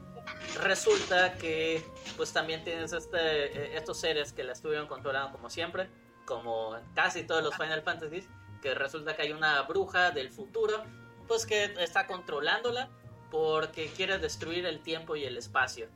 resulta 0.62 1.34
que 1.34 1.82
pues 2.16 2.32
también 2.32 2.64
tienes 2.64 2.92
este, 2.92 3.76
estos 3.76 3.98
seres 3.98 4.32
que 4.32 4.44
la 4.44 4.52
estuvieron 4.52 4.86
controlando 4.86 5.32
como 5.32 5.50
siempre, 5.50 5.88
como 6.24 6.74
casi 6.94 7.24
todos 7.24 7.42
los 7.42 7.54
Final 7.56 7.82
Fantasy, 7.82 8.26
que 8.62 8.74
resulta 8.74 9.14
que 9.14 9.22
hay 9.22 9.32
una 9.32 9.62
bruja 9.62 10.10
del 10.10 10.30
futuro, 10.30 10.82
pues 11.28 11.46
que 11.46 11.64
está 11.80 12.06
controlándola 12.06 12.88
porque 13.30 13.88
quiere 13.88 14.18
destruir 14.18 14.66
el 14.66 14.80
tiempo 14.80 15.16
y 15.16 15.24
el 15.24 15.36
espacio. 15.36 15.88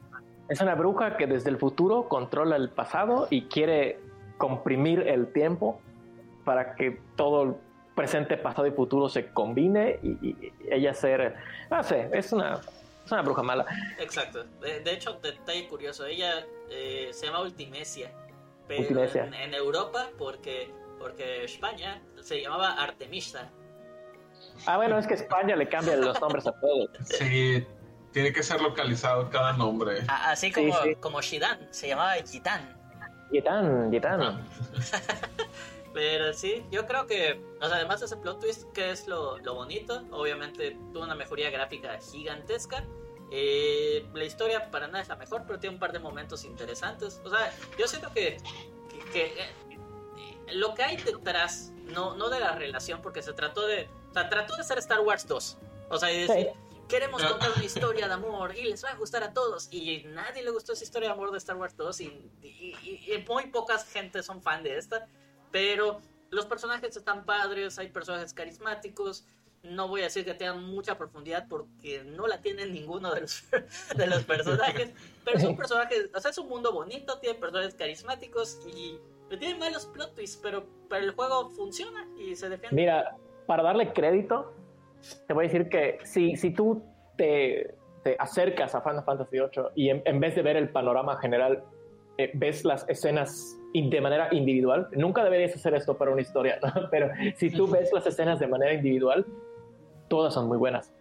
Es 0.49 0.61
una 0.61 0.75
bruja 0.75 1.17
que 1.17 1.27
desde 1.27 1.51
el 1.51 1.59
futuro 1.59 2.09
controla 2.09 2.57
el 2.57 2.71
pasado 2.71 3.29
y 3.31 3.43
quiere 3.43 4.01
comprimir 4.37 5.07
el 5.07 5.33
tiempo 5.33 5.81
para 6.45 6.75
que 6.75 7.01
todo 7.17 7.59
presente, 8.01 8.39
pasado 8.39 8.67
y 8.67 8.71
futuro 8.71 9.09
se 9.09 9.31
combine 9.31 9.99
y, 10.03 10.53
ella 10.71 10.95
ser, 10.95 11.37
no 11.71 11.83
sé, 11.83 12.09
es 12.13 12.33
una, 12.33 12.55
es 13.05 13.13
una 13.13 13.21
bruja 13.21 13.43
mala. 13.43 13.67
Exacto. 13.99 14.45
De, 14.61 14.91
hecho, 14.91 15.21
detalle 15.23 15.69
curioso, 15.69 16.07
ella 16.07 16.47
eh, 16.71 17.11
se 17.13 17.27
llama 17.27 17.43
Ultimesia, 17.43 18.11
pero 18.67 19.05
En, 19.05 19.55
Europa 19.55 20.09
porque 20.17 20.73
porque 20.99 21.45
España 21.45 22.01
se 22.21 22.43
llamaba 22.43 22.73
Artemisa. 22.73 23.51
Ah, 24.67 24.77
bueno, 24.77 24.99
es 24.99 25.07
que 25.07 25.15
España 25.15 25.57
le 25.57 25.69
cambia 25.69 25.97
los 25.97 26.21
nombres 26.21 26.47
a 26.47 26.53
todos. 26.53 26.91
Sí, 27.05 27.67
tiene 28.13 28.33
que 28.33 28.43
ser 28.43 28.61
localizado 28.61 29.31
cada 29.31 29.55
nombre. 29.55 30.05
así 30.09 30.53
como, 30.53 30.75
como 31.01 31.21
Shidan, 31.21 31.69
se 31.71 31.89
llamaba 31.89 32.13
Gitán. 32.31 32.77
Gitán, 33.31 33.91
Gitán. 33.91 34.21
Pero 35.93 36.33
sí, 36.33 36.65
yo 36.71 36.87
creo 36.87 37.07
que, 37.07 37.43
o 37.61 37.67
sea, 37.67 37.77
además 37.77 38.01
de 38.01 38.07
ese 38.07 38.17
plot 38.17 38.41
twist, 38.41 38.71
que 38.73 38.91
es 38.91 39.09
lo, 39.09 39.39
lo 39.39 39.55
bonito, 39.55 40.05
obviamente 40.13 40.77
tuvo 40.93 41.03
una 41.03 41.17
mejoría 41.17 41.51
gráfica 41.51 41.99
gigantesca. 41.99 42.85
Eh, 43.33 44.07
la 44.15 44.25
historia 44.25 44.71
para 44.71 44.87
nada 44.87 45.01
es 45.01 45.09
la 45.09 45.17
mejor, 45.17 45.45
pero 45.47 45.59
tiene 45.59 45.75
un 45.75 45.81
par 45.81 45.93
de 45.93 45.99
momentos 45.99 46.45
interesantes. 46.45 47.21
O 47.25 47.31
sea, 47.31 47.53
yo 47.77 47.89
siento 47.89 48.13
que, 48.13 48.39
que, 49.13 49.27
eh, 49.27 49.53
lo 50.53 50.75
que 50.75 50.83
hay 50.83 50.97
detrás, 50.97 51.73
no, 51.87 52.15
no 52.15 52.29
de 52.29 52.39
la 52.39 52.55
relación, 52.55 53.03
porque 53.03 53.23
se 53.23 53.33
trató 53.33 53.67
de, 53.67 53.89
o 54.11 54.15
sea, 54.15 54.29
trató 54.29 54.57
de 54.57 54.63
ser 54.63 54.79
Star 54.79 55.01
Wars 55.01 55.27
2. 55.27 55.59
O 55.91 55.99
sea, 55.99 56.13
y 56.13 56.21
decir, 56.21 56.51
queremos 56.89 57.21
contar 57.21 57.51
una 57.57 57.65
historia 57.65 58.07
de 58.07 58.15
amor 58.15 58.57
y 58.57 58.63
les 58.63 58.85
va 58.85 58.91
a 58.91 58.95
gustar 58.95 59.25
a 59.25 59.33
todos. 59.33 59.67
Y 59.73 60.05
nadie 60.07 60.45
le 60.45 60.51
gustó 60.51 60.73
esa 60.73 60.85
historia 60.85 61.09
de 61.09 61.15
amor 61.15 61.33
de 61.33 61.39
Star 61.39 61.57
Wars 61.57 61.77
2 61.77 62.01
y, 62.01 62.31
y 62.43 63.25
muy 63.29 63.47
pocas 63.47 63.91
gente 63.91 64.23
son 64.23 64.41
fan 64.41 64.63
de 64.63 64.79
esta. 64.79 65.09
Pero 65.51 66.01
los 66.31 66.47
personajes 66.47 66.97
están 66.97 67.25
padres, 67.25 67.79
hay 67.79 67.89
personajes 67.89 68.33
carismáticos. 68.33 69.27
No 69.63 69.89
voy 69.89 70.01
a 70.01 70.05
decir 70.05 70.25
que 70.25 70.33
tengan 70.35 70.65
mucha 70.65 70.97
profundidad 70.97 71.47
porque 71.49 72.03
no 72.05 72.27
la 72.27 72.41
tienen 72.41 72.73
ninguno 72.73 73.13
de 73.15 73.23
los, 73.23 73.45
de 73.97 74.07
los 74.07 74.25
personajes. 74.25 74.93
Pero 75.25 75.39
son 75.39 75.57
personajes, 75.57 76.11
o 76.15 76.21
sea, 76.21 76.31
es 76.31 76.39
un 76.39 76.49
mundo 76.49 76.73
bonito, 76.73 77.19
tiene 77.19 77.39
personajes 77.39 77.75
carismáticos 77.75 78.61
y 78.67 78.99
tiene 79.37 79.59
malos 79.59 79.87
plot 79.87 80.15
twists, 80.15 80.41
pero, 80.43 80.65
pero 80.89 81.05
el 81.05 81.13
juego 81.13 81.51
funciona 81.51 82.09
y 82.19 82.35
se 82.35 82.49
defiende. 82.49 82.75
Mira, 82.75 83.17
para 83.47 83.63
darle 83.63 83.93
crédito, 83.93 84.53
te 85.27 85.35
voy 85.35 85.45
a 85.45 85.49
decir 85.49 85.69
que 85.69 85.99
si, 86.05 86.37
si 86.37 86.53
tú 86.53 86.83
te, 87.17 87.75
te 88.03 88.17
acercas 88.19 88.75
a 88.75 88.81
Final 88.81 89.05
Fantasy 89.05 89.39
VIII 89.39 89.65
y 89.75 89.91
en, 89.91 90.21
vez 90.21 90.35
de 90.35 90.43
ver 90.43 90.57
el 90.57 90.71
panorama 90.71 91.19
general, 91.19 91.63
eh, 92.19 92.31
ves 92.35 92.65
las 92.65 92.89
escenas 92.89 93.60
de 93.73 94.01
manera 94.01 94.29
individual. 94.33 94.89
Nunca 94.93 95.23
deberías 95.25 95.55
hacer 95.55 95.75
esto 95.75 95.97
para 95.97 96.11
una 96.11 96.21
historia, 96.21 96.59
pero 96.91 97.11
si 97.37 97.51
tú 97.51 97.69
ves 97.69 97.93
las 97.93 98.07
escenas 98.07 98.39
de 98.39 98.47
manera 98.47 98.73
individual, 98.73 99.25
todas 100.09 100.35
son 100.35 100.49
muy 100.49 100.59
buenas. 100.59 100.93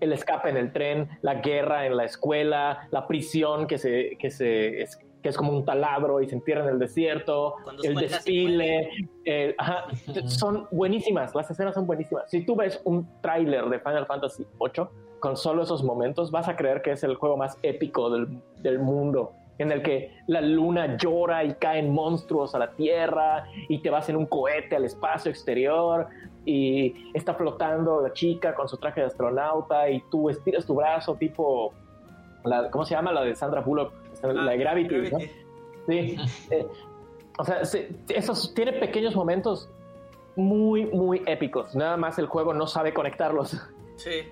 El 0.00 0.12
escape 0.12 0.50
en 0.50 0.56
el 0.56 0.72
tren, 0.72 1.08
la 1.22 1.34
guerra 1.34 1.86
en 1.86 1.96
la 1.96 2.04
escuela, 2.04 2.88
la 2.90 3.06
prisión 3.06 3.66
que, 3.66 3.78
se, 3.78 4.16
que, 4.18 4.30
se, 4.30 4.82
es, 4.82 4.98
que 5.22 5.28
es 5.28 5.36
como 5.36 5.52
un 5.52 5.64
taladro 5.64 6.20
y 6.20 6.28
se 6.28 6.34
entierra 6.34 6.64
en 6.64 6.70
el 6.70 6.78
desierto, 6.78 7.54
el 7.82 7.94
desfile, 7.94 8.90
son 10.26 10.66
buenísimas, 10.72 11.34
las 11.34 11.50
escenas 11.50 11.74
son 11.74 11.86
buenísimas. 11.86 12.28
Si 12.28 12.44
tú 12.44 12.56
ves 12.56 12.80
un 12.84 13.08
tráiler 13.20 13.66
de 13.66 13.78
Final 13.78 14.06
Fantasy 14.06 14.44
VIII, 14.58 14.86
con 15.20 15.36
solo 15.36 15.62
esos 15.62 15.84
momentos, 15.84 16.30
vas 16.30 16.48
a 16.48 16.56
creer 16.56 16.82
que 16.82 16.92
es 16.92 17.04
el 17.04 17.14
juego 17.14 17.36
más 17.36 17.56
épico 17.62 18.10
del, 18.10 18.40
del 18.62 18.80
mundo 18.80 19.34
en 19.62 19.72
el 19.72 19.82
que 19.82 20.18
la 20.26 20.40
luna 20.40 20.96
llora 20.96 21.44
y 21.44 21.54
caen 21.54 21.92
monstruos 21.92 22.54
a 22.54 22.58
la 22.58 22.70
Tierra 22.72 23.44
y 23.68 23.78
te 23.78 23.90
vas 23.90 24.08
en 24.08 24.16
un 24.16 24.26
cohete 24.26 24.76
al 24.76 24.84
espacio 24.84 25.30
exterior 25.30 26.08
y 26.44 27.10
está 27.12 27.34
flotando 27.34 28.00
la 28.00 28.12
chica 28.12 28.54
con 28.54 28.68
su 28.68 28.76
traje 28.78 29.00
de 29.00 29.06
astronauta 29.08 29.90
y 29.90 30.02
tú 30.10 30.30
estiras 30.30 30.64
tu 30.64 30.74
brazo 30.74 31.14
tipo, 31.16 31.74
la, 32.44 32.70
¿cómo 32.70 32.84
se 32.84 32.94
llama? 32.94 33.12
La 33.12 33.22
de 33.22 33.34
Sandra 33.34 33.60
Bullock, 33.60 33.92
la 34.22 34.52
de 34.52 34.58
Gravity, 34.58 35.10
¿no? 35.10 35.18
Sí. 35.86 36.16
Eh, 36.50 36.66
o 37.38 37.44
sea, 37.44 37.62
esos, 38.08 38.54
tiene 38.54 38.72
pequeños 38.74 39.14
momentos 39.14 39.68
muy, 40.36 40.86
muy 40.86 41.22
épicos. 41.26 41.74
Nada 41.74 41.96
más 41.96 42.18
el 42.18 42.26
juego 42.26 42.54
no 42.54 42.66
sabe 42.66 42.92
conectarlos. 42.92 43.56
Sí. 43.96 44.28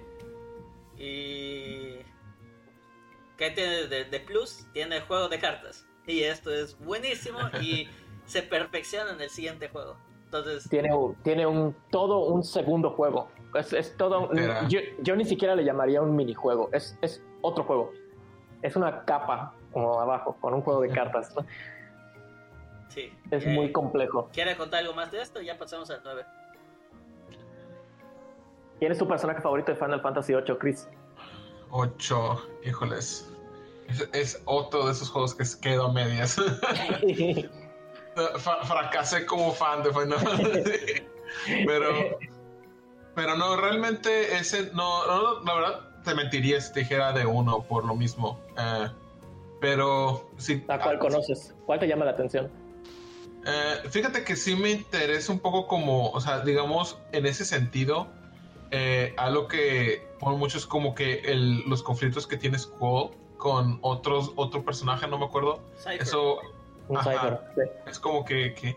Y 0.98 1.77
¿Qué 3.38 3.52
tiene 3.52 3.86
de, 3.86 4.20
plus? 4.20 4.66
Tiene 4.72 5.00
juego 5.00 5.28
de 5.28 5.38
cartas. 5.38 5.86
Y 6.06 6.24
esto 6.24 6.52
es 6.52 6.76
buenísimo 6.80 7.38
y 7.62 7.88
se 8.26 8.42
perfecciona 8.42 9.12
en 9.12 9.20
el 9.20 9.30
siguiente 9.30 9.68
juego. 9.68 9.96
Entonces... 10.24 10.68
Tiene, 10.68 10.90
tiene 11.22 11.46
un, 11.46 11.74
todo 11.90 12.26
un 12.26 12.42
segundo 12.42 12.90
juego. 12.90 13.28
Es, 13.54 13.96
todo. 13.96 14.30
yo, 14.68 15.16
ni 15.16 15.24
siquiera 15.24 15.54
le 15.54 15.64
llamaría 15.64 16.02
un 16.02 16.14
minijuego. 16.16 16.68
Es, 16.72 16.98
es 17.00 17.22
otro 17.40 17.62
juego. 17.64 17.92
Es 18.60 18.74
una 18.74 19.04
capa 19.04 19.54
como 19.72 20.00
abajo, 20.00 20.36
con 20.40 20.52
un 20.54 20.62
juego 20.62 20.80
de 20.80 20.90
cartas. 20.90 21.32
Sí. 22.88 23.12
Es 23.30 23.46
muy 23.46 23.66
eh, 23.66 23.72
complejo. 23.72 24.28
¿Quiere 24.32 24.56
contar 24.56 24.80
algo 24.80 24.94
más 24.94 25.12
de 25.12 25.22
esto? 25.22 25.40
Ya 25.40 25.56
pasamos 25.56 25.88
al 25.90 26.00
9. 26.02 26.24
¿Quién 28.80 28.92
es 28.92 28.98
tu 28.98 29.06
personaje 29.06 29.40
favorito 29.40 29.72
de 29.72 29.78
Final 29.78 30.00
Fantasy 30.00 30.34
VIII, 30.34 30.58
Chris? 30.58 30.88
8, 31.70 32.48
híjoles. 32.64 33.28
Es, 34.12 34.40
otro 34.44 34.86
de 34.86 34.92
esos 34.92 35.08
juegos 35.08 35.34
que 35.34 35.44
quedo 35.60 35.86
a 35.86 35.92
medias. 35.92 36.36
fracasé 38.66 39.24
como 39.26 39.52
fan 39.52 39.82
de 39.82 39.92
Final 39.92 40.18
Fantasy. 40.18 41.02
pero, 41.66 42.18
pero 43.14 43.36
no, 43.36 43.56
realmente 43.56 44.36
ese, 44.36 44.70
no, 44.72 45.42
la 45.44 45.54
verdad 45.54 45.88
te 46.04 46.14
mentiría 46.14 46.60
si 46.60 46.72
te 46.72 46.80
dijera 46.80 47.12
de 47.12 47.26
uno 47.26 47.62
por 47.62 47.84
lo 47.84 47.94
mismo. 47.94 48.40
Eh, 48.58 48.88
pero 49.60 50.30
sí. 50.36 50.64
¿A 50.68 50.78
cuál 50.78 50.98
conoces? 50.98 51.54
¿Cuál 51.66 51.80
te 51.80 51.86
llama 51.86 52.04
la 52.04 52.12
atención? 52.12 52.50
Eh, 53.46 53.88
fíjate 53.88 54.24
que 54.24 54.36
sí 54.36 54.54
me 54.56 54.70
interesa 54.70 55.32
un 55.32 55.38
poco 55.38 55.66
como, 55.66 56.10
o 56.10 56.20
sea, 56.20 56.40
digamos, 56.40 56.98
en 57.12 57.26
ese 57.26 57.44
sentido, 57.44 58.08
eh, 58.70 59.14
algo 59.16 59.48
que 59.48 60.06
por 60.18 60.36
mucho 60.36 60.58
es 60.58 60.66
como 60.66 60.94
que 60.94 61.22
los 61.66 61.82
conflictos 61.82 62.26
que 62.26 62.36
tiene 62.36 62.58
Squall 62.58 63.10
con 63.36 63.78
otros, 63.82 64.32
otro 64.36 64.64
personaje, 64.64 65.06
no 65.06 65.18
me 65.18 65.26
acuerdo. 65.26 65.62
Eso, 65.98 66.38
Es 67.86 67.98
como 67.98 68.24
que, 68.24 68.76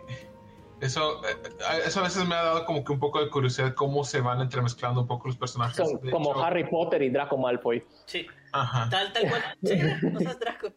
eso, 0.80 1.22
eh, 1.26 1.38
eso 1.86 2.00
a 2.00 2.04
veces 2.04 2.28
me 2.28 2.36
ha 2.36 2.44
dado 2.44 2.66
como 2.66 2.84
que 2.84 2.92
un 2.92 3.00
poco 3.00 3.20
de 3.20 3.30
curiosidad 3.30 3.74
cómo 3.76 4.04
se 4.04 4.22
van 4.22 4.42
entremezclando 4.42 5.02
un 5.02 5.08
poco 5.08 5.28
los 5.28 5.38
personajes. 5.38 5.82
como 6.12 6.40
Harry 6.42 6.64
Potter 6.70 7.02
y 7.02 7.10
Draco 7.10 7.38
Malfoy. 7.38 7.84
Sí. 8.06 8.28
Ajá. 8.52 8.90
Tal, 8.90 9.14
tal 9.14 9.30
cual. 9.30 9.44
Sí, 9.64 9.80
no 10.12 10.20
seas 10.20 10.40
Draco. 10.40 10.70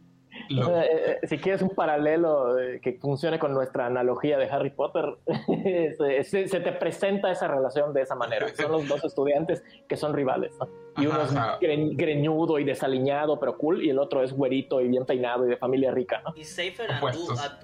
Eh, 0.50 1.20
eh, 1.22 1.28
si 1.28 1.38
quieres 1.38 1.62
un 1.62 1.70
paralelo 1.70 2.58
eh, 2.60 2.80
que 2.82 2.94
funcione 2.94 3.40
con 3.40 3.54
nuestra 3.54 3.86
analogía 3.86 4.38
de 4.38 4.50
Harry 4.50 4.70
Potter, 4.70 5.18
se, 6.24 6.46
te 6.46 6.72
presenta 6.74 7.32
esa 7.32 7.48
relación 7.48 7.94
de 7.94 8.02
esa 8.02 8.16
manera. 8.16 8.48
Son 8.56 8.72
los 8.72 8.88
dos 8.88 9.04
estudiantes 9.04 9.64
que 9.88 9.98
son 9.98 10.14
rivales. 10.14 10.54
Y 10.98 11.06
uno 11.06 11.22
es 11.22 11.98
greñudo 11.98 12.60
y 12.60 12.64
desaliñado, 12.64 13.40
pero 13.40 13.58
cool, 13.58 13.84
y 13.84 13.90
el 13.90 14.00
otro 14.00 14.24
es 14.24 14.34
güerito 14.34 14.82
y 14.82 14.88
bien 14.88 15.06
peinado 15.06 15.46
y 15.46 15.50
de 15.50 15.58
familia 15.58 15.92
rica. 15.92 16.24
Y 16.36 16.44
Safer 16.44 16.90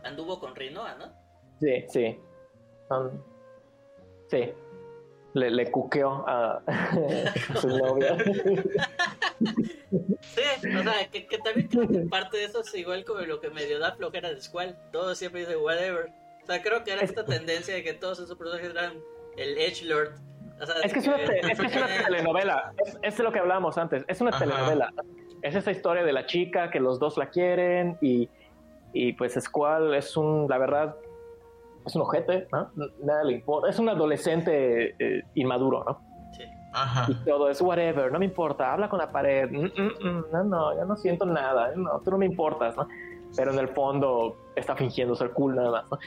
anduvo, 0.03 0.39
con 0.39 0.55
Rinoa, 0.55 0.95
¿no? 0.95 1.05
Sí, 1.59 1.85
sí. 1.87 2.19
sí 4.27 4.53
le, 5.33 5.49
le 5.51 5.71
cuqueó 5.71 6.23
a, 6.27 6.61
su 7.59 7.67
novia. 7.67 8.17
Sí, 10.21 10.67
o 10.67 10.83
sea, 10.83 11.09
que, 11.11 11.37
también 11.43 11.67
creo 11.67 11.87
que 11.87 11.99
parte 12.09 12.37
de 12.37 12.45
eso 12.45 12.61
es 12.61 12.73
igual 12.75 13.03
como 13.05 13.21
lo 13.21 13.39
que 13.39 13.49
medio 13.49 13.79
da 13.79 13.95
flojera 13.95 14.29
de 14.29 14.41
Squall. 14.41 14.75
Todo 14.91 15.15
siempre 15.15 15.41
dice 15.41 15.57
whatever. 15.57 16.11
O 16.43 16.45
sea, 16.45 16.61
creo 16.61 16.83
que 16.83 16.91
era 16.91 17.01
esta 17.01 17.25
tendencia 17.25 17.73
de 17.73 17.83
que 17.83 17.93
todos 17.93 18.19
esos 18.19 18.37
personajes 18.37 18.69
eran 18.69 18.93
el 19.37 19.57
Edge 19.57 19.83
Lord. 19.85 20.13
es, 20.83 20.93
que 20.93 20.99
es, 20.99 21.07
una, 21.07 21.17
es, 21.17 21.59
una, 21.75 22.03
telenovela. 22.05 22.73
Es, 22.85 22.97
es, 23.01 23.19
lo 23.19 23.31
que 23.31 23.39
hablábamos 23.39 23.77
antes. 23.77 24.03
Es 24.07 24.21
una 24.21 24.37
telenovela. 24.37 24.93
Es 25.41 25.55
esa 25.55 25.71
historia 25.71 26.03
de 26.03 26.13
la 26.13 26.25
chica 26.25 26.69
que 26.69 26.79
los 26.79 26.99
dos 26.99 27.17
la 27.17 27.29
quieren 27.29 27.97
y, 28.01 28.29
y 28.93 29.13
pues 29.13 29.33
Squall 29.33 29.93
es 29.95 30.15
un, 30.15 30.47
la 30.49 30.57
verdad, 30.57 30.95
es 31.85 31.95
un 31.95 32.01
ojete, 32.01 32.47
¿no? 32.51 32.69
Nada 33.03 33.23
le 33.23 33.33
importa. 33.33 33.69
Es 33.69 33.79
un 33.79 33.89
adolescente 33.89 34.95
eh, 34.99 35.23
inmaduro, 35.35 35.83
¿no? 35.83 36.01
Sí. 36.37 36.43
Ajá. 36.73 37.05
Y 37.09 37.15
todo 37.25 37.49
es 37.49 37.61
whatever, 37.61 38.11
no 38.11 38.19
me 38.19 38.25
importa, 38.25 38.73
habla 38.73 38.89
con 38.89 38.99
la 38.99 39.11
pared. 39.11 39.49
Mm, 39.51 39.65
mm, 39.65 40.07
mm, 40.07 40.25
no, 40.31 40.43
no, 40.43 40.75
yo 40.75 40.85
no 40.85 40.95
siento 40.95 41.25
nada, 41.25 41.71
no, 41.75 41.99
tú 41.99 42.11
no 42.11 42.17
me 42.17 42.25
importas, 42.25 42.75
¿no? 42.75 42.87
Pero 43.35 43.51
en 43.51 43.59
el 43.59 43.69
fondo 43.69 44.37
está 44.55 44.75
fingiendo 44.75 45.15
ser 45.15 45.31
cool 45.31 45.55
nada 45.55 45.71
más, 45.71 45.85
¿no? 45.91 45.97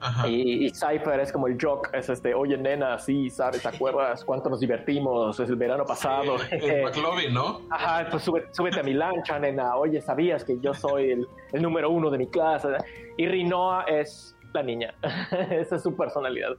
Ajá. 0.00 0.28
Y, 0.28 0.66
y, 0.66 0.70
Cypher 0.70 1.18
es 1.20 1.32
como 1.32 1.48
el 1.48 1.58
joke, 1.60 1.90
es 1.92 2.08
este, 2.08 2.34
oye 2.34 2.56
nena, 2.56 2.98
sí, 2.98 3.30
¿sabes? 3.30 3.62
¿Te 3.62 3.68
acuerdas 3.68 4.24
cuánto 4.24 4.48
nos 4.48 4.60
divertimos? 4.60 5.38
Es 5.40 5.48
el 5.48 5.56
verano 5.56 5.84
pasado. 5.84 6.36
el 6.50 6.82
McLovin, 6.84 7.34
¿no? 7.34 7.62
Ajá, 7.70 8.06
pues 8.10 8.22
súbete, 8.22 8.80
a 8.80 8.82
mi 8.82 8.94
lancha, 8.94 9.38
nena. 9.38 9.76
Oye, 9.76 10.00
¿sabías 10.00 10.44
que 10.44 10.58
yo 10.60 10.72
soy 10.72 11.10
el, 11.10 11.28
el 11.52 11.62
número 11.62 11.90
uno 11.90 12.10
de 12.10 12.18
mi 12.18 12.28
clase? 12.28 12.68
Y 13.16 13.26
Rinoa 13.26 13.84
es 13.88 14.36
la 14.52 14.62
niña. 14.62 14.94
Esa 15.50 15.76
es 15.76 15.82
su 15.82 15.96
personalidad. 15.96 16.56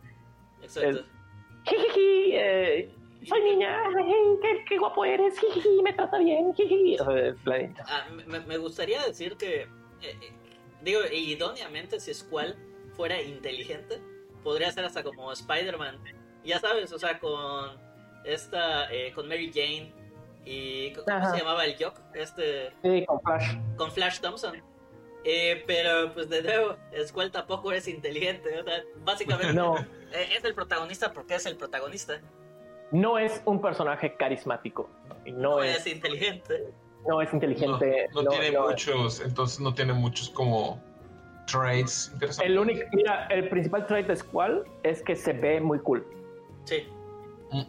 Exacto. 0.62 1.06
Eh, 1.72 2.90
soy 3.28 3.42
niña, 3.44 3.78
qué, 4.68 4.78
guapo 4.78 5.04
eres, 5.06 5.36
me 5.84 5.94
trata 5.94 6.20
bien, 6.20 6.54
ah, 7.86 8.06
me, 8.26 8.58
gustaría 8.58 9.04
decir 9.04 9.36
que, 9.36 9.64
eh, 9.64 9.68
eh, 10.02 10.34
digo, 10.82 11.02
idóneamente, 11.12 12.00
si 12.00 12.14
Squall 12.14 12.56
fuera 12.96 13.22
inteligente, 13.22 14.02
podría 14.44 14.72
ser 14.72 14.86
hasta 14.86 15.04
como 15.04 15.32
Spider-Man. 15.32 16.00
Ya 16.46 16.60
sabes, 16.60 16.94
o 16.94 16.98
sea, 16.98 17.20
con 17.20 17.78
esta, 18.24 18.88
con 19.14 19.28
Mary 19.28 19.52
Jane 19.54 19.94
y 20.46 20.94
¿cómo 20.94 21.32
se 21.32 21.38
llamaba 21.38 21.66
el 21.66 21.76
Jock? 21.78 22.00
Este, 22.14 22.72
sí, 22.82 23.06
con 23.06 23.20
Flash. 23.22 23.58
Con 23.76 23.92
Flash 23.92 24.20
Thompson. 24.20 24.64
Eh, 25.24 25.64
pero 25.68 26.14
pues 26.14 26.30
de 26.30 26.42
nuevo, 26.42 26.78
Squall 27.06 27.32
tampoco 27.32 27.72
es 27.72 27.88
inteligente. 27.88 28.60
O 28.60 28.64
sea, 28.64 28.84
básicamente 29.04 29.54
no. 29.54 29.78
Eh, 29.78 30.30
es 30.38 30.44
el 30.44 30.54
protagonista 30.54 31.14
porque 31.14 31.36
es 31.36 31.46
el 31.46 31.56
protagonista. 31.56 32.20
No 32.92 33.18
es 33.20 33.42
un 33.46 33.62
personaje 33.62 34.16
carismático. 34.16 34.90
No, 35.26 35.62
es, 35.62 35.86
inteligente. 35.86 36.74
No 37.08 37.22
es 37.22 37.32
inteligente. 37.34 38.10
No, 38.14 38.24
tiene 38.26 38.58
muchos, 38.58 39.22
entonces 39.22 39.60
no 39.60 39.74
tiene 39.74 39.94
muchos 39.94 40.30
como 40.30 40.82
traits 41.46 42.10
interesantes. 42.14 42.52
El 42.52 42.58
único, 42.58 42.82
mira, 42.94 43.28
el 43.28 43.48
principal 43.50 43.86
trait 43.86 44.08
de 44.08 44.16
Squall 44.16 44.66
es 44.84 45.04
que 45.04 45.16
se 45.16 45.34
ve 45.34 45.62
muy 45.62 45.80
cool. 45.80 46.06
Sí. 46.64 46.88
Mm. 47.52 47.62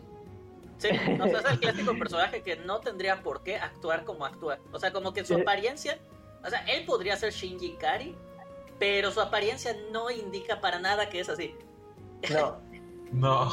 Sí, 0.78 0.88
o 1.20 1.26
sea, 1.26 1.40
es 1.40 1.44
el 1.50 1.60
clásico 1.60 1.98
personaje 1.98 2.42
que 2.42 2.56
no 2.56 2.80
tendría 2.80 3.22
por 3.22 3.42
qué 3.42 3.56
actuar 3.56 4.04
como 4.04 4.24
actúa. 4.24 4.58
O 4.72 4.78
sea, 4.78 4.92
como 4.92 5.12
que 5.12 5.24
su 5.24 5.34
apariencia 5.34 5.98
o 6.44 6.50
sea, 6.50 6.60
él 6.66 6.84
podría 6.86 7.16
ser 7.16 7.32
Shinji 7.32 7.76
Kari, 7.76 8.14
pero 8.78 9.10
su 9.10 9.20
apariencia 9.20 9.76
no 9.92 10.10
indica 10.10 10.60
para 10.60 10.78
nada 10.78 11.08
que 11.08 11.20
es 11.20 11.28
así. 11.28 11.54
No. 12.32 12.58
no. 13.12 13.50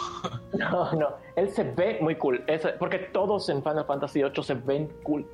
No, 0.53 0.93
no. 0.93 1.15
Él 1.35 1.49
se 1.49 1.63
ve 1.63 1.97
muy 2.01 2.15
cool. 2.15 2.43
porque 2.79 2.99
todos 2.99 3.49
en 3.49 3.63
Final 3.63 3.85
Fantasy 3.85 4.23
VIII 4.23 4.43
se 4.43 4.53
ven 4.53 4.87
cool. 5.03 5.25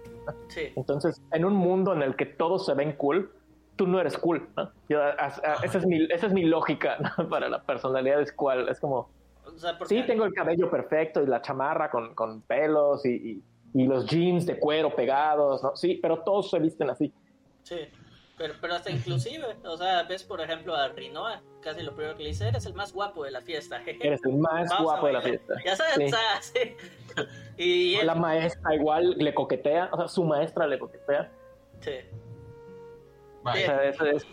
Sí. 0.48 0.72
Entonces, 0.76 1.22
en 1.32 1.46
un 1.46 1.54
mundo 1.54 1.94
en 1.94 2.02
el 2.02 2.16
que 2.16 2.26
todos 2.26 2.66
se 2.66 2.74
ven 2.74 2.94
cool, 2.94 3.32
tú 3.76 3.88
no 3.88 4.00
eres 4.00 4.18
cool. 4.18 4.48
esa, 4.88 5.78
es 5.78 5.86
mi, 5.86 6.04
esa 6.12 6.28
es 6.28 6.34
mi 6.34 6.44
lógica 6.44 6.98
para 7.30 7.50
la 7.50 7.62
personalidad 7.62 8.20
de 8.20 8.28
Squall. 8.28 8.70
Es 8.70 8.80
como, 8.80 9.10
sí, 9.86 10.04
tengo 10.06 10.26
el 10.26 10.34
cabello 10.34 10.70
perfecto 10.70 11.22
y 11.22 11.28
la 11.28 11.42
chamarra 11.42 11.90
con, 11.90 12.14
con 12.16 12.42
pelos 12.42 13.06
y, 13.06 13.44
y, 13.74 13.88
los 13.88 14.06
jeans 14.06 14.46
de 14.46 14.60
cuero 14.60 14.96
pegados, 14.96 15.64
¿no? 15.64 15.76
Sí, 15.76 16.00
pero 16.02 16.20
todos 16.20 16.50
se 16.52 16.60
visten 16.60 16.90
así. 16.90 17.12
Sí, 17.64 17.88
pero, 18.38 18.54
pero 18.60 18.76
hasta 18.76 18.90
inclusive, 18.90 19.46
o 19.64 19.78
sea, 19.78 20.04
ves 20.04 20.24
por 20.24 20.42
ejemplo 20.42 20.76
a 20.76 20.88
Rinoa, 20.90 21.42
casi 21.62 21.82
lo 21.82 21.94
primero 21.96 22.18
que 22.18 22.24
le 22.24 22.30
dice, 22.30 22.48
eres 22.48 22.66
el 22.66 22.74
más 22.74 22.92
guapo 22.92 23.24
de 23.24 23.32
la 23.32 23.42
fiesta. 23.42 23.82
Eres 24.02 24.22
el 24.26 24.38
más 24.38 24.70
guapo 24.82 25.08
de 25.08 25.14
la 25.14 25.22
fiesta. 25.22 25.56
Ya 25.66 25.76
sabes, 25.76 26.14
sí. 26.42 26.76
Y 27.56 28.02
La 28.04 28.16
maestra 28.16 28.74
igual 28.74 29.12
le 29.18 29.34
coquetea, 29.34 29.90
o 29.92 29.98
sea, 29.98 30.08
su 30.08 30.24
maestra 30.24 30.66
le 30.66 30.80
coquetea. 30.80 31.32
Sí. 31.82 31.92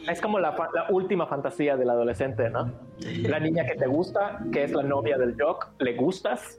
es, 0.09 0.21
como 0.23 0.39
la, 0.39 0.57
la, 0.73 0.87
última 0.89 1.27
fantasía 1.27 1.77
del 1.77 1.91
adolescente, 1.91 2.49
¿no? 2.49 2.73
La 3.01 3.39
niña 3.39 3.67
que 3.67 3.75
te 3.75 3.87
gusta, 3.87 4.41
que 4.51 4.65
es 4.65 4.73
la 4.73 4.83
novia 4.83 5.19
del 5.19 5.37
Jock, 5.39 5.69
le 5.81 5.95
gustas, 5.97 6.59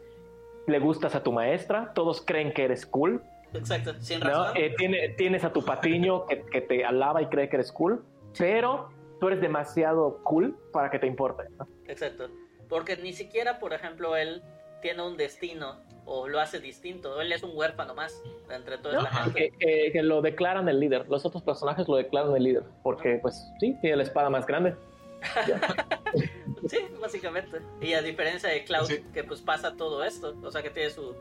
le 0.67 0.77
gustas 0.77 1.15
a 1.15 1.23
tu 1.23 1.31
maestra, 1.31 1.91
todos 1.95 2.21
creen 2.23 2.53
que 2.53 2.65
eres 2.65 2.85
cool, 2.85 3.23
Exacto, 3.53 3.93
sin 3.99 4.21
razón. 4.21 4.55
Eh, 4.55 4.75
tienes 5.17 5.43
a 5.43 5.51
tu 5.51 5.63
patiño 5.63 6.25
que, 6.25 6.61
te 6.61 6.85
alaba 6.85 7.21
y 7.21 7.27
cree 7.27 7.49
que 7.49 7.57
eres 7.57 7.71
cool, 7.71 8.03
pero 8.37 8.89
tú 9.19 9.27
eres 9.27 9.41
demasiado 9.41 10.21
cool 10.23 10.57
para 10.71 10.89
que 10.89 10.99
te 10.99 11.07
importe. 11.07 11.43
Exacto, 11.87 12.29
porque 12.69 12.97
ni 12.97 13.13
siquiera, 13.13 13.59
por 13.59 13.73
ejemplo, 13.73 14.15
él 14.15 14.41
tiene 14.81 15.05
un 15.05 15.17
destino 15.17 15.77
o 16.05 16.27
lo 16.27 16.39
hace 16.39 16.59
distinto. 16.59 17.21
Él 17.21 17.31
es 17.31 17.43
un 17.43 17.51
huérfano 17.53 17.93
más 17.93 18.21
entre 18.49 18.77
toda 18.77 19.03
la 19.03 19.09
gente. 19.09 19.51
Que, 19.59 20.01
lo 20.01 20.21
declaran 20.21 20.67
el 20.67 20.79
líder. 20.79 21.07
Los 21.07 21.25
otros 21.25 21.43
personajes 21.43 21.87
lo 21.87 21.95
declaran 21.95 22.35
el 22.35 22.43
líder. 22.43 22.63
Porque, 22.83 23.19
pues, 23.21 23.47
sí, 23.59 23.77
tiene 23.81 23.97
la 23.97 24.03
espada 24.03 24.29
más 24.29 24.45
grande. 24.45 24.75
sí, 26.67 26.79
básicamente. 26.99 27.59
Y 27.79 27.93
a 27.93 28.01
diferencia 28.01 28.49
de 28.49 28.63
Cloud, 28.63 28.89
que 29.13 29.23
pues 29.23 29.41
pasa 29.41 29.75
todo 29.77 30.03
esto. 30.03 30.35
O 30.41 30.51
sea, 30.51 30.63
que 30.63 30.71
tiene 30.71 30.89
su 30.89 31.15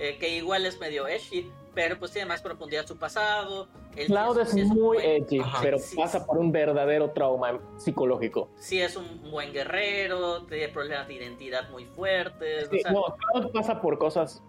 eh, 0.00 0.16
que 0.18 0.34
igual 0.34 0.64
es 0.64 0.80
medio 0.80 1.06
edgy, 1.06 1.50
pero 1.74 1.98
pues 1.98 2.10
tiene 2.10 2.26
más 2.26 2.40
profundidad 2.40 2.86
su 2.86 2.96
pasado. 2.96 3.68
Cloud 4.06 4.38
es, 4.38 4.54
muy 4.54 4.96
edgy, 4.96 5.42
pero 5.60 5.76
pasa 5.94 6.24
por 6.24 6.38
un 6.38 6.50
verdadero 6.50 7.10
trauma 7.10 7.60
psicológico. 7.76 8.48
Sí, 8.56 8.80
es 8.80 8.96
un 8.96 9.30
buen 9.30 9.52
guerrero, 9.52 10.46
tiene 10.46 10.68
problemas 10.68 11.06
de 11.06 11.14
identidad 11.14 11.68
muy 11.68 11.84
fuertes. 11.84 12.70
no, 12.90 13.14
Cloud 13.14 13.52
pasa 13.52 13.82
por 13.82 13.98
cosas 13.98 14.42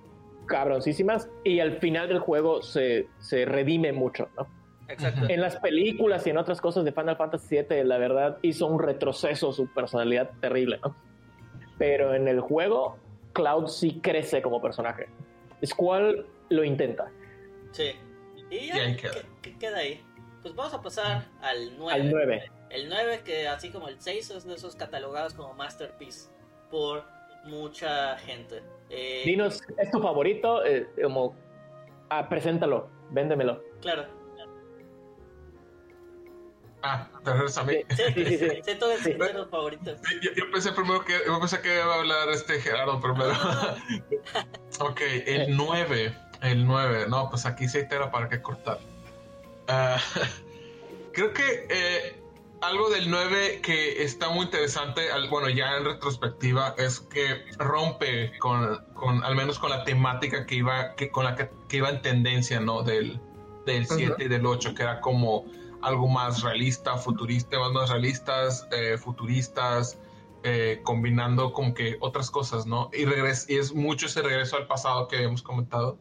cabroncísimas 0.46 1.30
y 1.44 1.60
al 1.60 1.80
final 1.80 2.08
del 2.08 2.20
juego 2.20 2.62
se, 2.62 3.10
se 3.20 3.44
redime 3.44 3.92
mucho, 3.92 4.30
¿no? 4.38 4.48
Exacto. 4.88 5.26
En 5.28 5.42
las 5.42 5.58
películas 5.58 6.26
y 6.28 6.30
en 6.30 6.38
otras 6.38 6.62
cosas 6.62 6.86
de 6.86 6.94
Final 6.94 7.18
Fantasy 7.18 7.58
VII, 7.58 7.84
la 7.84 7.98
verdad, 7.98 8.38
hizo 8.42 8.68
un 8.68 8.80
retroceso 8.80 9.52
su 9.52 9.68
personalidad 9.68 10.32
terrible, 10.40 10.80
¿no? 10.82 10.96
Pero 11.78 12.14
en 12.14 12.30
el 12.30 12.40
juego, 12.40 12.96
Cloud 13.34 13.68
sí 13.68 14.00
crece 14.02 14.42
como 14.42 14.62
personaje. 14.62 15.08
Squall 15.66 16.26
lo 16.50 16.64
intenta. 16.64 17.12
Sí. 17.72 17.92
Y 18.50 18.68
ya, 18.68 18.96
queda. 19.60 19.78
ahí. 19.78 20.04
Pues 20.42 20.56
vamos 20.56 20.74
a 20.74 20.82
pasar 20.82 21.26
al 21.42 21.78
9. 21.78 21.94
Al 21.94 22.12
9. 22.12 22.52
El 22.70 22.90
9 22.90 23.22
que 23.24 23.48
así 23.48 23.70
como 23.70 23.88
el 23.88 24.00
6 24.00 24.32
es 24.32 24.46
de 24.46 24.56
esos 24.56 24.76
catalogados 24.76 25.34
como 25.34 25.54
masterpiece 25.54 26.30
por 26.70 27.06
mucha 27.46 28.18
gente. 28.18 28.62
Eh, 28.90 29.24
Dinos, 29.26 29.62
¿es 29.78 29.92
tu 29.92 30.02
favorito? 30.02 30.66
Eh, 30.66 30.88
como, 31.02 31.36
ah, 32.10 32.28
preséntalo, 32.28 32.90
véndemelo. 33.12 33.64
Claro. 33.82 34.21
Ah, 36.84 37.08
te 37.24 37.32
refieres 37.32 37.58
a 37.58 37.64
mí. 37.64 37.76
Sí, 37.90 38.04
sí, 38.14 38.26
sí. 38.26 38.38
sí, 38.38 38.62
sí. 38.66 38.76
todos 38.80 39.34
los 39.34 39.50
favoritos. 39.52 40.00
Yo, 40.22 40.32
yo, 40.36 40.52
pensé 40.52 40.72
primero 40.72 41.04
que, 41.06 41.14
yo 41.26 41.40
pensé 41.40 41.62
que 41.62 41.76
iba 41.76 41.94
a 41.94 42.00
hablar 42.00 42.30
este 42.30 42.60
Gerardo 42.60 43.00
primero. 43.00 43.34
ok, 44.80 45.02
el 45.26 45.56
9. 45.56 46.18
El 46.42 46.66
9. 46.66 47.06
No, 47.08 47.30
pues 47.30 47.46
aquí 47.46 47.68
sí 47.68 47.88
tela 47.88 48.12
para 48.12 48.30
qué 48.30 48.42
cortar. 48.42 48.80
Uh, 49.70 50.00
Creo 51.14 51.34
que 51.34 51.68
eh, 51.70 52.22
algo 52.62 52.90
del 52.90 53.10
9 53.12 53.62
que 53.62 54.04
está 54.04 54.30
muy 54.30 54.46
interesante, 54.46 55.08
bueno, 55.30 55.50
ya 55.50 55.78
en 55.78 55.86
retrospectiva, 55.86 56.74
es 56.78 57.00
que 57.00 57.44
rompe 57.58 58.38
con, 58.40 58.84
con 58.94 59.24
al 59.24 59.36
menos 59.36 59.60
con 59.60 59.72
la 59.72 59.84
temática 59.84 60.46
que 60.46 60.56
iba, 60.56 60.96
que, 60.96 61.12
con 61.12 61.26
la 61.26 61.36
que, 61.36 61.50
iba 61.72 61.90
en 61.90 62.02
tendencia, 62.02 62.60
¿no? 62.60 62.82
Del, 62.82 63.20
del 63.66 63.86
7 63.86 64.16
y 64.24 64.28
del 64.30 64.46
8, 64.46 64.74
que 64.74 64.84
era 64.84 65.02
como 65.02 65.46
algo 65.82 66.08
más 66.08 66.42
realista, 66.42 66.98
futurista, 66.98 67.58
más, 67.70 67.90
realistas, 67.90 68.68
eh, 68.72 68.98
futuristas, 68.98 69.98
eh, 70.44 70.80
combinando 70.84 71.54
como 71.54 71.74
que 71.74 71.98
otras 72.00 72.32
cosas, 72.32 72.66
¿no? 72.66 72.90
Y, 72.94 73.04
y 73.04 73.58
es 73.58 73.74
mucho 73.74 74.08
ese 74.08 74.22
regreso 74.22 74.58
al 74.58 74.68
pasado 74.68 75.08
que 75.08 75.24
hemos 75.24 75.42
comentado, 75.42 75.98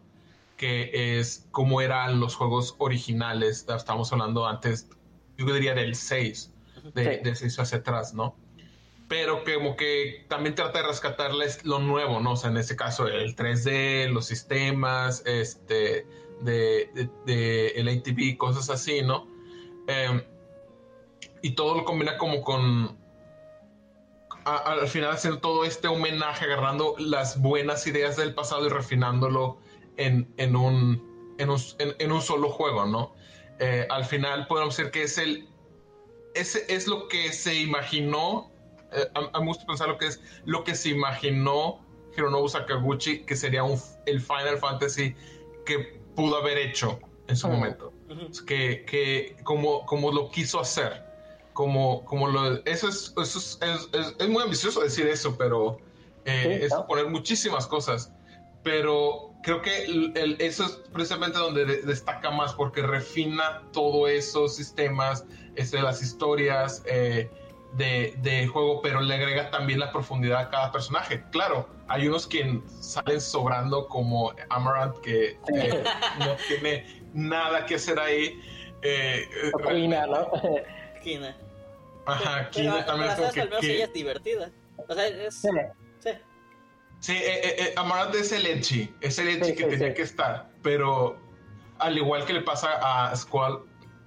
que 0.57 1.19
es 1.19 1.47
como 1.51 1.81
eran 1.81 2.21
los 2.21 2.35
juegos 2.35 2.75
originales, 2.79 3.67
estamos 3.69 4.13
hablando 4.13 4.47
antes 4.47 4.89
yo 5.47 5.55
diría 5.55 5.75
del 5.75 5.95
6, 5.95 6.53
de, 6.95 7.21
sí. 7.25 7.35
6 7.35 7.59
hacia 7.61 7.79
atrás, 7.79 8.15
¿no? 8.15 8.37
Pero 9.09 9.43
que 9.43 9.55
como 9.55 9.77
que 9.77 10.25
también 10.29 10.55
trata 10.55 10.83
de 10.83 10.89
rescatarles 10.89 11.65
lo 11.65 11.81
nuevo, 11.81 12.21
¿no? 12.21 12.33
O 12.33 12.37
sea, 12.37 12.51
en 12.51 12.59
este 12.59 12.77
caso 12.77 13.09
el 13.09 13.35
3D, 13.35 14.09
los 14.09 14.27
sistemas, 14.27 15.23
este, 15.27 16.07
de, 16.43 17.11
de, 17.27 17.69
el 17.69 17.89
ATV, 17.89 18.37
cosas 18.37 18.71
así, 18.71 19.03
¿no? 19.03 19.27
Em, 19.91 20.23
y 21.43 21.51
todo 21.57 21.75
lo 21.75 21.85
combina 21.85 22.17
como 22.17 22.43
con, 22.43 22.97
al 24.45 24.87
final 24.87 25.11
haciendo 25.11 25.41
todo 25.41 25.65
este 25.65 25.89
homenaje, 25.89 26.45
agarrando 26.45 26.95
las 26.99 27.41
buenas 27.41 27.85
ideas 27.89 28.17
del 28.17 28.33
pasado 28.33 28.67
y 28.67 28.69
refinándolo 28.69 29.59
en, 29.97 30.33
en, 30.37 30.55
un, 30.55 31.35
en, 31.39 31.51
un, 31.51 31.61
en 31.79 32.13
un 32.13 32.23
solo 32.23 32.51
juego, 32.51 32.87
¿no? 32.87 33.15
Eh, 33.59 33.85
al 33.91 34.05
final 34.05 34.47
podemos 34.47 34.77
decir 34.77 34.93
que 34.93 35.03
es 35.03 35.19
el 35.19 35.49
ese 36.35 36.65
es 36.73 36.87
lo 36.87 37.09
que 37.09 37.33
se 37.33 37.57
imaginó 37.57 38.53
eh, 38.93 39.11
a, 39.15 39.21
mí 39.21 39.29
me 39.41 39.47
gusta 39.47 39.67
pensar 39.67 39.89
lo 39.89 39.99
que 39.99 40.07
es 40.07 40.23
lo 40.45 40.63
que 40.63 40.77
se 40.77 40.91
imaginó 40.91 41.85
Hironobu 42.17 42.49
Sakaguchi 42.49 43.25
que 43.25 43.35
sería 43.35 43.65
un, 43.65 43.79
el 44.07 44.21
Final 44.21 44.57
Fantasy 44.59 45.17
que 45.67 46.01
pudo 46.15 46.37
haber 46.37 46.57
hecho 46.59 47.01
en 47.27 47.37
su 47.37 47.49
momento 47.49 47.93
que, 48.47 48.85
que 48.85 49.37
como, 49.45 49.87
como 49.87 50.13
lo 50.13 50.31
quiso 50.31 50.61
hacer 50.61 51.05
como, 51.53 52.05
como 52.05 52.29
lo 52.29 52.65
eso 52.65 52.89
es, 52.89 53.13
eso 53.17 53.59
es, 53.63 54.15
es, 54.19 54.29
muy 54.29 54.43
ambicioso 54.43 54.81
decir 54.81 55.07
eso 55.07 55.37
pero 55.37 55.79
eh, 56.25 56.61
es 56.63 56.75
poner 56.87 57.07
muchísimas 57.09 57.67
cosas. 57.67 58.13
Pero 58.63 59.33
creo 59.43 59.63
que 59.63 60.37
eso 60.39 60.65
es 60.67 60.73
precisamente 60.93 61.39
donde 61.39 61.65
destaca 61.65 62.31
más 62.31 62.53
porque 62.53 62.83
refina 62.83 63.63
todos 63.73 64.11
esos 64.11 64.55
sistemas, 64.55 65.25
este, 65.57 65.81
las 65.81 66.03
historias 66.03 66.83
eh, 66.85 67.31
de, 67.73 68.47
juego, 68.53 68.83
pero 68.83 69.01
le 69.01 69.15
agrega 69.15 69.51
también 69.51 69.81
la 69.81 69.91
profundidad 69.93 70.41
a 70.41 70.51
cada 70.51 70.73
personaje. 70.73 71.25
Claro, 71.31 71.69
hay 71.89 72.07
unos 72.07 72.27
que 72.27 72.61
salen 72.81 73.21
sobrando 73.21 73.89
como 73.89 74.35
Amaranth 74.51 74.99
que 75.01 75.39
eh, 75.55 75.85
no 76.19 76.37
tiene 76.49 77.00
nada 77.13 77.67
que 77.67 77.77
hacer 77.77 77.99
ahí. 77.99 78.41
Eh, 78.83 79.29
Kina, 79.69 80.07
¿no? 80.07 80.31
Kina. 81.03 81.37
Ajá, 82.07 82.51
Kina 82.51 82.85
también. 82.85 83.13
Pero, 83.17 83.33
que, 83.33 83.41
al 83.41 83.49
menos 83.51 83.65
ella 83.65 83.85
es 83.85 83.93
divertida. 83.93 84.51
O 84.89 84.95
sea, 84.95 85.07
es... 85.07 85.35
Sí. 85.35 85.49
Sí, 87.01 87.13
eh, 87.13 87.41
eh, 87.43 87.55
eh, 87.59 87.75
Amaranth 87.77 88.15
es 88.15 88.31
el 88.31 88.47
Echi, 88.47 88.95
es 89.01 89.19
el 89.19 89.29
Echi 89.29 89.55
que 89.55 89.65
tenía 89.65 89.95
que 89.95 90.03
estar, 90.03 90.51
pero 90.63 91.17
al 91.79 91.97
igual 91.97 92.27
que 92.27 92.35
le 92.35 92.43
pasa 92.43 92.69
a 92.83 93.17
Squall, 93.17 93.63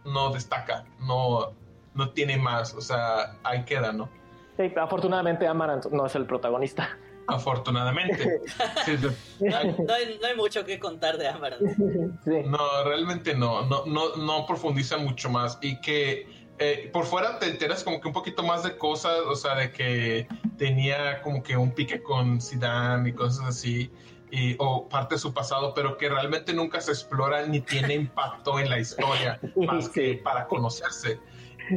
no 0.06 0.30
destaca, 0.32 0.86
no, 1.00 1.54
no 1.96 2.10
tiene 2.12 2.38
más, 2.38 2.76
o 2.76 2.82
sea, 2.82 3.36
ahí 3.44 3.66
queda, 3.66 3.92
¿no? 3.92 4.10
Sí, 4.58 4.72
afortunadamente 4.80 5.48
Amaranth 5.48 5.88
no 5.88 6.06
es 6.06 6.14
el 6.14 6.28
protagonista. 6.28 6.96
Afortunadamente. 7.28 8.42
no, 9.40 9.94
hay, 9.94 10.36
mucho 10.36 10.66
que 10.66 10.80
contar 10.80 11.18
de 11.18 11.28
Amaranth. 11.28 11.78
No, 12.26 12.84
realmente 12.84 13.34
no, 13.34 13.66
no, 13.66 13.86
no, 13.86 14.16
no 14.16 14.46
profundiza 14.46 14.98
mucho 14.98 15.30
más 15.30 15.58
y 15.62 15.80
que 15.80 16.28
eh, 16.60 16.90
por 16.94 17.06
fuera 17.06 17.40
te 17.40 17.48
enteras 17.48 17.84
como 17.84 18.00
que 18.00 18.08
un 18.08 18.14
poquito 18.14 18.44
más 18.44 18.64
de 18.64 18.78
cosas, 18.78 19.20
o 19.28 19.36
sea, 19.36 19.56
de 19.56 19.72
que 19.72 20.28
tenía 20.58 21.22
como 21.22 21.42
que 21.42 21.58
un 21.58 21.72
pique 21.72 22.02
con 22.04 22.40
Zidane 22.40 23.10
y 23.10 23.14
cosas 23.14 23.48
así, 23.48 23.92
y, 24.32 24.56
o 24.60 24.88
parte 24.88 25.16
de 25.16 25.20
su 25.20 25.34
pasado, 25.34 25.74
pero 25.74 25.98
que 25.98 26.10
realmente 26.10 26.54
nunca 26.54 26.80
se 26.80 26.92
explora 26.92 27.46
ni 27.48 27.60
tiene 27.62 27.96
impacto 27.96 28.60
en 28.60 28.70
la 28.70 28.80
historia, 28.80 29.40
más 29.56 29.90
que 29.90 30.16
para 30.24 30.48
conocerse. 30.48 31.20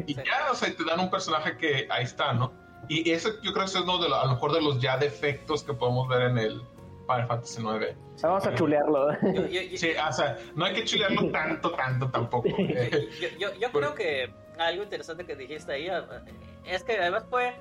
Y 0.06 0.14
ya, 0.14 0.50
o 0.50 0.54
sea, 0.54 0.74
te 0.74 0.84
dan 0.84 1.00
un 1.00 1.10
personaje 1.10 1.56
que 1.56 1.86
ahí 1.90 2.04
está, 2.04 2.32
¿no? 2.34 2.52
Y 2.88 3.10
ese 3.10 3.30
yo 3.42 3.52
creo 3.52 3.64
que 3.64 3.70
es 3.70 3.74
uno 3.76 3.98
de 3.98 4.06
a 4.06 4.24
lo 4.24 4.32
mejor 4.32 4.52
de 4.52 4.62
los 4.62 4.80
ya 4.80 4.96
defectos 4.96 5.62
que 5.62 5.72
podemos 5.72 6.08
ver 6.08 6.22
en 6.22 6.38
el 6.38 6.62
Final 7.06 7.26
Fantasy 7.26 7.62
IX. 7.62 8.22
Vamos 8.22 8.46
a 8.46 8.54
chulearlo. 8.54 9.08
sí, 9.76 9.90
o 10.08 10.12
sea, 10.12 10.38
no 10.54 10.64
hay 10.64 10.74
que 10.74 10.84
chulearlo 10.84 11.30
tanto, 11.30 11.70
tanto 11.72 12.10
tampoco. 12.10 12.48
yo, 13.38 13.54
yo 13.54 13.72
creo 13.72 13.94
que 13.94 14.32
algo 14.58 14.82
interesante 14.82 15.24
que 15.24 15.36
dijiste 15.36 15.72
ahí 15.72 15.88
eh, 15.88 16.02
es 16.64 16.82
que 16.82 16.98
además 16.98 17.24
fue 17.28 17.54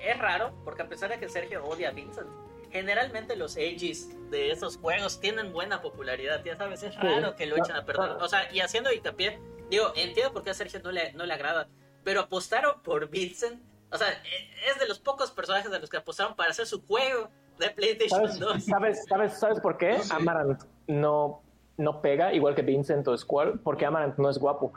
es 0.00 0.18
raro 0.18 0.52
porque 0.64 0.82
a 0.82 0.88
pesar 0.88 1.10
de 1.10 1.18
que 1.18 1.28
Sergio 1.28 1.64
odia 1.64 1.90
a 1.90 1.92
Vincent 1.92 2.28
generalmente 2.70 3.36
los 3.36 3.56
edges 3.56 4.08
de 4.30 4.50
esos 4.50 4.76
juegos 4.78 5.20
tienen 5.20 5.52
buena 5.52 5.80
popularidad 5.80 6.42
ya 6.44 6.56
sabes 6.56 6.82
es 6.82 6.96
raro 6.96 7.36
que 7.36 7.46
lo 7.46 7.56
echen 7.56 7.76
a 7.76 7.84
perder 7.84 8.10
o 8.20 8.28
sea 8.28 8.52
y 8.52 8.60
haciendo 8.60 8.92
hincapié 8.92 9.38
digo 9.70 9.92
entiendo 9.94 10.32
por 10.32 10.42
qué 10.42 10.50
a 10.50 10.54
Sergio 10.54 10.80
no 10.82 10.90
le, 10.90 11.12
no 11.12 11.24
le 11.24 11.34
agrada 11.34 11.68
pero 12.04 12.20
apostaron 12.20 12.82
por 12.82 13.08
Vincent 13.08 13.62
o 13.92 13.96
sea 13.98 14.08
e, 14.08 14.70
es 14.70 14.78
de 14.78 14.88
los 14.88 14.98
pocos 14.98 15.30
personajes 15.30 15.70
de 15.70 15.78
los 15.78 15.90
que 15.90 15.98
apostaron 15.98 16.34
para 16.34 16.50
hacer 16.50 16.66
su 16.66 16.84
juego 16.86 17.28
de 17.58 17.70
PlayStation 17.70 18.26
¿Sabes, 18.26 18.40
2 18.40 18.64
¿sabes, 18.64 19.04
sabes, 19.06 19.38
¿sabes 19.38 19.60
por 19.60 19.76
qué? 19.76 19.98
Amaranth 20.10 20.64
no, 20.86 21.42
no 21.76 22.00
pega 22.00 22.32
igual 22.32 22.54
que 22.54 22.62
Vincent 22.62 23.06
o 23.08 23.16
Squall 23.16 23.60
porque 23.60 23.86
Amaranth 23.86 24.18
no 24.18 24.30
es 24.30 24.38
guapo 24.38 24.72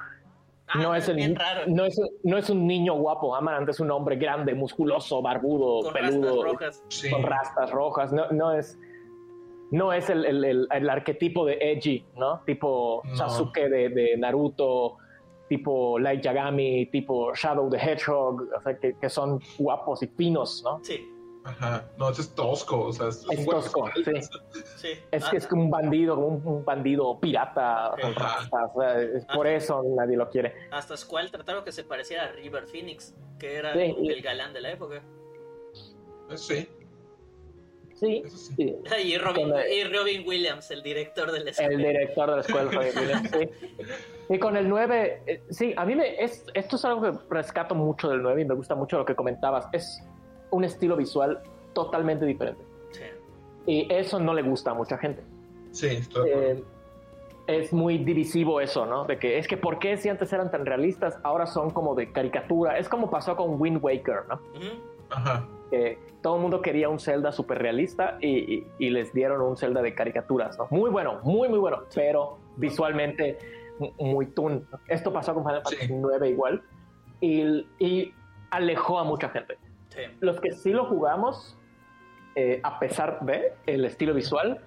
Ah, 0.68 0.80
no, 0.80 0.96
es 0.96 1.08
el, 1.10 1.38
no, 1.68 1.86
es, 1.86 2.02
no 2.24 2.38
es 2.38 2.50
un 2.50 2.66
niño 2.66 2.96
guapo, 2.96 3.36
Amarant 3.36 3.70
es 3.70 3.80
un 3.80 3.92
hombre 3.92 4.16
grande, 4.16 4.56
musculoso, 4.56 5.22
barbudo, 5.22 5.84
con 5.84 5.94
peludo, 5.94 6.44
rastas 6.44 6.82
rojas. 6.82 6.84
con 7.12 7.24
rastas 7.24 7.72
rojas. 7.72 8.14
No, 8.14 8.32
no 8.32 8.52
es, 8.52 8.80
no 9.70 9.94
es 9.94 10.10
el, 10.10 10.26
el, 10.26 10.68
el, 10.72 10.90
arquetipo 10.90 11.46
de 11.46 11.60
Edgy, 11.62 12.04
¿no? 12.18 12.42
Tipo 12.46 13.04
Sasuke 13.14 13.70
de, 13.70 13.90
de, 13.90 14.18
Naruto, 14.18 14.98
tipo 15.48 16.00
Light 16.00 16.22
Yagami, 16.22 16.88
tipo 16.88 17.34
Shadow 17.34 17.70
the 17.70 17.78
Hedgehog, 17.78 18.48
o 18.58 18.62
sea, 18.62 18.78
que, 18.78 18.96
que 18.98 19.10
son 19.10 19.40
guapos 19.58 20.04
y 20.04 20.08
finos, 20.08 20.62
¿no? 20.64 20.80
Sí. 20.84 21.12
Ajá, 21.46 21.88
no, 21.98 22.10
es 22.10 22.34
tosco, 22.34 22.86
o 22.86 22.92
sea, 22.92 23.10
es, 23.10 23.24
es 23.30 23.46
tosco, 23.46 23.88
sí. 23.94 24.04
sí. 24.78 24.88
Es 25.12 25.26
que 25.26 25.38
es 25.38 25.52
un 25.52 25.70
bandido, 25.70 26.18
un, 26.18 26.66
bandido 26.66 27.20
pirata 27.20 27.94
con 28.02 28.16
rastas, 28.16 28.72
o 28.74 28.82
sea, 28.82 29.00
es 29.00 29.26
por 29.26 29.46
eso 29.46 29.84
nadie 29.96 30.18
lo 30.18 30.28
quiere. 30.28 30.56
Hasta 30.72 30.98
Squall 30.98 31.30
trataron 31.30 31.64
que 31.64 31.72
se 31.72 31.84
pareciera 31.84 32.24
a 32.24 32.32
River 32.32 32.66
Phoenix, 32.66 33.14
que 33.38 33.58
era 33.58 33.74
el 33.74 34.22
galán 34.24 34.54
de 34.54 34.62
la 34.62 34.72
época. 34.72 35.04
Eh, 36.50 36.68
sí. 37.96 38.24
Sí, 38.28 38.54
sí. 38.56 38.76
Y, 39.04 39.18
Robin, 39.18 39.54
y, 39.72 39.84
Robin, 39.86 40.28
Williams, 40.28 40.70
el 40.72 40.84
director 40.84 41.32
de 41.32 41.44
la 41.44 41.50
escuela. 41.52 41.72
El 41.72 41.78
director 41.78 42.30
de 42.30 42.36
la 42.36 42.42
escuela, 42.42 42.72
Robin 42.72 42.92
Williams, 42.98 43.32
sí. 43.32 43.50
Y 44.30 44.40
con 44.40 44.58
el 44.58 44.68
9, 44.68 45.22
eh, 45.28 45.42
sí, 45.50 45.74
a 45.78 45.86
mí 45.86 45.96
me, 45.96 46.24
es, 46.24 46.46
esto 46.54 46.78
es 46.78 46.86
algo 46.86 47.02
que 47.02 47.18
rescato 47.30 47.76
mucho 47.76 48.10
del 48.10 48.22
9 48.22 48.42
y 48.42 48.46
me 48.46 48.56
gusta 48.56 48.76
mucho 48.76 48.98
lo 48.98 49.06
que 49.06 49.16
comentabas. 49.16 49.68
Es 49.72 50.04
un 50.50 50.64
estilo 50.64 50.96
visual 50.96 51.42
totalmente 51.74 52.26
diferente. 52.26 52.64
Y 53.68 53.92
eso 53.92 54.20
no 54.20 54.34
le 54.34 54.44
gusta 54.44 54.72
a 54.72 54.74
mucha 54.76 54.98
gente. 54.98 55.24
Sí, 55.72 55.88
eh, 56.28 56.64
es 57.48 57.74
muy 57.74 57.98
divisivo 57.98 58.62
eso, 58.62 58.86
¿no? 58.86 59.06
De 59.06 59.18
que 59.18 59.38
es 59.38 59.48
que 59.48 59.58
¿por 59.58 59.80
qué 59.80 59.98
si 59.98 60.08
antes 60.08 60.32
eran 60.34 60.52
tan 60.52 60.66
realistas, 60.66 61.18
ahora 61.24 61.46
son 61.48 61.72
como 61.72 61.96
de 61.96 62.12
caricatura? 62.12 62.78
Es 62.78 62.88
como 62.88 63.10
pasó 63.10 63.36
con 63.36 63.60
Wind 63.60 63.84
Waker, 63.84 64.24
¿no? 64.30 64.40
Ajá. 65.10 65.48
Que 65.72 65.98
todo 66.26 66.38
el 66.38 66.42
mundo 66.42 66.60
quería 66.60 66.90
un 66.90 67.00
Zelda 67.00 67.32
súper 67.32 67.60
realista 67.60 68.18
y, 68.20 68.66
les 68.80 69.14
dieron 69.14 69.44
un 69.44 69.58
Zelda 69.58 69.84
de 69.84 69.94
caricaturas, 69.94 70.58
¿no? 70.58 70.66
Muy 70.72 70.90
bueno, 70.90 71.20
muy, 71.22 71.48
muy 71.50 71.60
bueno, 71.60 71.84
pero 71.94 72.40
visualmente 72.56 73.38
muy 74.00 74.26
tun. 74.26 74.68
Esto 74.88 75.14
pasó 75.14 75.36
con 75.36 75.44
Final 75.44 75.62
Fantasy 75.62 75.94
9 75.94 76.30
igual 76.32 76.64
y, 77.22 77.68
y 77.78 78.12
alejó 78.50 78.98
a 78.98 79.04
mucha 79.04 79.30
gente. 79.30 79.60
Los 80.20 80.40
que 80.40 80.54
sí 80.54 80.72
lo 80.72 80.86
jugamos, 80.86 81.60
eh, 82.34 82.60
a 82.64 82.80
pesar 82.80 83.20
de 83.20 83.54
el 83.68 83.86
estilo 83.86 84.16
visual, 84.16 84.66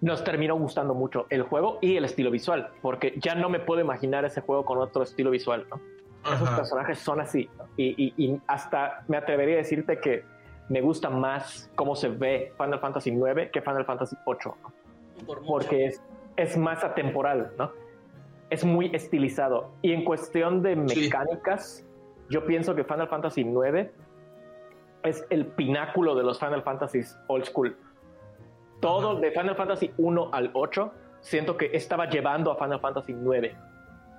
nos 0.00 0.24
terminó 0.24 0.56
gustando 0.56 0.94
mucho 0.94 1.26
el 1.30 1.42
juego 1.42 1.78
y 1.80 1.96
el 1.96 2.06
estilo 2.06 2.32
visual, 2.32 2.70
porque 2.82 3.14
ya 3.22 3.36
no 3.36 3.48
me 3.48 3.60
puedo 3.60 3.80
imaginar 3.80 4.24
ese 4.24 4.40
juego 4.40 4.64
con 4.64 4.78
otro 4.78 5.04
estilo 5.04 5.30
visual, 5.30 5.64
¿no? 5.70 5.80
Esos 6.34 6.50
personajes 6.50 6.98
son 6.98 7.20
así, 7.20 7.48
y, 7.76 8.40
hasta 8.48 9.04
me 9.06 9.16
atrevería 9.16 9.54
a 9.54 9.58
decirte 9.58 10.00
que 10.00 10.24
me 10.68 10.80
gusta 10.80 11.10
más 11.10 11.70
cómo 11.74 11.96
se 11.96 12.08
ve 12.08 12.52
Final 12.56 12.80
Fantasy 12.80 13.10
IX 13.10 13.50
que 13.52 13.60
Final 13.60 13.84
Fantasy 13.84 14.16
VIII, 14.26 15.26
porque 15.46 15.86
es, 15.86 16.02
es 16.36 16.56
más 16.56 16.84
atemporal, 16.84 17.52
¿no? 17.58 17.72
es 18.50 18.64
muy 18.64 18.90
estilizado. 18.94 19.70
Y 19.82 19.92
en 19.92 20.04
cuestión 20.04 20.62
de 20.62 20.76
mecánicas, 20.76 21.86
yo 22.30 22.44
pienso 22.46 22.74
que 22.74 22.84
Final 22.84 23.08
Fantasy 23.08 23.42
IX 23.42 23.90
es 25.02 25.24
el 25.30 25.46
pináculo 25.46 26.14
de 26.14 26.24
los 26.24 26.38
Final 26.38 26.62
Fantasy 26.62 27.00
old 27.28 27.44
school. 27.44 27.76
Todo 28.80 29.16
de 29.16 29.30
Final 29.32 29.56
Fantasy 29.56 29.92
1 29.98 30.30
al 30.32 30.50
8, 30.52 30.92
siento 31.20 31.56
que 31.56 31.70
estaba 31.72 32.08
llevando 32.08 32.52
a 32.52 32.56
Final 32.56 32.80
Fantasy 32.80 33.12
9. 33.12 33.56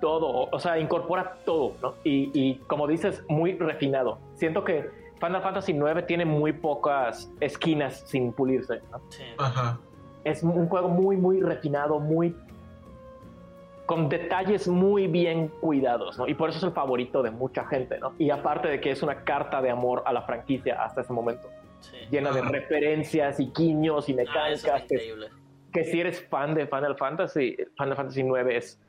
Todo, 0.00 0.48
o 0.50 0.58
sea, 0.58 0.78
incorpora 0.78 1.36
todo, 1.44 1.76
¿no? 1.82 1.94
Y, 2.04 2.30
y 2.34 2.56
como 2.66 2.86
dices, 2.86 3.22
muy 3.28 3.56
refinado. 3.58 4.18
Siento 4.34 4.64
que 4.64 4.88
Final 5.20 5.42
Fantasy 5.42 5.72
9 5.74 6.02
tiene 6.02 6.24
muy 6.24 6.52
pocas 6.52 7.30
esquinas 7.40 8.02
sin 8.06 8.32
pulirse, 8.32 8.80
¿no? 8.90 9.00
Sí. 9.10 9.22
Ajá. 9.38 9.78
Es 10.24 10.42
un 10.42 10.68
juego 10.68 10.88
muy, 10.88 11.16
muy 11.16 11.40
refinado, 11.40 12.00
muy 12.00 12.34
con 13.90 14.08
detalles 14.08 14.68
muy 14.68 15.08
bien 15.08 15.48
cuidados, 15.48 16.16
¿no? 16.16 16.28
Y 16.28 16.34
por 16.34 16.48
eso 16.48 16.58
es 16.58 16.62
el 16.62 16.70
favorito 16.70 17.24
de 17.24 17.32
mucha 17.32 17.66
gente, 17.66 17.98
¿no? 17.98 18.14
Y 18.18 18.30
aparte 18.30 18.68
de 18.68 18.80
que 18.80 18.92
es 18.92 19.02
una 19.02 19.24
carta 19.24 19.60
de 19.60 19.68
amor 19.68 20.04
a 20.06 20.12
la 20.12 20.22
franquicia 20.22 20.80
hasta 20.80 21.00
ese 21.00 21.12
momento. 21.12 21.48
Llena 22.08 22.30
de 22.30 22.40
referencias 22.40 23.40
y 23.40 23.50
guiños 23.50 24.08
y 24.08 24.12
ah, 24.12 24.16
mecánicas. 24.16 24.84
que, 25.72 25.84
si 25.84 26.00
eres 26.00 26.24
fan 26.28 26.54
de 26.54 26.68
Final 26.68 26.96
Fantasy, 26.96 27.56
Final 27.76 27.96
Fantasy 27.96 28.22
9 28.22 28.56
es, 28.58 28.80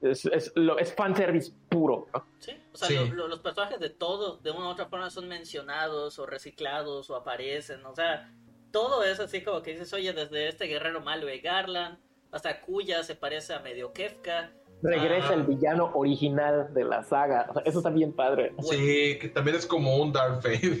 es, 0.00 0.24
es, 0.26 0.52
lo, 0.54 0.78
es 0.78 0.94
fanservice 0.94 1.52
puro. 1.68 2.08
Sí, 2.38 2.52
o 2.72 2.76
sea, 2.76 2.90
los 3.02 3.40
personajes 3.40 3.78
de 3.80 3.90
todo, 3.90 4.38
de 4.38 4.50
una 4.50 4.68
u 4.68 4.70
otra 4.70 4.86
forma, 4.86 5.10
son 5.10 5.28
mencionados 5.28 6.18
o 6.18 6.26
reciclados 6.26 7.10
o 7.10 7.16
aparecen. 7.16 7.84
O 7.86 7.94
sea, 7.94 8.32
todo 8.70 9.04
es 9.04 9.20
así 9.20 9.42
como 9.42 9.62
que 9.62 9.72
dices, 9.72 9.92
oye, 9.92 10.12
desde 10.12 10.48
este 10.48 10.66
guerrero 10.66 11.00
malo 11.00 11.26
de 11.26 11.40
Garland 11.40 11.98
hasta 12.32 12.60
Kuya 12.60 13.02
se 13.02 13.14
parece 13.14 13.54
a 13.54 13.60
medio 13.60 13.92
Kefka. 13.92 14.52
Regresa 14.82 15.34
el 15.34 15.42
villano 15.42 15.90
original 15.94 16.72
de 16.72 16.84
la 16.84 17.02
saga. 17.02 17.50
eso 17.64 17.78
está 17.78 17.90
bien 17.90 18.12
padre. 18.12 18.54
Sí, 18.60 19.18
que 19.20 19.28
también 19.28 19.56
es 19.56 19.66
como 19.66 19.96
un 19.96 20.12
Darth 20.12 20.42
Vader. 20.42 20.80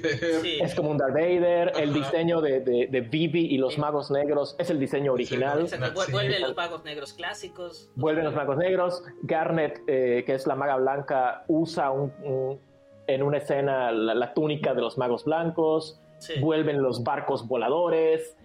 Es 0.62 0.74
como 0.74 0.90
un 0.90 0.96
Darth 0.96 1.14
Vader. 1.14 1.72
El 1.76 1.92
diseño 1.92 2.40
de, 2.40 2.60
de, 2.60 3.00
Vivi 3.00 3.46
y 3.46 3.58
los 3.58 3.78
magos 3.78 4.10
negros 4.10 4.56
es 4.58 4.70
el 4.70 4.78
diseño 4.78 5.12
original. 5.12 5.66
Vuelven 6.10 6.40
los 6.40 6.56
magos 6.56 6.84
negros 6.84 7.12
clásicos. 7.12 7.90
Vuelven 7.94 8.24
los 8.24 8.34
magos 8.34 8.56
negros. 8.56 9.02
Garnet, 9.22 9.82
eh, 9.86 10.24
que 10.24 10.34
es 10.34 10.46
la 10.46 10.54
maga 10.54 10.76
blanca, 10.76 11.44
usa 11.48 11.90
un, 11.90 12.60
en 13.06 13.22
una 13.22 13.38
escena 13.38 13.92
la, 13.92 14.32
túnica 14.32 14.74
de 14.74 14.80
los 14.80 14.96
magos 14.96 15.24
blancos. 15.24 16.00
Vuelven 16.40 16.82
los 16.82 17.02
barcos 17.02 17.46
voladores. 17.46 18.36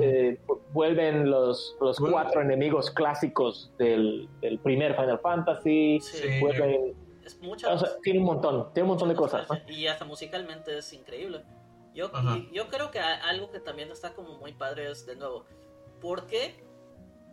Eh, 0.00 0.40
vuelven 0.72 1.30
los, 1.30 1.76
los 1.80 1.98
cuatro 1.98 2.40
enemigos 2.40 2.90
clásicos 2.90 3.72
del, 3.78 4.28
del, 4.40 4.58
primer 4.58 4.94
Final 4.94 5.18
Fantasy. 5.20 6.00
Vuelven. 6.40 6.94
tiene 8.02 8.18
un 8.18 8.24
montón, 8.24 8.72
tiene 8.72 8.84
un 8.84 8.88
montón 8.88 9.08
de 9.08 9.14
cosas. 9.14 9.46
Y 9.68 9.86
hasta 9.86 10.04
musicalmente 10.04 10.78
es 10.78 10.92
increíble. 10.92 11.42
Yo, 11.94 12.10
yo 12.52 12.68
creo 12.68 12.90
que 12.90 13.00
algo 13.00 13.50
que 13.50 13.60
también 13.60 13.90
está 13.90 14.14
como 14.14 14.38
muy 14.38 14.54
padre 14.54 14.90
es, 14.90 15.04
de 15.04 15.14
nuevo, 15.14 15.44
¿por 16.00 16.26
qué? 16.26 16.64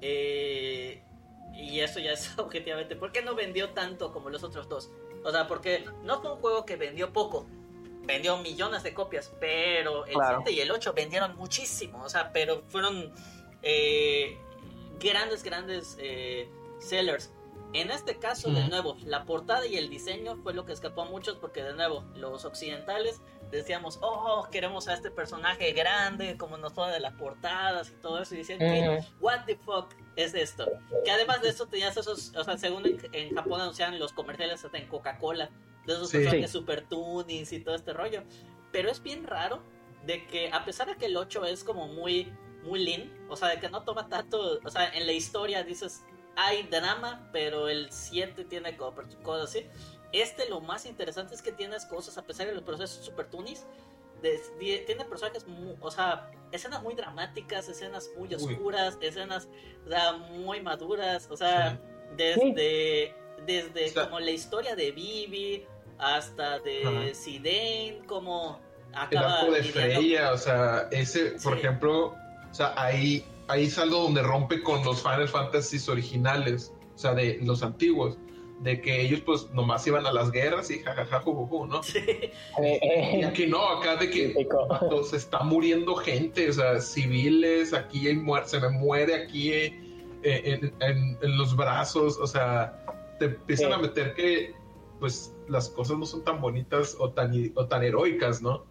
Eh, 0.02 1.02
y 1.54 1.80
eso 1.80 2.00
ya 2.00 2.12
es 2.12 2.38
objetivamente, 2.40 2.96
¿por 2.96 3.12
qué 3.12 3.22
no 3.22 3.36
vendió 3.36 3.70
tanto 3.70 4.12
como 4.12 4.30
los 4.30 4.44
otros 4.44 4.68
dos? 4.68 4.92
O 5.24 5.32
sea, 5.32 5.48
porque 5.48 5.86
no 6.04 6.22
fue 6.22 6.34
un 6.34 6.40
juego 6.40 6.66
que 6.66 6.76
vendió 6.76 7.14
poco, 7.14 7.48
vendió 8.10 8.38
millones 8.38 8.82
de 8.82 8.94
copias, 8.94 9.32
pero 9.40 10.06
el 10.08 10.16
7 10.16 10.52
y 10.52 10.62
el 10.62 10.72
8 10.72 10.94
vendieron 10.94 11.36
muchísimo, 11.38 12.04
o 12.04 12.10
sea, 12.10 12.32
pero 12.34 12.64
fueron 12.68 13.14
eh, 13.62 14.36
grandes, 15.00 15.44
grandes 15.44 15.96
eh, 16.00 16.50
sellers. 16.80 17.32
En 17.72 17.92
este 17.92 18.18
caso, 18.18 18.50
de 18.50 18.68
nuevo, 18.68 18.98
la 19.06 19.26
portada 19.26 19.68
y 19.68 19.78
el 19.78 19.92
diseño 19.92 20.38
fue 20.38 20.56
lo 20.56 20.66
que 20.66 20.74
escapó 20.74 21.04
a 21.04 21.06
muchos 21.06 21.38
porque, 21.38 21.62
de 21.62 21.74
nuevo, 21.74 22.04
los 22.16 22.44
occidentales 22.44 23.22
decíamos, 23.52 24.00
oh, 24.02 24.48
queremos 24.52 24.88
a 24.88 24.96
este 24.96 25.12
personaje 25.12 25.72
grande, 25.74 26.36
como 26.36 26.58
nos 26.58 26.74
pone 26.74 26.94
de 26.94 27.00
las 27.00 27.14
portadas 27.14 27.92
y 27.92 28.02
todo 28.02 28.24
eso, 28.24 28.34
y 28.34 28.40
decían, 28.40 28.60
what 29.20 29.46
the 29.46 29.56
fuck 29.56 29.94
es 30.16 30.34
esto? 30.34 30.66
Que 31.06 31.12
además 31.12 31.44
de 31.44 31.50
esto 31.50 31.68
tenías 31.68 31.96
esos, 31.96 32.34
o 32.36 32.44
sea, 32.44 32.58
según 32.58 32.84
en, 33.12 33.36
Japón 33.36 33.62
anunciaban 33.62 34.00
los 34.00 34.14
comerciales 34.14 34.66
hasta 34.66 34.80
en 34.80 34.88
Coca-Cola, 34.88 35.52
de 35.86 35.94
esos 35.94 36.12
personajes 36.12 36.52
super 36.52 36.88
tunings 36.88 37.52
y 37.52 37.60
todo 37.60 37.76
este 37.76 37.94
rollo. 37.94 38.24
Pero 38.72 38.90
es 38.90 39.02
bien 39.02 39.26
raro 39.26 39.62
de 40.06 40.26
que, 40.28 40.50
a 40.52 40.64
pesar 40.66 40.88
de 40.88 40.96
que 40.96 41.08
el 41.08 41.18
8 41.18 41.46
es 41.46 41.64
como 41.64 41.88
muy, 41.88 42.32
muy 42.64 42.84
lean, 42.84 43.12
o 43.30 43.36
sea, 43.36 43.50
de 43.50 43.60
que 43.60 43.70
no 43.70 43.84
toma 43.84 44.08
tanto, 44.10 44.60
o 44.64 44.70
sea, 44.70 44.90
en 44.90 45.06
la 45.06 45.14
historia 45.14 45.64
dices, 45.64 46.04
hay 46.36 46.64
drama, 46.64 47.30
pero 47.34 47.68
el 47.68 47.92
7 47.92 48.46
tiene 48.46 48.78
cosas 48.78 49.50
así. 49.50 49.66
Este 50.12 50.50
lo 50.50 50.62
más 50.62 50.86
interesante 50.86 51.36
es 51.36 51.42
que 51.42 51.52
tienes 51.52 51.86
cosas, 51.86 52.18
a 52.18 52.24
pesar 52.24 52.48
de 52.48 52.54
los 52.54 52.64
procesos 52.64 53.06
super 53.06 53.30
tunis, 53.30 53.66
tiene 54.60 55.06
personajes, 55.06 55.46
o 55.80 55.92
sea, 55.92 56.32
escenas 56.52 56.82
muy 56.84 56.94
dramáticas, 56.94 57.70
escenas 57.70 58.10
muy 58.18 58.34
oscuras, 58.34 58.98
escenas 59.02 59.48
muy 60.32 60.62
maduras, 60.62 61.28
o 61.30 61.38
sea, 61.38 61.80
desde, 62.18 63.16
desde 63.46 63.94
como 63.94 64.20
la 64.20 64.32
historia 64.32 64.76
de 64.76 64.92
Vivi 64.92 65.66
hasta 65.98 66.60
de 66.60 67.14
Zidane, 67.14 68.02
como 68.08 68.60
acaba... 68.94 69.42
El 69.42 69.54
de 69.54 69.64
Freya, 69.64 70.32
o 70.34 70.38
sea, 70.38 70.88
ese, 70.92 71.34
por 71.44 71.58
ejemplo, 71.58 72.16
o 72.50 72.54
sea, 72.54 72.74
ahí, 72.76 73.24
ahí 73.48 73.66
es 73.66 73.78
algo 73.78 74.04
donde 74.04 74.22
rompe 74.22 74.62
con 74.64 74.84
los 74.84 75.02
Final 75.02 75.28
Fantasy 75.28 75.78
originales, 75.90 76.74
o 76.96 76.98
sea, 76.98 77.14
de 77.14 77.40
los 77.42 77.64
antiguos 77.64 78.18
de 78.62 78.82
que 78.82 79.02
ellos 79.02 79.22
pues 79.22 79.50
nomás 79.52 79.86
iban 79.88 80.06
a 80.06 80.12
las 80.12 80.32
guerras 80.32 80.70
y 80.70 80.80
jajaja, 80.80 81.24
¿no? 81.26 81.82
Sí. 81.84 82.32
Y 82.62 83.24
aquí 83.24 83.48
no, 83.48 83.66
acá 83.70 83.96
de 83.96 84.10
que 84.10 84.48
se 85.10 85.18
está 85.18 85.40
muriendo 85.44 85.96
gente, 85.96 86.50
o 86.50 86.54
sea, 86.54 86.80
civiles, 86.80 87.74
aquí 87.74 88.08
hay 88.08 88.22
se 88.46 88.60
me 88.60 88.70
muere 88.70 89.16
aquí 89.24 89.52
eh, 89.54 89.74
en, 90.24 91.38
los 91.38 91.56
brazos, 91.56 92.18
o 92.18 92.28
sea, 92.28 92.86
te 93.20 93.26
empiezan 93.26 93.74
a 93.74 93.78
meter 93.78 94.14
que 94.16 94.54
pues 95.00 95.36
las 95.48 95.70
cosas 95.70 95.98
no 95.98 96.06
son 96.06 96.24
tan 96.24 96.42
bonitas 96.42 96.98
o 97.00 97.12
tan, 97.12 97.32
o 97.56 97.68
tan 97.68 97.84
heroicas, 97.84 98.42
¿no? 98.42 98.66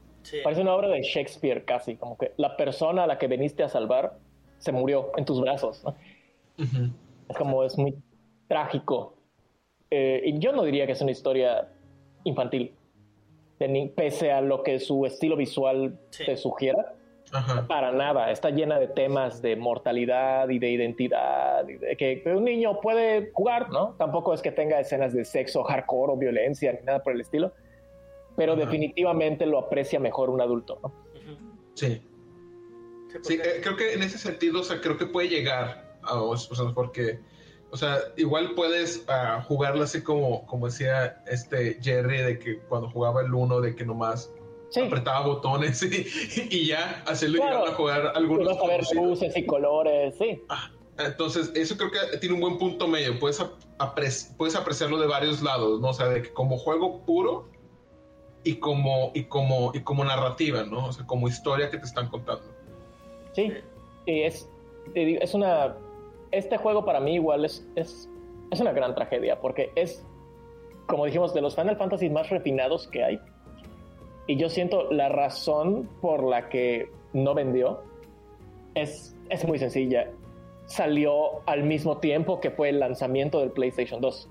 Parece 0.45 0.61
una 0.61 0.75
obra 0.75 0.89
de 0.89 1.03
Shakespeare 1.03 1.65
casi, 1.65 1.97
como 1.97 2.19
que 2.19 2.33
la 2.37 2.57
persona 2.57 3.05
a 3.05 3.07
la 3.07 3.19
que 3.19 3.29
viniste 3.29 3.63
a 3.63 3.69
salvar 3.69 4.19
se 4.59 4.73
murió 4.73 5.13
en 5.17 5.25
tus 5.25 5.41
brazos, 5.41 5.83
¿no? 5.85 5.95
Es 7.29 7.37
como, 7.37 7.63
es 7.65 7.79
muy 7.79 7.95
trágico 8.49 9.15
eh, 9.91 10.23
y 10.25 10.39
yo 10.39 10.53
no 10.53 10.65
diría 10.65 10.87
que 10.87 10.93
es 10.93 11.01
una 11.01 11.13
historia 11.13 11.69
infantil, 12.25 12.75
pese 13.95 14.33
a 14.33 14.41
lo 14.41 14.63
que 14.63 14.79
su 14.81 15.07
estilo 15.07 15.37
visual 15.37 15.99
te 16.11 16.37
sugiera. 16.37 16.95
Para 17.67 17.93
nada, 17.93 18.31
está 18.31 18.51
llena 18.51 18.79
de 18.79 18.89
temas 18.89 19.43
de 19.43 19.57
mortalidad 19.57 20.49
y 20.49 20.59
de 20.59 20.71
identidad, 20.71 21.65
de 21.65 21.97
que 21.97 22.23
un 22.27 22.45
niño 22.45 22.81
puede 22.81 23.31
jugar, 23.33 23.71
¿no? 23.71 23.95
Tampoco 23.99 24.33
es 24.33 24.41
que 24.41 24.51
tenga 24.51 24.81
escenas 24.81 25.13
de 25.13 25.25
sexo, 25.25 25.63
hardcore 25.65 26.13
o 26.13 26.17
violencia, 26.17 26.73
ni 26.73 26.85
nada 26.85 27.03
por 27.03 27.13
el 27.13 27.21
estilo, 27.21 27.53
pero 28.37 28.57
definitivamente 28.57 29.47
lo 29.47 29.59
aprecia 29.59 30.01
mejor 30.01 30.31
un 30.31 30.41
adulto, 30.41 30.79
¿no? 30.83 30.93
Sí. 31.75 32.03
Sí, 33.23 33.35
eh, 33.35 33.61
creo 33.63 33.77
que 33.77 33.95
en 33.95 34.03
ese 34.03 34.19
sentido, 34.19 34.61
o 34.61 34.63
sea, 34.65 34.81
creo 34.81 34.97
que 34.97 35.07
puede 35.07 35.29
llegar 35.29 35.97
a, 36.03 36.21
o 36.21 36.37
sea, 36.37 36.73
porque 36.75 37.21
o 37.71 37.77
sea, 37.77 37.99
igual 38.17 38.55
puedes 38.55 39.05
uh, 39.09 39.43
jugarlo 39.43 39.83
así 39.83 40.03
como, 40.03 40.47
como 40.47 40.67
decía 40.67 41.23
este 41.27 41.79
Jerry, 41.83 42.19
de 42.19 42.39
que 42.39 42.59
cuando 42.61 42.91
jugaba 42.91 43.21
el 43.21 43.35
1, 43.35 43.61
de 43.61 43.75
que 43.75 43.85
nomás 43.85 44.31
apretaba 44.77 45.27
botones 45.27 45.83
y, 46.51 46.67
ya, 46.67 47.03
así 47.07 47.29
lo 47.29 47.43
a 47.43 47.73
jugar 47.73 48.13
algunos. 48.15 48.57
a 48.59 48.67
ver 48.67 48.85
luces 48.95 49.37
y 49.37 49.47
colores, 49.47 50.17
sí. 50.19 50.43
Ah, 50.49 50.71
entonces, 50.99 51.53
eso 51.55 51.77
creo 51.77 51.91
que 51.91 52.19
tiene 52.19 52.35
un 52.35 52.41
buen 52.41 52.59
punto 52.59 52.89
medio. 52.89 53.19
Puedes, 53.19 53.43
puedes 54.37 54.57
apreciarlo 54.57 54.99
de 54.99 55.07
varios 55.07 55.43
lados, 55.43 55.81
¿no? 55.81 55.89
O 55.89 55.95
sea, 55.95 56.09
de 56.09 56.23
que 56.23 56.33
como 56.33 56.59
juego 56.59 57.05
puro 57.05 57.49
y 58.45 58.57
como, 58.57 59.13
y 59.15 59.25
como, 59.25 59.73
y 59.75 59.81
como 59.81 60.05
narrativa, 60.05 60.65
¿no? 60.65 60.87
O 60.87 60.93
sea, 60.93 61.07
como 61.07 61.29
historia 61.29 61.71
que 61.71 61.79
te 61.79 61.87
están 61.87 62.09
contando. 62.09 62.45
Sí, 63.33 63.53
sí 64.07 64.23
es, 64.23 64.49
es 64.95 65.35
una 65.35 65.77
este 66.31 66.57
juego 66.57 66.85
para 66.85 67.01
mí 67.01 67.15
igual 67.15 67.45
es, 67.45 67.67
es, 67.77 68.09
es 68.51 68.61
una 68.61 68.73
gran 68.73 68.95
tragedia 68.95 69.41
porque 69.41 69.73
es, 69.75 70.05
como 70.87 71.05
dijimos, 71.05 71.35
de 71.35 71.41
los 71.41 71.55
Final 71.55 71.77
Fantasy 71.77 72.11
más 72.11 72.29
refinados 72.31 72.89
que 72.89 73.05
hay. 73.05 73.21
Y 74.29 74.37
yo 74.37 74.49
siento 74.51 74.93
la 74.93 75.09
razón 75.09 75.89
por 76.01 76.23
la 76.23 76.49
que 76.51 76.93
no 77.15 77.35
vendió 77.35 77.83
es, 78.75 79.17
es 79.31 79.45
muy 79.47 79.59
sencilla. 79.59 80.11
Salió 80.67 81.49
al 81.49 81.65
mismo 81.65 81.97
tiempo 81.97 82.39
que 82.39 82.51
fue 82.51 82.69
el 82.69 82.79
lanzamiento 82.79 83.41
del 83.41 83.51
PlayStation 83.51 84.03
2. 84.03 84.31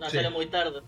No, 0.00 0.08
salió 0.08 0.30
muy 0.30 0.46
tarde. 0.46 0.80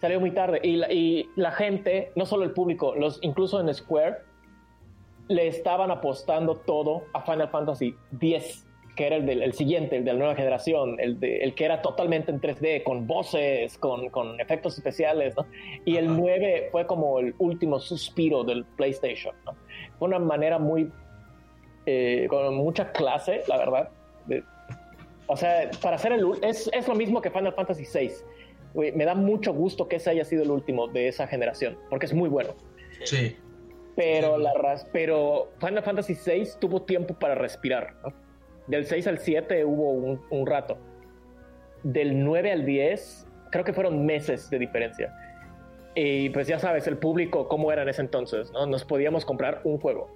Salió 0.00 0.18
muy 0.18 0.30
tarde. 0.32 0.60
Y 0.62 0.76
la, 0.76 0.90
y 0.90 1.30
la 1.36 1.52
gente, 1.52 2.10
no 2.16 2.24
solo 2.24 2.44
el 2.44 2.52
público, 2.52 2.94
los, 2.94 3.18
incluso 3.22 3.60
en 3.60 3.72
Square, 3.72 4.16
le 5.28 5.46
estaban 5.46 5.90
apostando 5.90 6.56
todo 6.56 7.04
a 7.12 7.20
Final 7.20 7.50
Fantasy 7.50 7.94
X 8.18 8.66
que 8.96 9.06
era 9.06 9.16
el, 9.16 9.26
del, 9.26 9.52
siguiente, 9.54 9.96
el 9.96 10.04
de 10.04 10.12
la 10.12 10.18
nueva 10.18 10.34
generación, 10.34 11.00
el, 11.00 11.18
de, 11.18 11.38
el 11.38 11.54
que 11.54 11.64
era 11.64 11.80
totalmente 11.80 12.30
en 12.30 12.40
3D, 12.40 12.82
con 12.82 13.06
voces, 13.06 13.78
con, 13.78 14.10
con 14.10 14.38
efectos 14.40 14.76
especiales, 14.76 15.34
¿no? 15.36 15.46
Y 15.84 15.96
el 15.96 16.14
9 16.14 16.68
fue 16.70 16.86
como 16.86 17.18
el 17.18 17.34
último 17.38 17.80
suspiro 17.80 18.44
del 18.44 18.64
PlayStation, 18.64 19.34
¿no? 19.46 19.54
Fue 19.98 20.08
una 20.08 20.18
manera 20.18 20.58
muy, 20.58 20.90
eh, 21.86 22.26
con 22.28 22.54
mucha 22.54 22.92
clase, 22.92 23.42
la 23.48 23.56
verdad. 23.56 23.88
o 25.26 25.36
sea, 25.36 25.70
para 25.80 25.96
hacer 25.96 26.12
el... 26.12 26.26
Es, 26.42 26.68
es 26.72 26.86
lo 26.86 26.94
mismo 26.94 27.22
que 27.22 27.30
Final 27.30 27.54
Fantasy 27.54 27.84
VI. 27.84 28.90
me 28.94 29.04
da 29.06 29.14
mucho 29.14 29.54
gusto 29.54 29.88
que 29.88 29.96
ese 29.96 30.10
haya 30.10 30.24
sido 30.26 30.42
el 30.42 30.50
último 30.50 30.88
de 30.88 31.08
esa 31.08 31.26
generación, 31.26 31.78
porque 31.88 32.06
es 32.06 32.12
muy 32.12 32.28
bueno. 32.28 32.54
Sí. 33.04 33.36
Pero, 33.96 34.38
la 34.38 34.52
pero 34.92 35.50
Final 35.60 35.82
Fantasy 35.82 36.14
VI 36.14 36.48
tuvo 36.60 36.82
tiempo 36.82 37.14
para 37.14 37.34
respirar, 37.34 37.94
¿no? 38.02 38.21
Del 38.66 38.86
6 38.86 39.06
al 39.06 39.18
7 39.18 39.64
hubo 39.64 39.90
un, 39.90 40.46
rato. 40.46 40.78
Del 41.82 42.22
9 42.22 42.52
al 42.52 42.64
10, 42.64 43.26
creo 43.50 43.64
que 43.64 43.72
fueron 43.72 44.06
meses 44.06 44.48
de 44.50 44.58
diferencia. 44.58 45.12
Y 45.94 46.30
pues 46.30 46.46
ya 46.46 46.58
sabes, 46.58 46.86
el 46.86 46.96
público, 46.96 47.48
cómo 47.48 47.72
era 47.72 47.82
en 47.82 47.88
ese 47.88 48.02
entonces, 48.02 48.50
¿no? 48.52 48.66
Nos 48.66 48.84
podíamos 48.84 49.24
comprar 49.24 49.60
un 49.64 49.78
juego. 49.78 50.14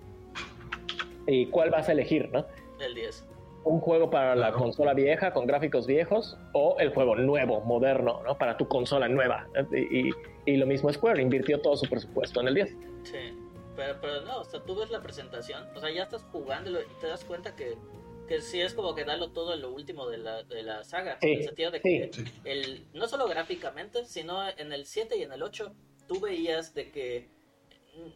¿Y 1.26 1.47
cuál 1.47 1.70
vas 1.70 1.89
a 1.89 1.92
elegir, 1.92 2.31
no? 2.33 2.47
El 2.81 2.94
10. 2.94 3.26
Un 3.65 3.81
juego 3.81 4.10
para 4.10 4.36
la 4.36 4.52
consola 4.52 4.94
vieja, 4.94 5.33
con 5.33 5.47
gráficos 5.47 5.89
viejos, 5.89 6.39
o 6.52 6.76
el 6.78 6.94
juego 6.94 7.16
nuevo, 7.16 7.60
moderno, 7.62 8.23
¿no? 8.25 8.39
Para 8.39 8.57
tu 8.57 8.68
consola 8.68 9.08
nueva. 9.08 9.49
Y, 9.73 10.10
y, 10.47 10.57
lo 10.57 10.66
mismo 10.66 10.91
Square, 10.92 11.20
invirtió 11.20 11.60
todo 11.60 11.76
su 11.76 11.91
presupuesto 11.91 12.41
en 12.41 12.49
el 12.49 12.55
10. 12.55 12.76
Sí. 13.02 13.36
Pero, 13.75 13.99
pero 14.00 14.20
no, 14.23 14.41
o 14.41 14.44
sea, 14.44 14.60
tú 14.60 14.76
ves 14.76 14.91
la 14.91 15.02
presentación, 15.02 15.65
o 15.75 15.81
sea, 15.81 15.91
ya 15.91 16.05
estás 16.05 16.25
jugándolo 16.33 16.81
y 16.81 16.84
te 17.00 17.08
das 17.08 17.25
cuenta 17.25 17.55
que 17.55 17.76
que 18.27 18.41
sí 18.41 18.61
es 18.61 18.75
como 18.75 18.95
que 18.95 19.05
darlo 19.05 19.31
todo 19.31 19.55
en 19.55 19.63
lo 19.63 19.73
último 19.73 20.09
de 20.09 20.19
la, 20.19 20.43
de 20.43 20.63
la 20.63 20.85
saga. 20.85 21.19
en 21.21 21.39
el 21.39 21.45
sentido 21.45 21.71
de 21.71 21.81
que 21.81 22.11
el, 22.45 22.87
no 22.93 23.09
solo 23.09 23.27
gráficamente, 23.29 24.05
sino 24.05 24.49
en 24.49 24.73
el 24.73 24.87
7 24.87 25.17
y 25.17 25.23
en 25.23 25.33
el 25.33 25.43
8, 25.43 25.75
tú 26.07 26.21
veías 26.21 26.75
de 26.75 26.91
que, 26.91 27.29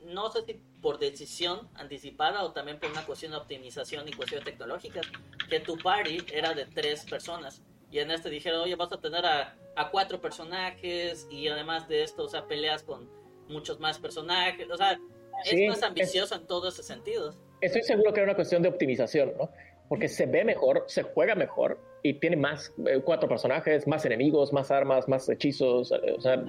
no 0.05 0.31
sé 0.31 0.45
si 0.45 0.61
por 0.83 0.99
decisión 0.99 1.69
anticipada 1.75 2.45
o 2.45 2.53
también 2.53 2.79
por 2.79 2.91
una 2.91 3.05
cuestión 3.05 3.33
de 3.33 3.39
optimización 3.39 4.09
y 4.09 4.13
cuestiones 4.13 4.45
tecnológicas, 4.45 5.07
que 5.49 5.61
tu 5.61 5.77
party 5.79 6.19
era 6.33 6.55
de 6.55 6.67
tres 6.67 7.05
personas. 7.05 7.63
Y 7.91 7.99
en 7.99 8.11
este 8.11 8.31
dijeron, 8.31 8.61
oye, 8.61 8.77
vas 8.77 8.93
a 8.93 9.01
tener 9.01 9.25
a, 9.27 9.57
a 9.75 9.91
cuatro 9.91 10.21
personajes 10.21 11.27
y 11.31 11.49
además 11.49 11.89
de 11.89 12.03
esto, 12.03 12.25
o 12.25 12.29
sea, 12.29 12.47
peleas 12.47 12.83
con 12.83 13.09
muchos 13.49 13.81
más 13.81 13.99
personajes. 13.99 14.71
O 14.71 14.77
sea, 14.77 14.99
es 15.45 15.69
más 15.69 15.83
ambicioso 15.83 16.35
en 16.35 16.47
todos 16.47 16.75
esos 16.75 16.87
sentidos. 16.87 17.39
Estoy 17.61 17.83
seguro 17.83 18.13
que 18.13 18.21
era 18.21 18.31
una 18.31 18.37
cuestión 18.37 18.63
de 18.63 18.69
optimización, 18.69 19.35
¿no? 19.37 19.51
Porque 19.91 20.07
se 20.07 20.25
ve 20.25 20.44
mejor, 20.44 20.85
se 20.86 21.02
juega 21.02 21.35
mejor 21.35 21.77
y 22.05 22.15
tiene 22.15 22.36
más 22.36 22.73
eh, 22.86 23.01
cuatro 23.05 23.28
personajes, 23.28 23.89
más 23.89 24.05
enemigos, 24.05 24.52
más 24.52 24.70
armas, 24.70 25.09
más 25.09 25.28
hechizos, 25.28 25.91
eh, 25.91 26.15
o 26.17 26.20
sea, 26.20 26.44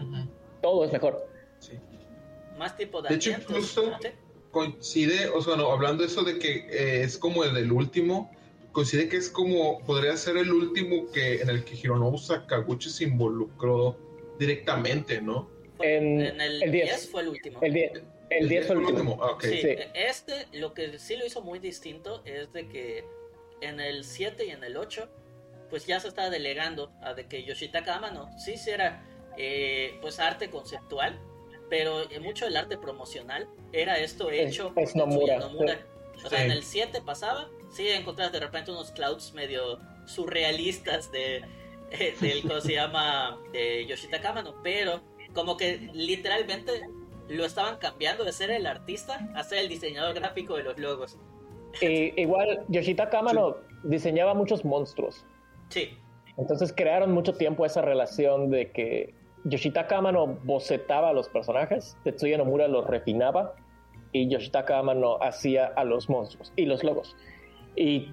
todo 0.62 0.86
es 0.86 0.94
mejor. 0.94 1.28
Sí. 1.58 1.74
Más 2.60 2.78
tipo 2.78 3.02
de... 3.02 3.10
De 3.10 3.16
hecho, 3.16 3.32
incluso 3.32 3.98
coincide, 4.52 5.28
o 5.30 5.42
sea, 5.42 5.56
no, 5.56 5.72
hablando 5.72 6.04
eso 6.04 6.22
de 6.24 6.38
que 6.38 6.68
eh, 6.70 7.02
es 7.02 7.18
como 7.18 7.44
el 7.44 7.56
del 7.56 7.72
último, 7.72 8.30
coincide 8.74 9.10
que 9.10 9.18
es 9.18 9.32
como, 9.32 9.80
podría 9.88 10.16
ser 10.18 10.38
el 10.38 10.52
último 10.52 11.10
que 11.12 11.42
en 11.42 11.50
el 11.50 11.64
que 11.64 11.74
Hironobu 11.74 12.20
Sakaguchi 12.20 12.92
se 12.92 13.06
involucró 13.06 13.98
directamente, 14.38 15.20
¿no? 15.20 15.50
En, 15.80 16.22
el, 16.22 16.72
10. 16.72 17.10
fue 17.10 17.24
el 17.24 17.30
último. 17.30 17.58
El 17.64 17.74
10. 17.74 17.92
El 18.30 18.50
10 18.50 18.68
fue 18.68 18.76
el 18.76 18.82
último. 18.84 19.18
Ah, 19.20 19.36
sí, 19.42 19.62
Este, 19.96 20.46
lo 20.54 20.76
que 20.76 21.00
sí 21.00 21.18
lo 21.18 21.26
hizo 21.26 21.42
muy 21.42 21.58
distinto 21.58 22.22
es 22.24 22.54
de 22.54 22.68
que 22.68 23.04
en 23.62 23.80
el 23.80 24.04
7 24.04 24.46
y 24.46 24.50
en 24.52 24.64
el 24.64 24.78
8, 24.78 25.10
pues 25.70 25.86
ya 25.86 26.00
se 26.00 26.10
estaba 26.10 26.30
delegando 26.30 26.92
a 27.02 27.14
de 27.14 27.28
que 27.28 27.44
Yoshitaka 27.44 27.96
Amano 27.96 28.30
sí 28.38 28.56
era 28.68 29.04
eh, 29.38 29.98
pues 30.02 30.20
arte 30.20 30.50
conceptual, 30.50 31.20
pero 31.70 32.04
mucho 32.22 32.46
del 32.46 32.58
arte 32.58 32.78
promocional 32.78 33.48
era 33.72 33.98
esto 33.98 34.30
hecho 34.30 34.74
es, 34.76 34.96
Nomura, 34.96 35.40
O 36.24 36.30
sea, 36.30 36.44
en 36.44 36.52
el 36.52 36.64
7 36.64 37.02
pasaba, 37.06 37.50
sí 37.72 37.88
encontrabas 37.88 38.34
de 38.34 38.42
repente 38.42 38.72
unos 38.72 38.92
clouds 38.92 39.34
medio 39.34 39.80
surrealistas 40.06 41.12
de, 41.12 41.46
eh, 41.92 42.16
del 42.20 42.42
que 42.42 42.62
se 42.62 42.74
llama 42.74 43.40
de 43.54 43.86
Yoshitaka 43.86 44.30
Amano, 44.30 44.56
pero 44.62 45.02
como 45.34 45.56
que 45.56 45.90
literalmente 45.94 46.82
lo 47.30 47.46
estaban 47.46 47.78
cambiando 47.78 48.26
de 48.26 48.34
ser 48.34 48.52
el 48.52 48.66
artista 48.66 49.26
a 49.36 49.44
ser 49.44 49.60
el 49.60 49.70
diseñador 49.70 50.14
gráfico 50.14 50.58
de 50.58 50.64
los 50.64 50.78
logos. 50.78 51.18
Eh, 51.80 52.14
igual, 52.18 52.66
Yoshitaka 52.68 53.20
Amano 53.20 53.58
diseñaba 53.84 54.34
muchos 54.34 54.66
monstruos. 54.66 55.26
Sí. 55.70 55.98
Entonces 56.38 56.74
crearon 56.74 57.12
mucho 57.12 57.34
tiempo 57.34 57.66
esa 57.66 57.82
relación 57.82 58.50
de 58.50 58.72
que 58.72 59.14
Yoshitaka 59.44 59.98
Amano 59.98 60.28
bocetaba 60.44 61.10
a 61.10 61.14
los 61.14 61.30
personajes, 61.30 61.98
Tetsuya 62.04 62.38
Nomura 62.38 62.68
los 62.68 62.88
refinaba 62.88 63.56
y 64.12 64.28
Yoshitaka 64.28 64.78
Amano 64.78 65.18
hacía 65.22 65.68
a 65.68 65.84
los 65.84 66.10
monstruos 66.10 66.52
y 66.56 66.66
los 66.66 66.84
logos. 66.84 67.16
Y 67.76 68.12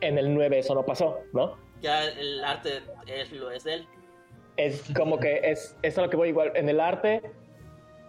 en 0.00 0.18
el 0.18 0.34
9 0.34 0.58
eso 0.58 0.74
no 0.74 0.84
pasó, 0.84 1.20
¿no? 1.32 1.56
Ya 1.80 2.04
el 2.04 2.44
arte 2.44 2.82
es, 3.06 3.32
lo 3.32 3.50
es 3.50 3.64
de 3.64 3.74
él. 3.74 3.86
Es 4.56 4.92
como 4.94 5.18
que 5.18 5.40
es, 5.44 5.76
es 5.82 5.98
a 5.98 6.02
lo 6.02 6.10
que 6.10 6.16
voy 6.16 6.28
igual. 6.28 6.52
En 6.54 6.68
el 6.68 6.78
arte 6.80 7.22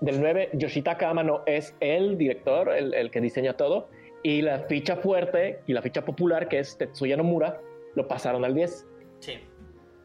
del 0.01 0.19
9, 0.19 0.49
Yoshitaka 0.53 1.09
Amano 1.09 1.41
es 1.45 1.75
el 1.79 2.17
director, 2.17 2.69
el, 2.69 2.93
el 2.93 3.09
que 3.09 3.21
diseña 3.21 3.53
todo 3.53 3.89
y 4.23 4.41
la 4.41 4.59
ficha 4.59 4.95
fuerte 4.95 5.61
y 5.67 5.73
la 5.73 5.81
ficha 5.81 6.03
popular, 6.03 6.47
que 6.47 6.59
es 6.59 6.77
Tetsuya 6.77 7.17
Nomura, 7.17 7.61
lo 7.95 8.07
pasaron 8.07 8.43
al 8.45 8.55
10. 8.55 8.87
Sí. 9.19 9.33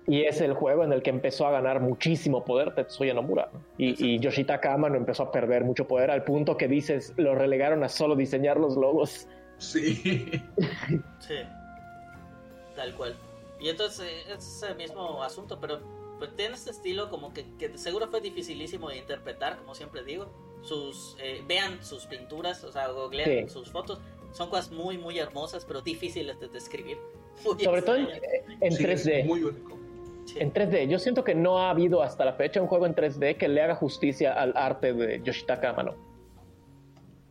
Y 0.09 0.23
es 0.23 0.41
el 0.41 0.55
juego 0.55 0.85
en 0.85 0.93
el 0.93 1.03
que 1.03 1.11
empezó 1.11 1.47
a 1.47 1.53
ganar 1.53 1.81
muchísimo 1.81 2.45
poder 2.45 2.75
Tetsuya 2.75 3.15
Nomura. 3.15 3.51
Y, 3.77 4.05
y 4.05 4.19
Yoshitaka 4.19 4.75
Amano 4.75 4.97
empezó 4.97 5.23
a 5.25 5.33
perder 5.33 5.65
mucho 5.65 5.87
poder 5.87 6.11
al 6.11 6.25
punto 6.25 6.57
que 6.57 6.67
dices, 6.67 7.15
lo 7.17 7.35
relegaron 7.35 7.85
a 7.85 7.89
solo 7.89 8.17
diseñar 8.17 8.59
los 8.59 8.77
logos. 8.77 9.29
Sí. 9.59 9.95
sí. 11.21 11.35
Tal 12.75 12.95
cual. 12.97 13.17
Y 13.61 13.69
entonces 13.69 14.07
eh, 14.07 14.35
es 14.37 14.65
el 14.69 14.77
mismo 14.77 15.23
asunto, 15.23 15.59
pero 15.61 15.81
pues 16.19 16.35
tiene 16.35 16.55
este 16.55 16.71
estilo 16.71 17.11
como 17.11 17.33
que, 17.33 17.45
que 17.57 17.79
seguro 17.79 18.09
fue 18.09 18.21
dificilísimo 18.21 18.89
de 18.89 18.99
interpretar, 18.99 19.59
como 19.59 19.75
siempre 19.75 20.03
digo 20.03 20.29
sus 20.63 21.17
eh, 21.23 21.43
vean 21.47 21.83
sus 21.83 22.07
pinturas, 22.07 22.65
o 22.65 22.73
sea, 22.73 22.89
googleen 22.89 23.49
sus 23.49 23.71
fotos. 23.71 24.01
Son 24.33 24.51
cosas 24.51 24.71
muy, 24.71 24.99
muy 24.99 25.19
hermosas, 25.19 25.65
pero 25.65 25.81
difíciles 25.81 26.39
de 26.41 26.49
describir. 26.49 26.99
Sobre 27.63 27.83
todo 27.83 27.97
en, 27.97 28.07
3D. 28.61 29.25
Muy 29.25 29.43
único. 29.43 29.79
En 30.37 30.53
3D. 30.53 30.89
Yo 30.89 30.99
siento 30.99 31.25
que 31.25 31.35
no 31.35 31.59
ha 31.59 31.71
habido 31.71 32.03
hasta 32.03 32.25
la 32.25 32.35
fecha 32.35 32.61
un 32.61 32.69
juego 32.69 32.87
en 32.87 32.95
3D 32.95 33.37
que 33.37 33.49
le 33.49 33.63
haga 33.63 33.75
justicia 33.75 34.35
al 34.35 34.53
arte 34.57 34.93
de 34.93 35.23
Yoshitaka 35.23 35.71
Amano. 35.71 35.95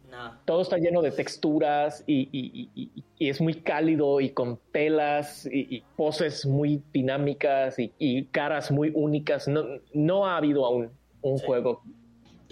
No. 0.10 0.34
Todo 0.46 0.62
está 0.62 0.78
lleno 0.78 1.04
de 1.04 1.12
texturas 1.12 2.04
y, 2.08 3.04
es 3.20 3.40
muy 3.40 3.54
cálido 3.56 4.20
y 4.20 4.32
con 4.32 4.60
telas 4.72 5.48
y, 5.52 5.84
poses 5.96 6.46
muy 6.46 6.82
dinámicas 6.92 7.76
y, 7.78 8.26
caras 8.32 8.72
muy 8.72 8.92
únicas. 8.96 9.48
No, 9.48 9.64
no 9.94 10.26
ha 10.26 10.38
habido 10.38 10.66
aún 10.66 10.90
un 11.22 11.38
juego 11.38 11.84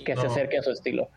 que 0.03 0.15
se 0.15 0.27
acerque 0.27 0.57
a 0.57 0.63
su 0.63 0.71
estilo. 0.71 1.09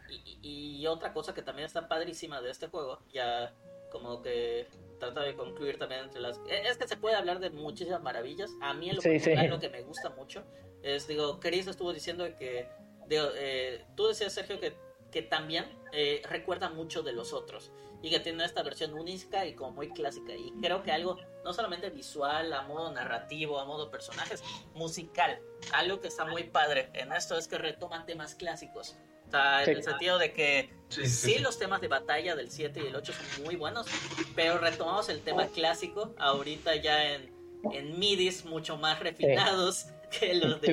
Y, 0.43 0.87
otra 0.87 1.13
cosa 1.13 1.35
que 1.35 1.43
también 1.43 1.67
está 1.67 1.87
padrísima 1.89 2.41
de 2.41 2.51
este 2.51 2.69
juego, 2.69 3.01
ya 3.13 3.53
como 3.91 4.23
que 4.23 4.67
trata 4.99 5.23
de 5.23 5.35
concluir 5.35 5.79
también 5.79 6.03
entre 6.03 6.21
las... 6.21 6.39
E, 6.49 6.69
es 6.69 6.79
que 6.79 6.89
se 6.89 6.97
puede 6.97 7.17
hablar 7.17 7.41
de 7.41 7.51
muchísimas 7.51 8.03
maravillas. 8.03 8.51
A 8.63 8.73
mí 8.73 8.91
lo, 8.91 9.03
que 9.03 9.69
me 9.71 9.83
gusta 9.83 10.11
mucho 10.11 10.45
es, 10.83 11.07
digo, 11.07 11.41
Chris 11.41 11.67
estuvo 11.67 11.93
diciendo 11.93 12.25
que... 12.39 12.69
Eh, 13.11 13.85
tú 13.97 14.07
decías, 14.07 14.33
Sergio, 14.33 14.61
que, 14.61 14.75
que 15.11 15.23
también 15.23 15.67
eh, 15.93 16.23
recuerda 16.29 16.69
mucho 16.69 17.03
de 17.03 17.13
los 17.13 17.33
otros 17.33 17.73
y 18.03 18.11
que 18.11 18.21
tiene 18.21 18.45
esta 18.45 18.63
versión 18.63 18.95
única 18.95 19.47
y 19.47 19.55
como 19.55 19.73
muy 19.73 19.89
clásica. 19.91 20.35
Y 20.35 20.53
creo 20.61 20.83
que 20.83 20.93
algo 20.93 21.17
no 21.45 21.53
solamente 21.53 21.91
visual, 21.91 22.53
a 22.53 22.63
modo 22.63 22.93
narrativo, 22.93 23.59
a 23.59 23.65
modo 23.65 23.91
personajes, 23.91 24.43
musical. 24.75 25.41
Algo 25.73 26.01
que 26.01 26.09
está 26.09 26.25
muy 26.25 26.45
padre 26.45 26.91
en 26.95 27.13
esto 27.13 27.37
es 27.37 27.49
que 27.49 27.59
retoman 27.59 28.07
temas 28.07 28.35
clásicos. 28.35 28.97
O 29.27 29.31
sea, 29.31 29.65
en 29.65 29.71
el 29.71 29.83
sentido 29.83 30.19
de 30.19 30.33
que 30.33 30.73
sí, 30.89 31.39
los 31.39 31.59
temas 31.59 31.83
de 31.83 31.89
batalla 31.89 32.35
del 32.35 32.51
7 32.51 32.81
y 32.83 32.87
el 32.87 32.97
8 32.97 33.13
son 33.13 33.45
muy 33.45 33.57
buenos, 33.57 33.87
pero 34.35 34.57
retomamos 34.57 35.11
el 35.11 35.21
tema 35.21 35.47
clásico 35.49 36.15
ahorita 36.19 36.77
ya 36.77 37.15
en, 37.15 37.35
en 37.73 37.99
midis 37.99 38.47
mucho 38.47 38.79
más 38.79 39.01
refinados 39.01 39.89
que 40.11 40.35
los 40.41 40.61
de... 40.61 40.69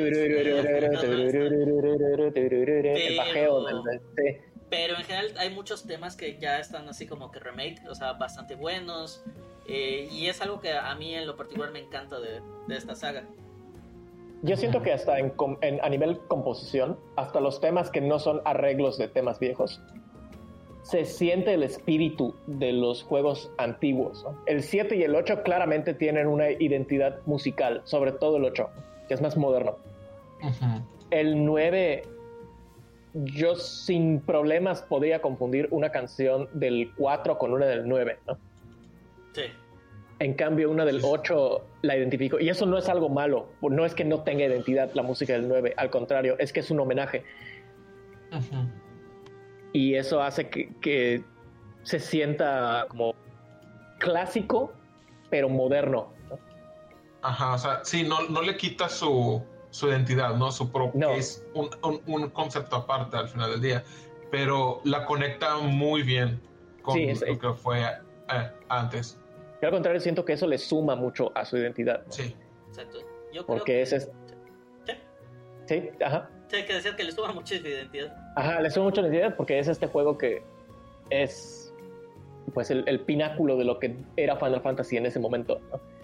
El 2.95 3.17
bajeo 3.17 3.65
pero 4.69 4.97
en 4.97 5.03
general 5.03 5.33
hay 5.38 5.51
muchos 5.51 5.85
temas 5.85 6.15
que 6.15 6.38
ya 6.38 6.59
están 6.59 6.89
así 6.89 7.07
como 7.07 7.31
que 7.31 7.39
remake, 7.39 7.81
o 7.89 7.95
sea, 7.95 8.14
bastante 8.14 8.55
buenos. 8.55 9.23
Eh, 9.67 10.07
y 10.11 10.27
es 10.27 10.41
algo 10.41 10.59
que 10.59 10.73
a 10.73 10.93
mí 10.95 11.15
en 11.15 11.25
lo 11.25 11.35
particular 11.35 11.72
me 11.72 11.80
encanta 11.80 12.19
de, 12.19 12.41
esta 12.69 12.95
saga. 12.95 13.23
Yo 14.41 14.57
siento 14.57 14.81
que 14.81 14.91
hasta 14.91 15.17
en, 15.17 15.33
a 15.81 15.89
nivel 15.89 16.19
composición, 16.27 16.99
hasta 17.15 17.39
los 17.39 17.61
temas 17.61 17.89
que 17.89 18.01
no 18.01 18.19
son 18.19 18.41
arreglos 18.45 18.97
de 18.97 19.07
temas 19.07 19.39
viejos, 19.39 19.81
se 20.83 21.05
siente 21.05 21.53
el 21.55 21.64
espíritu 21.64 22.35
de 22.45 22.72
los 22.72 23.01
juegos 23.01 23.51
antiguos. 23.57 24.25
El 24.45 24.61
7 24.61 24.97
y 24.97 25.03
el 25.03 25.15
8 25.15 25.41
claramente 25.43 25.95
tienen 25.95 26.27
una 26.27 26.51
identidad 26.51 27.22
musical, 27.25 27.81
sobre 27.85 28.11
todo 28.11 28.38
el 28.38 28.45
8, 28.45 28.69
que 29.08 29.14
es 29.14 29.22
más 29.22 29.38
moderno. 29.38 29.77
El 31.11 31.45
9, 31.45 32.03
yo 33.14 33.56
sin 33.56 34.19
problemas 34.19 34.82
podría 34.82 35.22
confundir 35.22 35.67
una 35.72 35.90
canción 35.90 36.50
del 36.53 36.92
4 36.98 37.38
con 37.38 37.53
una 37.53 37.66
del 37.66 37.88
9, 37.88 38.19
¿no? 38.27 38.38
Sí. 39.34 39.43
En 40.19 40.34
cambio, 40.34 40.72
una 40.72 40.85
del 40.85 41.01
8 41.03 41.66
la 41.82 41.98
identifico. 41.98 42.40
Y 42.40 42.50
eso 42.50 42.66
no 42.66 42.77
es 42.77 42.88
algo 42.88 43.09
malo. 43.09 43.48
No 43.61 43.85
es 43.85 43.93
que 43.93 44.06
no 44.06 44.22
tenga 44.24 44.45
identidad 44.45 44.92
la 44.93 45.03
música 45.03 45.34
del 45.34 45.48
9. 45.48 45.74
Al 45.75 45.90
contrario, 45.90 46.35
es 46.40 46.53
que 46.53 46.61
es 46.61 46.72
un 46.72 46.80
homenaje. 46.80 47.24
Y 49.74 49.95
eso 49.95 50.22
hace 50.22 50.50
que, 50.50 51.24
se 51.84 52.00
sienta 52.00 52.85
como 52.88 53.14
clásico, 54.00 54.72
pero 55.30 55.50
moderno. 55.50 56.14
Ajá, 57.27 57.53
o 57.53 57.57
sea, 57.57 57.79
sí, 57.83 58.03
no, 58.03 58.21
no 58.29 58.41
le 58.41 58.55
quita 58.55 58.87
su, 58.87 59.43
identidad, 59.83 60.35
¿no? 60.35 60.51
Su 60.51 60.71
propio. 60.71 61.09
Es 61.11 61.45
un, 61.53 62.29
concepto 62.29 62.75
aparte 62.75 63.17
al 63.17 63.27
final 63.27 63.51
del 63.51 63.61
día. 63.61 63.83
Pero 64.31 64.81
la 64.83 65.05
conecta 65.05 65.57
muy 65.57 66.03
bien 66.03 66.41
con 66.81 66.99
lo 66.99 67.39
que 67.39 67.53
fue 67.53 67.81
eh, 67.81 68.51
antes 68.69 69.17
al 69.65 69.71
contrario, 69.71 69.99
siento 69.99 70.25
que 70.25 70.33
eso 70.33 70.47
le 70.47 70.57
suma 70.57 70.95
mucho 70.95 71.31
a 71.35 71.45
su 71.45 71.57
identidad. 71.57 72.03
Sí. 72.09 72.35
Exacto. 72.69 72.99
Porque 73.45 73.81
ese 73.81 73.97
es... 73.97 74.11
¿Sí? 74.85 74.93
Sí, 75.65 75.89
ajá. 76.03 76.29
Sí, 76.47 76.57
hay 76.57 76.65
que 76.65 76.73
decir 76.73 76.95
que 76.95 77.03
le 77.03 77.11
suma 77.11 77.33
mucho 77.33 77.55
su 77.55 77.67
identidad. 77.67 78.15
Ajá, 78.35 78.61
le 78.61 78.69
suma 78.69 78.85
mucho 78.85 79.01
la 79.01 79.07
identidad 79.07 79.35
porque 79.35 79.59
es 79.59 79.67
este 79.67 79.87
juego 79.87 80.17
que 80.17 80.43
es 81.09 81.64
pues 82.53 82.69
el, 82.72 82.99
pináculo 83.01 83.57
de 83.57 83.65
lo 83.65 83.80
que 83.80 83.95
era 84.17 84.38
Final 84.38 84.61
Fantasy 84.61 84.98
en 84.98 85.06
ese 85.06 85.19
momento. 85.19 85.59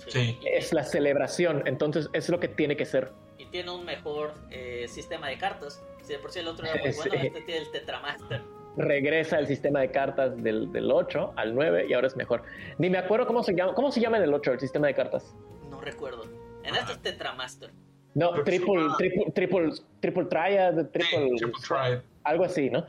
Sí. 0.07 0.37
Es 0.45 0.73
la 0.73 0.83
celebración, 0.83 1.63
entonces 1.65 2.09
es 2.13 2.29
lo 2.29 2.39
que 2.39 2.47
tiene 2.47 2.75
que 2.75 2.85
ser. 2.85 3.11
Y 3.37 3.45
tiene 3.45 3.71
un 3.71 3.85
mejor 3.85 4.33
eh, 4.49 4.87
sistema 4.87 5.27
de 5.29 5.37
cartas. 5.37 5.83
Si 6.01 6.13
de 6.13 6.19
por 6.19 6.31
sí 6.31 6.39
el 6.39 6.47
otro 6.47 6.65
era 6.65 6.75
muy 6.81 6.91
bueno, 6.91 7.15
este 7.15 7.41
tiene 7.41 7.61
el 7.61 7.71
Tetramaster 7.71 8.41
regresa 8.77 9.37
el 9.37 9.47
sistema 9.47 9.81
de 9.81 9.91
cartas 9.91 10.41
del, 10.41 10.71
del, 10.71 10.91
8 10.91 11.33
al 11.35 11.53
9 11.53 11.87
y 11.89 11.93
ahora 11.93 12.07
es 12.07 12.15
mejor. 12.15 12.43
Ni 12.77 12.89
me 12.89 12.97
acuerdo 12.97 13.27
cómo 13.27 13.43
se 13.43 13.53
llama. 13.53 13.73
¿Cómo 13.73 13.91
se 13.91 13.99
llama 13.99 14.17
en 14.17 14.23
el 14.23 14.33
8 14.33 14.53
el 14.53 14.59
sistema 14.59 14.87
de 14.87 14.93
cartas? 14.93 15.35
No 15.69 15.81
recuerdo. 15.81 16.23
En 16.63 16.75
este 16.75 16.93
es 16.93 17.01
Tetramaster. 17.01 17.71
No, 18.13 18.31
triple, 18.43 18.87
triple, 18.97 19.31
triple, 19.33 19.71
triple 20.01 20.25
triad, 20.25 20.73
triple, 20.87 21.29
triple 21.37 22.01
Algo 22.23 22.43
así, 22.43 22.69
¿no? 22.69 22.85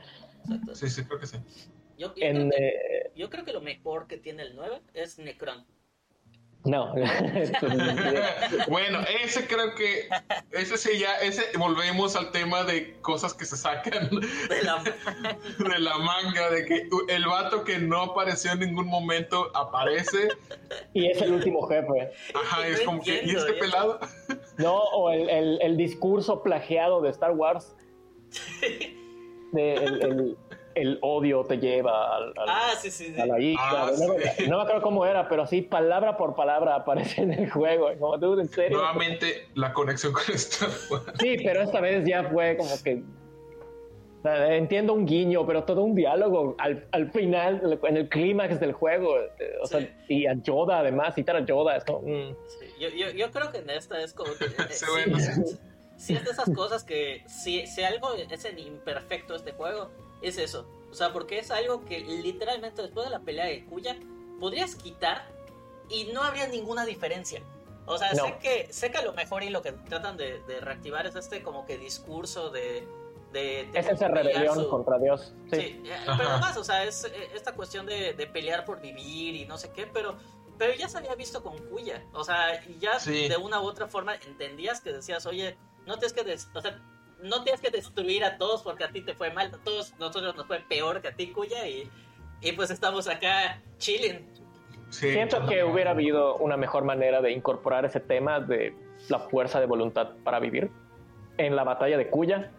Sí, 0.73 0.89
sí, 0.89 1.03
creo 1.05 1.19
que 1.19 1.27
sí. 1.27 1.37
Yo, 1.97 2.13
creo 2.13 2.49
que, 2.49 2.55
eh, 2.57 3.11
yo 3.15 3.29
creo 3.29 3.45
que 3.45 3.53
lo 3.53 3.61
mejor 3.61 4.07
que 4.07 4.17
tiene 4.17 4.43
el 4.43 4.55
9 4.55 4.81
es 4.93 5.19
Necron. 5.19 5.65
No. 6.65 6.93
bueno, 8.69 8.99
ese 9.21 9.45
creo 9.47 9.75
que, 9.75 10.07
ese 10.51 10.77
sí 10.77 10.97
ya, 10.97 11.17
ese 11.17 11.43
volvemos 11.57 12.15
al 12.15 12.31
tema 12.31 12.63
de 12.63 12.99
cosas 13.01 13.33
que 13.33 13.45
se 13.45 13.57
sacan 13.57 14.09
de 14.09 14.63
la, 14.63 14.81
de 15.59 15.79
la 15.79 15.97
manga, 15.97 16.49
de 16.49 16.65
que 16.65 16.87
el 17.09 17.25
vato 17.25 17.63
que 17.63 17.79
no 17.79 18.01
apareció 18.01 18.53
en 18.53 18.59
ningún 18.59 18.87
momento 18.87 19.51
aparece. 19.55 20.29
Y 20.93 21.07
es 21.07 21.21
el 21.21 21.33
último 21.33 21.67
jefe. 21.67 22.11
Ajá, 22.33 22.67
es 22.67 22.81
como 22.81 23.01
que, 23.01 23.23
¿y 23.25 23.31
este 23.31 23.53
pelado? 23.53 23.99
No, 24.57 24.75
o 24.77 25.11
el, 25.11 25.59
el, 25.61 25.77
discurso 25.77 26.43
plagiado 26.43 27.01
de 27.01 27.09
Star 27.09 27.31
Wars. 27.31 27.75
De, 29.51 29.73
el, 29.73 30.37
el 30.75 30.99
odio 31.01 31.43
te 31.43 31.57
lleva 31.57 32.15
al, 32.15 32.33
ah, 32.47 32.73
sí, 32.79 32.91
sí, 32.91 33.13
a 33.19 33.25
la 33.25 33.39
isla. 33.39 33.61
Ah, 33.63 33.91
no, 34.47 34.57
me 34.57 34.63
acuerdo 34.63 34.81
cómo 34.81 35.05
era, 35.05 35.27
pero 35.27 35.45
sí, 35.47 35.61
palabra 35.61 36.17
por 36.17 36.35
palabra 36.35 36.75
aparece 36.75 37.21
en 37.21 37.33
el 37.33 37.49
juego. 37.49 37.89
Como 37.99 38.19
tú, 38.19 38.39
en 38.39 38.49
serio. 38.49 38.77
Nuevamente 38.77 39.47
la 39.55 39.73
conexión 39.73 40.13
con 40.13 40.23
esto. 40.33 40.67
Sí, 41.19 41.37
pero 41.43 41.61
esta 41.61 41.81
vez 41.81 42.05
ya 42.05 42.23
fue 42.23 42.57
como 42.57 42.71
que. 42.83 43.03
Entiendo 44.25 44.93
un 44.93 45.05
guiño, 45.05 45.45
pero 45.45 45.65
todo 45.65 45.83
un 45.83 45.95
diálogo 45.95 46.55
al, 46.57 46.87
al 46.91 47.11
final, 47.11 47.79
en 47.83 47.97
el 47.97 48.07
clímax 48.07 48.57
del 48.59 48.71
juego. 48.71 49.15
O 49.61 49.67
sea, 49.67 49.85
y 50.07 50.27
a 50.27 50.33
Yoda, 50.41 50.79
además, 50.79 51.15
citar 51.15 51.35
a 51.35 51.45
Yoda 51.45 51.75
es 51.75 51.83
como. 51.83 52.01
Mm. 52.01 52.35
Yo, 52.79 52.89
yo, 52.89 53.11
yo, 53.11 53.31
creo 53.31 53.51
que 53.51 53.57
en 53.57 53.69
esta 53.69 54.01
es 54.01 54.13
como 54.13 54.31
que. 54.35 54.45
Eh, 56.05 56.07
sí, 56.07 56.15
es 56.15 56.25
de 56.25 56.31
esas 56.31 56.49
cosas 56.55 56.83
que 56.83 57.23
si, 57.27 57.65
si 57.67 57.83
algo 57.83 58.13
es 58.13 58.45
en 58.45 58.59
imperfecto 58.59 59.35
este 59.35 59.51
juego, 59.51 59.89
es 60.23 60.37
eso. 60.37 60.65
O 60.91 60.95
sea, 60.95 61.11
porque 61.11 61.39
es 61.39 61.51
algo 61.51 61.85
que 61.85 61.99
literalmente 61.99 62.81
después 62.81 63.05
de 63.05 63.11
la 63.11 63.19
pelea 63.19 63.45
de 63.45 63.65
Kuya 63.65 63.97
podrías 64.39 64.75
quitar 64.75 65.27
y 65.89 66.05
no 66.05 66.23
habría 66.23 66.47
ninguna 66.47 66.85
diferencia. 66.85 67.41
O 67.85 67.97
sea, 67.97 68.13
sé, 68.15 68.37
que, 68.41 68.71
sé 68.71 68.91
que 68.91 68.97
a 68.97 69.01
lo 69.01 69.13
mejor 69.13 69.43
y 69.43 69.49
lo 69.49 69.61
que 69.61 69.73
tratan 69.73 70.15
de, 70.17 70.41
reactivar 70.61 71.05
es 71.05 71.15
este 71.15 71.43
como 71.43 71.65
que 71.65 71.77
discurso 71.77 72.49
de... 72.49 72.87
de, 73.33 73.69
es 73.73 73.87
esa 73.87 74.07
rebelión 74.07 74.69
contra 74.69 74.97
Dios. 74.99 75.33
Sí, 75.51 75.81
eh, 75.83 75.97
pero 76.17 76.37
más, 76.39 76.55
o 76.55 76.63
sea, 76.63 76.83
es 76.83 77.03
eh, 77.05 77.29
esta 77.33 77.53
cuestión 77.53 77.85
de, 77.85 78.29
pelear 78.31 78.63
por 78.63 78.79
vivir 78.79 79.35
y 79.35 79.45
no 79.45 79.57
sé 79.57 79.71
qué, 79.71 79.85
pero, 79.85 80.15
pero 80.57 80.73
ya 80.75 80.87
se 80.87 80.99
había 80.99 81.15
visto 81.15 81.43
con 81.43 81.57
Kuya. 81.67 82.05
O 82.13 82.23
sea, 82.23 82.63
ya 82.79 82.99
de 82.99 83.35
una 83.35 83.59
u 83.59 83.65
otra 83.65 83.87
forma 83.87 84.15
entendías 84.15 84.79
que 84.79 84.93
decías, 84.93 85.25
oye, 85.25 85.57
no 85.85 85.97
tienes 85.97 86.13
que... 86.13 86.21
o 86.53 86.61
sea, 86.61 86.81
no 87.23 87.43
tienes 87.43 87.61
que 87.61 87.69
destruir 87.69 88.23
a 88.23 88.37
todos 88.37 88.61
porque 88.61 88.83
a 88.83 88.89
ti 88.89 89.01
te 89.01 89.13
fue 89.13 89.31
mal, 89.31 89.51
a 89.53 89.57
todos 89.63 89.93
nosotros 89.97 90.35
nos 90.35 90.45
fue 90.45 90.59
peor 90.59 91.01
que 91.01 91.07
a 91.07 91.13
ti, 91.13 91.31
Cuya, 91.31 91.67
y, 91.67 91.89
y 92.41 92.51
pues 92.51 92.69
estamos 92.69 93.07
acá 93.07 93.61
chilling. 93.77 94.27
Siento 94.89 95.45
que 95.47 95.63
hubiera 95.63 95.91
habido 95.91 96.35
una 96.37 96.55
mejor 96.55 96.83
manera 96.83 97.21
de 97.21 97.31
incorporar 97.31 97.85
ese 97.85 97.99
tema 97.99 98.39
de 98.39 98.75
la 99.09 99.19
fuerza 99.19 99.59
de 99.59 99.65
voluntad 99.65 100.11
para 100.23 100.39
vivir 100.39 100.69
en 101.37 101.55
la 101.55 101.63
batalla 101.63 101.97
de 101.97 102.09
Cuya, 102.09 102.51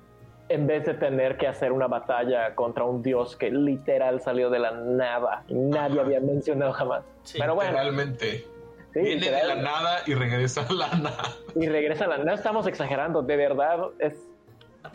en 0.49 0.67
vez 0.67 0.85
de 0.85 0.95
tener 0.95 1.37
que 1.37 1.47
hacer 1.47 1.71
una 1.71 1.87
batalla 1.87 2.55
contra 2.55 2.85
un 2.85 3.03
dios 3.03 3.37
que 3.37 3.51
literal 3.51 4.21
salió 4.21 4.51
de 4.51 4.59
la 4.59 4.73
nada 4.73 5.45
y 5.47 5.55
nadie 5.55 6.01
había 6.01 6.21
mencionado 6.21 6.73
jamás. 6.73 7.05
Pero 7.39 7.55
bueno, 7.55 7.73
realmente. 7.73 8.47
Viene 8.95 9.29
de 9.29 9.45
la 9.45 9.57
nada 9.57 10.03
y 10.07 10.15
regresa 10.15 10.67
a 10.69 10.73
la 10.73 10.89
nada. 10.95 11.37
Y 11.57 11.67
regresa 11.69 12.05
a 12.05 12.09
la 12.09 12.19
nada. 12.19 12.31
No 12.31 12.35
estamos 12.35 12.67
exagerando, 12.67 13.23
de 13.23 13.37
verdad 13.37 13.91
es 13.99 14.15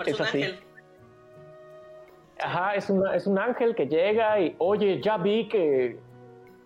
es 0.06 0.22
así. 0.22 0.44
ángel. 0.44 0.60
Ajá, 2.42 2.76
es, 2.76 2.90
es 3.14 3.28
un 3.28 3.38
ángel 3.38 3.76
que 3.76 3.88
llega 3.88 4.40
y, 4.40 4.56
oye, 4.60 5.02
ya 5.02 5.18
vi 5.18 5.50
que 5.50 6.00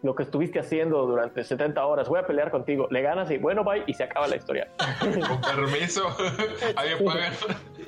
lo 0.03 0.14
que 0.14 0.24
estuviste 0.24 0.60
haciendo 0.60 1.06
durante 1.08 1.43
70 1.43 1.84
horas, 1.85 2.10
voy 2.10 2.19
a 2.19 2.27
pelear 2.27 2.52
contigo. 2.52 2.88
Le 2.92 3.02
ganas 3.02 3.32
y 3.32 3.38
bueno, 3.38 3.64
bye, 3.64 3.84
y 3.88 3.93
se 3.93 4.03
acaba 4.03 4.27
la 4.27 4.35
historia. 4.35 4.69
Con 5.27 5.42
permiso, 5.42 6.03
ahí 6.76 6.90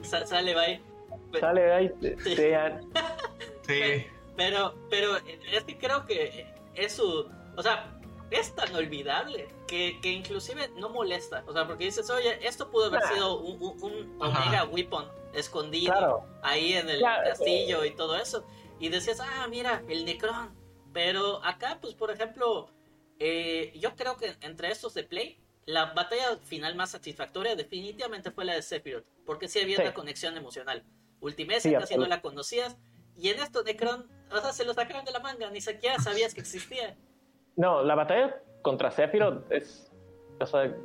Sale, 0.02 0.56
bye. 0.56 0.82
Sale, 1.40 1.90
bye. 2.00 2.16
Sí. 2.24 2.36
sí. 3.68 4.06
Pero, 4.38 4.76
pero 4.90 5.16
es 5.54 5.64
que 5.64 5.78
creo 5.78 6.06
que 6.06 6.46
es 6.76 6.92
su. 6.92 7.26
O 7.56 7.64
sea, 7.64 7.95
es 8.32 8.56
tan 8.56 8.74
olvidable 8.76 9.48
que, 9.68 10.00
que, 10.02 10.12
inclusive 10.12 10.70
no 10.76 10.90
molesta. 10.90 11.44
O 11.48 11.54
sea, 11.54 11.68
porque 11.68 11.86
dices, 11.86 12.10
oye, 12.10 12.46
esto 12.46 12.70
pudo 12.70 12.86
haber 12.86 13.02
sido 13.04 13.40
un, 13.40 13.62
un, 13.82 14.22
Omega 14.22 14.66
Weapon 14.66 15.08
escondido 15.34 16.26
ahí 16.42 16.74
en 16.74 16.90
el 16.90 17.02
castillo 17.02 17.86
y 17.86 17.92
todo 17.92 18.16
eso. 18.16 18.46
Y 18.80 18.90
decías, 18.90 19.20
ah, 19.20 19.48
mira, 19.50 19.84
el 19.88 20.06
Necron. 20.06 20.54
Pero 20.94 21.44
acá, 21.44 21.80
pues, 21.82 21.94
por 21.94 22.10
ejemplo, 22.10 22.70
eh, 23.20 23.74
yo 23.76 23.96
creo 23.96 24.18
que 24.18 24.36
entre 24.42 24.72
estos 24.72 24.94
de 24.94 25.04
Play, 25.04 25.40
la 25.66 25.94
batalla 25.94 26.38
final 26.44 26.76
más 26.76 26.92
satisfactoria 26.92 27.56
definitivamente 27.56 28.32
fue 28.32 28.46
la 28.46 28.54
de 28.54 28.62
Sephiroth. 28.62 29.06
Porque 29.26 29.48
sí 29.48 29.60
había 29.60 29.80
una 29.80 29.94
conexión 29.94 30.38
emocional. 30.38 30.84
Ultimate 31.20 31.74
casi 31.74 31.98
no 31.98 32.06
la 32.06 32.22
conocías. 32.22 32.78
Y 33.18 33.30
en 33.30 33.40
esto 33.40 33.64
Necron, 33.64 34.10
o 34.32 34.42
sea, 34.42 34.52
se 34.52 34.66
lo 34.66 34.74
sacaron 34.74 35.06
de 35.06 35.12
la 35.12 35.20
manga, 35.20 35.50
ni 35.50 35.62
siquiera 35.62 36.00
sabías 36.00 36.34
que 36.34 36.42
existía. 36.42 36.98
No, 37.58 37.84
la 37.84 37.96
batalla 37.96 38.42
contra 38.62 38.92
Sephiroth 38.92 39.52
es. 39.52 39.92
O 40.40 40.46
sea, 40.46 40.76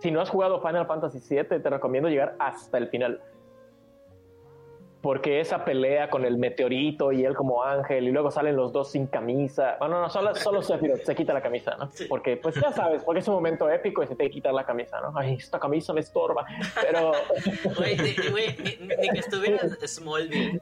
si 0.00 0.10
no 0.10 0.20
has 0.20 0.30
jugado 0.30 0.60
Final 0.60 0.86
Fantasy 0.86 1.18
VII, 1.28 1.60
te 1.60 1.70
recomiendo 1.70 2.08
llegar 2.08 2.36
hasta 2.38 2.78
el 2.78 2.88
final. 2.88 3.20
Porque 5.02 5.38
esa 5.40 5.66
pelea 5.66 6.08
con 6.08 6.24
el 6.24 6.38
meteorito 6.38 7.12
y 7.12 7.26
él 7.26 7.34
como 7.34 7.62
ángel, 7.62 8.08
y 8.08 8.10
luego 8.10 8.30
salen 8.30 8.56
los 8.56 8.72
dos 8.72 8.90
sin 8.90 9.06
camisa. 9.06 9.76
Bueno, 9.78 10.00
no, 10.00 10.08
solo, 10.08 10.34
solo 10.34 10.62
Sephiroth 10.62 11.02
se 11.02 11.14
quita 11.14 11.34
la 11.34 11.42
camisa, 11.42 11.76
¿no? 11.76 11.90
Porque, 12.08 12.38
pues 12.38 12.54
ya 12.54 12.72
sabes, 12.72 13.02
porque 13.04 13.20
es 13.20 13.28
un 13.28 13.34
momento 13.34 13.68
épico 13.68 14.02
y 14.02 14.06
se 14.06 14.16
te 14.16 14.30
quita 14.30 14.50
la 14.50 14.64
camisa, 14.64 15.02
¿no? 15.02 15.12
Ay, 15.14 15.34
esta 15.34 15.60
camisa 15.60 15.92
me 15.92 16.00
estorba. 16.00 16.46
Pero. 16.80 17.12
Güey, 17.76 17.96
ni, 17.96 19.08
que 19.10 19.18
estuviera 19.18 19.58
Smallville. 19.86 20.60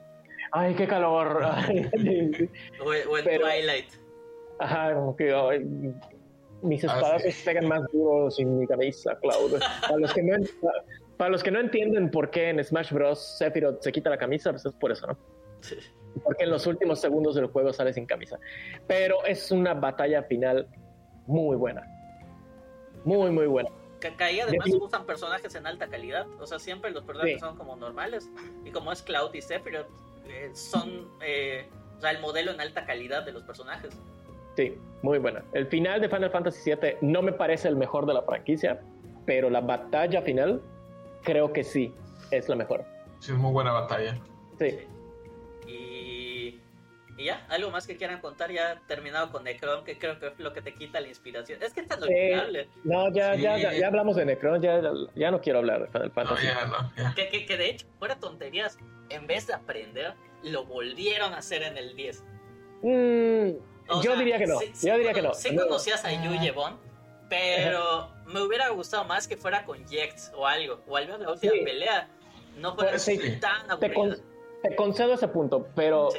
Ay, 0.51 0.75
qué 0.75 0.89
calor. 0.89 1.41
o, 2.85 2.93
el 3.17 3.25
Twilight. 3.25 4.02
Ajá, 4.63 4.95
como 4.95 5.17
que 5.17 5.65
mis 6.63 6.85
ah, 6.85 6.95
espadas 6.95 7.23
se 7.23 7.45
pegan 7.45 7.67
más 7.67 7.83
duro 7.93 8.31
sin 8.31 8.59
mi 8.59 8.67
cabeza, 8.67 9.19
Claudio. 9.21 9.59
Para 9.81 9.99
los, 9.99 10.15
que 10.15 10.23
no, 10.23 10.37
para 11.17 11.31
los 11.31 11.43
que 11.43 11.51
no 11.51 11.59
entienden 11.59 12.11
por 12.11 12.31
qué 12.31 12.51
en 12.51 12.63
Smash 12.63 12.93
Bros. 12.93 13.39
Sephiroth 13.39 13.83
se 13.83 13.91
quita 13.91 14.11
la 14.11 14.19
camisa, 14.19 14.51
pues 14.51 14.65
es 14.65 14.73
por 14.75 14.93
eso, 14.93 15.09
¿no? 15.09 15.19
Sí. 15.61 15.77
porque 16.25 16.45
en 16.45 16.51
los 16.51 16.67
últimos 16.67 17.01
segundos 17.01 17.35
del 17.35 17.47
juego 17.47 17.73
sale 17.73 17.93
sin 17.93 18.07
camisa. 18.07 18.39
Pero 18.87 19.25
es 19.25 19.51
una 19.51 19.75
batalla 19.75 20.23
final 20.23 20.69
muy 21.27 21.57
buena. 21.57 21.83
Muy, 23.05 23.31
muy 23.31 23.47
buena. 23.47 23.71
Que 23.99 24.13
ahí 24.23 24.41
además 24.41 24.69
usan 24.81 25.07
personajes 25.07 25.55
en 25.55 25.67
alta 25.67 25.89
calidad. 25.89 26.27
O 26.41 26.47
sea, 26.47 26.59
siempre 26.59 26.91
los 26.91 27.05
personajes 27.05 27.41
son 27.41 27.57
como 27.57 27.77
normales. 27.77 28.29
Y 28.65 28.71
como 28.71 28.93
es 28.93 29.03
Cloud 29.03 29.35
y 29.35 29.43
Sephiroth, 29.43 29.87
eh, 30.29 30.51
son 30.55 31.09
eh, 31.21 31.67
o 31.99 32.01
sea, 32.01 32.11
el 32.11 32.21
modelo 32.21 32.51
en 32.51 32.61
alta 32.61 32.85
calidad 32.85 33.25
de 33.25 33.33
los 33.33 33.45
personajes. 33.45 33.95
Sí, 34.57 34.79
muy 35.03 35.19
buena. 35.19 35.43
El 35.53 35.67
final 35.67 36.01
de 36.01 36.09
Final 36.09 36.31
Fantasy 36.31 36.71
VII 36.71 36.97
no 37.01 37.23
me 37.23 37.33
parece 37.33 37.69
el 37.69 37.77
mejor 37.77 38.07
de 38.07 38.15
la 38.15 38.23
franquicia, 38.23 38.81
pero 39.27 39.51
la 39.51 39.61
batalla 39.61 40.23
final 40.23 40.63
creo 41.23 41.53
que 41.53 41.65
sí 41.65 41.95
es 42.31 42.49
la 42.49 42.57
mejor. 42.57 42.85
Sí, 43.19 43.33
es 43.33 43.39
muy 43.39 43.53
buena 43.53 43.73
batalla. 43.73 44.19
Sí. 44.59 44.79
Y, 45.67 46.61
y, 47.17 47.25
ya, 47.25 47.47
algo 47.49 47.71
más 47.71 47.87
que 47.87 47.97
quieran 47.97 48.21
contar, 48.21 48.51
ya 48.51 48.81
terminado 48.87 49.31
con 49.31 49.45
Necron, 49.45 49.85
que 49.85 49.99
creo 49.99 50.19
que 50.19 50.29
es 50.29 50.39
lo 50.39 50.53
que 50.53 50.61
te 50.61 50.75
quita 50.75 51.01
la 51.01 51.09
inspiración. 51.09 51.63
Es 51.63 51.73
que 51.73 51.81
está 51.81 51.97
olvidable. 51.97 52.69
no, 52.85 53.13
ya, 53.13 53.35
ya, 53.35 53.57
ya, 53.57 53.87
hablamos 53.87 54.17
de 54.17 54.27
Necron, 54.27 54.61
ya, 54.61 54.81
ya 55.15 55.31
no 55.31 55.41
quiero 55.41 55.61
hablar 55.61 55.83
de 55.83 55.87
Final 55.89 56.11
Fantasy. 56.11 56.47
Que, 57.17 57.29
que, 57.29 57.47
que, 57.47 57.57
de 57.57 57.71
hecho, 57.71 57.87
fuera 57.99 58.17
tonterías, 58.19 58.79
en 59.09 59.27
vez 59.27 59.47
de 59.47 59.55
aprender, 59.55 60.15
lo 60.43 60.65
volvieron 60.65 61.33
a 61.33 61.39
hacer 61.39 61.63
en 61.63 61.77
el 61.79 61.97
10. 61.97 62.25
Yo 64.01 64.17
diría 64.17 64.39
que 64.39 64.47
no. 64.47 64.61
yo 64.61 64.97
diría 64.97 65.13
que 65.13 65.23
no. 65.23 65.35
Sí 65.35 65.55
conocías 65.55 66.05
a 66.05 66.13
Yu 66.13 66.41
Yevon, 66.41 66.79
pero 67.29 68.09
me 68.27 68.41
hubiera 68.41 68.69
gustado 68.71 69.05
más 69.05 69.27
que 69.27 69.37
fuera 69.37 69.65
con 69.65 69.87
Jex 69.89 70.33
o 70.35 70.47
algo, 70.47 70.81
o 70.87 70.97
al 70.97 71.07
menos 71.07 71.21
la 71.21 71.33
última 71.33 71.53
pelea 71.65 72.09
no 72.59 72.75
fuera 72.75 72.97
tan 73.41 73.71
aburrida. 73.71 74.17
Te, 74.63 74.77
concedo 74.77 75.15
ese 75.15 75.29
punto, 75.29 75.67
pero 75.75 76.11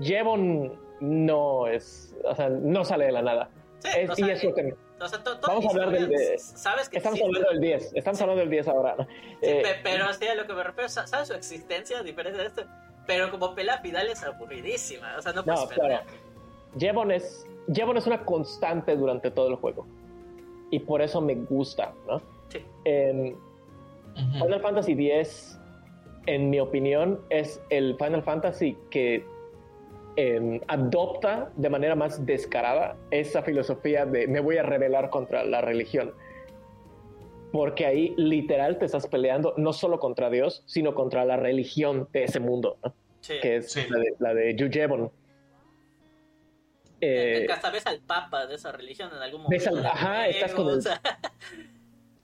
Jevon 0.00 0.78
no 1.00 1.66
es, 1.66 2.14
o 2.24 2.34
sea, 2.34 2.48
no 2.48 2.84
sale 2.84 3.06
de 3.06 3.12
la 3.12 3.22
nada. 3.22 3.50
es, 3.82 4.18
y 4.18 4.30
eso 4.30 4.54
que 4.54 4.74
Vamos 5.46 5.64
a 5.64 5.70
hablar 5.70 5.90
del 5.90 6.38
¿sabes 6.38 6.88
que 6.90 6.98
Estamos 6.98 7.20
hablando 7.22 7.48
del 7.48 7.60
10, 7.60 7.92
estamos 7.94 8.20
hablando 8.20 8.40
del 8.40 8.50
10 8.50 8.68
ahora. 8.68 8.96
Eh, 9.40 9.80
pero 9.82 10.12
sí, 10.12 10.26
a 10.26 10.34
lo 10.34 10.46
que 10.46 10.52
me 10.52 10.62
refiero, 10.62 10.88
¿sabes 10.90 11.28
su 11.28 11.34
existencia? 11.34 12.02
Diferente 12.02 12.38
de 12.38 12.46
esto. 12.46 12.64
Pero 13.10 13.28
como 13.28 13.56
pelea 13.56 13.78
final 13.78 14.06
es 14.06 14.22
aburridísima, 14.22 15.16
o 15.18 15.20
sea, 15.20 15.32
no 15.32 15.44
puedes 15.44 15.62
no, 15.62 15.66
claro. 15.66 16.04
Jevon 16.78 17.10
es, 17.10 17.44
Jevon 17.74 17.96
es 17.96 18.06
una 18.06 18.24
constante 18.24 18.94
durante 18.94 19.32
todo 19.32 19.48
el 19.48 19.56
juego. 19.56 19.84
Y 20.70 20.78
por 20.78 21.02
eso 21.02 21.20
me 21.20 21.34
gusta, 21.34 21.92
¿no? 22.06 22.22
Sí. 22.50 22.64
Final 22.84 24.60
Fantasy 24.60 24.92
X, 24.92 25.58
en 26.26 26.50
mi 26.50 26.60
opinión, 26.60 27.20
es 27.30 27.60
el 27.70 27.96
Final 27.96 28.22
Fantasy 28.22 28.78
que 28.90 29.26
em, 30.14 30.60
adopta 30.68 31.50
de 31.56 31.68
manera 31.68 31.96
más 31.96 32.24
descarada 32.24 32.94
esa 33.10 33.42
filosofía 33.42 34.06
de 34.06 34.28
me 34.28 34.38
voy 34.38 34.58
a 34.58 34.62
rebelar 34.62 35.10
contra 35.10 35.42
la 35.42 35.60
religión. 35.60 36.14
Porque 37.50 37.86
ahí 37.86 38.14
literal 38.16 38.78
te 38.78 38.84
estás 38.84 39.08
peleando 39.08 39.52
no 39.56 39.72
solo 39.72 39.98
contra 39.98 40.30
Dios, 40.30 40.62
sino 40.66 40.94
contra 40.94 41.24
la 41.24 41.36
religión 41.36 42.06
de 42.12 42.22
ese 42.22 42.38
mundo, 42.38 42.76
¿no? 42.84 42.94
Que 43.26 43.56
es 43.56 43.76
la 43.90 43.98
de, 43.98 44.14
la 44.18 44.34
de 44.34 44.54
Yujevon. 44.56 45.10
Eh, 47.02 47.46
hasta 47.50 47.70
ves 47.70 47.86
al 47.86 48.00
papa 48.00 48.46
de 48.46 48.56
esa 48.56 48.72
religión 48.72 49.10
en 49.14 49.22
algún 49.22 49.42
momento. 49.42 49.70
ajá, 49.78 50.28
estás 50.28 50.52
con 50.52 50.68
el, 50.68 50.82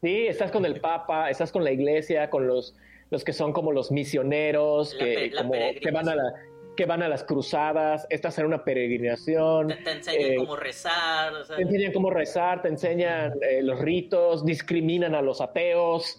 Sí, 0.02 0.26
estás 0.26 0.50
con 0.50 0.65
el 0.65 0.81
Papa, 0.81 1.31
estás 1.31 1.50
con 1.50 1.65
la 1.65 1.73
iglesia, 1.73 2.28
con 2.28 2.47
los, 2.47 2.76
los 3.10 3.25
que 3.25 3.33
son 3.33 3.52
como 3.52 3.73
los 3.73 3.91
misioneros, 3.91 4.94
que, 4.94 5.33
como, 5.36 5.52
que, 5.52 5.91
van 5.91 6.08
a 6.08 6.15
la, 6.15 6.34
que 6.76 6.84
van 6.84 7.02
a 7.02 7.08
las 7.08 7.25
cruzadas, 7.25 8.07
estás 8.10 8.39
en 8.39 8.47
una 8.47 8.62
peregrinación. 8.62 9.68
Te, 9.68 9.91
enseñan 9.91 10.33
eh, 10.33 10.36
cómo 10.36 10.57
rezar. 10.57 11.33
Te 11.57 11.62
enseñan 11.62 11.92
cómo 11.92 12.10
rezar, 12.10 12.62
te 12.62 12.68
enseñan 12.68 13.33
eh, 13.41 13.62
los 13.62 13.81
ritos, 13.81 14.44
discriminan 14.44 15.15
a 15.15 15.23
los 15.23 15.41
ateos. 15.41 16.18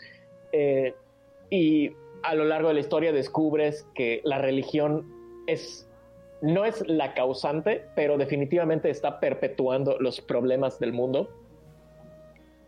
Eh, 0.51 0.95
y 1.49 1.91
a 2.23 2.35
lo 2.35 2.45
largo 2.45 2.69
de 2.69 2.75
la 2.75 2.79
historia 2.79 3.11
descubres 3.11 3.87
que 3.95 4.21
la 4.23 4.39
religión 4.39 5.05
es 5.47 5.87
no 6.41 6.65
es 6.65 6.83
la 6.87 7.13
causante, 7.13 7.85
pero 7.95 8.17
definitivamente 8.17 8.89
está 8.89 9.19
perpetuando 9.19 9.97
los 9.99 10.21
problemas 10.21 10.79
del 10.79 10.93
mundo 10.93 11.29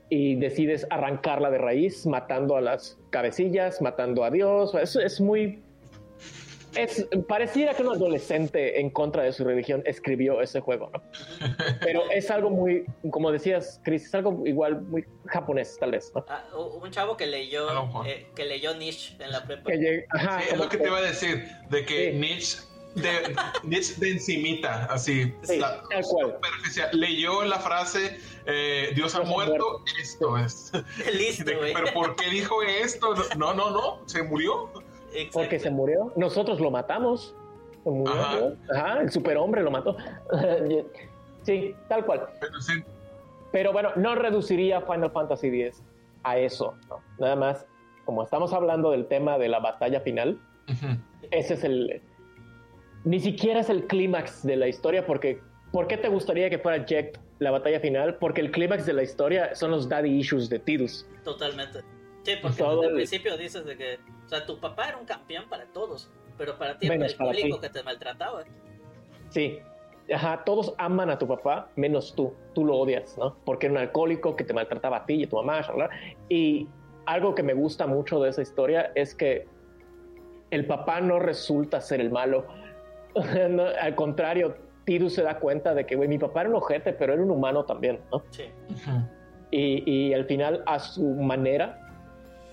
y 0.09 0.35
decides 0.35 0.87
arrancarla 0.89 1.51
de 1.51 1.59
raíz, 1.59 2.05
matando 2.07 2.55
a 2.55 2.61
las 2.61 2.97
cabecillas, 3.11 3.81
matando 3.81 4.23
a 4.23 4.31
Dios. 4.31 4.73
Es, 4.73 4.95
es 4.95 5.21
muy. 5.21 5.61
Es, 6.75 7.07
pareciera 7.27 7.73
que 7.73 7.83
un 7.83 7.95
adolescente 7.95 8.79
en 8.79 8.89
contra 8.89 9.23
de 9.23 9.33
su 9.33 9.43
religión 9.43 9.81
escribió 9.85 10.41
ese 10.41 10.59
juego, 10.59 10.91
¿no? 10.93 11.01
Pero 11.81 12.09
es 12.11 12.29
algo 12.29 12.49
muy, 12.49 12.85
como 13.11 13.31
decías, 13.31 13.81
Chris, 13.83 14.05
es 14.05 14.15
algo 14.15 14.43
igual 14.45 14.81
muy 14.81 15.05
japonés, 15.25 15.77
tal 15.79 15.91
vez, 15.91 16.11
¿no? 16.15 16.25
Ah, 16.27 16.45
un 16.55 16.91
chavo 16.91 17.17
que 17.17 17.27
leyó, 17.27 17.67
eh, 18.05 18.27
que 18.35 18.45
leyó 18.45 18.75
Nietzsche 18.75 19.15
en 19.23 19.31
la 19.31 19.43
prepa. 19.45 19.71
es 19.71 20.57
lo 20.57 20.69
que, 20.69 20.77
te 20.77 20.87
iba 20.87 20.97
a 20.97 21.01
decir, 21.01 21.47
de 21.69 21.85
que 21.85 22.13
Nietzsche 22.13 22.59
de, 22.95 23.35
de, 23.97 24.09
encimita, 24.09 24.85
así. 24.85 25.33
tal 25.59 25.81
cual. 26.03 26.37
Leyó 26.93 27.43
la 27.43 27.59
frase 27.59 28.19
eh, 28.45 28.91
Dios 28.95 29.13
ha 29.15 29.21
muerto, 29.21 29.83
esto 30.01 30.37
es. 30.37 30.71
Listo, 31.13 31.45
Pero 31.45 31.93
¿por 31.93 32.15
qué 32.15 32.29
dijo 32.29 32.63
esto? 32.63 33.13
No, 33.37 33.53
no, 33.53 33.69
no, 33.69 34.01
se 34.07 34.23
murió. 34.23 34.71
Porque 35.33 35.59
se 35.59 35.69
murió. 35.69 36.11
Nosotros 36.15 36.59
lo 36.59 36.71
matamos. 36.71 37.35
Se 37.83 37.89
murió. 37.89 38.55
Ajá. 38.73 39.01
el 39.01 39.11
superhombre 39.11 39.63
lo 39.63 39.71
mató. 39.71 39.97
sí, 41.43 41.75
tal 41.87 42.05
cual. 42.05 42.27
Pero, 43.51 43.73
bueno, 43.73 43.89
no 43.95 44.15
reduciría 44.15 44.81
Final 44.81 45.11
Fantasy 45.11 45.47
X 45.47 45.83
a 46.23 46.37
eso. 46.37 46.75
Nada 47.17 47.35
más, 47.35 47.65
como 48.05 48.23
estamos 48.23 48.53
hablando 48.53 48.91
del 48.91 49.07
tema 49.07 49.37
de 49.37 49.47
la 49.47 49.59
batalla 49.59 50.01
final, 50.01 50.39
ese 51.31 51.53
es 51.55 51.63
el, 51.63 52.01
ni 53.03 53.19
siquiera 53.19 53.61
es 53.61 53.69
el 53.69 53.87
clímax 53.87 54.45
de 54.45 54.55
la 54.55 54.67
historia, 54.67 55.05
porque 55.05 55.41
¿por 55.71 55.87
qué 55.87 55.97
te 55.97 56.09
gustaría 56.09 56.49
que 56.49 56.59
fuera 56.59 56.85
Jack 56.85 57.19
la 57.39 57.51
batalla 57.51 57.79
final? 57.79 58.15
Porque 58.15 58.41
el 58.41 58.51
clímax 58.51 58.85
de 58.85 58.93
la 58.93 59.03
historia 59.03 59.55
son 59.55 59.71
los 59.71 59.87
daddy 59.87 60.09
issues 60.09 60.49
de 60.49 60.59
Tidus. 60.59 61.05
Totalmente. 61.23 61.79
Sí, 62.23 62.33
porque 62.41 62.63
desde 62.63 62.87
el 62.87 62.93
principio 62.93 63.37
dices 63.37 63.65
de 63.65 63.77
que, 63.77 63.99
o 64.25 64.29
sea, 64.29 64.45
tu 64.45 64.59
papá 64.59 64.89
era 64.89 64.97
un 64.97 65.05
campeón 65.05 65.47
para 65.49 65.65
todos, 65.67 66.09
pero 66.37 66.57
para 66.57 66.77
ti 66.77 66.87
era 66.87 66.95
el 66.95 67.03
alcohólico 67.03 67.59
que 67.59 67.69
te 67.69 67.83
maltrataba. 67.83 68.43
Sí, 69.29 69.59
ajá, 70.13 70.43
todos 70.43 70.73
aman 70.77 71.09
a 71.09 71.17
tu 71.17 71.27
papá, 71.27 71.69
menos 71.75 72.13
tú, 72.15 72.33
tú 72.53 72.65
lo 72.65 72.77
odias, 72.77 73.17
¿no? 73.17 73.35
Porque 73.45 73.67
era 73.67 73.73
un 73.73 73.79
alcohólico 73.79 74.35
que 74.35 74.43
te 74.43 74.53
maltrataba 74.53 74.97
a 74.97 75.05
ti 75.05 75.15
y 75.15 75.23
a 75.23 75.29
tu 75.29 75.37
mamá, 75.37 75.61
Y 76.29 76.67
algo 77.05 77.35
que 77.35 77.43
me 77.43 77.53
gusta 77.53 77.87
mucho 77.87 78.21
de 78.21 78.29
esa 78.29 78.41
historia 78.41 78.91
es 78.95 79.15
que 79.15 79.47
el 80.51 80.65
papá 80.65 81.01
no 81.01 81.19
resulta 81.19 81.81
ser 81.81 82.01
el 82.01 82.11
malo, 82.11 82.45
al 83.81 83.95
contrario, 83.95 84.55
Tidus 84.85 85.13
se 85.13 85.23
da 85.23 85.39
cuenta 85.39 85.73
de 85.73 85.85
que, 85.85 85.95
güey, 85.95 86.09
mi 86.09 86.17
papá 86.17 86.41
era 86.41 86.49
un 86.49 86.55
ojete, 86.55 86.93
pero 86.93 87.13
era 87.13 87.21
un 87.21 87.29
humano 87.29 87.65
también, 87.65 87.99
¿no? 88.11 88.23
Sí. 88.31 88.45
y, 89.51 90.13
al 90.13 90.25
final, 90.25 90.63
a 90.65 90.79
su 90.79 91.03
manera, 91.03 91.88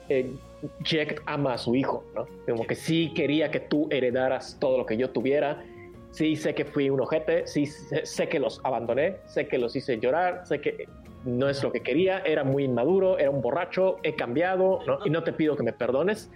eh, 0.09 0.33
Jack 0.81 1.23
ama 1.27 1.55
a 1.55 1.59
su 1.59 1.75
hijo, 1.75 2.05
¿no? 2.15 2.27
Como 2.47 2.67
que 2.67 2.75
sí 2.75 3.13
quería 3.15 3.51
que 3.51 3.61
tú 3.61 3.89
heredaras 3.91 4.57
todo 4.61 4.79
lo 4.79 4.87
que 4.87 4.97
yo 4.97 5.11
tuviera. 5.11 5.65
Sí 6.11 6.37
sé 6.37 6.55
que 6.55 6.65
fui 6.65 6.89
un 6.89 7.01
ojete, 7.01 7.47
sí 7.47 7.67
sé, 7.67 8.29
que 8.29 8.39
los 8.39 8.61
abandoné, 8.65 9.19
sé 9.27 9.49
que 9.49 9.59
los 9.59 9.77
hice 9.77 9.99
llorar, 9.99 10.47
sé 10.47 10.61
que 10.61 10.89
no 11.25 11.49
es 11.49 11.63
lo 11.63 11.71
que 11.73 11.83
quería, 11.83 12.21
era 12.21 12.43
muy 12.43 12.65
inmaduro, 12.65 13.19
era 13.19 13.31
un 13.31 13.43
borracho, 13.43 13.99
he 14.03 14.15
cambiado, 14.15 14.81
¿no? 14.87 14.99
Y 15.05 15.11
no 15.11 15.25
te 15.25 15.33
pido 15.33 15.57
que 15.57 15.63
me 15.63 15.75
perdones, 15.75 16.31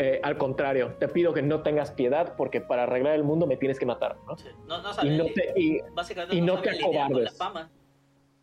eh, 0.00 0.20
al 0.22 0.38
contrario, 0.38 0.94
te 1.00 1.08
pido 1.08 1.34
que 1.34 1.42
no 1.42 1.62
tengas 1.62 1.90
piedad 1.90 2.34
porque 2.36 2.60
para 2.60 2.84
arreglar 2.84 3.16
el 3.16 3.24
mundo 3.24 3.48
me 3.48 3.56
tienes 3.56 3.80
que 3.80 3.86
matar. 3.86 4.16
¿no? 4.26 4.36
no, 4.68 4.82
no 4.82 5.04
y 5.04 5.16
no 5.16 5.24
te, 5.24 5.52
y, 5.56 6.40
no, 6.40 6.62
te 6.62 6.70
acobardes. 6.70 7.36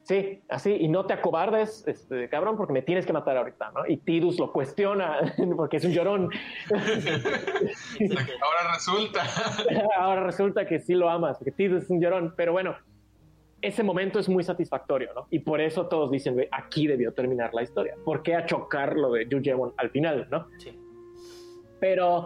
Sí, 0.05 0.41
así, 0.49 0.71
y 0.71 0.87
no 0.87 1.05
te 1.05 1.13
acobardes, 1.13 1.83
este, 1.87 2.29
cabrón, 2.29 2.57
porque 2.57 2.73
me 2.73 2.83
tienes 2.83 3.05
que 3.05 3.13
matar 3.13 3.37
ahorita, 3.37 3.71
¿no? 3.71 3.87
Y 3.87 3.97
Tidus 3.97 4.39
lo 4.39 4.53
cuestiona 4.53 5.19
porque 5.57 5.77
es 5.77 5.85
un 5.85 5.91
llorón. 5.91 6.29
Ahora 8.41 8.73
resulta. 8.73 9.23
Ahora 9.97 10.23
resulta 10.23 10.67
que 10.67 10.79
sí 10.79 10.93
lo 10.93 11.09
amas, 11.09 11.39
porque 11.39 11.51
Tidus 11.51 11.83
es 11.83 11.89
un 11.89 11.99
llorón, 11.99 12.33
pero 12.37 12.51
bueno, 12.51 12.75
ese 13.61 13.81
momento 13.81 14.19
es 14.19 14.29
muy 14.29 14.43
satisfactorio, 14.43 15.11
¿no? 15.15 15.27
Y 15.31 15.39
por 15.39 15.59
eso 15.59 15.87
todos 15.87 16.11
dicen, 16.11 16.37
aquí 16.51 16.85
debió 16.85 17.11
terminar 17.13 17.53
la 17.53 17.63
historia. 17.63 17.95
¿Por 18.05 18.21
qué 18.21 18.35
a 18.35 18.45
chocar 18.45 18.95
lo 18.95 19.11
de 19.11 19.27
Yu 19.27 19.73
al 19.75 19.89
final, 19.89 20.27
no? 20.29 20.47
Sí 20.59 20.79
pero 21.85 22.25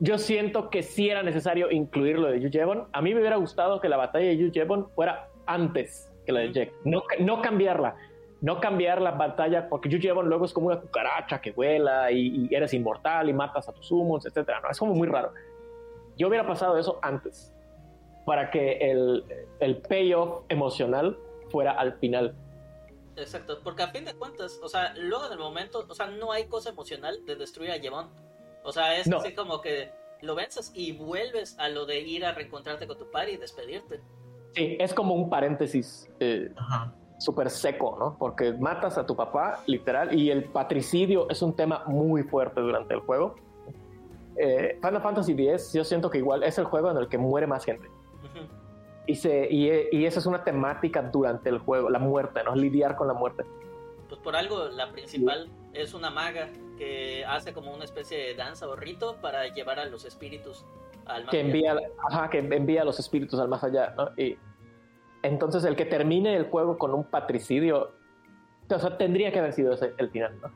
yo 0.00 0.18
siento 0.18 0.70
que 0.70 0.82
sí 0.82 1.08
era 1.08 1.22
necesario 1.22 1.70
incluirlo 1.70 2.28
de 2.28 2.40
Yu 2.40 2.50
A 2.92 3.02
mí 3.02 3.14
me 3.14 3.20
hubiera 3.20 3.36
gustado 3.36 3.80
que 3.80 3.88
la 3.88 3.96
batalla 3.96 4.26
de 4.26 4.36
Yu 4.36 4.50
fuera 4.94 5.28
antes 5.46 6.12
que 6.28 6.32
la 6.32 6.40
de 6.40 6.52
Jack, 6.52 6.72
no, 6.84 7.02
no 7.20 7.40
cambiarla, 7.40 7.96
no 8.42 8.60
cambiar 8.60 9.00
la 9.00 9.12
batalla, 9.12 9.66
porque 9.66 9.88
Yu 9.88 9.98
luego 10.22 10.44
es 10.44 10.52
como 10.52 10.66
una 10.66 10.78
cucaracha 10.78 11.40
que 11.40 11.52
vuela 11.52 12.12
y, 12.12 12.54
eres 12.54 12.74
inmortal 12.74 13.30
y 13.30 13.32
matas 13.32 13.66
a 13.66 13.72
tus 13.72 13.90
humos, 13.90 14.26
etcétera, 14.26 14.60
¿no? 14.60 14.68
Es 14.68 14.78
como 14.78 14.92
muy 14.92 15.08
raro. 15.08 15.32
yo 16.18 16.28
hubiera 16.28 16.46
pasado 16.46 16.76
eso 16.76 16.98
antes, 17.00 17.54
para 18.26 18.50
que 18.50 18.76
el, 18.90 19.24
el 19.58 19.78
payoff 19.78 20.42
emocional 20.50 21.18
fuera 21.48 21.72
al 21.72 21.94
final. 21.94 22.36
Exacto, 23.16 23.60
porque 23.64 23.82
a 23.82 23.88
fin 23.88 24.04
de 24.04 24.12
cuentas, 24.12 24.60
o 24.62 24.68
sea, 24.68 24.92
luego 24.98 25.28
en 25.28 25.32
el 25.32 25.38
momento, 25.38 25.86
o 25.88 25.94
sea, 25.94 26.08
no 26.08 26.30
hay 26.30 26.44
cosa 26.44 26.68
emocional 26.68 27.24
de 27.24 27.36
destruir 27.36 27.70
a 27.70 27.78
Yevon. 27.78 28.10
O 28.64 28.70
sea, 28.70 28.98
es 28.98 29.10
así 29.10 29.34
como 29.34 29.62
que 29.62 29.90
lo 30.20 30.34
vences 30.34 30.72
y 30.74 30.92
vuelves 30.92 31.58
a 31.58 31.70
lo 31.70 31.86
de 31.86 32.00
ir 32.00 32.26
a 32.26 32.32
reencontrarte 32.32 32.86
con 32.86 32.98
tu 32.98 33.10
par 33.10 33.30
y 33.30 33.38
despedirte. 33.38 34.02
Sí, 34.54 34.76
es 34.78 34.94
como 34.94 35.14
un 35.14 35.28
paréntesis 35.28 36.08
eh, 36.20 36.52
súper 37.18 37.50
seco, 37.50 37.96
¿no? 37.98 38.16
Porque 38.18 38.52
matas 38.52 38.98
a 38.98 39.06
tu 39.06 39.14
papá, 39.14 39.62
literal, 39.66 40.18
y 40.18 40.30
el 40.30 40.44
patricidio 40.44 41.28
es 41.28 41.42
un 41.42 41.54
tema 41.54 41.84
muy 41.86 42.22
fuerte 42.22 42.60
durante 42.60 42.94
el 42.94 43.00
juego. 43.00 43.36
Eh, 44.36 44.78
Final 44.80 45.02
Fantasy 45.02 45.32
X, 45.32 45.72
yo 45.72 45.84
siento 45.84 46.10
que 46.10 46.18
igual 46.18 46.42
es 46.44 46.58
el 46.58 46.64
juego 46.64 46.90
en 46.90 46.96
el 46.96 47.08
que 47.08 47.18
muere 47.18 47.46
más 47.46 47.64
gente. 47.64 47.88
y, 49.06 49.14
se, 49.16 49.48
y, 49.50 49.70
y, 49.92 50.06
esa 50.06 50.20
es 50.20 50.26
una 50.26 50.44
temática 50.44 51.02
durante 51.02 51.48
el 51.48 51.58
juego, 51.58 51.90
la 51.90 51.98
muerte, 51.98 52.42
¿no? 52.44 52.54
Lidiar 52.54 52.96
con 52.96 53.08
la 53.08 53.14
muerte. 53.14 53.44
Pues 54.08 54.20
por 54.20 54.36
algo, 54.36 54.68
la 54.68 54.90
principal 54.92 55.48
es 55.72 55.94
una 55.94 56.10
maga 56.10 56.48
que 56.78 57.24
hace 57.26 57.52
como 57.52 57.74
una 57.74 57.84
especie 57.84 58.16
de 58.18 58.34
danza 58.34 58.68
o 58.68 58.76
rito 58.76 59.16
para 59.20 59.48
llevar 59.48 59.80
a 59.80 59.86
los 59.86 60.04
espíritus 60.04 60.64
al 61.08 61.24
más 61.24 61.30
que 61.30 61.40
envía, 61.40 61.76
Ajá, 62.10 62.30
que 62.30 62.38
envía 62.38 62.82
a 62.82 62.84
los 62.84 62.98
espíritus 62.98 63.40
al 63.40 63.48
más 63.48 63.64
allá, 63.64 63.94
¿no? 63.96 64.10
Y 64.16 64.38
entonces 65.22 65.64
el 65.64 65.76
que 65.76 65.84
termine 65.84 66.36
el 66.36 66.44
juego 66.44 66.78
con 66.78 66.94
un 66.94 67.04
patricidio, 67.04 67.92
o 68.70 68.78
sea, 68.78 68.96
tendría 68.96 69.32
que 69.32 69.38
haber 69.38 69.52
sido 69.52 69.72
ese 69.72 69.94
el 69.98 70.10
final, 70.10 70.38
¿no? 70.40 70.50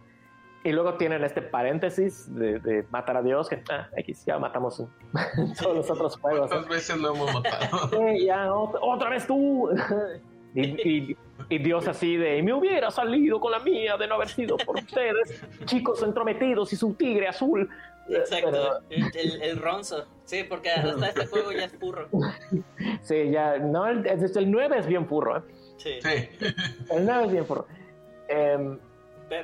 Y 0.65 0.71
luego 0.71 0.95
tienen 0.95 1.25
este 1.25 1.43
paréntesis 1.43 2.33
de, 2.33 2.87
matar 2.91 3.17
a 3.17 3.23
Dios, 3.23 3.49
que 3.49 3.63
ah, 3.71 3.89
X, 3.97 4.25
ya 4.27 4.39
matamos 4.39 4.79
en 4.79 4.89
todos 5.61 5.77
los 5.77 5.91
otros 5.91 6.17
juegos. 6.17 6.49
¿Cuántas 6.51 6.69
veces 6.69 6.99
lo 6.99 7.15
hemos 7.15 7.35
matado? 7.35 7.91
ya, 8.25 8.55
otra, 8.55 9.11
vez 9.11 9.27
tú. 9.27 9.71
y, 10.55 11.17
y, 11.49 11.59
Dios 11.59 11.89
así 11.89 12.17
de, 12.17 12.41
me 12.45 12.53
hubiera 12.55 12.93
salido 12.93 13.41
con 13.41 13.51
la 13.51 13.59
mía 13.59 13.97
de 13.97 14.07
no 14.07 14.15
haber 14.15 14.29
sido 14.29 14.57
por 14.57 14.77
ustedes, 14.77 15.43
chicos 15.65 16.01
entrometidos 16.03 16.73
y 16.73 16.77
su 16.77 16.95
tigre 16.95 17.27
azul. 17.27 17.69
Exacto, 18.09 18.81
el, 18.91 19.43
el, 19.43 19.57
ronzo. 19.59 20.07
Sí, 20.25 20.45
porque 20.45 20.71
hasta 20.71 21.09
este 21.09 21.27
juego 21.27 21.53
ya 21.53 21.65
es 21.65 21.73
furro. 21.73 22.09
Sí, 23.03 23.31
ya, 23.31 23.59
no, 23.59 23.87
el, 23.87 24.07
el 24.07 24.51
9 24.51 24.79
es 24.79 24.87
bien 24.87 25.07
furro. 25.07 25.39
¿eh? 25.39 25.43
Sí. 25.77 25.99
El 26.91 27.07
9 27.07 27.25
es 27.27 27.33
bien 27.33 27.47
furro. 27.47 27.67
Eh, 28.29 28.79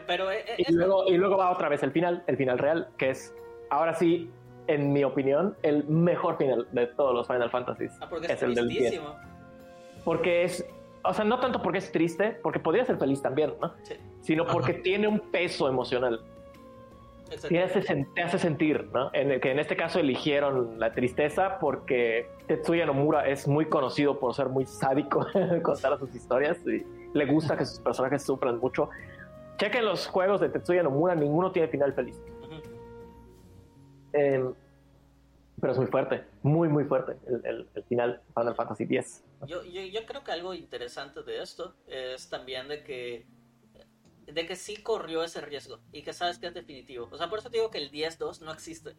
pero, 0.06 0.30
eh, 0.30 0.44
y, 0.58 0.72
luego, 0.72 1.06
y 1.08 1.16
luego 1.16 1.36
va 1.36 1.50
otra 1.50 1.68
vez 1.68 1.82
el 1.82 1.92
final, 1.92 2.22
el 2.26 2.36
final 2.36 2.58
real, 2.58 2.88
que 2.98 3.10
es, 3.10 3.34
ahora 3.70 3.94
sí, 3.94 4.30
en 4.66 4.92
mi 4.92 5.02
opinión, 5.02 5.56
el 5.62 5.84
mejor 5.84 6.36
final 6.36 6.68
de 6.72 6.86
todos 6.88 7.14
los 7.14 7.26
Final 7.26 7.50
Fantasies. 7.50 7.92
Ah, 8.00 8.06
porque 8.08 8.32
es, 8.32 8.42
el 8.42 8.54
del 8.54 8.68
10. 8.68 9.00
Porque 10.04 10.44
es, 10.44 10.64
o 11.04 11.14
sea, 11.14 11.24
no 11.24 11.40
tanto 11.40 11.62
porque 11.62 11.78
es 11.78 11.90
triste, 11.90 12.38
porque 12.42 12.58
podría 12.58 12.84
ser 12.84 12.98
feliz 12.98 13.22
también, 13.22 13.54
¿no? 13.60 13.74
Sí. 13.82 13.94
Sino 14.20 14.46
porque 14.46 14.74
tiene 14.74 15.08
un 15.08 15.20
peso 15.20 15.68
emocional. 15.68 16.20
Te 17.28 17.62
hace, 17.62 17.82
te 18.14 18.22
hace, 18.22 18.38
sentir, 18.38 18.88
¿no? 18.92 19.10
En 19.12 19.30
el 19.30 19.40
que 19.40 19.50
en 19.50 19.58
este 19.58 19.76
caso 19.76 20.00
eligieron 20.00 20.80
la 20.80 20.92
tristeza 20.92 21.58
porque 21.58 22.30
Tetsuya 22.46 22.86
Nomura 22.86 23.28
es 23.28 23.46
muy 23.46 23.66
conocido 23.66 24.18
por 24.18 24.34
ser 24.34 24.48
muy 24.48 24.64
sádico 24.64 25.26
en 25.34 25.60
contar 25.60 25.98
sus 25.98 26.14
historias 26.14 26.58
y 26.66 26.84
le 27.12 27.26
gusta 27.26 27.56
que 27.56 27.66
sus 27.66 27.80
personajes 27.80 28.22
sufran 28.22 28.58
mucho. 28.58 28.88
Chequen 29.58 29.84
los 29.84 30.06
juegos 30.06 30.40
de 30.40 30.48
Tetsuya 30.48 30.82
Nomura, 30.82 31.14
ninguno 31.14 31.52
tiene 31.52 31.68
final 31.68 31.92
feliz. 31.92 32.18
Em, 34.14 34.54
pero 35.60 35.72
es 35.72 35.78
muy 35.78 35.88
fuerte, 35.88 36.24
muy, 36.42 36.68
muy 36.68 36.84
fuerte 36.84 37.16
el, 37.26 37.68
el, 37.74 37.84
final 37.84 38.22
Final 38.34 38.54
Fantasy 38.54 38.84
X. 38.84 39.24
Yo, 39.46 39.62
yo, 39.64 39.82
yo, 39.82 40.06
creo 40.06 40.24
que 40.24 40.32
algo 40.32 40.54
interesante 40.54 41.22
de 41.22 41.42
esto 41.42 41.74
es 41.86 42.28
también 42.30 42.68
de 42.68 42.82
que 42.84 43.26
de 44.32 44.46
que 44.46 44.56
sí 44.56 44.76
corrió 44.76 45.22
ese 45.22 45.40
riesgo 45.40 45.80
y 45.92 46.02
que 46.02 46.12
sabes 46.12 46.38
que 46.38 46.46
es 46.46 46.54
definitivo. 46.54 47.08
O 47.10 47.16
sea, 47.16 47.28
por 47.28 47.38
eso 47.38 47.50
te 47.50 47.58
digo 47.58 47.70
que 47.70 47.78
el 47.78 47.90
10-2 47.90 48.40
no 48.40 48.52
existe. 48.52 48.94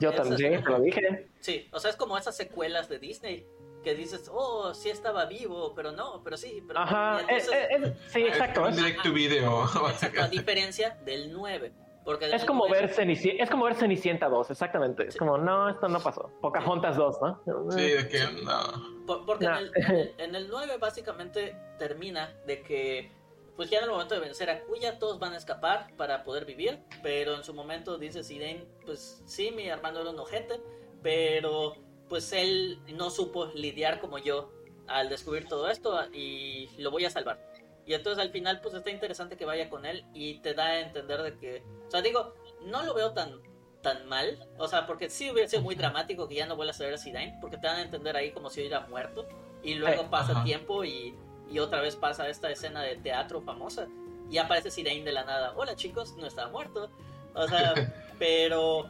yo 0.00 0.12
también, 0.12 0.64
lo 0.64 0.80
dije. 0.80 1.28
Sí, 1.40 1.68
o 1.72 1.80
sea, 1.80 1.90
es 1.90 1.96
como 1.96 2.18
esas 2.18 2.36
secuelas 2.36 2.88
de 2.88 2.98
Disney 2.98 3.46
que 3.82 3.94
dices, 3.94 4.30
oh, 4.32 4.74
sí 4.74 4.90
estaba 4.90 5.26
vivo, 5.26 5.72
pero 5.74 5.92
no, 5.92 6.22
pero 6.22 6.36
sí. 6.36 6.62
Pero 6.66 6.80
Ajá, 6.80 7.22
eh, 7.22 7.38
eh, 7.38 7.96
sí, 8.08 8.22
exacto. 8.22 8.66
Es 8.68 8.76
directo 8.76 9.12
video. 9.12 9.64
a 10.20 10.28
diferencia 10.28 10.98
del 11.04 11.32
9. 11.32 11.72
Porque 12.04 12.24
es 12.34 12.44
como, 12.46 12.66
ver 12.70 12.88
Cenicienta, 12.88 13.42
es 13.42 13.50
como 13.50 13.66
ver 13.66 13.74
Cenicienta 13.74 14.30
2, 14.30 14.50
exactamente. 14.50 15.08
Es 15.08 15.16
como, 15.16 15.36
no, 15.36 15.68
esto 15.68 15.88
no 15.88 16.00
pasó. 16.00 16.30
Pocahontas 16.40 16.96
2, 16.96 17.16
¿no? 17.20 17.70
Sí, 17.70 17.82
de 17.82 18.08
que 18.08 18.20
no. 18.44 19.26
porque 19.26 19.44
En, 19.44 19.52
el, 19.52 20.14
en, 20.16 20.34
el, 20.34 20.48
9 20.48 20.78
básicamente 20.80 21.54
termina 21.78 22.34
de 22.46 22.62
que, 22.62 23.12
pues 23.58 23.70
ya 23.70 23.78
en 23.78 23.84
el 23.86 23.90
momento 23.90 24.14
de 24.14 24.20
vencer 24.20 24.50
a 24.50 24.62
Cuya, 24.62 25.00
todos 25.00 25.18
van 25.18 25.32
a 25.32 25.36
escapar 25.36 25.88
para 25.96 26.22
poder 26.22 26.44
vivir. 26.44 26.78
Pero 27.02 27.34
en 27.34 27.42
su 27.42 27.52
momento 27.52 27.98
dice 27.98 28.22
Siren, 28.22 28.68
pues 28.86 29.20
sí, 29.26 29.50
mi 29.50 29.66
hermano 29.66 30.00
era 30.00 30.10
un 30.10 30.18
ojete, 30.20 30.60
pero 31.02 31.74
pues 32.08 32.32
él 32.32 32.78
no 32.94 33.10
supo 33.10 33.46
lidiar 33.46 34.00
como 34.00 34.18
yo 34.18 34.52
al 34.86 35.08
descubrir 35.08 35.48
todo 35.48 35.68
esto 35.68 35.98
y 36.12 36.70
lo 36.78 36.92
voy 36.92 37.04
a 37.04 37.10
salvar. 37.10 37.52
Y 37.84 37.94
entonces 37.94 38.22
al 38.22 38.30
final 38.30 38.60
pues 38.60 38.74
está 38.74 38.90
interesante 38.90 39.36
que 39.36 39.44
vaya 39.44 39.68
con 39.68 39.86
él 39.86 40.04
y 40.14 40.38
te 40.38 40.54
da 40.54 40.66
a 40.66 40.78
entender 40.78 41.20
de 41.22 41.36
que, 41.36 41.64
o 41.88 41.90
sea, 41.90 42.00
digo, 42.00 42.34
no 42.62 42.84
lo 42.84 42.94
veo 42.94 43.12
tan 43.12 43.42
tan 43.82 44.06
mal, 44.06 44.48
o 44.56 44.68
sea, 44.68 44.86
porque 44.86 45.10
sí 45.10 45.30
hubiera 45.32 45.48
sido 45.48 45.62
muy 45.62 45.74
dramático 45.74 46.28
que 46.28 46.36
ya 46.36 46.46
no 46.46 46.54
vuelva 46.54 46.70
a 46.70 46.74
saber 46.74 46.94
a 46.94 46.98
Zidane, 46.98 47.38
porque 47.40 47.56
te 47.58 47.66
dan 47.66 47.78
a 47.78 47.82
entender 47.82 48.16
ahí 48.16 48.30
como 48.30 48.50
si 48.50 48.60
hubiera 48.60 48.86
muerto 48.86 49.26
y 49.64 49.74
luego 49.74 50.10
pasa 50.10 50.44
tiempo 50.44 50.84
y, 50.84 51.16
y, 51.50 51.58
otra 51.58 51.80
vez 51.80 51.96
pasa 51.96 52.28
esta 52.28 52.50
escena 52.50 52.82
de 52.82 52.96
teatro 52.96 53.40
famosa 53.42 53.88
y 54.30 54.38
aparece 54.38 54.70
Zidane 54.70 55.02
de 55.02 55.12
la 55.12 55.24
nada, 55.24 55.54
hola 55.56 55.74
chicos, 55.74 56.16
no 56.16 56.26
estaba 56.26 56.50
muerto, 56.50 56.90
o 57.34 57.48
sea, 57.48 57.74
pero 58.18 58.88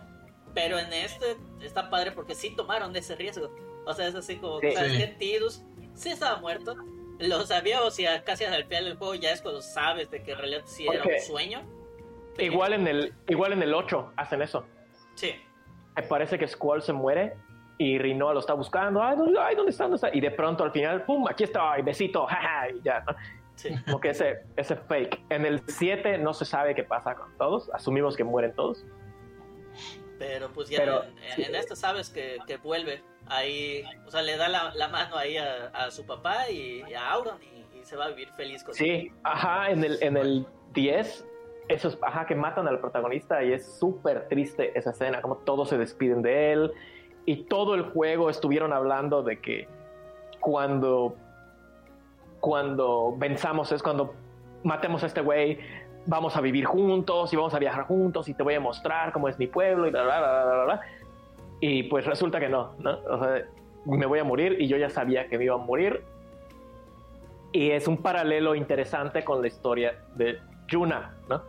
pero 0.55 0.79
en 0.79 0.93
este 0.93 1.37
está 1.63 1.91
padre 1.91 2.13
porque 2.13 2.35
sí 2.35 2.51
tomaron 2.51 2.95
ese 2.97 3.15
riesgo. 3.15 3.51
O 3.85 3.93
sea, 3.93 4.09
es 4.09 4.15
así 4.15 4.37
como, 4.37 4.61
sí, 4.61 4.73
¿sabes 4.73 4.93
sí. 4.93 5.15
Tidus 5.19 5.63
sí 5.95 6.11
estaba 6.11 6.39
muerto. 6.39 6.77
Lo 7.19 7.45
sabía, 7.47 7.83
o 7.83 7.91
sea, 7.91 8.23
casi 8.25 8.45
al 8.45 8.65
final 8.65 8.85
del 8.85 8.97
juego 8.97 9.15
ya 9.15 9.33
es 9.33 9.43
cuando 9.43 9.61
sabes 9.61 10.11
de 10.11 10.23
que 10.23 10.33
en 10.33 10.39
realidad 10.39 10.63
sí 10.65 10.87
era 10.93 11.03
un 11.03 11.21
sueño. 11.21 11.63
Igual, 12.39 12.73
en 12.73 12.87
el, 12.87 13.15
igual 13.29 13.53
en 13.53 13.63
el 13.63 13.75
8 13.75 14.13
hacen 14.17 14.43
eso. 14.43 14.65
Sí. 15.15 15.35
Me 15.97 16.03
parece 16.05 16.39
que 16.39 16.47
Squall 16.47 16.83
se 16.83 16.93
muere 16.93 17.37
y 17.79 17.97
Rinoa 17.99 18.35
lo 18.35 18.41
está 18.41 18.55
buscando. 18.55 19.03
Ay, 19.03 19.17
¿dónde, 19.17 19.39
ay, 19.41 19.55
¿dónde 19.55 19.71
está? 19.71 19.85
¿dónde 19.85 19.97
está? 19.97 20.15
Y 20.15 20.21
de 20.21 20.33
pronto 20.33 20.65
al 20.65 20.73
final, 20.73 21.05
¡pum! 21.05 21.27
Aquí 21.29 21.45
está, 21.45 21.79
y 21.79 21.83
besito, 21.83 22.27
jaja, 22.27 22.71
y 22.71 22.83
ya. 22.83 23.05
¿no? 23.07 23.15
Sí. 23.55 23.71
Como 23.87 24.01
que 24.01 24.11
ese, 24.11 24.45
ese 24.57 24.77
fake. 24.77 25.21
En 25.31 25.47
el 25.47 25.63
7 25.67 26.19
no 26.19 26.35
se 26.35 26.45
sabe 26.45 26.75
qué 26.75 26.83
pasa 26.85 27.15
con 27.15 27.37
todos. 27.39 27.71
Asumimos 27.73 28.17
que 28.17 28.25
mueren 28.25 28.53
todos. 28.53 28.85
Pero 30.19 30.51
pues 30.53 30.69
ya 30.69 30.83
en, 31.37 31.55
esto 31.55 31.77
sabes 31.77 32.11
que, 32.11 32.39
que, 32.47 32.57
vuelve 32.57 33.03
ahí, 33.27 33.85
o 34.05 34.11
sea, 34.11 34.23
le 34.23 34.37
da 34.37 34.49
la, 34.49 34.75
la 34.75 34.89
mano 34.89 35.17
ahí 35.17 35.37
a, 35.37 35.67
a, 35.69 35.91
su 35.93 36.05
papá 36.05 36.51
y, 36.51 36.83
a 36.93 37.11
Auron 37.13 37.39
y, 37.41 37.85
se 37.85 37.97
va 37.97 38.07
a 38.07 38.09
vivir 38.09 38.29
feliz 38.37 38.65
con 38.65 38.75
Sí, 38.75 39.13
ajá, 39.23 39.71
en 39.71 39.85
el, 39.85 40.03
en 40.03 40.17
el 40.17 40.47
10, 40.73 41.25
esos, 41.69 41.97
ajá, 42.03 42.27
que 42.27 42.35
matan 42.35 42.67
al 42.67 42.81
protagonista 42.81 43.43
y 43.45 43.53
es 43.53 43.79
súper 43.79 44.29
triste 44.29 44.77
esa 44.77 44.91
escena, 44.91 45.23
como 45.23 45.37
todos 45.37 45.69
se 45.69 45.79
despiden 45.79 46.21
de 46.21 46.53
él 46.53 46.73
y 47.29 47.37
todo 47.45 47.75
el 47.75 47.83
juego 47.83 48.31
estuvieron 48.31 48.73
hablando 48.73 49.23
de 49.23 49.39
que 49.39 49.69
cuando, 50.41 51.15
cuando 52.41 53.15
venzamos 53.19 53.71
es 53.71 53.83
cuando 53.83 54.15
matemos 54.65 55.03
a 55.03 55.09
este 55.09 55.21
güey, 55.21 55.59
vamos 56.07 56.39
a 56.39 56.41
vivir 56.41 56.65
juntos 56.65 57.31
y 57.35 57.37
vamos 57.37 57.53
a 57.53 57.59
viajar 57.59 57.85
juntos 57.85 58.31
y 58.31 58.35
te 58.35 58.43
voy 58.43 58.55
a 58.55 58.61
mostrar 58.61 59.13
cómo 59.13 59.29
es 59.29 59.39
mi 59.39 59.47
pueblo 59.47 59.87
y 59.87 59.91
bla, 59.91 60.05
bla, 60.05 60.21
bla, 60.21 60.45
bla, 60.45 60.65
bla. 60.65 60.81
Y 61.61 61.83
pues 61.83 62.07
resulta 62.07 62.41
que 62.41 62.49
no, 62.49 62.73
¿no? 62.79 62.99
O 63.11 63.23
sea, 63.23 63.45
me 63.85 64.07
voy 64.07 64.21
a 64.21 64.25
morir 64.25 64.57
y 64.59 64.67
yo 64.67 64.79
ya 64.79 64.89
sabía 64.89 65.29
que 65.29 65.37
me 65.37 65.45
iba 65.45 65.55
a 65.55 65.59
morir. 65.59 66.03
Y 67.53 67.73
es 67.73 67.87
un 67.89 67.99
paralelo 67.99 68.55
interesante 68.55 69.23
con 69.23 69.43
la 69.43 69.49
historia 69.49 69.99
de 70.15 70.39
Yuna, 70.67 71.15
¿no? 71.29 71.43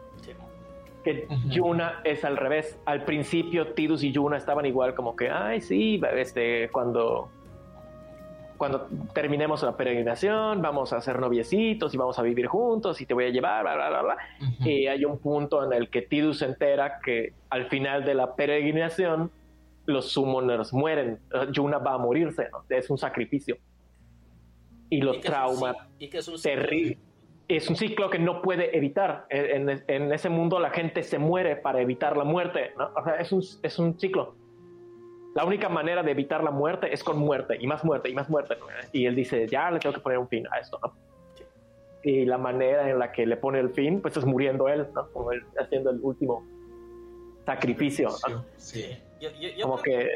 Que 1.04 1.28
Yuna 1.48 2.02
es 2.04 2.26
al 2.26 2.38
revés. 2.38 2.80
Al 2.86 3.06
principio 3.06 3.74
Tidus 3.74 4.04
y 4.04 4.12
Yuna 4.12 4.38
estaban 4.38 4.66
igual 4.66 4.96
como 4.96 5.16
que, 5.16 5.30
ay, 5.30 5.62
sí, 5.62 6.02
este, 6.16 6.70
cuando 6.70 7.30
cuando 8.60 8.88
terminemos 9.14 9.64
la 9.64 9.76
peregrinación, 9.76 10.62
vamos 10.62 10.92
a 10.92 11.00
ser 11.00 11.18
noviecitos 11.18 11.94
y 11.94 11.98
vamos 11.98 12.20
a 12.20 12.22
vivir 12.22 12.46
juntos 12.48 13.00
y 13.00 13.06
te 13.06 13.14
voy 13.14 13.24
a 13.24 13.30
llevar, 13.30 13.64
bla, 13.64 13.74
bla, 13.74 13.90
bla, 13.90 14.02
bla. 14.02 14.18
Y 14.66 14.86
hay 14.86 15.06
un 15.06 15.18
punto 15.18 15.64
en 15.64 15.72
el 15.72 15.90
que 15.90 16.02
Tidus 16.02 16.40
se 16.40 16.46
entera 16.46 17.00
que 17.00 17.34
al 17.50 17.68
final 17.68 18.04
de 18.04 18.14
la 18.14 18.36
peregrinación 18.36 19.32
los 19.86 20.12
summoners 20.12 20.74
mueren. 20.74 21.20
Yuna 21.52 21.80
va 21.80 21.94
a 21.94 21.98
morirse, 21.98 22.50
¿no? 22.52 22.66
Es 22.70 22.90
un 22.90 22.98
sacrificio. 22.98 23.58
Y 24.90 25.02
los 25.02 25.22
traumas 25.22 25.78
terribles. 26.44 26.98
Es 27.50 27.68
un 27.68 27.76
ciclo 27.76 28.10
que 28.12 28.20
no 28.20 28.42
puede 28.42 28.78
evitar. 28.78 29.26
En, 29.30 29.70
en, 29.88 30.14
ese 30.14 30.30
mundo 30.30 30.60
la 30.60 30.70
gente 30.70 31.04
se 31.04 31.18
muere 31.18 31.56
para 31.56 31.82
evitar 31.82 32.16
la 32.16 32.24
muerte, 32.24 32.72
¿no? 32.78 32.92
O 32.96 33.04
sea, 33.04 33.16
es 33.16 33.32
un, 33.32 33.44
es 33.64 33.80
un 33.80 34.00
ciclo. 34.00 34.36
la 35.36 35.44
única 35.46 35.68
manera 35.68 36.04
de 36.04 36.12
evitar 36.12 36.44
la 36.44 36.52
muerte 36.52 36.94
es 36.94 37.04
con 37.04 37.18
muerte 37.18 37.58
y 37.60 37.66
más 37.66 37.84
muerte 37.84 38.10
y 38.10 38.14
más 38.14 38.30
muerte. 38.30 38.56
Y 38.94 39.08
él 39.08 39.16
dice, 39.16 39.48
ya 39.48 39.72
le 39.72 39.80
tengo 39.80 39.96
que 39.96 40.02
poner 40.02 40.20
un 40.20 40.30
fin 40.30 40.46
a 40.52 40.60
esto, 40.60 40.80
¿no? 40.84 40.94
Y 42.04 42.26
la 42.26 42.38
manera 42.38 42.90
en 42.90 43.00
la 43.00 43.12
que 43.12 43.26
le 43.26 43.36
pone 43.36 43.60
el 43.60 43.72
fin, 43.72 44.00
pues 44.00 44.16
es 44.16 44.26
muriendo 44.26 44.70
él, 44.70 44.88
¿no? 44.94 45.10
Como 45.12 45.32
él 45.32 45.44
haciendo 45.60 45.90
el 45.90 46.00
último 46.02 46.46
sacrificio. 47.46 48.10
Sí. 48.58 48.96
Como 49.62 49.82
que... 49.82 50.08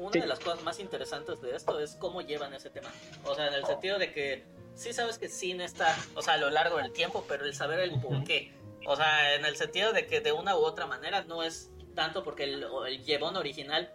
una 0.00 0.12
de 0.12 0.26
las 0.26 0.40
cosas 0.40 0.62
más 0.62 0.80
interesantes 0.80 1.40
de 1.42 1.54
esto 1.54 1.78
es 1.78 1.96
cómo 1.96 2.22
llevan 2.22 2.54
ese 2.54 2.70
tema. 2.70 2.88
O 3.24 3.34
sea, 3.34 3.48
en 3.48 3.54
el 3.54 3.66
sentido 3.66 3.98
de 3.98 4.12
que 4.12 4.44
sí 4.74 4.92
sabes 4.92 5.18
que 5.18 5.28
cine 5.28 5.64
está, 5.64 5.94
o 6.14 6.22
sea, 6.22 6.34
a 6.34 6.38
lo 6.38 6.48
largo 6.48 6.78
del 6.78 6.90
tiempo, 6.92 7.24
pero 7.28 7.44
el 7.44 7.54
saber 7.54 7.80
el 7.80 8.00
por 8.00 8.24
qué. 8.24 8.52
O 8.86 8.96
sea, 8.96 9.34
en 9.34 9.44
el 9.44 9.56
sentido 9.56 9.92
de 9.92 10.06
que 10.06 10.20
de 10.20 10.32
una 10.32 10.56
u 10.56 10.60
otra 10.60 10.86
manera 10.86 11.22
no 11.24 11.42
es 11.42 11.70
tanto 11.94 12.24
porque 12.24 12.44
el, 12.44 12.66
el 12.86 13.04
llevón 13.04 13.36
original, 13.36 13.92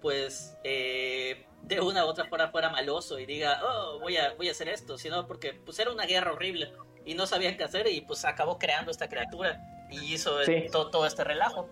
pues, 0.00 0.56
eh, 0.62 1.44
de 1.62 1.80
una 1.80 2.04
u 2.04 2.08
otra 2.08 2.26
fuera 2.26 2.48
fuera 2.48 2.70
maloso 2.70 3.18
y 3.18 3.26
diga, 3.26 3.60
oh, 3.64 3.98
voy 3.98 4.16
a, 4.16 4.34
voy 4.34 4.48
a 4.48 4.52
hacer 4.52 4.68
esto, 4.68 4.96
sino 4.96 5.26
porque 5.26 5.54
pues 5.54 5.76
era 5.80 5.90
una 5.90 6.06
guerra 6.06 6.32
horrible 6.32 6.72
y 7.04 7.14
no 7.14 7.26
sabían 7.26 7.56
qué 7.56 7.64
hacer 7.64 7.88
y 7.88 8.00
pues 8.02 8.24
acabó 8.24 8.58
creando 8.58 8.92
esta 8.92 9.08
criatura 9.08 9.60
y 9.90 10.14
hizo 10.14 10.36
todo, 10.70 11.04
este 11.04 11.24
relajo. 11.24 11.68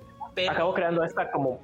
Acabó 0.49 0.75
creando 0.75 1.05
esta 1.05 1.31
como 1.31 1.61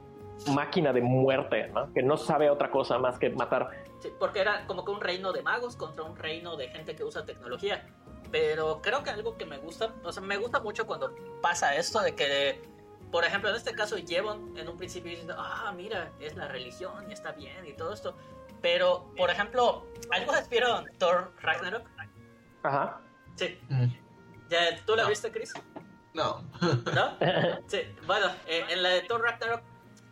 máquina 0.48 0.92
de 0.92 1.00
muerte, 1.00 1.68
¿no? 1.68 1.92
Que 1.92 2.02
no 2.02 2.16
sabe 2.16 2.50
otra 2.50 2.70
cosa 2.70 2.98
más 2.98 3.18
que 3.18 3.30
matar. 3.30 3.70
Sí, 4.00 4.12
porque 4.18 4.40
era 4.40 4.66
como 4.66 4.84
que 4.84 4.90
un 4.90 5.00
reino 5.00 5.32
de 5.32 5.42
magos 5.42 5.76
contra 5.76 6.04
un 6.04 6.16
reino 6.16 6.56
de 6.56 6.68
gente 6.68 6.94
que 6.94 7.04
usa 7.04 7.24
tecnología. 7.24 7.86
Pero 8.30 8.80
creo 8.82 9.02
que 9.02 9.10
algo 9.10 9.36
que 9.36 9.44
me 9.44 9.58
gusta, 9.58 9.92
o 10.02 10.12
sea, 10.12 10.22
me 10.22 10.38
gusta 10.38 10.60
mucho 10.60 10.86
cuando 10.86 11.14
pasa 11.40 11.76
esto 11.76 12.00
de 12.00 12.14
que 12.14 12.72
por 13.12 13.26
ejemplo, 13.26 13.50
en 13.50 13.56
este 13.56 13.74
caso, 13.74 13.96
Jevon 14.04 14.56
en 14.56 14.70
un 14.70 14.78
principio 14.78 15.10
dice, 15.10 15.26
ah, 15.36 15.70
mira, 15.76 16.10
es 16.18 16.34
la 16.34 16.48
religión 16.48 17.10
y 17.10 17.12
está 17.12 17.32
bien 17.32 17.66
y 17.66 17.74
todo 17.74 17.92
esto. 17.92 18.16
Pero, 18.62 19.12
por 19.18 19.28
ejemplo, 19.28 19.86
¿algo 20.10 20.32
vieron 20.50 20.86
Thor 20.96 21.30
Ragnarok? 21.42 21.86
Ajá. 22.62 23.00
Sí. 23.36 23.58
Mm. 23.68 23.86
¿Ya, 24.48 24.82
¿Tú 24.86 24.96
la 24.96 25.06
viste, 25.06 25.30
Chris? 25.30 25.52
No. 26.14 26.42
¿No? 26.94 27.18
Sí. 27.66 27.82
Bueno, 28.06 28.28
eh, 28.46 28.64
en 28.70 28.82
la 28.82 28.88
de 28.90 29.02
Thor 29.02 29.20
Ragnarok, 29.20 29.62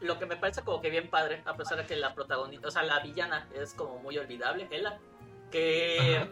lo 0.00 0.18
que 0.18 0.26
me 0.26 0.36
parece 0.36 0.62
como 0.62 0.80
que 0.80 0.90
bien 0.90 1.10
padre, 1.10 1.42
a 1.44 1.56
pesar 1.56 1.78
de 1.78 1.86
que 1.86 1.96
la 1.96 2.14
protagonista, 2.14 2.68
o 2.68 2.70
sea, 2.70 2.82
la 2.82 3.00
villana 3.00 3.48
es 3.54 3.74
como 3.74 3.98
muy 3.98 4.16
olvidable, 4.18 4.68
Ella, 4.70 4.98
que 5.50 6.28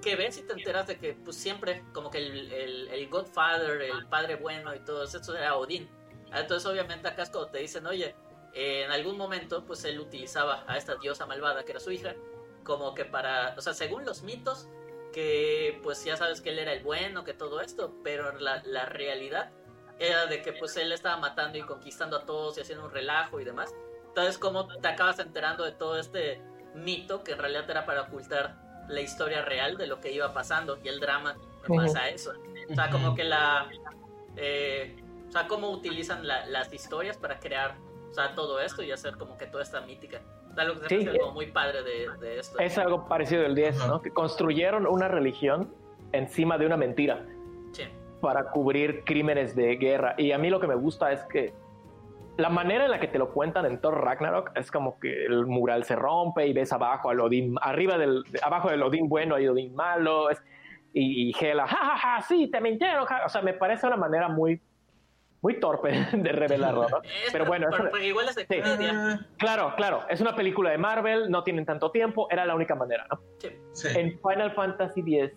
que 0.00 0.16
ves 0.16 0.38
y 0.38 0.42
te 0.42 0.52
enteras 0.52 0.86
de 0.86 0.98
que 0.98 1.14
pues 1.14 1.36
siempre 1.36 1.84
como 1.92 2.10
que 2.10 2.18
el, 2.18 2.52
el, 2.52 3.08
Godfather, 3.08 3.82
el 3.82 4.06
padre 4.06 4.36
bueno 4.36 4.74
y 4.74 4.80
todo 4.80 5.04
eso 5.04 5.36
era 5.36 5.56
Odín. 5.56 5.88
Entonces 6.32 6.66
obviamente 6.66 7.08
acá 7.08 7.22
es 7.22 7.30
cuando 7.30 7.50
te 7.50 7.58
dicen, 7.58 7.86
oye, 7.86 8.14
en 8.54 8.90
algún 8.90 9.16
momento 9.16 9.64
pues 9.64 9.84
él 9.84 9.98
utilizaba 10.00 10.64
a 10.66 10.76
esta 10.76 10.96
diosa 10.96 11.26
malvada 11.26 11.64
que 11.64 11.72
era 11.72 11.80
su 11.80 11.90
hija 11.90 12.14
como 12.62 12.94
que 12.94 13.04
para, 13.04 13.54
o 13.56 13.60
sea, 13.60 13.74
según 13.74 14.04
los 14.04 14.22
mitos, 14.22 14.68
que 15.12 15.80
pues 15.82 16.04
ya 16.04 16.16
sabes 16.16 16.40
que 16.40 16.50
él 16.50 16.58
era 16.58 16.72
el 16.72 16.82
bueno, 16.82 17.24
que 17.24 17.32
todo 17.32 17.60
esto, 17.60 17.94
pero 18.02 18.38
la, 18.38 18.62
la 18.64 18.86
realidad 18.86 19.52
era 19.98 20.26
de 20.26 20.42
que 20.42 20.52
pues 20.52 20.76
él 20.76 20.92
estaba 20.92 21.16
matando 21.16 21.58
y 21.58 21.62
conquistando 21.62 22.16
a 22.16 22.24
todos 22.24 22.58
y 22.58 22.60
haciendo 22.60 22.84
un 22.84 22.90
relajo 22.90 23.40
y 23.40 23.44
demás. 23.44 23.74
Entonces 24.08 24.38
como 24.38 24.66
te 24.66 24.88
acabas 24.88 25.18
enterando 25.18 25.64
de 25.64 25.72
todo 25.72 25.98
este 25.98 26.40
mito 26.74 27.22
que 27.24 27.32
en 27.32 27.38
realidad 27.38 27.68
era 27.70 27.86
para 27.86 28.02
ocultar 28.02 28.56
la 28.88 29.00
historia 29.00 29.42
real 29.42 29.76
de 29.76 29.86
lo 29.86 30.00
que 30.00 30.12
iba 30.12 30.32
pasando 30.32 30.78
y 30.82 30.88
el 30.88 31.00
drama 31.00 31.36
que 31.64 31.74
pasa 31.74 32.00
a 32.00 32.08
eso. 32.08 32.32
O 32.70 32.74
sea, 32.74 32.90
como 32.90 33.14
que 33.14 33.24
la... 33.24 33.68
Eh, 34.36 34.96
o 35.28 35.32
sea, 35.32 35.48
cómo 35.48 35.70
utilizan 35.70 36.26
las 36.26 36.72
historias 36.72 37.16
para 37.16 37.40
crear 37.40 37.76
o 38.10 38.14
sea, 38.14 38.34
todo 38.34 38.60
esto 38.60 38.82
y 38.82 38.92
hacer 38.92 39.16
como 39.16 39.36
que 39.36 39.46
toda 39.46 39.62
esta 39.62 39.80
mítica. 39.80 40.20
algo 40.56 40.80
que 40.80 40.88
se 40.88 41.20
muy 41.32 41.46
padre 41.50 41.82
de, 41.82 42.38
esto. 42.38 42.58
Es 42.58 42.78
algo 42.78 43.06
parecido 43.08 43.42
del 43.42 43.54
10, 43.54 43.88
¿no? 43.88 44.00
Que 44.00 44.10
construyeron 44.10 44.86
una 44.86 45.08
religión 45.08 45.74
encima 46.12 46.56
de 46.56 46.66
una 46.66 46.76
mentira. 46.76 47.26
Sí. 48.26 48.34
Para 48.34 48.50
cubrir 48.50 49.04
crímenes 49.04 49.54
de 49.54 49.76
guerra. 49.76 50.14
Y 50.18 50.32
a 50.32 50.38
mí 50.38 50.50
lo 50.50 50.60
que 50.60 50.66
me 50.66 50.74
gusta 50.74 51.12
es 51.12 51.24
que 51.24 51.54
la 52.36 52.50
manera 52.50 52.84
en 52.84 52.90
la 52.90 53.00
que 53.00 53.08
te 53.08 53.18
lo 53.18 53.32
cuentan 53.32 53.64
en 53.66 53.80
Thor 53.80 54.04
Ragnarok 54.04 54.50
es 54.54 54.70
como 54.70 54.98
que 55.00 55.24
el 55.24 55.46
mural 55.46 55.84
se 55.84 55.96
rompe 55.96 56.46
y 56.46 56.52
ves 56.52 56.72
abajo 56.72 57.10
al 57.10 57.20
Odín, 57.20 57.54
arriba 57.60 57.96
del, 57.96 58.22
abajo 58.42 58.70
del 58.70 58.82
Odín 58.82 59.08
bueno 59.08 59.36
hay 59.36 59.48
Odín 59.48 59.74
malo, 59.74 60.28
y, 60.92 61.30
y 61.30 61.34
Hela, 61.38 61.66
jajaja, 61.66 61.96
ja, 61.96 62.16
ja, 62.16 62.22
sí, 62.22 62.48
te 62.50 62.60
mintieron, 62.60 63.06
o 63.24 63.28
sea, 63.28 63.42
me 63.42 63.54
parece 63.54 63.86
una 63.86 63.96
manera 63.96 64.28
muy, 64.28 64.60
muy 65.42 65.60
torpe 65.60 65.90
de 66.12 66.32
revelarlo, 66.32 66.88
¿no? 66.88 67.00
Pero 67.32 67.46
bueno, 67.46 67.68
igual 68.02 68.28
es 68.28 68.34
de 68.34 69.18
Claro, 69.38 69.74
claro, 69.76 70.04
es 70.08 70.20
una 70.20 70.34
película 70.34 70.70
de 70.70 70.78
Marvel, 70.78 71.30
no 71.30 71.42
tienen 71.42 71.64
tanto 71.64 71.90
tiempo, 71.90 72.28
era 72.30 72.44
la 72.44 72.54
única 72.54 72.74
manera, 72.74 73.06
¿no? 73.10 73.20
Sí. 73.72 73.88
En 73.94 74.18
Final 74.20 74.52
Fantasy 74.52 75.00
X 75.00 75.32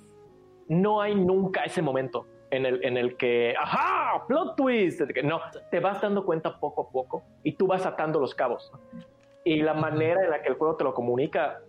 no 0.68 1.02
hay 1.02 1.16
nunca 1.16 1.64
ese 1.64 1.82
momento 1.82 2.26
en 2.52 2.66
el, 2.66 2.84
en 2.84 2.98
el 2.98 3.18
que, 3.18 3.56
ajá, 3.60 4.26
plot 4.28 4.56
twist. 4.56 5.02
No, 5.24 5.42
te 5.72 5.80
vas 5.80 6.02
dando 6.02 6.26
cuenta 6.26 6.60
poco 6.60 6.84
a 6.84 6.90
poco 6.90 7.24
y 7.44 7.54
tú 7.54 7.68
vas 7.68 7.86
atando 7.86 8.20
los 8.20 8.36
cabos. 8.36 8.72
Y 9.44 9.62
la 9.62 9.74
manera 9.74 10.24
en 10.24 10.30
la 10.30 10.42
que 10.42 10.50
el 10.50 10.56
juego 10.56 10.76
te 10.76 10.84
lo 10.84 10.94
comunica 10.94 11.62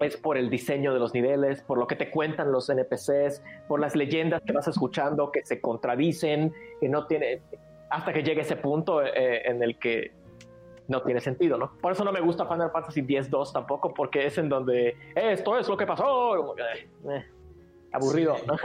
es 0.00 0.16
por 0.16 0.36
el 0.36 0.50
diseño 0.50 0.92
de 0.92 1.00
los 1.00 1.14
niveles, 1.14 1.62
por 1.62 1.78
lo 1.78 1.86
que 1.86 1.96
te 1.96 2.10
cuentan 2.10 2.50
los 2.50 2.68
NPCs, 2.68 3.42
por 3.68 3.80
las 3.80 3.94
leyendas 3.94 4.42
que 4.42 4.52
vas 4.52 4.66
escuchando 4.66 5.30
que 5.30 5.44
se 5.44 5.60
contradicen, 5.60 6.52
que 6.80 6.88
no 6.88 7.06
tiene, 7.06 7.40
hasta 7.90 8.12
que 8.12 8.22
llegue 8.22 8.40
ese 8.40 8.56
punto 8.56 9.02
eh, 9.02 9.48
en 9.48 9.62
el 9.62 9.78
que 9.78 10.12
no 10.88 11.02
tiene 11.02 11.20
sentido, 11.20 11.56
¿no? 11.56 11.72
Por 11.80 11.92
eso 11.92 12.04
no 12.04 12.12
me 12.12 12.20
gusta 12.20 12.46
Final 12.46 12.70
Fantasy 12.70 13.00
X-2 13.00 13.52
tampoco, 13.52 13.94
porque 13.94 14.26
es 14.26 14.36
en 14.38 14.48
donde 14.48 14.96
esto 15.14 15.56
es 15.56 15.68
lo 15.68 15.76
que 15.76 15.86
pasó. 15.86 16.56
Eh, 16.56 17.24
aburrido, 17.92 18.36
¿no? 18.46 18.56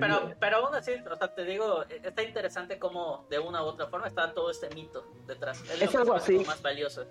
pero, 0.00 0.32
pero 0.40 0.56
aún 0.56 0.74
así, 0.74 0.92
o 1.10 1.16
sea, 1.16 1.34
te 1.34 1.44
digo, 1.44 1.84
está 1.88 2.22
interesante 2.22 2.78
cómo 2.78 3.26
de 3.30 3.38
una 3.38 3.62
u 3.62 3.66
otra 3.66 3.86
forma 3.86 4.06
está 4.06 4.32
todo 4.32 4.50
este 4.50 4.68
mito 4.74 5.04
detrás. 5.26 5.62
Es, 5.80 5.94
algo 5.94 6.14
así. 6.14 6.38
Más 6.46 6.62
valioso. 6.62 7.04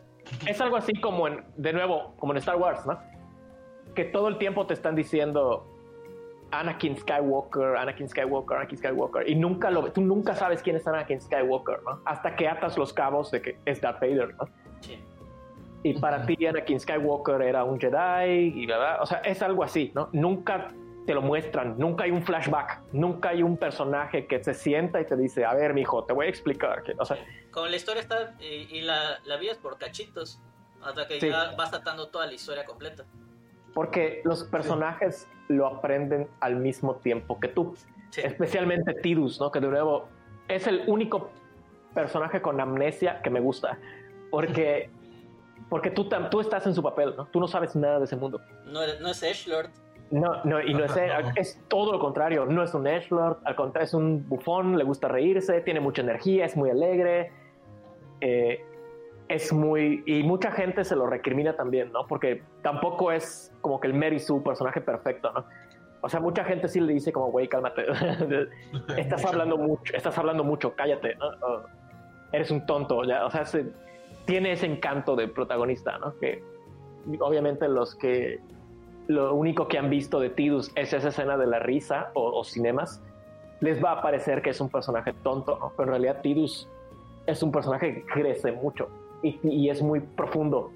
Es 0.47 0.59
algo 0.59 0.77
así 0.77 0.93
como 0.93 1.27
en, 1.27 1.45
de 1.55 1.73
nuevo, 1.73 2.15
como 2.17 2.33
en 2.33 2.37
Star 2.37 2.57
Wars, 2.57 2.85
¿no? 2.85 2.99
Que 3.93 4.05
todo 4.05 4.27
el 4.27 4.37
tiempo 4.37 4.65
te 4.65 4.73
están 4.73 4.95
diciendo 4.95 5.65
Anakin 6.51 6.97
Skywalker, 6.97 7.77
Anakin 7.77 8.09
Skywalker, 8.09 8.57
Anakin 8.57 8.77
Skywalker, 8.77 9.29
y 9.29 9.35
nunca 9.35 9.69
lo, 9.71 9.91
tú 9.91 10.01
nunca 10.01 10.35
sabes 10.35 10.61
quién 10.61 10.75
es 10.75 10.87
Anakin 10.87 11.21
Skywalker, 11.21 11.81
¿no? 11.83 12.01
Hasta 12.05 12.35
que 12.35 12.47
atas 12.47 12.77
los 12.77 12.91
cabos 12.91 13.31
de 13.31 13.41
que 13.41 13.57
es 13.65 13.81
Darth 13.81 14.01
Vader, 14.01 14.35
¿no? 14.35 14.47
Sí. 14.81 14.99
Y 15.83 15.93
para 15.99 16.25
ti 16.25 16.45
Anakin 16.45 16.79
Skywalker 16.79 17.41
era 17.41 17.63
un 17.63 17.79
Jedi 17.79 18.53
y 18.55 18.65
verdad, 18.65 19.01
o 19.01 19.05
sea, 19.05 19.19
es 19.19 19.41
algo 19.41 19.63
así, 19.63 19.91
¿no? 19.93 20.09
Nunca 20.11 20.71
te 21.05 21.13
lo 21.13 21.21
muestran, 21.21 21.77
nunca 21.77 22.05
hay 22.05 22.11
un 22.11 22.23
flashback, 22.23 22.81
nunca 22.91 23.29
hay 23.29 23.43
un 23.43 23.57
personaje 23.57 24.25
que 24.25 24.43
se 24.43 24.53
sienta 24.53 24.99
y 24.99 25.05
te 25.05 25.15
dice, 25.15 25.45
a 25.45 25.53
ver, 25.53 25.73
mijo, 25.73 26.03
te 26.03 26.13
voy 26.13 26.25
a 26.25 26.29
explicar. 26.29 26.83
Que, 26.83 26.95
o 26.97 27.05
sea, 27.05 27.17
Como 27.51 27.67
la 27.67 27.75
historia 27.75 28.01
está 28.01 28.35
y, 28.39 28.81
la, 28.81 29.19
la 29.25 29.37
vías 29.37 29.57
por 29.57 29.77
cachitos, 29.77 30.41
hasta 30.81 31.07
que 31.07 31.19
ya 31.19 31.53
vas 31.55 31.71
tratando 31.71 32.09
toda 32.09 32.25
la 32.25 32.33
historia 32.33 32.65
completa. 32.65 33.05
Porque 33.73 34.21
los 34.23 34.43
personajes 34.45 35.27
lo 35.47 35.67
aprenden 35.67 36.29
al 36.39 36.55
mismo 36.55 36.95
tiempo 36.95 37.39
que 37.39 37.49
tú. 37.49 37.75
Especialmente 38.15 38.93
Tidus, 38.93 39.39
¿no? 39.39 39.51
Que 39.51 39.59
de 39.59 39.67
nuevo 39.67 40.07
es 40.47 40.65
el 40.67 40.83
único 40.87 41.31
personaje 41.93 42.41
con 42.41 42.59
amnesia 42.61 43.21
que 43.21 43.29
me 43.29 43.41
gusta. 43.41 43.77
Porque, 44.31 44.89
porque 45.69 45.91
tú, 45.91 46.09
tú 46.31 46.39
estás 46.39 46.65
en 46.65 46.73
su 46.73 46.81
papel, 46.81 47.13
¿no? 47.17 47.25
Tú 47.27 47.39
no 47.39 47.47
sabes 47.47 47.75
nada 47.75 47.99
de 47.99 48.05
ese 48.05 48.15
mundo. 48.15 48.41
No, 48.65 48.81
no 49.01 49.09
es 49.09 49.21
Edgelord. 49.21 49.69
No, 50.11 50.43
no, 50.43 50.61
y 50.61 50.73
no 50.73 50.85
es, 50.85 50.95
es 51.35 51.59
todo 51.67 51.91
lo 51.93 51.99
contrario, 51.99 52.45
no 52.45 52.63
es 52.63 52.73
un 52.73 52.85
Edgelord, 52.85 53.37
al 53.43 53.55
contrario, 53.55 53.85
es 53.85 53.93
un 53.93 54.27
bufón, 54.29 54.77
le 54.77 54.83
gusta 54.83 55.07
reírse, 55.07 55.61
tiene 55.61 55.79
mucha 55.79 56.03
energía, 56.03 56.45
es 56.45 56.55
muy 56.55 56.69
alegre, 56.69 57.31
eh, 58.21 58.63
es 59.27 59.51
muy, 59.51 60.03
y 60.05 60.21
mucha 60.23 60.51
gente 60.51 60.83
se 60.83 60.95
lo 60.95 61.07
recrimina 61.07 61.55
también, 61.55 61.91
¿no? 61.91 62.05
Porque 62.05 62.43
tampoco 62.61 63.11
es 63.11 63.51
como 63.61 63.79
que 63.79 63.87
el 63.87 63.95
Mary 63.95 64.19
Sue 64.19 64.41
personaje 64.43 64.79
perfecto, 64.79 65.31
¿no? 65.31 65.45
O 66.01 66.09
sea, 66.09 66.19
mucha 66.19 66.43
gente 66.43 66.67
sí 66.67 66.79
le 66.79 66.93
dice 66.93 67.11
como, 67.11 67.31
güey, 67.31 67.47
cálmate, 67.47 67.85
estás 68.97 69.25
hablando 69.25 69.57
mucho, 69.57 69.95
estás 69.95 70.15
hablando 70.19 70.43
mucho, 70.43 70.75
cállate, 70.75 71.15
¿no? 71.15 71.63
eres 72.31 72.51
un 72.51 72.65
tonto, 72.65 73.03
ya, 73.05 73.25
o 73.25 73.31
sea, 73.31 73.43
tiene 74.25 74.51
ese 74.51 74.67
encanto 74.67 75.15
de 75.15 75.27
protagonista, 75.27 75.97
¿no? 75.97 76.17
Que 76.19 76.43
obviamente 77.19 77.67
los 77.67 77.95
que 77.95 78.39
lo 79.07 79.33
único 79.35 79.67
que 79.67 79.77
han 79.77 79.89
visto 79.89 80.19
de 80.19 80.29
Tidus 80.29 80.71
es 80.75 80.93
esa 80.93 81.09
escena 81.09 81.37
de 81.37 81.47
la 81.47 81.59
risa 81.59 82.11
o, 82.13 82.43
cinemas, 82.43 83.01
les 83.61 83.83
va 83.83 83.91
a 83.91 84.01
parecer 84.01 84.41
que 84.41 84.49
es 84.49 84.59
un 84.59 84.69
personaje 84.69 85.13
tonto, 85.23 85.57
¿no? 85.57 85.71
pero 85.77 85.83
en 85.83 86.01
realidad 86.01 86.21
Tidus 86.21 86.67
es 87.25 87.41
un 87.41 87.51
personaje 87.51 87.93
que 87.93 88.05
crece 88.05 88.51
mucho 88.51 88.89
y, 89.23 89.69
es 89.69 89.81
muy 89.81 90.01
profundo 90.01 90.71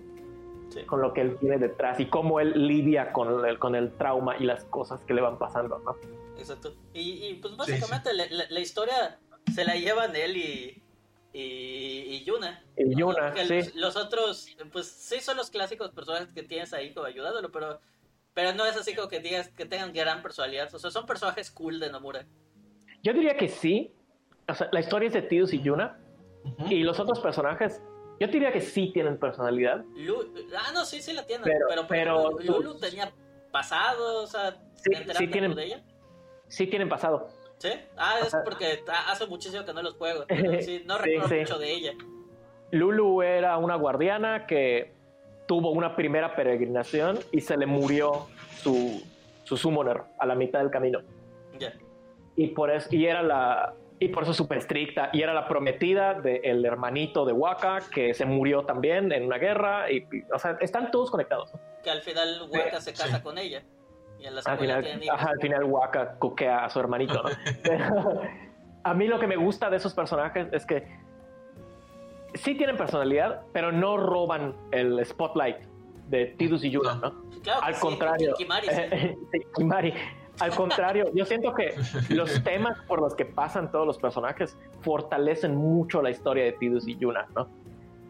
con 0.88 1.02
lo 1.02 1.14
que 1.14 1.22
él 1.22 1.38
tiene 1.40 1.58
detrás 1.58 2.00
y 2.00 2.08
cómo 2.08 2.40
él 2.40 2.68
lidia 2.68 3.12
con 3.12 3.46
el, 3.46 3.60
con 3.60 3.76
el 3.76 3.92
trauma 3.92 4.38
y 4.38 4.44
las 4.44 4.64
cosas 4.66 5.02
que 5.06 5.14
le 5.14 5.22
van 5.22 5.38
pasando, 5.38 5.80
¿no? 5.80 5.96
Exacto. 6.38 6.74
Y, 6.94 7.36
pues 7.36 7.56
básicamente 7.58 8.12
La, 8.14 8.60
historia 8.60 9.20
se 9.54 9.66
la 9.66 9.76
llevan 9.76 10.16
él 10.16 10.38
y, 10.38 10.82
y, 11.34 12.24
Yuna. 12.24 12.64
Y 12.78 12.96
Yuna, 12.96 13.34
sí. 13.46 13.72
Los, 13.76 13.96
otros, 13.96 14.48
pues 14.72 14.88
sí 14.88 15.20
son 15.20 15.38
los 15.38 15.50
clásicos 15.50 15.92
personajes 15.92 16.34
que 16.34 16.44
tienes 16.44 16.74
ahí 16.74 16.94
como 16.94 17.06
ayudándolo, 17.06 17.52
pero, 17.52 17.80
pero 18.34 18.54
no 18.54 18.66
es 18.66 18.78
así 18.78 18.96
como 18.96 19.08
que 19.08 19.20
digas 19.20 19.50
que 19.50 19.66
tengan 19.66 19.94
gran 19.94 20.22
personalidad. 20.22 20.74
O 20.74 20.80
sea, 20.80 20.92
son 20.92 21.06
personajes 21.06 21.52
cool 21.52 21.80
de 21.80 21.90
Nomura. 21.90 22.26
Yo 23.04 23.14
diría 23.14 23.38
que 23.38 23.48
sí. 23.48 23.94
O 24.48 24.54
sea, 24.54 24.70
la 24.72 24.80
historia 24.80 25.08
es 25.08 25.14
de 25.14 25.22
Tidus 25.22 25.54
y 25.54 25.62
Yuna. 25.62 26.00
Y 26.70 26.84
los 26.84 27.00
otros 27.00 27.20
personajes, 27.20 27.82
yo 28.20 28.28
diría 28.28 28.52
que 28.52 28.62
sí 28.62 28.92
tienen 28.94 29.18
personalidad. 29.18 29.84
ah, 30.58 30.72
no, 30.74 30.86
sí, 30.86 31.02
sí 31.02 31.14
la 31.14 31.26
tienen. 31.26 31.46
Pero, 31.68 31.88
pero, 31.88 32.40
Lulu 32.40 32.80
tenía 32.80 33.12
pasado, 33.52 34.24
o 34.24 34.28
sea, 34.28 34.58
sí, 34.76 34.92
tienen, 35.28 35.56
de 35.56 35.66
ella? 35.66 35.84
Sí 36.48 36.68
tienen 36.68 36.90
pasado. 36.90 37.30
¿Sí? 37.58 37.70
Ah, 37.98 38.20
es 38.26 38.36
porque 38.46 38.84
hace 39.08 39.28
muchísimo 39.28 39.66
que 39.66 39.74
no 39.74 39.82
los 39.82 39.96
juego. 39.96 40.26
Sí, 40.62 40.84
no 40.86 40.98
recuerdo 40.98 41.36
mucho 41.36 41.60
de 41.60 41.72
ella. 41.72 41.94
Lulu 42.72 43.22
era 43.22 43.58
una 43.58 43.76
guardiana 43.76 44.46
que 44.46 44.94
tuvo 45.50 45.72
una 45.72 45.96
primera 45.96 46.36
peregrinación 46.36 47.18
y 47.32 47.42
se 47.42 47.58
le 47.58 47.66
murió 47.66 48.28
su, 48.62 49.02
su 49.46 49.58
summoner 49.58 50.04
a 50.20 50.28
la 50.28 50.36
mitad 50.36 50.60
del 50.60 50.70
camino. 50.70 51.00
Ya. 51.58 51.74
Y 52.36 52.50
por 52.50 52.70
eso, 52.70 52.88
y 52.92 53.08
era 53.08 53.24
la, 53.24 53.74
y 53.98 54.10
por 54.10 54.22
eso 54.22 54.36
súper 54.36 54.60
estricta, 54.60 55.10
y 55.12 55.24
era 55.24 55.34
la 55.34 55.48
prometida 55.48 56.14
del 56.14 56.64
hermanito 56.64 57.26
de 57.26 57.34
Waka, 57.34 57.80
que 57.92 58.14
se 58.14 58.26
murió 58.26 58.64
también 58.64 59.12
en 59.12 59.26
una 59.26 59.40
guerra, 59.40 59.92
y, 59.92 60.06
o 60.32 60.38
sea, 60.38 60.56
están 60.62 60.92
todos 60.92 61.10
conectados. 61.10 61.52
Que 61.84 61.90
al 61.90 62.04
final 62.04 62.48
Waka 62.52 62.80
se 62.80 62.94
casa 62.94 63.24
con 63.24 63.40
ella 63.40 63.64
al, 64.26 65.40
final, 65.40 65.64
Waka 65.64 66.16
coquea 66.20 66.66
a 66.66 66.70
su 66.70 66.80
hermanito. 66.80 67.24
a 68.84 68.94
mí 68.94 69.08
lo 69.08 69.20
que 69.20 69.28
me 69.28 69.36
gusta 69.36 69.70
de 69.70 69.78
esos 69.78 69.94
personajes 69.94 70.48
es 70.52 70.66
que 70.66 70.88
sí 72.34 72.56
tienen 72.56 72.78
personalidad, 72.78 73.44
pero 73.54 73.72
no 73.72 73.98
roban 73.98 74.56
el 74.72 75.04
spotlight 75.06 75.58
de 76.08 76.28
Tidus 76.38 76.64
y 76.64 76.72
Yuna, 76.72 76.96
¿no? 76.96 77.14
al 77.62 77.76
contrario. 77.80 78.34
Kimari, 79.56 79.94
Al 80.40 80.52
contrario, 80.52 81.12
yo 81.14 81.26
siento 81.26 81.54
que 81.54 81.76
los 82.10 82.44
temas 82.44 82.78
por 82.88 83.02
los 83.02 83.16
que 83.16 83.26
pasan 83.26 83.72
todos 83.72 83.86
los 83.86 83.98
personajes 83.98 84.58
fortalecen 84.82 85.56
mucho 85.56 86.02
la 86.02 86.10
historia 86.10 86.46
de 86.46 86.54
Tidus 86.54 86.88
y 86.88 86.98
Yuna, 86.98 87.28
¿no? 87.36 87.48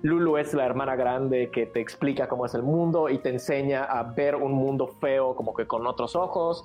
Lulu 0.02 0.38
es 0.38 0.54
la 0.54 0.66
hermana 0.66 0.96
grande 0.96 1.50
que 1.52 1.66
te 1.66 1.82
explica 1.82 2.30
cómo 2.30 2.46
es 2.46 2.54
el 2.54 2.64
mundo 2.64 3.10
y 3.10 3.18
te 3.18 3.30
enseña 3.30 3.84
a 3.84 4.04
ver 4.04 4.36
un 4.36 4.54
mundo 4.54 4.88
feo 4.88 5.36
como 5.36 5.54
que 5.54 5.68
con 5.68 5.86
otros 5.86 6.16
ojos. 6.16 6.64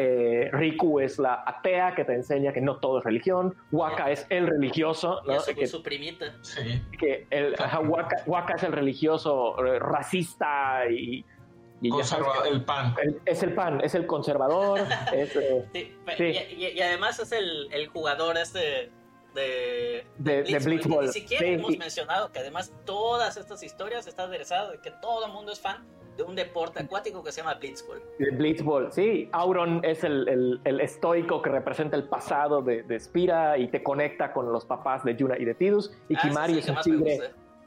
Eh, 0.00 0.48
Riku 0.52 1.00
es 1.00 1.18
la 1.18 1.42
atea 1.44 1.92
que 1.96 2.04
te 2.04 2.14
enseña 2.14 2.52
que 2.52 2.60
no 2.60 2.76
todo 2.76 2.98
es 2.98 3.04
religión. 3.04 3.56
Waka 3.72 4.12
es 4.12 4.26
el 4.30 4.46
religioso. 4.46 5.22
¿no? 5.26 5.38
que, 5.52 5.66
su 5.66 5.82
primita. 5.82 6.36
Sí. 6.42 6.80
Que 6.96 7.26
el, 7.30 7.56
Waka, 8.26 8.54
es 8.54 8.62
el 8.62 8.70
religioso 8.70 9.56
eh, 9.66 9.80
racista 9.80 10.88
y, 10.88 11.24
y 11.82 11.90
el 12.48 12.64
pan. 12.64 12.94
es 13.24 13.42
el 13.42 13.54
pan, 13.54 13.80
es 13.82 13.96
el 13.96 14.06
conservador. 14.06 14.80
Eh, 16.20 16.74
y, 16.76 16.80
además 16.80 17.18
es 17.18 17.32
el, 17.32 17.68
el 17.72 17.88
jugador 17.88 18.38
este 18.38 18.90
de, 19.38 20.04
de, 20.18 20.58
Blitzball. 20.58 21.06
Ni 21.06 21.12
siquiera 21.12 21.46
hemos 21.46 21.76
mencionado 21.76 22.30
que 22.32 22.40
además 22.40 22.72
todas 22.84 23.36
estas 23.36 23.62
historias 23.62 24.06
están 24.06 24.28
aderezadas 24.28 24.72
de 24.72 24.78
que 24.78 24.90
todo 24.90 25.26
el 25.26 25.32
mundo 25.32 25.52
es 25.52 25.60
fan 25.60 25.86
de 26.18 26.24
un 26.24 26.34
deporte 26.34 26.80
acuático 26.82 27.22
que 27.22 27.30
se 27.30 27.40
llama 27.40 27.54
Blitzball. 27.54 28.02
Blitzball, 28.32 28.92
sí. 28.92 29.28
Auron 29.32 29.84
es 29.84 30.02
el, 30.02 30.60
el, 30.64 30.80
estoico 30.80 31.40
que 31.40 31.48
representa 31.48 31.96
el 31.96 32.04
pasado 32.04 32.60
de, 32.60 32.82
de, 32.82 32.98
Spira 32.98 33.56
y 33.56 33.68
te 33.68 33.82
conecta 33.82 34.32
con 34.32 34.52
los 34.52 34.64
papás 34.64 35.04
de 35.04 35.14
Yuna 35.14 35.38
y 35.38 35.44
de 35.44 35.54
Tidus. 35.54 35.92
Y 36.08 36.16
ah, 36.16 36.20
Kimari 36.22 36.58
es 36.58 36.68
un 36.68 36.80
tigre. 36.82 37.20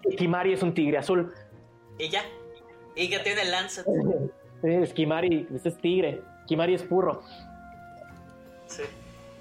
Y 0.03 0.15
Kimari 0.17 0.53
es 0.53 0.61
un 0.61 0.73
tigre 0.73 0.97
azul. 0.97 1.33
Y 1.97 2.09
ya. 2.09 2.23
Y 2.95 3.09
que 3.09 3.19
tiene 3.19 3.43
el 3.43 3.51
Lancet. 3.51 3.85
es 4.63 4.93
Kimari, 4.93 5.47
este 5.55 5.69
es 5.69 5.77
tigre. 5.77 6.21
Kimari 6.45 6.73
es 6.73 6.83
purro. 6.83 7.21
Sí. 8.67 8.83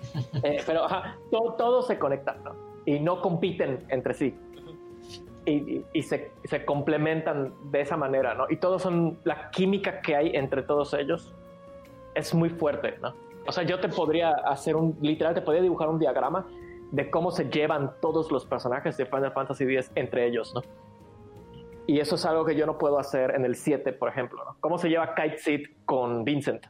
Eh, 0.42 0.62
pero 0.66 0.86
todo, 1.30 1.54
todo, 1.54 1.82
se 1.82 1.98
conecta 1.98 2.36
y 2.86 2.98
no 2.98 3.20
compiten 3.20 3.84
entre 3.88 4.14
sí. 4.14 4.34
Y, 5.44 5.84
y, 5.92 6.02
se, 6.02 6.30
se, 6.44 6.64
complementan 6.64 7.52
de 7.70 7.80
esa 7.80 7.96
manera, 7.96 8.34
¿no? 8.34 8.46
Y 8.48 8.56
todos 8.56 8.82
son, 8.82 9.18
la 9.24 9.50
química 9.50 10.00
que 10.00 10.16
hay 10.16 10.30
entre 10.34 10.62
todos 10.62 10.94
ellos 10.94 11.34
es 12.14 12.34
muy 12.34 12.50
fuerte, 12.50 12.96
¿no? 13.00 13.14
O 13.46 13.52
sea, 13.52 13.64
yo 13.64 13.80
te 13.80 13.88
podría 13.88 14.30
hacer 14.30 14.76
un, 14.76 14.96
literal, 15.00 15.34
te 15.34 15.40
podría 15.40 15.62
dibujar 15.62 15.88
un 15.88 15.98
diagrama 15.98 16.46
de 16.90 17.10
cómo 17.10 17.30
se 17.30 17.44
llevan 17.48 17.92
todos 18.00 18.30
los 18.30 18.44
personajes 18.44 18.96
de 18.96 19.06
Final 19.06 19.32
Fantasy 19.32 19.64
X 19.64 19.90
entre 19.94 20.26
ellos, 20.26 20.54
¿no? 20.54 20.62
Y 21.86 21.98
eso 21.98 22.14
es 22.14 22.24
algo 22.24 22.44
que 22.44 22.54
yo 22.54 22.66
no 22.66 22.78
puedo 22.78 22.98
hacer 22.98 23.34
en 23.34 23.44
el 23.44 23.56
7, 23.56 23.92
por 23.94 24.08
ejemplo, 24.08 24.44
¿no? 24.44 24.56
¿Cómo 24.60 24.78
se 24.78 24.88
lleva 24.88 25.14
Kite 25.14 25.38
Seed 25.38 25.60
con 25.86 26.24
Vincent? 26.24 26.64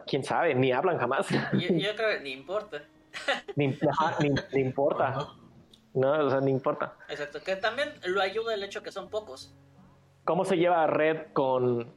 Quién 0.00 0.24
sabe, 0.24 0.54
ni 0.54 0.72
hablan 0.72 0.98
jamás. 0.98 1.28
Yo, 1.28 1.94
creo 1.96 2.18
que 2.18 2.20
ni 2.22 2.32
importa. 2.32 2.82
ni, 3.56 3.76
importa. 4.54 5.28
No, 5.94 6.26
o 6.26 6.30
sea, 6.30 6.40
ni 6.40 6.50
importa. 6.50 6.96
Exacto, 7.08 7.40
que 7.42 7.56
también 7.56 7.92
lo 8.04 8.20
ayuda 8.20 8.54
el 8.54 8.62
hecho 8.62 8.82
que 8.82 8.90
son 8.90 9.10
pocos. 9.10 9.54
¿Cómo 10.24 10.44
se 10.44 10.56
lleva 10.56 10.86
Red 10.86 11.32
con, 11.32 11.92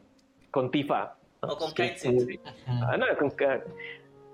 con 0.51 0.71
Tifa? 0.71 1.15
O 1.41 1.57
con 1.57 1.71
Kate 1.71 1.97
ah, 2.67 3.59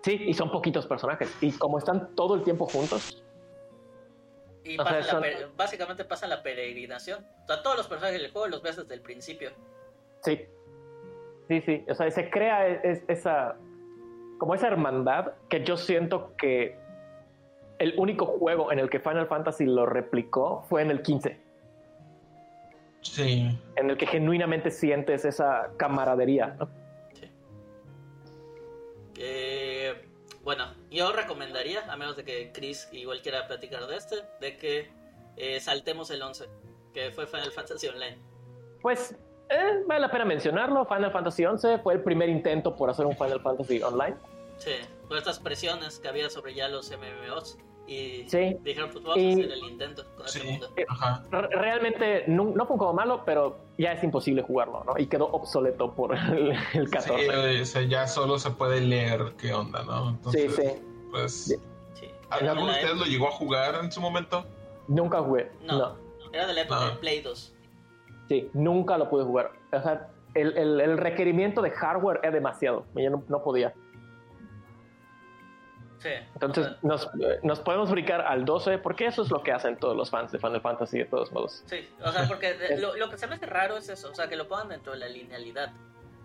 Sí, 0.03 0.19
y 0.25 0.33
son 0.33 0.51
poquitos 0.51 0.87
personajes. 0.87 1.31
Y 1.41 1.51
como 1.51 1.77
están 1.77 2.15
todo 2.15 2.35
el 2.35 2.43
tiempo 2.43 2.65
juntos. 2.65 3.23
Y 4.63 4.77
básicamente 5.55 6.05
pasan 6.05 6.29
la 6.29 6.41
peregrinación. 6.41 7.25
O 7.43 7.47
sea, 7.47 7.61
todos 7.61 7.77
los 7.77 7.87
personajes 7.87 8.21
del 8.21 8.31
juego 8.31 8.47
los 8.47 8.61
ves 8.61 8.77
desde 8.77 8.93
el 8.93 9.01
principio. 9.01 9.51
Sí, 10.23 10.47
Sí, 11.51 11.59
sí, 11.59 11.83
o 11.89 11.93
sea, 11.93 12.09
se 12.09 12.29
crea 12.29 12.65
esa, 13.09 13.57
como 14.37 14.55
esa 14.55 14.67
hermandad 14.67 15.33
que 15.49 15.65
yo 15.65 15.75
siento 15.75 16.33
que 16.37 16.79
el 17.77 17.93
único 17.97 18.25
juego 18.25 18.71
en 18.71 18.79
el 18.79 18.89
que 18.89 19.01
Final 19.01 19.27
Fantasy 19.27 19.65
lo 19.65 19.85
replicó 19.85 20.63
fue 20.69 20.81
en 20.81 20.91
el 20.91 21.01
15. 21.01 21.37
Sí. 23.01 23.59
En 23.75 23.89
el 23.89 23.97
que 23.97 24.07
genuinamente 24.07 24.71
sientes 24.71 25.25
esa 25.25 25.71
camaradería, 25.75 26.55
¿no? 26.57 26.69
Sí. 27.15 27.29
Eh, 29.19 30.07
bueno, 30.45 30.73
yo 30.89 31.11
recomendaría, 31.11 31.81
a 31.91 31.97
menos 31.97 32.15
de 32.15 32.23
que 32.23 32.53
Chris 32.53 32.87
igual 32.93 33.21
quiera 33.21 33.45
platicar 33.45 33.87
de 33.87 33.97
este, 33.97 34.15
de 34.39 34.55
que 34.55 34.89
eh, 35.35 35.59
saltemos 35.59 36.11
el 36.11 36.21
11, 36.21 36.45
que 36.93 37.11
fue 37.11 37.27
Final 37.27 37.51
Fantasy 37.51 37.87
Online. 37.89 38.17
Pues 38.81 39.17
eh, 39.51 39.83
vale 39.87 40.01
la 40.01 40.11
pena 40.11 40.25
mencionarlo. 40.25 40.85
Final 40.85 41.11
Fantasy 41.11 41.43
XI 41.43 41.77
fue 41.83 41.95
el 41.95 42.01
primer 42.01 42.29
intento 42.29 42.75
por 42.75 42.89
hacer 42.89 43.05
un 43.05 43.15
Final 43.15 43.41
Fantasy 43.41 43.81
Online. 43.81 44.15
Sí, 44.57 44.71
por 45.07 45.17
estas 45.17 45.39
presiones 45.39 45.99
que 45.99 46.07
había 46.07 46.29
sobre 46.29 46.53
ya 46.53 46.67
los 46.67 46.91
MMOs. 46.91 47.57
Y 47.87 48.25
sí. 48.29 48.55
dijeron, 48.61 48.89
pues 48.91 49.03
vamos 49.03 49.17
a 49.17 49.29
hacer 49.31 49.51
el 49.51 49.63
intento 49.69 50.05
con 50.15 50.27
sí. 50.27 50.43
mundo. 50.43 50.69
Eh, 50.77 50.85
realmente 51.51 52.23
no, 52.27 52.45
no, 52.45 52.65
fue 52.65 52.75
un 52.75 52.77
juego 52.77 52.93
malo, 52.93 53.23
pero 53.25 53.57
ya 53.77 53.91
es 53.91 54.03
imposible 54.03 54.43
jugarlo, 54.43 54.83
¿no? 54.85 54.93
Y 54.97 55.07
quedó 55.07 55.25
obsoleto 55.25 55.91
por 55.91 56.15
el, 56.33 56.53
el 56.73 56.89
14. 56.89 57.65
Sí, 57.65 57.87
ya 57.89 58.07
solo 58.07 58.39
se 58.39 58.51
puede 58.51 58.79
leer 58.79 59.33
qué 59.37 59.53
onda, 59.53 59.83
¿no? 59.83 60.11
Entonces, 60.11 60.55
sí, 60.55 60.61
sí. 60.61 60.69
Pues, 61.11 61.59
¿Alguno 62.29 62.67
de 62.67 62.71
ustedes 62.71 62.95
lo 62.95 63.05
llegó 63.05 63.27
a 63.27 63.31
jugar 63.31 63.75
en 63.83 63.91
su 63.91 63.99
momento? 63.99 64.45
Nunca 64.87 65.21
jugué. 65.21 65.51
No, 65.63 65.97
era 66.31 66.47
de 66.47 66.53
la 66.53 66.61
época 66.61 66.85
de 66.85 66.91
Play 66.97 67.21
2. 67.21 67.53
Sí, 68.31 68.49
nunca 68.53 68.97
lo 68.97 69.09
pude 69.09 69.25
jugar. 69.25 69.51
O 69.73 69.81
sea, 69.81 70.07
el, 70.35 70.57
el, 70.57 70.97
requerimiento 70.97 71.61
de 71.61 71.69
hardware 71.71 72.21
es 72.23 72.31
demasiado. 72.31 72.85
Yo 72.95 73.09
no, 73.27 73.43
podía. 73.43 73.73
Sí. 75.97 76.11
Entonces 76.35 76.77
nos, 76.81 77.09
nos, 77.43 77.59
podemos 77.59 77.91
brincar 77.91 78.21
al 78.21 78.45
12 78.45 78.77
porque 78.77 79.07
eso 79.07 79.23
es 79.23 79.31
lo 79.31 79.43
que 79.43 79.51
hacen 79.51 79.75
todos 79.75 79.97
los 79.97 80.09
fans 80.09 80.31
de 80.31 80.39
Final 80.39 80.61
Fantasy 80.61 80.99
de 80.99 81.05
todos 81.05 81.29
modos. 81.33 81.61
Sí, 81.65 81.89
o 82.01 82.09
sea, 82.09 82.25
porque 82.25 82.55
lo, 82.77 82.95
lo, 82.95 83.09
que 83.09 83.17
se 83.17 83.27
me 83.27 83.35
hace 83.35 83.47
raro 83.47 83.75
es 83.75 83.89
eso, 83.89 84.09
o 84.09 84.15
sea, 84.15 84.29
que 84.29 84.37
lo 84.37 84.47
pongan 84.47 84.69
dentro 84.69 84.93
de 84.93 84.99
la 84.99 85.09
linealidad. 85.09 85.73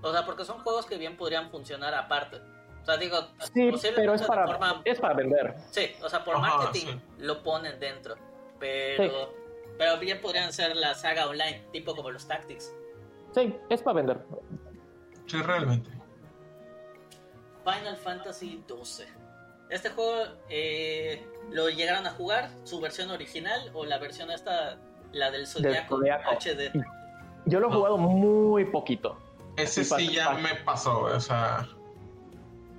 O 0.00 0.12
sea, 0.12 0.24
porque 0.24 0.44
son 0.44 0.60
juegos 0.60 0.86
que 0.86 0.98
bien 0.98 1.16
podrían 1.16 1.50
funcionar 1.50 1.92
aparte. 1.92 2.36
O 2.82 2.84
sea, 2.84 2.98
digo, 2.98 3.18
sí, 3.52 3.88
pero 3.96 4.14
es 4.14 4.22
para, 4.22 4.80
es 4.84 5.00
para 5.00 5.14
vender. 5.14 5.56
Sí, 5.72 5.90
o 6.00 6.08
sea, 6.08 6.22
por 6.22 6.38
marketing 6.38 7.00
lo 7.18 7.42
ponen 7.42 7.80
dentro. 7.80 8.14
Pero 8.60 9.45
pero 9.78 9.98
bien 9.98 10.20
podrían 10.20 10.52
ser 10.52 10.76
la 10.76 10.94
saga 10.94 11.28
online, 11.28 11.64
tipo 11.72 11.94
como 11.94 12.10
los 12.10 12.26
Tactics. 12.26 12.74
Sí, 13.34 13.54
es 13.68 13.82
para 13.82 13.96
vender. 13.96 14.24
Sí, 15.26 15.40
realmente. 15.42 15.90
Final 17.64 17.96
Fantasy 17.96 18.62
XII. 18.68 19.06
Este 19.68 19.90
juego 19.90 20.32
eh, 20.48 21.26
lo 21.50 21.68
llegaron 21.68 22.06
a 22.06 22.10
jugar, 22.10 22.50
su 22.64 22.80
versión 22.80 23.10
original 23.10 23.70
o 23.74 23.84
la 23.84 23.98
versión 23.98 24.30
esta, 24.30 24.78
la 25.12 25.30
del 25.30 25.46
Zodiaco, 25.46 25.98
HD. 25.98 26.72
Yo 27.46 27.60
lo 27.60 27.68
he 27.68 27.72
jugado 27.72 27.98
muy 27.98 28.64
poquito. 28.66 29.18
Ese 29.56 29.84
sí 29.84 30.12
ya 30.12 30.32
me 30.34 30.54
pasó, 30.64 31.02
o 31.02 31.20
sea. 31.20 31.66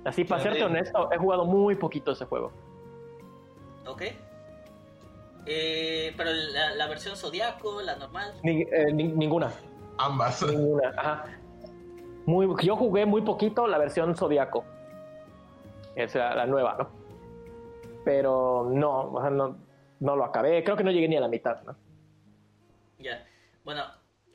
Así, 0.04 0.24
para 0.24 0.42
serte 0.42 0.64
honesto, 0.64 1.10
he 1.12 1.18
jugado 1.18 1.44
muy 1.44 1.74
poquito 1.74 2.12
ese 2.12 2.24
juego. 2.24 2.52
Ok. 3.86 4.02
Eh, 5.50 6.12
pero 6.14 6.30
la, 6.30 6.86
versión 6.88 7.16
Zodiaco, 7.16 7.80
la 7.80 7.96
normal. 7.96 8.34
Eh, 8.44 8.92
ninguna. 8.92 9.50
Ambas. 9.96 10.42
Ninguna, 10.42 10.92
ajá. 10.94 11.24
Muy, 12.26 12.46
yo 12.62 12.76
jugué 12.76 13.06
muy 13.06 13.22
poquito 13.22 13.66
la 13.66 13.78
versión 13.78 14.14
Zodiaco. 14.14 14.66
Esa, 15.96 16.34
la 16.34 16.46
nueva, 16.46 16.76
¿no? 16.78 16.90
Pero 18.04 18.68
no, 18.70 19.30
no, 19.30 19.56
no 20.00 20.16
lo 20.16 20.24
acabé. 20.24 20.62
Creo 20.62 20.76
que 20.76 20.84
no 20.84 20.90
llegué 20.90 21.08
ni 21.08 21.16
a 21.16 21.20
la 21.20 21.28
mitad, 21.28 21.62
¿no? 21.62 21.74
Ya. 22.98 23.26
Bueno, 23.64 23.84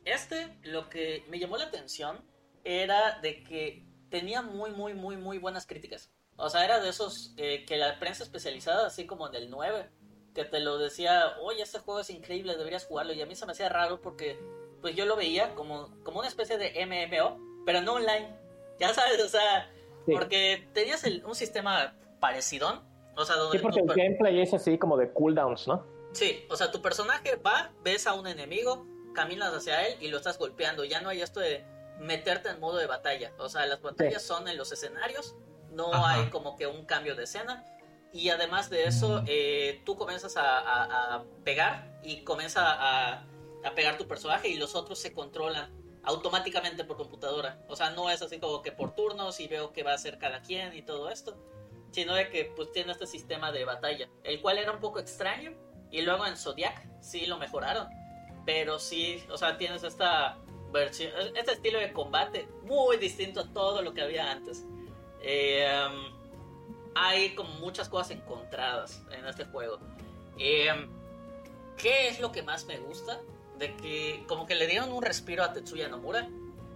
este, 0.06 0.58
lo 0.64 0.90
que 0.90 1.26
me 1.30 1.38
llamó 1.38 1.58
la 1.58 1.66
atención 1.66 2.18
era 2.64 3.20
de 3.20 3.44
que 3.44 3.86
tenía 4.10 4.42
muy, 4.42 4.72
muy, 4.72 4.96
muy, 4.96 5.16
muy 5.18 5.38
buenas 5.38 5.68
críticas. 5.68 6.12
O 6.38 6.50
sea, 6.50 6.66
era 6.66 6.80
de 6.80 6.90
esos 6.90 7.36
eh, 7.38 7.66
que 7.66 7.78
la 7.78 8.00
prensa 8.00 8.24
especializada, 8.24 8.88
así 8.88 9.06
como 9.06 9.28
en 9.28 9.36
el 9.36 9.52
9, 9.52 9.90
que 10.34 10.46
te 10.46 10.60
lo 10.60 10.78
decía, 10.78 11.36
oye, 11.42 11.62
este 11.62 11.80
juego 11.80 12.00
es 12.00 12.10
increíble, 12.10 12.58
deberías 12.58 12.86
jugarlo. 12.86 13.14
Y 13.14 13.22
a 13.22 13.26
mí 13.26 13.36
se 13.36 13.46
me 13.46 13.52
hacía 13.52 13.70
raro 13.70 14.02
porque 14.02 14.40
pues 14.82 14.96
yo 14.96 15.06
lo 15.06 15.16
veía 15.16 15.56
como, 15.56 15.90
como 16.04 16.20
una 16.20 16.28
especie 16.28 16.58
de 16.58 16.86
MMO, 16.86 17.64
pero 17.66 17.82
no 17.82 17.94
online. 17.94 18.36
Ya 18.80 18.94
sabes, 18.94 19.24
o 19.24 19.30
sea, 19.30 19.72
porque 20.06 20.68
tenías 20.74 21.04
un 21.24 21.36
sistema 21.36 21.96
parecido. 22.20 22.84
O 23.16 23.26
sea, 23.26 23.36
donde 23.36 23.60
sí, 23.60 23.62
porque 23.62 23.80
el 23.80 23.88
gameplay 23.88 24.42
es 24.42 24.54
así 24.54 24.78
como 24.78 24.98
de 24.98 25.12
cooldowns, 25.12 25.68
¿no? 25.68 25.86
Sí, 26.14 26.46
o 26.50 26.56
sea, 26.56 26.72
tu 26.72 26.82
personaje 26.82 27.36
va, 27.36 27.72
ves 27.84 28.08
a 28.08 28.14
un 28.14 28.28
enemigo, 28.28 28.86
caminas 29.14 29.54
hacia 29.54 29.88
él 29.88 29.98
y 30.02 30.08
lo 30.08 30.18
estás 30.18 30.38
golpeando. 30.38 30.84
Ya 30.84 31.00
no 31.02 31.10
hay 31.10 31.22
esto 31.22 31.40
de 31.40 31.64
meterte 32.00 32.50
en 32.50 32.60
modo 32.60 32.78
de 32.78 32.88
batalla. 32.88 33.32
O 33.38 33.50
sea, 33.50 33.66
las 33.66 33.82
batallas 33.82 34.22
son 34.24 34.48
en 34.48 34.58
los 34.58 34.72
escenarios, 34.72 35.36
no 35.72 35.92
hay 36.06 36.30
como 36.30 36.56
que 36.56 36.68
un 36.68 36.86
cambio 36.86 37.16
de 37.16 37.24
escena. 37.24 37.66
Y 38.14 38.30
además 38.30 38.70
de 38.70 38.86
eso, 38.86 39.24
eh, 39.26 39.82
tú 39.86 39.98
comienzas 39.98 40.36
a, 40.38 41.24
pegar 41.44 42.00
y 42.04 42.24
comienza 42.24 42.72
a, 42.72 43.26
a, 43.64 43.76
pegar 43.76 43.98
tu 43.98 44.08
personaje 44.08 44.50
y 44.50 44.56
los 44.56 44.76
otros 44.76 45.00
se 45.00 45.14
controlan 45.14 45.74
automáticamente 46.04 46.84
por 46.84 46.96
computadora. 46.96 47.66
O 47.68 47.76
sea, 47.76 47.90
no 47.90 48.12
es 48.12 48.22
así 48.22 48.40
como 48.40 48.62
que 48.62 48.72
por 48.72 48.94
turnos 48.94 49.40
y 49.40 49.48
veo 49.48 49.74
qué 49.74 49.82
va 49.82 49.92
a 49.92 49.96
hacer 49.96 50.20
cada 50.20 50.42
quien 50.42 50.76
y 50.76 50.84
todo 50.84 51.10
esto, 51.10 51.36
sino 51.92 52.14
de 52.14 52.30
que 52.30 52.46
pues 52.56 52.72
tiene 52.72 52.92
este 52.92 53.08
sistema 53.08 53.52
de 53.52 53.66
batalla, 53.66 54.08
el 54.24 54.42
cual 54.42 54.60
era 54.60 54.72
un 54.72 54.80
poco 54.80 55.00
extraño 55.00 55.54
y 55.90 56.02
luego 56.02 56.28
en 56.28 56.38
Zodiac 56.38 56.88
sí 57.02 57.26
lo 57.26 57.40
mejoraron, 57.40 57.88
pero 58.46 58.78
sí, 58.78 59.24
o 59.32 59.38
sea, 59.38 59.58
tienes 59.58 59.84
esta 59.84 60.38
versión, 60.72 61.12
este 61.36 61.54
estilo 61.54 61.80
de 61.80 61.94
combate 61.94 62.48
muy 62.64 62.98
distinto 62.98 63.40
a 63.40 63.54
todo 63.54 63.82
lo 63.82 63.94
que 63.94 64.02
había 64.02 64.32
antes. 64.32 64.66
Eh, 65.22 65.68
hay 66.96 67.36
como 67.36 67.54
muchas 67.56 67.90
cosas 67.90 68.12
encontradas 68.12 69.04
en 69.12 69.26
este 69.26 69.46
juego. 69.46 69.80
Eh, 70.38 70.88
¿Qué 71.78 72.08
es 72.08 72.20
lo 72.20 72.32
que 72.32 72.44
más 72.44 72.66
me 72.66 72.78
gusta? 72.78 73.20
De 73.58 73.76
que 73.76 74.24
como 74.28 74.46
que 74.46 74.56
le 74.56 74.68
dieron 74.68 74.92
un 74.92 75.04
respiro 75.04 75.44
a 75.44 75.54
Tetsuya 75.54 75.88
Nomura 75.88 76.28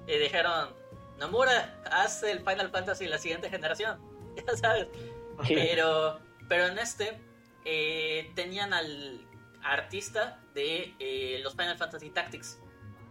y 0.08 0.18
dijeron, 0.18 0.70
Nomura, 1.18 1.82
haz 1.92 2.24
el 2.24 2.40
Final 2.40 2.70
Fantasy 2.70 3.08
la 3.08 3.18
siguiente 3.18 3.50
generación, 3.50 4.00
ya 4.48 4.56
sabes. 4.56 4.88
Pero, 5.48 6.20
pero 6.48 6.68
en 6.68 6.80
este 6.80 7.20
eh, 7.66 8.32
tenían 8.36 8.74
al 8.74 9.28
artista 9.64 10.40
de 10.54 10.96
eh, 11.00 11.40
los 11.44 11.54
Final 11.54 11.78
Fantasy 11.78 12.10
Tactics. 12.10 12.60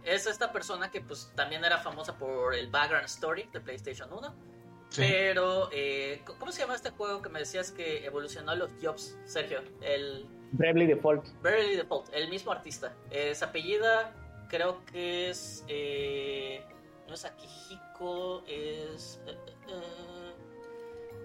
Es 0.02 0.26
esta 0.26 0.52
persona 0.52 0.90
que 0.90 1.00
pues 1.00 1.32
también 1.34 1.64
era 1.64 1.78
famosa 1.78 2.16
por 2.16 2.54
el 2.54 2.68
background 2.68 3.06
story 3.06 3.48
de 3.52 3.60
PlayStation 3.60 4.12
1 4.12 4.55
pero, 4.96 5.68
eh, 5.72 6.22
¿cómo 6.38 6.52
se 6.52 6.60
llama 6.60 6.74
este 6.74 6.90
juego 6.90 7.22
que 7.22 7.28
me 7.28 7.40
decías 7.40 7.70
que 7.70 8.04
evolucionó 8.04 8.54
los 8.54 8.70
Jobs, 8.82 9.16
Sergio? 9.24 9.60
El... 9.80 10.26
Bravely 10.52 10.86
Default. 10.86 11.26
Bravely 11.42 11.76
Default, 11.76 12.12
el 12.12 12.28
mismo 12.28 12.52
artista. 12.52 12.94
Es 13.10 13.42
apellida, 13.42 14.12
creo 14.48 14.84
que 14.86 15.30
es... 15.30 15.64
Eh, 15.68 16.62
no 17.08 17.14
es 17.14 17.24
Akihiko, 17.24 18.42
es... 18.46 19.20
Eh, 19.26 19.36
eh 19.68 20.34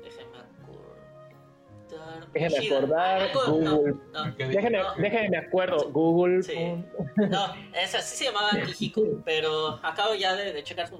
déjenme 0.04 0.38
acordar. 0.38 2.28
Déjenme 2.34 2.68
acordar, 2.68 3.32
Google. 3.34 3.96
déjenme, 4.38 5.30
me 5.30 5.38
acuerdo, 5.38 5.92
Google. 5.92 6.44
Sí. 6.44 6.84
No, 7.16 7.54
es 7.74 7.96
así 7.96 8.18
se 8.18 8.26
llamaba 8.26 8.50
Akihiko, 8.52 9.22
pero 9.26 9.80
acabo 9.84 10.16
ya 10.16 10.36
de, 10.36 10.54
de 10.54 10.64
checar 10.64 10.88
su, 10.88 10.98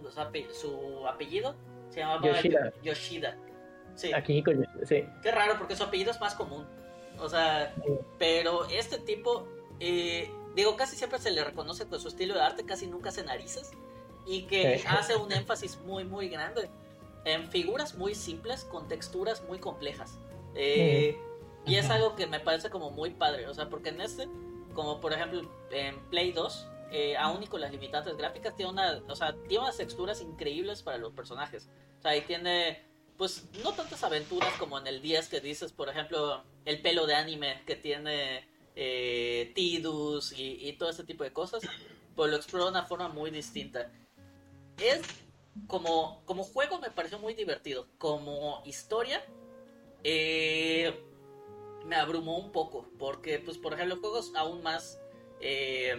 su 0.52 1.08
apellido 1.08 1.56
se 1.92 2.00
llamaba 2.00 2.26
Yoshida. 2.26 2.74
Yoshida. 2.82 3.38
Sí. 3.96 4.12
Akihiko 4.12 4.52
Yoshida, 4.52 4.86
sí. 4.86 5.06
Qué 5.22 5.32
raro, 5.32 5.58
porque 5.58 5.76
su 5.76 5.84
apellido 5.84 6.12
es 6.12 6.20
más 6.20 6.34
común. 6.34 6.66
O 7.20 7.30
sea, 7.30 7.76
pero 8.18 8.66
este 8.70 8.98
tipo, 8.98 9.48
eh, 9.80 10.32
digo, 10.56 10.76
casi 10.76 10.96
siempre 10.96 11.20
se 11.20 11.30
le 11.30 11.44
reconoce 11.44 11.86
por 11.86 12.00
su 12.00 12.08
estilo 12.08 12.34
de 12.34 12.42
arte, 12.42 12.66
casi 12.66 12.88
nunca 12.88 13.10
hace 13.10 13.24
narices. 13.24 13.72
Y 14.26 14.44
que 14.44 14.84
hace 14.88 15.16
un 15.16 15.32
énfasis 15.32 15.80
muy, 15.82 16.04
muy 16.04 16.30
grande 16.30 16.70
en 17.26 17.48
figuras 17.50 17.96
muy 17.96 18.16
simples 18.16 18.64
con 18.64 18.88
texturas 18.88 19.44
muy 19.48 19.60
complejas. 19.60 20.18
Eh, 20.56 21.18
y 21.66 21.76
es 21.76 21.90
algo 21.90 22.16
que 22.16 22.28
me 22.28 22.40
parece 22.40 22.70
como 22.70 22.92
muy 22.92 23.12
padre, 23.12 23.48
o 23.48 23.54
sea, 23.54 23.70
porque 23.70 23.90
en 23.90 24.02
este, 24.02 24.28
como 24.74 25.00
por 25.00 25.14
ejemplo 25.14 25.42
en 25.72 26.00
Play 26.10 26.32
2, 26.32 26.68
eh, 26.92 27.16
aún 27.16 27.42
y 27.42 27.48
con 27.48 27.62
las 27.62 27.72
limitantes 27.72 28.18
gráficas, 28.18 28.54
tiene, 28.56 28.72
una, 28.72 29.02
o 29.08 29.16
sea, 29.16 29.34
tiene 29.48 29.64
unas 29.64 29.78
texturas 29.78 30.20
increíbles 30.22 30.84
para 30.84 30.98
los 30.98 31.14
personajes. 31.14 31.70
O 32.00 32.02
sea, 32.02 32.18
y 32.18 32.22
tiene, 32.22 32.84
pues, 33.18 33.46
no 33.64 33.72
tantas 33.72 34.04
aventuras 34.04 34.54
como 34.60 34.78
en 34.78 34.88
el 34.88 35.02
10 35.02 35.30
que 35.30 35.40
dices, 35.40 35.72
por 35.72 35.88
ejemplo, 35.88 36.44
el 36.66 36.82
pelo 36.82 37.06
de 37.06 37.16
anime 37.16 37.64
que 37.66 37.78
tiene 37.78 38.46
eh, 38.76 39.54
Tidus 39.56 40.34
y, 40.38 40.74
todo 40.74 40.90
ese 40.90 41.06
tipo 41.06 41.24
de 41.24 41.32
cosas, 41.32 41.64
pues 42.14 42.30
lo 42.30 42.36
explora 42.36 42.66
de 42.66 42.72
una 42.72 42.84
forma 42.84 43.08
muy 43.08 43.32
distinta. 43.32 43.90
Es 44.78 45.02
como, 45.68 46.24
como 46.26 46.44
juego 46.44 46.78
me 46.80 46.92
pareció 46.92 47.20
muy 47.20 47.36
divertido. 47.36 47.88
Como 47.98 48.64
historia, 48.66 49.24
eh, 50.04 51.06
me 51.86 51.96
abrumó 51.96 52.38
un 52.38 52.52
poco. 52.52 52.90
Porque, 53.00 53.40
pues, 53.40 53.58
por 53.58 53.74
ejemplo, 53.74 53.98
juegos 54.02 54.34
aún 54.36 54.62
más 54.62 55.00
eh, 55.42 55.96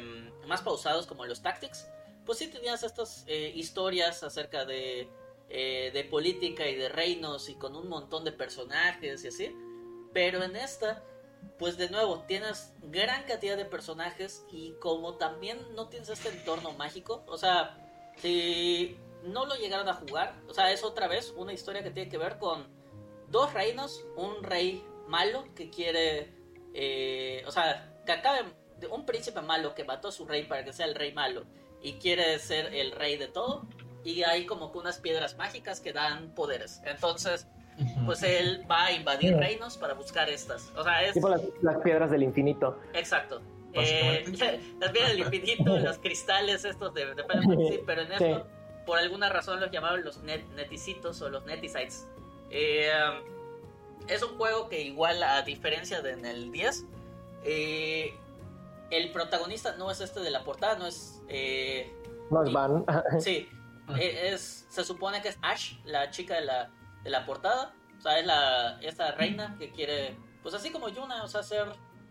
más 0.47 0.63
pausados 0.63 1.07
como 1.07 1.27
los 1.27 1.43
Tactics, 1.43 1.89
pues 2.25 2.39
sí 2.39 2.49
tenías 2.49 2.83
estas 2.83 3.25
eh, 3.27 3.53
historias 3.55 4.23
acerca 4.23 4.65
de, 4.65 5.09
eh, 5.49 5.91
de 5.93 6.05
política 6.05 6.69
y 6.69 6.77
de 6.77 6.89
reinos 6.89 7.49
y 7.49 7.55
con 7.55 7.75
un 7.75 7.89
montón 7.89 8.25
de 8.25 8.33
personajes 8.33 9.25
y 9.25 9.29
así. 9.29 9.57
Pero 10.13 10.43
en 10.43 10.57
esta, 10.57 11.03
pues 11.59 11.77
de 11.77 11.91
nuevo, 11.91 12.25
tienes 12.27 12.73
gran 12.83 13.25
cantidad 13.25 13.57
de 13.57 13.65
personajes 13.65 14.45
y 14.51 14.73
como 14.81 15.15
también 15.17 15.59
no 15.75 15.89
tienes 15.89 16.09
este 16.09 16.29
entorno 16.29 16.73
mágico, 16.73 17.25
o 17.27 17.37
sea, 17.37 17.79
si 18.19 18.97
no 19.25 19.47
lo 19.47 19.57
llegaron 19.57 19.89
a 19.89 19.95
jugar, 19.95 20.41
o 20.49 20.55
sea, 20.55 20.71
es 20.71 20.85
otra 20.85 21.09
vez 21.09 21.33
una 21.37 21.53
historia 21.53 21.83
que 21.83 21.91
tiene 21.91 22.11
que 22.11 22.19
ver 22.19 22.39
con 22.39 22.67
dos 23.29 23.53
reinos, 23.55 24.05
un 24.17 24.43
rey 24.43 24.85
malo 25.09 25.47
que 25.55 25.71
quiere, 25.71 26.33
o 27.47 27.51
sea, 27.51 28.03
que 28.05 28.13
acabe 28.13 28.45
un 28.91 29.07
príncipe 29.07 29.41
malo 29.41 29.75
que 29.75 29.85
mató 29.85 30.09
a 30.09 30.13
su 30.13 30.27
rey 30.27 30.45
para 30.45 30.65
que 30.65 30.73
sea 30.73 30.87
el 30.87 30.95
rey 30.95 31.13
malo 31.13 31.45
y 31.83 31.95
quiere 31.95 32.39
ser 32.39 32.75
el 32.75 32.93
rey 32.93 33.17
de 33.17 33.29
todo. 33.29 33.67
Y 34.05 34.23
hay 34.25 34.47
como 34.47 34.73
que 34.73 34.79
unas 34.79 34.99
piedras 34.99 35.37
mágicas 35.37 35.81
que 35.81 35.93
dan 35.93 36.35
poderes. 36.35 36.81
Entonces, 36.85 37.47
pues 38.05 38.23
él 38.23 38.67
va 38.71 38.87
a 38.87 38.93
invadir 38.93 39.37
reinos 39.37 39.77
para 39.79 39.95
buscar 39.95 40.29
estas. 40.29 40.73
O 40.77 40.83
sea, 40.83 41.05
es... 41.05 41.15
Tipo 41.15 41.29
las, 41.29 41.77
piedras 41.83 42.11
del 42.11 42.23
infinito. 42.23 42.79
Exacto. 42.95 43.41
Eh, 43.75 44.25
las 44.81 44.91
piedras 44.91 45.13
del 45.13 45.21
infinito, 45.21 45.79
los 45.79 45.99
cristales 45.99 46.65
estos 46.65 46.93
de, 46.95 47.15
de 47.15 47.83
pero 47.87 48.03
en 48.03 48.13
esto, 48.13 48.47
por 48.85 48.99
alguna 48.99 49.29
razón 49.29 49.61
los 49.61 49.71
llamaban 49.71 50.05
los 50.05 50.23
neticitos 50.23 51.23
o 51.23 51.31
los 51.31 51.45
neticites. 51.47 52.07
Eh, 52.51 52.91
es 54.09 54.23
un 54.23 54.37
juego 54.37 54.69
que 54.69 54.83
igual 54.83 55.23
a 55.23 55.43
diferencia 55.43 56.03
de 56.03 56.13
en 56.13 56.27
el 56.27 56.53
10, 56.53 56.85
eh, 57.45 58.15
el 58.93 59.11
protagonista 59.11 59.75
no 59.79 59.91
es 59.91 60.01
este 60.01 60.21
de 60.21 60.31
la 60.31 60.45
portada, 60.45 60.77
no 60.77 60.87
es... 60.87 61.23
Eh, 61.29 61.91
no 62.31 62.45
es 62.45 62.53
Van. 62.53 62.85
sí, 63.21 63.49
e, 63.99 64.29
es, 64.29 64.67
se 64.69 64.85
supone 64.85 65.23
que 65.23 65.29
es 65.29 65.39
Ash, 65.41 65.79
la 65.85 66.11
chica 66.11 66.35
de 66.35 66.43
la, 66.43 66.71
de 67.03 67.11
la 67.11 67.25
portada. 67.25 67.75
O 67.99 68.01
sea, 68.03 68.19
es 68.19 68.27
la, 68.27 68.79
esta 68.83 69.13
reina 69.13 69.57
que 69.59 69.71
quiere, 69.71 70.19
pues 70.43 70.55
así 70.55 70.71
como 70.71 70.91
Yuna, 70.91 71.25
o 71.25 71.29
sea, 71.29 71.43
ser, 71.43 71.69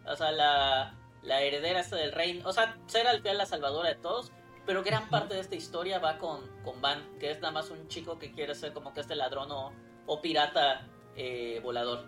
o 0.07 0.15
sea, 0.15 0.31
la, 0.31 0.97
la 1.21 1.41
heredera 1.41 1.81
esta 1.81 1.97
del 1.97 2.13
reino, 2.13 2.49
o 2.49 2.51
sea, 2.51 2.75
ser 2.87 3.07
al 3.07 3.21
final 3.21 3.37
la 3.37 3.45
salvadora 3.45 3.89
de 3.89 3.95
todos. 3.95 4.31
Pero 4.65 4.83
gran 4.83 5.09
parte 5.09 5.35
de 5.35 5.39
esta 5.39 5.55
historia 5.55 5.99
va 5.99 6.17
con, 6.17 6.47
con 6.63 6.81
Van, 6.81 7.17
que 7.19 7.31
es 7.31 7.41
nada 7.41 7.51
más 7.51 7.69
un 7.69 7.87
chico 7.87 8.17
que 8.17 8.31
quiere 8.31 8.55
ser 8.55 8.73
como 8.73 8.93
que 8.93 9.01
este 9.01 9.15
ladrón 9.15 9.51
o, 9.51 9.71
o 10.07 10.21
pirata 10.21 10.87
eh, 11.15 11.59
volador. 11.63 12.07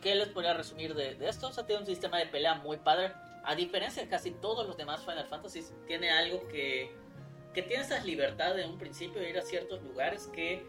¿Qué 0.00 0.14
les 0.14 0.28
podría 0.28 0.54
resumir 0.54 0.94
de, 0.94 1.14
de, 1.14 1.28
esto? 1.28 1.48
O 1.48 1.52
sea, 1.52 1.66
tiene 1.66 1.80
un 1.80 1.86
sistema 1.86 2.18
de 2.18 2.26
pelea 2.26 2.56
muy 2.56 2.78
padre 2.78 3.12
a 3.44 3.54
diferencia 3.54 4.02
de 4.02 4.08
casi 4.08 4.30
todos 4.32 4.66
los 4.66 4.76
demás 4.76 5.00
Final 5.00 5.26
Fantasy, 5.26 5.64
tiene 5.86 6.10
algo 6.10 6.46
que, 6.48 6.92
que 7.52 7.62
tiene 7.62 7.82
esa 7.82 8.02
libertad 8.04 8.54
de 8.54 8.64
un 8.66 8.78
principio 8.78 9.20
de 9.20 9.30
ir 9.30 9.38
a 9.38 9.42
ciertos 9.42 9.82
lugares 9.82 10.28
que, 10.32 10.64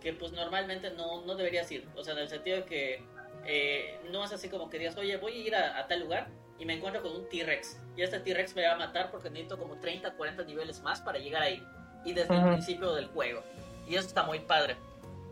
que 0.00 0.12
pues 0.12 0.32
normalmente 0.32 0.90
no, 0.90 1.24
no 1.24 1.34
deberías 1.34 1.70
ir. 1.72 1.88
O 1.96 2.04
sea, 2.04 2.14
en 2.14 2.20
el 2.20 2.28
sentido 2.28 2.58
de 2.58 2.64
que 2.64 3.02
eh, 3.44 3.98
no 4.10 4.24
es 4.24 4.32
así 4.32 4.48
como 4.48 4.68
que 4.68 4.78
digas, 4.78 4.96
oye, 4.96 5.16
voy 5.16 5.32
a 5.32 5.36
ir 5.36 5.56
a, 5.56 5.86
tal 5.86 6.00
lugar, 6.00 6.28
y 6.58 6.64
me 6.64 6.74
encuentro 6.74 7.02
con 7.02 7.12
un 7.12 7.28
T-Rex. 7.28 7.80
Y 7.96 8.02
este 8.02 8.20
T-Rex 8.20 8.54
me 8.54 8.66
va 8.66 8.74
a 8.74 8.76
matar 8.76 9.10
porque 9.10 9.30
necesito 9.30 9.58
como 9.58 9.76
30, 9.76 10.14
40 10.14 10.44
niveles 10.44 10.82
más 10.82 11.00
para 11.00 11.18
llegar 11.18 11.42
ahí. 11.42 11.62
Y 12.04 12.12
desde 12.12 12.34
el 12.34 12.44
principio 12.44 12.94
del 12.94 13.06
juego. 13.08 13.42
Y 13.86 13.94
eso 13.94 14.06
está 14.06 14.22
muy 14.22 14.40
padre. 14.40 14.76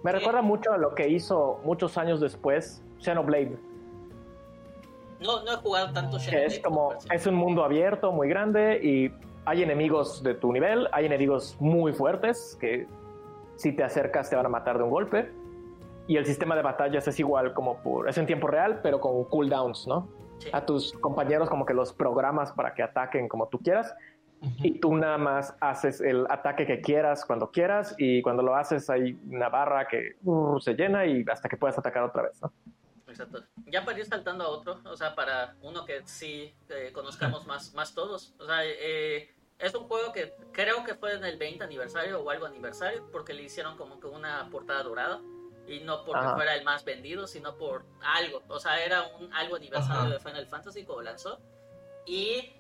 Me 0.03 0.13
recuerda 0.13 0.43
mucho 0.43 0.73
a 0.73 0.79
lo 0.79 0.95
que 0.95 1.09
hizo 1.09 1.61
muchos 1.65 1.99
años 1.99 2.21
después 2.21 2.83
Xenoblade. 3.01 3.59
No, 5.21 5.43
no 5.45 5.53
he 5.55 5.57
jugado 5.57 5.93
tanto. 5.93 6.19
Es 6.19 6.59
como, 6.61 6.95
es 7.11 7.27
un 7.27 7.35
mundo 7.35 7.65
abierto, 7.65 8.13
muy 8.13 8.29
grande 8.29 8.81
y 8.83 9.11
hay 9.47 9.63
enemigos 9.63 10.23
de 10.23 10.35
tu 10.35 10.53
nivel, 10.53 10.89
hay 10.93 11.07
enemigos 11.07 11.57
muy 11.61 11.93
fuertes 11.93 12.57
que 12.61 12.87
si 13.57 13.73
te 13.73 13.85
acercas 13.85 14.29
te 14.29 14.37
van 14.37 14.47
a 14.47 14.49
matar 14.49 14.77
de 14.77 14.85
un 14.85 14.91
golpe. 14.91 15.31
Y 16.09 16.17
el 16.17 16.27
sistema 16.27 16.55
de 16.55 16.63
batallas 16.63 17.09
es 17.09 17.19
igual 17.19 17.53
como 17.53 17.79
por, 17.79 18.09
es 18.09 18.17
en 18.19 18.27
tiempo 18.27 18.47
real, 18.47 18.81
pero 18.83 19.01
con 19.01 19.25
cooldowns, 19.25 19.89
¿no? 19.89 20.09
A 20.53 20.65
tus 20.65 20.93
compañeros 20.93 21.49
como 21.49 21.65
que 21.67 21.75
los 21.75 21.93
programas 21.93 22.53
para 22.53 22.75
que 22.75 22.83
ataquen 22.83 23.29
como 23.29 23.49
tú 23.49 23.59
quieras. 23.59 23.95
Y 24.63 24.79
tú 24.79 24.95
nada 24.95 25.17
más 25.17 25.57
haces 25.61 26.01
el 26.01 26.27
ataque 26.29 26.67
que 26.67 26.81
quieras 26.81 27.25
cuando 27.25 27.51
quieras 27.51 27.95
y 27.99 28.21
cuando 28.23 28.43
lo 28.43 28.55
haces 28.55 28.89
hay 28.91 29.19
una 29.29 29.49
barra 29.49 29.89
que 29.89 30.17
uh, 30.25 30.61
se 30.61 30.75
llena 30.75 31.07
y 31.07 31.25
hasta 31.29 31.49
que 31.49 31.57
puedas 31.57 31.79
atacar 31.79 32.03
otra 32.03 32.23
vez, 32.23 32.41
¿no? 32.43 32.53
Exacto. 33.17 33.45
Ya 33.67 33.85
para 33.85 33.99
ir 33.99 34.07
saltando 34.07 34.45
a 34.45 34.49
otro, 34.49 34.81
o 34.85 34.97
sea, 34.97 35.15
para 35.15 35.57
uno 35.63 35.85
que 35.85 36.07
sí 36.07 36.55
eh, 36.69 36.91
conozcamos 36.93 37.47
más, 37.47 37.73
más 37.75 37.95
todos. 37.95 38.35
O 38.39 38.47
sea, 38.47 38.61
eh, 38.65 39.35
es 39.59 39.75
un 39.75 39.85
juego 39.85 40.13
que 40.13 40.35
creo 40.53 40.85
que 40.85 40.95
fue 40.95 41.15
en 41.15 41.25
el 41.25 41.39
20 41.39 41.65
aniversario 41.65 42.21
o 42.21 42.31
algo 42.31 42.47
aniversario, 42.47 43.11
porque 43.11 43.33
le 43.33 43.43
hicieron 43.43 43.77
como 43.77 43.99
que 43.99 44.07
una 44.07 44.49
portada 44.51 44.83
dorada. 44.83 45.21
Y 45.67 45.81
no 45.81 46.05
porque 46.05 46.29
fuera 46.29 46.55
el 46.55 46.63
más 46.63 46.85
vendido, 46.85 47.27
sino 47.27 47.57
por 47.57 47.87
algo. 48.01 48.41
O 48.47 48.61
sea, 48.61 48.85
era 48.85 49.03
un 49.19 49.33
algo 49.35 49.57
aniversario 49.57 50.13
de 50.13 50.21
Final 50.21 50.47
Fantasy 50.47 50.85
como 50.85 51.03
lanzó. 51.03 51.41
Y 52.07 52.53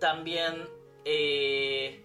también, 0.00 0.68
eh, 1.04 2.04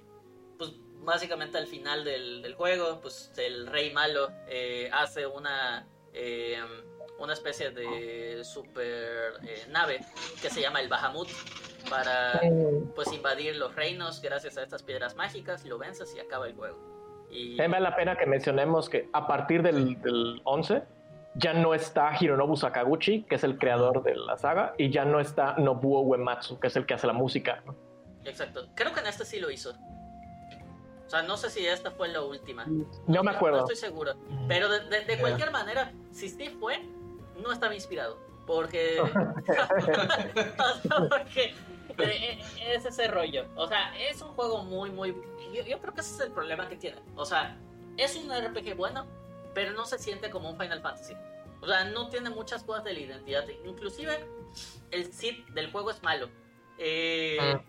pues 0.60 0.74
básicamente 1.04 1.58
al 1.58 1.66
final 1.66 2.04
del, 2.04 2.54
juego, 2.56 3.00
pues 3.02 3.32
el 3.38 3.66
rey 3.66 3.92
malo 3.94 4.30
eh, 4.48 4.92
hace 4.94 5.26
una 5.26 5.88
eh, 6.14 6.62
una 7.24 7.34
especie 7.34 7.72
de 7.72 8.44
super 8.44 9.34
eh, 9.44 9.66
nave 9.70 10.00
que 10.42 10.50
se 10.50 10.62
llama 10.62 10.82
el 10.82 10.90
Bahamut 10.90 11.30
para 11.90 12.42
pues 12.96 13.12
invadir 13.14 13.56
los 13.56 13.76
reinos 13.76 14.22
gracias 14.22 14.58
a 14.58 14.64
estas 14.64 14.84
piedras 14.84 15.16
mágicas, 15.16 15.66
lo 15.66 15.78
vences 15.78 16.14
y 16.16 16.20
acaba 16.20 16.48
el 16.48 16.56
juego. 16.56 16.78
Y... 17.30 17.58
vale 17.58 17.80
la 17.80 17.96
pena 17.96 18.16
que 18.16 18.26
mencionemos 18.26 18.90
que 18.90 19.10
a 19.12 19.26
partir 19.26 19.64
del, 19.64 20.42
11 20.44 20.84
ya 21.36 21.54
no 21.54 21.74
está 21.74 22.12
Hironobu 22.20 22.56
Sakaguchi, 22.56 23.24
que 23.24 23.36
es 23.36 23.44
el 23.44 23.58
creador 23.58 24.04
de 24.04 24.16
la 24.16 24.38
saga, 24.38 24.76
y 24.78 24.92
ya 24.92 25.04
no 25.04 25.20
está 25.20 25.56
Nobuo 25.58 26.02
Uematsu, 26.02 26.60
que 26.60 26.68
es 26.68 26.76
el 26.76 26.86
que 26.86 26.94
hace 26.94 27.08
la 27.08 27.14
música. 27.14 27.64
Exacto. 28.24 28.68
Creo 28.76 28.94
que 28.94 29.00
en 29.00 29.08
este 29.08 29.26
sí 29.26 29.40
lo 29.40 29.50
hizo. 29.50 29.74
O 31.06 31.10
sea, 31.10 31.24
no 31.24 31.38
sé 31.38 31.50
si 31.50 31.66
esta 31.66 31.92
fue 31.92 32.08
la 32.08 32.22
última. 32.22 32.66
No, 33.08 33.24
me 33.24 33.32
acuerdo. 33.32 33.58
No 33.58 33.64
estoy 33.64 33.76
seguro. 33.76 34.14
Pero 34.48 34.70
de, 34.70 35.18
cualquier 35.20 35.52
manera, 35.52 35.92
si 36.12 36.30
sí 36.30 36.50
fue, 36.60 36.80
no 37.42 37.52
estaba 37.52 37.74
inspirado. 37.74 38.18
Porque. 38.46 38.98
porque 41.10 41.56
eh, 41.98 42.40
es 42.68 42.86
ese 42.86 43.08
rollo. 43.08 43.46
O 43.56 43.68
sea, 43.68 43.96
es 43.98 44.22
un 44.22 44.30
juego 44.30 44.64
muy, 44.64 44.92
muy. 44.92 45.16
Yo, 45.54 45.80
creo 45.80 45.94
que 45.94 46.02
ese 46.02 46.16
es 46.16 46.20
el 46.22 46.32
problema 46.32 46.68
que 46.68 46.76
tiene. 46.76 47.02
O 47.16 47.26
sea, 47.26 47.58
es 47.98 48.16
un 48.16 48.32
RPG 48.32 48.76
bueno, 48.76 49.06
pero 49.54 49.72
no 49.74 49.86
se 49.86 50.00
siente 50.00 50.30
como 50.30 50.50
un 50.50 50.58
Final 50.58 50.82
Fantasy. 50.82 51.16
O 51.62 51.68
sea, 51.68 51.86
no 51.86 52.10
tiene 52.10 52.30
muchas 52.30 52.64
cosas 52.64 52.84
de 52.84 52.94
la 52.94 53.00
identidad. 53.00 53.48
Inclusive, 53.66 54.26
el 54.92 55.14
Sith 55.14 55.48
del 55.50 55.72
juego 55.72 55.92
es 55.92 56.04
malo. 56.04 56.30
Eh, 56.78 57.38
ah. 57.40 57.62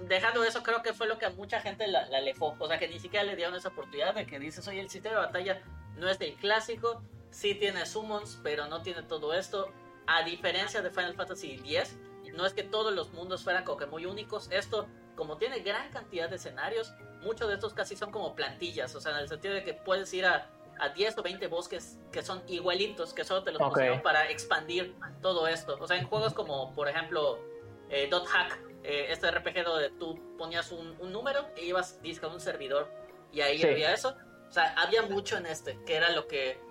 Dejando 0.00 0.44
eso, 0.44 0.62
creo 0.62 0.82
que 0.82 0.92
fue 0.92 1.06
lo 1.06 1.16
que 1.16 1.26
a 1.26 1.30
mucha 1.30 1.60
gente 1.60 1.86
la, 1.86 2.06
la 2.08 2.18
alejó. 2.18 2.56
O 2.58 2.66
sea, 2.66 2.78
que 2.78 2.88
ni 2.88 2.98
siquiera 2.98 3.24
le 3.24 3.36
dieron 3.36 3.54
esa 3.54 3.68
oportunidad 3.68 4.14
de 4.14 4.26
que 4.26 4.38
dices, 4.38 4.66
oye, 4.66 4.80
el 4.80 4.90
sistema 4.90 5.20
de 5.20 5.26
batalla 5.26 5.62
no 5.96 6.08
es 6.08 6.18
del 6.18 6.34
clásico 6.34 7.02
sí 7.36 7.54
tiene 7.54 7.84
summons, 7.84 8.40
pero 8.42 8.66
no 8.66 8.80
tiene 8.80 9.02
todo 9.02 9.34
esto. 9.34 9.70
A 10.06 10.22
diferencia 10.22 10.80
de 10.80 10.90
Final 10.90 11.14
Fantasy 11.14 11.60
X, 11.62 11.98
no 12.34 12.46
es 12.46 12.54
que 12.54 12.62
todos 12.62 12.94
los 12.94 13.12
mundos 13.12 13.44
fueran 13.44 13.64
como 13.64 13.76
que 13.76 13.86
muy 13.86 14.06
únicos. 14.06 14.48
Esto, 14.50 14.86
como 15.16 15.36
tiene 15.36 15.60
gran 15.60 15.90
cantidad 15.90 16.30
de 16.30 16.36
escenarios, 16.36 16.94
muchos 17.20 17.48
de 17.48 17.54
estos 17.54 17.74
casi 17.74 17.94
son 17.94 18.10
como 18.10 18.34
plantillas. 18.34 18.94
O 18.94 19.00
sea, 19.00 19.12
en 19.12 19.18
el 19.18 19.28
sentido 19.28 19.52
de 19.52 19.64
que 19.64 19.74
puedes 19.74 20.12
ir 20.14 20.24
a, 20.24 20.48
a 20.78 20.88
10 20.88 21.18
o 21.18 21.22
20 21.22 21.46
bosques 21.48 21.98
que 22.10 22.22
son 22.22 22.42
igualitos, 22.48 23.12
que 23.12 23.22
solo 23.22 23.44
te 23.44 23.52
los 23.52 23.60
pusieron 23.60 24.00
para 24.00 24.30
expandir 24.30 24.94
todo 25.20 25.46
esto. 25.46 25.76
O 25.78 25.86
sea, 25.86 25.98
en 25.98 26.06
juegos 26.06 26.32
como, 26.32 26.74
por 26.74 26.88
ejemplo, 26.88 27.38
eh, 27.90 28.08
Dot 28.10 28.26
Hack, 28.28 28.58
eh, 28.82 29.08
este 29.10 29.30
RPG 29.30 29.62
donde 29.62 29.90
tú 29.90 30.36
ponías 30.38 30.72
un, 30.72 30.96
número 31.12 31.46
e 31.54 31.66
ibas 31.66 32.00
a 32.22 32.26
un 32.28 32.40
servidor 32.40 32.90
y 33.30 33.42
ahí 33.42 33.62
había 33.62 33.92
eso. 33.92 34.16
O 34.48 34.52
sea, 34.52 34.72
había 34.78 35.02
mucho 35.02 35.36
en 35.36 35.44
este, 35.44 35.78
que 35.84 35.96
era 35.96 36.10
lo 36.12 36.26
que 36.26 36.64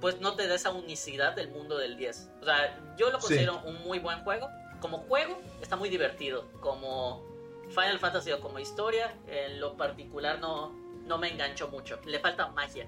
pues 0.00 0.20
no 0.20 0.34
te 0.34 0.46
da 0.46 0.54
esa 0.54 0.70
unicidad 0.70 1.34
del 1.34 1.50
mundo 1.50 1.76
del 1.76 1.96
10. 1.96 2.30
O 2.40 2.44
sea, 2.44 2.78
yo 2.96 3.10
lo 3.10 3.18
considero 3.18 3.60
un 3.64 3.82
muy 3.82 3.98
buen 3.98 4.20
juego. 4.24 4.48
Como 4.80 4.98
juego, 4.98 5.38
está 5.60 5.76
muy 5.76 5.90
divertido. 5.90 6.46
Como 6.60 7.22
Final 7.68 7.98
Fantasy 7.98 8.32
o 8.32 8.40
como 8.40 8.58
historia, 8.58 9.14
en 9.28 9.60
lo 9.60 9.76
particular 9.76 10.40
no, 10.40 10.72
no 11.06 11.18
me 11.18 11.30
engancho 11.30 11.68
mucho. 11.68 11.98
Le 12.06 12.18
falta 12.18 12.48
magia. 12.48 12.86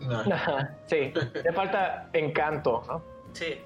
sí, 0.86 1.12
le 1.44 1.52
falta 1.52 2.10
encanto, 2.12 2.82
¿no? 2.88 3.02
Sí. 3.32 3.60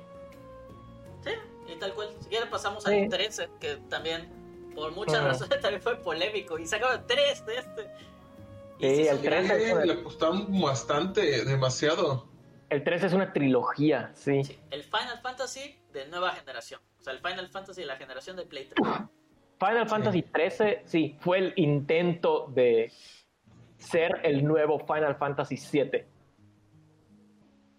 Sí, 1.23 1.31
y 1.73 1.77
tal 1.77 1.95
cual. 1.95 2.11
Si 2.21 2.29
quieres 2.29 2.49
pasamos 2.49 2.85
al 2.87 3.09
13, 3.09 3.49
que 3.59 3.77
también, 3.89 4.29
por 4.75 4.93
muchas 4.93 5.23
razones, 5.25 5.61
también 5.63 5.81
fue 5.81 5.97
polémico. 5.97 6.59
Y 6.59 6.67
sacaron 6.67 7.07
3 7.07 7.47
de 7.47 7.57
este. 7.57 7.91
sí, 8.81 9.09
el 9.09 9.21
13 9.21 9.87
le 9.87 10.03
costaron 10.03 10.61
bastante, 10.61 11.45
demasiado. 11.45 12.34
El 12.71 12.83
3 12.83 13.05
es 13.05 13.13
una 13.13 13.33
trilogía, 13.33 14.11
sí. 14.15 14.43
El 14.71 14.83
Final 14.83 15.19
Fantasy 15.23 15.79
de 15.93 16.07
nueva 16.09 16.33
generación. 16.33 16.81
O 16.99 17.03
sea, 17.03 17.13
el 17.13 17.21
Final 17.21 17.49
Fantasy 17.49 17.83
de 17.83 17.87
la 17.87 17.97
generación 17.97 18.37
de 18.37 18.47
Play 18.47 18.69
3. 18.75 18.89
Final 19.59 19.89
Fantasy 19.89 20.23
13, 20.23 20.83
sí, 20.85 21.17
fue 21.21 21.39
el 21.39 21.53
intento 21.57 22.47
de 22.49 22.91
ser 23.79 24.21
el 24.23 24.45
nuevo 24.45 24.79
Final 24.79 25.17
Fantasy 25.17 25.57
7. 25.57 26.07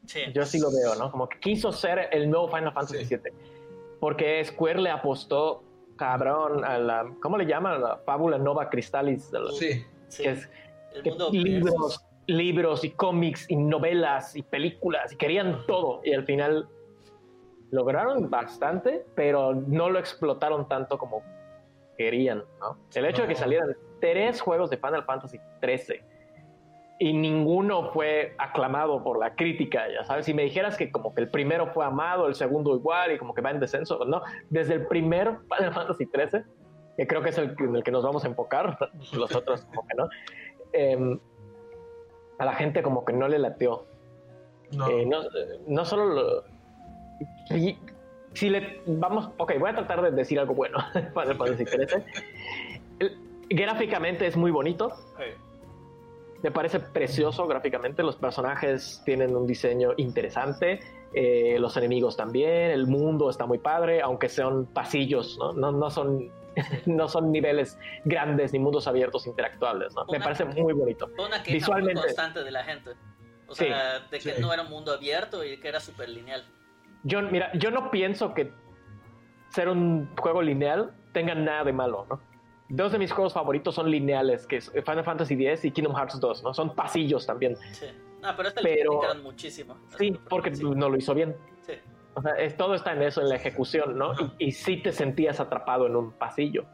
Sí. 0.06 0.22
Yo 0.34 0.46
sí 0.46 0.60
lo 0.60 0.70
veo, 0.72 0.96
¿no? 0.96 1.12
Como 1.12 1.28
que 1.28 1.40
quiso 1.40 1.72
ser 1.72 2.10
el 2.12 2.30
nuevo 2.30 2.48
Final 2.48 2.74
Fantasy 2.74 3.06
7. 3.06 3.34
Porque 4.00 4.44
Square 4.46 4.82
le 4.82 4.92
apostó 4.92 5.64
cabrón 5.98 6.64
a 6.64 6.78
la. 6.78 7.12
¿Cómo 7.22 7.38
le 7.38 7.46
llaman? 7.46 7.74
A 7.74 7.80
la 7.80 7.98
fábula 7.98 8.38
Nova 8.38 8.70
Crystallis. 8.70 9.32
sí. 9.58 9.84
Que 10.16 10.30
es, 10.30 10.48
que 11.04 11.12
libros, 11.32 12.05
libros 12.28 12.84
y 12.84 12.92
cómics 12.92 13.46
y 13.50 13.56
novelas 13.56 14.36
y 14.36 14.42
películas 14.42 15.14
y 15.14 15.18
querían 15.18 15.66
todo 15.68 16.02
y 16.04 16.14
al 16.14 16.26
final 16.26 16.68
lograron 17.72 18.30
bastante, 18.30 19.06
pero 19.16 19.54
no 19.54 19.90
lo 19.90 20.00
explotaron 20.00 20.68
tanto 20.68 20.98
como 20.98 21.24
querían, 21.98 22.44
¿no? 22.60 22.78
El 22.94 23.06
hecho 23.06 23.24
de 23.24 23.28
que 23.30 23.36
salieran 23.36 23.76
tres 24.00 24.42
juegos 24.42 24.70
de 24.70 24.78
Final 24.78 25.04
Fantasy 25.04 25.40
13 25.62 26.04
y 27.00 27.14
ninguno 27.14 27.92
fue 27.92 28.36
aclamado 28.38 29.04
por 29.04 29.20
la 29.20 29.36
crítica, 29.36 29.86
ya 29.92 30.04
sabes, 30.06 30.26
si 30.26 30.34
me 30.34 30.44
dijeras 30.44 30.78
que 30.78 30.92
como 30.92 31.14
que 31.14 31.22
el 31.22 31.30
primero 31.30 31.68
fue 31.68 31.86
amado, 31.86 32.28
el 32.28 32.36
segundo 32.36 32.76
igual 32.76 33.12
y 33.12 33.18
como 33.18 33.34
que 33.34 33.42
va 33.42 33.52
en 33.52 33.60
descenso, 33.60 34.04
no, 34.06 34.22
desde 34.50 34.76
el 34.76 34.88
primero 34.88 35.42
Final 35.54 35.74
Fantasy 35.74 36.06
13, 36.06 36.44
que 36.98 37.08
creo 37.08 37.22
que 37.22 37.30
es 37.30 37.38
el 37.38 37.56
en 37.60 37.76
el 37.76 37.84
que 37.84 37.92
nos 37.92 38.04
vamos 38.04 38.24
a 38.24 38.28
enfocar, 38.28 38.78
los 39.14 39.36
otros 39.36 39.66
como 39.66 39.86
que 39.88 39.96
no, 39.96 40.08
eh, 40.72 41.20
a 42.38 42.46
la 42.46 42.54
gente 42.54 42.84
como 42.84 43.06
que 43.06 43.14
no 43.14 43.28
le 43.28 43.40
lateó. 43.40 43.86
No, 44.72 44.90
eh, 44.90 45.08
no, 45.68 45.86
solo 45.86 46.06
lo, 46.06 46.44
si, 48.34 48.50
le 48.50 48.82
vamos, 48.86 49.30
ok, 49.38 49.54
voy 49.60 49.70
a 49.70 49.76
tratar 49.76 50.02
de 50.02 50.12
decir 50.12 50.40
algo 50.40 50.54
bueno 50.54 50.80
para, 51.14 51.38
para 51.38 51.56
si 51.56 51.66
Gráficamente 53.50 54.26
es 54.26 54.36
muy 54.36 54.52
bonito. 54.52 54.92
Me 56.42 56.52
parece 56.52 56.80
precioso 56.80 57.48
gráficamente. 57.48 58.04
Los 58.04 58.16
personajes 58.16 59.02
tienen 59.06 59.36
un 59.36 59.48
diseño 59.48 59.94
interesante. 59.98 60.80
Eh, 61.14 61.58
los 61.60 61.78
enemigos 61.78 62.18
también. 62.18 62.72
El 62.72 62.88
mundo 62.88 63.30
está 63.30 63.46
muy 63.46 63.60
padre, 63.60 64.02
aunque 64.02 64.30
sean 64.30 64.66
pasillos, 64.66 65.38
¿no? 65.40 65.54
No, 65.54 65.72
no 65.72 65.90
son 65.90 66.30
no 66.86 67.08
son 67.08 67.32
niveles 67.32 67.78
grandes 68.04 68.54
ni 68.54 68.60
mundos 68.60 68.88
abiertos 68.88 69.28
interactuables, 69.28 69.94
¿no? 69.96 70.06
Me 70.12 70.20
parece 70.20 70.46
muy 70.46 70.74
bonito. 70.74 71.10
Una 71.18 71.42
queja 71.44 71.58
Visualmente. 71.58 71.94
Muy 71.96 72.04
constante 72.04 72.44
de 72.44 72.52
la 72.52 72.64
gente. 72.64 72.92
O 73.48 73.56
sea, 73.56 74.00
de 74.00 74.20
que 74.20 74.40
no 74.40 74.52
era 74.52 74.64
un 74.64 74.70
mundo 74.70 74.92
abierto 74.92 75.44
y 75.44 75.58
que 75.58 75.68
era 75.68 75.80
súper 75.80 76.10
lineal. 76.10 76.46
Yo, 77.04 77.22
mira, 77.22 77.52
yo 77.54 77.70
no 77.70 77.92
pienso 77.92 78.34
que 78.34 78.52
ser 79.50 79.70
un 79.70 80.10
juego 80.18 80.42
lineal 80.42 80.92
tenga 81.14 81.36
nada 81.36 81.64
de 81.64 81.74
malo, 81.74 82.06
¿no? 82.10 82.20
Dos 82.68 82.92
de 82.92 82.98
mis 82.98 83.12
juegos 83.12 83.34
favoritos 83.34 83.76
son 83.76 83.92
lineales, 83.92 84.48
que 84.48 84.58
es 84.58 84.72
Final 84.72 85.04
Fantasy 85.04 85.36
X 85.36 85.66
y 85.66 85.72
Kingdom 85.72 85.96
Hearts 85.96 86.20
2, 86.20 86.44
¿no? 86.44 86.54
Son 86.54 86.74
pasillos 86.74 87.28
también. 87.28 87.56
Sí. 87.72 87.86
Ah, 88.24 88.34
pero 88.36 88.50
este 88.50 88.62
pero, 88.64 89.02
lo 89.14 89.22
muchísimo. 89.22 89.78
Sí, 90.00 90.18
porque 90.28 90.50
no 90.50 90.90
lo 90.90 90.98
hizo 90.98 91.14
bien. 91.14 91.36
O 92.16 92.22
sea, 92.22 92.34
es, 92.34 92.56
todo 92.58 92.76
está 92.76 92.94
en 92.94 93.02
eso, 93.02 93.22
en 93.22 93.30
la 93.30 93.36
ejecución, 93.36 93.98
¿no? 93.98 94.14
Y, 94.14 94.48
y 94.48 94.52
sí 94.52 94.78
te 94.78 94.92
sentías 94.92 95.40
atrapado 95.40 95.86
en 95.88 95.96
un 95.96 96.12
pasillo. 96.12 96.66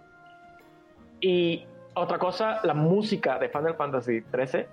Y 1.19 1.65
otra 1.93 2.17
cosa, 2.17 2.59
la 2.63 2.73
música 2.73 3.37
de 3.37 3.49
Final 3.49 3.75
Fantasy 3.75 4.21
XIII, 4.21 4.65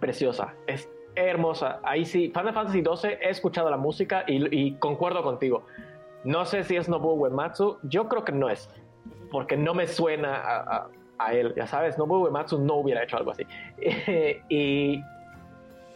preciosa, 0.00 0.54
es 0.66 0.88
hermosa. 1.14 1.80
Ahí 1.82 2.04
sí, 2.04 2.32
Final 2.34 2.54
Fantasy 2.54 2.82
XII 2.82 3.10
he 3.20 3.30
escuchado 3.30 3.70
la 3.70 3.76
música 3.76 4.24
y, 4.26 4.74
concuerdo 4.74 5.22
contigo. 5.22 5.64
No 6.24 6.44
sé 6.44 6.64
si 6.64 6.76
es 6.76 6.88
Nobuo 6.88 7.14
Uematsu, 7.14 7.78
yo 7.82 8.08
creo 8.08 8.24
que 8.24 8.32
no 8.32 8.50
es, 8.50 8.68
porque 9.30 9.56
no 9.56 9.74
me 9.74 9.86
suena 9.86 10.88
a, 11.18 11.32
él, 11.32 11.54
ya 11.56 11.66
sabes, 11.66 11.96
Nobuo 11.98 12.20
Uematsu 12.20 12.58
no 12.58 12.74
hubiera 12.74 13.02
hecho 13.02 13.16
algo 13.16 13.30
así. 13.30 13.46
y 14.48 15.02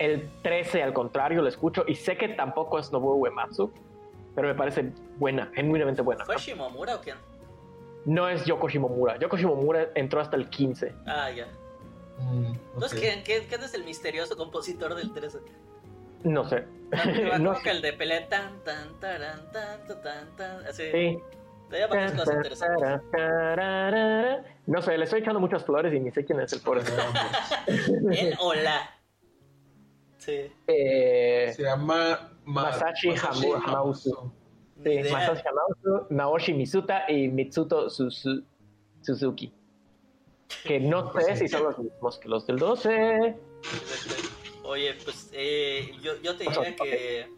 el 0.01 0.31
13 0.43 0.83
al 0.83 0.95
contrario 0.95 1.43
lo 1.43 1.49
escucho 1.49 1.85
y 1.87 1.95
sé 1.95 2.17
que 2.17 2.31
tampoco 2.31 2.79
es 2.79 2.91
Nobuo 2.91 3.17
Uematsu, 3.17 3.71
pero 4.35 4.49
me 4.49 4.55
parece 4.55 4.93
buena, 5.19 5.51
genuinamente 5.55 6.01
buena. 6.01 6.25
¿Fue 6.25 6.39
Shimomura 6.39 6.97
o 6.97 7.01
quién? 7.03 7.17
No 8.07 8.27
es 8.27 8.47
Yoko 8.47 8.69
Shimomura. 8.69 9.19
Yoko 9.19 9.37
Shimomura 9.37 9.89
entró 9.95 10.21
hasta 10.23 10.37
el 10.37 10.49
15. 10.49 10.95
Ah, 11.07 11.31
ya. 11.31 11.47
Mm, 12.19 12.55
Entonces, 12.75 12.99
¿quién, 13.25 13.63
es 13.63 13.75
el 13.75 13.85
misterioso 13.85 14.39
compositor 14.39 14.95
del 14.95 15.13
13? 15.13 15.39
No 16.25 16.49
sé. 16.49 16.65
No, 17.31 17.39
no 17.39 17.55
sé. 17.57 17.63
que 17.63 17.71
el 17.71 17.83
de 17.83 17.93
Pelé 17.93 18.23
tan 18.23 18.59
tan 18.65 18.99
tan 18.99 19.53
tan 19.53 19.87
tan 20.03 20.37
tan 20.37 20.67
así. 20.67 20.91
Sí. 20.91 21.19
cosas 21.71 22.35
interesantes. 22.35 23.01
No 24.67 24.83
sé, 24.83 24.97
le 24.97 25.05
estoy 25.05 25.21
echando 25.21 25.41
muchas 25.41 25.65
flores 25.65 25.93
y 25.93 26.01
ni 26.01 26.11
sé 26.11 26.25
quién 26.25 26.41
es 26.41 26.53
el 26.55 26.63
pobre. 26.63 26.81
el 28.13 28.35
hola. 28.41 29.00
Sí. 30.21 30.53
Eh, 30.67 31.53
Se 31.57 31.63
llama 31.63 32.31
Masashi 32.45 33.11
Hamausu. 33.11 34.33
Sí, 34.85 34.99
Masashi 35.11 35.43
Hamausu, 35.49 36.07
Naoshi 36.11 36.53
Misuta 36.55 37.11
y 37.11 37.29
Mitsuto 37.29 37.89
Suzuki. 37.91 39.53
Que 40.65 40.79
no 40.79 41.13
sé 41.13 41.37
si 41.37 41.49
son 41.49 41.65
los 41.65 41.79
mismos 41.79 42.19
que 42.19 42.29
los 42.29 42.47
del 42.47 42.59
12. 42.59 43.37
Oye, 44.65 44.95
pues 45.05 45.31
eh, 45.33 45.93
yo, 46.03 46.21
yo 46.23 46.37
te 46.37 46.45
diría 46.45 46.77
que, 46.77 47.29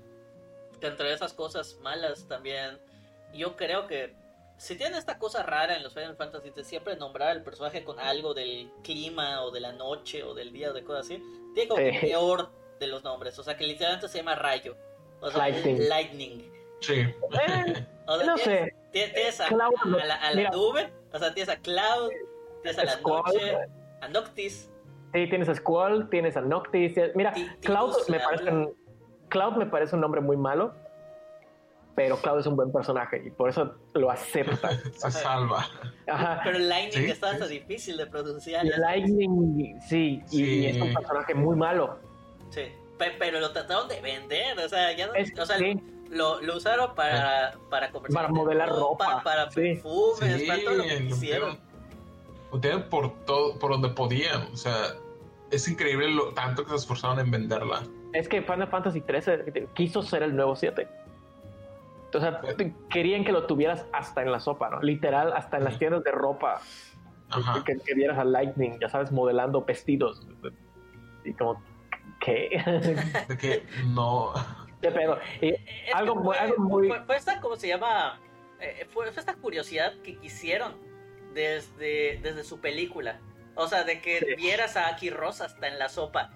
que 0.80 0.86
entre 0.86 1.12
esas 1.12 1.32
cosas 1.32 1.78
malas 1.82 2.26
también, 2.26 2.78
yo 3.32 3.56
creo 3.56 3.86
que 3.86 4.14
si 4.56 4.76
tiene 4.76 4.98
esta 4.98 5.18
cosa 5.18 5.42
rara 5.42 5.76
en 5.76 5.82
los 5.82 5.92
Final 5.92 6.16
Fantasy 6.16 6.50
de 6.50 6.64
siempre 6.64 6.96
nombrar 6.96 7.30
al 7.30 7.42
personaje 7.42 7.84
con 7.84 7.98
algo 7.98 8.34
del 8.34 8.70
clima 8.82 9.42
o 9.42 9.50
de 9.50 9.60
la 9.60 9.72
noche 9.72 10.22
o 10.22 10.34
del 10.34 10.52
día 10.52 10.70
o 10.70 10.72
de 10.72 10.84
cosas 10.84 11.06
así, 11.06 11.22
tiene 11.54 11.68
como 11.68 11.82
peor 12.00 12.50
de 12.78 12.86
los 12.86 13.04
nombres. 13.04 13.38
O 13.38 13.42
sea, 13.42 13.56
que 13.56 13.64
literalmente 13.64 14.08
se 14.08 14.18
llama 14.18 14.34
Rayo. 14.34 14.76
O 15.20 15.30
sea, 15.30 15.48
Lightning. 15.48 16.50
Sí. 16.80 17.04
Eh, 18.08 18.26
no 18.26 18.36
sé. 18.36 18.74
Tienes 18.90 19.40
a, 19.40 19.48
la, 19.50 20.50
nube, 20.50 20.92
o 21.12 21.18
sea, 21.18 21.32
tienes 21.32 21.48
a 21.48 21.56
Cloud, 21.56 22.10
tienes 22.62 22.78
a 22.78 22.84
la 22.84 23.00
noche, 23.00 23.56
a 24.00 24.08
Noctis. 24.08 24.70
Sí, 25.14 25.26
tienes 25.28 25.48
a 25.48 25.54
Squall, 25.54 26.10
tienes 26.10 26.36
a 26.36 26.40
Noctis. 26.42 26.94
Mira, 27.14 27.32
Cloud 27.62 27.94
me, 28.08 28.18
parece 28.18 28.50
un, 28.50 28.74
Cloud 29.28 29.56
me 29.56 29.66
parece 29.66 29.94
un 29.94 30.02
nombre 30.02 30.20
muy 30.20 30.36
malo, 30.36 30.74
pero 31.94 32.16
Cloud 32.16 32.40
es 32.40 32.46
un 32.46 32.56
buen 32.56 32.72
personaje 32.72 33.22
y 33.24 33.30
por 33.30 33.48
eso 33.48 33.74
lo 33.94 34.10
acepta. 34.10 34.70
Se 34.96 35.10
salva. 35.10 35.66
Ajá. 36.06 36.40
Pero 36.44 36.58
Lightning 36.58 37.08
está 37.08 37.30
hasta 37.30 37.46
difícil 37.46 37.96
de 37.96 38.06
pronunciar. 38.06 38.66
Lightning, 38.66 39.80
sí, 39.88 40.22
Y, 40.32 40.66
es 40.66 40.82
un 40.82 40.92
personaje 40.92 41.34
muy 41.34 41.56
malo. 41.56 41.98
Sí, 42.52 42.62
pero 43.18 43.40
lo 43.40 43.50
trataron 43.52 43.88
de 43.88 44.00
vender, 44.00 44.58
o 44.58 44.68
sea, 44.68 44.92
ya 44.94 45.10
o 45.10 45.46
sea, 45.46 45.58
lo, 46.10 46.42
lo, 46.42 46.56
usaron 46.56 46.94
para, 46.94 47.56
para 47.70 47.90
Para 47.90 48.28
modelar 48.28 48.68
ropa, 48.68 49.22
para 49.24 49.48
perfumes, 49.48 50.42
para 50.46 50.64
todo 50.64 50.74
lo 50.74 50.82
que 50.84 51.02
hicieron. 51.04 51.58
Lo 52.52 52.60
tienen 52.60 52.82
por 52.90 53.24
todo, 53.24 53.58
por 53.58 53.70
donde 53.70 53.88
podían, 53.88 54.42
o 54.52 54.56
sea, 54.56 54.94
es 55.50 55.66
increíble 55.66 56.10
lo 56.10 56.34
tanto 56.34 56.64
que 56.64 56.70
se 56.70 56.76
esforzaron 56.76 57.18
en 57.20 57.30
venderla. 57.30 57.82
Es 58.12 58.28
que 58.28 58.42
Final 58.42 58.68
Fantasy 58.68 59.00
XIII 59.00 59.68
quiso 59.72 60.02
ser 60.02 60.22
el 60.22 60.36
nuevo 60.36 60.54
7. 60.54 60.86
O 62.14 62.20
sea, 62.20 62.42
querían 62.90 63.24
que 63.24 63.32
lo 63.32 63.46
tuvieras 63.46 63.86
hasta 63.92 64.20
en 64.20 64.30
la 64.30 64.38
sopa, 64.38 64.68
¿no? 64.68 64.82
Literal, 64.82 65.32
hasta 65.32 65.56
en 65.56 65.64
las 65.64 65.78
tiendas 65.78 66.04
de 66.04 66.10
ropa. 66.10 66.60
Que, 67.64 67.78
que, 67.78 67.94
vieras 67.94 68.18
a 68.18 68.24
Lightning, 68.24 68.78
ya 68.78 68.90
sabes, 68.90 69.10
modelando 69.10 69.64
vestidos. 69.64 70.26
Y 71.24 71.32
como, 71.32 71.62
¿Qué? 72.20 72.62
De 73.28 73.36
que 73.36 73.62
no. 73.86 74.32
De 74.80 74.90
pedo. 74.90 75.18
algo, 75.94 76.22
fue, 76.22 76.38
algo, 76.38 76.62
muy. 76.62 76.92
Fue, 77.06 77.16
esta, 77.16 77.40
¿cómo 77.40 77.56
se 77.56 77.68
llama? 77.68 78.20
Eh, 78.60 78.86
fue, 78.90 79.08
esta 79.08 79.34
curiosidad 79.34 79.92
que 80.02 80.16
quisieron 80.16 80.74
desde, 81.34 82.18
desde 82.22 82.44
su 82.44 82.60
película. 82.60 83.20
O 83.54 83.66
sea, 83.66 83.84
de 83.84 84.00
que 84.00 84.34
vieras 84.36 84.76
a 84.76 84.88
Aki 84.88 85.10
Rosa 85.10 85.46
hasta 85.46 85.68
en 85.68 85.78
la 85.78 85.88
sopa. 85.88 86.30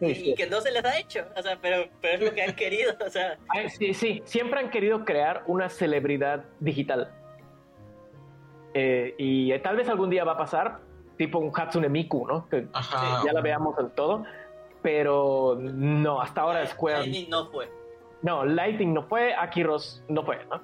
Y, 0.00 0.34
que 0.36 0.46
no 0.46 0.60
se 0.60 0.70
les 0.70 0.84
ha 0.84 0.96
hecho. 0.98 1.26
O 1.36 1.42
sea, 1.42 1.58
pero, 1.60 1.88
pero 2.00 2.14
es 2.14 2.20
lo 2.22 2.34
que 2.34 2.42
han 2.42 2.54
querido. 2.54 2.94
O 3.04 3.10
sea. 3.10 3.36
sí, 3.68 3.94
sí. 3.94 4.22
Siempre 4.24 4.60
han 4.60 4.70
querido 4.70 5.04
crear 5.04 5.42
una 5.46 5.68
celebridad 5.68 6.44
digital. 6.60 7.12
Eh, 8.74 9.14
y 9.18 9.58
tal 9.60 9.76
vez 9.76 9.88
algún 9.88 10.10
día 10.10 10.24
va 10.24 10.32
a 10.32 10.36
pasar, 10.36 10.80
tipo 11.16 11.38
un 11.38 11.50
Hatsune 11.54 11.88
Miku, 11.88 12.26
¿no? 12.26 12.48
Que 12.48 12.68
ya 13.24 13.32
la 13.32 13.40
veamos 13.40 13.76
en 13.78 13.90
todo 13.90 14.24
pero 14.86 15.58
no, 15.58 16.20
hasta 16.20 16.42
ahora 16.42 16.64
Square. 16.64 16.98
Lightning 16.98 17.28
no 17.28 17.50
fue. 17.50 17.68
No, 18.22 18.44
Lightning 18.44 18.94
no 18.94 19.02
fue, 19.02 19.34
Akiros 19.34 20.04
no 20.08 20.22
fue, 20.24 20.38
¿no? 20.48 20.62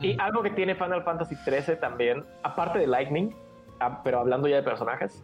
Y 0.00 0.20
algo 0.20 0.42
que 0.42 0.50
tiene 0.50 0.74
Final 0.74 1.04
Fantasy 1.04 1.36
XIII 1.36 1.76
también, 1.76 2.24
aparte 2.42 2.80
de 2.80 2.88
Lightning, 2.88 3.32
ah, 3.78 4.00
pero 4.02 4.18
hablando 4.18 4.48
ya 4.48 4.56
de 4.56 4.64
personajes, 4.64 5.22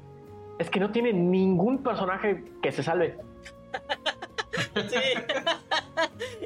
es 0.60 0.70
que 0.70 0.78
no 0.78 0.92
tiene 0.92 1.12
ningún 1.12 1.82
personaje 1.82 2.44
que 2.62 2.70
se 2.70 2.84
salve. 2.84 3.18
sí, 4.88 5.00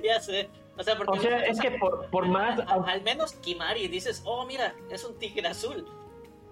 ya 0.02 0.20
sé. 0.20 0.48
O 0.78 0.82
sea, 0.82 0.96
porque 0.96 1.28
es 1.48 1.60
que 1.60 1.72
por, 2.10 2.28
más. 2.28 2.60
Al, 2.60 3.02
menos 3.02 3.34
Kimari 3.34 3.88
dices, 3.88 4.22
oh, 4.24 4.46
mira, 4.46 4.74
es 4.90 5.04
un 5.04 5.18
tigre 5.18 5.48
azul. 5.48 5.86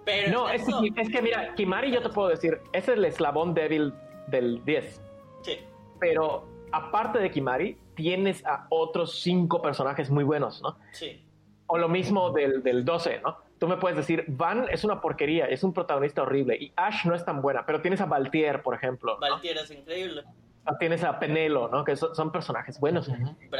Pero 0.05 0.31
no, 0.31 0.49
es 0.51 0.63
que, 0.63 1.01
es 1.01 1.09
que, 1.09 1.23
mira, 1.23 1.55
Kimari 1.55 1.91
yo 1.91 2.03
te 2.03 2.11
puedo 2.11 2.29
decir, 2.29 2.61
es 2.75 2.87
el 2.87 3.03
eslabón 3.03 3.55
débil 3.55 3.95
del 4.29 4.65
10. 4.65 5.01
Sí. 5.43 5.59
Pero 5.99 6.47
aparte 6.73 7.19
de 7.19 7.31
Kimari, 7.31 7.79
tienes 7.95 8.45
a 8.47 8.67
otros 8.71 9.21
cinco 9.21 9.61
personajes 9.61 10.11
muy 10.11 10.25
buenos, 10.25 10.63
¿no? 10.63 10.79
Sí. 10.93 11.25
O 11.67 11.79
lo 11.79 11.89
mismo 11.89 12.31
del, 12.31 12.63
del 12.63 12.85
12, 12.85 13.21
¿no? 13.21 13.39
Tú 13.59 13.69
me 13.69 13.77
puedes 13.77 13.97
decir, 13.97 14.25
Van 14.29 14.67
es 14.71 14.85
una 14.85 15.01
porquería, 15.01 15.45
es 15.45 15.63
un 15.63 15.75
protagonista 15.75 16.23
horrible, 16.23 16.57
y 16.57 16.73
Ash 16.77 17.05
no 17.05 17.15
es 17.15 17.25
tan 17.25 17.43
buena, 17.43 17.67
pero 17.67 17.83
tienes 17.83 18.01
a 18.01 18.07
Valtier, 18.07 18.63
por 18.63 18.75
ejemplo. 18.75 19.19
Valtier 19.21 19.59
es 19.59 19.71
increíble. 19.71 20.25
Ah, 20.65 20.79
tienes 20.79 21.05
a 21.05 21.19
Penelo, 21.19 21.69
¿no? 21.69 21.85
Que 21.85 21.97
son, 21.97 22.33
personajes 22.33 22.81
buenos. 22.81 23.09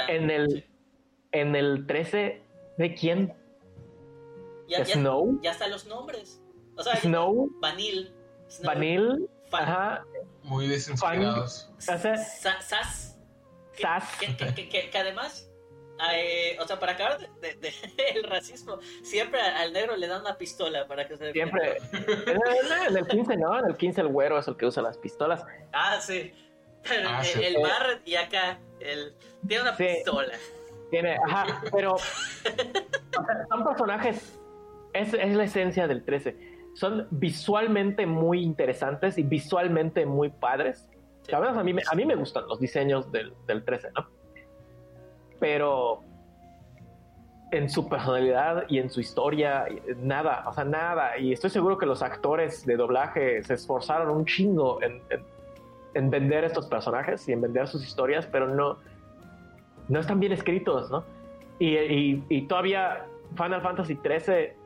en, 0.09 0.31
el, 0.31 0.65
en 1.33 1.57
el 1.57 1.87
13, 1.87 2.43
¿de 2.79 2.95
quién? 2.95 3.35
Ya, 4.69 4.85
Snow. 4.85 5.41
Ya, 5.43 5.51
están 5.51 5.71
los 5.71 5.87
nombres. 5.87 6.43
O 6.77 6.83
sea, 6.83 6.97
Snow. 6.97 7.51
Vanille. 7.61 8.13
Ajá. 9.53 10.05
Muy 10.43 10.67
desinspirados. 10.67 11.71
Sas. 11.79 12.03
Sas. 12.41 13.17
Que, 13.77 14.91
además, 14.99 15.51
eh, 16.13 16.57
o 16.61 16.67
sea, 16.67 16.79
para 16.79 16.93
acabar 16.93 17.19
de, 17.19 17.73
el 18.15 18.25
racismo, 18.25 18.79
siempre 19.03 19.41
al 19.41 19.73
negro 19.73 19.97
le 19.97 20.07
dan 20.07 20.21
una 20.23 20.37
pistola 20.37 20.87
para 20.87 21.07
que 21.07 21.17
se 21.17 21.33
Siempre. 21.33 21.79
en 21.93 22.97
el 22.97 23.07
15, 23.07 23.37
¿no? 23.37 23.59
En 23.59 23.67
el 23.67 23.77
15 23.77 24.01
el 24.03 24.09
güero 24.09 24.39
es 24.39 24.49
el 24.49 24.57
que 24.57 24.67
usa 24.67 24.83
las 24.83 24.99
pistolas. 24.99 25.45
Ah, 25.73 25.99
sí. 26.01 26.33
Ah, 27.07 27.23
el, 27.39 27.61
bar 27.61 28.01
y 28.07 28.15
acá, 28.15 28.59
el, 28.81 29.15
tiene 29.47 29.63
una 29.63 29.77
pistola. 29.77 30.33
Tiene, 30.91 31.17
ajá, 31.27 31.63
pero 31.71 31.97
son 33.49 33.65
personajes, 33.65 34.41
es, 34.95 35.15
es 35.15 35.35
la 35.37 35.45
esencia 35.45 35.87
del 35.87 36.05
13 36.05 36.60
son 36.75 37.07
visualmente 37.11 38.07
muy 38.07 38.43
interesantes 38.43 39.19
y 39.19 39.23
visualmente 39.23 40.07
muy 40.07 40.31
padres. 40.31 40.89
A, 41.33 41.63
mí, 41.63 41.75
a 41.91 41.95
mí 41.95 42.05
me 42.05 42.15
gustan 42.15 42.47
los 42.49 42.59
diseños 42.59 43.11
del, 43.13 43.33
del 43.47 43.65
13, 43.65 43.91
¿no? 43.93 44.07
Pero 45.39 46.03
en 47.53 47.69
su 47.69 47.89
personalidad 47.89 48.65
y 48.69 48.79
en 48.79 48.91
su 48.91 49.01
historia, 49.01 49.67
nada, 49.99 50.45
o 50.49 50.53
sea, 50.53 50.65
nada. 50.65 51.19
Y 51.19 51.33
estoy 51.33 51.51
seguro 51.51 51.79
que 51.79 51.87
los 51.87 52.03
actores 52.03 52.65
de 52.65 52.77
doblaje 52.77 53.43
se 53.43 53.55
esforzaron 53.55 54.11
un 54.11 54.25
chingo 54.25 54.81
en, 54.83 55.03
en, 55.95 56.11
vender 56.11 56.45
estos 56.45 56.67
personajes 56.67 57.29
y 57.29 57.33
en 57.33 57.41
vender 57.41 57.67
sus 57.69 57.85
historias, 57.85 58.27
pero 58.27 58.49
no, 58.49 58.79
no 59.89 60.01
están 60.01 60.21
bien 60.21 60.33
escritos, 60.33 60.91
¿no? 60.91 61.05
Y, 61.59 61.77
y, 61.77 62.25
y 62.29 62.43
todavía 62.43 63.05
Final 63.37 63.61
Fantasy 63.61 63.99
XIII 64.03 64.60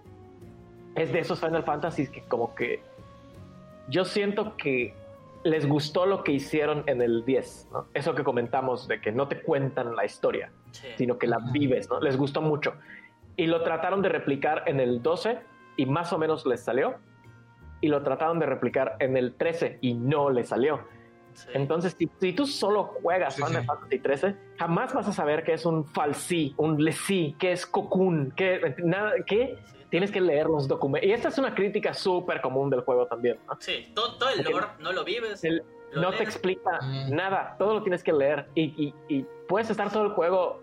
es 0.94 1.12
de 1.12 1.18
esos 1.20 1.40
Final 1.40 1.64
Fantasy 1.64 2.06
que 2.08 2.22
como 2.22 2.54
que 2.54 2.82
yo 3.88 4.04
siento 4.04 4.56
que 4.56 4.94
les 5.44 5.68
gustó 5.68 6.06
lo 6.06 6.24
que 6.24 6.32
hicieron 6.32 6.84
en 6.86 7.02
el 7.02 7.24
10, 7.24 7.68
¿no? 7.72 7.86
Eso 7.92 8.14
que 8.14 8.24
comentamos 8.24 8.88
de 8.88 9.00
que 9.00 9.12
no 9.12 9.28
te 9.28 9.42
cuentan 9.42 9.94
la 9.94 10.04
historia, 10.04 10.50
sino 10.96 11.18
que 11.18 11.26
la 11.26 11.38
vives, 11.52 11.88
¿no? 11.90 12.00
Les 12.00 12.16
gustó 12.16 12.40
mucho. 12.40 12.74
Y 13.36 13.46
lo 13.46 13.62
trataron 13.62 14.00
de 14.00 14.08
replicar 14.08 14.62
en 14.66 14.80
el 14.80 15.02
12 15.02 15.38
y 15.76 15.86
más 15.86 16.12
o 16.12 16.18
menos 16.18 16.46
les 16.46 16.60
salió. 16.60 16.94
Y 17.82 17.88
lo 17.88 18.02
trataron 18.02 18.38
de 18.38 18.46
replicar 18.46 18.96
en 19.00 19.18
el 19.18 19.34
13 19.34 19.78
y 19.82 19.92
no 19.92 20.30
les 20.30 20.48
salió. 20.48 20.80
Entonces, 21.52 21.96
si, 21.98 22.32
tú 22.32 22.46
solo 22.46 22.84
juegas 22.84 23.36
Final 23.36 23.64
Fantasy 23.64 23.98
13, 23.98 24.36
jamás 24.56 24.94
vas 24.94 25.08
a 25.08 25.12
saber 25.12 25.42
qué 25.44 25.54
es 25.54 25.66
un 25.66 25.84
falsí, 25.84 26.54
un 26.56 26.82
lesí, 26.82 27.34
qué 27.38 27.52
es 27.52 27.66
cocoon, 27.66 28.32
qué, 28.36 28.76
nada, 28.78 29.12
qué 29.26 29.58
tienes 29.94 30.10
que 30.10 30.20
leer 30.20 30.48
los 30.48 30.66
documentos. 30.66 31.08
Y 31.08 31.12
esta 31.12 31.28
es 31.28 31.38
una 31.38 31.54
crítica 31.54 31.94
súper 31.94 32.40
común 32.40 32.68
del 32.68 32.80
juego 32.80 33.06
también. 33.06 33.38
Sí, 33.60 33.92
todo, 33.94 34.28
el 34.28 34.42
lore 34.42 34.66
no 34.80 34.90
lo 34.90 35.04
vives. 35.04 35.40
no 35.94 36.10
te 36.10 36.24
explica 36.24 36.80
mm. 36.82 37.14
nada, 37.14 37.54
todo 37.60 37.74
lo 37.74 37.82
tienes 37.84 38.02
que 38.02 38.12
leer. 38.12 38.48
Y, 38.56 38.92
puedes 39.46 39.70
estar 39.70 39.92
todo 39.92 40.02
el 40.06 40.10
juego 40.10 40.60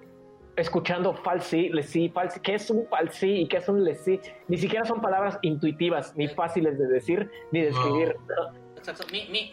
escuchando 0.58 1.14
falsi, 1.14 1.70
lesi, 1.70 2.10
falsi. 2.10 2.42
¿Qué 2.42 2.56
es 2.56 2.70
un 2.70 2.86
falsi 2.88 3.44
y 3.44 3.48
qué 3.48 3.56
es 3.56 3.70
un 3.70 3.86
lesi? 3.86 4.20
Ni 4.50 4.58
siquiera 4.58 4.84
son 4.84 5.00
palabras 5.00 5.40
intuitivas, 5.44 6.14
ni 6.18 6.28
fáciles 6.28 6.78
de 6.78 6.88
decir, 6.88 7.32
ni 7.54 7.62
de 7.62 7.70
escribir. 7.70 8.18
Exacto. 8.76 9.06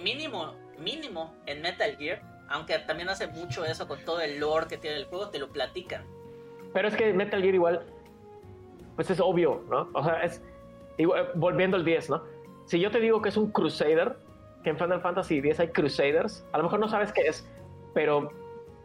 mínimo, 0.03 0.57
mínimo 0.77 1.37
en 1.47 1.63
Metal 1.63 1.97
Gear, 1.97 2.21
aunque 2.49 2.77
también 2.81 3.11
hace 3.11 3.29
mucho 3.29 3.65
eso 3.65 3.87
con 3.87 4.05
todo 4.05 4.21
el 4.23 4.41
lore 4.41 4.67
que 4.67 4.77
tiene 4.77 4.97
el 4.97 5.05
juego, 5.05 5.29
te 5.29 5.39
lo 5.39 5.51
platican. 5.51 6.05
Pero 6.73 6.89
es 6.89 6.97
que 6.97 7.13
Metal 7.13 7.41
Gear 7.41 7.55
igual 7.55 7.87
pues 8.99 9.09
es 9.11 9.21
obvio, 9.21 9.63
¿no? 9.71 9.89
O 9.93 10.03
sea, 10.03 10.25
es, 10.25 10.43
volviendo 11.37 11.77
al 11.77 11.85
10, 11.85 12.11
¿no? 12.11 12.25
Si 12.67 12.81
yo 12.81 12.91
te 12.91 12.99
digo 12.99 13.23
que 13.23 13.29
es 13.29 13.37
un 13.37 13.53
Crusader, 13.53 14.17
que 14.65 14.71
en 14.71 14.77
Final 14.77 15.01
Fantasy 15.01 15.39
X 15.39 15.61
hay 15.61 15.69
Crusaders, 15.69 16.45
a 16.51 16.59
lo 16.59 16.65
mejor 16.65 16.81
no 16.81 16.89
sabes 16.89 17.13
qué 17.13 17.21
es, 17.29 17.49
pero 17.95 18.33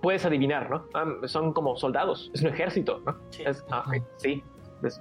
puedes 0.03 0.23
adivinar, 0.23 0.69
¿no? 0.69 0.85
Ah, 0.93 1.05
son 1.25 1.51
como 1.51 1.75
soldados, 1.75 2.29
es 2.31 2.43
un 2.43 2.49
ejército, 2.49 3.01
¿no? 3.03 3.17
Sí, 3.31 3.43
ah, 3.71 3.85
sí 4.17 4.43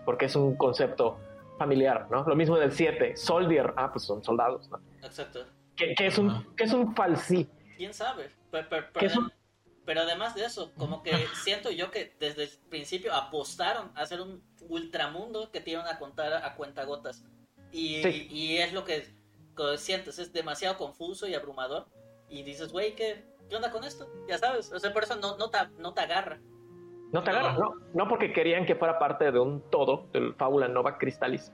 porque 0.07 0.25
es 0.25 0.35
un 0.37 0.57
concepto 0.57 1.19
familiar, 1.59 2.07
¿no? 2.11 2.25
Lo 2.25 2.35
mismo 2.35 2.57
del 2.57 2.73
7, 2.73 3.15
Soldier, 3.17 3.75
ah, 3.77 3.93
pues 3.93 4.05
son 4.05 4.25
soldados, 4.25 4.71
¿no? 4.71 4.81
Exacto. 5.03 5.41
¿Qué, 5.77 5.95
es, 5.99 6.17
un, 6.17 6.47
¿qué 6.57 6.65
es 6.65 6.73
un 6.73 6.95
falsí? 6.95 7.51
¿Quién 7.77 7.93
sabe? 7.93 8.31
¿Qué 8.99 9.07
es 9.07 9.17
un 9.17 9.31
pero 9.85 10.02
además 10.02 10.35
de 10.35 10.44
eso, 10.44 10.73
como 10.77 11.02
que 11.02 11.12
siento 11.43 11.70
yo 11.70 11.91
que 11.91 12.15
desde 12.20 12.44
el 12.44 12.51
principio 12.69 13.12
apostaron 13.12 13.91
a 13.97 14.02
hacer 14.02 14.20
un 14.20 14.43
ultramundo 14.69 15.51
que 15.51 15.61
te 15.61 15.73
iban 15.73 15.86
a 15.86 15.99
contar 15.99 16.33
a 16.33 16.55
cuentagotas. 16.55 17.25
Y, 17.73 18.07
y 18.07 18.59
es 18.59 18.73
lo 18.73 18.85
que, 18.85 19.07
sientes, 19.77 20.19
es 20.19 20.33
demasiado 20.33 20.77
confuso 20.77 21.27
y 21.27 21.35
abrumador. 21.35 21.86
Y 22.28 22.43
dices, 22.43 22.73
güey, 22.73 22.94
¿qué, 22.94 23.25
¿qué 23.49 23.57
onda 23.57 23.70
con 23.70 23.83
esto? 23.85 24.09
Ya 24.28 24.39
sabes, 24.39 24.73
o 24.73 24.78
sea, 24.78 24.93
por 24.93 25.02
eso 25.02 25.17
no, 25.17 25.36
no, 25.36 25.51
te, 25.51 25.59
no 25.78 25.93
te 25.94 26.02
agarra. 26.02 26.39
No 27.12 27.23
te 27.23 27.31
agarra, 27.31 27.55
no. 27.55 27.75
No 27.93 28.09
porque 28.09 28.33
querían 28.33 28.65
que 28.65 28.75
fuera 28.75 28.99
parte 28.99 29.33
de 29.33 29.39
un 29.39 29.62
todo, 29.70 30.07
del 30.12 30.35
Fábula 30.35 30.69
Nova 30.69 30.97
Crystallis. 30.97 31.52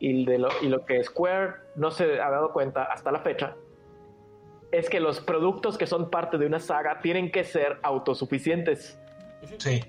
Y, 0.00 0.24
de 0.24 0.38
lo, 0.38 0.48
y 0.62 0.68
lo 0.68 0.84
que 0.84 1.02
Square 1.04 1.54
no 1.76 1.90
se 1.90 2.20
ha 2.20 2.30
dado 2.30 2.52
cuenta 2.52 2.84
hasta 2.84 3.12
la 3.12 3.20
fecha 3.20 3.54
es 4.72 4.88
que 4.88 5.00
los 5.00 5.20
productos 5.20 5.76
que 5.76 5.86
son 5.86 6.10
parte 6.10 6.38
de 6.38 6.46
una 6.46 6.60
saga 6.60 7.00
tienen 7.00 7.30
que 7.30 7.44
ser 7.44 7.78
autosuficientes. 7.82 8.98
Sí. 9.58 9.80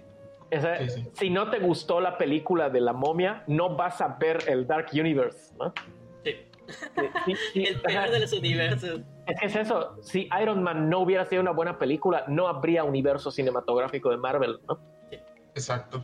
Si 1.14 1.30
no 1.30 1.50
te 1.50 1.60
gustó 1.60 2.02
la 2.02 2.18
película 2.18 2.70
de 2.70 2.82
la 2.82 2.94
momia, 2.94 3.44
no 3.48 3.76
vas 3.76 4.02
a 4.02 4.18
ver 4.20 4.40
el 4.48 4.68
Dark 4.68 4.88
Universe, 4.94 5.54
¿no? 5.58 5.74
Sí. 7.54 7.66
el 7.66 7.82
peor 7.82 8.12
de 8.12 8.20
los 8.22 8.32
universos. 8.32 9.02
Es 9.28 9.40
que 9.40 9.46
es 9.48 9.56
eso. 9.58 9.98
Si 10.02 10.30
Iron 10.42 10.64
Man 10.64 10.90
no 10.90 11.00
hubiera 11.00 11.26
sido 11.26 11.42
una 11.42 11.52
buena 11.52 11.78
película, 11.78 12.24
no 12.30 12.48
habría 12.48 12.86
universo 12.86 13.30
cinematográfico 13.30 14.10
de 14.10 14.16
Marvel, 14.16 14.60
¿no? 14.70 14.80
Sí. 15.10 15.18
Exacto. 15.54 16.02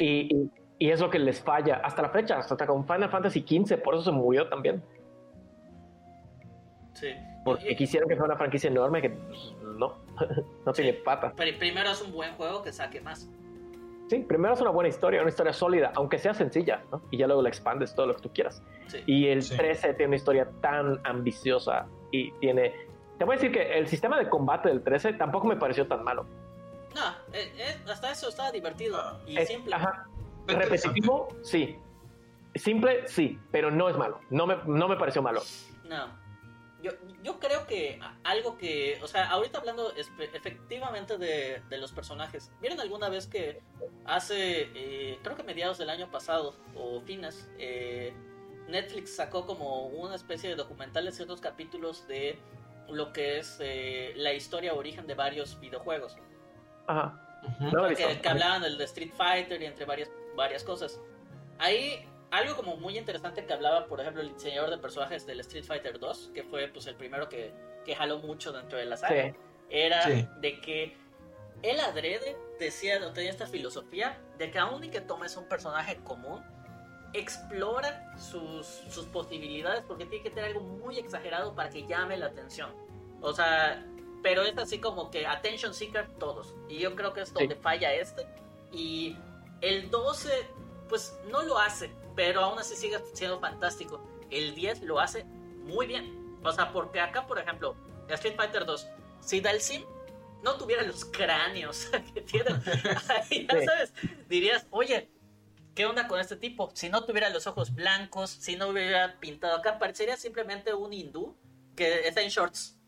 Y, 0.00 0.50
y, 0.80 0.90
es 0.90 1.00
lo 1.00 1.10
que 1.10 1.20
les 1.20 1.40
falla 1.40 1.76
hasta 1.76 2.02
la 2.02 2.08
fecha, 2.08 2.38
hasta 2.38 2.66
con 2.66 2.84
Final 2.84 3.08
Fantasy 3.08 3.42
XV, 3.42 3.80
por 3.80 3.94
eso 3.94 4.04
se 4.04 4.10
murió 4.10 4.48
también. 4.48 4.82
Porque 7.44 7.76
quisieron 7.76 8.08
que 8.08 8.16
fuera 8.16 8.32
una 8.32 8.38
franquicia 8.38 8.68
enorme 8.68 9.00
que 9.00 9.10
pues, 9.10 9.54
no, 9.62 9.96
no 10.66 10.72
tiene 10.72 10.92
patas. 10.92 11.32
Pero 11.36 11.58
primero 11.58 11.90
es 11.90 12.02
un 12.02 12.12
buen 12.12 12.32
juego 12.34 12.62
que 12.62 12.72
saque 12.72 13.00
más. 13.00 13.28
Sí, 14.08 14.20
primero 14.20 14.54
es 14.54 14.60
una 14.60 14.70
buena 14.70 14.88
historia, 14.88 15.20
una 15.20 15.28
historia 15.28 15.52
sólida, 15.52 15.92
aunque 15.94 16.18
sea 16.18 16.32
sencilla, 16.32 16.82
¿no? 16.90 17.02
Y 17.10 17.18
ya 17.18 17.26
luego 17.26 17.42
la 17.42 17.50
expandes 17.50 17.94
todo 17.94 18.06
lo 18.06 18.16
que 18.16 18.22
tú 18.22 18.32
quieras. 18.32 18.62
Y 19.06 19.26
el 19.26 19.46
13 19.46 19.94
tiene 19.94 20.06
una 20.06 20.16
historia 20.16 20.48
tan 20.62 20.98
ambiciosa 21.04 21.86
y 22.10 22.32
tiene... 22.32 22.74
Te 23.18 23.24
voy 23.24 23.34
a 23.34 23.36
decir 23.36 23.52
que 23.52 23.78
el 23.78 23.86
sistema 23.86 24.18
de 24.18 24.28
combate 24.28 24.70
del 24.70 24.82
13 24.82 25.14
tampoco 25.14 25.46
me 25.46 25.56
pareció 25.56 25.86
tan 25.86 26.04
malo. 26.04 26.24
No, 26.94 27.10
eh, 27.34 27.52
eh, 27.58 27.76
hasta 27.90 28.10
eso 28.10 28.30
estaba 28.30 28.50
divertido 28.50 29.20
y 29.26 29.36
simple. 29.44 29.74
Ajá. 29.74 30.06
Repetitivo, 30.46 31.28
sí. 31.42 31.76
Simple, 32.54 33.06
sí, 33.08 33.38
pero 33.50 33.70
no 33.70 33.90
es 33.90 33.96
malo. 33.98 34.20
No 34.30 34.46
me, 34.46 34.56
no 34.66 34.88
me 34.88 34.96
pareció 34.96 35.20
malo. 35.20 35.42
No. 35.84 36.06
Yo, 36.82 36.92
yo 37.24 37.40
creo 37.40 37.66
que 37.66 37.98
algo 38.22 38.56
que, 38.56 39.00
o 39.02 39.08
sea, 39.08 39.28
ahorita 39.30 39.58
hablando 39.58 39.92
efectivamente 39.96 41.18
de, 41.18 41.60
de 41.68 41.78
los 41.78 41.90
personajes, 41.90 42.52
¿vieron 42.60 42.78
alguna 42.78 43.08
vez 43.08 43.26
que 43.26 43.60
hace, 44.04 44.70
eh, 44.74 45.18
creo 45.22 45.36
que 45.36 45.42
mediados 45.42 45.78
del 45.78 45.90
año 45.90 46.08
pasado 46.10 46.54
o 46.76 47.00
fines, 47.00 47.50
eh, 47.58 48.12
Netflix 48.68 49.16
sacó 49.16 49.44
como 49.44 49.86
una 49.86 50.14
especie 50.14 50.50
de 50.50 50.54
documentales, 50.54 51.16
ciertos 51.16 51.40
capítulos 51.40 52.06
de 52.06 52.38
lo 52.88 53.12
que 53.12 53.38
es 53.38 53.56
eh, 53.60 54.12
la 54.16 54.32
historia 54.32 54.74
origen 54.74 55.06
de 55.08 55.14
varios 55.14 55.58
videojuegos? 55.58 56.16
Ajá. 56.86 57.20
que, 57.96 58.20
que, 58.20 58.28
hablaban 58.28 58.62
del 58.62 58.78
de 58.78 58.84
Street 58.84 59.12
Fighter 59.16 59.60
y 59.60 59.66
entre 59.66 59.84
varias, 59.84 60.10
varias 60.36 60.62
cosas. 60.62 61.00
Ahí 61.58 62.08
algo 62.30 62.56
como 62.56 62.76
muy 62.76 62.98
interesante 62.98 63.44
que 63.44 63.52
hablaba, 63.52 63.86
por 63.86 64.00
ejemplo, 64.00 64.22
el 64.22 64.34
diseñador 64.34 64.70
de 64.70 64.78
personajes 64.78 65.26
del 65.26 65.40
Street 65.40 65.64
Fighter 65.64 65.98
2, 65.98 66.32
que 66.34 66.42
fue 66.44 66.68
pues 66.68 66.86
el 66.86 66.94
primero 66.94 67.28
que, 67.28 67.52
que 67.84 67.94
jaló 67.94 68.18
mucho 68.18 68.52
dentro 68.52 68.78
de 68.78 68.84
la 68.84 68.96
saga, 68.96 69.34
era 69.70 70.06
de 70.06 70.60
que 70.60 70.96
él 71.62 71.80
adrede 71.80 72.36
decía, 72.58 73.00
tenía 73.12 73.30
esta 73.30 73.46
filosofía 73.46 74.18
de 74.36 74.50
que 74.50 74.58
aún 74.58 74.84
y 74.84 74.88
que 74.88 75.00
tomes 75.00 75.36
un 75.36 75.44
personaje 75.46 75.96
común, 75.98 76.42
explora 77.12 78.14
sus, 78.18 78.66
sus 78.66 79.06
posibilidades 79.06 79.82
porque 79.86 80.04
tiene 80.04 80.22
que 80.22 80.30
tener 80.30 80.50
algo 80.50 80.60
muy 80.60 80.98
exagerado 80.98 81.54
para 81.54 81.70
que 81.70 81.86
llame 81.86 82.16
la 82.16 82.26
atención. 82.26 82.70
O 83.20 83.32
sea, 83.32 83.84
pero 84.22 84.42
es 84.42 84.56
así 84.58 84.78
como 84.78 85.10
que 85.10 85.26
attention 85.26 85.72
seeker 85.72 86.08
todos. 86.18 86.54
Y 86.68 86.78
yo 86.78 86.94
creo 86.94 87.12
que 87.12 87.22
es 87.22 87.32
donde 87.32 87.56
falla 87.56 87.92
este. 87.94 88.26
Y 88.72 89.16
el 89.60 89.90
12, 89.90 90.28
pues 90.88 91.18
no 91.30 91.42
lo 91.42 91.58
hace 91.58 91.90
pero 92.18 92.40
aún 92.40 92.58
así 92.58 92.74
sigue 92.74 92.98
siendo 93.12 93.38
fantástico. 93.38 94.02
El 94.28 94.56
10 94.56 94.82
lo 94.82 94.98
hace 94.98 95.22
muy 95.62 95.86
bien. 95.86 96.36
O 96.42 96.50
sea, 96.50 96.72
porque 96.72 96.98
acá, 96.98 97.28
por 97.28 97.38
ejemplo, 97.38 97.76
Street 98.08 98.34
Fighter 98.34 98.66
2, 98.66 98.88
si 99.20 99.40
Dalsim 99.40 99.84
no 100.42 100.56
tuviera 100.56 100.82
los 100.82 101.04
cráneos 101.04 101.88
que 102.14 102.20
tiene, 102.22 102.60
ya 102.82 102.98
sabes, 102.98 103.92
dirías, 104.28 104.66
oye, 104.70 105.08
¿qué 105.76 105.86
onda 105.86 106.08
con 106.08 106.18
este 106.18 106.34
tipo? 106.34 106.72
Si 106.74 106.88
no 106.88 107.04
tuviera 107.04 107.30
los 107.30 107.46
ojos 107.46 107.72
blancos, 107.72 108.30
si 108.30 108.56
no 108.56 108.70
hubiera 108.70 109.20
pintado 109.20 109.54
acá, 109.54 109.78
parecería 109.78 110.16
simplemente 110.16 110.74
un 110.74 110.92
hindú 110.92 111.36
que 111.76 112.08
está 112.08 112.20
en 112.20 112.30
shorts. 112.30 112.80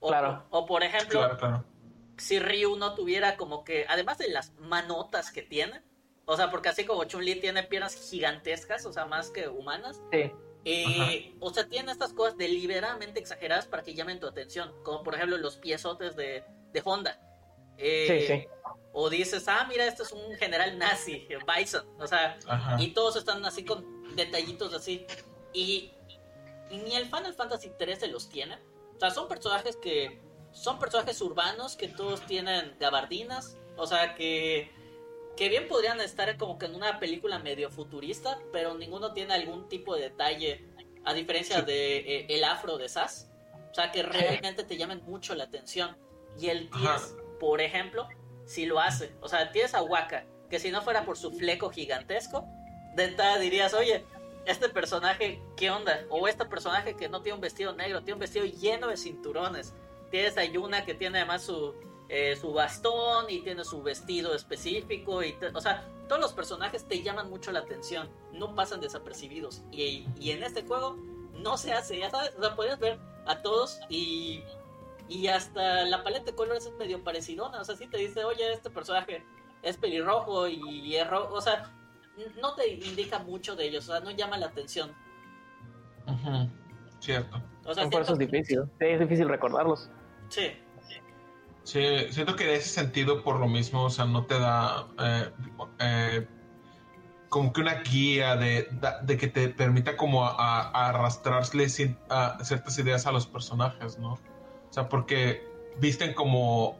O, 0.00 0.08
claro. 0.08 0.46
o 0.48 0.64
por 0.64 0.82
ejemplo, 0.82 1.62
si 2.16 2.38
Ryu 2.38 2.74
no 2.76 2.94
tuviera 2.94 3.36
como 3.36 3.64
que, 3.64 3.84
además 3.86 4.16
de 4.16 4.30
las 4.30 4.54
manotas 4.54 5.30
que 5.30 5.42
tiene, 5.42 5.82
o 6.30 6.36
sea, 6.36 6.50
porque 6.50 6.68
así 6.68 6.84
como 6.84 7.04
Chun-Li 7.04 7.36
tiene 7.36 7.62
piernas 7.62 7.94
gigantescas, 8.10 8.84
o 8.84 8.92
sea, 8.92 9.06
más 9.06 9.30
que 9.30 9.48
humanas. 9.48 9.98
Sí. 10.12 10.30
Eh, 10.66 11.34
o 11.40 11.50
sea, 11.50 11.66
tiene 11.66 11.90
estas 11.90 12.12
cosas 12.12 12.36
deliberadamente 12.36 13.18
exageradas 13.18 13.64
para 13.64 13.82
que 13.82 13.94
llamen 13.94 14.20
tu 14.20 14.26
atención. 14.26 14.70
Como 14.82 15.02
por 15.02 15.14
ejemplo 15.14 15.38
los 15.38 15.56
piezotes 15.56 16.16
de, 16.16 16.44
de 16.70 16.82
Honda. 16.84 17.18
Eh, 17.78 18.26
sí, 18.28 18.34
sí. 18.34 18.46
O 18.92 19.08
dices, 19.08 19.48
ah, 19.48 19.64
mira, 19.70 19.86
este 19.86 20.02
es 20.02 20.12
un 20.12 20.36
general 20.36 20.78
nazi, 20.78 21.26
Bison. 21.56 21.86
O 21.98 22.06
sea, 22.06 22.38
y 22.78 22.88
todos 22.88 23.16
están 23.16 23.42
así 23.46 23.64
con 23.64 24.14
detallitos 24.14 24.74
así. 24.74 25.06
Y, 25.54 25.92
y 26.68 26.76
ni 26.76 26.94
el 26.94 27.06
Final 27.06 27.32
Fantasy 27.32 27.72
XIII 27.80 28.12
los 28.12 28.28
tiene. 28.28 28.58
O 28.96 29.00
sea, 29.00 29.10
son 29.10 29.28
personajes 29.28 29.76
que. 29.76 30.20
Son 30.52 30.78
personajes 30.78 31.22
urbanos 31.22 31.74
que 31.74 31.88
todos 31.88 32.20
tienen 32.26 32.76
gabardinas. 32.78 33.56
O 33.78 33.86
sea, 33.86 34.14
que 34.14 34.76
que 35.38 35.48
bien 35.48 35.68
podrían 35.68 36.00
estar 36.00 36.36
como 36.36 36.58
que 36.58 36.66
en 36.66 36.74
una 36.74 36.98
película 36.98 37.38
medio 37.38 37.70
futurista, 37.70 38.40
pero 38.52 38.74
ninguno 38.74 39.12
tiene 39.12 39.34
algún 39.34 39.68
tipo 39.68 39.94
de 39.94 40.02
detalle, 40.02 40.64
a 41.04 41.14
diferencia 41.14 41.62
de 41.62 41.98
eh, 41.98 42.26
el 42.28 42.42
afro 42.42 42.76
de 42.76 42.88
Sass. 42.88 43.30
O 43.70 43.74
sea, 43.74 43.92
que 43.92 44.02
realmente 44.02 44.64
te 44.64 44.76
llamen 44.76 45.00
mucho 45.04 45.36
la 45.36 45.44
atención. 45.44 45.96
Y 46.40 46.48
el 46.48 46.68
10, 46.70 47.16
por 47.38 47.60
ejemplo, 47.60 48.08
si 48.46 48.66
lo 48.66 48.80
hace. 48.80 49.14
O 49.20 49.28
sea, 49.28 49.52
tienes 49.52 49.74
a 49.74 49.82
Waka, 49.82 50.24
que 50.50 50.58
si 50.58 50.72
no 50.72 50.82
fuera 50.82 51.04
por 51.04 51.16
su 51.16 51.30
fleco 51.30 51.70
gigantesco, 51.70 52.44
de 52.96 53.04
entrada 53.04 53.38
dirías, 53.38 53.74
oye, 53.74 54.04
este 54.44 54.68
personaje, 54.68 55.40
¿qué 55.56 55.70
onda? 55.70 56.04
O 56.10 56.26
este 56.26 56.46
personaje 56.46 56.96
que 56.96 57.08
no 57.08 57.22
tiene 57.22 57.36
un 57.36 57.40
vestido 57.40 57.72
negro, 57.74 58.00
tiene 58.00 58.14
un 58.14 58.20
vestido 58.20 58.44
lleno 58.44 58.88
de 58.88 58.96
cinturones. 58.96 59.72
Tienes 60.10 60.36
a 60.36 60.44
Yuna 60.44 60.84
que 60.84 60.94
tiene 60.94 61.18
además 61.18 61.44
su, 61.44 61.76
eh, 62.08 62.36
su 62.36 62.52
bastón 62.52 63.26
y 63.28 63.40
tiene 63.40 63.64
su 63.64 63.82
vestido 63.82 64.34
específico. 64.34 65.22
Y 65.22 65.36
o 65.54 65.60
sea, 65.60 65.88
todos 66.08 66.20
los 66.20 66.32
personajes 66.32 66.86
te 66.86 67.02
llaman 67.02 67.30
mucho 67.30 67.52
la 67.52 67.60
atención, 67.60 68.08
no 68.32 68.54
pasan 68.54 68.80
desapercibidos. 68.80 69.62
Y, 69.70 70.06
y 70.18 70.30
en 70.30 70.42
este 70.42 70.62
juego 70.62 70.96
no 71.34 71.56
se 71.56 71.72
hace, 71.72 71.98
ya 71.98 72.10
sabes, 72.10 72.32
o 72.38 72.42
sea, 72.42 72.56
puedes 72.56 72.78
ver 72.78 72.98
a 73.26 73.42
todos 73.42 73.78
y, 73.88 74.42
y 75.08 75.28
hasta 75.28 75.84
la 75.84 76.02
paleta 76.02 76.26
de 76.26 76.34
colores 76.34 76.66
es 76.66 76.72
medio 76.74 77.02
parecidona. 77.04 77.60
O 77.60 77.64
sea, 77.64 77.76
si 77.76 77.86
te 77.86 77.98
dice, 77.98 78.24
oye, 78.24 78.52
este 78.52 78.70
personaje 78.70 79.24
es 79.62 79.76
pelirrojo 79.76 80.48
y 80.48 80.96
es 80.96 81.08
rojo, 81.08 81.34
o 81.34 81.40
sea, 81.40 81.72
no 82.40 82.54
te 82.54 82.68
indica 82.68 83.18
mucho 83.18 83.54
de 83.54 83.66
ellos, 83.66 83.88
o 83.88 83.92
sea, 83.92 84.00
no 84.00 84.10
llama 84.10 84.38
la 84.38 84.46
atención. 84.46 84.94
Cierto. 87.00 87.42
O 87.64 87.74
sea, 87.74 87.88
por 87.88 88.02
eso 88.02 88.14
es 88.14 88.18
difícil, 88.18 88.62
es 88.80 89.00
difícil 89.00 89.28
recordarlos. 89.28 89.90
Sí. 90.28 90.52
Sí, 91.68 91.82
siento 92.12 92.34
que 92.34 92.44
en 92.44 92.50
ese 92.52 92.70
sentido, 92.70 93.22
por 93.22 93.38
lo 93.38 93.46
mismo, 93.46 93.84
o 93.84 93.90
sea, 93.90 94.06
no 94.06 94.24
te 94.24 94.38
da 94.38 94.88
eh, 94.98 95.30
eh, 95.80 96.26
como 97.28 97.52
que 97.52 97.60
una 97.60 97.82
guía 97.82 98.36
de, 98.36 98.70
de, 99.02 99.16
que 99.18 99.28
te 99.28 99.50
permita 99.50 99.94
como 99.94 100.24
a, 100.24 100.88
arrastrarle 100.88 101.66
a 102.08 102.38
ciertas 102.42 102.78
ideas 102.78 103.06
a 103.06 103.12
los 103.12 103.26
personajes, 103.26 103.98
¿no? 103.98 104.14
O 104.14 104.18
sea, 104.70 104.88
porque 104.88 105.46
visten 105.78 106.14
como 106.14 106.78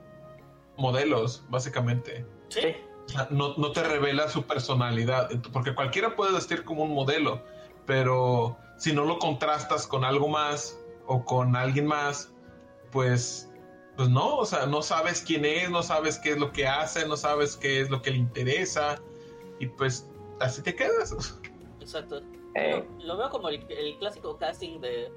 modelos, 0.79 1.45
básicamente. 1.51 2.25
Sí. 2.49 2.75
O 3.05 3.09
sea, 3.11 3.29
no, 3.31 3.57
no 3.59 3.73
te 3.73 3.83
revela 3.83 4.31
su 4.31 4.45
personalidad, 4.45 5.29
porque 5.53 5.75
cualquiera 5.75 6.17
puede 6.17 6.33
vestir 6.33 6.65
como 6.65 6.85
un 6.85 6.95
modelo, 6.95 7.45
pero 7.85 8.57
si 8.79 8.95
no 8.95 9.05
lo 9.05 9.19
contrastas 9.19 9.87
con 9.87 10.07
algo 10.07 10.29
más 10.29 10.79
o 11.07 11.27
con 11.27 11.57
alguien 11.57 11.85
más, 11.85 12.33
pues 12.91 13.48
pues 13.99 14.09
no, 14.11 14.37
o 14.37 14.47
sea, 14.47 14.65
no 14.65 14.81
sabes 14.81 15.25
quién 15.27 15.45
es, 15.45 15.69
no 15.71 15.83
sabes 15.83 16.21
qué 16.21 16.31
es 16.31 16.39
lo 16.39 16.53
que 16.53 16.69
hace, 16.69 17.05
no 17.09 17.17
sabes 17.17 17.57
qué 17.57 17.81
es 17.81 17.91
lo 17.91 18.01
que 18.01 18.13
le 18.13 18.19
interesa 18.19 19.03
y 19.59 19.67
pues 19.67 20.07
así 20.39 20.63
te 20.63 20.73
quedas. 20.77 21.37
Exacto. 21.81 22.23
Eh. 22.55 22.85
Lo, 23.01 23.17
veo 23.17 23.29
como 23.29 23.49
el, 23.49 23.67
clásico 23.99 24.39
casting 24.39 24.81
de, 24.81 25.11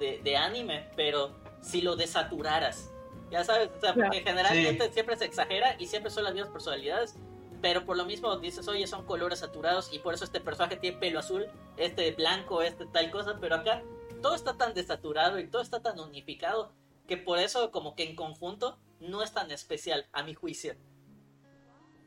de, 0.00 0.36
anime, 0.36 0.88
pero 0.96 1.30
si 1.62 1.80
lo 1.80 1.94
desaturaras. 1.94 2.90
Ya 3.30 3.44
sabes, 3.44 3.70
o 3.76 3.80
sea, 3.80 3.94
porque 3.94 4.22
generalmente 4.22 4.90
siempre 4.90 5.16
se 5.16 5.26
exagera 5.26 5.76
y 5.78 5.86
siempre 5.86 6.10
son 6.10 6.24
las 6.24 6.34
mismas 6.34 6.50
personalidades, 6.50 7.14
pero 7.62 7.86
por 7.86 7.96
lo 7.96 8.04
mismo 8.04 8.36
dices, 8.38 8.66
oye, 8.66 8.88
son 8.88 9.06
colores 9.06 9.38
saturados 9.38 9.92
y 9.92 10.00
por 10.00 10.14
eso 10.14 10.24
este 10.24 10.40
personaje 10.40 10.74
tiene 10.74 10.98
pelo 10.98 11.20
azul, 11.20 11.46
este 11.76 12.10
blanco, 12.10 12.62
este 12.62 12.84
tal 12.86 13.12
cosa, 13.12 13.36
pero 13.40 13.54
acá 13.54 13.84
todo 14.20 14.34
está 14.34 14.56
tan 14.56 14.74
desaturado 14.74 15.38
y 15.38 15.46
todo 15.46 15.62
está 15.62 15.80
tan 15.80 16.00
unificado 16.00 16.72
que 17.08 17.16
por 17.16 17.38
eso 17.38 17.72
como 17.72 17.96
que 17.96 18.04
en 18.04 18.14
conjunto 18.14 18.78
no 19.00 19.22
es 19.22 19.32
tan 19.32 19.50
especial, 19.50 20.06
a 20.12 20.22
mi 20.22 20.34
juicio. 20.34 20.74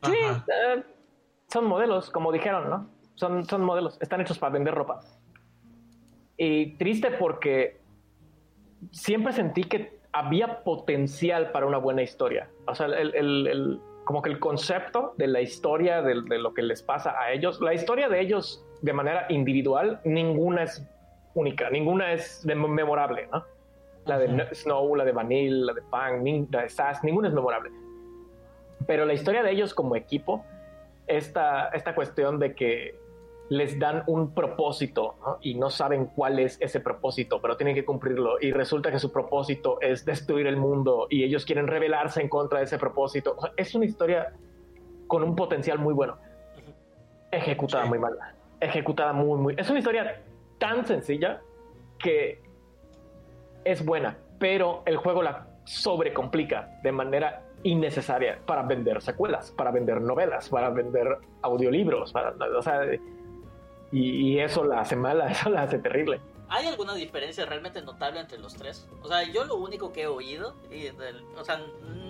Sí, 0.04 0.12
eh, 0.12 0.82
son 1.48 1.66
modelos, 1.66 2.10
como 2.10 2.32
dijeron, 2.32 2.70
¿no? 2.70 2.88
Son, 3.16 3.44
son 3.44 3.62
modelos, 3.64 3.98
están 4.00 4.20
hechos 4.20 4.38
para 4.38 4.52
vender 4.52 4.74
ropa. 4.74 5.00
Y 6.36 6.76
triste 6.76 7.10
porque 7.10 7.80
siempre 8.90 9.32
sentí 9.32 9.64
que 9.64 10.00
había 10.12 10.62
potencial 10.62 11.50
para 11.52 11.66
una 11.66 11.78
buena 11.78 12.02
historia. 12.02 12.48
O 12.66 12.74
sea, 12.74 12.86
el, 12.86 13.14
el, 13.14 13.80
como 14.04 14.22
que 14.22 14.30
el 14.30 14.38
concepto 14.38 15.14
de 15.18 15.26
la 15.26 15.40
historia, 15.40 16.02
de, 16.02 16.22
de, 16.22 16.38
lo 16.38 16.54
que 16.54 16.62
les 16.62 16.82
pasa 16.82 17.18
a 17.18 17.32
ellos, 17.32 17.60
la 17.60 17.74
historia 17.74 18.08
de 18.08 18.20
ellos 18.20 18.64
de 18.82 18.92
manera 18.92 19.26
individual, 19.28 20.00
ninguna 20.04 20.64
es 20.64 20.86
única, 21.34 21.70
ninguna 21.70 22.12
es 22.12 22.44
memorable, 22.44 23.28
¿no? 23.32 23.44
La 24.06 24.18
de 24.18 24.54
Snow, 24.54 24.96
la 24.96 25.04
de 25.04 25.12
Vanille, 25.12 25.64
la 25.66 25.72
de 25.74 25.82
Fang, 25.82 26.48
la 26.50 26.62
de 26.62 26.68
Sass, 26.68 27.04
ninguna 27.04 27.28
es 27.28 27.34
memorable. 27.34 27.70
Pero 28.86 29.04
la 29.04 29.14
historia 29.14 29.42
de 29.42 29.52
ellos 29.52 29.74
como 29.74 29.94
equipo, 29.96 30.44
esta, 31.06 31.68
esta 31.68 31.94
cuestión 31.94 32.38
de 32.38 32.54
que 32.54 33.02
les 33.48 33.78
dan 33.78 34.02
un 34.06 34.32
propósito 34.32 35.16
y 35.42 35.54
no 35.54 35.68
saben 35.68 36.06
cuál 36.06 36.38
es 36.38 36.56
ese 36.60 36.80
propósito, 36.80 37.40
pero 37.40 37.56
tienen 37.56 37.74
que 37.74 37.84
cumplirlo. 37.84 38.36
Y 38.40 38.50
resulta 38.50 38.90
que 38.90 38.98
su 38.98 39.12
propósito 39.12 39.78
es 39.80 40.04
destruir 40.04 40.46
el 40.46 40.56
mundo 40.56 41.06
y 41.10 41.22
ellos 41.22 41.44
quieren 41.44 41.66
rebelarse 41.66 42.20
en 42.22 42.28
contra 42.28 42.60
de 42.60 42.64
ese 42.64 42.78
propósito. 42.78 43.36
es 43.56 43.74
una 43.74 43.84
historia 43.84 44.32
con 45.06 45.22
un 45.22 45.36
potencial 45.36 45.78
muy 45.78 45.92
bueno. 45.92 46.16
Ejecutada 47.30 47.84
muy 47.84 47.98
mal. 47.98 48.16
Ejecutada 48.60 49.12
muy, 49.12 49.38
muy. 49.38 49.54
Es 49.58 49.68
una 49.68 49.80
historia 49.80 50.22
tan 50.58 50.86
sencilla 50.86 51.42
que 51.98 52.40
es 53.64 53.84
buena, 53.84 54.16
pero 54.38 54.82
el 54.86 54.96
juego 54.96 55.22
la 55.22 55.46
sobrecomplica 55.64 56.80
de 56.82 56.92
manera 56.92 57.44
innecesaria 57.62 58.40
para 58.44 58.62
vender 58.62 59.00
secuelas, 59.02 59.52
para 59.52 59.70
vender 59.70 60.00
novelas, 60.00 60.48
para 60.48 60.70
vender 60.70 61.18
audiolibros, 61.42 62.12
para, 62.12 62.34
o 62.56 62.62
sea, 62.62 62.80
y, 63.92 64.38
eso 64.38 64.64
la 64.64 64.80
hace 64.80 64.96
mala, 64.96 65.26
eso 65.30 65.50
la 65.50 65.62
hace 65.62 65.78
terrible. 65.78 66.20
¿Hay 66.48 66.66
alguna 66.66 66.94
diferencia 66.94 67.46
realmente 67.46 67.80
notable 67.80 68.20
entre 68.20 68.38
los 68.38 68.54
tres? 68.54 68.86
O 69.02 69.08
sea, 69.08 69.22
yo 69.22 69.44
lo 69.44 69.56
único 69.56 69.92
que 69.92 70.02
he 70.02 70.06
oído, 70.06 70.54
y 70.70 70.88
o 71.38 71.44
sea, 71.44 71.60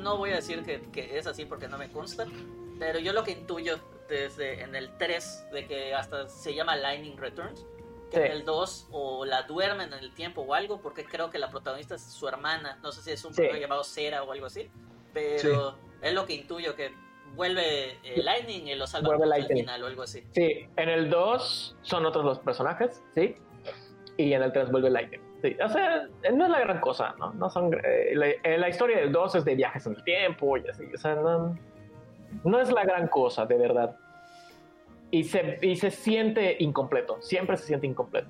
no 0.00 0.16
voy 0.16 0.30
a 0.30 0.36
decir 0.36 0.64
que, 0.64 0.80
que, 0.90 1.16
es 1.18 1.26
así 1.26 1.44
porque 1.44 1.68
no 1.68 1.78
me 1.78 1.90
consta, 1.90 2.26
pero 2.78 2.98
yo 2.98 3.12
lo 3.12 3.22
que 3.22 3.32
intuyo 3.32 3.78
desde 4.08 4.62
en 4.62 4.74
el 4.74 4.90
3, 4.98 5.46
de 5.52 5.66
que 5.66 5.94
hasta 5.94 6.28
se 6.28 6.54
llama 6.54 6.76
Lightning 6.76 7.16
Returns, 7.16 7.64
el 8.12 8.44
2 8.44 8.88
o 8.92 9.24
la 9.24 9.42
duermen 9.42 9.92
en 9.92 9.98
el 9.98 10.12
tiempo 10.12 10.42
o 10.42 10.54
algo, 10.54 10.80
porque 10.80 11.04
creo 11.04 11.30
que 11.30 11.38
la 11.38 11.50
protagonista 11.50 11.94
es 11.94 12.02
su 12.02 12.28
hermana, 12.28 12.78
no 12.82 12.92
sé 12.92 13.02
si 13.02 13.10
es 13.10 13.24
un 13.24 13.34
sí. 13.34 13.42
llamado 13.60 13.84
Cera 13.84 14.22
o 14.22 14.32
algo 14.32 14.46
así, 14.46 14.70
pero 15.12 15.76
es 16.00 16.12
lo 16.12 16.26
que 16.26 16.34
intuyo, 16.34 16.74
que 16.74 16.92
vuelve 17.34 17.98
eh, 18.02 18.22
Lightning 18.22 18.68
y 18.68 18.74
lo 18.74 18.86
salva 18.86 19.14
al 19.14 19.46
final 19.46 19.82
o 19.82 19.86
algo 19.86 20.02
así. 20.02 20.24
Sí, 20.32 20.68
en 20.76 20.88
el 20.88 21.10
2 21.10 21.76
son 21.82 22.06
otros 22.06 22.24
los 22.24 22.38
personajes, 22.40 23.02
sí, 23.14 23.36
y 24.16 24.32
en 24.32 24.42
el 24.42 24.52
3 24.52 24.70
vuelve 24.70 24.90
Lightning. 24.90 25.20
Sí, 25.42 25.56
o 25.62 25.68
sea, 25.68 26.08
no 26.32 26.44
es 26.44 26.50
la 26.50 26.60
gran 26.60 26.80
cosa, 26.80 27.14
¿no? 27.18 27.32
no 27.32 27.50
son, 27.50 27.74
eh, 27.74 28.12
la, 28.14 28.28
eh, 28.28 28.58
la, 28.58 28.68
historia 28.68 28.98
del 28.98 29.10
2 29.10 29.34
es 29.36 29.44
de 29.44 29.56
viajes 29.56 29.86
en 29.86 29.96
el 29.96 30.04
tiempo 30.04 30.56
y 30.56 30.68
así, 30.68 30.84
o 30.94 30.98
sea, 30.98 31.16
no, 31.16 31.58
no 32.44 32.60
es 32.60 32.70
la 32.70 32.84
gran 32.84 33.08
cosa, 33.08 33.44
de 33.44 33.56
verdad 33.58 33.96
y 35.12 35.24
se, 35.24 35.58
y 35.60 35.76
se 35.76 35.90
siente 35.90 36.56
incompleto, 36.58 37.20
siempre 37.20 37.56
se 37.58 37.66
siente 37.66 37.86
incompleto. 37.86 38.28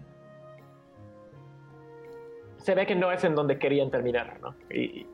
Se 2.58 2.74
ve 2.74 2.86
que 2.86 2.96
no 2.96 3.10
es 3.10 3.24
en 3.24 3.34
donde 3.34 3.58
querían 3.58 3.90
terminar, 3.90 4.40
¿no? 4.40 4.54
Y, 4.68 5.06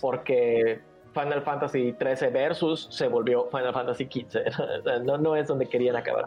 porque 0.00 0.80
Final 1.12 1.42
Fantasy 1.42 1.94
XIII 1.98 2.30
Versus 2.30 2.88
se 2.90 3.06
volvió 3.06 3.48
Final 3.50 3.74
Fantasy 3.74 4.06
XV. 4.06 5.04
no, 5.04 5.18
no 5.18 5.36
es 5.36 5.46
donde 5.46 5.66
querían 5.66 5.94
acabar. 5.94 6.24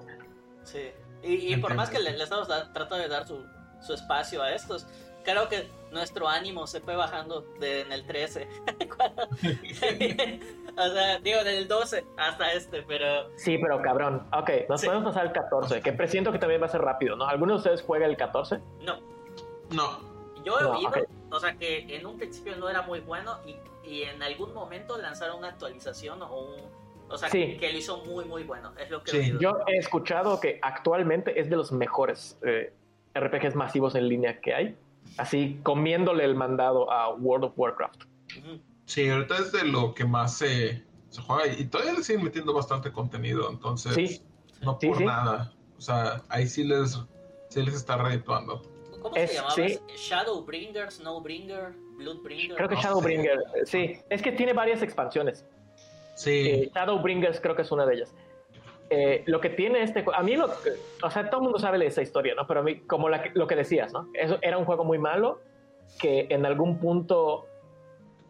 Sí, 0.64 0.92
y, 1.24 1.54
y 1.54 1.58
por 1.58 1.74
más 1.74 1.90
que 1.90 2.00
le, 2.00 2.12
estamos 2.12 2.48
tratando 2.48 2.98
de 2.98 3.08
dar 3.08 3.28
su, 3.28 3.44
su 3.82 3.94
espacio 3.96 4.44
a 4.44 4.54
estos, 4.54 4.88
creo 5.28 5.50
que 5.50 5.68
nuestro 5.92 6.28
ánimo 6.28 6.68
se 6.68 6.80
fue 6.80 6.96
bajando 6.96 7.42
de, 7.60 7.82
en 7.82 7.92
el 7.92 8.06
13. 8.06 8.48
o 10.78 10.90
sea, 10.90 11.20
digo, 11.20 11.44
del 11.44 11.68
12 11.68 12.06
hasta 12.18 12.54
este, 12.54 12.84
pero... 12.84 13.30
Sí, 13.36 13.58
pero 13.58 13.82
cabrón. 13.82 14.26
Ok, 14.34 14.50
nos 14.70 14.84
podemos 14.84 15.04
pasar 15.04 15.28
al 15.28 15.34
14, 15.34 15.82
que 15.82 15.92
presiento 15.94 16.32
que 16.32 16.40
también 16.40 16.62
va 16.62 16.68
a 16.68 16.70
ser 16.70 16.82
rápido, 16.82 17.16
¿no? 17.16 17.28
¿Alguno 17.28 17.54
de 17.54 17.58
ustedes 17.58 17.82
juega 17.82 18.06
el 18.06 18.16
14? 18.16 18.60
No. 18.82 19.00
No. 19.72 20.00
Yo 20.46 20.60
he 20.60 20.64
oído, 20.64 20.92
o 21.30 21.40
sea, 21.40 21.58
que 21.58 21.86
en 21.94 22.06
un 22.06 22.18
principio 22.18 22.56
no 22.56 22.70
era 22.70 22.84
muy 22.84 23.02
bueno 23.02 23.40
y, 23.46 23.58
y 23.86 24.04
en 24.04 24.24
algún 24.24 24.54
momento 24.54 24.98
lanzaron 24.98 25.40
una 25.40 25.50
actualización 25.50 26.22
o 26.22 26.40
un... 26.40 26.78
O 27.10 27.18
sea, 27.18 27.30
que, 27.30 27.58
lo 27.60 27.78
hizo 27.78 28.04
muy, 28.06 28.26
muy 28.26 28.44
bueno. 28.44 28.74
Es 28.78 28.90
lo 28.90 29.02
que 29.02 29.12
he 29.12 29.20
oído. 29.20 29.40
Yo 29.40 29.60
he 29.68 29.78
escuchado 29.78 30.40
que 30.42 30.60
actualmente 30.62 31.40
es 31.40 31.50
de 31.50 31.56
los 31.56 31.72
mejores 31.72 32.38
eh, 32.46 32.74
RPGs 33.16 33.56
masivos 33.56 33.96
en 33.96 34.10
línea 34.10 34.42
que 34.42 34.54
hay 34.54 34.78
así 35.18 35.60
comiéndole 35.64 36.24
el 36.24 36.36
mandado 36.36 36.92
a 36.92 37.14
World 37.14 37.46
of 37.46 37.54
Warcraft. 37.56 38.04
Sí, 38.86 39.10
ahorita 39.10 39.38
es 39.38 39.52
de 39.52 39.66
lo 39.66 39.94
que 39.94 40.06
más 40.06 40.38
se, 40.38 40.84
juega 41.26 41.48
y 41.48 41.66
todavía 41.66 41.94
le 41.94 42.04
siguen 42.04 42.24
metiendo 42.24 42.54
bastante 42.54 42.92
contenido, 42.92 43.50
entonces 43.50 44.22
no 44.62 44.78
por 44.80 45.02
nada. 45.02 45.54
O 45.78 45.82
sea, 45.82 46.24
ahí 46.30 46.48
sí 46.48 46.64
les, 46.64 47.00
sí 47.50 47.62
les 47.62 47.76
está 47.76 47.98
redituando. 47.98 48.62
¿Cómo 49.02 49.16
se 49.16 49.28
llamaba? 49.28 49.56
Shadowbringer, 49.96 50.92
Snowbringer, 50.92 51.76
Bloodbringer. 51.98 52.58
Creo 52.58 52.70
que 52.70 52.76
Shadowbringer, 52.76 53.40
sí. 53.66 54.00
Es 54.10 54.22
que 54.22 54.32
tiene 54.32 54.54
varias 54.54 54.82
expansiones. 54.82 55.46
Sí. 56.16 56.50
Eh, 56.50 56.72
Shadowbringers 56.74 57.40
creo 57.40 57.56
que 57.56 57.62
es 57.62 57.72
una 57.72 57.86
de 57.86 57.96
ellas. 57.96 58.16
Eh, 58.90 59.24
lo 59.26 59.42
que 59.42 59.50
tiene 59.50 59.84
este 59.84 60.06
a 60.14 60.24
mí 60.24 60.38
lo 60.38 60.46
o 60.46 61.10
sea 61.10 61.30
todo 61.30 61.42
el 61.42 61.44
mundo 61.44 61.60
sabe 61.60 61.86
esa 61.86 62.02
historia 62.02 62.34
no 62.36 62.48
pero 62.48 62.62
a 62.62 62.64
mí 62.64 62.80
como 62.82 63.10
lo 63.10 63.46
que 63.46 63.56
decías 63.58 63.92
no 63.92 64.08
eso 64.14 64.38
era 64.42 64.58
un 64.58 64.64
juego 64.64 64.86
muy 64.86 64.98
malo 64.98 65.42
que 66.00 66.28
en 66.30 66.46
algún 66.46 66.80
punto 66.80 67.48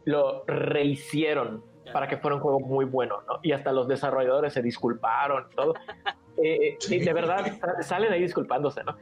lo 0.06 0.44
rehicieron 0.48 1.64
para 1.94 2.08
que 2.08 2.18
fuera 2.18 2.38
un 2.38 2.42
juego 2.42 2.60
muy 2.60 2.86
bueno 2.86 3.22
no 3.28 3.40
y 3.44 3.52
hasta 3.52 3.72
los 3.72 3.88
desarrolladores 3.88 4.54
se 4.54 4.62
disculparon 4.62 5.48
todo. 5.56 5.74
Eh, 6.40 6.78
y 6.88 7.00
de 7.00 7.14
verdad 7.14 7.52
salen 7.82 8.14
ahí 8.14 8.22
disculpándose, 8.22 8.84
¿no? 8.84 8.96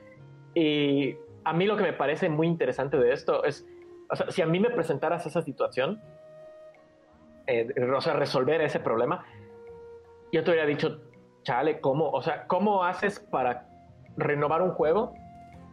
Y 0.53 1.17
a 1.43 1.51
mí 1.51 1.65
lo 1.65 1.75
que 1.75 1.83
me 1.83 1.91
parece 1.91 2.29
muy 2.29 2.47
interesante 2.47 2.97
de 2.97 3.11
esto 3.11 3.43
es, 3.43 3.67
o 4.09 4.15
sea, 4.15 4.31
si 4.31 4.41
a 4.41 4.45
mí 4.45 4.57
me 4.59 4.69
presentaras 4.69 5.25
esa 5.25 5.41
situación, 5.41 6.01
eh, 7.45 7.67
o 7.93 7.99
sea, 7.99 8.13
resolver 8.13 8.61
ese 8.61 8.79
problema, 8.79 9.25
yo 10.31 10.45
te 10.45 10.51
hubiera 10.51 10.65
dicho, 10.65 11.01
chale, 11.45 11.79
¿cómo? 11.79 12.09
O 12.09 12.21
sea, 12.21 12.45
¿cómo 12.47 12.83
haces 12.83 13.21
para 13.21 13.69
renovar 14.17 14.61
un 14.61 14.71
juego 14.71 15.13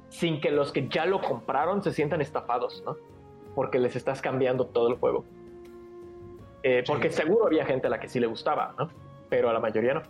sin 0.08 0.40
que 0.40 0.50
los 0.50 0.70
que 0.70 0.88
ya 0.88 1.06
lo 1.06 1.20
compraron 1.20 1.82
se 1.82 1.92
sientan 1.92 2.20
estafados, 2.20 2.82
¿no? 2.86 2.96
Porque 3.56 3.80
les 3.80 3.96
estás 3.96 4.22
cambiando 4.22 4.66
todo 4.66 4.88
el 4.88 4.96
juego. 4.96 5.24
Eh, 6.62 6.84
porque 6.86 7.10
seguro 7.10 7.46
había 7.46 7.64
gente 7.64 7.88
a 7.88 7.90
la 7.90 7.98
que 7.98 8.08
sí 8.08 8.20
le 8.20 8.26
gustaba, 8.26 8.74
¿no? 8.78 8.88
Pero 9.28 9.50
a 9.50 9.52
la 9.52 9.58
mayoría 9.58 9.94
no. 9.94 10.02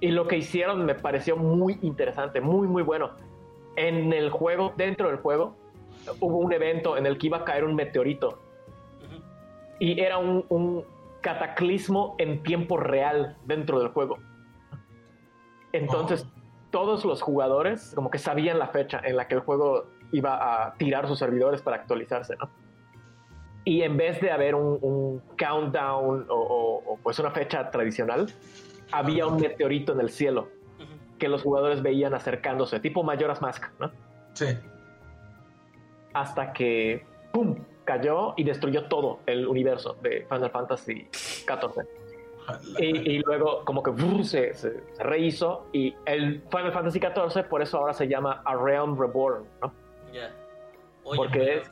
Y 0.00 0.10
lo 0.10 0.26
que 0.26 0.38
hicieron 0.38 0.84
me 0.86 0.94
pareció 0.94 1.36
muy 1.36 1.78
interesante, 1.82 2.40
muy, 2.40 2.66
muy 2.66 2.82
bueno. 2.82 3.10
En 3.76 4.12
el 4.12 4.30
juego, 4.30 4.72
dentro 4.76 5.08
del 5.08 5.18
juego, 5.18 5.54
hubo 6.20 6.38
un 6.38 6.52
evento 6.52 6.96
en 6.96 7.06
el 7.06 7.18
que 7.18 7.26
iba 7.26 7.38
a 7.38 7.44
caer 7.44 7.64
un 7.64 7.74
meteorito. 7.74 8.38
Y 9.78 10.00
era 10.00 10.18
un, 10.18 10.84
cataclismo 11.20 12.14
en 12.16 12.42
tiempo 12.42 12.78
real 12.78 13.36
dentro 13.44 13.78
del 13.78 13.88
juego. 13.88 14.16
Entonces, 15.72 16.26
todos 16.70 17.04
los 17.04 17.22
jugadores 17.22 17.92
como 17.94 18.10
que 18.10 18.18
sabían 18.18 18.58
la 18.58 18.68
fecha 18.68 19.00
en 19.04 19.16
la 19.16 19.28
que 19.28 19.34
el 19.34 19.40
juego 19.40 19.86
iba 20.12 20.64
a 20.66 20.74
tirar 20.74 21.06
sus 21.06 21.18
servidores 21.18 21.62
para 21.62 21.76
actualizarse, 21.76 22.36
¿no? 22.36 22.50
Y 23.64 23.82
en 23.82 23.96
vez 23.96 24.20
de 24.20 24.30
haber 24.30 24.54
un, 24.54 25.22
countdown 25.36 26.26
o, 26.28 26.98
pues 27.02 27.18
una 27.18 27.30
fecha 27.30 27.70
tradicional, 27.70 28.32
había 28.90 29.26
un 29.26 29.40
meteorito 29.40 29.92
en 29.92 30.00
el 30.00 30.10
cielo 30.10 30.48
que 31.18 31.28
los 31.28 31.42
jugadores 31.42 31.82
veían 31.82 32.14
acercándose, 32.14 32.80
tipo 32.80 33.02
Majora's 33.02 33.42
Mask, 33.42 33.64
¿no? 33.78 33.92
Sí. 34.32 34.46
Hasta 36.14 36.52
que, 36.52 37.04
¡pum!, 37.30 37.56
cayó 37.84 38.32
y 38.36 38.44
destruyó 38.44 38.84
todo 38.84 39.20
el 39.26 39.46
universo 39.46 39.96
de 40.02 40.26
Final 40.30 40.50
Fantasy 40.50 41.08
XIV. 41.12 41.86
Y, 42.78 43.18
luego 43.18 43.64
como 43.64 43.82
que 43.82 43.92
se, 44.24 44.54
se, 44.54 44.82
rehizo 44.98 45.66
y 45.72 45.94
el 46.06 46.42
Final 46.50 46.72
Fantasy 46.72 46.98
XIV 46.98 47.44
por 47.48 47.62
eso 47.62 47.78
ahora 47.78 47.92
se 47.92 48.08
llama 48.08 48.42
A 48.44 48.56
Realm 48.56 48.98
Reborn, 48.98 49.44
¿no? 49.62 49.72
Ya. 50.12 50.32
Porque 51.04 51.62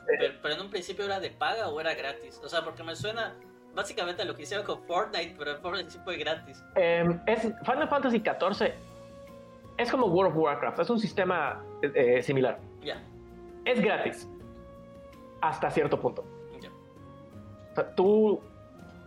pero, 0.41 0.53
en 0.55 0.61
un 0.61 0.69
principio 0.69 1.05
era 1.05 1.19
de 1.19 1.31
paga 1.31 1.69
o 1.69 1.79
era 1.79 1.93
gratis. 1.93 2.39
O 2.43 2.49
sea, 2.49 2.63
porque 2.63 2.83
me 2.83 2.95
suena 2.95 3.35
básicamente 3.73 4.25
lo 4.25 4.35
que 4.35 4.43
hicieron 4.43 4.65
con 4.65 4.81
Fortnite, 4.83 5.35
pero 5.37 5.51
en 5.51 5.61
Fortnite 5.61 5.91
sí 5.91 5.99
fue 6.03 6.17
gratis. 6.17 6.63
Em, 6.75 7.19
es, 7.25 7.41
Final 7.41 7.87
Fantasy 7.87 8.19
XIV 8.19 8.73
es 9.77 9.91
como 9.91 10.07
World 10.07 10.31
of 10.31 10.37
Warcraft, 10.37 10.79
es 10.79 10.89
un 10.89 10.99
sistema 10.99 11.63
eh, 11.81 12.21
similar. 12.21 12.59
Ya. 12.81 13.01
Es 13.65 13.79
gratis. 13.79 14.27
Hasta 15.41 15.69
cierto 15.71 15.99
punto. 15.99 16.25
Ya. 16.59 16.69
O 17.71 17.75
sea, 17.75 17.95
tú 17.95 18.41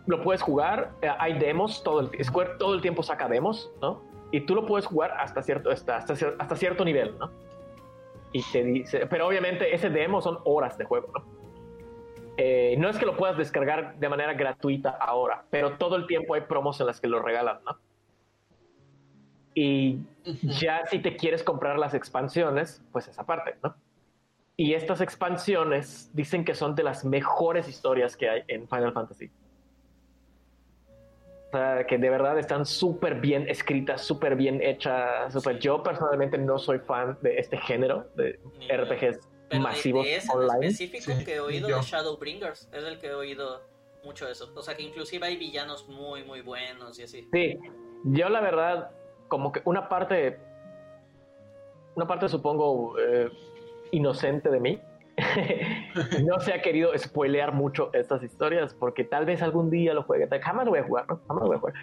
lo 0.05 0.21
puedes 0.21 0.41
jugar, 0.41 0.91
eh, 1.01 1.09
hay 1.17 1.37
demos, 1.39 1.83
todo 1.83 1.99
el, 2.01 2.23
Square 2.23 2.51
todo 2.59 2.73
el 2.73 2.81
tiempo 2.81 3.03
saca 3.03 3.27
demos, 3.27 3.71
¿no? 3.81 4.01
Y 4.31 4.41
tú 4.41 4.55
lo 4.55 4.65
puedes 4.65 4.85
jugar 4.85 5.11
hasta 5.11 5.41
cierto, 5.41 5.69
hasta, 5.69 5.97
hasta 5.97 6.55
cierto 6.55 6.83
nivel, 6.83 7.17
¿no? 7.19 7.31
y 8.33 8.41
te 8.51 8.63
dice, 8.63 9.05
pero 9.05 9.27
obviamente 9.27 9.73
ese 9.73 9.89
demo 9.89 10.19
son 10.21 10.39
horas 10.43 10.77
de 10.77 10.85
juego, 10.85 11.07
¿no? 11.13 11.23
Eh, 12.35 12.75
no 12.79 12.89
es 12.89 12.97
que 12.97 13.05
lo 13.05 13.15
puedas 13.15 13.37
descargar 13.37 13.95
de 13.99 14.09
manera 14.09 14.33
gratuita 14.33 14.89
ahora, 14.89 15.45
pero 15.51 15.77
todo 15.77 15.95
el 15.95 16.07
tiempo 16.07 16.33
hay 16.33 16.41
promos 16.41 16.79
en 16.81 16.87
las 16.87 16.99
que 16.99 17.07
lo 17.07 17.21
regalan, 17.21 17.59
¿no? 17.63 17.77
Y 19.53 19.99
ya 20.41 20.83
si 20.87 20.97
te 20.97 21.15
quieres 21.15 21.43
comprar 21.43 21.77
las 21.77 21.93
expansiones, 21.93 22.83
pues 22.91 23.07
esa 23.07 23.23
parte, 23.23 23.55
¿no? 23.61 23.75
Y 24.57 24.73
estas 24.73 24.99
expansiones 24.99 26.09
dicen 26.13 26.43
que 26.43 26.55
son 26.55 26.73
de 26.73 26.81
las 26.81 27.05
mejores 27.05 27.67
historias 27.67 28.17
que 28.17 28.29
hay 28.29 28.43
en 28.47 28.67
Final 28.67 28.93
Fantasy 28.93 29.31
que 31.87 31.97
de 31.97 32.09
verdad 32.09 32.37
están 32.39 32.65
súper 32.65 33.15
bien 33.15 33.47
escritas, 33.47 34.01
súper 34.01 34.35
bien 34.35 34.61
hechas. 34.61 35.31
Super. 35.33 35.59
Yo 35.59 35.83
personalmente 35.83 36.37
no 36.37 36.57
soy 36.57 36.79
fan 36.79 37.17
de 37.21 37.37
este 37.37 37.57
género 37.57 38.07
de 38.15 38.39
RPGs 38.69 39.19
masivos 39.59 40.05
de 40.05 40.15
ese 40.15 40.31
online. 40.31 40.67
específico 40.67 41.13
que 41.25 41.35
he 41.35 41.39
oído 41.39 41.67
de 41.67 41.81
Shadowbringers 41.81 42.69
es 42.71 42.83
el 42.83 42.97
que 42.99 43.07
he 43.07 43.13
oído 43.13 43.61
mucho 44.03 44.27
eso. 44.27 44.51
O 44.55 44.61
sea 44.61 44.75
que 44.75 44.83
inclusive 44.83 45.25
hay 45.25 45.37
villanos 45.37 45.87
muy, 45.87 46.23
muy 46.23 46.41
buenos 46.41 46.99
y 46.99 47.03
así. 47.03 47.27
Sí, 47.31 47.57
yo 48.03 48.29
la 48.29 48.41
verdad, 48.41 48.91
como 49.27 49.51
que 49.51 49.61
una 49.65 49.87
parte, 49.89 50.39
una 51.95 52.07
parte 52.07 52.27
supongo 52.29 52.95
eh, 52.99 53.29
inocente 53.91 54.49
de 54.49 54.59
mí, 54.59 54.81
no 56.25 56.39
se 56.39 56.53
ha 56.53 56.61
querido 56.61 56.97
spoilear 56.97 57.53
mucho 57.53 57.89
estas 57.93 58.23
historias 58.23 58.73
porque 58.73 59.03
tal 59.03 59.25
vez 59.25 59.41
algún 59.41 59.69
día 59.69 59.93
lo 59.93 60.03
juegue. 60.03 60.27
Jamás 60.41 60.65
lo 60.65 60.71
voy 60.71 60.79
a 60.79 60.83
jugar, 60.83 61.05
¿no? 61.07 61.19
Jamás 61.27 61.43
lo 61.43 61.47
voy 61.47 61.57
a 61.57 61.59
jugar. 61.59 61.73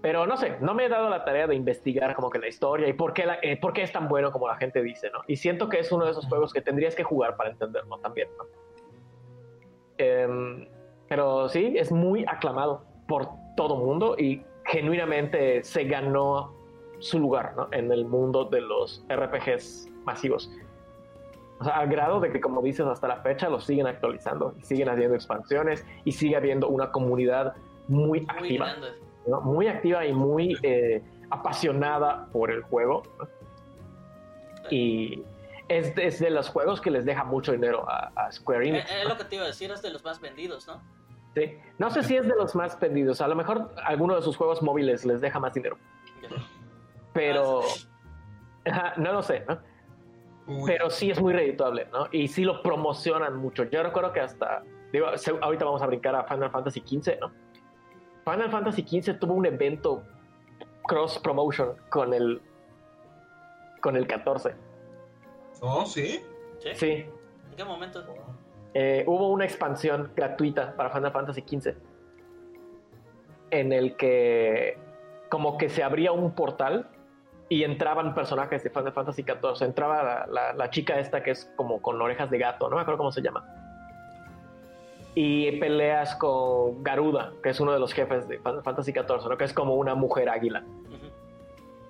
Pero 0.00 0.26
no 0.26 0.36
sé, 0.36 0.56
no 0.60 0.74
me 0.74 0.86
he 0.86 0.88
dado 0.88 1.08
la 1.10 1.24
tarea 1.24 1.46
de 1.46 1.56
investigar 1.56 2.14
como 2.14 2.30
que 2.30 2.38
la 2.38 2.46
historia 2.46 2.86
y 2.86 2.92
por 2.92 3.12
qué, 3.12 3.26
eh, 3.42 3.56
por 3.56 3.72
qué 3.72 3.82
es 3.82 3.90
tan 3.90 4.08
bueno 4.08 4.30
como 4.30 4.46
la 4.46 4.56
gente 4.56 4.80
dice, 4.80 5.10
¿no? 5.10 5.20
Y 5.26 5.36
siento 5.36 5.68
que 5.68 5.80
es 5.80 5.90
uno 5.90 6.04
de 6.04 6.12
esos 6.12 6.26
juegos 6.26 6.52
que 6.52 6.60
tendrías 6.60 6.94
que 6.94 7.02
jugar 7.02 7.36
para 7.36 7.50
entenderlo 7.50 7.98
también, 7.98 8.28
¿no? 8.38 8.44
Em, 9.98 10.68
pero 11.08 11.48
sí, 11.48 11.74
es 11.76 11.90
muy 11.90 12.24
aclamado 12.28 12.84
por 13.08 13.28
todo 13.56 13.76
mundo 13.76 14.14
y 14.16 14.42
genuinamente 14.64 15.64
se 15.64 15.84
ganó 15.84 16.54
su 17.00 17.18
lugar 17.18 17.54
¿no? 17.56 17.68
en 17.72 17.90
el 17.90 18.04
mundo 18.04 18.44
de 18.44 18.60
los 18.60 19.04
RPGs 19.08 19.88
masivos. 20.04 20.50
O 21.60 21.64
sea, 21.64 21.78
al 21.78 21.88
grado 21.88 22.20
de 22.20 22.30
que, 22.30 22.40
como 22.40 22.62
dices, 22.62 22.86
hasta 22.86 23.08
la 23.08 23.16
fecha 23.16 23.48
lo 23.48 23.60
siguen 23.60 23.86
actualizando 23.86 24.54
y 24.58 24.62
siguen 24.62 24.88
haciendo 24.88 25.14
expansiones 25.16 25.84
y 26.04 26.12
sigue 26.12 26.36
habiendo 26.36 26.68
una 26.68 26.92
comunidad 26.92 27.54
muy 27.88 28.24
activa. 28.28 28.76
Muy, 29.42 29.66
activa 29.66 30.06
y 30.06 30.12
muy 30.12 30.56
eh, 30.62 31.02
apasionada 31.30 32.28
por 32.32 32.50
el 32.50 32.62
juego. 32.62 33.02
Y 34.70 35.22
es 35.68 35.94
de, 35.94 36.30
los 36.30 36.48
juegos 36.48 36.80
que 36.80 36.90
les 36.90 37.04
deja 37.04 37.24
mucho 37.24 37.52
dinero 37.52 37.84
a, 37.88 38.30
Square 38.32 38.68
Enix. 38.68 38.90
Es, 38.90 39.08
lo 39.08 39.16
que 39.16 39.24
te 39.24 39.34
iba 39.36 39.44
a 39.44 39.48
decir, 39.48 39.70
es 39.70 39.82
de 39.82 39.90
los 39.90 40.04
más 40.04 40.20
vendidos, 40.20 40.66
¿no? 40.66 40.80
Sí. 41.34 41.58
No 41.78 41.90
sé 41.90 42.02
si 42.02 42.16
es 42.16 42.26
de 42.26 42.34
los 42.34 42.54
más 42.54 42.78
vendidos. 42.80 43.20
A 43.20 43.28
lo 43.28 43.34
mejor 43.34 43.70
alguno 43.84 44.14
de 44.16 44.22
sus 44.22 44.36
juegos 44.36 44.62
móviles 44.62 45.04
les 45.04 45.20
deja 45.20 45.38
más 45.38 45.52
dinero. 45.52 45.76
Pero... 47.12 47.62
Ah, 48.70 48.94
no 48.96 49.12
lo 49.12 49.22
sé, 49.22 49.44
¿no? 49.48 49.58
Pero 50.66 50.90
sí 50.90 51.10
es 51.10 51.20
muy 51.20 51.32
redituable, 51.32 51.86
¿no? 51.92 52.06
Y 52.10 52.28
sí 52.28 52.44
lo 52.44 52.62
promocionan 52.62 53.36
mucho. 53.36 53.64
Yo 53.64 53.82
recuerdo 53.82 54.12
que 54.12 54.20
hasta, 54.20 54.62
digo, 54.92 55.06
ahorita 55.40 55.64
vamos 55.64 55.82
a 55.82 55.86
brincar 55.86 56.14
a 56.14 56.24
Final 56.24 56.50
Fantasy 56.50 56.80
XV, 56.80 57.18
¿no? 57.20 57.32
Final 58.24 58.50
Fantasy 58.50 58.82
XV 58.82 59.18
tuvo 59.18 59.34
un 59.34 59.46
evento 59.46 60.02
cross 60.84 61.18
promotion 61.18 61.76
con 61.90 62.14
el 62.14 62.40
con 63.80 63.96
el 63.96 64.06
14. 64.06 64.54
Oh, 65.60 65.86
sí. 65.86 66.22
Sí. 66.74 67.06
¿En 67.50 67.56
qué 67.56 67.64
momento? 67.64 68.04
Eh, 68.74 69.04
hubo 69.06 69.30
una 69.30 69.44
expansión 69.44 70.12
gratuita 70.14 70.74
para 70.76 70.90
Final 70.90 71.12
Fantasy 71.12 71.42
XV 71.42 71.74
en 73.50 73.72
el 73.72 73.96
que 73.96 74.78
como 75.28 75.58
que 75.58 75.68
se 75.68 75.82
abría 75.82 76.12
un 76.12 76.32
portal 76.32 76.88
y 77.48 77.64
entraban 77.64 78.14
personajes 78.14 78.62
de 78.62 78.70
Final 78.70 78.92
Fantasy 78.92 79.22
XIV. 79.22 79.66
Entraba 79.66 80.26
la, 80.26 80.70
chica 80.70 80.98
esta 80.98 81.22
que 81.22 81.30
es 81.30 81.50
como 81.56 81.80
con 81.80 82.00
orejas 82.00 82.30
de 82.30 82.38
gato, 82.38 82.68
no 82.68 82.76
me 82.76 82.82
acuerdo 82.82 82.98
cómo 82.98 83.12
se 83.12 83.22
llama. 83.22 83.44
Y 85.14 85.52
peleas 85.58 86.14
con 86.16 86.82
Garuda, 86.84 87.32
que 87.42 87.50
es 87.50 87.60
uno 87.60 87.72
de 87.72 87.80
los 87.80 87.92
jefes 87.92 88.28
de 88.28 88.38
Final 88.38 88.62
Fantasy 88.62 88.92
XIV, 88.92 89.28
¿no? 89.28 89.36
que 89.36 89.44
es 89.44 89.52
como 89.52 89.74
una 89.74 89.94
mujer 89.94 90.28
águila. 90.28 90.62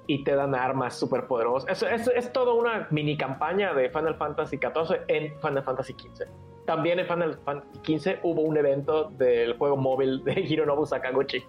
Y 0.06 0.24
te 0.24 0.34
dan 0.34 0.54
armas 0.54 0.98
súper 0.98 1.26
poderosas. 1.26 1.82
Es, 1.82 2.06
es, 2.08 2.32
toda 2.32 2.54
una 2.54 2.86
mini 2.90 3.18
campaña 3.18 3.74
de 3.74 3.90
Final 3.90 4.14
Fantasy 4.14 4.56
XIV 4.56 5.00
en 5.08 5.38
Final 5.40 5.62
Fantasy 5.62 5.92
XV. 5.92 6.26
También 6.64 6.98
en 6.98 7.06
Final 7.06 7.38
Fantasy 7.44 7.98
XV 7.98 8.18
hubo 8.22 8.40
un 8.40 8.56
evento 8.56 9.10
del 9.18 9.58
juego 9.58 9.76
móvil 9.76 10.24
de 10.24 10.40
Hironobu 10.40 10.86
Sakaguchi 10.86 11.44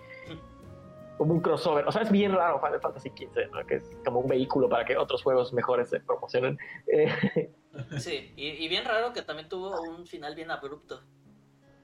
como 1.20 1.34
un 1.34 1.42
crossover. 1.42 1.86
O 1.86 1.92
sea, 1.92 2.02
es 2.04 2.12
bien 2.12 2.32
raro 2.32 2.62
Final 2.62 2.80
Fantasy 2.80 3.10
XV, 3.10 3.52
¿no? 3.52 3.68
que 3.68 3.76
es 3.76 3.84
como 4.06 4.22
un 4.22 4.30
vehículo 4.30 4.70
para 4.70 4.86
que 4.86 4.96
otros 4.96 5.22
juegos 5.22 5.52
mejores 5.54 5.90
se 5.90 6.00
promocionen. 6.00 6.58
Sí, 8.00 8.34
y, 8.36 8.68
bien 8.68 8.84
raro 8.84 9.14
que 9.14 9.22
también 9.22 9.48
tuvo 9.48 9.80
un 9.82 10.06
final 10.08 10.36
bien 10.36 10.50
abrupto. 10.50 11.02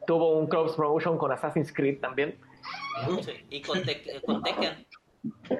Tuvo 0.07 0.35
un 0.35 0.47
cross 0.47 0.75
promotion 0.75 1.15
con 1.17 1.31
Assassin's 1.31 1.72
Creed 1.72 2.01
también. 2.01 2.39
Sí, 3.22 3.45
y 3.51 3.61
con, 3.61 3.80
con 4.25 4.41
Tekken. 4.41 4.88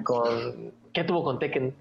Con... 0.04 0.74
¿Qué 0.92 1.04
tuvo 1.04 1.24
con 1.24 1.38
Tekken? 1.38 1.76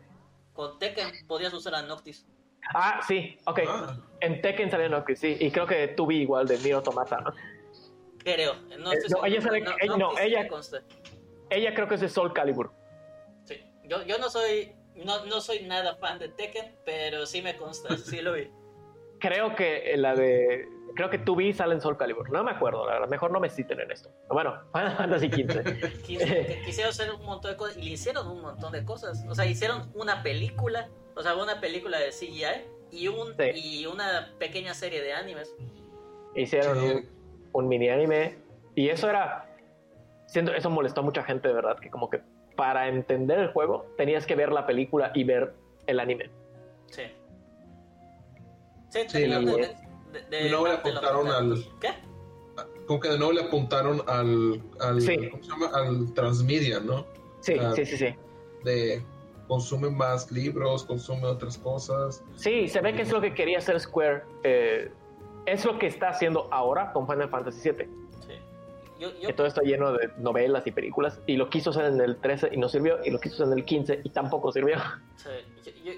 Con 0.53 0.79
Tekken 0.79 1.27
podías 1.27 1.55
usar 1.55 1.75
a 1.75 1.83
Noctis. 1.83 2.27
Ah, 2.75 3.01
sí, 3.09 3.37
ok. 3.47 3.61
Ah. 3.67 3.97
En 4.21 4.43
Tekken 4.43 4.71
salió 4.71 4.91
Noctis, 4.91 5.19
sí. 5.19 5.37
Y 5.41 5.51
creo 5.51 5.67
que 5.67 5.89
tuve 5.89 6.15
igual 6.15 6.47
de 6.47 6.59
Nier 6.59 6.75
Automata, 6.75 7.23
¿no? 7.23 7.33
Creo. 8.19 8.55
No, 8.79 8.93
eh, 8.93 8.99
no 9.09 9.25
ella 9.25 9.41
sale, 9.41 9.63
no, 9.63 10.19
ella, 10.19 10.41
ella 10.41 10.49
creo 11.49 11.89
que 11.89 11.95
es 11.95 12.01
de 12.01 12.09
Soul 12.09 12.33
Calibur. 12.33 12.73
Sí. 13.45 13.61
Yo, 13.85 14.03
yo 14.05 14.19
no 14.19 14.31
soy 14.31 14.75
no, 14.97 15.25
no 15.27 15.41
soy 15.41 15.63
nada 15.63 15.97
fan 15.97 16.19
de 16.19 16.29
Tekken, 16.29 16.77
pero 16.85 17.27
sí 17.27 17.43
me 17.43 17.57
consta, 17.57 17.97
sí 17.97 18.21
lo 18.21 18.35
vi. 18.35 18.51
Creo 19.21 19.55
que 19.55 19.95
la 19.97 20.15
de. 20.15 20.69
Creo 20.95 21.11
que 21.11 21.19
tú 21.19 21.35
vi 21.35 21.53
sale 21.53 21.75
en 21.75 21.81
Soul 21.81 21.97
Calibur. 21.97 22.31
No 22.31 22.45
me 22.45 22.53
acuerdo, 22.53 22.87
la 22.87 22.95
verdad. 22.95 23.09
Mejor 23.09 23.33
no 23.33 23.41
me 23.41 23.49
citen 23.49 23.81
en 23.81 23.91
esto. 23.91 24.11
Bueno, 24.29 24.61
Final 24.73 24.97
Fantasy 24.97 25.29
XV. 25.29 26.03
Quisieron 26.65 26.91
hacer 26.91 27.11
un 27.13 27.25
montón 27.25 27.53
de 27.53 27.57
cosas 27.57 27.77
y 27.79 27.83
le 27.83 27.91
hicieron 27.91 28.29
un 28.29 28.43
montón 28.43 28.73
de 28.73 28.85
cosas. 28.85 29.25
O 29.29 29.35
sea, 29.35 29.47
hicieron 29.47 29.91
una 29.95 30.23
película, 30.23 30.89
o 31.17 31.23
sea, 31.23 31.35
una 31.37 31.61
película 31.61 31.99
de 31.99 32.11
CGI 32.11 32.45
y, 32.93 33.09
un, 33.09 33.35
y 33.55 33.87
una 33.87 34.35
pequeña 34.39 34.75
serie 34.75 35.03
de 35.03 35.15
animes. 35.15 35.55
Hicieron 36.37 36.79
un, 36.79 37.09
un, 37.53 37.69
mini 37.69 37.89
anime 37.89 38.37
y 38.75 38.89
eso 38.89 39.09
era. 39.09 39.54
Siento, 40.35 40.53
eso 40.53 40.69
molestó 40.69 41.01
a 41.01 41.05
mucha 41.05 41.23
gente, 41.23 41.47
de 41.47 41.55
verdad, 41.55 41.79
que 41.79 41.89
como 41.91 42.11
que 42.11 42.21
para 42.57 42.89
entender 42.89 43.39
el 43.39 43.53
juego 43.53 43.87
tenías 43.97 44.27
que 44.27 44.35
ver 44.35 44.51
la 44.51 44.67
película 44.67 45.13
y 45.15 45.23
ver 45.23 45.55
el 45.87 46.01
anime. 46.01 46.29
Sí. 46.91 47.03
Sí, 48.89 49.01
sí 49.07 49.21
de, 49.21 49.29
nuevo 49.29 50.67
le 50.67 50.73
apuntaron 50.73 51.29
al. 51.29 51.65
¿Qué? 51.81 51.91
Como 52.85 52.99
que 52.99 53.11
de 53.11 53.19
nuevo 53.19 53.33
le 53.33 53.43
apuntaron 53.43 54.03
al. 54.09 54.61
al 54.81 55.01
sí. 55.01 55.29
¿Cómo 55.31 55.41
se 55.45 55.51
llama? 55.51 55.71
Al 55.73 56.13
transmedia, 56.15 56.81
¿no? 56.81 57.07
Sí, 57.39 57.55
sí, 57.77 57.87
sí, 57.87 57.97
sí. 57.97 58.15
De 58.65 59.05
consume 59.47 59.89
más 59.89 60.33
libros, 60.33 60.83
consume 60.83 61.27
otras 61.27 61.57
cosas. 61.59 62.25
Sí, 62.35 62.67
se 62.67 62.81
ve 62.81 62.93
que 62.93 63.03
es 63.03 63.13
lo 63.13 63.21
que 63.21 63.35
quería 63.35 63.59
hacer 63.59 63.79
Square. 63.79 64.25
Eh, 64.43 64.91
es 65.47 65.65
lo 65.65 65.79
que 65.79 65.87
está 65.87 66.09
haciendo 66.09 66.53
ahora 66.53 66.93
con 66.93 67.07
Final 67.07 67.29
Fantasy 67.29 67.71
VII. 67.71 68.04
Que 69.27 69.33
todo 69.33 69.47
está 69.47 69.63
lleno 69.63 69.93
de 69.93 70.11
novelas 70.19 70.67
y 70.67 70.73
películas. 70.73 71.21
Y 71.27 71.37
lo 71.37 71.51
quiso 71.51 71.71
hacer 71.71 71.87
en 71.87 72.01
el 72.01 72.17
13 72.17 72.51
y 72.53 72.57
no 72.57 72.69
sirvió. 72.69 72.99
Y 73.05 73.11
lo 73.11 73.21
quiso 73.21 73.35
hacer 73.37 73.47
en 73.49 73.59
el 73.59 73.65
15 73.65 74.01
y 74.05 74.11
tampoco 74.11 74.53
sirvió. 74.53 74.77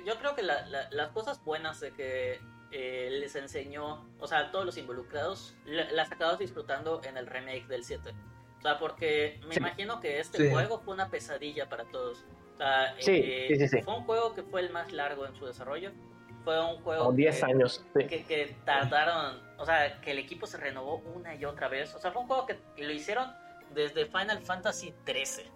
Yo, 0.05 0.19
creo 0.19 0.35
que 0.35 0.43
las 0.43 1.09
cosas 1.13 1.43
buenas 1.45 1.81
de 1.81 1.93
que 1.93 2.41
eh, 2.73 3.09
les 3.11 3.37
enseñó, 3.37 4.05
o 4.19 4.27
sea, 4.27 4.51
todos 4.51 4.65
los 4.65 4.77
involucrados, 4.77 5.55
las 5.67 6.11
acabamos 6.11 6.41
disfrutando 6.41 7.01
en 7.05 7.17
el 7.17 7.27
remake 7.27 7.67
del 7.69 7.85
7. 7.85 8.11
O 8.59 8.63
sea, 8.63 8.79
porque 8.79 9.41
me 9.47 9.55
imagino 9.55 10.01
que 10.01 10.19
este 10.21 10.51
juego 10.51 10.81
fue 10.81 10.95
una 10.95 11.09
pesadilla 11.09 11.69
para 11.69 11.85
todos. 11.85 12.25
O 12.55 12.57
sea, 12.57 12.97
eh, 13.07 13.83
fue 13.85 13.95
un 13.95 14.05
juego 14.05 14.35
que 14.35 14.43
fue 14.43 14.63
el 14.63 14.71
más 14.71 14.93
largo 14.93 15.27
en 15.27 15.35
su 15.37 15.45
desarrollo 15.45 15.93
fue 16.47 16.65
un 16.65 16.81
juego. 16.83 17.11
10 17.11 17.43
años. 17.43 17.85
Que, 17.93 18.57
tardaron. 18.65 19.41
O 19.59 19.67
sea, 19.67 20.01
que 20.01 20.13
el 20.13 20.21
equipo 20.21 20.47
se 20.47 20.57
renovó 20.59 21.03
una 21.13 21.35
y 21.35 21.45
otra 21.45 21.67
vez. 21.67 21.93
O 21.97 21.99
sea, 21.99 22.13
fue 22.13 22.23
un 22.23 22.29
juego 22.29 22.47
que 22.47 22.57
lo 22.79 22.93
hicieron 22.93 23.33
desde 23.75 24.07
Final 24.07 24.41
Fantasy 24.43 24.95
13. 25.05 25.51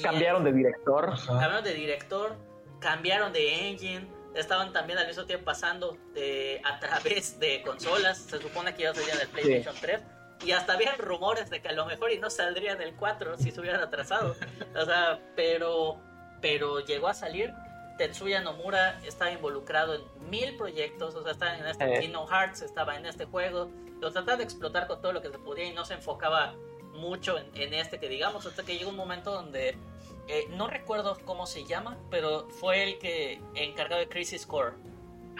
cambiaron 0.00 0.44
de 0.44 0.52
director. 0.52 1.12
Cambiaron 1.26 1.64
de 1.64 1.74
director. 1.74 2.36
Cambiaron 2.78 3.32
de 3.32 3.68
engine. 3.68 4.06
Estaban 4.36 4.72
también 4.72 5.00
al 5.00 5.08
mismo 5.08 5.24
tiempo 5.24 5.46
pasando 5.46 5.98
de, 6.14 6.62
a 6.64 6.78
través 6.78 7.40
de 7.40 7.60
consolas. 7.62 8.18
Se 8.18 8.38
supone 8.38 8.72
que 8.76 8.84
ya 8.84 8.94
salían 8.94 9.18
del 9.18 9.28
PlayStation 9.28 9.74
3. 9.80 10.00
Y 10.46 10.52
hasta 10.52 10.74
habían 10.74 10.98
rumores 10.98 11.50
de 11.50 11.60
que 11.60 11.70
a 11.70 11.72
lo 11.72 11.84
mejor 11.84 12.12
y 12.12 12.18
no 12.18 12.30
saldría 12.30 12.76
del 12.76 12.94
4 12.94 13.38
si 13.38 13.50
se 13.50 13.60
hubieran 13.60 13.80
atrasado. 13.80 14.36
O 14.76 14.84
sea, 14.84 15.18
pero, 15.34 16.00
pero 16.40 16.78
llegó 16.78 17.08
a 17.08 17.14
salir 17.14 17.52
Tetsuya 17.98 18.40
Nomura 18.40 19.00
estaba 19.04 19.30
involucrado 19.30 19.94
en 19.94 20.30
mil 20.30 20.56
proyectos, 20.56 21.14
o 21.14 21.22
sea, 21.22 21.32
estaba 21.32 21.58
en 21.58 21.66
este 21.66 21.96
eh. 21.96 22.00
Kingdom 22.00 22.26
Hearts, 22.28 22.62
estaba 22.62 22.96
en 22.96 23.04
este 23.04 23.26
juego, 23.26 23.70
lo 24.00 24.12
trataba 24.12 24.38
de 24.38 24.44
explotar 24.44 24.86
con 24.86 25.02
todo 25.02 25.12
lo 25.12 25.20
que 25.20 25.30
se 25.30 25.38
podía 25.38 25.66
y 25.66 25.72
no 25.72 25.84
se 25.84 25.94
enfocaba 25.94 26.54
mucho 26.94 27.36
en, 27.38 27.74
este 27.74 27.98
que 27.98 28.08
digamos, 28.08 28.46
hasta 28.46 28.64
que 28.64 28.78
llegó 28.78 28.90
un 28.90 28.96
momento 28.96 29.32
donde 29.32 29.76
eh, 30.28 30.46
no 30.50 30.68
recuerdo 30.68 31.18
cómo 31.24 31.46
se 31.46 31.64
llama, 31.64 31.98
pero 32.10 32.48
fue 32.48 32.84
el 32.84 32.98
que 32.98 33.40
encargado 33.54 34.00
de 34.00 34.08
Crisis 34.08 34.46
Core. 34.46 34.74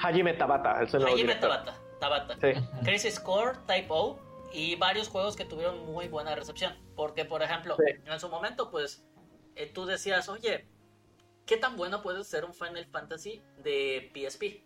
Hajime 0.02 0.34
Tabata, 0.34 0.80
el 0.80 1.04
Hajime 1.04 1.34
Tabata, 1.36 1.74
Tabata. 1.98 2.36
Crisis 2.84 3.18
Core, 3.18 3.58
Type 3.66 3.88
O 3.88 4.18
y 4.52 4.76
varios 4.76 5.08
juegos 5.08 5.36
que 5.36 5.44
tuvieron 5.44 5.84
muy 5.86 6.08
buena 6.08 6.34
recepción, 6.34 6.76
porque 6.96 7.24
por 7.24 7.42
ejemplo, 7.42 7.76
en 8.04 8.20
su 8.20 8.28
momento 8.28 8.70
pues 8.70 9.04
eh, 9.56 9.66
tú 9.66 9.86
decías, 9.86 10.28
oye, 10.28 10.68
¿qué 11.48 11.56
tan 11.56 11.76
bueno 11.76 12.02
puede 12.02 12.22
ser 12.22 12.44
un 12.44 12.54
Final 12.54 12.86
Fantasy 12.86 13.42
de 13.64 14.12
PSP? 14.14 14.62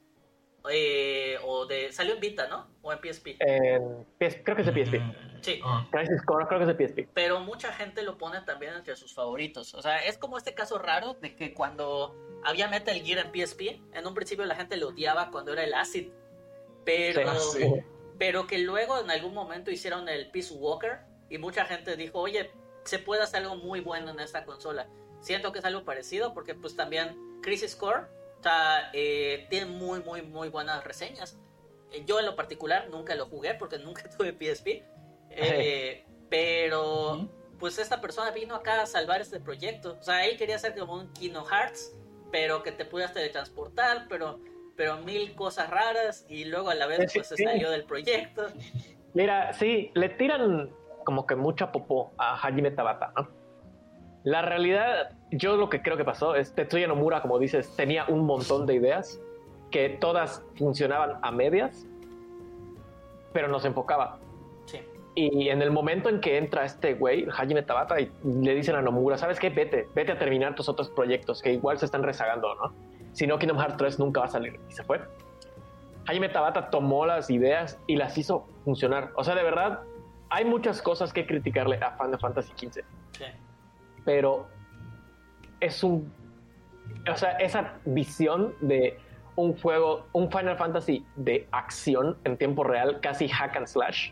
Eh, 0.71 1.39
o 1.45 1.67
de 1.67 1.91
salió 1.93 2.15
en 2.15 2.21
Vita, 2.21 2.47
¿no? 2.49 2.69
O 2.83 2.93
en 2.93 2.99
PSP. 2.99 3.39
creo 3.39 4.07
que 4.57 4.63
es 4.63 4.67
de 4.67 4.85
PSP. 4.85 4.95
Sí. 5.41 5.61
Ah. 5.65 5.89
creo 5.91 6.05
que 6.47 6.71
es 6.71 6.77
de 6.77 6.87
PSP. 6.87 7.09
Pero 7.15 7.41
mucha 7.41 7.73
gente 7.73 8.03
lo 8.03 8.19
pone 8.19 8.41
también 8.43 8.75
entre 8.75 8.95
sus 8.97 9.15
favoritos. 9.15 9.75
O 9.75 9.83
sea, 9.83 10.05
es 10.05 10.19
como 10.19 10.37
este 10.37 10.55
caso 10.55 10.79
raro 10.79 11.15
de 11.15 11.35
que 11.35 11.55
cuando 11.55 12.15
había 12.45 12.69
Metal 12.69 12.95
Gear 13.01 13.27
en 13.27 13.33
PSP, 13.33 13.81
en 13.93 14.07
un 14.07 14.15
principio 14.15 14.45
la 14.45 14.55
gente 14.55 14.77
lo 14.77 14.89
odiaba 14.89 15.31
cuando 15.31 15.53
era 15.53 15.65
el 15.65 15.75
Acid. 15.75 16.11
Pero, 16.85 17.23
pero 18.19 18.47
que 18.47 18.59
luego 18.59 19.01
en 19.01 19.11
algún 19.11 19.35
momento 19.35 19.71
hicieron 19.71 20.09
el 20.09 20.31
Peace 20.31 20.53
Walker 20.53 21.01
y 21.29 21.39
mucha 21.39 21.65
gente 21.65 21.97
dijo, 21.97 22.19
oye, 22.19 22.51
se 22.85 22.99
puede 22.99 23.23
hacer 23.23 23.43
algo 23.43 23.57
muy 23.57 23.81
bueno 23.81 24.11
en 24.11 24.21
esta 24.21 24.45
consola 24.45 24.89
siento 25.23 25.53
que 25.53 25.61
es 25.61 25.65
algo 25.65 25.85
parecido 25.85 26.35
porque 26.35 26.55
pues 26.55 26.77
también 26.77 27.17
Crisis 27.41 27.75
Core 27.75 28.03
eh, 28.93 29.47
tiene 29.49 29.67
muy, 29.67 30.01
muy, 30.01 30.23
muy 30.23 30.49
buenas 30.49 30.85
reseñas. 30.85 31.39
Eh, 31.91 32.05
yo 32.07 32.19
en 32.19 32.27
lo 32.27 32.37
particular 32.37 32.89
nunca 32.91 33.15
lo 33.15 33.27
jugué 33.27 33.55
porque 33.55 33.79
nunca 33.85 34.09
tuve 34.11 34.33
PSP. 34.33 34.83
Eh, 35.31 36.05
pero 36.29 37.29
pues 37.59 37.79
esta 37.79 38.01
persona 38.01 38.31
vino 38.33 38.55
acá 38.55 38.83
a 38.83 38.87
salvar 38.87 39.21
este 39.21 39.41
proyecto. 39.41 39.97
O 39.99 40.03
sea, 40.03 40.27
él 40.27 40.37
quería 40.37 40.57
hacer 40.57 40.77
como 40.77 40.95
un 40.95 41.13
Kino 41.13 41.45
Hearts, 41.45 41.95
pero 42.33 42.63
que 42.63 42.73
te 42.73 42.85
pudieras 42.85 43.15
teletransportar, 43.15 44.07
pero, 44.09 44.41
pero 44.77 44.97
mil 44.99 45.35
cosas 45.37 45.71
raras 45.71 46.27
y 46.29 46.45
luego 46.47 46.71
a 46.71 46.75
la 46.75 46.87
vez 46.87 47.13
pues 47.15 47.29
se 47.29 47.37
salió 47.37 47.71
del 47.71 47.85
proyecto. 47.85 48.49
Mira, 49.15 49.53
sí, 49.53 49.93
le 49.95 50.09
tiran 50.09 50.75
como 51.05 51.27
que 51.27 51.37
mucha 51.37 51.71
popó 51.71 52.13
a 52.17 52.35
Hajime 52.35 52.71
Tabata, 52.71 53.13
¿no? 53.15 53.42
La 54.25 54.43
realidad, 54.43 55.11
yo 55.33 55.57
lo 55.57 55.69
que 55.69 55.83
creo 55.83 55.97
que 55.97 56.05
pasó 56.05 56.37
es 56.37 56.55
Tetsuya 56.55 56.87
Nomura, 56.87 57.23
como 57.23 57.39
dices, 57.39 57.75
tenía 57.75 58.05
un 58.07 58.25
montón 58.25 58.67
de 58.67 58.75
ideas 58.75 59.21
que 59.71 59.89
todas 59.89 60.45
funcionaban 60.57 61.19
a 61.23 61.33
medias, 61.33 61.87
pero 63.33 63.49
no 63.49 63.59
se 63.59 63.69
enfocaba. 63.69 64.21
Sí. 64.67 64.81
Y 65.17 65.49
en 65.49 65.61
el 65.61 65.73
momento 65.73 66.09
en 66.09 66.21
que 66.21 66.39
entra 66.39 66.65
este 66.65 66.95
güey, 66.95 67.27
Hajime 67.37 67.63
Tabata, 67.63 68.01
y 68.01 68.13
le 68.23 68.55
dicen 68.55 68.77
a 68.77 68.83
Nomura, 68.83 69.19
¿sabes 69.19 69.41
qué? 69.41 69.51
Vete, 69.51 69.89
vete 69.95 70.13
a 70.13 70.19
terminar 70.19 70.55
tus 70.55 70.69
otros 70.69 70.89
proyectos 70.89 71.43
que 71.43 71.53
igual 71.53 71.79
se 71.79 71.87
están 71.87 72.05
rezagando, 72.05 72.55
¿no? 72.55 72.73
Si 73.13 73.27
no, 73.27 73.39
Kingdom 73.39 73.59
Hearts 73.59 73.77
3 73.77 73.99
nunca 73.99 74.21
va 74.21 74.27
a 74.27 74.31
salir. 74.31 74.61
Y 74.69 74.73
se 74.73 74.85
fue. 74.85 75.01
Hajime 76.07 76.29
Tabata 76.29 76.71
tomó 76.71 77.07
las 77.07 77.29
ideas 77.29 77.79
y 77.89 77.97
las 77.97 78.17
hizo 78.17 78.47
funcionar. 78.65 79.11
O 79.17 79.25
sea, 79.25 79.35
de 79.35 79.43
verdad, 79.43 79.81
hay 80.31 80.45
muchas 80.45 80.81
cosas 80.81 81.13
que 81.13 81.27
criticarle 81.27 81.77
a 81.77 81.97
Final 81.97 82.21
Fantasy 82.21 82.53
XV. 82.57 82.85
Sí 83.13 83.25
pero 84.05 84.49
es 85.61 85.83
un. 85.83 86.13
O 87.11 87.17
sea, 87.17 87.33
esa 87.39 87.75
visión 87.85 88.55
de 88.61 88.99
un 89.37 89.57
juego, 89.57 90.07
un 90.13 90.31
Final 90.31 90.57
Fantasy 90.57 91.05
de 91.17 91.49
acción 91.53 92.19
en 92.25 92.37
tiempo 92.37 92.65
real, 92.65 93.01
casi 93.01 93.29
hack 93.29 93.57
and 93.57 93.67
slash, 93.67 94.11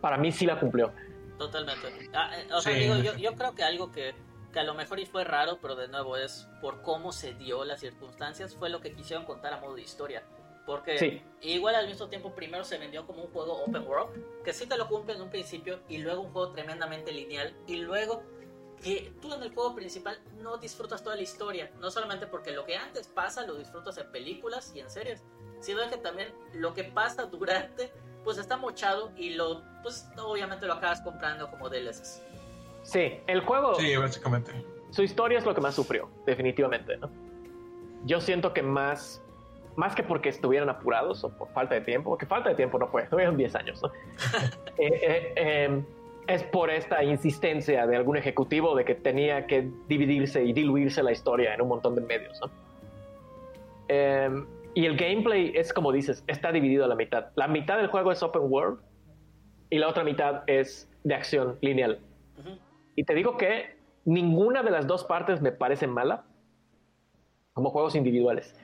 para 0.00 0.16
mí 0.16 0.32
sí 0.32 0.46
la 0.46 0.58
cumplió. 0.58 0.92
Totalmente. 1.38 2.10
Ah, 2.12 2.30
eh, 2.36 2.52
o 2.52 2.60
sea, 2.60 2.74
digo, 2.74 2.96
yo, 2.96 3.16
yo, 3.16 3.34
creo 3.34 3.54
que 3.54 3.62
algo 3.62 3.90
que, 3.92 4.14
que 4.52 4.60
a 4.60 4.64
lo 4.64 4.74
mejor 4.74 5.00
y 5.00 5.06
fue 5.06 5.24
raro, 5.24 5.58
pero 5.62 5.76
de 5.76 5.88
nuevo 5.88 6.16
es 6.16 6.48
por 6.60 6.82
cómo 6.82 7.12
se 7.12 7.32
dio 7.34 7.64
las 7.64 7.80
circunstancias, 7.80 8.54
fue 8.56 8.68
lo 8.68 8.80
que 8.80 8.92
quisieron 8.92 9.24
contar 9.24 9.54
a 9.54 9.60
modo 9.60 9.76
de 9.76 9.82
historia. 9.82 10.22
Porque 10.66 11.22
igual 11.40 11.74
al 11.74 11.88
mismo 11.88 12.08
tiempo 12.08 12.34
primero 12.34 12.62
se 12.64 12.78
vendió 12.78 13.06
como 13.06 13.24
un 13.24 13.32
juego 13.32 13.64
open 13.64 13.86
world, 13.86 14.44
que 14.44 14.52
sí 14.52 14.66
te 14.66 14.76
lo 14.76 14.86
cumple 14.88 15.14
en 15.14 15.22
un 15.22 15.30
principio, 15.30 15.80
y 15.88 15.98
luego 15.98 16.20
un 16.20 16.32
juego 16.32 16.52
tremendamente 16.52 17.10
lineal, 17.10 17.54
y 17.66 17.76
luego 17.76 18.22
que 18.82 19.12
tú 19.20 19.32
en 19.32 19.42
el 19.42 19.54
juego 19.54 19.74
principal 19.74 20.18
no 20.40 20.56
disfrutas 20.56 21.02
toda 21.02 21.16
la 21.16 21.22
historia, 21.22 21.70
no 21.80 21.90
solamente 21.90 22.26
porque 22.26 22.50
lo 22.50 22.64
que 22.64 22.76
antes 22.76 23.06
pasa 23.08 23.46
lo 23.46 23.54
disfrutas 23.54 23.98
en 23.98 24.10
películas 24.10 24.72
y 24.74 24.80
en 24.80 24.90
series, 24.90 25.22
sino 25.60 25.88
que 25.90 25.96
también 25.98 26.28
lo 26.54 26.74
que 26.74 26.84
pasa 26.84 27.26
durante 27.26 27.92
pues 28.24 28.38
está 28.38 28.56
mochado 28.56 29.12
y 29.16 29.30
lo 29.30 29.62
pues 29.82 30.08
obviamente 30.18 30.66
lo 30.66 30.74
acabas 30.74 31.00
comprando 31.00 31.50
como 31.50 31.68
DLCs. 31.68 32.22
Sí, 32.82 33.20
el 33.26 33.40
juego 33.40 33.74
Sí, 33.74 33.96
básicamente. 33.96 34.52
Su 34.90 35.02
historia 35.02 35.38
es 35.38 35.44
lo 35.44 35.54
que 35.54 35.60
más 35.60 35.74
sufrió, 35.74 36.10
definitivamente, 36.26 36.96
¿no? 36.96 37.10
Yo 38.04 38.20
siento 38.20 38.52
que 38.52 38.62
más 38.62 39.22
más 39.76 39.94
que 39.94 40.02
porque 40.02 40.28
estuvieran 40.28 40.68
apurados 40.68 41.22
o 41.24 41.30
por 41.30 41.48
falta 41.52 41.74
de 41.74 41.80
tiempo, 41.82 42.10
porque 42.10 42.26
falta 42.26 42.50
de 42.50 42.54
tiempo 42.54 42.78
no 42.78 42.88
fue, 42.88 43.04
tuvieron 43.10 43.36
10 43.36 43.54
años, 43.54 43.82
¿no? 43.82 43.90
eh, 44.78 45.32
eh, 45.36 45.64
em, 45.64 45.84
es 46.26 46.42
por 46.44 46.70
esta 46.70 47.02
insistencia 47.02 47.86
de 47.86 47.96
algún 47.96 48.16
ejecutivo 48.16 48.74
de 48.74 48.84
que 48.84 48.94
tenía 48.94 49.46
que 49.46 49.68
dividirse 49.88 50.44
y 50.44 50.52
diluirse 50.52 51.02
la 51.02 51.12
historia 51.12 51.54
en 51.54 51.62
un 51.62 51.68
montón 51.68 51.94
de 51.94 52.02
medios. 52.02 52.40
Em, 53.88 54.46
y 54.74 54.86
el 54.86 54.96
gameplay 54.96 55.52
es 55.54 55.72
como 55.72 55.90
dices, 55.90 56.22
está 56.28 56.52
dividido 56.52 56.84
a 56.84 56.88
la 56.88 56.94
mitad. 56.94 57.26
La 57.34 57.48
mitad 57.48 57.76
del 57.76 57.88
juego 57.88 58.12
es 58.12 58.22
open 58.22 58.42
world 58.44 58.80
y 59.68 59.78
la 59.78 59.88
otra 59.88 60.04
mitad 60.04 60.42
es 60.46 60.88
de 61.02 61.14
acción 61.14 61.58
lineal. 61.60 62.00
Y 62.94 63.04
te 63.04 63.14
digo 63.14 63.36
que 63.36 63.76
ninguna 64.04 64.62
de 64.62 64.70
las 64.70 64.86
dos 64.86 65.04
partes 65.04 65.40
me 65.40 65.52
parece 65.52 65.86
mala, 65.86 66.24
como 67.52 67.70
juegos 67.70 67.94
individuales. 67.94 68.54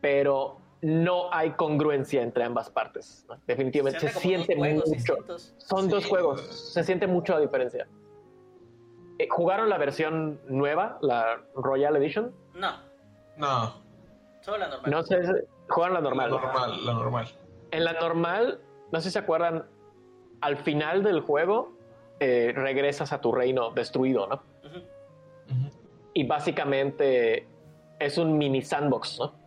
Pero 0.00 0.59
no 0.82 1.32
hay 1.32 1.50
congruencia 1.52 2.22
entre 2.22 2.44
ambas 2.44 2.70
partes. 2.70 3.26
Definitivamente 3.46 4.00
se, 4.00 4.08
siente 4.20 4.56
mucho. 4.56 5.16
Son 5.58 5.88
dos 5.88 6.06
juegos, 6.06 6.40
se 6.72 6.84
siente 6.84 7.06
mucho 7.06 7.34
la 7.34 7.40
diferencia. 7.40 7.86
Eh, 9.18 9.28
¿Jugaron 9.28 9.68
la 9.68 9.78
versión 9.78 10.40
nueva, 10.48 10.98
la 11.02 11.42
Royal 11.54 11.96
Edition? 11.96 12.32
No. 12.54 12.78
No. 13.36 13.74
Solo 14.40 14.58
la 14.58 14.68
normal. 14.68 14.90
No 14.90 15.02
sé, 15.02 15.20
jugaron 15.68 15.94
la 15.94 16.00
normal. 16.00 16.30
La 16.30 16.40
normal, 16.40 16.86
la 16.86 16.92
normal. 16.94 17.28
En 17.70 17.84
la 17.84 17.92
normal, 17.92 18.60
no 18.90 19.00
sé 19.00 19.10
si 19.10 19.12
se 19.12 19.18
acuerdan, 19.18 19.66
al 20.40 20.56
final 20.56 21.02
del 21.02 21.20
juego 21.20 21.72
eh, 22.18 22.52
regresas 22.54 23.12
a 23.12 23.20
tu 23.20 23.32
reino 23.32 23.70
destruido, 23.70 24.26
¿no? 24.26 24.42
Y 26.14 26.24
básicamente 26.26 27.46
es 27.98 28.18
un 28.18 28.38
mini 28.38 28.62
sandbox, 28.62 29.18
¿no? 29.18 29.39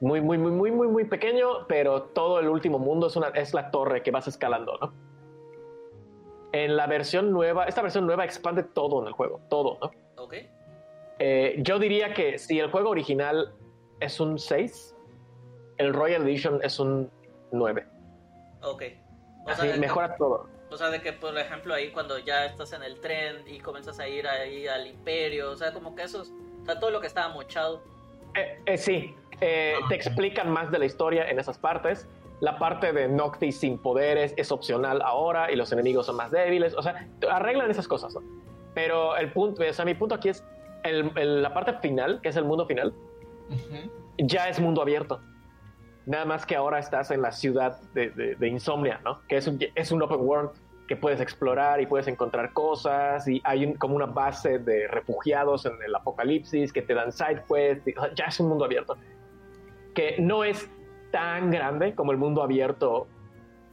Muy, 0.00 0.20
muy, 0.20 0.36
muy, 0.36 0.52
muy, 0.52 0.70
muy, 0.70 0.88
muy 0.88 1.04
pequeño, 1.04 1.66
pero 1.68 2.02
todo 2.02 2.38
el 2.38 2.48
último 2.48 2.78
mundo 2.78 3.06
es, 3.06 3.16
una, 3.16 3.28
es 3.28 3.54
la 3.54 3.70
torre 3.70 4.02
que 4.02 4.10
vas 4.10 4.28
escalando, 4.28 4.76
¿no? 4.80 4.92
En 6.52 6.76
la 6.76 6.86
versión 6.86 7.32
nueva, 7.32 7.64
esta 7.64 7.82
versión 7.82 8.06
nueva 8.06 8.24
expande 8.24 8.62
todo 8.62 9.00
en 9.00 9.08
el 9.08 9.12
juego, 9.12 9.40
todo, 9.48 9.78
¿no? 9.80 9.90
Ok. 10.22 10.34
Eh, 11.18 11.56
yo 11.58 11.78
diría 11.78 12.12
que 12.12 12.38
si 12.38 12.60
el 12.60 12.70
juego 12.70 12.90
original 12.90 13.54
es 14.00 14.20
un 14.20 14.38
6, 14.38 14.94
el 15.78 15.94
Royal 15.94 16.22
Edition 16.22 16.60
es 16.62 16.78
un 16.78 17.10
9. 17.52 17.86
Ok. 18.62 18.82
Así, 19.46 19.68
mejora 19.78 20.16
todo. 20.16 20.48
O 20.70 20.76
sea, 20.76 20.90
de 20.90 21.00
que, 21.00 21.12
por 21.12 21.36
ejemplo, 21.38 21.74
ahí 21.74 21.90
cuando 21.92 22.18
ya 22.18 22.46
estás 22.46 22.72
en 22.72 22.82
el 22.82 23.00
tren 23.00 23.44
y 23.46 23.60
comienzas 23.60 23.98
a 24.00 24.08
ir 24.08 24.26
ahí 24.26 24.66
al 24.66 24.86
imperio, 24.86 25.52
o 25.52 25.56
sea, 25.56 25.72
como 25.72 25.94
que 25.94 26.02
eso, 26.02 26.22
o 26.22 26.64
sea, 26.64 26.78
todo 26.78 26.90
lo 26.90 27.00
que 27.00 27.06
estaba 27.06 27.32
mochado. 27.32 27.82
Eh, 28.34 28.60
eh, 28.66 28.76
sí, 28.76 29.14
eh, 29.40 29.74
te 29.88 29.94
explican 29.94 30.50
más 30.50 30.70
de 30.70 30.78
la 30.78 30.84
historia 30.84 31.28
en 31.28 31.38
esas 31.38 31.58
partes. 31.58 32.06
La 32.40 32.58
parte 32.58 32.92
de 32.92 33.08
Noctis 33.08 33.60
sin 33.60 33.78
poderes 33.78 34.34
es 34.36 34.52
opcional 34.52 35.00
ahora 35.02 35.50
y 35.50 35.56
los 35.56 35.72
enemigos 35.72 36.06
son 36.06 36.16
más 36.16 36.30
débiles. 36.30 36.74
O 36.74 36.82
sea, 36.82 37.08
arreglan 37.30 37.70
esas 37.70 37.88
cosas. 37.88 38.14
¿no? 38.14 38.22
Pero 38.74 39.16
el 39.16 39.32
punto, 39.32 39.62
o 39.68 39.72
sea, 39.72 39.84
mi 39.84 39.94
punto 39.94 40.14
aquí 40.14 40.28
es 40.28 40.44
el, 40.84 41.42
la 41.42 41.52
parte 41.52 41.74
final, 41.74 42.20
que 42.20 42.28
es 42.28 42.36
el 42.36 42.44
mundo 42.44 42.66
final, 42.66 42.92
ya 44.18 44.48
es 44.48 44.60
mundo 44.60 44.82
abierto. 44.82 45.20
Nada 46.04 46.24
más 46.24 46.46
que 46.46 46.54
ahora 46.54 46.78
estás 46.78 47.10
en 47.10 47.22
la 47.22 47.32
ciudad 47.32 47.80
de, 47.94 48.36
Insomnia, 48.42 49.00
¿no? 49.04 49.20
Que 49.28 49.38
es 49.38 49.46
un, 49.48 49.58
es 49.74 49.90
un 49.90 50.02
open 50.02 50.20
world 50.20 50.50
que 50.86 50.94
puedes 50.94 51.20
explorar 51.20 51.80
y 51.80 51.86
puedes 51.86 52.06
encontrar 52.06 52.52
cosas 52.52 53.26
y 53.26 53.42
hay 53.44 53.74
como 53.74 53.96
una 53.96 54.06
base 54.06 54.60
de 54.60 54.86
refugiados 54.86 55.66
en 55.66 55.72
el 55.84 55.92
apocalipsis 55.92 56.72
que 56.72 56.82
te 56.82 56.94
dan 56.94 57.10
side 57.10 57.42
quests. 57.48 57.92
ya 58.14 58.26
es 58.26 58.38
un 58.38 58.50
mundo 58.50 58.64
abierto 58.64 58.96
que 59.96 60.16
no 60.20 60.44
es 60.44 60.70
tan 61.10 61.50
grande 61.50 61.96
como 61.96 62.12
el 62.12 62.18
mundo 62.18 62.44
abierto 62.44 63.08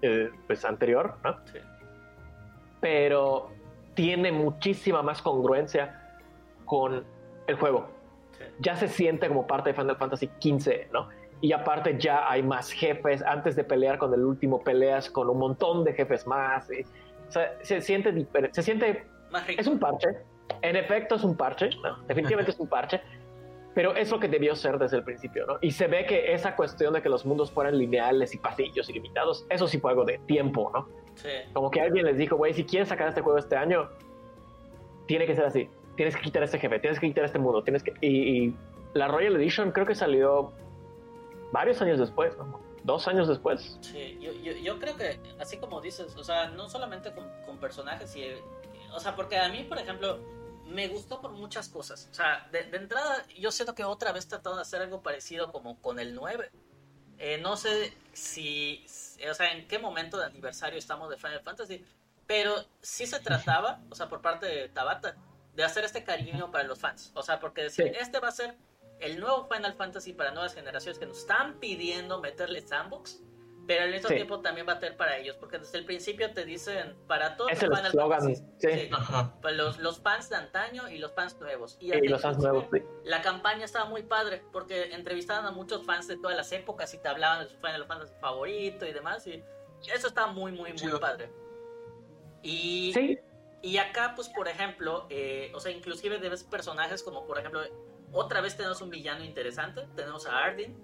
eh, 0.01 0.31
pues 0.47 0.65
anterior, 0.65 1.17
¿no? 1.23 1.35
Sí. 1.45 1.59
Pero 2.81 3.51
tiene 3.93 4.31
muchísima 4.31 5.03
más 5.03 5.21
congruencia 5.21 6.01
con 6.65 7.03
el 7.45 7.55
juego. 7.55 7.87
Ya 8.59 8.75
se 8.75 8.87
siente 8.87 9.27
como 9.27 9.45
parte 9.45 9.69
de 9.69 9.75
Final 9.75 9.97
Fantasy 9.97 10.31
XV, 10.41 10.91
¿no? 10.91 11.09
y 11.43 11.51
aparte 11.51 11.97
ya 11.99 12.31
hay 12.31 12.41
más 12.41 12.71
jefes. 12.71 13.21
Antes 13.21 13.57
de 13.57 13.65
pelear 13.65 13.97
con 13.97 14.13
el 14.13 14.23
último, 14.23 14.63
peleas 14.63 15.09
con 15.09 15.29
un 15.29 15.39
montón 15.39 15.83
de 15.83 15.91
jefes 15.91 16.25
más. 16.25 16.69
o 16.69 17.31
sea, 17.31 17.57
se 17.61 17.81
siente 17.81 18.13
diferente. 18.13 18.55
Se 18.55 18.63
siente. 18.63 19.05
Es 19.57 19.67
un 19.67 19.77
parche. 19.77 20.07
En 20.61 20.77
efecto, 20.77 21.15
es 21.15 21.23
un 21.25 21.35
parche. 21.35 21.69
No, 21.83 21.97
definitivamente 22.07 22.51
es 22.53 22.59
un 22.59 22.67
parche. 22.67 23.01
Pero 23.73 23.95
es 23.95 24.11
lo 24.11 24.19
que 24.19 24.27
debió 24.27 24.55
ser 24.55 24.77
desde 24.77 24.97
el 24.97 25.03
principio, 25.03 25.45
¿no? 25.47 25.57
Y 25.61 25.71
se 25.71 25.87
ve 25.87 26.05
que 26.05 26.33
esa 26.33 26.55
cuestión 26.55 26.93
de 26.93 27.01
que 27.01 27.09
los 27.09 27.25
mundos 27.25 27.51
fueran 27.51 27.77
lineales 27.77 28.33
y 28.35 28.37
pasillos 28.37 28.87
ilimitados, 28.89 29.45
eso 29.49 29.67
sí 29.67 29.79
fue 29.79 29.91
algo 29.91 30.05
de 30.05 30.19
tiempo, 30.19 30.69
¿no? 30.73 30.87
Sí. 31.15 31.29
Como 31.53 31.71
que 31.71 31.81
alguien 31.81 32.05
les 32.05 32.17
dijo, 32.17 32.35
güey, 32.35 32.53
si 32.53 32.63
quieres 32.65 32.89
sacar 32.89 33.07
este 33.07 33.21
juego 33.21 33.39
este 33.39 33.55
año, 33.55 33.89
tiene 35.07 35.25
que 35.25 35.35
ser 35.35 35.45
así. 35.45 35.69
Tienes 35.95 36.15
que 36.15 36.21
quitar 36.21 36.43
este 36.43 36.59
jefe, 36.59 36.79
tienes 36.79 36.99
que 36.99 37.07
quitar 37.07 37.25
este 37.25 37.39
mundo, 37.39 37.63
tienes 37.63 37.83
que... 37.83 37.93
Y, 38.01 38.07
y 38.45 38.55
la 38.93 39.07
Royal 39.07 39.35
Edition 39.35 39.71
creo 39.71 39.85
que 39.85 39.95
salió 39.95 40.51
varios 41.51 41.81
años 41.81 41.99
después, 41.99 42.35
dos 42.83 43.07
años 43.07 43.27
después. 43.27 43.77
Sí, 43.81 44.19
yo, 44.19 44.31
yo, 44.33 44.79
creo 44.79 44.95
que, 44.95 45.19
así 45.39 45.57
como 45.57 45.81
dices, 45.81 46.15
o 46.15 46.23
sea, 46.23 46.49
no 46.49 46.69
solamente 46.69 47.11
con, 47.11 47.25
con 47.45 47.57
personajes, 47.57 48.15
y, 48.15 48.25
o 48.93 48.99
sea, 48.99 49.15
porque 49.15 49.37
a 49.37 49.49
mí, 49.49 49.63
por 49.63 49.77
ejemplo, 49.77 50.19
me 50.73 50.87
gustó 50.87 51.21
por 51.21 51.31
muchas 51.31 51.69
cosas. 51.69 52.09
O 52.11 52.13
sea, 52.13 52.47
de, 52.51 52.59
entrada, 52.75 53.25
yo 53.37 53.51
siento 53.51 53.75
que 53.75 53.83
otra 53.83 54.11
vez 54.11 54.27
tratado 54.27 54.55
de 54.55 54.63
hacer 54.63 54.81
algo 54.81 55.01
parecido 55.01 55.51
como 55.51 55.79
con 55.79 55.99
el 55.99 56.15
9. 56.15 56.51
Eh, 57.19 57.37
no 57.37 57.55
sé 57.55 57.93
si, 58.11 58.85
o 59.29 59.33
sea, 59.33 59.53
en 59.53 59.67
qué 59.67 59.79
momento 59.79 60.17
de 60.17 60.25
aniversario 60.25 60.79
estamos 60.79 61.09
de 61.09 61.17
Final 61.17 61.41
Fantasy, 61.41 61.85
pero 62.25 62.55
sí 62.81 63.05
se 63.05 63.19
trataba, 63.19 63.79
o 63.89 63.95
sea, 63.95 64.09
por 64.09 64.21
parte 64.21 64.47
de 64.47 64.69
Tabata, 64.69 65.15
de 65.55 65.63
hacer 65.63 65.85
este 65.85 66.03
cariño 66.03 66.51
para 66.51 66.63
los 66.63 66.79
fans. 66.79 67.11
O 67.13 67.21
sea, 67.21 67.39
porque 67.39 67.63
decir, 67.63 67.95
este 67.99 68.19
va 68.19 68.29
a 68.29 68.31
ser 68.31 68.57
el 68.99 69.19
nuevo 69.19 69.47
Final 69.47 69.73
Fantasy 69.73 70.13
para 70.13 70.31
nuevas 70.31 70.55
generaciones 70.55 70.97
que 70.97 71.05
nos 71.05 71.19
están 71.19 71.59
pidiendo 71.59 72.19
meterle 72.19 72.61
sandbox, 72.61 73.19
pero 73.65 73.83
al 73.83 73.91
mismo 73.91 74.09
tiempo 74.09 74.41
también 74.41 74.67
va 74.67 74.73
a 74.73 74.79
ser 74.79 74.97
para 74.97 75.17
ellos, 75.17 75.37
porque 75.37 75.57
desde 75.57 75.77
el 75.77 75.85
principio 75.85 76.33
te 76.33 76.43
dicen 76.43 76.95
para 77.07 77.37
todos 77.37 77.51
los 77.51 77.59
Final 77.59 77.91
Fantasy, 77.91 78.43
sí. 78.57 78.89
Pues 79.41 79.55
los, 79.55 79.79
los 79.79 79.99
fans 79.99 80.29
de 80.29 80.35
antaño 80.35 80.89
y 80.89 80.97
los 80.97 81.13
fans 81.13 81.39
nuevos. 81.39 81.77
Y, 81.79 81.91
los 82.07 82.21
fans 82.21 82.39
nuevos, 82.39 82.65
La 83.05 83.21
campaña 83.21 83.63
estaba 83.63 83.85
muy 83.85 84.03
padre, 84.03 84.43
porque 84.51 84.93
entrevistaban 84.93 85.45
a 85.45 85.51
muchos 85.51 85.85
fans 85.85 86.07
de 86.07 86.17
todas 86.17 86.35
las 86.35 86.51
épocas 86.51 86.93
y 86.93 86.97
te 86.97 87.07
hablaban 87.07 87.43
de 87.43 87.49
su 87.49 87.55
Final 87.57 87.85
Fantasy 87.85 88.13
favorito 88.19 88.85
y 88.85 88.91
demás, 88.91 89.25
y 89.27 89.43
eso 89.93 90.07
está 90.07 90.27
muy, 90.27 90.51
muy, 90.51 90.73
muy 90.73 90.99
padre. 90.99 91.31
Y, 92.41 93.17
y 93.61 93.77
acá, 93.77 94.11
pues, 94.15 94.27
por 94.27 94.49
ejemplo, 94.49 95.07
eh, 95.09 95.51
o 95.55 95.59
sea, 95.61 95.71
inclusive 95.71 96.19
debes 96.19 96.43
personajes 96.43 97.01
como, 97.01 97.25
por 97.25 97.39
ejemplo, 97.39 97.61
otra 98.11 98.41
vez 98.41 98.57
tenemos 98.57 98.81
un 98.81 98.89
villano 98.89 99.23
interesante, 99.23 99.87
tenemos 99.95 100.27
a 100.27 100.37
Arden. 100.37 100.77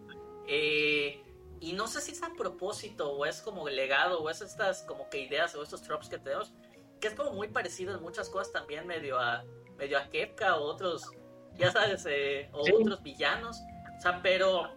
Eh, 0.47 1.21
y 1.61 1.73
no 1.73 1.87
sé 1.87 2.01
si 2.01 2.11
es 2.11 2.23
a 2.23 2.33
propósito 2.33 3.11
o 3.11 3.25
es 3.25 3.41
como 3.41 3.67
legado 3.67 4.19
o 4.21 4.29
es 4.29 4.41
estas 4.41 4.83
como 4.83 5.09
que 5.09 5.19
ideas 5.19 5.55
o 5.55 5.63
estos 5.63 5.81
tropes 5.81 6.09
que 6.09 6.17
tenemos, 6.17 6.51
que 6.99 7.07
es 7.07 7.13
como 7.13 7.31
muy 7.31 7.47
parecido 7.47 7.95
en 7.95 8.01
muchas 8.01 8.29
cosas 8.29 8.51
también 8.51 8.87
medio 8.87 9.19
a 9.19 9.43
medio 9.77 9.97
a 9.97 10.09
Kefka 10.09 10.57
o 10.57 10.63
otros, 10.63 11.09
ya 11.55 11.71
sabes, 11.71 12.05
eh, 12.07 12.49
o 12.51 12.61
otros 12.61 13.01
villanos. 13.01 13.57
O 13.97 14.01
sea, 14.01 14.21
pero 14.21 14.69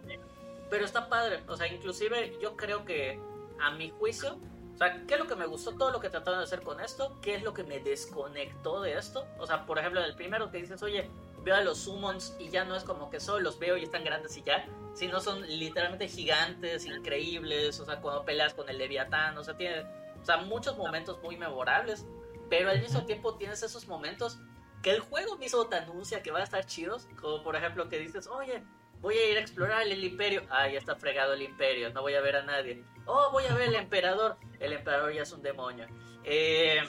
pero 0.69 0.85
está 0.85 1.07
padre, 1.07 1.43
o 1.47 1.55
sea, 1.55 1.67
inclusive 1.67 2.37
yo 2.41 2.55
creo 2.57 2.83
que 2.83 3.19
a 3.61 3.71
mi 3.71 3.89
juicio, 3.91 4.39
o 4.73 4.77
sea, 4.77 5.05
¿qué 5.05 5.13
es 5.13 5.19
lo 5.19 5.27
que 5.27 5.35
me 5.35 5.45
gustó 5.45 5.77
todo 5.77 5.91
lo 5.91 5.99
que 5.99 6.09
trataron 6.09 6.39
de 6.39 6.45
hacer 6.45 6.61
con 6.61 6.79
esto? 6.81 7.19
¿Qué 7.21 7.35
es 7.35 7.43
lo 7.43 7.53
que 7.53 7.63
me 7.63 7.79
desconectó 7.79 8.81
de 8.81 8.97
esto? 8.97 9.27
O 9.37 9.45
sea, 9.45 9.65
por 9.65 9.77
ejemplo, 9.77 10.03
el 10.03 10.15
primero 10.15 10.49
que 10.49 10.57
dices, 10.57 10.81
"Oye, 10.81 11.09
veo 11.43 11.55
a 11.55 11.61
los 11.61 11.79
summons 11.79 12.35
y 12.39 12.49
ya 12.49 12.63
no 12.63 12.75
es 12.75 12.83
como 12.83 13.09
que 13.09 13.19
solo 13.19 13.39
los 13.41 13.59
veo 13.59 13.77
y 13.77 13.83
están 13.83 14.03
grandes 14.03 14.37
y 14.37 14.43
ya, 14.43 14.65
sino 14.93 15.19
son 15.19 15.41
literalmente 15.47 16.07
gigantes, 16.07 16.85
increíbles, 16.85 17.79
o 17.79 17.85
sea, 17.85 17.99
cuando 17.99 18.23
peleas 18.23 18.53
con 18.53 18.69
el 18.69 18.77
Leviatán, 18.77 19.37
o 19.37 19.43
sea, 19.43 19.55
tiene, 19.55 19.81
o 20.21 20.25
sea, 20.25 20.37
muchos 20.37 20.77
momentos 20.77 21.21
muy 21.21 21.37
memorables, 21.37 22.05
pero 22.49 22.69
al 22.69 22.81
mismo 22.81 23.05
tiempo 23.05 23.35
tienes 23.35 23.61
esos 23.63 23.87
momentos 23.87 24.39
que 24.81 24.91
el 24.91 25.01
juego 25.01 25.37
mismo 25.37 25.67
te 25.67 25.77
anuncia 25.77 26.21
que 26.23 26.31
van 26.31 26.41
a 26.41 26.45
estar 26.45 26.65
chidos, 26.65 27.07
como 27.19 27.43
por 27.43 27.55
ejemplo 27.55 27.89
que 27.89 27.99
dices, 27.99 28.27
oye, 28.27 28.63
voy 29.01 29.15
a 29.15 29.31
ir 29.31 29.37
a 29.37 29.41
explorar 29.41 29.81
el 29.81 30.03
imperio, 30.03 30.43
ah, 30.49 30.67
ya 30.69 30.77
está 30.77 30.95
fregado 30.95 31.33
el 31.33 31.41
imperio, 31.41 31.91
no 31.91 32.01
voy 32.01 32.15
a 32.15 32.21
ver 32.21 32.37
a 32.37 32.43
nadie, 32.43 32.83
oh, 33.05 33.31
voy 33.31 33.45
a 33.45 33.53
ver 33.53 33.69
el 33.69 33.75
emperador, 33.75 34.37
el 34.59 34.73
emperador 34.73 35.13
ya 35.13 35.23
es 35.23 35.31
un 35.33 35.41
demonio, 35.41 35.87
eh, 36.23 36.79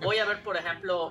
voy 0.00 0.18
a 0.18 0.24
ver, 0.24 0.42
por 0.42 0.56
ejemplo, 0.56 1.10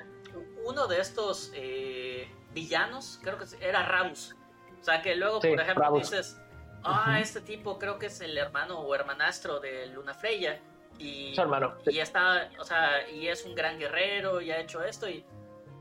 uno 0.65 0.87
de 0.87 0.99
estos... 0.99 1.51
Eh, 1.55 2.29
villanos, 2.53 3.19
creo 3.23 3.38
que 3.38 3.45
era 3.59 3.85
Rabus. 3.85 4.35
O 4.80 4.83
sea, 4.83 5.01
que 5.01 5.15
luego, 5.15 5.39
por 5.39 5.59
ejemplo, 5.59 5.91
dices, 5.97 6.39
ah, 6.83 7.19
este 7.19 7.41
tipo 7.41 7.77
creo 7.77 7.99
que 7.99 8.07
es 8.07 8.21
el 8.21 8.38
hermano 8.38 8.80
o 8.80 8.95
hermanastro 8.95 9.59
de 9.59 9.88
Luna 9.88 10.13
Freya. 10.13 10.59
Y, 10.97 11.33
Su 11.35 11.41
hermano. 11.41 11.75
Y 11.85 11.99
está, 11.99 12.49
o 12.59 12.63
sea, 12.63 13.09
y 13.09 13.27
es 13.27 13.45
un 13.45 13.55
gran 13.55 13.80
guerrero 13.80 14.41
y 14.41 14.51
ha 14.51 14.59
hecho 14.59 14.83
esto 14.83 15.09
y, 15.09 15.23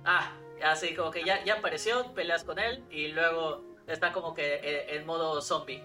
ah, 0.04 0.32
así 0.64 0.94
como 0.94 1.10
que 1.10 1.24
ya, 1.24 1.42
ya 1.44 1.54
apareció, 1.54 2.12
peleas 2.14 2.44
con 2.44 2.58
él 2.58 2.84
y 2.90 3.08
luego 3.08 3.62
está 3.86 4.12
como 4.12 4.34
que 4.34 4.54
eh, 4.62 4.96
en, 4.96 5.06
modo 5.06 5.40
zombie. 5.40 5.82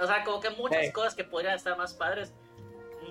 O 0.00 0.06
sea, 0.06 0.24
como 0.24 0.40
que 0.40 0.50
muchas 0.50 0.92
cosas 0.92 1.14
que 1.14 1.24
podrían 1.24 1.54
estar 1.54 1.76
más 1.76 1.94
padres, 1.94 2.34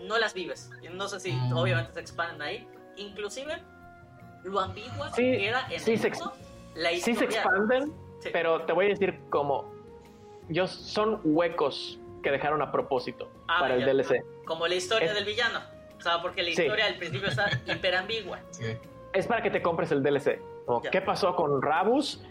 no 0.03 0.17
las 0.17 0.33
vives. 0.33 0.69
No 0.91 1.07
sé 1.07 1.19
si 1.19 1.31
mm. 1.31 1.55
obviamente 1.55 1.93
se 1.93 1.99
expanden 1.99 2.41
ahí. 2.41 2.67
Inclusive, 2.97 3.61
lo 4.43 4.59
ambiguo 4.59 5.05
que 5.15 5.47
era 5.47 5.67
en 5.69 5.81
el 5.81 5.99
sí 6.99 7.15
se 7.15 7.25
expanden, 7.25 7.93
pero 8.31 8.61
te 8.61 8.73
voy 8.73 8.85
a 8.85 8.89
decir 8.89 9.19
como 9.29 9.73
yo 10.49 10.67
son 10.67 11.21
huecos 11.23 11.99
que 12.21 12.31
dejaron 12.31 12.61
a 12.61 12.71
propósito 12.71 13.29
ah, 13.47 13.57
para 13.59 13.75
el 13.75 13.85
DLC. 13.85 14.23
Como 14.45 14.67
la 14.67 14.75
historia 14.75 15.13
del 15.13 15.25
villano. 15.25 15.59
O 15.97 16.01
sea, 16.01 16.21
porque 16.21 16.43
la 16.43 16.49
historia 16.49 16.85
al 16.85 16.95
principio 16.95 17.29
está 17.29 17.49
hiperambigua. 17.65 18.39
Es 19.13 19.27
para 19.27 19.41
que 19.41 19.49
te 19.49 19.61
compres 19.61 19.93
el 19.93 20.03
DLC. 20.03 20.41
¿Qué 20.91 20.99
pasó 20.99 21.37
con 21.37 21.61
Rabus? 21.61 22.21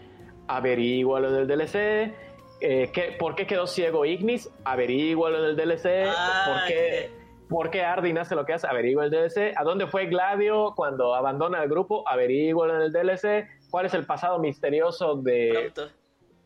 Averigua 0.47 1.19
lo 1.19 1.31
del 1.31 1.47
DLC. 1.47 2.13
Eh, 2.61 3.15
¿Por 3.17 3.33
qué 3.33 3.47
quedó 3.47 3.65
ciego 3.65 4.05
Ignis? 4.05 4.51
Averígualo 4.63 5.39
en 5.39 5.45
el 5.45 5.55
DLC. 5.55 6.05
¿Por 6.45 6.67
qué, 6.67 7.11
¿Por 7.49 7.71
qué 7.71 7.83
Ardyn 7.83 8.19
hace 8.19 8.35
lo 8.35 8.45
que 8.45 8.53
hace? 8.53 8.67
Averigua 8.67 9.05
el 9.05 9.09
DLC. 9.09 9.53
¿A 9.55 9.63
dónde 9.63 9.87
fue 9.87 10.05
Gladio 10.05 10.73
cuando 10.75 11.15
abandona 11.15 11.63
el 11.63 11.69
grupo? 11.69 12.07
Averígualo 12.07 12.75
en 12.75 12.81
el 12.83 12.91
DLC. 12.91 13.47
¿Cuál 13.75 13.87
es 13.87 13.93
el 13.93 14.05
pasado 14.05 14.39
misterioso 14.39 15.17
de 15.17 15.49
Prompto, 15.51 15.89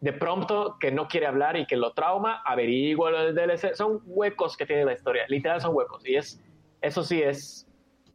de 0.01 0.13
Prompto 0.13 0.77
que 0.79 0.91
no 0.91 1.07
quiere 1.07 1.27
hablar 1.27 1.57
y 1.57 1.67
que 1.67 1.77
lo 1.77 1.93
trauma? 1.93 2.41
Averígualo 2.43 3.21
en 3.21 3.27
el 3.27 3.35
DLC. 3.35 3.75
Son 3.75 4.01
huecos 4.07 4.57
que 4.57 4.65
tiene 4.65 4.83
la 4.83 4.93
historia. 4.93 5.25
Literal 5.27 5.61
son 5.61 5.75
huecos. 5.75 6.03
Y 6.07 6.15
es, 6.15 6.41
eso 6.81 7.03
sí 7.03 7.21
es, 7.21 7.67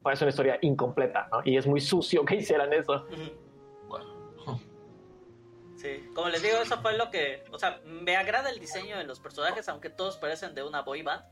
parece 0.03 0.25
una 0.25 0.31
historia 0.31 0.59
incompleta, 0.63 1.29
¿no? 1.31 1.43
Y 1.45 1.57
es 1.57 1.65
muy 1.65 1.81
sucio 1.81 2.25
que 2.25 2.35
hicieran 2.35 2.73
eso. 2.73 3.07
Sí, 5.77 6.11
como 6.13 6.29
les 6.29 6.43
digo, 6.43 6.57
eso 6.57 6.79
fue 6.83 6.99
lo 6.99 7.09
que, 7.13 7.45
o 7.53 7.59
sea, 7.61 7.81
me 7.85 8.17
agrada 8.17 8.51
el 8.51 8.59
diseño 8.59 8.99
de 8.99 9.05
los 9.05 9.21
personajes, 9.21 9.69
aunque 9.69 9.91
todos 9.91 10.17
parecen 10.17 10.57
de 10.57 10.65
una 10.65 10.83
boy 10.83 11.03
band, 11.03 11.23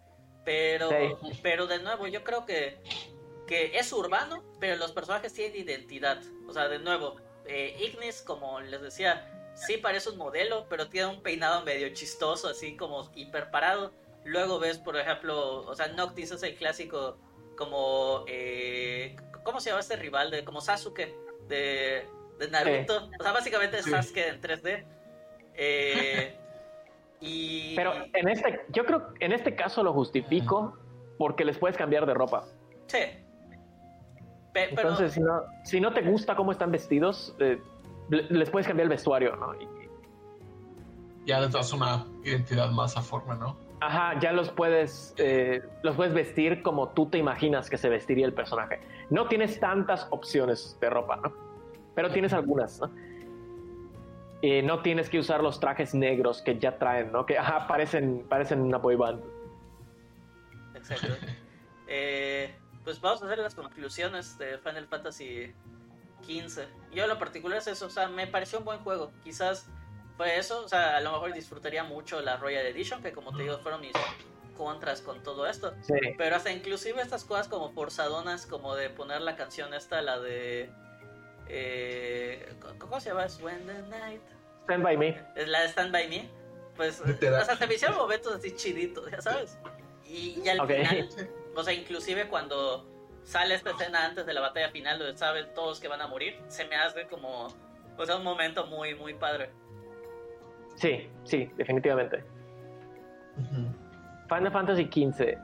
pero, 0.45 0.89
pero 1.43 1.67
de 1.67 1.83
nuevo, 1.83 2.07
yo 2.07 2.23
creo 2.23 2.47
que, 2.47 2.81
que 3.49 3.77
es 3.77 3.93
urbano, 3.93 4.45
pero 4.61 4.77
los 4.77 4.93
personajes 4.93 5.35
tienen 5.35 5.57
identidad, 5.57 6.23
o 6.47 6.53
sea, 6.53 6.69
de 6.69 6.79
nuevo, 6.79 7.17
eh, 7.47 7.77
Ignis, 7.81 8.23
como 8.23 8.61
les 8.61 8.81
decía, 8.83 9.51
sí 9.55 9.77
parece 9.77 10.11
un 10.11 10.19
modelo, 10.19 10.67
pero 10.69 10.89
tiene 10.89 11.09
un 11.09 11.23
peinado 11.23 11.65
medio 11.65 11.89
chistoso, 11.93 12.49
así 12.49 12.77
como 12.77 13.11
hiper 13.15 13.51
parado. 13.51 13.93
Luego 14.25 14.59
ves, 14.59 14.79
por 14.79 14.97
ejemplo, 14.97 15.63
o 15.63 15.75
sea, 15.75 15.89
Noctis 15.89 16.31
es 16.31 16.43
el 16.43 16.55
clásico 16.55 17.19
como, 17.57 18.25
eh, 18.29 19.17
¿cómo 19.43 19.61
se 19.61 19.71
llama 19.71 19.81
este 19.81 19.97
rival? 19.97 20.31
de 20.31 20.45
Como 20.45 20.61
Sasuke, 20.61 21.15
de 21.49 22.07
de 22.43 22.51
Naruto. 22.51 23.11
O 23.19 23.23
sea, 23.23 23.33
básicamente 23.33 23.79
es 23.79 23.87
Sasuke 23.87 24.29
en 24.29 24.41
3D. 24.41 24.85
Eh, 25.55 26.37
y... 27.21 27.75
Pero 27.77 27.95
en 28.13 28.29
este, 28.29 28.61
yo 28.71 28.85
creo 28.85 29.15
que 29.15 29.25
en 29.25 29.33
este 29.33 29.55
caso 29.55 29.83
lo 29.83 29.93
justifico 29.93 30.77
porque 31.19 31.45
les 31.45 31.59
puedes 31.59 31.77
cambiar 31.77 32.07
de 32.07 32.15
ropa. 32.15 32.45
Sí. 32.87 32.99
Entonces, 34.55 35.13
si, 35.13 35.21
no, 35.21 35.43
si 35.65 35.81
no 35.81 35.93
te 35.93 36.03
gusta 36.03 36.37
cómo 36.37 36.53
están 36.53 36.71
vestidos, 36.71 37.35
eh, 37.39 37.61
les 38.09 38.51
puedes 38.51 38.67
cambiar 38.67 38.85
el 38.85 38.91
vestuario, 38.91 39.37
¿no? 39.37 39.55
Ya 41.25 41.41
les 41.41 41.53
das 41.53 41.73
una 41.73 42.07
identidad 42.25 42.71
más 42.71 42.97
a 42.97 43.03
forma, 43.03 43.35
¿no? 43.35 43.57
Ajá, 43.81 44.19
ya 44.21 44.33
los 44.33 44.51
puedes, 44.51 45.15
eh, 45.19 45.63
los 45.83 45.97
puedes 45.97 46.13
vestir 46.13 46.63
como 46.63 46.89
tú 46.91 47.07
te 47.07 47.19
imaginas 47.19 47.71
que 47.71 47.79
se 47.79 47.89
vestiría 47.89 48.27
el 48.27 48.35
personaje. 48.35 48.81
No 49.11 49.27
tienes 49.27 49.59
tantas 49.59 50.07
opciones 50.11 50.77
de 50.81 50.91
ropa, 50.91 51.17
¿no? 51.17 51.33
pero 51.95 52.11
tienes 52.11 52.33
algunas, 52.33 52.81
¿no? 52.81 52.91
no 54.65 54.83
tienes 54.83 55.09
que 55.09 55.19
usar 55.19 55.43
los 55.43 55.61
trajes 55.61 55.95
negros 55.95 56.43
que 56.43 56.59
ya 56.59 56.77
traen, 56.77 57.13
¿no? 57.13 57.25
Que 57.25 57.39
ajá, 57.39 57.69
parecen, 57.69 58.27
parecen 58.29 58.61
una 58.61 58.79
boy 58.79 58.97
band. 58.97 59.23
Exacto. 60.75 61.09
Eh, 61.95 62.55
pues 62.85 63.01
vamos 63.01 63.23
a 63.23 63.27
hacer 63.27 63.39
las 63.39 63.55
conclusiones 63.55 64.39
de 64.39 64.59
Final 64.59 64.87
Fantasy 64.87 65.55
XV. 66.23 66.63
Yo 66.93 67.05
en 67.05 67.09
lo 67.09 67.19
particular 67.19 67.59
es 67.59 67.67
eso, 67.67 67.87
o 67.87 67.91
sea, 67.91 68.09
me 68.09 68.27
pareció 68.27 68.59
un 68.59 68.65
buen 68.65 68.79
juego. 68.81 69.13
Quizás 69.23 69.67
fue 70.17 70.39
eso, 70.39 70.65
o 70.65 70.69
sea, 70.69 70.97
a 70.97 71.01
lo 71.01 71.13
mejor 71.13 71.33
disfrutaría 71.33 71.85
mucho 71.85 72.21
la 72.21 72.37
Royal 72.37 72.67
Edition, 72.67 73.03
que 73.03 73.13
como 73.13 73.35
te 73.37 73.43
digo, 73.43 73.59
fueron 73.59 73.81
mis 73.81 73.93
contras 74.57 75.01
con 75.01 75.23
todo 75.23 75.47
esto. 75.47 75.75
Sí. 75.83 75.95
Pero 76.19 76.37
hasta 76.37 76.53
inclusive 76.53 77.01
estas 77.01 77.25
cosas 77.25 77.49
como 77.49 77.73
forzadonas, 77.73 78.47
como 78.47 78.75
de 78.75 78.91
poner 78.91 79.21
la 79.23 79.37
canción 79.37 79.75
esta, 79.75 80.03
la 80.03 80.19
de 80.21 80.71
eh, 81.49 82.55
¿Cómo 82.79 83.01
se 83.01 83.11
llama? 83.11 83.27
When 83.43 83.67
the 83.67 83.83
Night. 83.89 84.23
Stand 84.65 84.83
by 84.83 84.97
Me. 84.97 85.21
Es 85.37 85.49
la 85.49 85.63
de 85.63 85.69
Stand 85.69 85.93
by 85.93 86.09
Me. 86.09 86.29
Pues, 86.77 87.01
o 87.01 87.05
sea, 87.05 87.59
te 87.59 87.67
me 87.67 87.75
hicieron 87.75 87.97
momentos 87.97 88.35
así 88.35 88.55
chiditos, 88.57 89.11
ya 89.11 89.21
sabes. 89.21 89.59
Y, 90.07 90.41
y 90.43 90.49
al 90.49 90.67
final, 90.67 91.09
o 91.55 91.63
sea, 91.63 91.73
inclusive 91.73 92.29
cuando 92.29 92.87
sale 93.23 93.55
esta 93.55 93.71
escena 93.71 94.05
antes 94.05 94.27
de 94.27 94.35
la 94.35 94.41
batalla 94.41 94.71
final, 94.71 94.99
donde 94.99 95.17
saben 95.17 95.47
todos 95.55 95.81
que 95.81 95.89
van 95.89 96.01
a 96.01 96.07
morir, 96.07 96.39
se 96.49 96.67
me 96.67 96.77
hace 96.77 97.07
como, 97.07 97.49
o 97.97 98.07
sea, 98.07 98.17
un 98.17 98.25
momento 98.25 98.67
muy, 98.67 98.95
muy 98.95 99.15
padre. 99.15 99.51
Sí, 100.77 101.09
sí, 101.25 101.51
definitivamente. 101.57 102.25
Final 104.29 104.53
Fantasy 104.53 104.85
XV. 104.85 105.39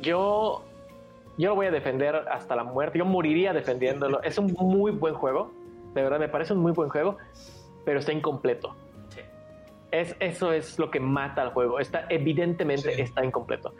Yo 0.00 0.64
yo 1.38 1.50
lo 1.50 1.54
voy 1.54 1.66
a 1.66 1.70
defender 1.70 2.16
hasta 2.30 2.56
la 2.56 2.64
muerte. 2.64 2.98
Yo 2.98 3.04
moriría 3.04 3.52
defendiéndolo. 3.52 4.22
es 4.22 4.38
un 4.38 4.54
muy 4.58 4.92
buen 4.92 5.14
juego. 5.14 5.52
De 5.94 6.02
verdad, 6.02 6.18
me 6.18 6.28
parece 6.28 6.52
un 6.54 6.60
muy 6.60 6.72
buen 6.72 6.88
juego. 6.88 7.18
Pero 7.84 7.98
está 7.98 8.12
incompleto. 8.12 8.74
Sí. 9.10 9.20
Es, 9.90 10.16
eso 10.18 10.52
es 10.52 10.78
lo 10.78 10.90
que 10.90 10.98
mata 10.98 11.42
al 11.42 11.50
juego. 11.50 11.78
Está, 11.78 12.06
evidentemente 12.08 13.00
está 13.00 13.24
incompleto. 13.24 13.74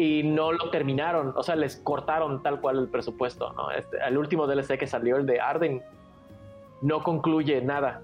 Y 0.00 0.22
no 0.22 0.52
lo 0.52 0.70
terminaron. 0.70 1.34
O 1.36 1.42
sea, 1.42 1.56
les 1.56 1.76
cortaron 1.76 2.42
tal 2.42 2.60
cual 2.60 2.78
el 2.78 2.88
presupuesto. 2.88 3.52
¿no? 3.52 3.70
Este, 3.70 3.98
el 4.06 4.16
último 4.16 4.46
DLC 4.46 4.78
que 4.78 4.86
salió, 4.86 5.16
el 5.16 5.26
de 5.26 5.40
Arden, 5.40 5.82
no 6.80 7.02
concluye 7.02 7.60
nada. 7.60 8.00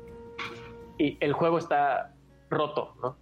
Y 0.99 1.17
el 1.21 1.33
juego 1.33 1.59
está 1.59 2.13
roto, 2.51 2.95
¿no? 3.03 3.17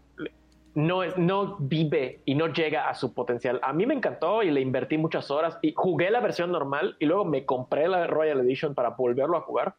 no, 0.74 1.04
no 1.16 1.56
vive 1.58 2.20
y 2.24 2.34
no 2.34 2.48
llega 2.48 2.88
a 2.88 2.94
su 2.94 3.14
potencial. 3.14 3.60
A 3.62 3.72
mí 3.72 3.86
me 3.86 3.94
encantó 3.94 4.42
y 4.42 4.50
le 4.50 4.60
invertí 4.60 4.98
muchas 4.98 5.30
horas 5.30 5.58
y 5.62 5.72
jugué 5.74 6.10
la 6.10 6.20
versión 6.20 6.50
normal 6.50 6.96
y 6.98 7.06
luego 7.06 7.24
me 7.24 7.46
compré 7.46 7.88
la 7.88 8.06
Royal 8.06 8.40
Edition 8.40 8.74
para 8.74 8.90
volverlo 8.90 9.36
a 9.36 9.42
jugar 9.42 9.76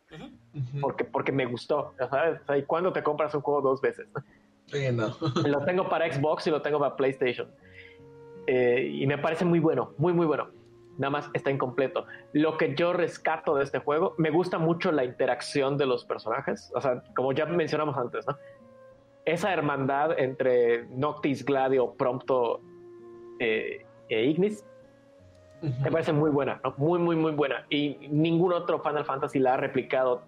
porque, 0.82 1.04
porque 1.04 1.32
me 1.32 1.46
gustó. 1.46 1.94
¿sabes? 2.10 2.40
¿Y 2.58 2.64
cuándo 2.64 2.94
te 2.94 3.04
compras 3.04 3.36
un 3.36 3.42
juego 3.42 3.62
dos 3.62 3.82
veces? 3.82 4.08
lo 5.46 5.64
tengo 5.66 5.90
para 5.90 6.12
Xbox 6.12 6.48
y 6.48 6.52
lo 6.52 6.62
tengo 6.62 6.80
para 6.80 6.96
PlayStation. 6.96 7.50
Eh, 8.48 8.90
y 8.94 9.08
me 9.08 9.18
parece 9.18 9.46
muy 9.46 9.60
bueno, 9.60 9.94
muy, 9.98 10.14
muy 10.14 10.26
bueno. 10.26 10.50
Nada 10.98 11.12
más 11.12 11.30
está 11.34 11.52
incompleto. 11.52 12.06
Lo 12.32 12.58
que 12.58 12.74
yo 12.76 12.94
rescato 12.94 13.56
de 13.56 13.64
este 13.64 13.80
juego, 13.80 14.14
me 14.18 14.30
gusta 14.30 14.60
mucho 14.60 14.92
la 14.92 15.04
interacción 15.04 15.78
de 15.78 15.86
los 15.86 16.06
personajes. 16.06 16.72
O 16.74 16.82
sea, 16.82 17.04
como 17.16 17.34
ya 17.34 17.46
mencionamos 17.46 17.98
antes, 17.98 18.26
¿no? 18.28 18.38
esa 19.26 19.52
hermandad 19.52 20.18
entre 20.20 20.86
Noctis, 20.90 21.44
Gladio, 21.44 21.94
Prompto 21.94 22.62
eh, 23.40 23.84
e 24.08 24.24
Ignis 24.24 24.64
me 25.62 25.92
parece 25.92 26.14
muy 26.14 26.30
buena, 26.30 26.62
muy, 26.78 27.00
muy, 27.00 27.16
muy 27.16 27.32
buena. 27.32 27.66
Y 27.70 27.98
ningún 28.10 28.54
otro 28.54 28.82
Final 28.82 29.06
Fantasy 29.06 29.40
la 29.40 29.56
ha 29.56 29.58
replicado 29.58 30.22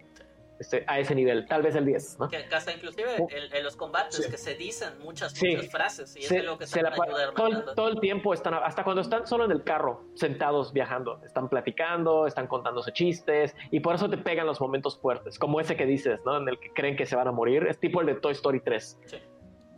este, 0.60 0.84
a 0.88 1.00
ese 1.00 1.14
nivel, 1.14 1.46
tal 1.48 1.62
vez 1.62 1.76
el 1.76 1.86
10. 1.86 2.20
¿no? 2.20 2.30
Que 2.30 2.38
hasta 2.38 2.74
inclusive 2.74 3.10
uh. 3.20 3.28
en, 3.30 3.64
los 3.64 3.76
combates 3.76 4.28
que 4.28 4.38
se 4.38 4.56
dicen 4.56 4.98
muchas, 5.00 5.34
muchas 5.42 5.70
frases 5.70 6.16
y 6.16 6.20
es 6.20 6.44
lo 6.44 6.58
que 6.58 6.66
se, 6.66 6.82
la, 6.82 6.92
todo, 7.36 7.76
todo, 7.76 7.88
el 7.90 8.00
tiempo 8.00 8.34
están, 8.34 8.56
hasta 8.56 8.84
cuando 8.84 9.02
están 9.02 9.28
solo 9.28 9.46
en 9.46 9.52
el 9.52 9.64
carro, 9.64 10.06
sentados 10.16 10.74
viajando, 10.74 11.22
están 11.24 11.50
platicando, 11.50 12.26
están 12.26 12.48
contándose 12.48 12.92
chistes 12.92 13.56
y 13.72 13.80
por 13.80 13.96
eso 13.96 14.10
te 14.10 14.18
pegan 14.18 14.48
los 14.48 14.60
momentos 14.60 14.98
fuertes, 15.00 15.38
como 15.38 15.60
ese 15.60 15.76
que 15.76 15.86
dices, 15.86 16.20
¿no? 16.26 16.38
En 16.38 16.48
el 16.48 16.60
que 16.60 16.72
creen 16.74 16.96
que 16.96 17.06
se 17.06 17.16
van 17.16 17.28
a 17.28 17.32
morir, 17.32 17.68
es 17.68 17.80
tipo 17.80 18.02
el 18.02 18.08
de 18.08 18.16
Toy 18.16 18.34
Story 18.34 18.62
3. 18.62 19.00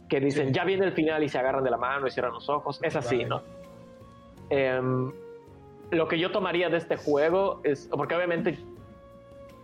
Que 0.08 0.20
dicen, 0.20 0.54
ya 0.54 0.64
viene 0.64 0.86
el 0.86 0.94
final 0.94 1.24
y 1.24 1.30
se 1.30 1.38
agarran 1.38 1.64
de 1.64 1.70
la 1.70 1.78
mano 1.78 2.08
y 2.08 2.12
cierran 2.12 2.34
los 2.34 2.50
ojos, 2.50 2.80
es 2.82 2.96
así, 2.96 3.26
¿no? 3.26 3.44
Em, 4.50 5.12
lo 5.92 6.08
que 6.08 6.20
yo 6.20 6.32
tomaría 6.32 6.70
de 6.70 6.78
este 6.78 6.96
juego 6.96 7.62
es, 7.64 7.90
porque 7.92 8.16
obviamente 8.16 8.58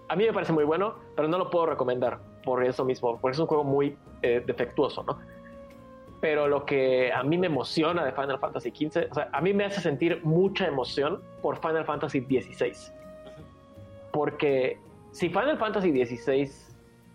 a 0.08 0.16
mí 0.16 0.26
me 0.26 0.34
parece 0.34 0.54
muy 0.54 0.64
bueno, 0.64 0.96
pero 1.16 1.28
no 1.28 1.38
lo 1.38 1.50
puedo 1.50 1.68
recomendar 1.68 2.20
por 2.44 2.64
eso 2.64 2.86
mismo, 2.86 3.20
porque 3.20 3.36
es 3.36 3.40
un 3.40 3.48
juego 3.48 3.64
muy 3.64 3.98
eh, 4.22 4.44
defectuoso, 4.46 5.04
¿no? 5.04 5.20
Pero 6.22 6.48
lo 6.48 6.66
que 6.66 7.12
a 7.12 7.24
mí 7.24 7.38
me 7.38 7.48
emociona 7.48 8.04
de 8.06 8.12
Final 8.12 8.40
Fantasy 8.40 8.72
XV, 8.72 9.12
o 9.12 9.14
sea, 9.14 9.30
a 9.32 9.42
mí 9.42 9.54
me 9.54 9.66
hace 9.66 9.82
sentir 9.82 10.22
mucha 10.24 10.68
emoción 10.68 11.22
por 11.42 11.58
Final 11.60 11.86
Fantasy 11.86 12.22
XVI. 12.22 12.74
Porque 14.12 14.80
si 15.12 15.30
Final 15.30 15.58
Fantasy 15.58 15.92
XVI 15.92 16.50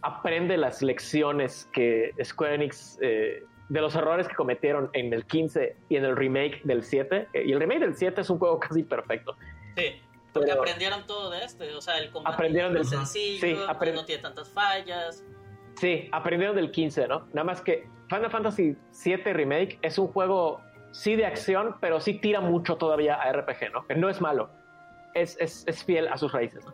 aprende 0.03 0.57
las 0.57 0.83
lecciones 0.83 1.69
que 1.73 2.13
Square 2.23 2.57
Enix, 2.57 2.99
eh, 3.01 3.45
de 3.69 3.81
los 3.81 3.95
errores 3.95 4.29
que 4.29 4.35
cometieron 4.35 4.91
en 4.93 5.13
el 5.13 5.25
15 5.25 5.77
y 5.89 5.97
en 5.97 6.05
el 6.05 6.17
remake 6.17 6.61
del 6.65 6.83
7, 6.83 7.29
eh, 7.33 7.45
y 7.47 7.53
el 7.53 7.61
remake 7.61 7.81
del 7.81 7.95
7 7.95 8.21
es 8.21 8.31
un 8.31 8.39
juego 8.39 8.59
casi 8.59 8.83
perfecto. 8.83 9.37
Sí. 9.77 10.01
Porque 10.33 10.53
aprendieron 10.53 11.07
todo 11.07 11.31
de 11.31 11.45
este, 11.45 11.75
o 11.75 11.81
sea, 11.81 11.99
el 11.99 12.11
combate 12.11 12.35
aprendieron 12.35 12.73
del, 12.73 12.85
sencillo, 12.85 13.41
sí, 13.41 13.93
no 13.95 14.05
tiene 14.05 14.23
tantas 14.23 14.49
fallas. 14.51 15.25
Sí, 15.77 16.09
aprendieron 16.13 16.55
del 16.55 16.71
15, 16.71 17.09
¿no? 17.09 17.27
Nada 17.33 17.45
más 17.45 17.61
que 17.61 17.89
Final 18.09 18.31
Fantasy 18.31 18.77
VII 19.05 19.33
Remake 19.33 19.79
es 19.83 19.99
un 19.99 20.09
juego, 20.09 20.61
sí 20.93 21.17
de 21.17 21.27
acción, 21.27 21.77
pero 21.81 22.01
sí 22.01 22.15
tira 22.15 22.41
mucho 22.41 22.77
todavía 22.77 23.15
a 23.15 23.33
RPG, 23.33 23.73
¿no? 23.73 23.85
No 23.97 24.09
es 24.09 24.21
malo, 24.21 24.51
es, 25.15 25.37
es, 25.41 25.65
es 25.67 25.85
fiel 25.85 26.09
a 26.09 26.17
sus 26.17 26.33
raíces. 26.33 26.65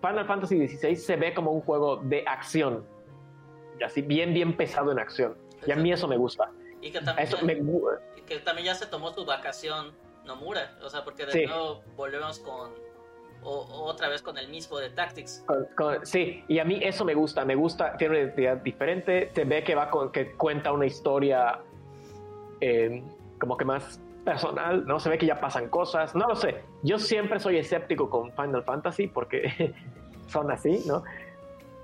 Final 0.00 0.26
Fantasy 0.26 0.68
XVI 0.68 0.96
se 0.96 1.16
ve 1.16 1.34
como 1.34 1.52
un 1.52 1.60
juego 1.60 1.96
de 1.96 2.24
acción, 2.26 2.86
así 3.84 4.02
bien, 4.02 4.32
bien 4.34 4.56
pesado 4.56 4.92
en 4.92 4.98
acción. 4.98 5.36
Y 5.66 5.72
a 5.72 5.76
mí 5.76 5.92
eso 5.92 6.08
me 6.08 6.16
gusta. 6.16 6.50
Y 6.80 6.90
que 6.90 7.00
también, 7.00 7.28
eso 7.28 7.44
me... 7.44 7.56
que 8.26 8.38
también 8.38 8.66
ya 8.66 8.74
se 8.74 8.86
tomó 8.86 9.12
su 9.12 9.24
vacación 9.24 9.92
Nomura, 10.24 10.76
o 10.82 10.88
sea, 10.88 11.04
porque 11.04 11.26
de 11.26 11.46
nuevo 11.46 11.82
volvemos 11.96 12.38
con 12.40 12.72
o, 13.42 13.84
otra 13.84 14.08
vez 14.08 14.22
con 14.22 14.38
el 14.38 14.48
mismo 14.48 14.78
de 14.78 14.90
Tactics. 14.90 15.44
sí, 16.02 16.44
y 16.48 16.58
a 16.58 16.64
mí 16.64 16.80
eso 16.82 17.04
me 17.04 17.14
gusta, 17.14 17.44
me 17.44 17.54
gusta, 17.54 17.96
tiene 17.96 18.14
una 18.14 18.24
identidad 18.24 18.56
diferente, 18.58 19.30
se 19.34 19.44
ve 19.44 19.64
que 19.64 19.74
va 19.74 19.90
con, 19.90 20.12
que 20.12 20.32
cuenta 20.32 20.72
una 20.72 20.86
historia 20.86 21.60
eh, 22.60 23.02
como 23.38 23.56
que 23.56 23.64
más 23.64 24.00
personal, 24.24 24.86
¿no? 24.86 25.00
Se 25.00 25.08
ve 25.08 25.18
que 25.18 25.26
ya 25.26 25.40
pasan 25.40 25.68
cosas, 25.68 26.14
no 26.14 26.28
lo 26.28 26.36
sé. 26.36 26.62
Yo 26.82 26.98
siempre 26.98 27.40
soy 27.40 27.56
escéptico 27.56 28.10
con 28.10 28.32
Final 28.32 28.62
Fantasy 28.64 29.06
porque 29.06 29.74
son 30.26 30.50
así, 30.50 30.82
¿no? 30.86 31.02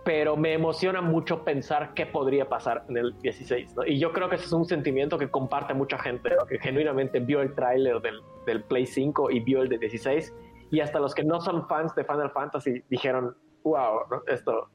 Pero 0.05 0.37
me 0.37 0.53
emociona 0.53 1.01
mucho 1.01 1.43
pensar 1.43 1.93
qué 1.95 2.07
podría 2.07 2.49
pasar 2.49 2.85
en 2.89 2.97
el 2.99 3.19
16, 3.21 3.75
¿no? 3.75 3.87
Y 3.87 3.99
yo 3.99 4.13
creo 4.13 4.29
que 4.29 4.37
ese 4.37 4.45
es 4.45 4.53
un 4.53 4.67
sentimiento 4.67 5.19
que 5.19 5.29
comparte 5.29 5.75
mucha 5.75 5.99
gente, 5.99 6.31
que 6.49 6.59
genuinamente 6.59 7.19
vio 7.19 7.41
el 7.41 7.55
tráiler 7.55 8.01
del, 8.01 8.21
del 8.45 8.63
Play 8.63 8.87
5 8.87 9.31
y 9.33 9.41
vio 9.41 9.63
el 9.63 9.69
de 9.69 9.79
16 9.79 10.33
y 10.71 10.81
hasta 10.81 10.99
los 10.99 11.15
que 11.15 11.25
no 11.25 11.41
son 11.41 11.67
fans 11.69 11.95
de 11.95 12.05
Final 12.05 12.31
Fantasy 12.31 12.83
dijeron, 12.89 13.37
wow, 13.63 14.23
esto, 14.27 14.69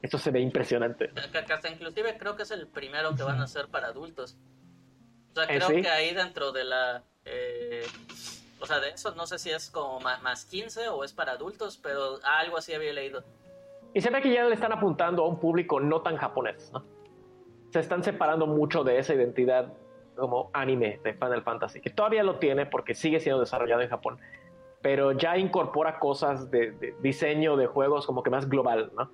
esto 0.00 0.18
se 0.18 0.30
ve 0.30 0.40
impresionante. 0.40 1.10
Hasta 1.50 1.68
inclusive 1.68 2.16
creo 2.18 2.36
que 2.36 2.42
es 2.42 2.50
el 2.50 2.66
primero 2.68 3.14
que 3.14 3.22
van 3.22 3.40
a 3.40 3.44
hacer 3.44 3.68
para 3.68 3.88
adultos. 3.88 4.36
O 5.30 5.34
sea, 5.34 5.44
eh, 5.44 5.58
creo 5.58 5.82
que 5.82 5.88
ahí 5.88 6.14
dentro 6.14 6.52
de 6.52 6.64
la... 6.64 7.02
Eh, 7.24 7.84
o 8.60 8.66
sea, 8.66 8.78
de 8.78 8.90
eso 8.90 9.14
no 9.14 9.26
sé 9.26 9.38
si 9.38 9.50
es 9.50 9.70
como 9.70 9.98
más, 10.00 10.22
más 10.22 10.44
15 10.44 10.88
o 10.88 11.02
es 11.02 11.12
para 11.12 11.32
adultos, 11.32 11.78
pero 11.82 12.18
algo 12.22 12.58
así 12.58 12.74
había 12.74 12.92
leído. 12.92 13.24
Y 13.94 14.00
se 14.00 14.10
ve 14.10 14.22
que 14.22 14.32
ya 14.32 14.44
le 14.44 14.54
están 14.54 14.72
apuntando 14.72 15.24
a 15.24 15.28
un 15.28 15.38
público 15.38 15.80
no 15.80 16.00
tan 16.00 16.16
japonés, 16.16 16.70
¿no? 16.72 16.84
Se 17.70 17.80
están 17.80 18.04
separando 18.04 18.46
mucho 18.46 18.84
de 18.84 18.98
esa 18.98 19.14
identidad 19.14 19.72
como 20.16 20.50
anime 20.52 21.00
de 21.02 21.14
Final 21.14 21.42
Fantasy, 21.42 21.80
que 21.80 21.90
todavía 21.90 22.22
lo 22.22 22.38
tiene 22.38 22.66
porque 22.66 22.94
sigue 22.94 23.20
siendo 23.20 23.40
desarrollado 23.40 23.82
en 23.82 23.88
Japón, 23.88 24.18
pero 24.82 25.12
ya 25.12 25.38
incorpora 25.38 25.98
cosas 25.98 26.50
de, 26.50 26.94
diseño 27.00 27.56
de 27.56 27.66
juegos 27.66 28.06
como 28.06 28.22
que 28.22 28.30
más 28.30 28.48
global, 28.48 28.92
¿no? 28.96 29.12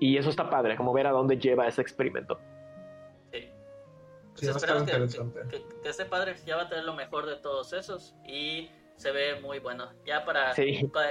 Y 0.00 0.18
eso 0.18 0.28
está 0.28 0.50
padre, 0.50 0.76
como 0.76 0.92
ver 0.92 1.06
a 1.06 1.12
dónde 1.12 1.38
lleva 1.38 1.66
ese 1.66 1.80
experimento. 1.80 2.38
Sí. 3.32 3.40
sí 4.34 4.46
pues 4.46 4.56
esperamos 4.56 4.84
que, 4.84 5.62
que, 5.82 5.88
este 5.88 6.04
padre 6.04 6.34
ya 6.44 6.56
va 6.56 6.62
a 6.62 6.68
tener 6.68 6.84
lo 6.84 6.94
mejor 6.94 7.26
de 7.26 7.36
todos 7.36 7.72
esos 7.72 8.16
y 8.26 8.68
se 8.96 9.12
ve 9.12 9.40
muy 9.40 9.60
bueno. 9.60 9.90
Ya 10.04 10.24
para 10.24 10.54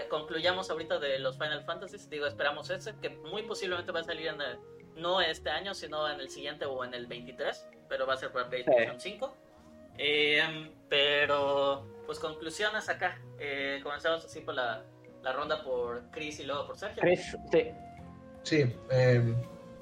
concluyamos 0.10 0.70
ahorita 0.70 1.00
de 1.00 1.20
los 1.20 1.38
Final 1.38 1.64
Fantasy, 1.64 1.98
digo, 2.10 2.28
esperamos 2.28 2.70
ese, 2.70 2.96
que 3.02 3.10
muy 3.10 3.44
posiblemente 3.44 3.92
va 3.92 4.02
a 4.02 4.04
salir 4.04 4.28
en 4.28 4.38
no 4.96 5.22
este 5.22 5.50
año, 5.50 5.74
sino 5.74 6.10
en 6.10 6.20
el 6.20 6.30
siguiente 6.30 6.66
o 6.66 6.84
en 6.84 6.94
el 6.94 7.08
23, 7.08 7.70
pero 7.90 8.06
va 8.06 8.14
a 8.14 8.18
ser 8.18 8.32
para 8.32 8.50
PlayStation 8.50 9.00
5. 9.00 9.38
Eh, 9.98 10.72
pero, 10.90 11.88
pues 12.06 12.20
conclusiones 12.20 12.90
acá. 12.90 13.20
Eh, 13.40 13.80
comenzamos 13.84 14.26
así 14.26 14.42
por 14.42 14.56
la, 14.56 14.86
la, 15.22 15.34
ronda 15.34 15.64
por 15.64 16.10
Chris 16.12 16.40
y 16.40 16.44
luego 16.44 16.68
por 16.68 16.78
Sergio. 16.78 17.02
Chris, 17.02 17.36
sí. 17.52 17.72
Sí, 18.44 18.76
eh, 18.92 19.36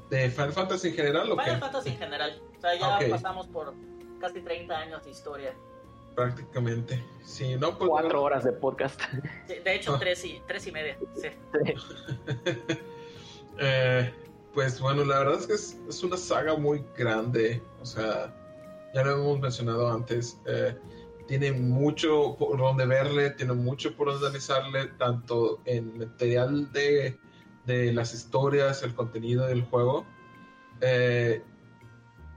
¿de 0.09 0.30
Final 0.30 0.53
Fantasy 0.53 0.90
en 0.90 0.93
general 0.95 1.32
o 1.32 1.38
Final 1.38 1.59
Fantasy 1.59 1.90
en 1.90 1.98
general. 1.98 2.41
O 2.58 2.61
sea, 2.61 2.75
ya 2.75 3.09
pasamos 3.09 3.48
por 3.48 3.74
casi 4.19 4.41
30 4.41 4.77
años 4.77 5.03
de 5.03 5.11
historia. 5.11 5.53
Prácticamente. 6.16 7.03
Sí, 7.24 7.56
no, 7.56 7.77
pues, 7.77 7.90
Cuatro 7.90 8.22
horas 8.22 8.43
de 8.43 8.51
podcast. 8.51 9.01
de 9.48 9.75
hecho, 9.75 9.95
ah. 9.95 10.00
tres, 10.00 10.24
y, 10.25 10.41
tres 10.48 10.67
y 10.67 10.72
media. 10.72 10.98
Sí. 11.16 11.30
eh, 13.59 14.14
pues 14.53 14.80
bueno, 14.80 15.06
la 15.06 15.19
verdad 15.19 15.40
es 15.40 15.48
que 15.48 15.53
es, 15.53 15.77
es 15.88 16.03
una 16.03 16.17
saga 16.17 16.56
muy 16.56 16.83
grande. 16.98 17.61
O 17.82 17.85
sea, 17.85 18.33
ya 18.93 19.03
lo 19.03 19.14
hemos 19.14 19.40
mencionado 19.40 19.91
antes, 19.91 20.38
eh, 20.45 20.77
tiene 21.31 21.53
mucho 21.53 22.35
por 22.37 22.57
donde 22.57 22.85
verle, 22.85 23.29
tiene 23.29 23.53
mucho 23.53 23.95
por 23.95 24.11
donde 24.11 24.27
analizarle, 24.27 24.87
tanto 24.97 25.61
en 25.63 25.97
material 25.97 26.69
de, 26.73 27.17
de 27.65 27.93
las 27.93 28.13
historias, 28.13 28.83
el 28.83 28.93
contenido 28.93 29.47
del 29.47 29.61
juego, 29.63 30.05
eh, 30.81 31.41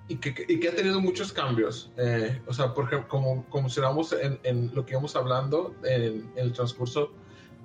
y, 0.06 0.14
que, 0.18 0.46
y, 0.46 0.60
que, 0.60 0.68
ha 0.68 0.76
tenido 0.76 1.00
muchos 1.00 1.32
cambios. 1.32 1.90
Eh, 1.96 2.40
o 2.46 2.52
sea, 2.52 2.72
por 2.72 2.84
ejemplo, 2.84 3.08
como, 3.08 3.44
como 3.50 3.66
en, 4.22 4.38
en, 4.44 4.70
lo 4.72 4.86
que 4.86 4.92
íbamos 4.92 5.16
hablando 5.16 5.74
en, 5.82 6.02
en, 6.02 6.32
el 6.36 6.52
transcurso 6.52 7.12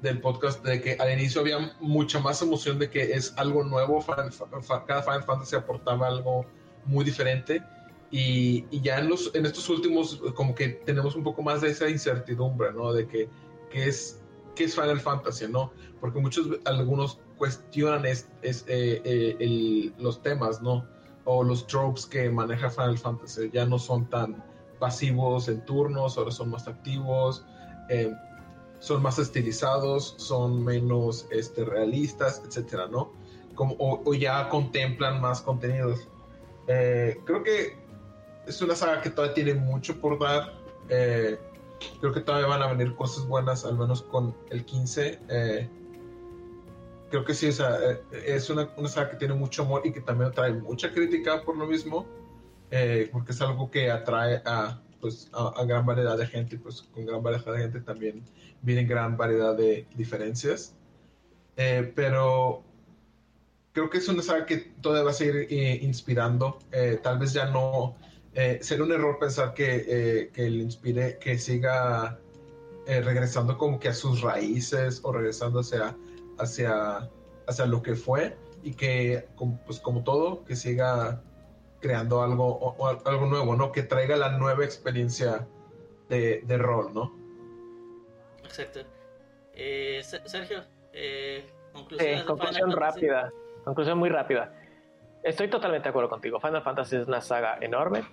del 0.02 0.22
podcast, 0.22 0.66
de 0.66 0.82
que 0.82 0.94
al 0.94 1.14
inicio 1.14 1.42
había 1.42 1.76
mucha 1.80 2.18
más 2.20 2.42
emoción 2.42 2.80
de 2.80 2.90
que 2.90 3.04
es 3.04 3.36
algo 3.38 3.64
nuevo, 3.64 4.04
cada 4.04 5.04
Final 5.04 5.24
Fantasy 5.24 5.56
aportaba 5.56 6.08
algo 6.08 6.48
muy 6.86 7.06
diferente 7.06 7.62
y, 8.12 8.66
ya 8.82 9.00
en, 9.00 9.10
los, 9.10 9.34
en 9.36 9.46
estos 9.46 9.70
últimos, 9.70 10.22
como 10.36 10.56
que 10.56 10.70
tenemos 10.70 11.16
un 11.16 11.24
poco 11.24 11.44
más 11.44 11.62
de 11.62 11.70
esa 11.70 11.90
incertidumbre, 11.90 12.74
¿no? 12.74 12.92
De 12.92 13.08
que, 13.08 13.30
que 13.70 13.88
es, 13.88 14.22
que 14.56 14.64
es 14.64 14.74
Final 14.74 15.00
Fantasy, 15.00 15.48
¿no? 15.48 15.72
Porque 16.02 16.20
muchos, 16.20 16.48
algunos 16.66 17.20
cuestionan 17.38 18.06
es, 18.06 18.28
es 18.42 18.66
eh, 18.68 19.02
eh, 19.06 19.92
los 20.00 20.24
temas, 20.24 20.62
¿no? 20.62 20.88
O 21.26 21.44
los 21.44 21.68
tropes 21.68 22.08
que 22.08 22.30
maneja 22.32 22.70
Final 22.72 22.98
Fantasy. 22.98 23.52
Ya 23.54 23.66
no 23.66 23.78
son 23.78 24.10
tan 24.10 24.44
pasivos 24.80 25.48
en 25.48 25.64
turnos, 25.66 26.18
ahora 26.18 26.32
son 26.32 26.50
más 26.50 26.68
activos, 26.68 27.46
eh, 27.90 28.12
son 28.80 29.04
más 29.04 29.20
estilizados, 29.20 30.16
son 30.18 30.64
menos 30.64 31.28
este, 31.32 31.64
realistas, 31.64 32.42
etcétera, 32.44 32.88
¿no? 32.88 33.12
Como, 33.54 33.76
o, 33.76 34.02
o 34.04 34.14
ya 34.16 34.50
contemplan 34.50 35.22
más 35.22 35.42
contenidos. 35.42 36.08
creo 36.66 37.44
que 37.44 37.79
es 38.50 38.62
una 38.64 38.76
saga 38.76 39.02
que 39.02 39.12
todavía 39.12 39.36
tiene 39.36 39.54
mucho 39.54 40.02
por 40.02 40.20
dar. 40.20 40.54
Eh, 40.90 41.38
creo 42.02 42.12
que 42.12 42.20
todavía 42.20 42.48
van 42.48 42.64
a 42.64 42.68
venir 42.68 42.96
cosas 42.96 43.26
buenas, 43.28 43.64
al 43.64 43.78
menos 43.78 44.02
con 44.02 44.36
el 44.50 44.66
15. 44.66 45.20
Eh, 45.30 45.70
creo 47.12 47.24
que 47.24 47.36
sí, 47.36 47.48
eh, 47.48 48.02
es 48.26 48.50
una, 48.50 48.68
saga 48.88 49.12
que 49.12 49.18
tiene 49.18 49.36
mucho 49.36 49.62
amor 49.62 49.84
y 49.86 49.94
que 49.94 50.02
también 50.02 50.32
trae 50.32 50.52
mucha 50.54 50.92
crítica 50.92 51.44
por 51.44 51.58
lo 51.58 51.68
mismo, 51.68 52.08
porque 53.12 53.32
es 53.32 53.42
algo 53.42 53.70
que 53.70 53.92
atrae 53.92 54.42
a, 54.46 54.82
pues, 55.00 55.30
a, 55.32 55.64
gran 55.66 55.86
variedad 55.86 56.18
de 56.18 56.26
gente, 56.26 56.58
pues 56.58 56.82
con 56.82 57.06
gran 57.06 57.22
variedad 57.22 57.54
de 57.54 57.60
gente 57.60 57.82
también 57.82 58.24
vienen 58.64 58.88
gran 58.88 59.16
variedad 59.16 59.56
de 59.56 59.88
diferencias. 59.96 60.76
pero 61.56 62.64
creo 63.74 63.90
que 63.92 64.00
es 64.00 64.08
una 64.08 64.24
saga 64.24 64.48
que 64.48 64.58
todavía 64.82 65.04
va 65.04 65.12
a 65.12 65.14
seguir 65.14 65.48
inspirando. 65.84 66.58
tal 67.04 67.20
vez 67.20 67.34
ya 67.34 67.46
no 67.46 67.96
eh, 68.36 68.60
sería 68.62 68.84
un 68.84 68.92
error 68.92 69.18
pensar 69.20 69.54
que, 69.54 69.86
eh, 69.88 70.30
que 70.32 70.50
le 70.50 70.64
inspire, 70.64 71.18
que 71.18 71.38
siga 71.38 72.20
eh, 72.86 73.02
regresando 73.02 73.58
como 73.58 73.80
que 73.80 73.90
a 73.90 73.94
sus 73.94 74.22
raíces 74.22 75.02
o 75.04 75.12
regresando 75.12 75.60
hacia, 75.62 75.96
hacia, 76.38 77.10
hacia 77.48 77.66
lo 77.66 77.82
que 77.82 77.96
fue 77.96 78.38
y 78.62 78.74
que, 78.74 79.28
pues 79.66 79.80
como 79.80 80.04
todo, 80.04 80.44
que 80.44 80.56
siga 80.56 81.24
creando 81.80 82.22
algo, 82.22 82.76
algo 83.06 83.26
nuevo, 83.26 83.56
¿no? 83.56 83.72
Que 83.72 83.84
traiga 83.84 84.18
la 84.18 84.38
nueva 84.38 84.66
experiencia 84.66 85.48
de, 86.10 86.42
de 86.46 86.58
rol, 86.58 86.94
¿no? 86.94 87.18
Exacto. 88.44 88.82
Sergio, 90.26 90.64
conclusión, 91.74 92.26
conclusión 92.26 92.72
rápida, 92.72 93.32
conclusión 93.64 93.98
muy 93.98 94.10
rápida. 94.10 94.59
Estoy 95.24 95.50
totalmente 95.50 95.84
de 95.84 95.90
acuerdo 95.90 96.10
contigo. 96.10 96.40
Final 96.40 96.62
Fantasy 96.62 96.96
es 96.96 97.08
una 97.08 97.22
saga 97.22 97.58
enorme 97.60 98.04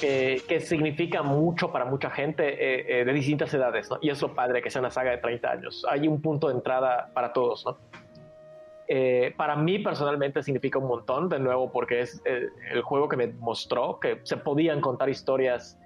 que, 0.00 0.42
que 0.48 0.60
significa 0.60 1.22
mucho 1.22 1.70
para 1.70 1.84
mucha 1.84 2.10
gente 2.10 2.48
eh, 2.48 3.00
eh, 3.00 3.04
de 3.04 3.12
distintas 3.12 3.52
edades, 3.54 3.90
¿no? 3.90 3.98
Y 4.00 4.10
es 4.10 4.20
lo 4.20 4.34
padre 4.34 4.60
que 4.60 4.70
sea 4.70 4.80
una 4.80 4.90
saga 4.90 5.12
de 5.12 5.18
30 5.18 5.50
años. 5.50 5.86
Hay 5.88 6.08
un 6.08 6.20
punto 6.20 6.48
de 6.48 6.54
entrada 6.54 7.10
para 7.14 7.32
todos, 7.32 7.64
¿no? 7.64 7.78
Eh, 8.88 9.34
para 9.36 9.56
mí 9.56 9.78
personalmente 9.80 10.42
significa 10.42 10.78
un 10.78 10.86
montón, 10.86 11.28
de 11.28 11.38
nuevo, 11.38 11.72
porque 11.72 12.00
es 12.00 12.22
el 12.24 12.82
juego 12.82 13.08
que 13.08 13.16
me 13.16 13.26
mostró 13.28 13.98
que 13.98 14.20
se 14.22 14.36
podían 14.36 14.80
contar 14.80 15.08
historias 15.08 15.78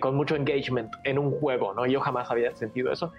con 0.00 0.14
mucho 0.14 0.36
engagement 0.36 0.94
en 1.02 1.18
un 1.18 1.32
juego, 1.32 1.74
¿no? 1.74 1.84
Yo 1.84 2.00
jamás 2.00 2.30
había 2.30 2.54
sentido 2.54 2.92
eso. 2.92 3.12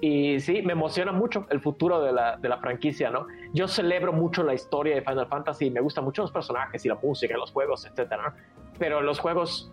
Y 0.00 0.40
sí, 0.40 0.60
me 0.62 0.72
emociona 0.72 1.12
mucho 1.12 1.46
el 1.50 1.60
futuro 1.60 2.02
de 2.02 2.12
la, 2.12 2.36
de 2.36 2.48
la, 2.48 2.58
franquicia, 2.58 3.10
¿no? 3.10 3.26
Yo 3.52 3.68
celebro 3.68 4.12
mucho 4.12 4.42
la 4.42 4.52
historia 4.52 4.94
de 4.96 5.02
Final 5.02 5.26
Fantasy, 5.26 5.70
me 5.70 5.80
gustan 5.80 6.04
mucho 6.04 6.22
los 6.22 6.32
personajes 6.32 6.84
y 6.84 6.88
la 6.88 6.96
música, 6.96 7.36
los 7.36 7.52
juegos, 7.52 7.86
etcétera, 7.86 8.34
Pero 8.78 9.00
los 9.00 9.18
juegos 9.18 9.70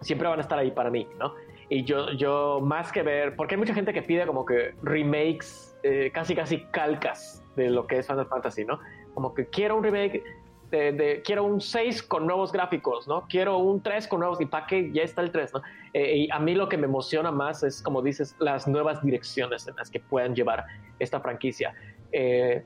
siempre 0.00 0.28
van 0.28 0.38
a 0.38 0.42
estar 0.42 0.58
ahí 0.58 0.70
para 0.70 0.90
mí, 0.90 1.08
¿no? 1.18 1.34
Y 1.70 1.84
yo, 1.84 2.10
yo 2.12 2.60
más 2.62 2.92
que 2.92 3.02
ver, 3.02 3.36
porque 3.36 3.54
hay 3.54 3.58
mucha 3.58 3.74
gente 3.74 3.92
que 3.92 4.02
pide 4.02 4.26
como 4.26 4.44
que 4.44 4.74
remakes, 4.82 5.76
eh, 5.82 6.10
casi 6.12 6.34
casi 6.34 6.64
calcas 6.70 7.42
de 7.56 7.70
lo 7.70 7.86
que 7.86 7.98
es 7.98 8.06
Final 8.06 8.26
Fantasy, 8.26 8.64
¿no? 8.64 8.80
Como 9.14 9.34
que 9.34 9.46
quiero 9.46 9.76
un 9.76 9.84
remake 9.84 10.22
quiero 10.70 11.44
un 11.44 11.60
6 11.60 12.02
con 12.02 12.26
nuevos 12.26 12.52
gráficos, 12.52 13.08
¿no? 13.08 13.26
Quiero 13.28 13.58
un 13.58 13.82
3 13.82 14.06
con 14.06 14.20
nuevos, 14.20 14.40
y 14.40 14.46
para 14.46 14.66
que 14.66 14.92
ya 14.92 15.02
está 15.02 15.22
el 15.22 15.30
3, 15.30 15.54
¿no? 15.54 15.62
Eh, 15.92 16.16
y 16.16 16.30
a 16.30 16.38
mí 16.38 16.54
lo 16.54 16.68
que 16.68 16.76
me 16.76 16.86
emociona 16.86 17.30
más 17.30 17.62
es, 17.62 17.82
como 17.82 18.02
dices, 18.02 18.36
las 18.38 18.68
nuevas 18.68 19.02
direcciones 19.02 19.66
en 19.66 19.76
las 19.76 19.90
que 19.90 20.00
puedan 20.00 20.34
llevar 20.34 20.64
esta 20.98 21.20
franquicia. 21.20 21.74
Eh, 22.12 22.62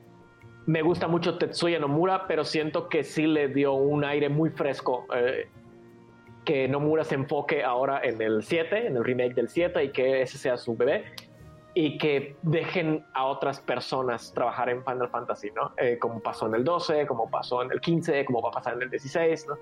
me 0.65 0.81
gusta 0.81 1.07
mucho 1.07 1.37
Tetsuya 1.37 1.79
Nomura, 1.79 2.25
pero 2.27 2.43
siento 2.45 2.87
que 2.87 3.03
sí 3.03 3.27
le 3.27 3.47
dio 3.49 3.73
un 3.73 4.03
aire 4.03 4.29
muy 4.29 4.49
fresco. 4.49 5.05
Eh, 5.13 5.47
que 6.45 6.67
Nomura 6.67 7.03
se 7.03 7.15
enfoque 7.15 7.63
ahora 7.63 8.01
en 8.03 8.21
el 8.21 8.43
7, 8.43 8.87
en 8.87 8.97
el 8.97 9.03
remake 9.03 9.33
del 9.33 9.47
7 9.47 9.83
y 9.83 9.89
que 9.89 10.21
ese 10.21 10.37
sea 10.37 10.57
su 10.57 10.75
bebé. 10.75 11.05
Y 11.75 11.97
que 11.97 12.35
dejen 12.43 13.05
a 13.13 13.25
otras 13.25 13.59
personas 13.59 14.31
trabajar 14.33 14.69
en 14.69 14.83
Final 14.83 15.09
Fantasy, 15.09 15.49
¿no? 15.51 15.73
Eh, 15.77 15.97
como 15.99 16.19
pasó 16.19 16.47
en 16.47 16.55
el 16.55 16.63
12, 16.63 17.07
como 17.07 17.29
pasó 17.29 17.63
en 17.63 17.71
el 17.71 17.81
15, 17.81 18.25
como 18.25 18.41
va 18.41 18.49
a 18.49 18.51
pasar 18.51 18.73
en 18.73 18.83
el 18.83 18.89
16, 18.89 19.47
¿no? 19.47 19.57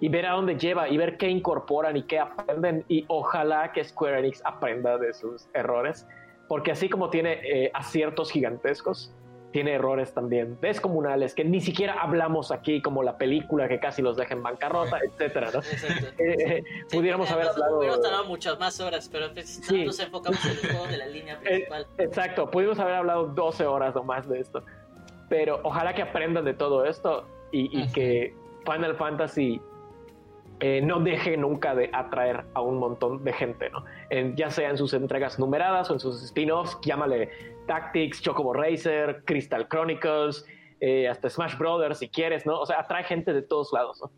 Y 0.00 0.08
ver 0.08 0.26
a 0.26 0.32
dónde 0.32 0.56
lleva 0.56 0.88
y 0.88 0.96
ver 0.98 1.16
qué 1.16 1.28
incorporan 1.28 1.96
y 1.96 2.02
qué 2.02 2.18
aprenden 2.18 2.84
y 2.88 3.04
ojalá 3.08 3.72
que 3.72 3.82
Square 3.82 4.18
Enix 4.18 4.42
aprenda 4.44 4.98
de 4.98 5.14
sus 5.14 5.48
errores, 5.54 6.06
porque 6.48 6.72
así 6.72 6.88
como 6.88 7.08
tiene 7.08 7.40
eh, 7.44 7.70
aciertos 7.72 8.30
gigantescos, 8.30 9.14
tiene 9.54 9.74
errores 9.74 10.12
también 10.12 10.58
descomunales 10.60 11.32
que 11.32 11.44
ni 11.44 11.60
siquiera 11.60 12.02
hablamos 12.02 12.50
aquí, 12.50 12.82
como 12.82 13.04
la 13.04 13.16
película 13.16 13.68
que 13.68 13.78
casi 13.78 14.02
los 14.02 14.16
deja 14.16 14.34
en 14.34 14.42
bancarrota, 14.42 14.98
etcétera, 14.98 15.50
¿no? 15.54 15.60
Eh, 16.18 16.64
pudiéramos 16.90 17.30
haber 17.30 17.46
hablado. 17.46 17.78
Hubiéramos 17.78 18.02
tardado 18.02 18.24
muchas 18.24 18.58
más 18.58 18.80
horas, 18.80 19.08
pero 19.12 19.32
pues, 19.32 19.60
nos 19.70 20.00
enfocamos 20.00 20.44
en 20.44 20.50
el 20.50 20.58
juego 20.58 20.86
de 20.88 20.96
la 20.96 21.06
línea 21.06 21.34
eh, 21.34 21.38
principal. 21.44 21.86
exacto, 21.98 22.50
pudimos 22.50 22.80
haber 22.80 22.96
hablado 22.96 23.26
12 23.26 23.64
horas 23.64 23.94
o 23.94 24.02
más 24.02 24.28
de 24.28 24.40
esto. 24.40 24.64
Pero 25.28 25.60
ojalá 25.62 25.94
que 25.94 26.02
aprendan 26.02 26.44
de 26.44 26.54
todo 26.54 26.84
esto 26.84 27.24
y, 27.52 27.86
que 27.92 28.34
Final 28.64 28.96
Fantasy 28.96 29.60
eh, 30.58 30.80
no 30.82 30.98
deje 30.98 31.36
nunca 31.36 31.76
de 31.76 31.90
atraer 31.92 32.44
a 32.54 32.60
un 32.60 32.78
montón 32.78 33.22
de 33.22 33.32
gente, 33.32 33.70
¿no? 33.70 33.84
ya 34.34 34.50
sea 34.50 34.70
en 34.70 34.78
sus 34.78 34.94
entregas 34.94 35.38
numeradas 35.38 35.90
o 35.90 35.94
en 35.94 36.00
sus 36.00 36.24
spin-offs, 36.24 36.76
llámale 36.82 37.53
Tactics, 37.66 38.20
Chocobo 38.20 38.52
Racer, 38.52 39.22
Crystal 39.24 39.68
Chronicles, 39.68 40.44
eh, 40.80 41.08
hasta 41.08 41.30
Smash 41.30 41.56
Brothers 41.56 41.98
si 41.98 42.08
quieres, 42.08 42.46
¿no? 42.46 42.60
O 42.60 42.66
sea, 42.66 42.80
atrae 42.80 43.04
gente 43.04 43.32
de 43.32 43.42
todos 43.42 43.72
lados, 43.72 44.00
¿no? 44.02 44.10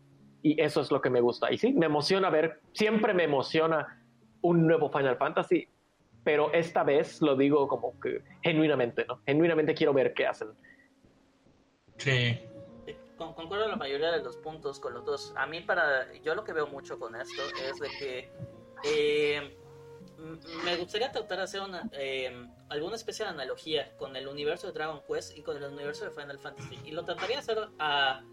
Y 0.43 0.61
eso 0.61 0.81
es 0.81 0.91
lo 0.91 1.01
que 1.01 1.09
me 1.09 1.21
gusta. 1.21 1.51
Y 1.51 1.57
sí, 1.57 1.73
me 1.73 1.85
emociona 1.85 2.29
ver, 2.29 2.61
siempre 2.73 3.13
me 3.13 3.23
emociona 3.23 4.03
un 4.41 4.67
nuevo 4.67 4.89
Final 4.89 5.17
Fantasy, 5.17 5.67
pero 6.23 6.51
esta 6.53 6.83
vez 6.83 7.21
lo 7.21 7.35
digo 7.35 7.67
como 7.67 7.99
que 7.99 8.21
genuinamente, 8.43 9.05
¿no? 9.07 9.21
Genuinamente 9.25 9.73
quiero 9.73 9.93
ver 9.93 10.13
qué 10.13 10.27
hacen. 10.27 10.49
Sí. 11.97 12.39
Concuerdo 13.17 13.67
la 13.67 13.75
mayoría 13.75 14.11
de 14.11 14.23
los 14.23 14.37
puntos 14.37 14.79
con 14.79 14.93
los 14.93 15.03
dos. 15.03 15.33
A 15.35 15.47
mí, 15.47 15.61
para. 15.61 16.13
Yo 16.21 16.35
lo 16.35 16.43
que 16.43 16.53
veo 16.53 16.67
mucho 16.67 16.99
con 16.99 17.15
esto 17.15 17.41
es 17.67 17.79
de 17.79 17.87
que. 17.97 18.31
Eh, 18.83 19.57
me 20.63 20.75
gustaría 20.77 21.11
tratar 21.11 21.37
de 21.37 21.43
hacer 21.43 21.61
una, 21.61 21.89
eh, 21.93 22.47
alguna 22.69 22.95
especie 22.95 23.25
de 23.25 23.31
analogía 23.31 23.95
con 23.97 24.15
el 24.15 24.27
universo 24.27 24.67
de 24.67 24.73
Dragon 24.73 25.01
Quest 25.07 25.37
y 25.37 25.41
con 25.41 25.57
el 25.57 25.63
universo 25.63 26.05
de 26.05 26.11
Final 26.11 26.39
Fantasy. 26.39 26.79
Y 26.85 26.91
lo 26.91 27.05
trataría 27.05 27.37
de 27.37 27.41
hacer 27.41 27.69
a, 27.79 28.23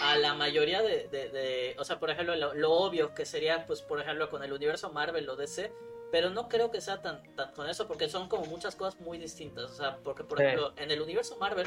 a 0.00 0.16
la 0.16 0.34
mayoría 0.34 0.82
de, 0.82 1.08
de, 1.08 1.76
O 1.78 1.84
sea, 1.84 1.98
por 1.98 2.10
ejemplo, 2.10 2.34
lo, 2.36 2.72
obvio 2.72 3.14
que 3.14 3.26
sería, 3.26 3.66
pues, 3.66 3.82
por 3.82 4.00
ejemplo, 4.00 4.30
con 4.30 4.42
el 4.42 4.52
universo 4.52 4.92
Marvel 4.92 5.28
o 5.28 5.36
DC. 5.36 5.72
Pero 6.12 6.30
no 6.30 6.48
creo 6.48 6.70
que 6.70 6.80
sea 6.80 7.02
tan, 7.02 7.22
tan 7.34 7.50
con 7.52 7.68
eso, 7.68 7.88
porque 7.88 8.08
son 8.08 8.28
como 8.28 8.44
muchas 8.46 8.76
cosas 8.76 9.00
muy 9.00 9.18
distintas. 9.18 9.64
O 9.72 9.74
sea, 9.74 9.98
porque, 10.04 10.22
por 10.22 10.40
ejemplo, 10.40 10.72
en 10.76 10.92
el 10.92 11.02
universo 11.02 11.36
Marvel, 11.38 11.66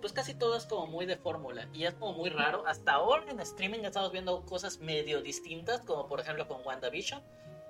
pues 0.00 0.12
casi 0.12 0.34
todo 0.34 0.56
es 0.56 0.64
como 0.66 0.86
muy 0.86 1.06
de 1.06 1.16
fórmula. 1.16 1.68
Y 1.72 1.84
es 1.84 1.94
como 1.94 2.12
muy 2.12 2.30
raro. 2.30 2.64
Hasta 2.66 2.92
ahora 2.92 3.24
en 3.28 3.40
streaming 3.40 3.80
estamos 3.80 4.12
viendo 4.12 4.44
cosas 4.46 4.78
medio 4.78 5.22
distintas, 5.22 5.80
como 5.80 6.06
por 6.06 6.20
ejemplo 6.20 6.46
con 6.46 6.64
WandaVision. 6.64 7.20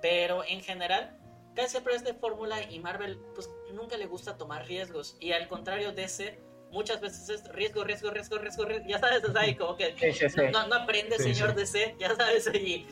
Pero 0.01 0.43
en 0.43 0.61
general, 0.61 1.17
casi 1.55 1.69
siempre 1.69 1.95
es 1.95 2.03
de 2.03 2.13
fórmula 2.13 2.61
y 2.69 2.79
Marvel 2.79 3.19
pues 3.35 3.49
nunca 3.73 3.97
le 3.97 4.05
gusta 4.05 4.37
tomar 4.37 4.65
riesgos 4.65 5.17
y 5.19 5.31
al 5.31 5.47
contrario 5.47 5.91
de 5.93 6.03
ese 6.03 6.39
muchas 6.71 7.01
veces 7.01 7.29
es 7.29 7.47
riesgo, 7.49 7.83
riesgo, 7.83 8.09
riesgo, 8.09 8.37
riesgo, 8.37 8.65
ya 8.87 8.99
sabes, 8.99 9.23
es 9.23 9.35
ahí 9.35 9.55
como 9.55 9.75
que 9.75 9.93
No, 10.51 10.75
aprende 10.75 11.17
señor 11.17 11.53
DC, 11.53 11.95
ya 11.99 12.15
sabes, 12.15 12.49
y, 12.53 12.87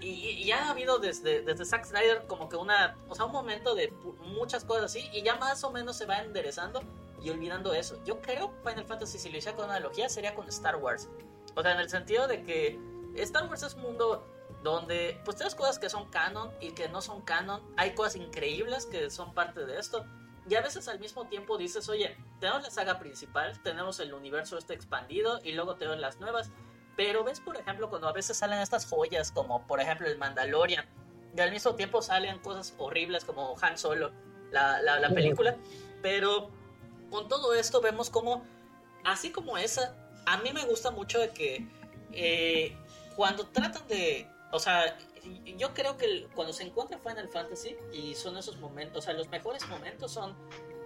y, 0.00 0.44
ya 0.44 0.66
ha 0.66 0.70
habido 0.70 0.98
desde, 0.98 1.42
desde 1.42 1.64
Zack 1.64 1.84
Snyder 1.84 2.26
como 2.26 2.48
que 2.48 2.56
una, 2.56 2.96
o 3.08 3.14
sea, 3.14 3.24
un 3.24 3.32
momento 3.32 3.74
de 3.74 3.92
muchas 4.20 4.64
cosas 4.64 4.84
así 4.84 5.08
y 5.12 5.22
ya 5.22 5.36
más 5.36 5.64
o 5.64 5.70
menos 5.70 5.96
se 5.96 6.06
va 6.06 6.18
enderezando 6.18 6.82
y 7.22 7.30
olvidando 7.30 7.74
eso. 7.74 8.00
Yo 8.04 8.20
creo 8.20 8.52
Final 8.62 8.84
Fantasy 8.84 9.18
si 9.18 9.30
lo 9.30 9.38
hiciera 9.38 9.56
con 9.56 9.70
analogía 9.70 10.08
sería 10.08 10.34
con 10.34 10.46
Star 10.48 10.76
Wars. 10.76 11.08
O 11.56 11.62
sea, 11.62 11.72
en 11.72 11.80
el 11.80 11.88
sentido 11.88 12.28
de 12.28 12.42
que 12.42 12.78
Star 13.16 13.48
Wars 13.48 13.62
es 13.62 13.74
un 13.74 13.82
mundo 13.82 14.26
donde 14.64 15.20
pues 15.26 15.36
tienes 15.36 15.54
cosas 15.54 15.78
que 15.78 15.90
son 15.90 16.08
canon 16.10 16.50
y 16.58 16.72
que 16.72 16.88
no 16.88 17.02
son 17.02 17.20
canon, 17.20 17.62
hay 17.76 17.94
cosas 17.94 18.16
increíbles 18.16 18.86
que 18.86 19.10
son 19.10 19.34
parte 19.34 19.66
de 19.66 19.78
esto. 19.78 20.06
Y 20.48 20.54
a 20.56 20.62
veces 20.62 20.88
al 20.88 20.98
mismo 20.98 21.26
tiempo 21.26 21.58
dices, 21.58 21.88
oye, 21.90 22.16
tenemos 22.40 22.62
la 22.62 22.70
saga 22.70 22.98
principal, 22.98 23.60
tenemos 23.62 24.00
el 24.00 24.14
universo 24.14 24.56
este 24.56 24.72
expandido 24.72 25.38
y 25.44 25.52
luego 25.52 25.76
tenemos 25.76 26.00
las 26.00 26.18
nuevas. 26.18 26.50
Pero 26.96 27.24
ves, 27.24 27.40
por 27.40 27.58
ejemplo, 27.58 27.90
cuando 27.90 28.08
a 28.08 28.12
veces 28.12 28.38
salen 28.38 28.58
estas 28.58 28.86
joyas 28.86 29.30
como 29.30 29.66
por 29.66 29.80
ejemplo 29.80 30.06
el 30.06 30.16
Mandalorian, 30.16 30.86
y 31.36 31.40
al 31.40 31.50
mismo 31.50 31.74
tiempo 31.74 32.00
salen 32.00 32.38
cosas 32.38 32.74
horribles 32.78 33.24
como 33.24 33.56
Han 33.60 33.76
Solo, 33.76 34.12
la, 34.50 34.80
la, 34.80 35.10
película. 35.10 35.56
Pero 36.00 36.50
con 37.10 37.28
todo 37.28 37.52
esto 37.54 37.82
vemos 37.82 38.08
como, 38.08 38.44
así 39.04 39.30
como 39.30 39.58
esa, 39.58 39.94
a 40.24 40.38
mí 40.38 40.52
me 40.54 40.64
gusta 40.64 40.90
mucho 40.90 41.18
de 41.18 41.30
que 41.30 41.68
eh, 42.12 42.76
cuando 43.16 43.46
tratan 43.46 43.86
de 43.88 44.28
o 44.54 44.58
sea, 44.60 44.96
yo 45.58 45.74
creo 45.74 45.96
que 45.96 46.28
cuando 46.32 46.52
se 46.52 46.62
encuentra 46.62 46.96
Final 46.98 47.28
Fantasy 47.28 47.76
y 47.92 48.14
son 48.14 48.36
esos 48.36 48.56
momentos, 48.58 48.98
o 48.98 49.02
sea, 49.02 49.12
los 49.12 49.28
mejores 49.28 49.66
momentos 49.66 50.12
son 50.12 50.36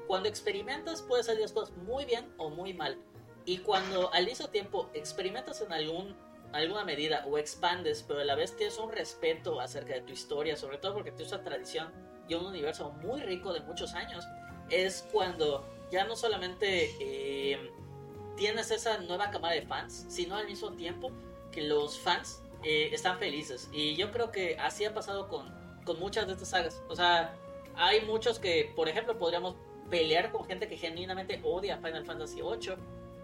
cuando 0.06 0.26
experimentas 0.26 1.02
puede 1.02 1.22
salir 1.22 1.42
las 1.42 1.52
cosas 1.52 1.76
muy 1.76 2.06
bien 2.06 2.32
o 2.38 2.48
muy 2.48 2.72
mal. 2.72 2.96
Y 3.44 3.58
cuando 3.58 4.10
al 4.14 4.24
mismo 4.24 4.48
tiempo 4.48 4.88
experimentas 4.94 5.60
en 5.60 5.70
algún, 5.70 6.16
alguna 6.54 6.82
medida 6.84 7.26
o 7.26 7.36
expandes, 7.36 8.02
pero 8.08 8.20
a 8.20 8.24
la 8.24 8.36
vez 8.36 8.56
tienes 8.56 8.78
un 8.78 8.90
respeto 8.90 9.60
acerca 9.60 9.92
de 9.92 10.00
tu 10.00 10.14
historia, 10.14 10.56
sobre 10.56 10.78
todo 10.78 10.94
porque 10.94 11.12
tienes 11.12 11.30
una 11.34 11.44
tradición 11.44 11.92
y 12.26 12.34
un 12.34 12.46
universo 12.46 12.90
muy 13.02 13.20
rico 13.20 13.52
de 13.52 13.60
muchos 13.60 13.92
años, 13.92 14.24
es 14.70 15.06
cuando 15.12 15.68
ya 15.92 16.04
no 16.04 16.16
solamente 16.16 16.90
eh, 17.00 17.70
tienes 18.34 18.70
esa 18.70 18.96
nueva 18.96 19.30
cámara 19.30 19.56
de 19.56 19.62
fans, 19.62 20.06
sino 20.08 20.36
al 20.36 20.46
mismo 20.46 20.72
tiempo 20.72 21.12
que 21.52 21.62
los 21.64 21.98
fans 21.98 22.40
eh, 22.62 22.90
están 22.92 23.18
felices. 23.18 23.68
Y 23.72 23.96
yo 23.96 24.10
creo 24.10 24.30
que 24.30 24.56
así 24.58 24.84
ha 24.84 24.94
pasado 24.94 25.28
con, 25.28 25.52
con 25.84 25.98
muchas 25.98 26.26
de 26.26 26.32
estas 26.32 26.48
sagas. 26.50 26.82
O 26.88 26.96
sea, 26.96 27.34
hay 27.74 28.02
muchos 28.02 28.38
que, 28.38 28.72
por 28.74 28.88
ejemplo, 28.88 29.18
podríamos 29.18 29.56
pelear 29.90 30.30
con 30.30 30.44
gente 30.44 30.68
que 30.68 30.76
genuinamente 30.76 31.40
odia 31.42 31.78
Final 31.78 32.04
Fantasy 32.04 32.40
VIII. 32.42 32.76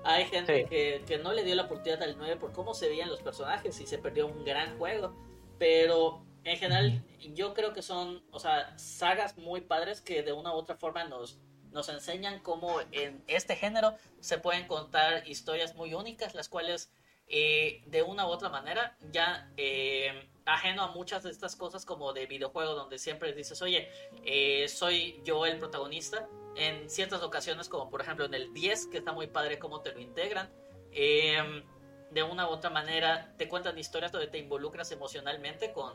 Hay 0.04 0.26
gente 0.26 0.66
que, 0.66 1.02
que, 1.06 1.18
no 1.18 1.32
le 1.32 1.44
dio 1.44 1.54
la 1.54 1.62
oportunidad 1.62 2.02
al 2.02 2.16
9 2.18 2.36
por 2.36 2.52
cómo 2.52 2.74
se 2.74 2.88
veían 2.88 3.08
los 3.08 3.22
personajes 3.22 3.80
y 3.80 3.86
se 3.86 3.98
perdió 3.98 4.26
un 4.26 4.44
gran 4.44 4.78
juego. 4.78 5.14
Pero 5.58 6.24
en 6.44 6.58
general, 6.58 7.02
yo 7.34 7.54
creo 7.54 7.72
que 7.72 7.82
son, 7.82 8.22
o 8.30 8.38
sea, 8.38 8.76
sagas 8.78 9.38
muy 9.38 9.62
padres 9.62 10.02
que 10.02 10.22
de 10.22 10.32
una 10.32 10.52
u 10.52 10.56
otra 10.56 10.76
forma 10.76 11.04
nos, 11.04 11.38
nos 11.72 11.88
enseñan 11.88 12.40
cómo 12.40 12.80
en 12.92 13.24
este 13.26 13.56
género 13.56 13.94
se 14.20 14.38
pueden 14.38 14.66
contar 14.66 15.26
historias 15.26 15.74
muy 15.74 15.94
únicas, 15.94 16.34
las 16.34 16.50
cuales 16.50 16.92
eh, 17.28 17.82
de 17.86 18.02
una 18.02 18.26
u 18.26 18.30
otra 18.30 18.48
manera, 18.48 18.96
ya 19.10 19.50
eh, 19.56 20.28
ajeno 20.44 20.82
a 20.82 20.88
muchas 20.88 21.22
de 21.22 21.30
estas 21.30 21.56
cosas 21.56 21.84
como 21.84 22.12
de 22.12 22.26
videojuego, 22.26 22.74
donde 22.74 22.98
siempre 22.98 23.32
dices, 23.32 23.60
oye, 23.62 23.88
eh, 24.24 24.68
soy 24.68 25.20
yo 25.24 25.46
el 25.46 25.58
protagonista, 25.58 26.28
en 26.56 26.88
ciertas 26.88 27.22
ocasiones, 27.22 27.68
como 27.68 27.90
por 27.90 28.00
ejemplo 28.00 28.26
en 28.26 28.34
el 28.34 28.52
10, 28.52 28.86
que 28.88 28.98
está 28.98 29.12
muy 29.12 29.26
padre 29.26 29.58
cómo 29.58 29.80
te 29.80 29.92
lo 29.92 30.00
integran, 30.00 30.52
em, 30.92 31.64
de 32.10 32.22
una 32.22 32.48
u 32.48 32.52
otra 32.52 32.70
manera 32.70 33.34
te 33.36 33.48
cuentan 33.48 33.76
historias 33.78 34.12
donde 34.12 34.28
te 34.28 34.38
involucras 34.38 34.92
emocionalmente 34.92 35.72
con, 35.72 35.94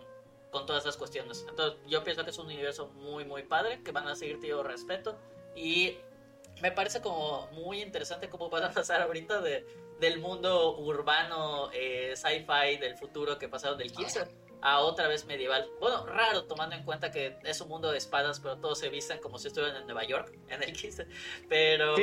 con 0.52 0.66
todas 0.66 0.84
esas 0.84 0.98
cuestiones. 0.98 1.46
Entonces 1.48 1.80
yo 1.88 2.04
pienso 2.04 2.24
que 2.26 2.32
es 2.32 2.38
un 2.38 2.48
universo 2.48 2.88
muy, 2.96 3.24
muy 3.24 3.44
padre, 3.44 3.82
que 3.84 3.92
van 3.92 4.08
a 4.08 4.16
seguir, 4.16 4.40
tío, 4.40 4.64
respeto. 4.64 5.18
Y 5.56 5.98
me 6.62 6.72
parece 6.72 7.02
como 7.02 7.48
muy 7.54 7.82
interesante 7.82 8.30
cómo 8.30 8.50
van 8.50 8.64
a 8.64 8.72
pasar 8.72 9.02
ahorita 9.02 9.42
de, 9.42 9.66
del 10.00 10.20
mundo 10.20 10.78
urbano 10.78 11.70
eh, 11.74 12.14
sci-fi 12.16 12.78
del 12.80 12.96
futuro 12.98 13.38
que 13.38 13.50
pasaron 13.50 13.78
del 13.78 13.92
15 13.92 14.28
a 14.62 14.80
otra 14.80 15.08
vez 15.08 15.26
medieval. 15.26 15.68
Bueno, 15.80 16.06
raro 16.06 16.46
tomando 16.46 16.76
en 16.76 16.84
cuenta 16.84 17.12
que 17.12 17.38
es 17.44 17.62
un 17.62 17.70
mundo 17.70 17.92
de 17.92 17.98
espadas, 17.98 18.40
pero 18.40 18.58
todos 18.58 18.80
se 18.80 18.90
visten 18.90 19.20
como 19.20 19.38
si 19.38 19.48
estuvieran 19.48 19.78
en 19.78 19.86
Nueva 19.86 20.04
York 20.04 20.38
en 20.50 20.64
el 20.64 20.74
15. 20.74 21.08
Pero, 21.48 21.96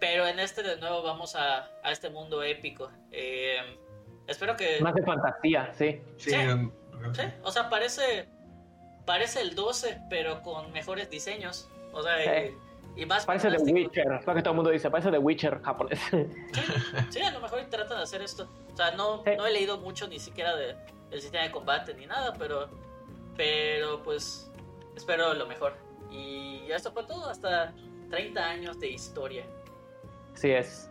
pero 0.00 0.26
en 0.26 0.38
este 0.40 0.62
de 0.62 0.76
nuevo 0.78 1.02
vamos 1.02 1.34
a, 1.36 1.70
a 1.82 1.92
este 1.92 2.10
mundo 2.10 2.42
épico. 2.42 2.90
Eh, 3.10 3.78
espero 4.26 4.56
que... 4.56 4.80
Más 4.80 4.94
de 4.94 5.02
fantasía, 5.02 5.72
sí. 5.74 6.00
Sí, 6.16 6.32
o 7.42 7.50
sea, 7.50 7.68
parece, 7.68 8.28
parece 9.04 9.40
el 9.40 9.54
12, 9.56 10.02
pero 10.08 10.42
con 10.42 10.72
mejores 10.72 11.10
diseños. 11.10 11.68
O 11.92 12.02
sea... 12.02 12.16
Y 12.94 13.06
más 13.06 13.24
parece 13.24 13.50
The 13.50 13.72
Witcher, 13.72 14.12
es 14.12 14.26
lo 14.26 14.34
que 14.34 14.42
todo 14.42 14.50
el 14.50 14.56
mundo 14.56 14.70
dice, 14.70 14.90
parece 14.90 15.10
The 15.10 15.18
Witcher 15.18 15.62
japonés. 15.62 16.00
Sí, 17.10 17.22
a 17.22 17.30
lo 17.30 17.40
mejor 17.40 17.64
tratan 17.70 17.98
de 17.98 18.02
hacer 18.02 18.22
esto. 18.22 18.48
O 18.72 18.76
sea, 18.76 18.90
no, 18.92 19.22
no 19.24 19.46
he 19.46 19.52
leído 19.52 19.78
mucho 19.78 20.06
ni 20.08 20.18
siquiera 20.18 20.54
de, 20.56 20.76
del 21.10 21.20
sistema 21.20 21.44
de 21.44 21.50
combate 21.50 21.94
ni 21.94 22.06
nada, 22.06 22.34
pero, 22.38 22.68
pero 23.36 24.02
pues 24.02 24.50
espero 24.94 25.32
lo 25.34 25.46
mejor. 25.46 25.74
Y 26.10 26.66
ya 26.66 26.76
esto 26.76 26.92
fue 26.92 27.04
todo, 27.04 27.28
hasta 27.28 27.72
30 28.10 28.44
años 28.44 28.78
de 28.78 28.88
historia. 28.88 29.46
Sí 30.34 30.50
es. 30.50 30.90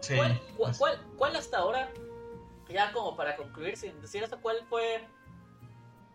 Sí. 0.00 0.16
¿Cuál, 0.16 0.40
cuál, 0.78 1.00
cuál, 1.16 1.36
hasta 1.36 1.58
ahora, 1.58 1.90
ya 2.68 2.92
como 2.92 3.16
para 3.16 3.36
concluir, 3.36 3.76
sin 3.76 4.00
decir 4.00 4.24
hasta 4.24 4.36
cuál 4.36 4.64
fue, 4.68 5.06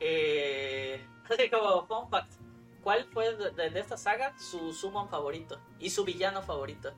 eh, 0.01 1.05
como 1.51 1.85
fun 1.85 2.09
fact, 2.09 2.33
cuál 2.87 3.03
fue 3.03 3.35
de, 3.35 3.79
esta 3.81 3.97
saga 3.97 4.33
su 4.37 4.71
summon 4.71 5.09
favorito 5.09 5.59
y 5.77 5.89
su 5.89 6.05
villano 6.05 6.41
favorito. 6.41 6.93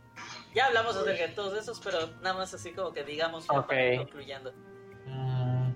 Ya 0.53 0.67
hablamos 0.67 0.95
acerca 0.95 1.25
de 1.25 1.33
todos 1.33 1.57
esos, 1.57 1.79
pero 1.79 1.97
nada 2.21 2.35
más 2.35 2.53
así 2.53 2.73
como 2.73 2.93
que 2.93 3.03
digamos 3.03 3.47
concluyendo. 3.47 4.53
Mm. 5.07 5.71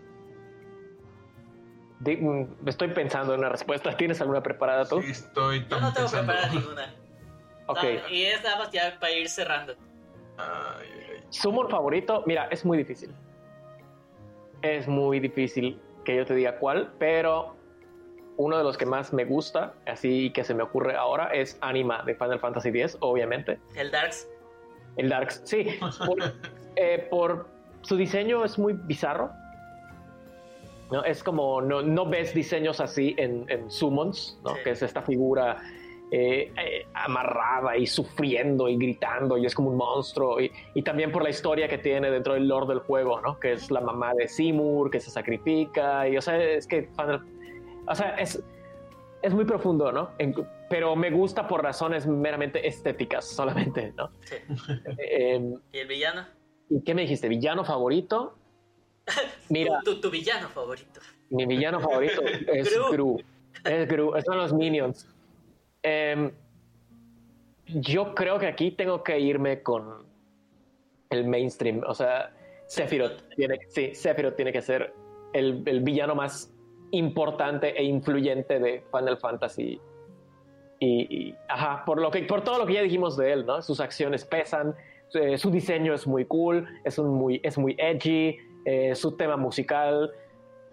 Mm, 2.06 2.68
estoy 2.68 2.90
pensando 2.90 3.34
en 3.34 3.40
una 3.40 3.50
respuesta. 3.50 3.98
¿Tienes 3.98 4.22
alguna 4.22 4.44
preparada 4.44 4.86
tú? 4.86 5.02
Sí, 5.02 5.10
estoy 5.10 5.66
Yo 5.68 5.80
no 5.80 5.92
tengo 5.92 6.08
preparada 6.08 6.48
ninguna. 6.54 6.94
ok. 7.66 7.84
y 8.12 8.26
es 8.26 8.44
nada 8.44 8.60
más 8.60 8.70
ya 8.70 8.96
para 9.00 9.14
ir 9.14 9.28
cerrando. 9.28 9.76
Summon 11.32 11.72
favorito, 11.72 12.22
mira, 12.28 12.50
es 12.52 12.64
muy 12.64 12.78
difícil. 12.78 13.16
Es 14.62 14.88
muy 14.88 15.20
difícil 15.20 15.82
que 16.06 16.18
yo 16.18 16.24
te 16.24 16.36
diga 16.36 16.60
cuál, 16.60 16.94
pero 17.00 17.63
uno 18.38 18.58
de 18.58 18.64
los 18.64 18.78
que 18.78 18.86
más 18.86 19.14
me 19.14 19.26
gusta, 19.26 19.74
así 19.86 20.32
que 20.32 20.44
se 20.44 20.54
me 20.54 20.64
ocurre 20.64 20.96
ahora, 20.96 21.28
es 21.34 21.58
Anima 21.62 22.04
de 22.04 22.16
Final 22.16 22.40
Fantasy 22.40 22.70
X, 22.70 22.98
obviamente. 23.00 23.60
El 23.76 23.92
Darks. 23.92 24.28
El 24.98 25.10
Darks, 25.10 25.42
sí. 25.46 25.68
Eh, 26.76 27.08
por, 27.12 27.46
su 27.84 27.96
diseño 27.96 28.44
es 28.44 28.58
muy 28.58 28.74
bizarro. 28.74 29.30
¿no? 30.92 31.04
Es 31.04 31.24
como, 31.24 31.62
no, 31.62 31.84
no 31.84 32.08
ves 32.08 32.34
diseños 32.34 32.80
así 32.80 33.14
en, 33.20 33.46
en 33.48 33.70
Summons, 33.70 34.40
¿no? 34.44 34.56
que 34.64 34.72
es 34.72 34.82
esta 34.82 35.04
figura 35.04 35.62
eh, 36.16 36.52
eh, 36.58 36.86
amarrada 36.94 37.76
y 37.76 37.88
sufriendo 37.88 38.70
y 38.70 38.78
gritando 38.78 39.36
y 39.36 39.48
es 39.48 39.56
como 39.56 39.72
un 39.72 39.78
monstruo 39.78 40.40
y, 40.40 40.52
y, 40.76 40.84
también 40.84 41.12
por 41.12 41.24
la 41.24 41.32
historia 41.32 41.68
que 41.68 41.80
tiene 41.80 42.12
dentro 42.12 42.36
del 42.36 42.48
lore 42.48 42.68
del 42.68 42.80
juego, 42.80 43.20
¿no? 43.22 43.40
Que 43.40 43.54
es 43.54 43.72
la 43.72 43.82
mamá 43.82 44.14
de 44.14 44.28
Seymour 44.28 44.92
que 44.92 45.00
se 45.00 45.10
sacrifica 45.10 46.08
y 46.08 46.16
o 46.16 46.22
sea, 46.22 46.38
es 46.38 46.68
que 46.68 46.90
o 47.88 47.96
sea, 47.96 48.16
es, 48.16 48.42
es 49.22 49.34
muy 49.34 49.46
profundo, 49.46 49.92
¿no? 49.92 50.12
pero 50.70 50.96
me 50.96 51.12
gusta 51.12 51.48
por 51.48 51.62
razones 51.62 52.08
meramente 52.08 52.68
estéticas 52.68 53.28
solamente, 53.28 53.94
¿no? 53.96 54.10
Sí. 54.22 54.36
Em, 54.98 55.60
¿Y 55.72 55.78
el 55.78 55.88
villano? 55.88 56.26
¿Y 56.70 56.82
qué 56.82 56.96
me 56.96 57.04
dijiste? 57.04 57.28
¿Villano 57.28 57.64
favorito? 57.64 58.36
Mira. 59.50 59.80
Tu, 59.84 60.00
tu, 60.02 60.10
villano 60.10 60.50
favorito. 60.50 61.00
Mi 61.30 61.46
villano 61.46 61.80
favorito 61.80 62.22
es 62.48 62.74
Gru. 62.92 63.22
Es 63.64 63.88
Gru. 63.88 64.14
Son 64.26 64.38
los 64.38 64.54
Minions. 64.54 65.08
Em, 65.84 66.32
yo 67.68 68.16
creo 68.16 68.40
que 68.40 68.48
aquí 68.48 68.72
tengo 68.72 69.04
que 69.04 69.20
irme 69.20 69.62
con 69.62 70.06
el 71.10 71.28
mainstream. 71.28 71.82
O 71.86 71.94
sea, 71.94 72.34
Sephiroth 72.68 73.36
tiene, 73.36 73.60
sí, 73.70 73.94
Sephiroth 73.94 74.36
tiene 74.36 74.52
que 74.52 74.62
ser 74.62 74.94
el, 75.34 75.64
el, 75.66 75.82
villano 75.82 76.16
más 76.16 76.53
importante 76.94 77.70
e 77.78 77.84
influyente 77.84 78.60
de 78.60 78.84
Final 78.92 79.18
Fantasy. 79.18 79.82
Y, 80.80 81.34
ajá, 81.48 81.84
por, 81.86 82.02
lo 82.02 82.12
que, 82.12 82.24
por 82.24 82.44
todo 82.44 82.60
lo 82.60 82.66
que 82.66 82.74
ya 82.74 82.82
dijimos 82.82 83.16
de 83.16 83.32
él, 83.32 83.46
¿no? 83.46 83.62
Sus 83.62 83.80
acciones 83.80 84.26
pesan, 84.26 84.76
eh, 85.14 85.38
su 85.38 85.50
diseño 85.50 85.94
es 85.94 86.06
muy 86.06 86.26
cool, 86.26 86.68
es, 86.84 86.98
un 86.98 87.10
muy, 87.10 87.40
es 87.42 87.58
muy 87.58 87.76
edgy, 87.80 88.38
eh, 88.66 88.94
su 88.94 89.16
tema 89.16 89.38
musical. 89.38 90.12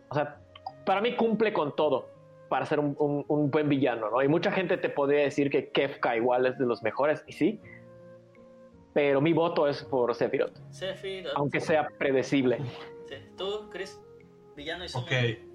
O 0.09 0.15
sea, 0.15 0.41
para 0.85 1.01
mí 1.01 1.15
cumple 1.15 1.53
con 1.53 1.77
todo 1.77 2.09
para 2.49 2.67
ser 2.67 2.81
un, 2.81 3.51
buen 3.51 3.69
villano, 3.69 4.11
¿no? 4.11 4.21
Y 4.21 4.27
mucha 4.27 4.51
gente 4.51 4.77
te 4.77 4.89
podría 4.91 5.21
decir 5.21 5.49
que 5.49 5.71
Kefka 5.71 6.17
igual 6.17 6.47
es 6.47 6.59
de 6.59 6.67
los 6.67 6.83
mejores, 6.83 7.23
y 7.29 7.33
sí, 7.33 7.61
pero 8.93 9.21
mi 9.21 9.33
voto 9.33 9.69
es 9.69 9.85
por 9.85 10.13
Sephiroth. 10.13 10.57
Sephiroth. 10.71 11.33
Aunque 11.37 11.61
sea 11.61 11.87
predecible. 11.97 12.59
Sí. 13.07 13.15
¿Tú, 13.37 13.71
Chris? 13.71 14.01
Villano 14.57 14.85
y 14.85 14.89
Ok. 14.89 15.50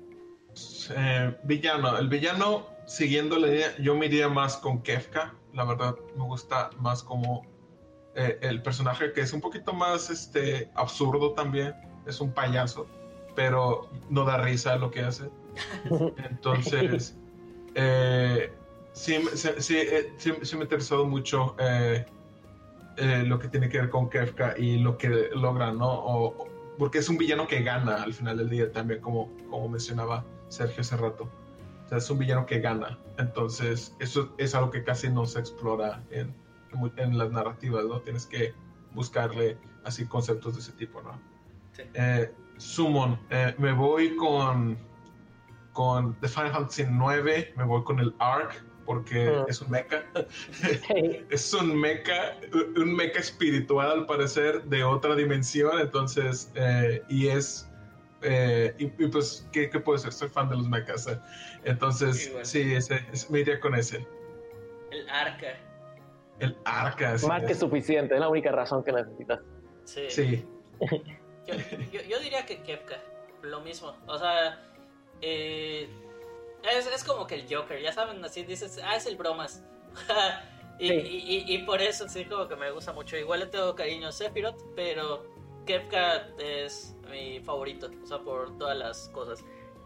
Eh, 0.96 1.36
villano. 1.44 1.98
El 1.98 2.08
villano, 2.08 2.68
siguiendo 2.86 3.38
la 3.38 3.48
idea, 3.48 3.78
yo 3.78 3.96
me 3.96 4.08
iría 4.08 4.30
más 4.30 4.58
con 4.58 4.82
Kefka. 4.82 5.34
La 5.54 5.64
verdad, 5.64 5.96
me 6.16 6.24
gusta 6.24 6.70
más 6.80 7.04
como 7.04 7.46
eh, 8.16 8.38
el 8.42 8.62
personaje 8.62 9.12
que 9.14 9.22
es 9.22 9.34
un 9.34 9.42
poquito 9.42 9.74
más 9.74 10.10
este, 10.10 10.70
absurdo 10.76 11.34
también. 11.34 11.74
Es 12.06 12.22
un 12.22 12.32
payaso, 12.32 12.88
pero 13.36 13.90
no 14.10 14.26
da 14.26 14.38
risa 14.38 14.76
lo 14.78 14.92
que 14.92 15.02
hace. 15.02 15.30
Entonces, 16.30 17.18
eh, 17.76 18.54
sí, 18.94 19.18
sí, 19.34 19.50
eh, 19.78 20.14
sí, 20.18 20.34
sí, 20.42 20.56
me 20.56 20.62
ha 20.62 20.64
interesado 20.64 21.06
mucho 21.06 21.56
eh, 21.60 22.06
lo 23.26 23.40
que 23.40 23.50
tiene 23.50 23.70
que 23.70 23.80
ver 23.80 23.90
con 23.90 24.10
Kefka 24.10 24.56
y 24.58 24.78
lo 24.78 24.98
que 24.98 25.30
logra, 25.34 25.72
¿no? 25.72 26.34
porque 26.78 27.00
es 27.00 27.10
un 27.10 27.18
villano 27.18 27.48
que 27.48 27.62
gana 27.62 28.04
al 28.04 28.14
final 28.14 28.38
del 28.38 28.50
día 28.50 28.72
también, 28.72 29.02
como, 29.02 29.30
como 29.50 29.70
mencionaba 29.70 30.26
Sergio 30.50 30.82
hace 30.82 30.98
rato. 30.98 31.30
O 31.86 31.90
sea, 31.90 31.98
es 32.00 32.10
un 32.10 32.20
villano 32.20 32.46
que 32.46 32.60
gana. 32.60 32.98
Entonces, 33.18 33.96
eso 34.00 34.34
es 34.38 34.56
algo 34.56 34.72
que 34.72 34.84
casi 34.84 35.10
no 35.10 35.26
se 35.26 35.40
explora 35.40 36.04
en, 36.10 36.34
en 36.98 37.18
las 37.18 37.32
narrativas, 37.32 37.86
¿no? 37.86 38.02
Tienes 38.02 38.26
que 38.26 38.54
buscarle 38.94 39.58
así 39.84 40.06
conceptos 40.06 40.56
de 40.56 40.62
ese 40.62 40.72
tipo, 40.74 41.02
¿no? 41.02 41.20
Sí. 41.74 41.84
Summon, 42.58 43.20
me 43.58 43.74
voy 43.74 44.16
con 44.16 44.78
con 45.76 46.18
The 46.22 46.30
Final 46.30 46.52
Fantasy 46.52 46.86
9 46.90 47.54
me 47.58 47.66
voy 47.66 47.84
con 47.84 48.00
el 48.00 48.16
Ark 48.20 48.64
porque 48.86 49.28
ah. 49.28 49.46
es 49.48 49.62
un 49.62 49.72
mecha. 49.72 50.06
es 51.30 51.54
un 51.54 51.76
mecha, 51.76 52.38
un 52.78 52.96
mecha 52.96 53.20
espiritual 53.20 53.92
al 53.92 54.06
parecer 54.06 54.64
de 54.66 54.84
otra 54.84 55.16
dimensión, 55.16 55.80
entonces, 55.80 56.52
eh, 56.56 57.04
y 57.10 57.28
es, 57.28 57.68
eh, 58.26 58.76
y, 58.78 58.88
pues, 59.08 59.48
¿qué, 59.52 59.68
puede 59.68 60.00
ser? 60.00 60.12
Soy 60.12 60.30
fan 60.30 60.50
de 60.50 60.58
los 60.58 60.68
mechas. 60.68 61.08
Eh. 61.08 61.20
Entonces, 61.64 62.32
sí, 62.44 62.74
ese, 62.74 63.06
me 63.30 63.40
iría 63.40 63.60
con 63.60 63.76
ese. 63.76 64.06
El 64.92 65.10
Arca. 65.10 65.58
El 66.40 66.58
Arca, 66.66 67.16
Más 67.28 67.44
que 67.44 67.56
suficiente, 67.56 68.14
es 68.16 68.20
la 68.20 68.30
única 68.30 68.52
razón 68.52 68.84
que 68.84 68.92
necesitas. 68.92 69.40
Sí. 69.86 70.10
sí. 70.10 70.48
yo, 71.92 72.02
yo 72.02 72.20
diría 72.20 72.46
que 72.46 72.62
Kepka, 72.64 72.98
lo 73.42 73.62
mismo. 73.62 73.96
O 74.08 74.18
sea, 74.18 74.60
eh, 75.22 75.88
es, 76.64 77.04
como 77.04 77.28
que 77.28 77.36
el 77.36 77.46
Joker, 77.50 77.82
ya 77.82 77.94
saben, 77.94 78.24
así 78.24 78.44
dices, 78.44 78.80
ah, 78.84 78.96
es 78.96 79.06
el 79.06 79.18
bromas. 79.18 79.64
y, 80.80 81.58
por 81.60 81.82
eso 81.82 82.08
sí, 82.10 82.26
como 82.26 82.48
que 82.48 82.56
me 82.56 82.72
gusta 82.72 82.94
mucho. 82.94 83.18
Igual 83.18 83.42
le 83.42 83.46
tengo 83.48 83.76
cariño 83.76 84.10
a 84.10 84.12
Sephiroth, 84.12 84.62
pero 84.76 85.26
Kefka 85.66 86.30
es 86.40 86.95
mi 87.10 87.40
favorito, 87.40 87.90
o 88.04 88.06
sea, 88.06 88.20
por 88.20 88.58
todas 88.58 88.78
las 88.78 89.10
cosas. 89.10 89.44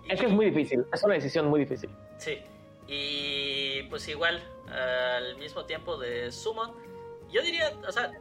Es 0.07 0.19
que 0.19 0.25
es 0.27 0.31
muy 0.31 0.47
difícil, 0.47 0.85
es 0.91 1.03
una 1.03 1.13
decisión 1.15 1.47
muy 1.47 1.61
difícil. 1.61 1.89
Sí, 2.17 2.39
y 2.87 3.83
pues 3.83 4.07
igual, 4.07 4.41
al 4.67 5.37
mismo 5.37 5.65
tiempo 5.65 5.97
de 5.97 6.31
Summon, 6.31 6.73
yo 7.29 7.41
diría, 7.41 7.77
o 7.87 7.91
sea, 7.91 8.11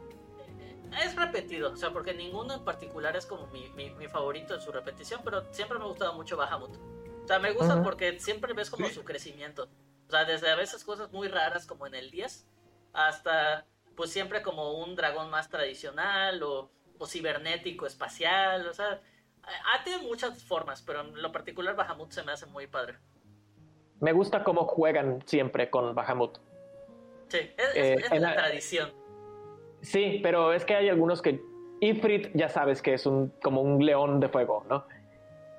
es 1.03 1.15
repetido, 1.15 1.71
o 1.71 1.75
sea, 1.75 1.91
porque 1.91 2.13
ninguno 2.13 2.53
en 2.53 2.63
particular 2.63 3.15
es 3.15 3.25
como 3.25 3.47
mi, 3.47 3.69
mi 3.69 4.07
favorito 4.07 4.53
en 4.55 4.61
su 4.61 4.71
repetición, 4.71 5.21
pero 5.23 5.43
siempre 5.51 5.77
me 5.77 5.85
ha 5.85 5.87
gustado 5.87 6.13
mucho 6.13 6.37
Bahamut. 6.37 6.75
O 7.23 7.27
sea, 7.27 7.37
me 7.37 7.51
gusta 7.51 7.83
porque 7.83 8.19
siempre 8.19 8.53
ves 8.53 8.71
como 8.71 8.89
su 8.89 9.03
crecimiento. 9.03 9.69
O 10.07 10.11
sea, 10.11 10.25
desde 10.25 10.49
a 10.49 10.55
veces 10.55 10.83
cosas 10.83 11.11
muy 11.11 11.27
raras 11.27 11.67
como 11.67 11.85
en 11.85 11.93
el 11.93 12.09
10 12.09 12.47
hasta 12.93 13.67
pues 13.95 14.11
siempre 14.11 14.41
como 14.41 14.79
un 14.79 14.95
dragón 14.95 15.29
más 15.29 15.47
tradicional 15.47 16.41
o, 16.41 16.71
o 16.99 17.07
cibernético, 17.07 17.87
espacial, 17.87 18.67
o 18.67 18.73
sea, 18.73 19.01
ha 19.43 19.83
tenido 19.83 20.03
muchas 20.03 20.43
formas, 20.43 20.81
pero 20.81 21.01
en 21.01 21.21
lo 21.21 21.31
particular 21.31 21.75
Bahamut 21.75 22.11
se 22.11 22.23
me 22.23 22.31
hace 22.31 22.45
muy 22.45 22.67
padre. 22.67 22.95
Me 23.99 24.11
gusta 24.11 24.43
cómo 24.43 24.65
juegan 24.65 25.23
siempre 25.25 25.69
con 25.69 25.95
Bahamut. 25.95 26.37
Sí, 27.29 27.39
es, 27.57 28.11
eh, 28.11 28.19
la, 28.19 28.35
tradición. 28.35 28.91
Sí, 29.81 30.19
pero 30.21 30.53
es 30.53 30.65
que 30.65 30.75
hay 30.75 30.89
algunos 30.89 31.21
que 31.21 31.41
Ifrit 31.79 32.31
ya 32.33 32.49
sabes 32.49 32.81
que 32.81 32.93
es 32.93 33.05
un 33.05 33.29
como 33.41 33.61
un 33.61 33.83
león 33.85 34.19
de 34.19 34.29
fuego, 34.29 34.65
¿no? 34.69 34.85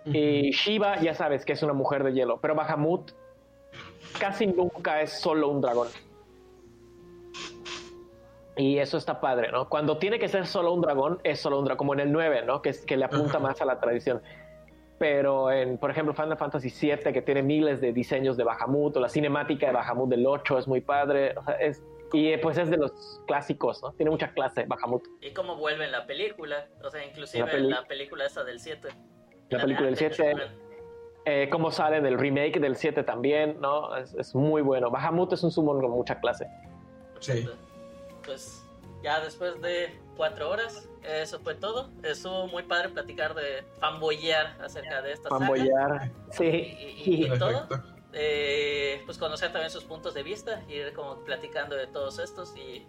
Y 0.07 0.51
Shiva, 0.53 1.01
ya 1.01 1.15
sabes 1.15 1.45
que 1.45 1.53
es 1.53 1.63
una 1.63 1.75
mujer 1.75 2.03
de 2.03 2.13
hielo, 2.15 2.41
pero 2.41 2.55
Bahamut 2.55 3.13
casi 4.19 4.47
nunca 4.47 5.03
es 5.03 5.13
solo 5.21 5.49
un 5.49 5.61
dragón. 5.61 5.89
Y 8.61 8.79
eso 8.79 8.99
está 8.99 9.21
padre, 9.21 9.51
¿no? 9.51 9.69
Cuando 9.69 9.97
tiene 9.97 10.19
que 10.19 10.29
ser 10.29 10.47
solo 10.47 10.75
un 10.75 10.83
dragón, 10.83 11.19
es 11.25 11.41
solo 11.41 11.59
un 11.59 11.65
dragón, 11.65 11.79
como 11.79 11.95
en 11.95 12.01
el 12.01 12.13
9, 12.13 12.43
¿no? 12.45 12.61
Que, 12.61 12.71
es, 12.71 12.85
que 12.85 12.97
le 12.97 13.07
apunta 13.07 13.39
más 13.39 13.61
a 13.63 13.65
la 13.65 13.81
tradición. 13.81 14.21
Pero 14.99 15.51
en, 15.51 15.79
por 15.79 15.91
ejemplo, 15.91 16.13
Final 16.13 16.37
Fantasy 16.37 16.69
VII, 16.69 17.13
que 17.13 17.23
tiene 17.23 17.43
miles 17.43 17.81
de 17.81 17.95
diseños 17.95 18.37
de 18.37 18.45
Bahamut, 18.45 18.95
o 18.97 19.01
la 19.01 19.09
cinemática 19.09 19.69
de 19.69 19.73
Bahamut 19.73 20.11
del 20.11 20.27
8 20.27 20.59
es 20.59 20.69
muy 20.69 20.83
padre. 20.83 21.35
O 21.39 21.43
sea, 21.43 21.55
es, 21.55 21.83
y 22.13 22.37
pues 22.37 22.59
es 22.59 22.69
de 22.69 22.77
los 22.77 23.23
clásicos, 23.27 23.83
¿no? 23.83 23.93
Tiene 23.93 24.11
mucha 24.11 24.33
clase 24.33 24.67
Bahamut. 24.67 25.05
Y 25.23 25.33
cómo 25.33 25.57
vuelve 25.57 25.87
en 25.87 25.93
la 25.93 26.07
película, 26.07 26.69
o 26.85 26.91
sea, 26.91 27.03
inclusive 27.03 27.51
en 27.57 27.71
la 27.71 27.85
película 27.87 28.27
esa 28.27 28.45
del 28.45 28.61
7 28.61 28.89
la 29.51 29.61
película 29.61 29.87
del 29.87 29.97
7. 29.97 30.35
Eh, 31.27 31.49
cómo 31.51 31.71
sale 31.71 32.01
del 32.01 32.19
remake 32.19 32.59
del 32.61 32.77
7 32.77 33.03
también, 33.03 33.61
¿no? 33.61 33.95
Es, 33.97 34.35
muy 34.35 34.63
bueno. 34.63 34.91
Bahamut 34.91 35.33
es 35.33 35.43
un 35.43 35.51
summon 35.51 35.81
con 35.81 35.91
mucha 35.91 36.19
clase. 36.19 36.47
Sí. 37.21 37.47
Pues 38.31 38.65
ya 39.03 39.19
después 39.19 39.61
de 39.61 39.99
cuatro 40.17 40.51
horas, 40.51 40.89
eso 41.03 41.41
fue 41.41 41.57
todo. 41.57 41.91
Estuvo 42.05 42.47
muy 42.47 42.63
padre 42.63 42.91
platicar 42.91 43.35
de 43.35 43.65
fanboyar 43.81 44.57
acerca 44.63 45.03
de 45.03 45.15
esta 45.15 45.29
fanboyar, 45.29 46.13
sí. 46.31 46.47
Y, 47.05 47.39
todo. 47.41 47.67
eh, 48.13 49.03
pues 49.05 49.19
conocer 49.19 49.51
también 49.51 49.73
sus 49.73 49.83
puntos 49.83 50.15
de 50.15 50.23
vista, 50.23 50.63
ir 50.69 50.93
como 50.93 51.17
platicando 51.25 51.75
de 51.75 51.89
todos 51.89 52.21
estos 52.21 52.57
y... 52.57 52.87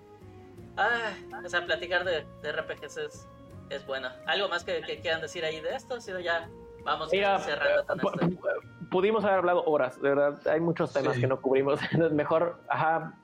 Ah, 0.77 1.11
o 1.43 1.49
sea, 1.49 1.65
platicar 1.65 2.05
de, 2.05 2.23
de 2.43 2.51
RPGs 2.51 2.97
es, 2.97 3.27
es, 3.71 3.87
bueno. 3.87 4.09
¿Algo 4.27 4.47
más 4.47 4.63
que, 4.63 4.79
quieran 5.01 5.21
decir 5.21 5.43
ahí 5.43 5.59
de 5.59 5.75
esto? 5.75 5.99
Si 6.01 6.11
no, 6.11 6.19
ya 6.19 6.47
vamos 6.83 7.09
cerrando 7.09 7.97
con 7.99 8.29
esto. 8.29 8.47
Pudimos 8.91 9.23
haber 9.23 9.39
hablado 9.39 9.63
horas, 9.63 9.99
de 9.99 10.09
verdad. 10.09 10.47
Hay 10.47 10.59
muchos 10.59 10.93
temas 10.93 11.17
que 11.17 11.25
no 11.25 11.41
cubrimos. 11.41 11.79
Mejor, 12.11 12.61
ajá, 12.67 13.17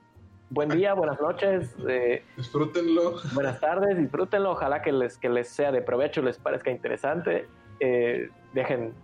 buen 0.50 0.68
día, 0.70 0.94
buenas 0.94 1.20
noches. 1.20 1.74
Eh, 1.88 2.24
disfrútenlo. 2.36 3.20
Buenas 3.32 3.60
tardes, 3.60 3.96
disfrútenlo. 3.96 4.52
Ojalá 4.52 4.82
que 4.82 4.92
les, 4.92 5.18
que 5.18 5.28
les 5.28 5.48
sea 5.48 5.72
de 5.72 5.82
provecho, 5.82 6.22
les 6.22 6.38
parezca 6.38 6.70
interesante. 6.70 7.48
Eh, 7.80 8.30
dejen 8.52 8.94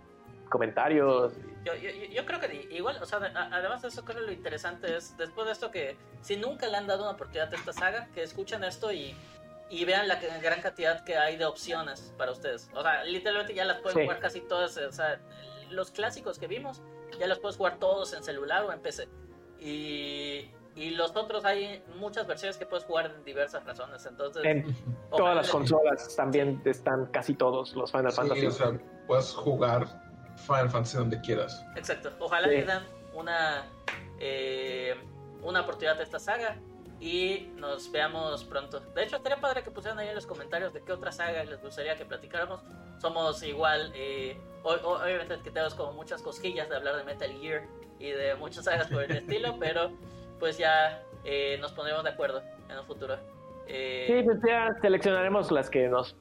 comentarios. 0.49 1.33
Yo, 1.63 1.75
yo, 1.75 1.89
yo, 1.89 2.25
creo 2.25 2.39
que 2.39 2.67
igual, 2.71 2.97
o 3.01 3.05
sea, 3.05 3.19
además 3.51 3.81
de 3.81 3.87
eso, 3.87 4.05
creo 4.05 4.19
que 4.19 4.25
lo 4.27 4.31
interesante 4.31 4.95
es, 4.95 5.17
después 5.17 5.47
de 5.47 5.53
esto, 5.53 5.71
que 5.71 5.97
si 6.21 6.37
nunca 6.37 6.67
le 6.67 6.77
han 6.77 6.87
dado 6.87 7.03
una 7.03 7.11
oportunidad 7.11 7.51
a 7.51 7.55
esta 7.55 7.73
saga, 7.73 8.07
que 8.13 8.21
escuchen 8.21 8.63
esto 8.63 8.91
y, 8.91 9.15
y 9.69 9.85
vean 9.85 10.07
la 10.07 10.15
gran 10.15 10.61
cantidad 10.61 11.03
que 11.03 11.17
hay 11.17 11.37
de 11.37 11.45
opciones 11.45 12.13
para 12.17 12.31
ustedes. 12.31 12.69
O 12.73 12.81
sea, 12.81 13.03
literalmente 13.03 13.53
ya 13.53 13.65
las 13.65 13.79
pueden 13.81 14.03
jugar 14.03 14.19
casi 14.19 14.41
todas, 14.41 14.77
o 14.77 14.91
sea, 14.91 15.19
los 15.71 15.91
clásicos 15.91 16.37
que 16.37 16.47
vimos, 16.47 16.81
ya 17.19 17.27
los 17.27 17.39
puedes 17.39 17.57
jugar 17.57 17.77
todos 17.77 18.13
en 18.13 18.23
celular 18.23 18.63
o 18.63 18.71
en 18.71 18.79
PC. 18.79 19.07
Y, 19.59 20.51
y 20.75 20.89
los 20.91 21.15
otros 21.15 21.45
hay 21.45 21.81
muchas 21.95 22.27
versiones 22.27 22.57
que 22.57 22.65
puedes 22.65 22.83
jugar 22.83 23.05
en 23.05 23.23
diversas 23.23 23.63
razones. 23.65 24.05
Entonces, 24.05 24.43
en 24.45 24.75
todas 25.09 25.35
las 25.35 25.49
consolas 25.49 26.15
también 26.15 26.61
están 26.65 27.05
casi 27.07 27.33
todos 27.33 27.73
los 27.75 27.91
Final 27.91 28.11
Fantasy. 28.11 28.45
O 28.45 28.51
sea, 28.51 28.77
puedes 29.07 29.31
jugar 29.33 29.87
Final 30.35 30.69
Fantasy 30.69 30.97
donde 30.97 31.21
quieras. 31.21 31.65
Exacto. 31.77 32.11
Ojalá 32.19 32.47
le 32.47 32.65
dan 32.65 32.83
una, 33.13 33.71
eh, 34.19 34.95
una 35.41 35.61
oportunidad 35.61 35.97
a 35.97 36.03
esta 36.03 36.19
saga 36.19 36.57
y 36.99 37.53
nos 37.55 37.89
veamos 37.89 38.43
pronto. 38.43 38.81
De 38.81 39.03
hecho, 39.03 39.15
estaría 39.15 39.39
padre 39.39 39.63
que 39.63 39.71
pusieran 39.71 39.99
ahí 39.99 40.09
en 40.09 40.15
los 40.15 40.27
comentarios 40.27 40.73
de 40.73 40.81
qué 40.81 40.91
otra 40.91 41.13
saga 41.13 41.43
les 41.45 41.61
gustaría 41.61 41.95
que 41.95 42.03
platicáramos. 42.03 42.61
Somos 43.01 43.41
igual, 43.43 43.93
eh, 43.95 44.37
obviamente 44.63 45.39
que 45.41 45.51
tenemos 45.51 45.73
como 45.73 45.93
muchas 45.93 46.21
cosquillas 46.21 46.67
de 46.67 46.75
hablar 46.75 46.97
de 46.97 47.05
Metal 47.05 47.31
Gear 47.39 47.63
y 47.97 48.11
de 48.11 48.35
muchas 48.35 48.65
sagas 48.65 48.87
por 48.87 49.03
el 49.03 49.11
estilo, 49.17 49.55
pero 49.57 49.91
pues 50.39 50.57
ya 50.57 51.03
eh, 51.23 51.57
nos 51.59 51.71
pondremos 51.73 52.03
de 52.03 52.09
acuerdo 52.11 52.41
en 52.69 52.77
un 52.77 52.85
futuro. 52.85 53.17
sí, 53.67 54.21
pues 54.23 54.39
ya 54.47 54.75
seleccionaremos 54.81 55.51
las 55.51 55.69
que 55.69 55.87
nos 55.87 56.15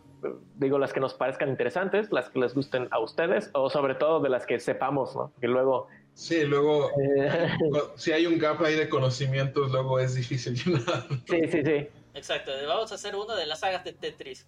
digo, 0.56 0.78
las 0.78 0.92
que 0.92 1.00
nos 1.00 1.14
parezcan 1.14 1.48
interesantes, 1.48 2.10
las 2.12 2.28
que 2.30 2.38
les 2.38 2.54
gusten 2.54 2.88
a 2.90 2.98
ustedes, 2.98 3.50
o 3.52 3.70
sobre 3.70 3.94
todo 3.94 4.20
de 4.20 4.28
las 4.28 4.46
que 4.46 4.58
sepamos, 4.58 5.14
¿no? 5.14 5.32
Que 5.40 5.48
luego... 5.48 5.88
Sí, 6.14 6.44
luego, 6.44 6.90
eh, 7.00 7.50
si 7.96 8.12
hay 8.12 8.26
un 8.26 8.38
gap 8.38 8.62
ahí 8.62 8.76
de 8.76 8.88
conocimientos, 8.88 9.72
luego 9.72 9.98
es 9.98 10.14
difícil 10.14 10.54
llenar. 10.54 11.06
Sí, 11.26 11.48
sí, 11.48 11.64
sí. 11.64 11.88
Exacto, 12.14 12.52
vamos 12.66 12.92
a 12.92 12.94
hacer 12.94 13.16
uno 13.16 13.34
de 13.34 13.46
las 13.46 13.60
sagas 13.60 13.82
de 13.82 13.92
Tetris. 13.92 14.46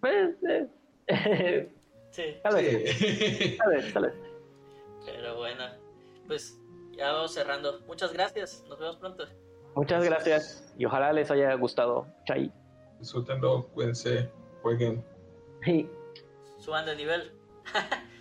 Pues, 0.00 0.34
eh, 0.48 1.68
sí. 2.10 2.36
Tal 2.42 2.54
vez, 2.54 3.58
tal 3.58 3.70
vez, 3.70 3.92
tal 3.92 4.02
vez. 4.02 4.14
Pero 5.06 5.36
bueno, 5.36 5.64
pues 6.26 6.58
ya 7.02 7.12
vamos 7.12 7.34
cerrando. 7.34 7.80
Muchas 7.80 8.12
gracias, 8.12 8.64
nos 8.68 8.78
vemos 8.78 8.96
pronto. 8.96 9.24
Muchas 9.74 10.04
gracias 10.04 10.72
y 10.78 10.84
ojalá 10.84 11.12
les 11.12 11.30
haya 11.32 11.52
gustado. 11.54 12.06
Chay. 12.26 12.52
Disfrútenlo, 13.00 13.66
cuídense 13.74 14.30
jueguen. 14.62 15.04
Sí. 15.64 15.90
Suban 16.58 16.86
de 16.86 16.94
nivel. 16.94 17.32